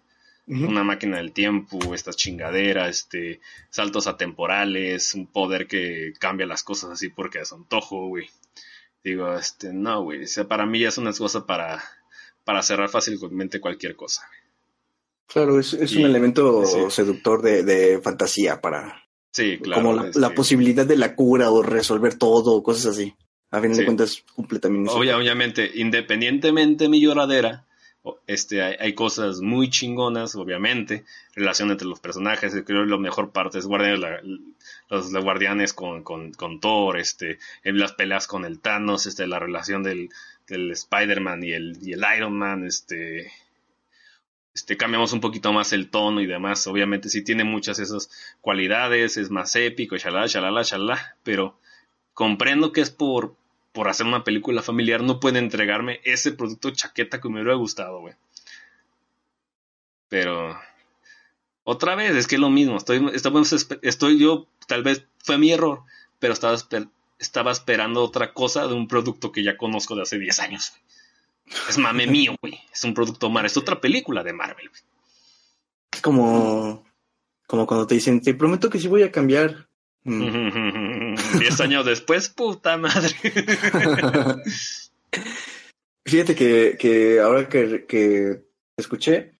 Una 0.48 0.84
máquina 0.84 1.18
del 1.18 1.32
tiempo, 1.32 1.96
estas 1.96 2.16
chingaderas, 2.16 2.90
este, 3.00 3.42
saltos 3.72 4.06
atemporales, 4.06 5.16
un 5.16 5.26
poder 5.26 5.66
que 5.66 6.14
cambia 6.20 6.46
las 6.46 6.62
cosas 6.62 6.92
así 6.92 7.10
porque 7.10 7.40
es 7.40 7.52
antojo, 7.52 8.08
güey. 8.10 8.30
Digo, 9.06 9.34
este, 9.38 9.72
no, 9.72 10.02
güey. 10.04 10.24
O 10.24 10.28
sea, 10.28 10.48
para 10.48 10.66
mí 10.66 10.80
ya 10.80 10.90
es 10.90 10.98
una 10.98 11.14
cosa 11.14 11.46
para, 11.46 11.82
para 12.44 12.62
cerrar 12.64 12.90
fácilmente 12.90 13.62
cualquier 13.62 13.96
cosa. 13.96 14.24
Claro, 15.28 15.60
es, 15.60 15.74
es 15.74 15.94
Y- 15.94 16.00
un 16.00 16.06
elemento 16.10 16.66
sí. 16.66 16.80
seductor 16.90 17.42
de, 17.42 17.64
de 17.64 18.02
fantasía 18.02 18.60
para... 18.60 19.04
Sí, 19.32 19.60
claro. 19.62 19.82
como 19.84 19.94
la, 19.94 20.10
la 20.16 20.30
posibilidad 20.32 20.86
de 20.86 20.96
la 20.98 21.14
cura 21.14 21.52
o 21.52 21.62
resolver 21.62 22.16
todo 22.18 22.54
o 22.54 22.64
cosas 22.64 22.88
así. 22.88 23.14
A 23.52 23.62
Sí. 23.62 23.68
de 23.68 23.86
cuentas 23.86 24.24
cumple 24.34 24.60
también 24.60 24.88
eso. 24.88 24.98
Obvia- 24.98 25.18
obviamente, 25.18 25.70
independientemente 25.76 26.86
de 26.86 26.90
mi 26.90 27.00
lloradera, 27.00 27.64
este, 28.28 28.62
hay, 28.64 28.76
hay 28.80 28.94
cosas 28.96 29.42
muy 29.42 29.70
chingonas, 29.70 30.36
obviamente, 30.36 31.06
relación 31.36 31.70
entre 31.70 31.88
los 31.88 32.00
personajes, 32.00 32.54
creo 32.66 32.84
que 32.86 32.90
la 32.90 32.98
mejor 32.98 33.32
parte 33.32 33.60
es 33.60 33.66
guardianes, 33.68 34.00
la- 34.00 34.22
los, 34.90 35.12
guardianes 35.12 35.74
con, 35.74 36.04
con, 36.04 36.60
Thor, 36.60 36.98
este, 36.98 37.40
las 37.64 37.94
peleas 37.94 38.28
con 38.28 38.46
el 38.46 38.60
Thanos, 38.60 39.06
este, 39.06 39.28
la 39.28 39.40
relación 39.40 39.84
del, 39.84 40.10
del 40.48 40.72
Spider-Man 40.72 41.44
y 41.44 41.54
el, 41.54 41.78
y 41.82 41.94
el 41.94 42.04
Iron 42.16 42.38
Man, 42.38 42.66
este, 42.66 43.32
este, 44.54 44.78
cambiamos 44.78 45.14
un 45.14 45.22
poquito 45.22 45.52
más 45.54 45.74
el 45.74 45.90
tono 45.90 46.22
y 46.22 46.28
demás, 46.28 46.66
obviamente 46.68 47.10
sí 47.10 47.24
tiene 47.24 47.44
muchas 47.44 47.80
esas 47.80 48.10
cualidades, 48.42 49.18
es 49.18 49.30
más 49.32 49.56
épico, 49.56 49.96
pero 51.24 51.60
comprendo 52.14 52.72
que 52.72 52.82
es 52.82 52.92
por, 52.92 53.36
por 53.74 53.90
hacer 53.90 54.06
una 54.06 54.24
película 54.24 54.62
familiar, 54.62 55.02
no 55.02 55.20
puede 55.20 55.40
entregarme 55.40 56.00
ese 56.04 56.32
producto 56.32 56.72
chaqueta 56.72 57.20
que 57.20 57.30
me 57.30 57.42
hubiera 57.42 57.56
gustado, 57.56 58.00
güey. 58.00 58.14
Pero 60.08 60.58
otra 61.68 61.96
vez, 61.96 62.16
es 62.16 62.28
que 62.28 62.36
es 62.36 62.42
lo 62.42 62.52
mismo. 62.52 62.78
Estoy, 62.78 63.10
estamos 63.14 63.52
estoy 63.82 64.20
yo, 64.20 64.48
tal 64.68 64.84
vez 64.84 65.06
fue 65.24 65.38
mi 65.38 65.52
error, 65.52 65.82
pero 66.20 66.34
estaba, 66.34 66.56
esper- 66.56 66.90
estaba 67.20 67.52
esperando 67.52 68.04
otra 68.04 68.34
cosa 68.34 68.68
de 68.68 68.74
un 68.74 68.88
producto 68.88 69.32
que 69.32 69.44
ya 69.44 69.58
conozco 69.58 69.96
de 69.96 70.02
hace 70.04 70.20
10 70.20 70.40
años. 70.40 70.74
Es 71.70 71.78
mame 71.78 72.08
mío, 72.08 72.36
güey. 72.42 72.60
Es 72.74 72.84
un 72.84 72.94
producto 72.94 73.30
Marvel. 73.30 73.48
Es 73.52 73.58
otra 73.58 73.80
película 73.82 74.24
de 74.24 74.34
Marvel, 74.34 74.70
güey. 74.70 74.82
como, 76.02 76.84
como 77.48 77.66
cuando 77.68 77.88
te 77.88 77.96
dicen, 77.96 78.22
te 78.22 78.34
prometo 78.34 78.70
que 78.70 78.80
sí 78.80 78.88
voy 78.88 79.04
a 79.04 79.12
cambiar. 79.12 79.68
Mm. 80.04 81.16
Diez 81.40 81.60
años 81.62 81.86
después, 81.86 82.30
puta 82.30 82.78
madre. 82.78 83.10
Fíjate 86.06 86.36
que, 86.36 86.78
que 86.80 87.20
ahora 87.20 87.50
que, 87.50 87.86
que 87.88 88.44
escuché 88.78 89.40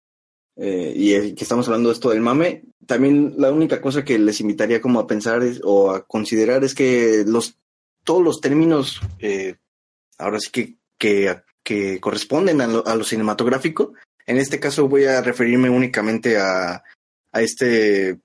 eh, 0.56 0.92
y 0.96 1.34
que 1.34 1.44
estamos 1.44 1.68
hablando 1.68 1.88
de 1.90 1.94
esto 1.94 2.10
del 2.10 2.20
mame, 2.20 2.64
también 2.86 3.34
la 3.36 3.52
única 3.52 3.80
cosa 3.80 4.04
que 4.04 4.18
les 4.18 4.40
invitaría 4.40 4.80
como 4.80 5.00
a 5.00 5.06
pensar 5.06 5.42
o 5.64 5.90
a 5.90 6.06
considerar 6.06 6.64
es 6.64 6.74
que 6.74 7.24
los 7.26 7.56
todos 8.04 8.22
los 8.22 8.40
términos 8.40 9.00
eh, 9.18 9.56
ahora 10.18 10.38
sí 10.38 10.78
que, 10.96 11.42
que, 11.62 12.00
corresponden 12.00 12.60
a 12.60 12.66
lo, 12.68 12.86
a 12.86 12.94
lo, 12.94 13.04
cinematográfico. 13.04 13.94
En 14.26 14.38
este 14.38 14.60
caso 14.60 14.88
voy 14.88 15.04
a 15.04 15.20
referirme 15.20 15.68
únicamente 15.68 16.38
a, 16.38 16.84
a 17.32 17.42
este 17.42 18.20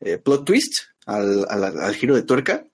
eh, 0.00 0.18
plot 0.18 0.44
twist, 0.44 0.74
al, 1.06 1.46
al, 1.48 1.64
al 1.64 1.94
giro 1.94 2.16
de 2.16 2.22
tuerca. 2.22 2.66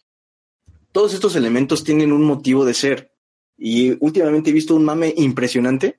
Todos 0.91 1.13
estos 1.15 1.37
elementos 1.37 1.85
tienen 1.85 2.13
un 2.13 2.25
motivo 2.25 2.65
de 2.65 2.75
ser. 2.75 3.13
Y 3.59 3.97
últimamente 4.05 4.51
he 4.51 4.55
visto 4.55 4.75
un 4.75 4.85
mame 4.85 5.13
impresionante 5.17 5.99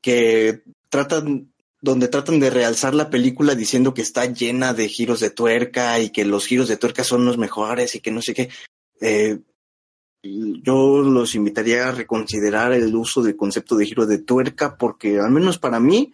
que 0.00 0.62
tratan, 0.88 1.52
donde 1.80 2.08
tratan 2.08 2.40
de 2.40 2.50
realzar 2.50 2.94
la 2.94 3.10
película 3.10 3.54
diciendo 3.54 3.94
que 3.94 4.02
está 4.02 4.26
llena 4.26 4.74
de 4.74 4.88
giros 4.88 5.20
de 5.20 5.30
tuerca 5.30 6.00
y 6.00 6.10
que 6.10 6.24
los 6.24 6.46
giros 6.46 6.68
de 6.68 6.76
tuerca 6.76 7.04
son 7.04 7.24
los 7.24 7.38
mejores 7.38 7.94
y 7.94 8.00
que 8.00 8.10
no 8.10 8.20
sé 8.20 8.34
qué. 8.34 8.48
Eh, 9.00 9.38
yo 10.22 11.02
los 11.02 11.34
invitaría 11.34 11.88
a 11.88 11.92
reconsiderar 11.92 12.72
el 12.72 12.94
uso 12.94 13.22
del 13.22 13.36
concepto 13.36 13.76
de 13.76 13.86
giro 13.86 14.06
de 14.06 14.18
tuerca 14.18 14.76
porque 14.76 15.20
al 15.20 15.30
menos 15.30 15.58
para 15.58 15.78
mí, 15.78 16.12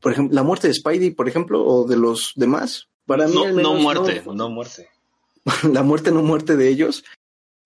por 0.00 0.12
ejemplo, 0.12 0.34
la 0.34 0.42
muerte 0.42 0.68
de 0.68 0.74
Spidey, 0.74 1.10
por 1.10 1.28
ejemplo, 1.28 1.64
o 1.64 1.86
de 1.86 1.96
los 1.96 2.32
demás, 2.34 2.88
para 3.06 3.28
mí 3.28 3.34
no, 3.34 3.44
al 3.44 3.54
menos 3.54 3.74
no 3.74 3.80
muerte, 3.80 4.22
no, 4.26 4.32
no 4.34 4.50
muerte. 4.50 4.88
la 5.72 5.82
muerte 5.84 6.10
no 6.10 6.22
muerte 6.22 6.56
de 6.56 6.68
ellos, 6.68 7.04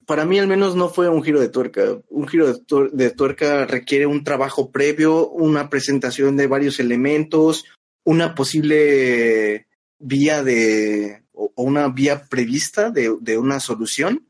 para 0.07 0.25
mí 0.25 0.39
al 0.39 0.47
menos 0.47 0.77
no 0.77 0.89
fue 0.89 1.09
un 1.09 1.23
giro 1.23 1.41
de 1.41 1.49
tuerca. 1.49 1.99
Un 2.09 2.29
giro 2.29 2.53
de, 2.53 2.61
tuer 2.61 2.91
de, 2.91 3.11
tuerca 3.11 3.67
requiere 3.67 4.07
un 4.07 4.25
trabajo 4.25 4.71
previo, 4.71 5.29
una 5.29 5.71
presentación 5.71 6.37
de 6.37 6.47
varios 6.47 6.81
elementos, 6.81 7.65
una 8.05 8.35
posible 8.35 9.67
vía 9.99 10.43
de 10.43 11.23
o, 11.33 11.53
una 11.57 11.89
vía 11.89 12.25
prevista 12.29 12.91
de, 12.91 13.17
de, 13.21 13.39
una 13.39 13.61
solución 13.61 14.27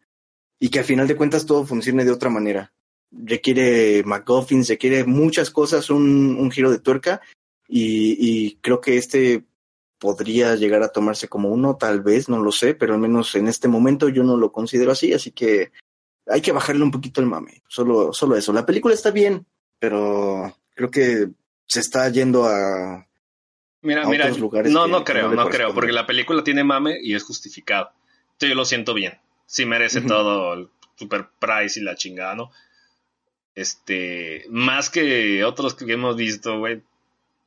y 0.58 0.68
que 0.68 0.80
al 0.80 0.84
final 0.84 1.08
de 1.08 1.16
cuentas 1.16 1.46
todo 1.46 1.66
funcione 1.66 2.04
de 2.04 2.12
otra 2.12 2.30
manera. 2.30 2.72
Requiere 3.10 4.02
McGuffins, 4.04 4.68
requiere 4.68 5.04
muchas 5.04 5.50
cosas, 5.50 5.90
un, 5.90 6.36
un 6.38 6.50
giro 6.50 6.70
de 6.70 6.78
tuerca 6.78 7.20
y, 7.68 8.16
y 8.18 8.56
creo 8.60 8.80
que 8.80 8.96
este 8.96 9.44
podría 10.02 10.56
llegar 10.56 10.82
a 10.82 10.88
tomarse 10.88 11.28
como 11.28 11.48
uno, 11.48 11.76
tal 11.76 12.00
vez, 12.00 12.28
no 12.28 12.42
lo 12.42 12.50
sé, 12.50 12.74
pero 12.74 12.94
al 12.94 12.98
menos 12.98 13.36
en 13.36 13.46
este 13.46 13.68
momento 13.68 14.08
yo 14.08 14.24
no 14.24 14.36
lo 14.36 14.50
considero 14.50 14.90
así, 14.90 15.12
así 15.12 15.30
que 15.30 15.70
hay 16.26 16.40
que 16.40 16.50
bajarle 16.50 16.82
un 16.82 16.90
poquito 16.90 17.20
el 17.20 17.28
mame, 17.28 17.62
solo, 17.68 18.12
solo 18.12 18.34
eso. 18.34 18.52
La 18.52 18.66
película 18.66 18.94
está 18.94 19.12
bien, 19.12 19.46
pero 19.78 20.52
creo 20.74 20.90
que 20.90 21.28
se 21.68 21.78
está 21.78 22.08
yendo 22.08 22.46
a... 22.46 23.06
Mira, 23.82 24.02
a 24.02 24.08
mira, 24.08 24.24
otros 24.24 24.40
lugares 24.40 24.72
no, 24.72 24.88
no 24.88 25.04
creo, 25.04 25.32
no 25.32 25.48
creo, 25.48 25.72
porque 25.72 25.92
la 25.92 26.04
película 26.04 26.42
tiene 26.42 26.64
mame 26.64 26.98
y 27.00 27.14
es 27.14 27.22
justificado. 27.22 27.92
Yo 28.40 28.52
lo 28.56 28.64
siento 28.64 28.94
bien. 28.94 29.20
Sí 29.46 29.66
merece 29.66 30.00
todo 30.00 30.54
el 30.54 30.68
super 30.96 31.28
price 31.38 31.78
y 31.78 31.84
la 31.84 31.94
chingada, 31.94 32.34
¿no? 32.34 32.50
Este, 33.54 34.46
más 34.50 34.90
que 34.90 35.44
otros 35.44 35.76
que 35.76 35.92
hemos 35.92 36.16
visto, 36.16 36.58
güey, 36.58 36.82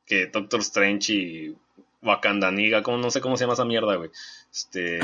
que 0.06 0.28
Doctor 0.28 0.60
Strange 0.60 1.12
y 1.12 1.56
Wakandaniga, 2.06 2.82
como 2.82 2.98
no 2.98 3.10
sé 3.10 3.20
cómo 3.20 3.36
se 3.36 3.44
llama 3.44 3.54
esa 3.54 3.64
mierda, 3.64 3.96
güey. 3.96 4.10
Este, 4.52 5.00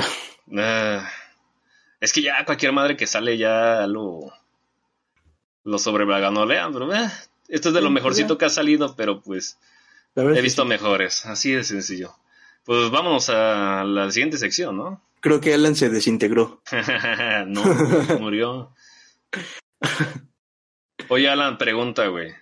es 1.99 2.13
que 2.13 2.21
ya 2.21 2.45
cualquier 2.45 2.71
madre 2.71 2.97
que 2.97 3.07
sale 3.07 3.37
ya 3.37 3.85
lo 3.87 4.31
lo 5.65 5.77
sobrevaganolean, 5.77 6.73
pero 6.73 6.93
eh, 6.93 7.09
esto 7.47 7.69
es 7.69 7.75
de 7.75 7.81
lo 7.81 7.89
mejorcito 7.89 8.37
que 8.37 8.45
ha 8.45 8.49
salido, 8.49 8.95
pero 8.95 9.21
pues 9.21 9.57
He 10.15 10.41
visto 10.41 10.63
sí. 10.63 10.67
mejores, 10.67 11.25
así 11.25 11.51
de 11.51 11.63
sencillo. 11.63 12.15
Pues 12.65 12.91
vámonos 12.91 13.29
a 13.29 13.83
la 13.83 14.11
siguiente 14.11 14.37
sección, 14.37 14.77
¿no? 14.77 15.01
Creo 15.21 15.41
que 15.41 15.53
Alan 15.53 15.75
se 15.75 15.89
desintegró. 15.89 16.61
no, 17.47 17.63
murió. 18.19 18.73
Oye, 21.09 21.29
Alan, 21.29 21.57
pregunta, 21.57 22.07
güey. 22.07 22.33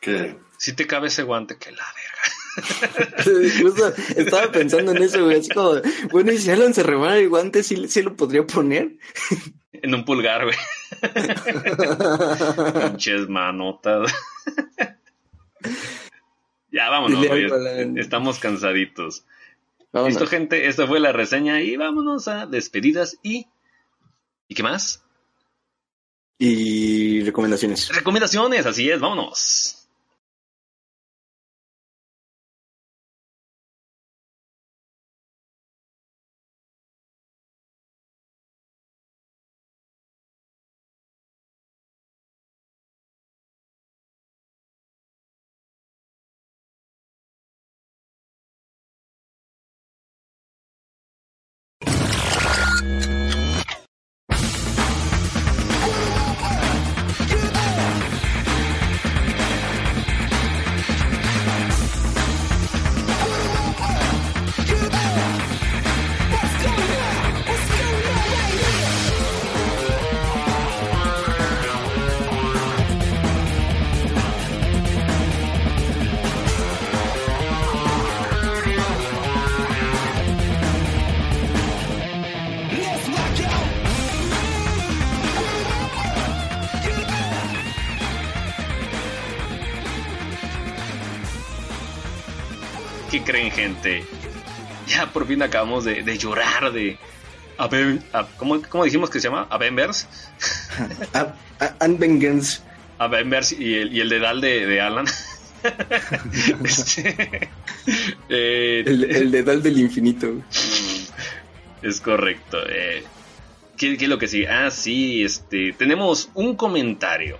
Que 0.00 0.38
Si 0.58 0.72
te 0.74 0.86
cabe 0.86 1.08
ese 1.08 1.22
guante, 1.22 1.58
que 1.58 1.70
la 1.70 1.84
verga. 1.84 2.37
Justo 3.60 3.92
estaba 4.16 4.50
pensando 4.52 4.92
en 4.92 5.02
eso, 5.02 5.24
güey. 5.24 5.38
Así 5.38 5.50
como, 5.50 5.72
bueno, 6.10 6.32
y 6.32 6.38
si 6.38 6.50
Alan 6.50 6.74
se 6.74 6.82
rebana 6.82 7.16
el 7.16 7.28
guante, 7.28 7.62
¿sí, 7.62 7.88
sí 7.88 8.02
lo 8.02 8.16
podría 8.16 8.46
poner? 8.46 8.96
En 9.72 9.94
un 9.94 10.04
pulgar, 10.04 10.44
güey. 10.44 10.56
Pinches 12.90 13.28
manotas. 13.28 14.12
ya, 16.72 16.90
vámonos, 16.90 17.26
güey. 17.26 17.46
Estamos 17.98 18.38
cansaditos. 18.38 19.24
Vámonos. 19.92 20.14
Listo, 20.14 20.26
gente. 20.26 20.68
Esta 20.68 20.86
fue 20.86 21.00
la 21.00 21.12
reseña 21.12 21.60
y 21.60 21.76
vámonos 21.76 22.28
a 22.28 22.46
despedidas 22.46 23.18
y... 23.22 23.46
¿Y 24.48 24.54
qué 24.54 24.62
más? 24.62 25.04
Y 26.38 27.22
recomendaciones. 27.24 27.94
Recomendaciones, 27.94 28.64
así 28.64 28.88
es, 28.88 29.00
vámonos. 29.00 29.77
Ya 95.08 95.12
por 95.12 95.26
fin 95.26 95.42
acabamos 95.42 95.84
de, 95.84 96.02
de 96.02 96.18
llorar 96.18 96.70
de... 96.72 96.98
Aven- 97.56 98.02
a- 98.12 98.26
¿cómo, 98.36 98.60
cómo 98.68 98.84
dijimos 98.84 99.10
que 99.10 99.20
se 99.20 99.28
llama? 99.28 99.46
Avengers. 99.50 100.06
A- 101.14 101.34
a- 101.60 101.88
Vengeance. 101.88 102.60
Avengers 102.98 103.52
y 103.52 103.74
el, 103.74 103.92
y 103.94 104.00
el 104.00 104.08
dedal 104.08 104.40
de, 104.40 104.66
de 104.66 104.80
Alan. 104.80 105.06
Este, 106.64 107.48
eh, 108.28 108.84
El, 108.86 109.04
el 109.04 109.30
dedal 109.32 109.60
del 109.62 109.78
infinito. 109.80 110.32
Es 111.82 112.00
correcto. 112.00 112.58
Eh, 112.68 113.02
¿qué, 113.76 113.96
qué 113.96 114.04
es 114.04 114.08
lo 114.08 114.18
que 114.18 114.28
sí? 114.28 114.44
Ah, 114.46 114.70
sí, 114.70 115.24
este, 115.24 115.72
tenemos 115.72 116.30
un 116.34 116.54
comentario 116.54 117.38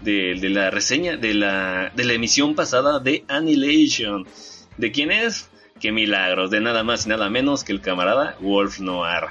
de, 0.00 0.36
de 0.40 0.48
la 0.48 0.70
reseña 0.70 1.16
de 1.18 1.34
la, 1.34 1.92
de 1.94 2.04
la 2.04 2.12
emisión 2.14 2.54
pasada 2.54 3.00
de 3.00 3.24
Annihilation. 3.28 4.26
¿De 4.78 4.90
quién 4.92 5.10
es? 5.10 5.47
Qué 5.80 5.92
milagros, 5.92 6.50
de 6.50 6.60
nada 6.60 6.82
más 6.82 7.06
y 7.06 7.08
nada 7.08 7.30
menos 7.30 7.64
que 7.64 7.72
el 7.72 7.80
camarada 7.80 8.36
Wolf 8.40 8.80
Noir. 8.80 9.26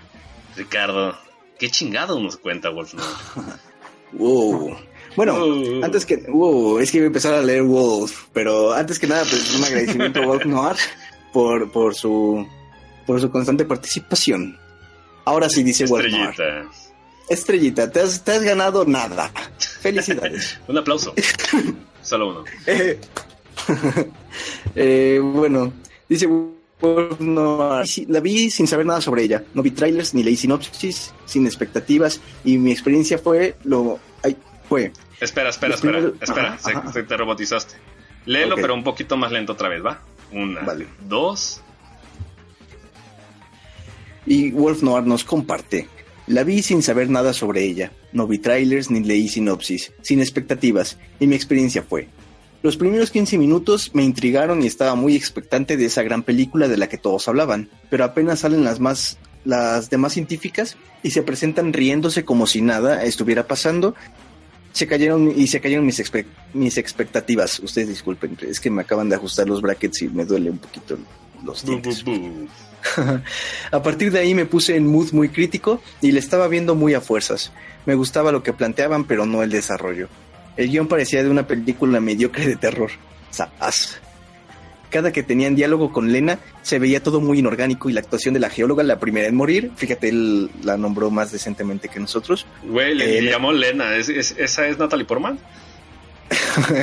Ricardo, 0.56 1.18
qué 1.60 1.70
chingado 1.70 2.20
nos 2.20 2.38
cuenta 2.38 2.70
Wolf 2.70 2.94
Noir. 2.94 3.08
Wow. 4.14 4.78
Bueno, 5.18 5.36
antes 5.84 6.06
que. 6.06 6.16
Wow, 6.30 6.80
es 6.80 6.92
que 6.92 6.98
iba 7.00 7.04
a 7.04 7.08
empezar 7.08 7.34
a 7.34 7.42
leer 7.42 7.64
Wolf, 7.64 8.28
pero 8.32 8.72
antes 8.72 8.98
que 9.00 9.06
nada, 9.06 9.24
pues 9.30 9.54
un 9.54 9.66
agradecimiento 9.66 10.24
a 10.24 10.26
Wolf 10.26 10.46
Noir 10.46 10.78
por, 11.34 11.70
por 11.72 11.94
su 11.94 12.48
por 13.06 13.20
su 13.20 13.30
constante 13.30 13.66
participación. 13.66 14.58
Ahora 15.26 15.50
sí 15.50 15.62
dice 15.62 15.86
Wolf 15.88 16.06
Noir. 16.10 16.30
Estrellita. 16.30 16.72
Estrellita, 17.28 17.92
te 17.92 18.00
has, 18.00 18.24
te 18.24 18.32
has 18.32 18.44
ganado 18.44 18.86
nada. 18.86 19.30
Felicidades. 19.82 20.58
Un 20.70 20.78
aplauso. 20.78 21.14
Solo 22.02 22.30
uno. 22.30 22.44
Eh, 22.66 22.98
Eh, 24.76 25.20
bueno, 25.22 25.74
dice 26.10 26.28
Wolf 26.80 27.20
Noir, 27.20 27.88
sí, 27.88 28.06
la 28.08 28.20
vi 28.20 28.50
sin 28.50 28.68
saber 28.68 28.86
nada 28.86 29.02
sobre 29.02 29.24
ella. 29.24 29.44
No 29.54 29.64
vi 29.64 29.72
trailers 29.72 30.14
ni 30.14 30.24
leí 30.24 30.36
sinopsis, 30.36 31.14
sin 31.26 31.46
expectativas. 31.48 32.22
Y 32.46 32.58
mi 32.58 32.72
experiencia 32.72 33.18
fue 33.18 33.56
lo. 33.64 34.00
Ay, 34.24 34.38
fue. 34.70 34.92
Espera, 35.20 35.50
espera, 35.50 35.76
espera, 35.76 35.98
primeros- 36.00 36.22
espera, 36.22 36.48
ajá, 36.54 36.58
se, 36.60 36.72
ajá. 36.72 36.94
se 36.94 37.04
te 37.04 37.18
robotizaste. 37.18 37.76
Léelo, 38.26 38.56
Ok. 38.56 38.62
pero 38.62 38.74
un 38.76 38.84
poquito 38.84 39.18
más 39.18 39.32
lento 39.32 39.54
otra 39.54 39.70
vez, 39.70 39.84
¿va? 39.84 40.02
Una, 40.32 40.62
Vale. 40.62 40.86
dos. 41.08 41.62
Y 44.26 44.52
Wolf 44.52 44.84
Noir 44.84 45.06
nos 45.06 45.24
comparte. 45.24 45.88
La 46.28 46.44
vi 46.44 46.62
sin 46.62 46.84
saber 46.84 47.10
nada 47.10 47.32
sobre 47.34 47.64
ella. 47.64 47.92
No 48.12 48.28
vi 48.28 48.38
trailers 48.40 48.92
ni 48.92 49.00
leí 49.02 49.30
sinopsis, 49.30 49.94
sin 50.02 50.20
expectativas. 50.20 50.98
Y 51.20 51.28
mi 51.28 51.36
experiencia 51.36 51.84
fue. 51.84 52.10
Los 52.64 52.76
primeros 52.78 53.12
15 53.12 53.38
minutos 53.38 53.92
me 53.94 54.04
intrigaron 54.04 54.62
y 54.64 54.68
estaba 54.68 54.96
muy 54.96 55.16
expectante 55.16 55.78
de 55.78 55.86
esa 55.86 56.04
gran 56.04 56.24
película 56.24 56.68
de 56.68 56.78
la 56.78 56.90
que 56.90 56.98
todos 56.98 57.28
hablaban, 57.28 57.70
pero 57.90 58.04
apenas 58.04 58.40
salen 58.40 58.64
las 58.64 58.80
más 58.80 59.18
las 59.46 59.90
demás 59.90 60.12
científicas 60.14 60.76
y 61.04 61.12
se 61.12 61.22
presentan 61.24 61.72
riéndose 61.72 62.26
como 62.26 62.48
si 62.48 62.62
nada 62.62 63.04
estuviera 63.06 63.48
pasando. 63.48 63.96
Se 64.74 64.88
cayeron 64.88 65.32
y 65.40 65.48
se 65.48 65.62
cayeron 65.62 65.86
mis, 65.86 66.00
expe- 66.00 66.26
mis 66.54 66.78
expectativas. 66.78 67.60
Ustedes 67.60 67.88
disculpen, 67.88 68.38
es 68.42 68.60
que 68.60 68.70
me 68.70 68.82
acaban 68.82 69.08
de 69.08 69.16
ajustar 69.16 69.48
los 69.48 69.62
brackets 69.62 70.02
y 70.02 70.10
me 70.10 70.26
duele 70.26 70.50
un 70.50 70.58
poquito 70.58 70.98
los 71.46 71.64
Bu, 71.64 71.70
dientes. 71.72 72.04
bu, 72.04 72.12
bu. 72.18 72.48
A 73.72 73.82
partir 73.82 74.12
de 74.12 74.20
ahí 74.20 74.36
me 74.36 74.46
puse 74.46 74.76
en 74.76 74.86
mood 74.88 75.12
muy 75.14 75.30
crítico 75.30 75.82
y 76.02 76.12
le 76.12 76.20
estaba 76.20 76.48
viendo 76.50 76.76
muy 76.76 76.94
a 76.94 77.02
fuerzas. 77.02 77.52
Me 77.86 77.96
gustaba 77.96 78.32
lo 78.34 78.44
que 78.44 78.52
planteaban, 78.54 79.06
pero 79.06 79.26
no 79.26 79.44
el 79.44 79.50
desarrollo. 79.50 80.10
El 80.58 80.70
guion 80.70 80.88
parecía 80.88 81.24
de 81.24 81.30
una 81.30 81.46
película 81.48 82.00
mediocre 82.00 82.46
de 82.48 82.56
terror. 82.56 82.90
Saas. 83.32 84.00
Cada 84.90 85.12
que 85.12 85.22
tenían 85.22 85.54
diálogo 85.56 85.92
con 85.92 86.12
Lena, 86.14 86.40
se 86.64 86.80
veía 86.80 87.04
todo 87.04 87.20
muy 87.20 87.40
inorgánico 87.40 87.90
y 87.90 87.94
la 87.94 88.00
actuación 88.00 88.34
de 88.34 88.40
la 88.40 88.50
geóloga, 88.50 88.84
la 88.84 89.00
primera 89.00 89.28
en 89.28 89.36
morir, 89.36 89.72
fíjate, 89.76 90.08
él 90.10 90.50
la 90.64 90.78
nombró 90.78 91.12
más 91.12 91.32
decentemente 91.32 91.90
que 91.90 92.00
nosotros. 92.00 92.46
Güey, 92.64 92.96
le, 92.96 93.20
Eh, 93.20 93.22
llamó 93.24 93.52
Lena. 93.52 93.96
¿Es, 93.98 94.08
es- 94.10 94.36
esa 94.38 94.66
es 94.68 94.78
Natalie 94.80 95.06
Portman? 95.06 95.38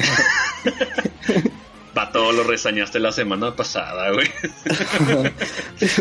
Pato, 1.94 2.32
lo 2.32 2.42
resañaste 2.42 2.98
la 2.98 3.12
semana 3.12 3.54
pasada, 3.54 4.10
güey. 4.12 4.28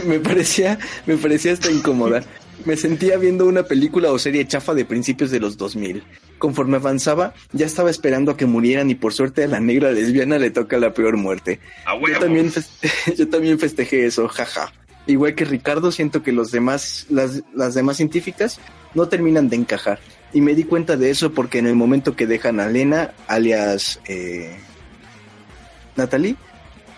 me 0.07 0.19
parecía, 0.19 0.79
me 1.05 1.17
parecía 1.17 1.53
hasta 1.53 1.71
incómoda. 1.71 2.23
Me 2.65 2.75
sentía 2.77 3.17
viendo 3.17 3.45
una 3.45 3.63
película 3.63 4.11
o 4.11 4.17
serie 4.17 4.47
chafa 4.47 4.73
de 4.73 4.85
principios 4.85 5.29
de 5.29 5.39
los 5.39 5.55
2000. 5.57 6.03
Conforme 6.37 6.77
avanzaba, 6.77 7.33
ya 7.53 7.65
estaba 7.65 7.89
esperando 7.89 8.31
a 8.31 8.37
que 8.37 8.45
murieran 8.45 8.89
y 8.89 8.95
por 8.95 9.13
suerte 9.13 9.43
a 9.43 9.47
la 9.47 9.59
negra 9.59 9.91
lesbiana 9.91 10.37
le 10.37 10.51
toca 10.51 10.77
la 10.77 10.93
peor 10.93 11.17
muerte. 11.17 11.59
Yo 12.13 12.19
también, 12.19 12.51
yo 13.17 13.29
también 13.29 13.59
festejé 13.59 14.05
eso, 14.05 14.27
jaja. 14.27 14.71
Igual 15.05 15.35
que 15.35 15.45
Ricardo, 15.45 15.91
siento 15.91 16.23
que 16.23 16.31
los 16.31 16.51
demás, 16.51 17.07
las, 17.09 17.43
las 17.53 17.73
demás 17.73 17.97
científicas 17.97 18.59
no 18.93 19.07
terminan 19.07 19.49
de 19.49 19.57
encajar. 19.57 19.99
Y 20.33 20.41
me 20.41 20.55
di 20.55 20.63
cuenta 20.63 20.97
de 20.97 21.09
eso 21.09 21.33
porque 21.33 21.59
en 21.59 21.67
el 21.67 21.75
momento 21.75 22.15
que 22.15 22.25
dejan 22.25 22.59
a 22.59 22.67
Lena, 22.67 23.13
alias 23.27 23.99
eh, 24.07 24.55
Natalie, 25.95 26.35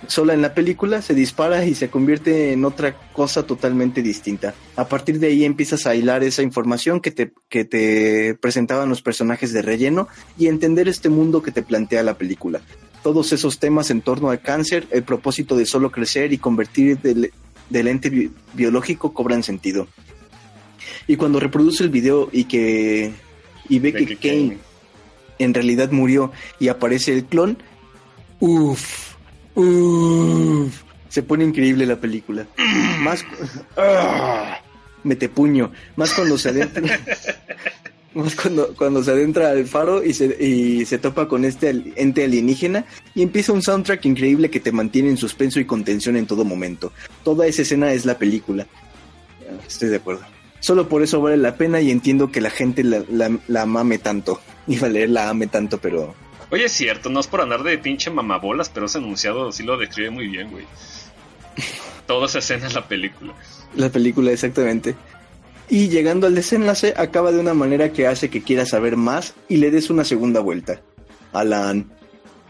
sola 0.08 0.34
en 0.34 0.42
la 0.42 0.54
película, 0.54 1.02
se 1.02 1.14
dispara 1.14 1.66
y 1.66 1.76
se 1.76 1.90
convierte 1.90 2.54
en 2.54 2.66
otra 2.66 2.98
cosa 3.14 3.44
totalmente 3.44 4.02
distinta. 4.02 4.54
A 4.76 4.88
partir 4.88 5.20
de 5.20 5.28
ahí 5.28 5.46
empiezas 5.46 5.86
a 5.86 5.96
hilar 5.96 6.24
esa 6.24 6.42
información 6.42 7.00
que 7.02 7.12
te, 7.12 7.32
que 7.50 7.66
te 7.66 8.36
presentaban 8.36 8.90
los 8.90 9.02
personajes 9.02 9.54
de 9.54 9.62
relleno 9.62 10.08
y 10.38 10.48
entender 10.48 10.88
este 10.88 11.10
mundo 11.10 11.42
que 11.42 11.52
te 11.52 11.64
plantea 11.64 12.04
la 12.04 12.18
película. 12.18 12.62
Todos 13.04 13.34
esos 13.34 13.60
temas 13.60 13.92
en 13.92 14.02
torno 14.02 14.30
al 14.30 14.42
cáncer, 14.42 14.88
el 14.92 15.04
propósito 15.04 15.56
de 15.56 15.66
solo 15.66 15.92
crecer 15.92 16.34
y 16.34 16.38
convertir 16.38 17.00
del, 17.00 17.32
del 17.70 17.88
ente 17.88 18.10
bi- 18.10 18.32
biológico 18.54 19.14
cobran 19.14 19.44
sentido. 19.44 19.88
Y 21.08 21.16
cuando 21.16 21.40
reproduce 21.40 21.84
el 21.84 21.90
video 21.90 22.30
y 22.32 22.46
que 22.46 23.12
y 23.70 23.80
ve 23.80 23.94
que 23.94 24.16
Kane 24.16 24.58
en 25.38 25.54
realidad 25.54 25.92
murió 25.92 26.32
y 26.60 26.68
aparece 26.68 27.14
el 27.14 27.26
clon, 27.26 27.58
uff, 28.40 29.15
uff, 29.56 30.82
se 31.10 31.24
pone 31.24 31.46
increíble 31.46 31.86
la 31.86 31.96
película. 32.00 32.46
Más, 33.02 33.26
¡Ah! 33.78 34.60
mete 35.04 35.30
puño, 35.30 35.72
más 35.96 36.14
cuando 36.14 36.38
se 36.38 36.50
adentra, 36.50 36.84
más 38.14 38.36
cuando, 38.36 38.74
cuando 38.76 39.04
se 39.04 39.12
adentra 39.12 39.52
al 39.52 39.66
faro 39.66 40.04
y 40.04 40.14
se, 40.14 40.26
y 40.44 40.86
se 40.86 40.98
topa 40.98 41.28
con 41.28 41.46
este 41.46 41.70
ente 41.96 42.24
alienígena 42.24 42.86
y 43.14 43.22
empieza 43.22 43.54
un 43.54 43.62
soundtrack 43.62 44.06
increíble 44.06 44.50
que 44.50 44.60
te 44.60 44.72
mantiene 44.72 45.10
en 45.10 45.18
suspenso 45.18 45.60
y 45.60 45.66
contención 45.66 46.18
en 46.18 46.26
todo 46.26 46.44
momento. 46.44 46.92
Toda 47.24 47.48
esa 47.48 47.62
escena 47.62 47.94
es 47.94 48.06
la 48.06 48.18
película. 48.18 48.68
Estoy 49.68 49.90
de 49.90 49.98
acuerdo. 49.98 50.22
Solo 50.60 50.90
por 50.90 51.04
eso 51.04 51.22
vale 51.22 51.38
la 51.38 51.56
pena 51.56 51.80
y 51.80 51.92
entiendo 51.92 52.32
que 52.32 52.42
la 52.42 52.50
gente 52.50 52.84
la, 52.84 53.04
la, 53.10 53.38
la 53.48 53.66
mame 53.66 54.00
tanto. 54.00 54.42
Iba 54.68 54.88
a 54.88 54.90
la 54.90 55.30
ame 55.30 55.46
tanto, 55.46 55.78
pero 55.78 56.16
Oye, 56.52 56.66
es 56.66 56.72
cierto, 56.72 57.10
no 57.10 57.20
es 57.20 57.28
por 57.28 57.42
andar 57.42 57.64
de 57.64 57.78
pinche 57.78 58.10
mamabolas, 58.10 58.70
pero 58.70 58.86
ese 58.86 59.00
enunciado 59.00 59.52
sí 59.52 59.64
lo 59.64 59.78
describe 59.78 60.12
muy 60.12 60.28
bien, 60.28 60.52
güey. 60.52 60.66
Toda 62.06 62.28
esa 62.28 62.40
escena 62.40 62.68
es 62.68 62.74
la 62.74 62.88
película. 62.88 63.34
la 63.76 63.90
película 63.90 64.32
exactamente. 64.32 64.96
Y 65.68 65.90
llegando 65.90 66.28
al 66.28 66.36
desenlace, 66.36 66.94
acaba 66.96 67.32
de 67.32 67.40
una 67.40 67.56
manera 67.56 67.92
que 67.92 68.06
hace 68.06 68.30
que 68.30 68.44
quieras 68.44 68.70
saber 68.70 68.98
más 68.98 69.34
y 69.50 69.58
le 69.58 69.72
des 69.72 69.90
una 69.90 70.06
segunda 70.06 70.40
vuelta. 70.40 70.82
Alan. 71.34 71.92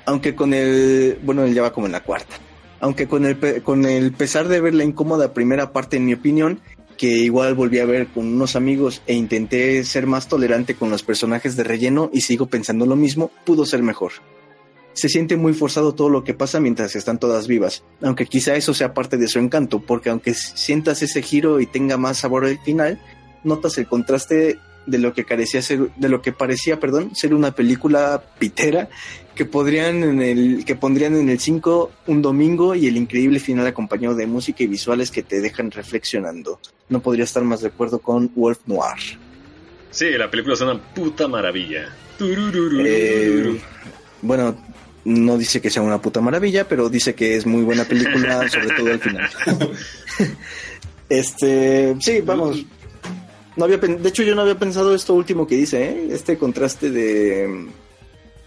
Aunque 0.06 0.36
con 0.36 0.54
el. 0.54 1.18
Bueno, 1.24 1.46
él 1.46 1.54
ya 1.54 1.62
va 1.62 1.72
como 1.72 1.86
en 1.86 1.94
la 1.94 2.04
cuarta. 2.04 2.36
Aunque 2.82 3.08
con 3.08 3.26
el, 3.26 3.64
con 3.64 3.86
el 3.86 4.12
pesar 4.12 4.50
de 4.50 4.60
ver 4.60 4.76
la 4.76 4.84
incómoda 4.84 5.34
primera 5.34 5.72
parte, 5.72 5.98
en 5.98 6.06
mi 6.06 6.14
opinión, 6.14 6.60
que 6.98 7.08
igual 7.08 7.56
volví 7.56 7.80
a 7.80 7.86
ver 7.86 8.08
con 8.08 8.26
unos 8.26 8.56
amigos 8.56 9.02
e 9.08 9.14
intenté 9.14 9.84
ser 9.84 10.08
más 10.08 10.28
tolerante 10.28 10.76
con 10.76 10.90
los 10.90 11.04
personajes 11.04 11.56
de 11.56 11.64
relleno 11.64 12.10
y 12.14 12.22
sigo 12.22 12.48
pensando 12.48 12.86
lo 12.86 12.96
mismo, 12.96 13.32
pudo 13.46 13.66
ser 13.66 13.84
mejor. 13.84 14.14
Se 14.94 15.10
siente 15.10 15.36
muy 15.36 15.54
forzado 15.54 15.94
todo 15.94 16.10
lo 16.10 16.24
que 16.24 16.34
pasa 16.34 16.60
mientras 16.60 16.96
están 16.96 17.20
todas 17.20 17.48
vivas, 17.48 17.84
aunque 18.02 18.26
quizá 18.26 18.56
eso 18.56 18.74
sea 18.74 18.94
parte 18.94 19.18
de 19.18 19.28
su 19.28 19.40
encanto, 19.40 19.82
porque 19.82 20.10
aunque 20.10 20.34
sientas 20.34 21.02
ese 21.02 21.22
giro 21.22 21.60
y 21.60 21.66
tenga 21.66 21.98
más 21.98 22.20
sabor 22.20 22.46
al 22.46 22.60
final, 22.60 23.02
notas 23.44 23.78
el 23.78 23.88
contraste 23.88 24.58
de 24.86 24.98
lo 24.98 25.14
que 25.14 25.26
carecía 25.26 25.62
de 25.96 26.10
lo 26.10 26.22
que 26.22 26.32
parecía, 26.32 26.80
perdón, 26.80 27.16
ser 27.16 27.34
una 27.34 27.52
película 27.52 28.24
pitera 28.40 28.90
que 29.36 29.46
podrían 29.46 30.02
en 30.04 30.22
el 30.22 30.66
que 30.66 30.76
pondrían 30.76 31.16
en 31.16 31.30
el 31.30 31.40
5 31.40 31.92
un 32.08 32.22
domingo 32.22 32.74
y 32.74 32.88
el 32.88 32.96
increíble 32.96 33.40
final 33.40 33.68
acompañado 33.68 34.16
de 34.16 34.26
música 34.26 34.64
y 34.64 34.68
visuales 34.68 35.12
que 35.12 35.24
te 35.24 35.42
dejan 35.42 35.72
reflexionando. 35.72 36.60
No 36.88 37.02
podría 37.02 37.26
estar 37.26 37.44
más 37.44 37.62
de 37.62 37.68
acuerdo 37.68 38.00
con 38.00 38.32
Wolf 38.34 38.60
Noir. 38.66 39.20
Sí, 39.92 40.10
la 40.12 40.32
película 40.32 40.56
es 40.56 40.62
una 40.62 40.82
puta 40.82 41.28
maravilla. 41.28 41.90
Eh, 42.20 43.60
bueno, 44.22 44.56
no 45.04 45.38
dice 45.38 45.62
que 45.62 45.70
sea 45.70 45.82
una 45.82 46.02
puta 46.02 46.22
maravilla, 46.22 46.68
pero 46.68 46.90
dice 46.90 47.14
que 47.14 47.36
es 47.36 47.46
muy 47.46 47.64
buena 47.64 47.84
película, 47.84 48.48
sobre 48.50 48.70
todo 48.70 48.88
al 48.92 49.00
final. 49.00 49.30
este, 51.10 51.96
sí, 52.00 52.22
vamos. 52.22 52.66
No 53.58 53.66
había 53.66 53.78
de 53.78 54.10
hecho, 54.10 54.24
yo 54.24 54.36
no 54.36 54.42
había 54.42 54.60
pensado 54.60 54.94
esto 54.96 55.14
último 55.14 55.48
que 55.48 55.56
dice, 55.56 55.84
¿eh? 55.84 56.08
este 56.12 56.38
contraste 56.38 56.90
de, 56.90 57.68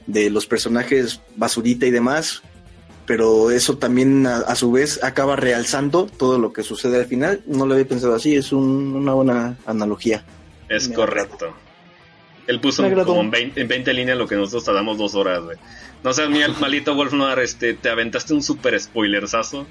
de 0.09 0.29
los 0.31 0.47
personajes 0.47 1.21
basurita 1.37 1.87
y 1.87 1.91
demás, 1.93 2.43
pero 3.07 3.51
eso 3.53 3.79
también 3.79 4.27
a, 4.27 4.39
a 4.39 4.57
su 4.57 4.73
vez 4.73 5.03
acaba 5.05 5.37
realzando 5.37 6.07
todo 6.07 6.39
lo 6.41 6.53
que 6.53 6.63
sucede 6.65 6.97
al 6.99 7.07
final. 7.07 7.43
No 7.47 7.65
lo 7.67 7.75
había 7.75 7.87
pensado 7.87 8.15
así, 8.17 8.35
es 8.35 8.51
un- 8.53 8.97
una 8.97 9.13
buena 9.15 9.57
analogía. 9.67 10.25
Es 10.69 10.89
Me 10.89 10.95
correcto. 10.97 11.55
Él 12.47 12.61
puso 12.61 12.83
como 13.05 13.21
en 13.21 13.31
20, 13.31 13.61
en 13.61 13.69
20 13.69 13.93
líneas 13.93 14.17
lo 14.19 14.27
que 14.27 14.35
nosotros 14.35 14.65
tardamos 14.65 14.97
dos 14.99 15.15
horas, 15.15 15.43
güey. 15.45 15.57
No 16.03 16.13
seas 16.13 16.29
mi 16.31 16.41
malito 16.61 16.95
Wolf 16.95 17.13
Noir, 17.13 17.39
este, 17.41 17.75
te 17.75 17.91
aventaste 17.91 18.33
un 18.35 18.43
super 18.43 18.79
spoilersazo. 18.81 19.67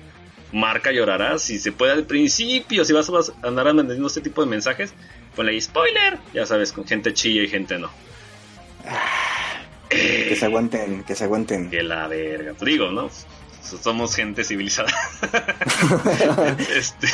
Marca 0.53 0.91
llorarás. 0.93 1.41
Si 1.41 1.59
se 1.59 1.71
puede 1.73 1.91
al 1.91 2.05
principio, 2.05 2.85
si 2.85 2.93
vas 2.93 3.09
a 3.09 3.47
andar 3.47 3.65
mandando 3.73 4.07
este 4.07 4.21
tipo 4.21 4.43
de 4.43 4.49
mensajes, 4.49 4.93
ponle 5.35 5.51
ahí 5.51 5.61
spoiler. 5.61 6.19
Ya 6.33 6.45
sabes, 6.45 6.71
con 6.71 6.85
gente 6.87 7.13
chilla 7.13 7.41
y 7.43 7.47
gente 7.49 7.77
no. 7.77 7.89
Que 9.89 10.35
se 10.35 10.45
aguanten, 10.45 11.03
que 11.03 11.15
se 11.15 11.23
aguanten. 11.23 11.69
Que 11.69 11.83
la 11.83 12.07
verga. 12.07 12.53
Te 12.53 12.65
digo, 12.65 12.91
¿no? 12.91 13.09
Somos 13.81 14.15
gente 14.15 14.43
civilizada. 14.43 14.89
Este, 16.75 17.07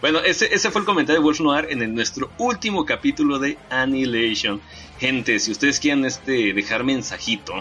bueno, 0.00 0.20
ese, 0.20 0.52
ese 0.54 0.70
fue 0.70 0.80
el 0.82 0.86
comentario 0.86 1.20
de 1.20 1.24
Wolf 1.24 1.40
Noir 1.40 1.66
en 1.70 1.82
el- 1.82 1.94
nuestro 1.94 2.30
último 2.38 2.84
capítulo 2.84 3.38
de 3.38 3.58
Annihilation. 3.70 4.60
Gente, 5.00 5.38
si 5.38 5.50
ustedes 5.52 5.80
quieren 5.80 6.04
este, 6.04 6.52
dejar 6.52 6.84
mensajito 6.84 7.52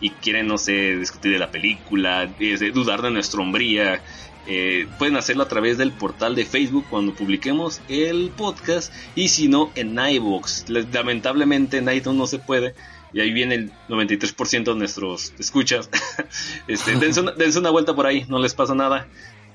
y 0.00 0.10
quieren, 0.10 0.46
no 0.46 0.58
sé, 0.58 0.96
discutir 0.96 1.32
de 1.32 1.38
la 1.38 1.50
película, 1.50 2.28
eh, 2.40 2.70
dudar 2.72 3.02
de 3.02 3.10
nuestra 3.10 3.40
hombría, 3.40 4.00
eh, 4.46 4.86
pueden 4.98 5.16
hacerlo 5.16 5.42
a 5.44 5.48
través 5.48 5.78
del 5.78 5.92
portal 5.92 6.34
de 6.34 6.44
Facebook 6.44 6.86
cuando 6.88 7.14
publiquemos 7.14 7.80
el 7.88 8.30
podcast 8.36 8.92
y 9.14 9.28
si 9.28 9.48
no 9.48 9.70
en 9.74 9.98
iVoox. 9.98 10.68
Lamentablemente 10.68 11.78
en 11.78 11.90
iTunes 11.92 12.18
no 12.18 12.26
se 12.26 12.38
puede 12.38 12.74
y 13.16 13.20
ahí 13.20 13.32
viene 13.32 13.54
el 13.54 13.72
93% 13.88 14.64
de 14.64 14.74
nuestros 14.74 15.32
escuchas. 15.38 15.88
este, 16.68 16.96
dense, 17.00 17.20
una, 17.20 17.32
dense 17.32 17.58
una 17.58 17.70
vuelta 17.70 17.96
por 17.96 18.04
ahí, 18.04 18.26
no 18.28 18.38
les 18.38 18.52
pasa 18.52 18.74
nada. 18.74 19.08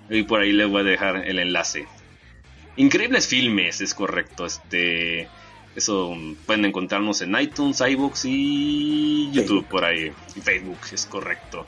Y 0.09 0.23
por 0.23 0.41
ahí 0.41 0.51
les 0.51 0.67
voy 0.67 0.81
a 0.81 0.83
dejar 0.83 1.27
el 1.27 1.37
enlace. 1.37 1.85
Increíbles 2.75 3.27
filmes, 3.27 3.79
es 3.81 3.93
correcto. 3.93 4.47
Este, 4.47 5.27
eso 5.75 6.17
pueden 6.47 6.65
encontrarnos 6.65 7.21
en 7.21 7.39
iTunes, 7.39 7.81
iBooks 7.81 8.25
y 8.25 9.29
YouTube 9.31 9.67
por 9.67 9.85
ahí. 9.85 10.11
Y 10.35 10.41
Facebook, 10.41 10.79
es 10.91 11.05
correcto. 11.05 11.67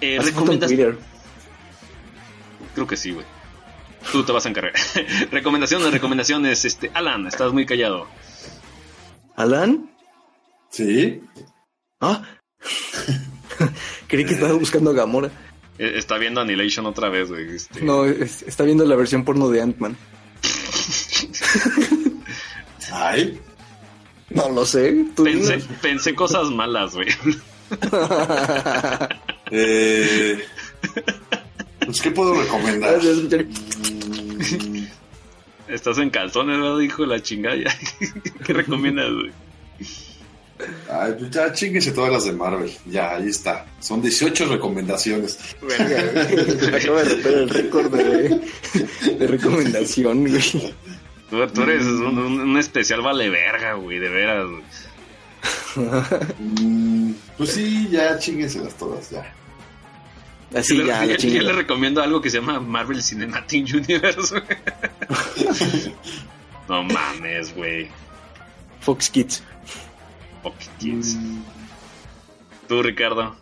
Eh. 0.00 0.20
Creo 2.74 2.86
que 2.86 2.96
sí, 2.96 3.10
güey. 3.10 3.26
Tú 4.12 4.22
te 4.22 4.30
vas 4.30 4.46
a 4.46 4.50
encargar. 4.50 4.74
recomendaciones, 5.32 5.92
recomendaciones. 5.92 6.64
Este, 6.64 6.92
Alan, 6.94 7.26
estás 7.26 7.52
muy 7.52 7.66
callado. 7.66 8.06
¿Alan? 9.34 9.93
Sí. 10.74 11.20
Ah. 12.00 12.24
Creí 14.08 14.24
que 14.24 14.34
estaba 14.34 14.54
buscando 14.54 14.90
a 14.90 14.94
Gamora. 14.94 15.30
Eh, 15.78 15.92
Está 15.96 16.18
viendo 16.18 16.40
Annihilation 16.40 16.84
otra 16.86 17.08
vez, 17.10 17.28
güey. 17.28 17.54
Este, 17.54 17.80
No, 17.82 18.04
es- 18.06 18.42
está 18.42 18.64
viendo 18.64 18.84
la 18.84 18.96
versión 18.96 19.24
porno 19.24 19.48
de 19.50 19.62
Ant-Man. 19.62 19.96
Ay. 22.92 23.40
No 24.30 24.48
lo 24.48 24.66
sé. 24.66 25.04
Tú 25.14 25.24
pensé, 25.80 26.14
cosas 26.14 26.50
malas, 26.50 26.94
güey. 26.94 27.08
Eh, 29.50 30.42
pues, 31.84 32.00
¿qué 32.00 32.10
puedo 32.10 32.34
recomendar? 32.34 32.98
Estás 35.68 35.98
en 35.98 36.10
calzones, 36.10 36.58
¿verdad? 36.58 36.80
Hijo 36.80 37.02
de 37.02 37.08
la 37.08 37.22
chingada. 37.22 37.56
¿Qué 38.46 38.52
recomiendas, 38.52 39.10
güey? 39.12 39.32
Ay, 40.90 41.14
pues 41.18 41.30
ya 41.30 41.52
chinguese 41.52 41.90
todas 41.92 42.12
las 42.12 42.24
de 42.24 42.32
Marvel. 42.32 42.70
Ya, 42.86 43.16
ahí 43.16 43.28
está. 43.28 43.66
Son 43.80 44.00
18 44.00 44.46
recomendaciones. 44.46 45.38
Me 45.60 45.74
acaba 46.76 47.02
de 47.02 47.08
romper 47.14 47.34
el 47.34 47.48
récord 47.50 47.92
de, 47.92 48.40
de 49.18 49.26
recomendación, 49.26 50.20
güey. 50.28 50.40
Tú, 51.30 51.44
tú 51.48 51.62
eres 51.62 51.82
un, 51.84 52.18
un- 52.18 52.40
un 52.40 52.56
especial 52.58 53.02
vale 53.02 53.28
verga, 53.30 53.72
güey, 53.74 53.98
de 53.98 54.08
veras. 54.08 54.46
güey. 54.48 54.62
Mm, 56.38 57.12
pues 57.36 57.50
sí, 57.50 57.88
ya 57.90 58.16
chingueselas 58.18 58.74
todas, 58.74 59.10
ya. 59.10 59.32
Así 60.54 60.76
yo, 60.76 60.84
ya, 60.86 61.00
yo- 61.00 61.06
la 61.08 61.12
yo 61.12 61.16
chingada. 61.16 61.42
le 61.42 61.52
recomiendo 61.52 62.00
algo 62.00 62.20
que 62.20 62.30
se 62.30 62.38
llama 62.38 62.60
Marvel 62.60 63.02
Cinematic 63.02 63.74
Universe. 63.74 64.34
no 66.68 66.82
mames, 66.84 67.54
güey. 67.56 67.88
Fox 68.80 69.10
Kids. 69.10 69.42
Kids. 70.78 71.16
Tú, 72.68 72.82
Ricardo. 72.82 73.36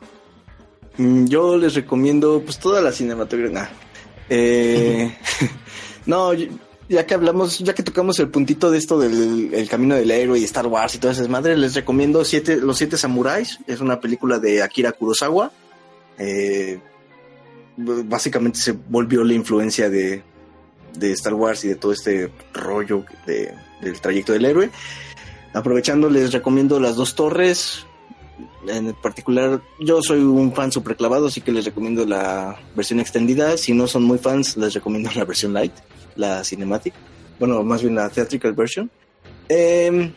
Mm, 0.98 1.26
Yo 1.26 1.56
les 1.56 1.74
recomiendo 1.74 2.42
pues 2.44 2.58
toda 2.58 2.81
la 2.81 2.92
cinematografía. 2.92 3.52
Nah. 3.62 3.68
Eh, 4.28 5.16
no, 6.06 6.32
ya 6.89 7.06
que 7.06 7.14
hablamos, 7.14 7.58
ya 7.58 7.74
que 7.74 7.82
tocamos 7.82 8.18
el 8.18 8.28
puntito 8.28 8.70
de 8.70 8.78
esto 8.78 8.98
del 8.98 9.52
el 9.55 9.68
camino 9.68 9.94
del 9.94 10.10
héroe 10.10 10.39
y 10.39 10.44
Star 10.44 10.66
Wars 10.66 10.94
y 10.94 10.98
todas 10.98 11.16
esas 11.18 11.28
madres, 11.28 11.58
les 11.58 11.74
recomiendo 11.74 12.24
siete, 12.24 12.56
Los 12.56 12.78
Siete 12.78 12.97
Samuráis. 12.97 13.58
Es 13.66 13.81
una 13.81 14.00
película 14.00 14.39
de 14.39 14.62
Akira 14.62 14.92
Kurosawa. 14.92 15.50
Eh, 16.18 16.78
básicamente 17.76 18.58
se 18.58 18.72
volvió 18.72 19.24
la 19.24 19.34
influencia 19.34 19.89
de, 19.89 20.22
de 20.98 21.12
Star 21.12 21.34
Wars 21.34 21.64
y 21.64 21.68
de 21.68 21.76
todo 21.76 21.92
este 21.92 22.31
rollo 22.52 23.05
de- 23.26 23.55
del 23.81 24.00
trayecto 24.00 24.32
del 24.32 24.44
héroe. 24.44 24.70
Aprovechando, 25.55 26.08
les 26.08 26.32
recomiendo 26.32 26.81
Las 26.81 26.97
Dos 26.97 27.14
Torres, 27.14 27.86
en 28.66 28.92
particular, 28.94 29.60
yo 29.81 30.02
soy 30.02 30.20
un 30.20 30.52
fan 30.52 30.70
super 30.70 30.97
clavado, 30.97 31.26
así 31.26 31.40
que 31.40 31.52
les 31.52 31.64
recomiendo 31.64 32.06
la 32.06 32.58
versión 32.76 33.00
extendida. 33.00 33.56
Si 33.56 33.72
no 33.72 33.86
son 33.86 34.05
muy 34.05 34.18
fans, 34.18 34.56
les 34.56 34.74
recomiendo 34.74 35.10
la 35.14 35.24
versión 35.24 35.52
light, 35.52 35.72
la 36.16 36.44
cinematic. 36.44 36.94
Bueno, 37.39 37.62
más 37.64 37.82
bien 37.82 37.94
la 37.94 38.08
theatrical 38.08 38.52
version. 38.52 38.90
Em, 39.48 40.12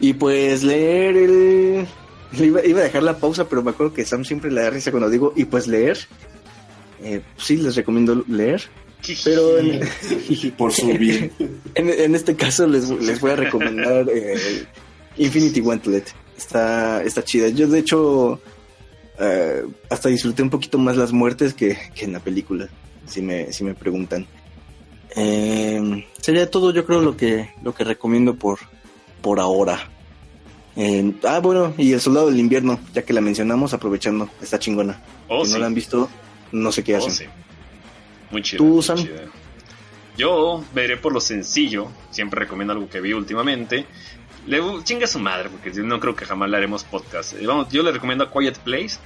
y 0.00 0.12
pues 0.14 0.62
leer 0.62 1.16
el... 1.16 1.86
Iba, 2.32 2.60
a 2.60 2.62
dejar 2.62 3.04
la 3.04 3.18
pausa, 3.18 3.48
pero 3.48 3.62
me 3.62 3.70
acuerdo 3.70 3.94
que 3.94 4.04
Sam 4.04 4.24
siempre 4.24 4.50
le 4.50 4.62
da 4.62 4.70
risa 4.70 4.90
cuando 4.90 5.08
digo, 5.08 5.32
y 5.36 5.44
pues 5.44 5.68
leer. 5.68 5.98
Eh, 7.02 7.22
sí, 7.36 7.56
les 7.56 7.76
recomiendo 7.76 8.24
leer. 8.26 8.62
Pero 9.24 9.58
en, 9.58 9.80
Por 10.56 10.72
su 10.72 10.86
bien. 10.98 11.30
en, 11.74 11.88
en 11.90 12.14
este 12.14 12.34
caso 12.34 12.66
les, 12.66 12.88
les 12.90 13.20
voy 13.20 13.30
a 13.32 13.36
recomendar 13.36 14.06
eh, 14.12 14.64
Infinity 15.16 15.60
Gauntlet. 15.60 16.12
Está, 16.36 17.02
está 17.02 17.22
chida. 17.24 17.48
Yo 17.48 17.68
de 17.68 17.78
hecho 17.78 18.40
eh, 19.18 19.62
hasta 19.90 20.08
disfruté 20.08 20.42
un 20.42 20.50
poquito 20.50 20.78
más 20.78 20.96
las 20.96 21.12
muertes 21.12 21.54
que, 21.54 21.78
que 21.94 22.04
en 22.04 22.12
la 22.12 22.20
película, 22.20 22.68
si 23.06 23.22
me, 23.22 23.52
si 23.52 23.64
me 23.64 23.74
preguntan. 23.74 24.26
Eh, 25.14 26.04
sería 26.20 26.50
todo 26.50 26.72
yo 26.74 26.84
creo 26.84 27.00
lo 27.00 27.16
que, 27.16 27.50
lo 27.62 27.74
que 27.74 27.84
recomiendo 27.84 28.34
por, 28.34 28.58
por 29.22 29.40
ahora. 29.40 29.88
Eh, 30.78 31.12
ah, 31.24 31.38
bueno, 31.38 31.72
y 31.78 31.92
El 31.92 32.00
Soldado 32.02 32.26
del 32.28 32.38
Invierno, 32.38 32.78
ya 32.92 33.02
que 33.02 33.14
la 33.14 33.22
mencionamos, 33.22 33.72
aprovechando, 33.72 34.28
está 34.42 34.58
chingona. 34.58 35.00
Oh, 35.28 35.42
si 35.44 35.48
sí. 35.48 35.52
no 35.54 35.60
la 35.60 35.66
han 35.66 35.74
visto, 35.74 36.10
no 36.52 36.70
sé 36.70 36.84
qué 36.84 36.96
Oh, 36.96 36.98
hacen. 36.98 37.12
sí. 37.12 37.24
Muy 38.30 38.42
chido. 38.42 38.58
¿Tú, 38.64 38.74
muy 38.74 38.82
Sam? 38.82 38.96
chida. 38.98 39.22
Yo 40.16 40.64
veré 40.74 40.96
por 40.96 41.12
lo 41.12 41.20
sencillo. 41.20 41.88
Siempre 42.10 42.40
recomiendo 42.40 42.72
algo 42.72 42.88
que 42.88 43.00
vi 43.00 43.12
últimamente. 43.12 43.86
Le 44.46 44.60
chinga 44.84 45.06
su 45.06 45.18
madre, 45.18 45.48
porque 45.50 45.72
yo 45.72 45.82
no 45.82 45.98
creo 46.00 46.14
que 46.14 46.24
jamás 46.24 46.48
le 46.48 46.56
haremos 46.56 46.84
podcast. 46.84 47.34
Eh, 47.34 47.46
Vamos, 47.46 47.68
yo 47.70 47.82
le 47.82 47.92
recomiendo 47.92 48.24
a 48.24 48.30
Quiet 48.32 48.58
Place. 48.58 48.98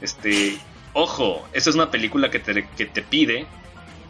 Este, 0.00 0.58
ojo, 0.94 1.46
esa 1.52 1.70
es 1.70 1.76
una 1.76 1.90
película 1.90 2.30
que 2.30 2.38
te, 2.40 2.66
que 2.76 2.86
te 2.86 3.02
pide 3.02 3.46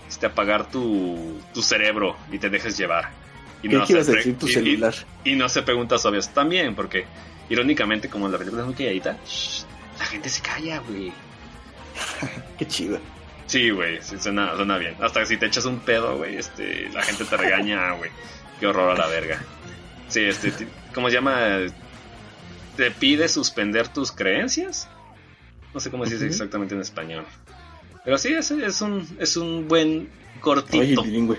este, 0.08 0.26
apagar 0.26 0.70
tu, 0.70 1.38
tu 1.52 1.60
cerebro 1.62 2.16
y 2.30 2.38
te 2.38 2.48
dejes 2.48 2.78
llevar. 2.78 3.10
Y 3.62 3.68
¿Qué 3.68 3.80
quieres 3.80 4.06
pre- 4.06 4.16
decir 4.16 4.38
tu 4.38 4.46
y- 4.48 4.52
celular? 4.52 4.94
y 5.24 5.34
no 5.34 5.44
hacer 5.44 5.64
preguntas 5.64 6.04
obvias 6.06 6.32
también, 6.32 6.74
porque 6.74 7.04
irónicamente, 7.50 8.08
como 8.08 8.28
la 8.28 8.38
película 8.38 8.62
es 8.62 8.66
muy 8.66 8.74
calladita, 8.76 9.18
shh, 9.26 9.64
la 9.98 10.04
gente 10.06 10.28
se 10.28 10.40
calla, 10.40 10.78
güey. 10.88 11.12
Qué 12.58 12.66
chido. 12.66 12.98
Sí, 13.50 13.70
güey, 13.70 13.98
sí, 14.00 14.16
suena, 14.20 14.54
suena 14.54 14.78
bien. 14.78 14.94
Hasta 15.00 15.26
si 15.26 15.36
te 15.36 15.46
echas 15.46 15.64
un 15.64 15.80
pedo, 15.80 16.16
güey, 16.18 16.36
este, 16.36 16.88
la 16.90 17.02
gente 17.02 17.24
te 17.24 17.36
regaña, 17.36 17.90
güey. 17.98 18.10
Qué 18.60 18.66
horror 18.68 18.90
a 18.92 18.94
la 18.94 19.06
verga. 19.08 19.42
Sí, 20.08 20.20
este, 20.20 20.52
¿cómo 20.94 21.08
se 21.08 21.14
llama? 21.14 21.58
¿Te 22.76 22.90
pide 22.92 23.28
suspender 23.28 23.88
tus 23.88 24.12
creencias? 24.12 24.88
No 25.74 25.80
sé 25.80 25.90
cómo 25.90 26.06
se 26.06 26.14
dice 26.14 26.26
exactamente 26.26 26.74
en 26.76 26.80
español. 26.80 27.24
Pero 28.04 28.18
sí, 28.18 28.32
es, 28.34 28.50
es 28.52 28.80
un, 28.82 29.06
es 29.18 29.36
un 29.36 29.66
buen 29.66 29.88
Oye, 29.88 30.40
cortito. 30.40 31.02
bilingüe. 31.02 31.38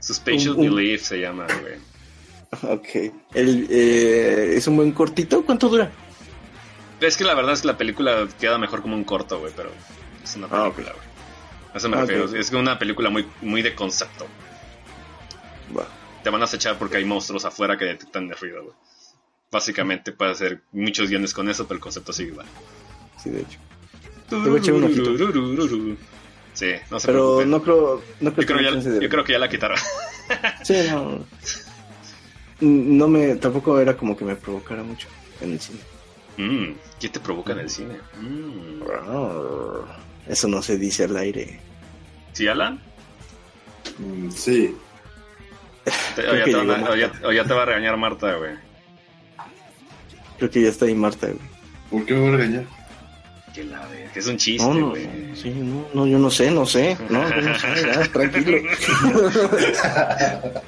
Suspicious 0.00 0.56
un- 0.56 0.68
un- 0.68 0.74
Belief 0.76 1.02
se 1.02 1.20
llama, 1.20 1.46
güey. 1.60 2.72
Ok. 2.74 3.12
El, 3.34 3.66
eh, 3.70 4.54
¿Es 4.56 4.66
un 4.66 4.76
buen 4.76 4.92
cortito? 4.92 5.44
¿Cuánto 5.44 5.68
dura? 5.68 5.90
Es 7.00 7.16
que 7.16 7.24
la 7.24 7.34
verdad 7.34 7.52
es 7.52 7.60
que 7.62 7.66
la 7.66 7.76
película 7.76 8.26
queda 8.40 8.56
mejor 8.58 8.80
como 8.82 8.94
un 8.94 9.04
corto, 9.04 9.38
güey, 9.40 9.52
pero 9.54 9.70
es 10.22 10.36
una 10.36 10.46
Ah, 10.50 10.62
película, 10.72 10.92
güey. 10.92 11.04
A 11.74 11.78
eso 11.78 11.88
me 11.88 11.96
Ah, 11.96 12.00
refiero. 12.02 12.24
ok. 12.26 12.34
Es 12.34 12.50
una 12.52 12.78
película 12.78 13.10
muy, 13.10 13.26
muy 13.42 13.62
de 13.62 13.74
concepto. 13.74 14.26
Te 16.22 16.30
van 16.30 16.40
a 16.40 16.44
acechar 16.44 16.78
porque 16.78 16.96
hay 16.96 17.04
monstruos 17.04 17.44
afuera 17.44 17.76
que 17.76 17.84
detectan 17.84 18.30
el 18.30 18.36
ruido, 18.36 18.62
güey. 18.62 18.74
Básicamente 19.50 20.10
puede 20.12 20.30
hacer 20.32 20.62
muchos 20.72 21.10
guiones 21.10 21.34
con 21.34 21.48
eso, 21.50 21.66
pero 21.68 21.76
el 21.76 21.82
concepto 21.82 22.12
sigue 22.14 22.30
igual. 22.30 22.46
Sí, 23.22 23.28
de 23.30 23.42
hecho. 23.42 23.58
voy 24.30 24.56
a 24.56 24.58
echar 24.58 24.74
un 24.74 24.84
ojito. 24.84 25.10
Sí, 26.54 26.70
no 26.90 27.00
se 27.00 27.06
Pero 27.08 27.36
preocupen. 27.38 27.50
no 27.50 27.62
creo, 27.62 28.02
no 28.20 28.32
creo 28.32 28.40
yo, 28.42 28.46
creo 28.46 28.58
que 28.58 28.64
ya, 28.64 28.70
chance 28.70 28.90
de- 28.90 29.00
yo 29.02 29.08
creo 29.10 29.24
que 29.24 29.32
ya 29.32 29.38
la 29.38 29.48
quitaron. 29.48 29.78
Sí, 30.62 30.74
no. 30.90 31.24
No 32.60 33.08
me, 33.08 33.34
tampoco 33.34 33.78
era 33.80 33.94
como 33.96 34.16
que 34.16 34.24
me 34.24 34.36
provocara 34.36 34.82
mucho 34.84 35.08
en 35.40 35.52
el 35.54 35.60
cine. 35.60 35.80
Mm, 36.36 36.72
¿Qué 37.00 37.08
te 37.08 37.20
provoca 37.20 37.52
en 37.52 37.60
el 37.60 37.70
cine? 37.70 37.94
Mm. 38.20 38.82
Eso 40.26 40.48
no 40.48 40.62
se 40.62 40.76
dice 40.78 41.04
al 41.04 41.16
aire. 41.16 41.60
¿Sí, 42.32 42.48
Alan? 42.48 42.80
Mm, 43.98 44.30
sí. 44.30 44.74
Te- 46.16 46.28
o, 46.28 46.34
ya 46.36 46.44
te 46.44 46.54
van 46.64 46.84
o 46.88 46.96
ya- 46.96 47.12
o 47.24 47.30
ya 47.32 47.44
te 47.44 47.52
va 47.54 47.62
a 47.62 47.66
regañar 47.66 47.96
Marta, 47.96 48.34
güey. 48.36 48.52
Creo 50.38 50.50
que 50.50 50.62
ya 50.62 50.68
está 50.70 50.86
ahí 50.86 50.94
Marta, 50.94 51.26
güey. 51.28 51.38
¿Por 51.90 52.04
qué 52.06 52.14
me 52.14 52.20
voy 52.20 52.28
a 52.30 52.36
regañar? 52.36 52.64
Que 53.54 53.62
la 53.64 53.88
que 54.12 54.18
es 54.18 54.26
un 54.26 54.36
chiste, 54.36 54.66
No, 54.66 54.74
no, 54.74 54.90
güey. 54.90 55.08
sí, 55.36 55.50
no, 55.50 55.86
no, 55.94 56.06
yo 56.08 56.18
no 56.18 56.28
sé, 56.28 56.50
no 56.50 56.66
sé. 56.66 56.98
No, 57.08 57.22
yo 57.30 57.40
no 57.40 57.54
sé, 57.56 57.68
ya, 57.86 58.02
tranquilo. 58.12 58.58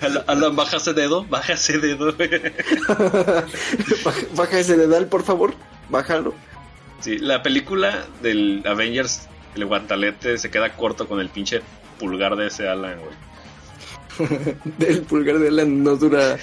Alan, 0.00 0.24
Alan, 0.26 0.56
baja 0.56 0.76
ese 0.76 0.92
dedo, 0.92 1.24
baja 1.24 1.52
ese 1.55 1.78
dedo. 1.78 2.12
Baja, 4.05 4.20
baja 4.36 4.58
ese 4.60 4.76
dedal, 4.76 5.06
por 5.06 5.23
favor. 5.24 5.55
Bájalo. 5.89 6.34
Sí, 7.00 7.18
la 7.18 7.42
película 7.42 8.05
del 8.23 8.62
Avengers, 8.66 9.28
el 9.55 9.65
guantalete, 9.66 10.39
se 10.39 10.50
queda 10.50 10.74
corto 10.76 11.08
con 11.08 11.20
el 11.20 11.28
pinche 11.28 11.60
pulgar 11.98 12.36
de 12.36 12.47
ese 12.48 12.68
Alan, 12.68 12.98
güey. 13.00 13.12
del 14.78 15.02
pulgar 15.02 15.38
de 15.38 15.48
Alan 15.48 15.82
no 15.82 15.96
dura 15.96 16.36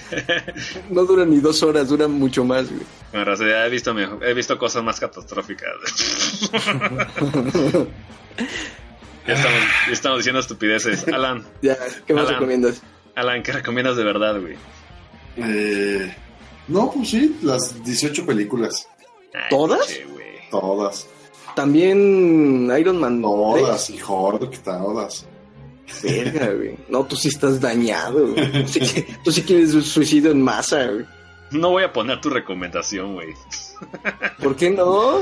no 0.90 1.04
dura 1.06 1.26
ni 1.26 1.38
dos 1.40 1.62
horas, 1.64 1.88
dura 1.90 2.08
mucho 2.08 2.44
más, 2.44 2.70
güey. 2.70 2.82
Bueno, 3.12 3.34
o 3.34 3.36
sea, 3.36 3.66
he 3.66 3.70
visto 3.70 3.94
mejor- 3.94 4.24
he 4.26 4.34
visto 4.34 4.58
cosas 4.58 4.84
más 4.84 5.00
catastróficas. 5.00 5.70
ya, 9.28 9.34
estamos, 9.34 9.60
ya 9.88 9.94
estamos 9.94 10.20
diciendo 10.20 10.40
estupideces. 10.40 11.08
Alan, 11.08 11.44
Ya, 11.62 11.78
¿qué 12.06 12.14
más 12.14 12.24
Alan. 12.24 12.34
recomiendas? 12.36 12.82
Alan, 13.16 13.44
¿qué 13.44 13.52
recomiendas 13.52 13.96
de 13.98 14.04
verdad, 14.04 14.40
güey? 14.42 14.56
Eh, 15.38 16.14
no, 16.68 16.92
pues 16.92 17.10
sí, 17.10 17.38
las 17.42 17.84
18 17.84 18.26
películas. 18.26 18.88
Ay, 19.34 19.42
¿Todas? 19.50 20.00
Todas. 20.52 21.08
También 21.56 22.72
Iron 22.80 23.00
Man 23.00 23.22
Todas, 23.22 23.90
y 23.92 24.00
Horde, 24.08 24.50
que 24.50 24.58
todas. 24.58 25.28
3. 26.02 26.24
Verga, 26.34 26.54
güey. 26.54 26.76
No, 26.90 27.04
tú 27.06 27.16
sí 27.16 27.28
estás 27.30 27.60
dañado, 27.60 28.28
güey. 28.34 28.64
Tú 28.64 28.68
sí, 28.70 28.80
que- 28.80 29.08
tú 29.24 29.32
sí 29.32 29.42
quieres 29.44 29.74
un 29.74 29.84
suicidio 29.84 30.32
en 30.32 30.42
masa, 30.42 30.86
güey. 30.88 31.06
No 31.52 31.70
voy 31.72 31.84
a 31.84 31.94
poner 31.94 32.20
tu 32.22 32.30
recomendación, 32.30 33.14
güey. 33.14 33.30
¿Por 34.42 34.56
qué 34.56 34.70
no? 34.72 35.20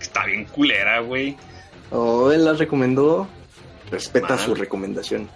Está 0.00 0.24
bien 0.26 0.44
culera, 0.46 1.00
güey. 1.00 1.36
Oh, 1.90 2.32
él 2.32 2.44
las 2.44 2.58
recomendó. 2.58 3.28
Respeta 3.90 4.30
Mal. 4.36 4.38
su 4.38 4.54
recomendación. 4.54 5.28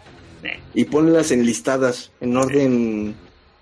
Eh, 0.43 0.59
Y 0.75 0.85
ponlas 0.87 1.31
enlistadas, 1.31 2.11
en 2.21 2.37
orden, 2.37 3.15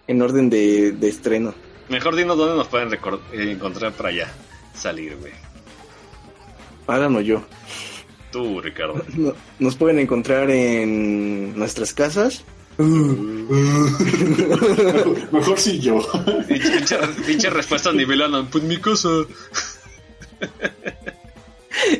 en 0.06 0.22
orden 0.22 0.48
de, 0.48 0.92
de 0.92 1.08
estreno. 1.08 1.52
Mejor 1.88 2.14
dinos 2.16 2.38
dónde 2.38 2.56
nos 2.56 2.68
pueden 2.68 2.92
eh, 2.92 3.50
encontrar 3.52 3.92
para 3.92 4.08
allá. 4.10 4.32
Salir, 4.74 5.16
güey. 5.16 5.32
Háganlo 6.86 7.20
yo. 7.20 7.42
Tú, 8.34 8.60
Ricardo. 8.60 9.00
No- 9.16 9.32
Nos 9.60 9.76
pueden 9.76 10.00
encontrar 10.00 10.50
en 10.50 11.56
nuestras 11.56 11.94
casas. 11.94 12.42
mejor, 15.32 15.56
sí 15.56 15.78
yo. 15.78 16.00
Pinche, 17.26 17.48
respuesta 17.50 17.90
a 17.90 17.92
nivel 17.92 18.22
Alan. 18.22 18.48
Pues 18.50 18.64
mi 18.64 18.78
cosa. 18.78 19.08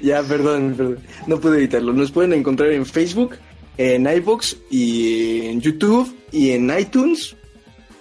ya, 0.02 0.24
perdón, 0.24 0.74
perdón. 0.76 0.98
No 1.28 1.38
pude 1.40 1.58
evitarlo. 1.58 1.92
Nos 1.92 2.10
pueden 2.10 2.32
encontrar 2.32 2.72
en 2.72 2.84
Facebook, 2.84 3.36
en 3.78 4.08
iVoox 4.08 4.56
y 4.70 5.42
en 5.46 5.60
YouTube 5.60 6.12
y 6.32 6.50
en 6.50 6.76
iTunes 6.76 7.36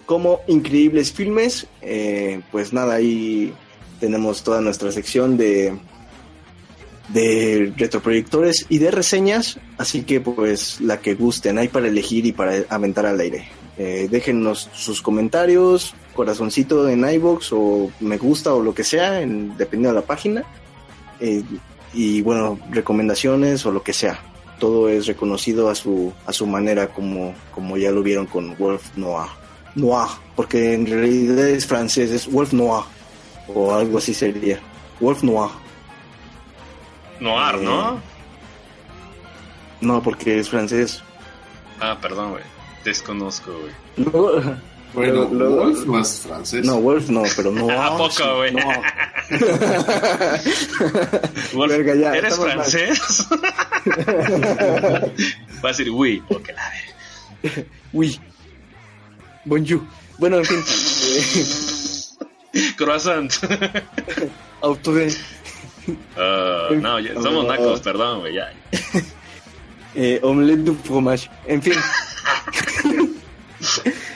como 0.08 0.40
Increíbles 0.48 1.12
Filmes. 1.12 1.68
Eh, 1.84 2.42
pues 2.52 2.74
nada, 2.74 2.96
ahí 2.96 3.54
tenemos 4.00 4.44
toda 4.44 4.60
nuestra 4.62 4.92
sección 4.92 5.38
de 5.38 5.78
de 7.10 7.74
retroproyectores 7.78 8.66
y 8.70 8.78
de 8.78 8.92
reseñas, 8.92 9.60
así 9.78 10.04
que 10.04 10.22
pues 10.22 10.80
la 10.80 11.00
que 11.00 11.16
gusten, 11.16 11.58
hay 11.58 11.68
para 11.68 11.88
elegir 11.88 12.26
y 12.26 12.32
para 12.32 12.64
aventar 12.70 13.06
al 13.06 13.20
aire. 13.20 13.48
Eh, 13.78 14.08
déjennos 14.10 14.70
sus 14.74 15.02
comentarios, 15.02 15.96
corazoncito 16.14 16.88
en 16.88 17.08
iBox 17.10 17.50
o 17.54 17.92
me 18.00 18.18
gusta 18.18 18.54
o 18.54 18.62
lo 18.62 18.74
que 18.74 18.84
sea, 18.84 19.22
en, 19.22 19.58
dependiendo 19.58 19.90
de 19.90 20.02
la 20.02 20.06
página. 20.06 20.44
Eh, 21.20 21.44
y 21.94 22.22
bueno, 22.22 22.60
recomendaciones 22.72 23.66
o 23.66 23.72
lo 23.72 23.84
que 23.84 23.94
sea. 23.94 24.20
Todo 24.60 24.90
es 24.90 25.08
reconocido 25.08 25.70
a 25.70 25.76
su, 25.76 26.14
a 26.26 26.34
su 26.34 26.46
manera, 26.48 26.88
como, 26.88 27.34
como 27.54 27.78
ya 27.78 27.92
lo 27.92 28.04
vieron 28.04 28.28
con 28.28 28.56
Wolf 28.58 28.96
Noir. 28.96 29.30
Noir, 29.76 30.10
porque 30.36 30.74
en 30.74 30.86
realidad 30.86 31.48
es 31.50 31.66
francés, 31.66 32.12
es 32.12 32.32
Wolf 32.32 32.54
Noir, 32.54 32.84
o 33.54 33.74
algo 33.74 33.98
así 33.98 34.14
sería. 34.14 34.60
Wolf 35.00 35.24
Noir. 35.24 35.63
Noir, 37.20 37.58
¿no? 37.62 38.02
No, 39.82 40.02
porque 40.02 40.40
es 40.40 40.50
francés. 40.50 41.04
Ah, 41.80 41.98
perdón, 42.02 42.32
güey. 42.32 42.44
Desconozco, 42.84 43.52
güey. 43.52 43.72
Luego- 43.98 44.42
Bueno, 44.94 45.28
luego- 45.32 45.56
Wolf 45.58 45.86
no 45.88 46.00
es 46.00 46.20
francés. 46.22 46.66
no, 46.66 46.80
Wolf 46.80 47.10
no, 47.10 47.24
pero 47.36 47.52
no. 47.52 47.70
¿A 47.82 47.98
poco, 47.98 48.36
güey? 48.38 48.54
no. 48.54 48.62
Wolf, 51.54 51.72
Verga, 51.72 51.96
ya, 51.96 52.16
¿Eres 52.16 52.36
francés? 52.38 53.28
Va 55.64 55.70
a 55.70 55.72
decir, 55.72 55.90
oui, 55.90 56.22
ok, 56.30 56.48
la 56.56 56.70
ver. 56.70 56.94
Uy. 57.92 58.20
Bonjour. 59.46 59.82
Bueno, 60.18 60.38
en 60.38 60.46
fin. 60.46 60.64
eh, 62.54 62.74
Croissant. 62.78 63.32
auto 64.62 64.94
Ah, 66.18 66.70
no, 66.72 67.00
ya- 67.00 67.14
somos 67.22 67.46
nacos, 67.46 67.82
perdón, 67.82 68.22
güey, 68.22 68.36
ya. 68.36 68.54
eh, 69.96 70.20
omelette 70.24 70.64
du 70.64 70.76
fromage. 70.76 71.30
En 71.48 71.62
fin. 71.62 71.74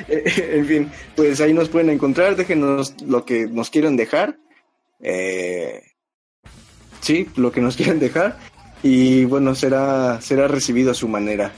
Eh, 0.09 0.55
en 0.57 0.65
fin, 0.65 0.91
pues 1.15 1.39
ahí 1.41 1.53
nos 1.53 1.69
pueden 1.69 1.89
encontrar. 1.89 2.35
Déjenos 2.35 2.95
lo 3.05 3.25
que 3.25 3.47
nos 3.47 3.69
quieran 3.69 3.95
dejar. 3.97 4.37
Eh, 5.01 5.81
sí, 7.01 7.27
lo 7.35 7.51
que 7.51 7.61
nos 7.61 7.75
quieran 7.75 7.99
dejar. 7.99 8.37
Y 8.83 9.25
bueno, 9.25 9.55
será, 9.55 10.19
será 10.21 10.47
recibido 10.47 10.91
a 10.91 10.95
su 10.95 11.07
manera. 11.07 11.51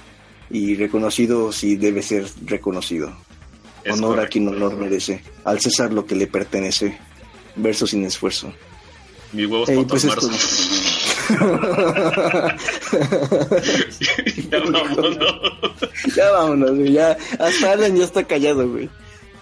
Y 0.49 0.75
reconocido 0.75 1.51
si 1.51 1.75
debe 1.75 2.01
ser 2.01 2.25
reconocido. 2.45 3.15
Es 3.83 3.93
honor 3.93 4.11
a 4.11 4.15
correcto. 4.15 4.31
quien 4.33 4.47
honor 4.47 4.75
merece. 4.77 5.21
Al 5.45 5.59
César 5.59 5.93
lo 5.93 6.05
que 6.05 6.15
le 6.15 6.27
pertenece. 6.27 6.97
Verso 7.55 7.85
sin 7.87 8.03
esfuerzo. 8.05 8.51
Mis 9.31 9.47
huevos 9.47 9.69
Ey, 9.69 9.75
para 9.75 9.87
pues 9.87 10.05
marzo. 10.05 10.29
ya 14.49 14.59
vámonos. 14.59 15.17
ya 16.15 16.31
vámonos, 16.31 16.71
güey, 16.71 16.93
Ya, 16.93 17.17
hasta 17.39 17.71
Alan 17.73 17.95
ya 17.95 18.03
está 18.05 18.23
callado, 18.23 18.67
güey. 18.67 18.89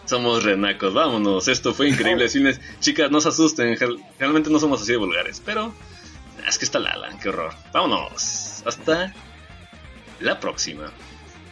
Somos 0.05 0.43
renacos, 0.43 0.93
vámonos. 0.93 1.47
Esto 1.47 1.73
fue 1.73 1.89
increíble. 1.89 2.29
Cines. 2.33 2.59
Chicas, 2.79 3.11
no 3.11 3.21
se 3.21 3.29
asusten. 3.29 3.77
Realmente 4.19 4.49
no 4.49 4.59
somos 4.59 4.81
así 4.81 4.91
de 4.91 4.97
vulgares, 4.97 5.41
pero 5.45 5.73
es 6.47 6.57
que 6.57 6.65
está 6.65 6.79
Lala, 6.79 7.17
qué 7.21 7.29
horror. 7.29 7.53
Vámonos. 7.73 8.63
Hasta 8.65 9.13
la 10.19 10.39
próxima. 10.39 10.91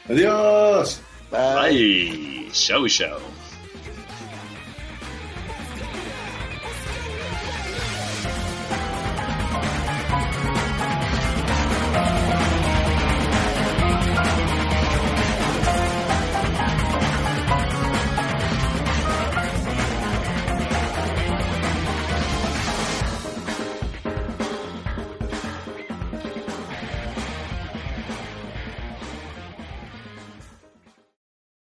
Adiós. 0.10 1.02
Bye. 1.32 1.70
Bye. 1.70 2.50
Chau, 2.52 2.88
chau. 2.88 3.20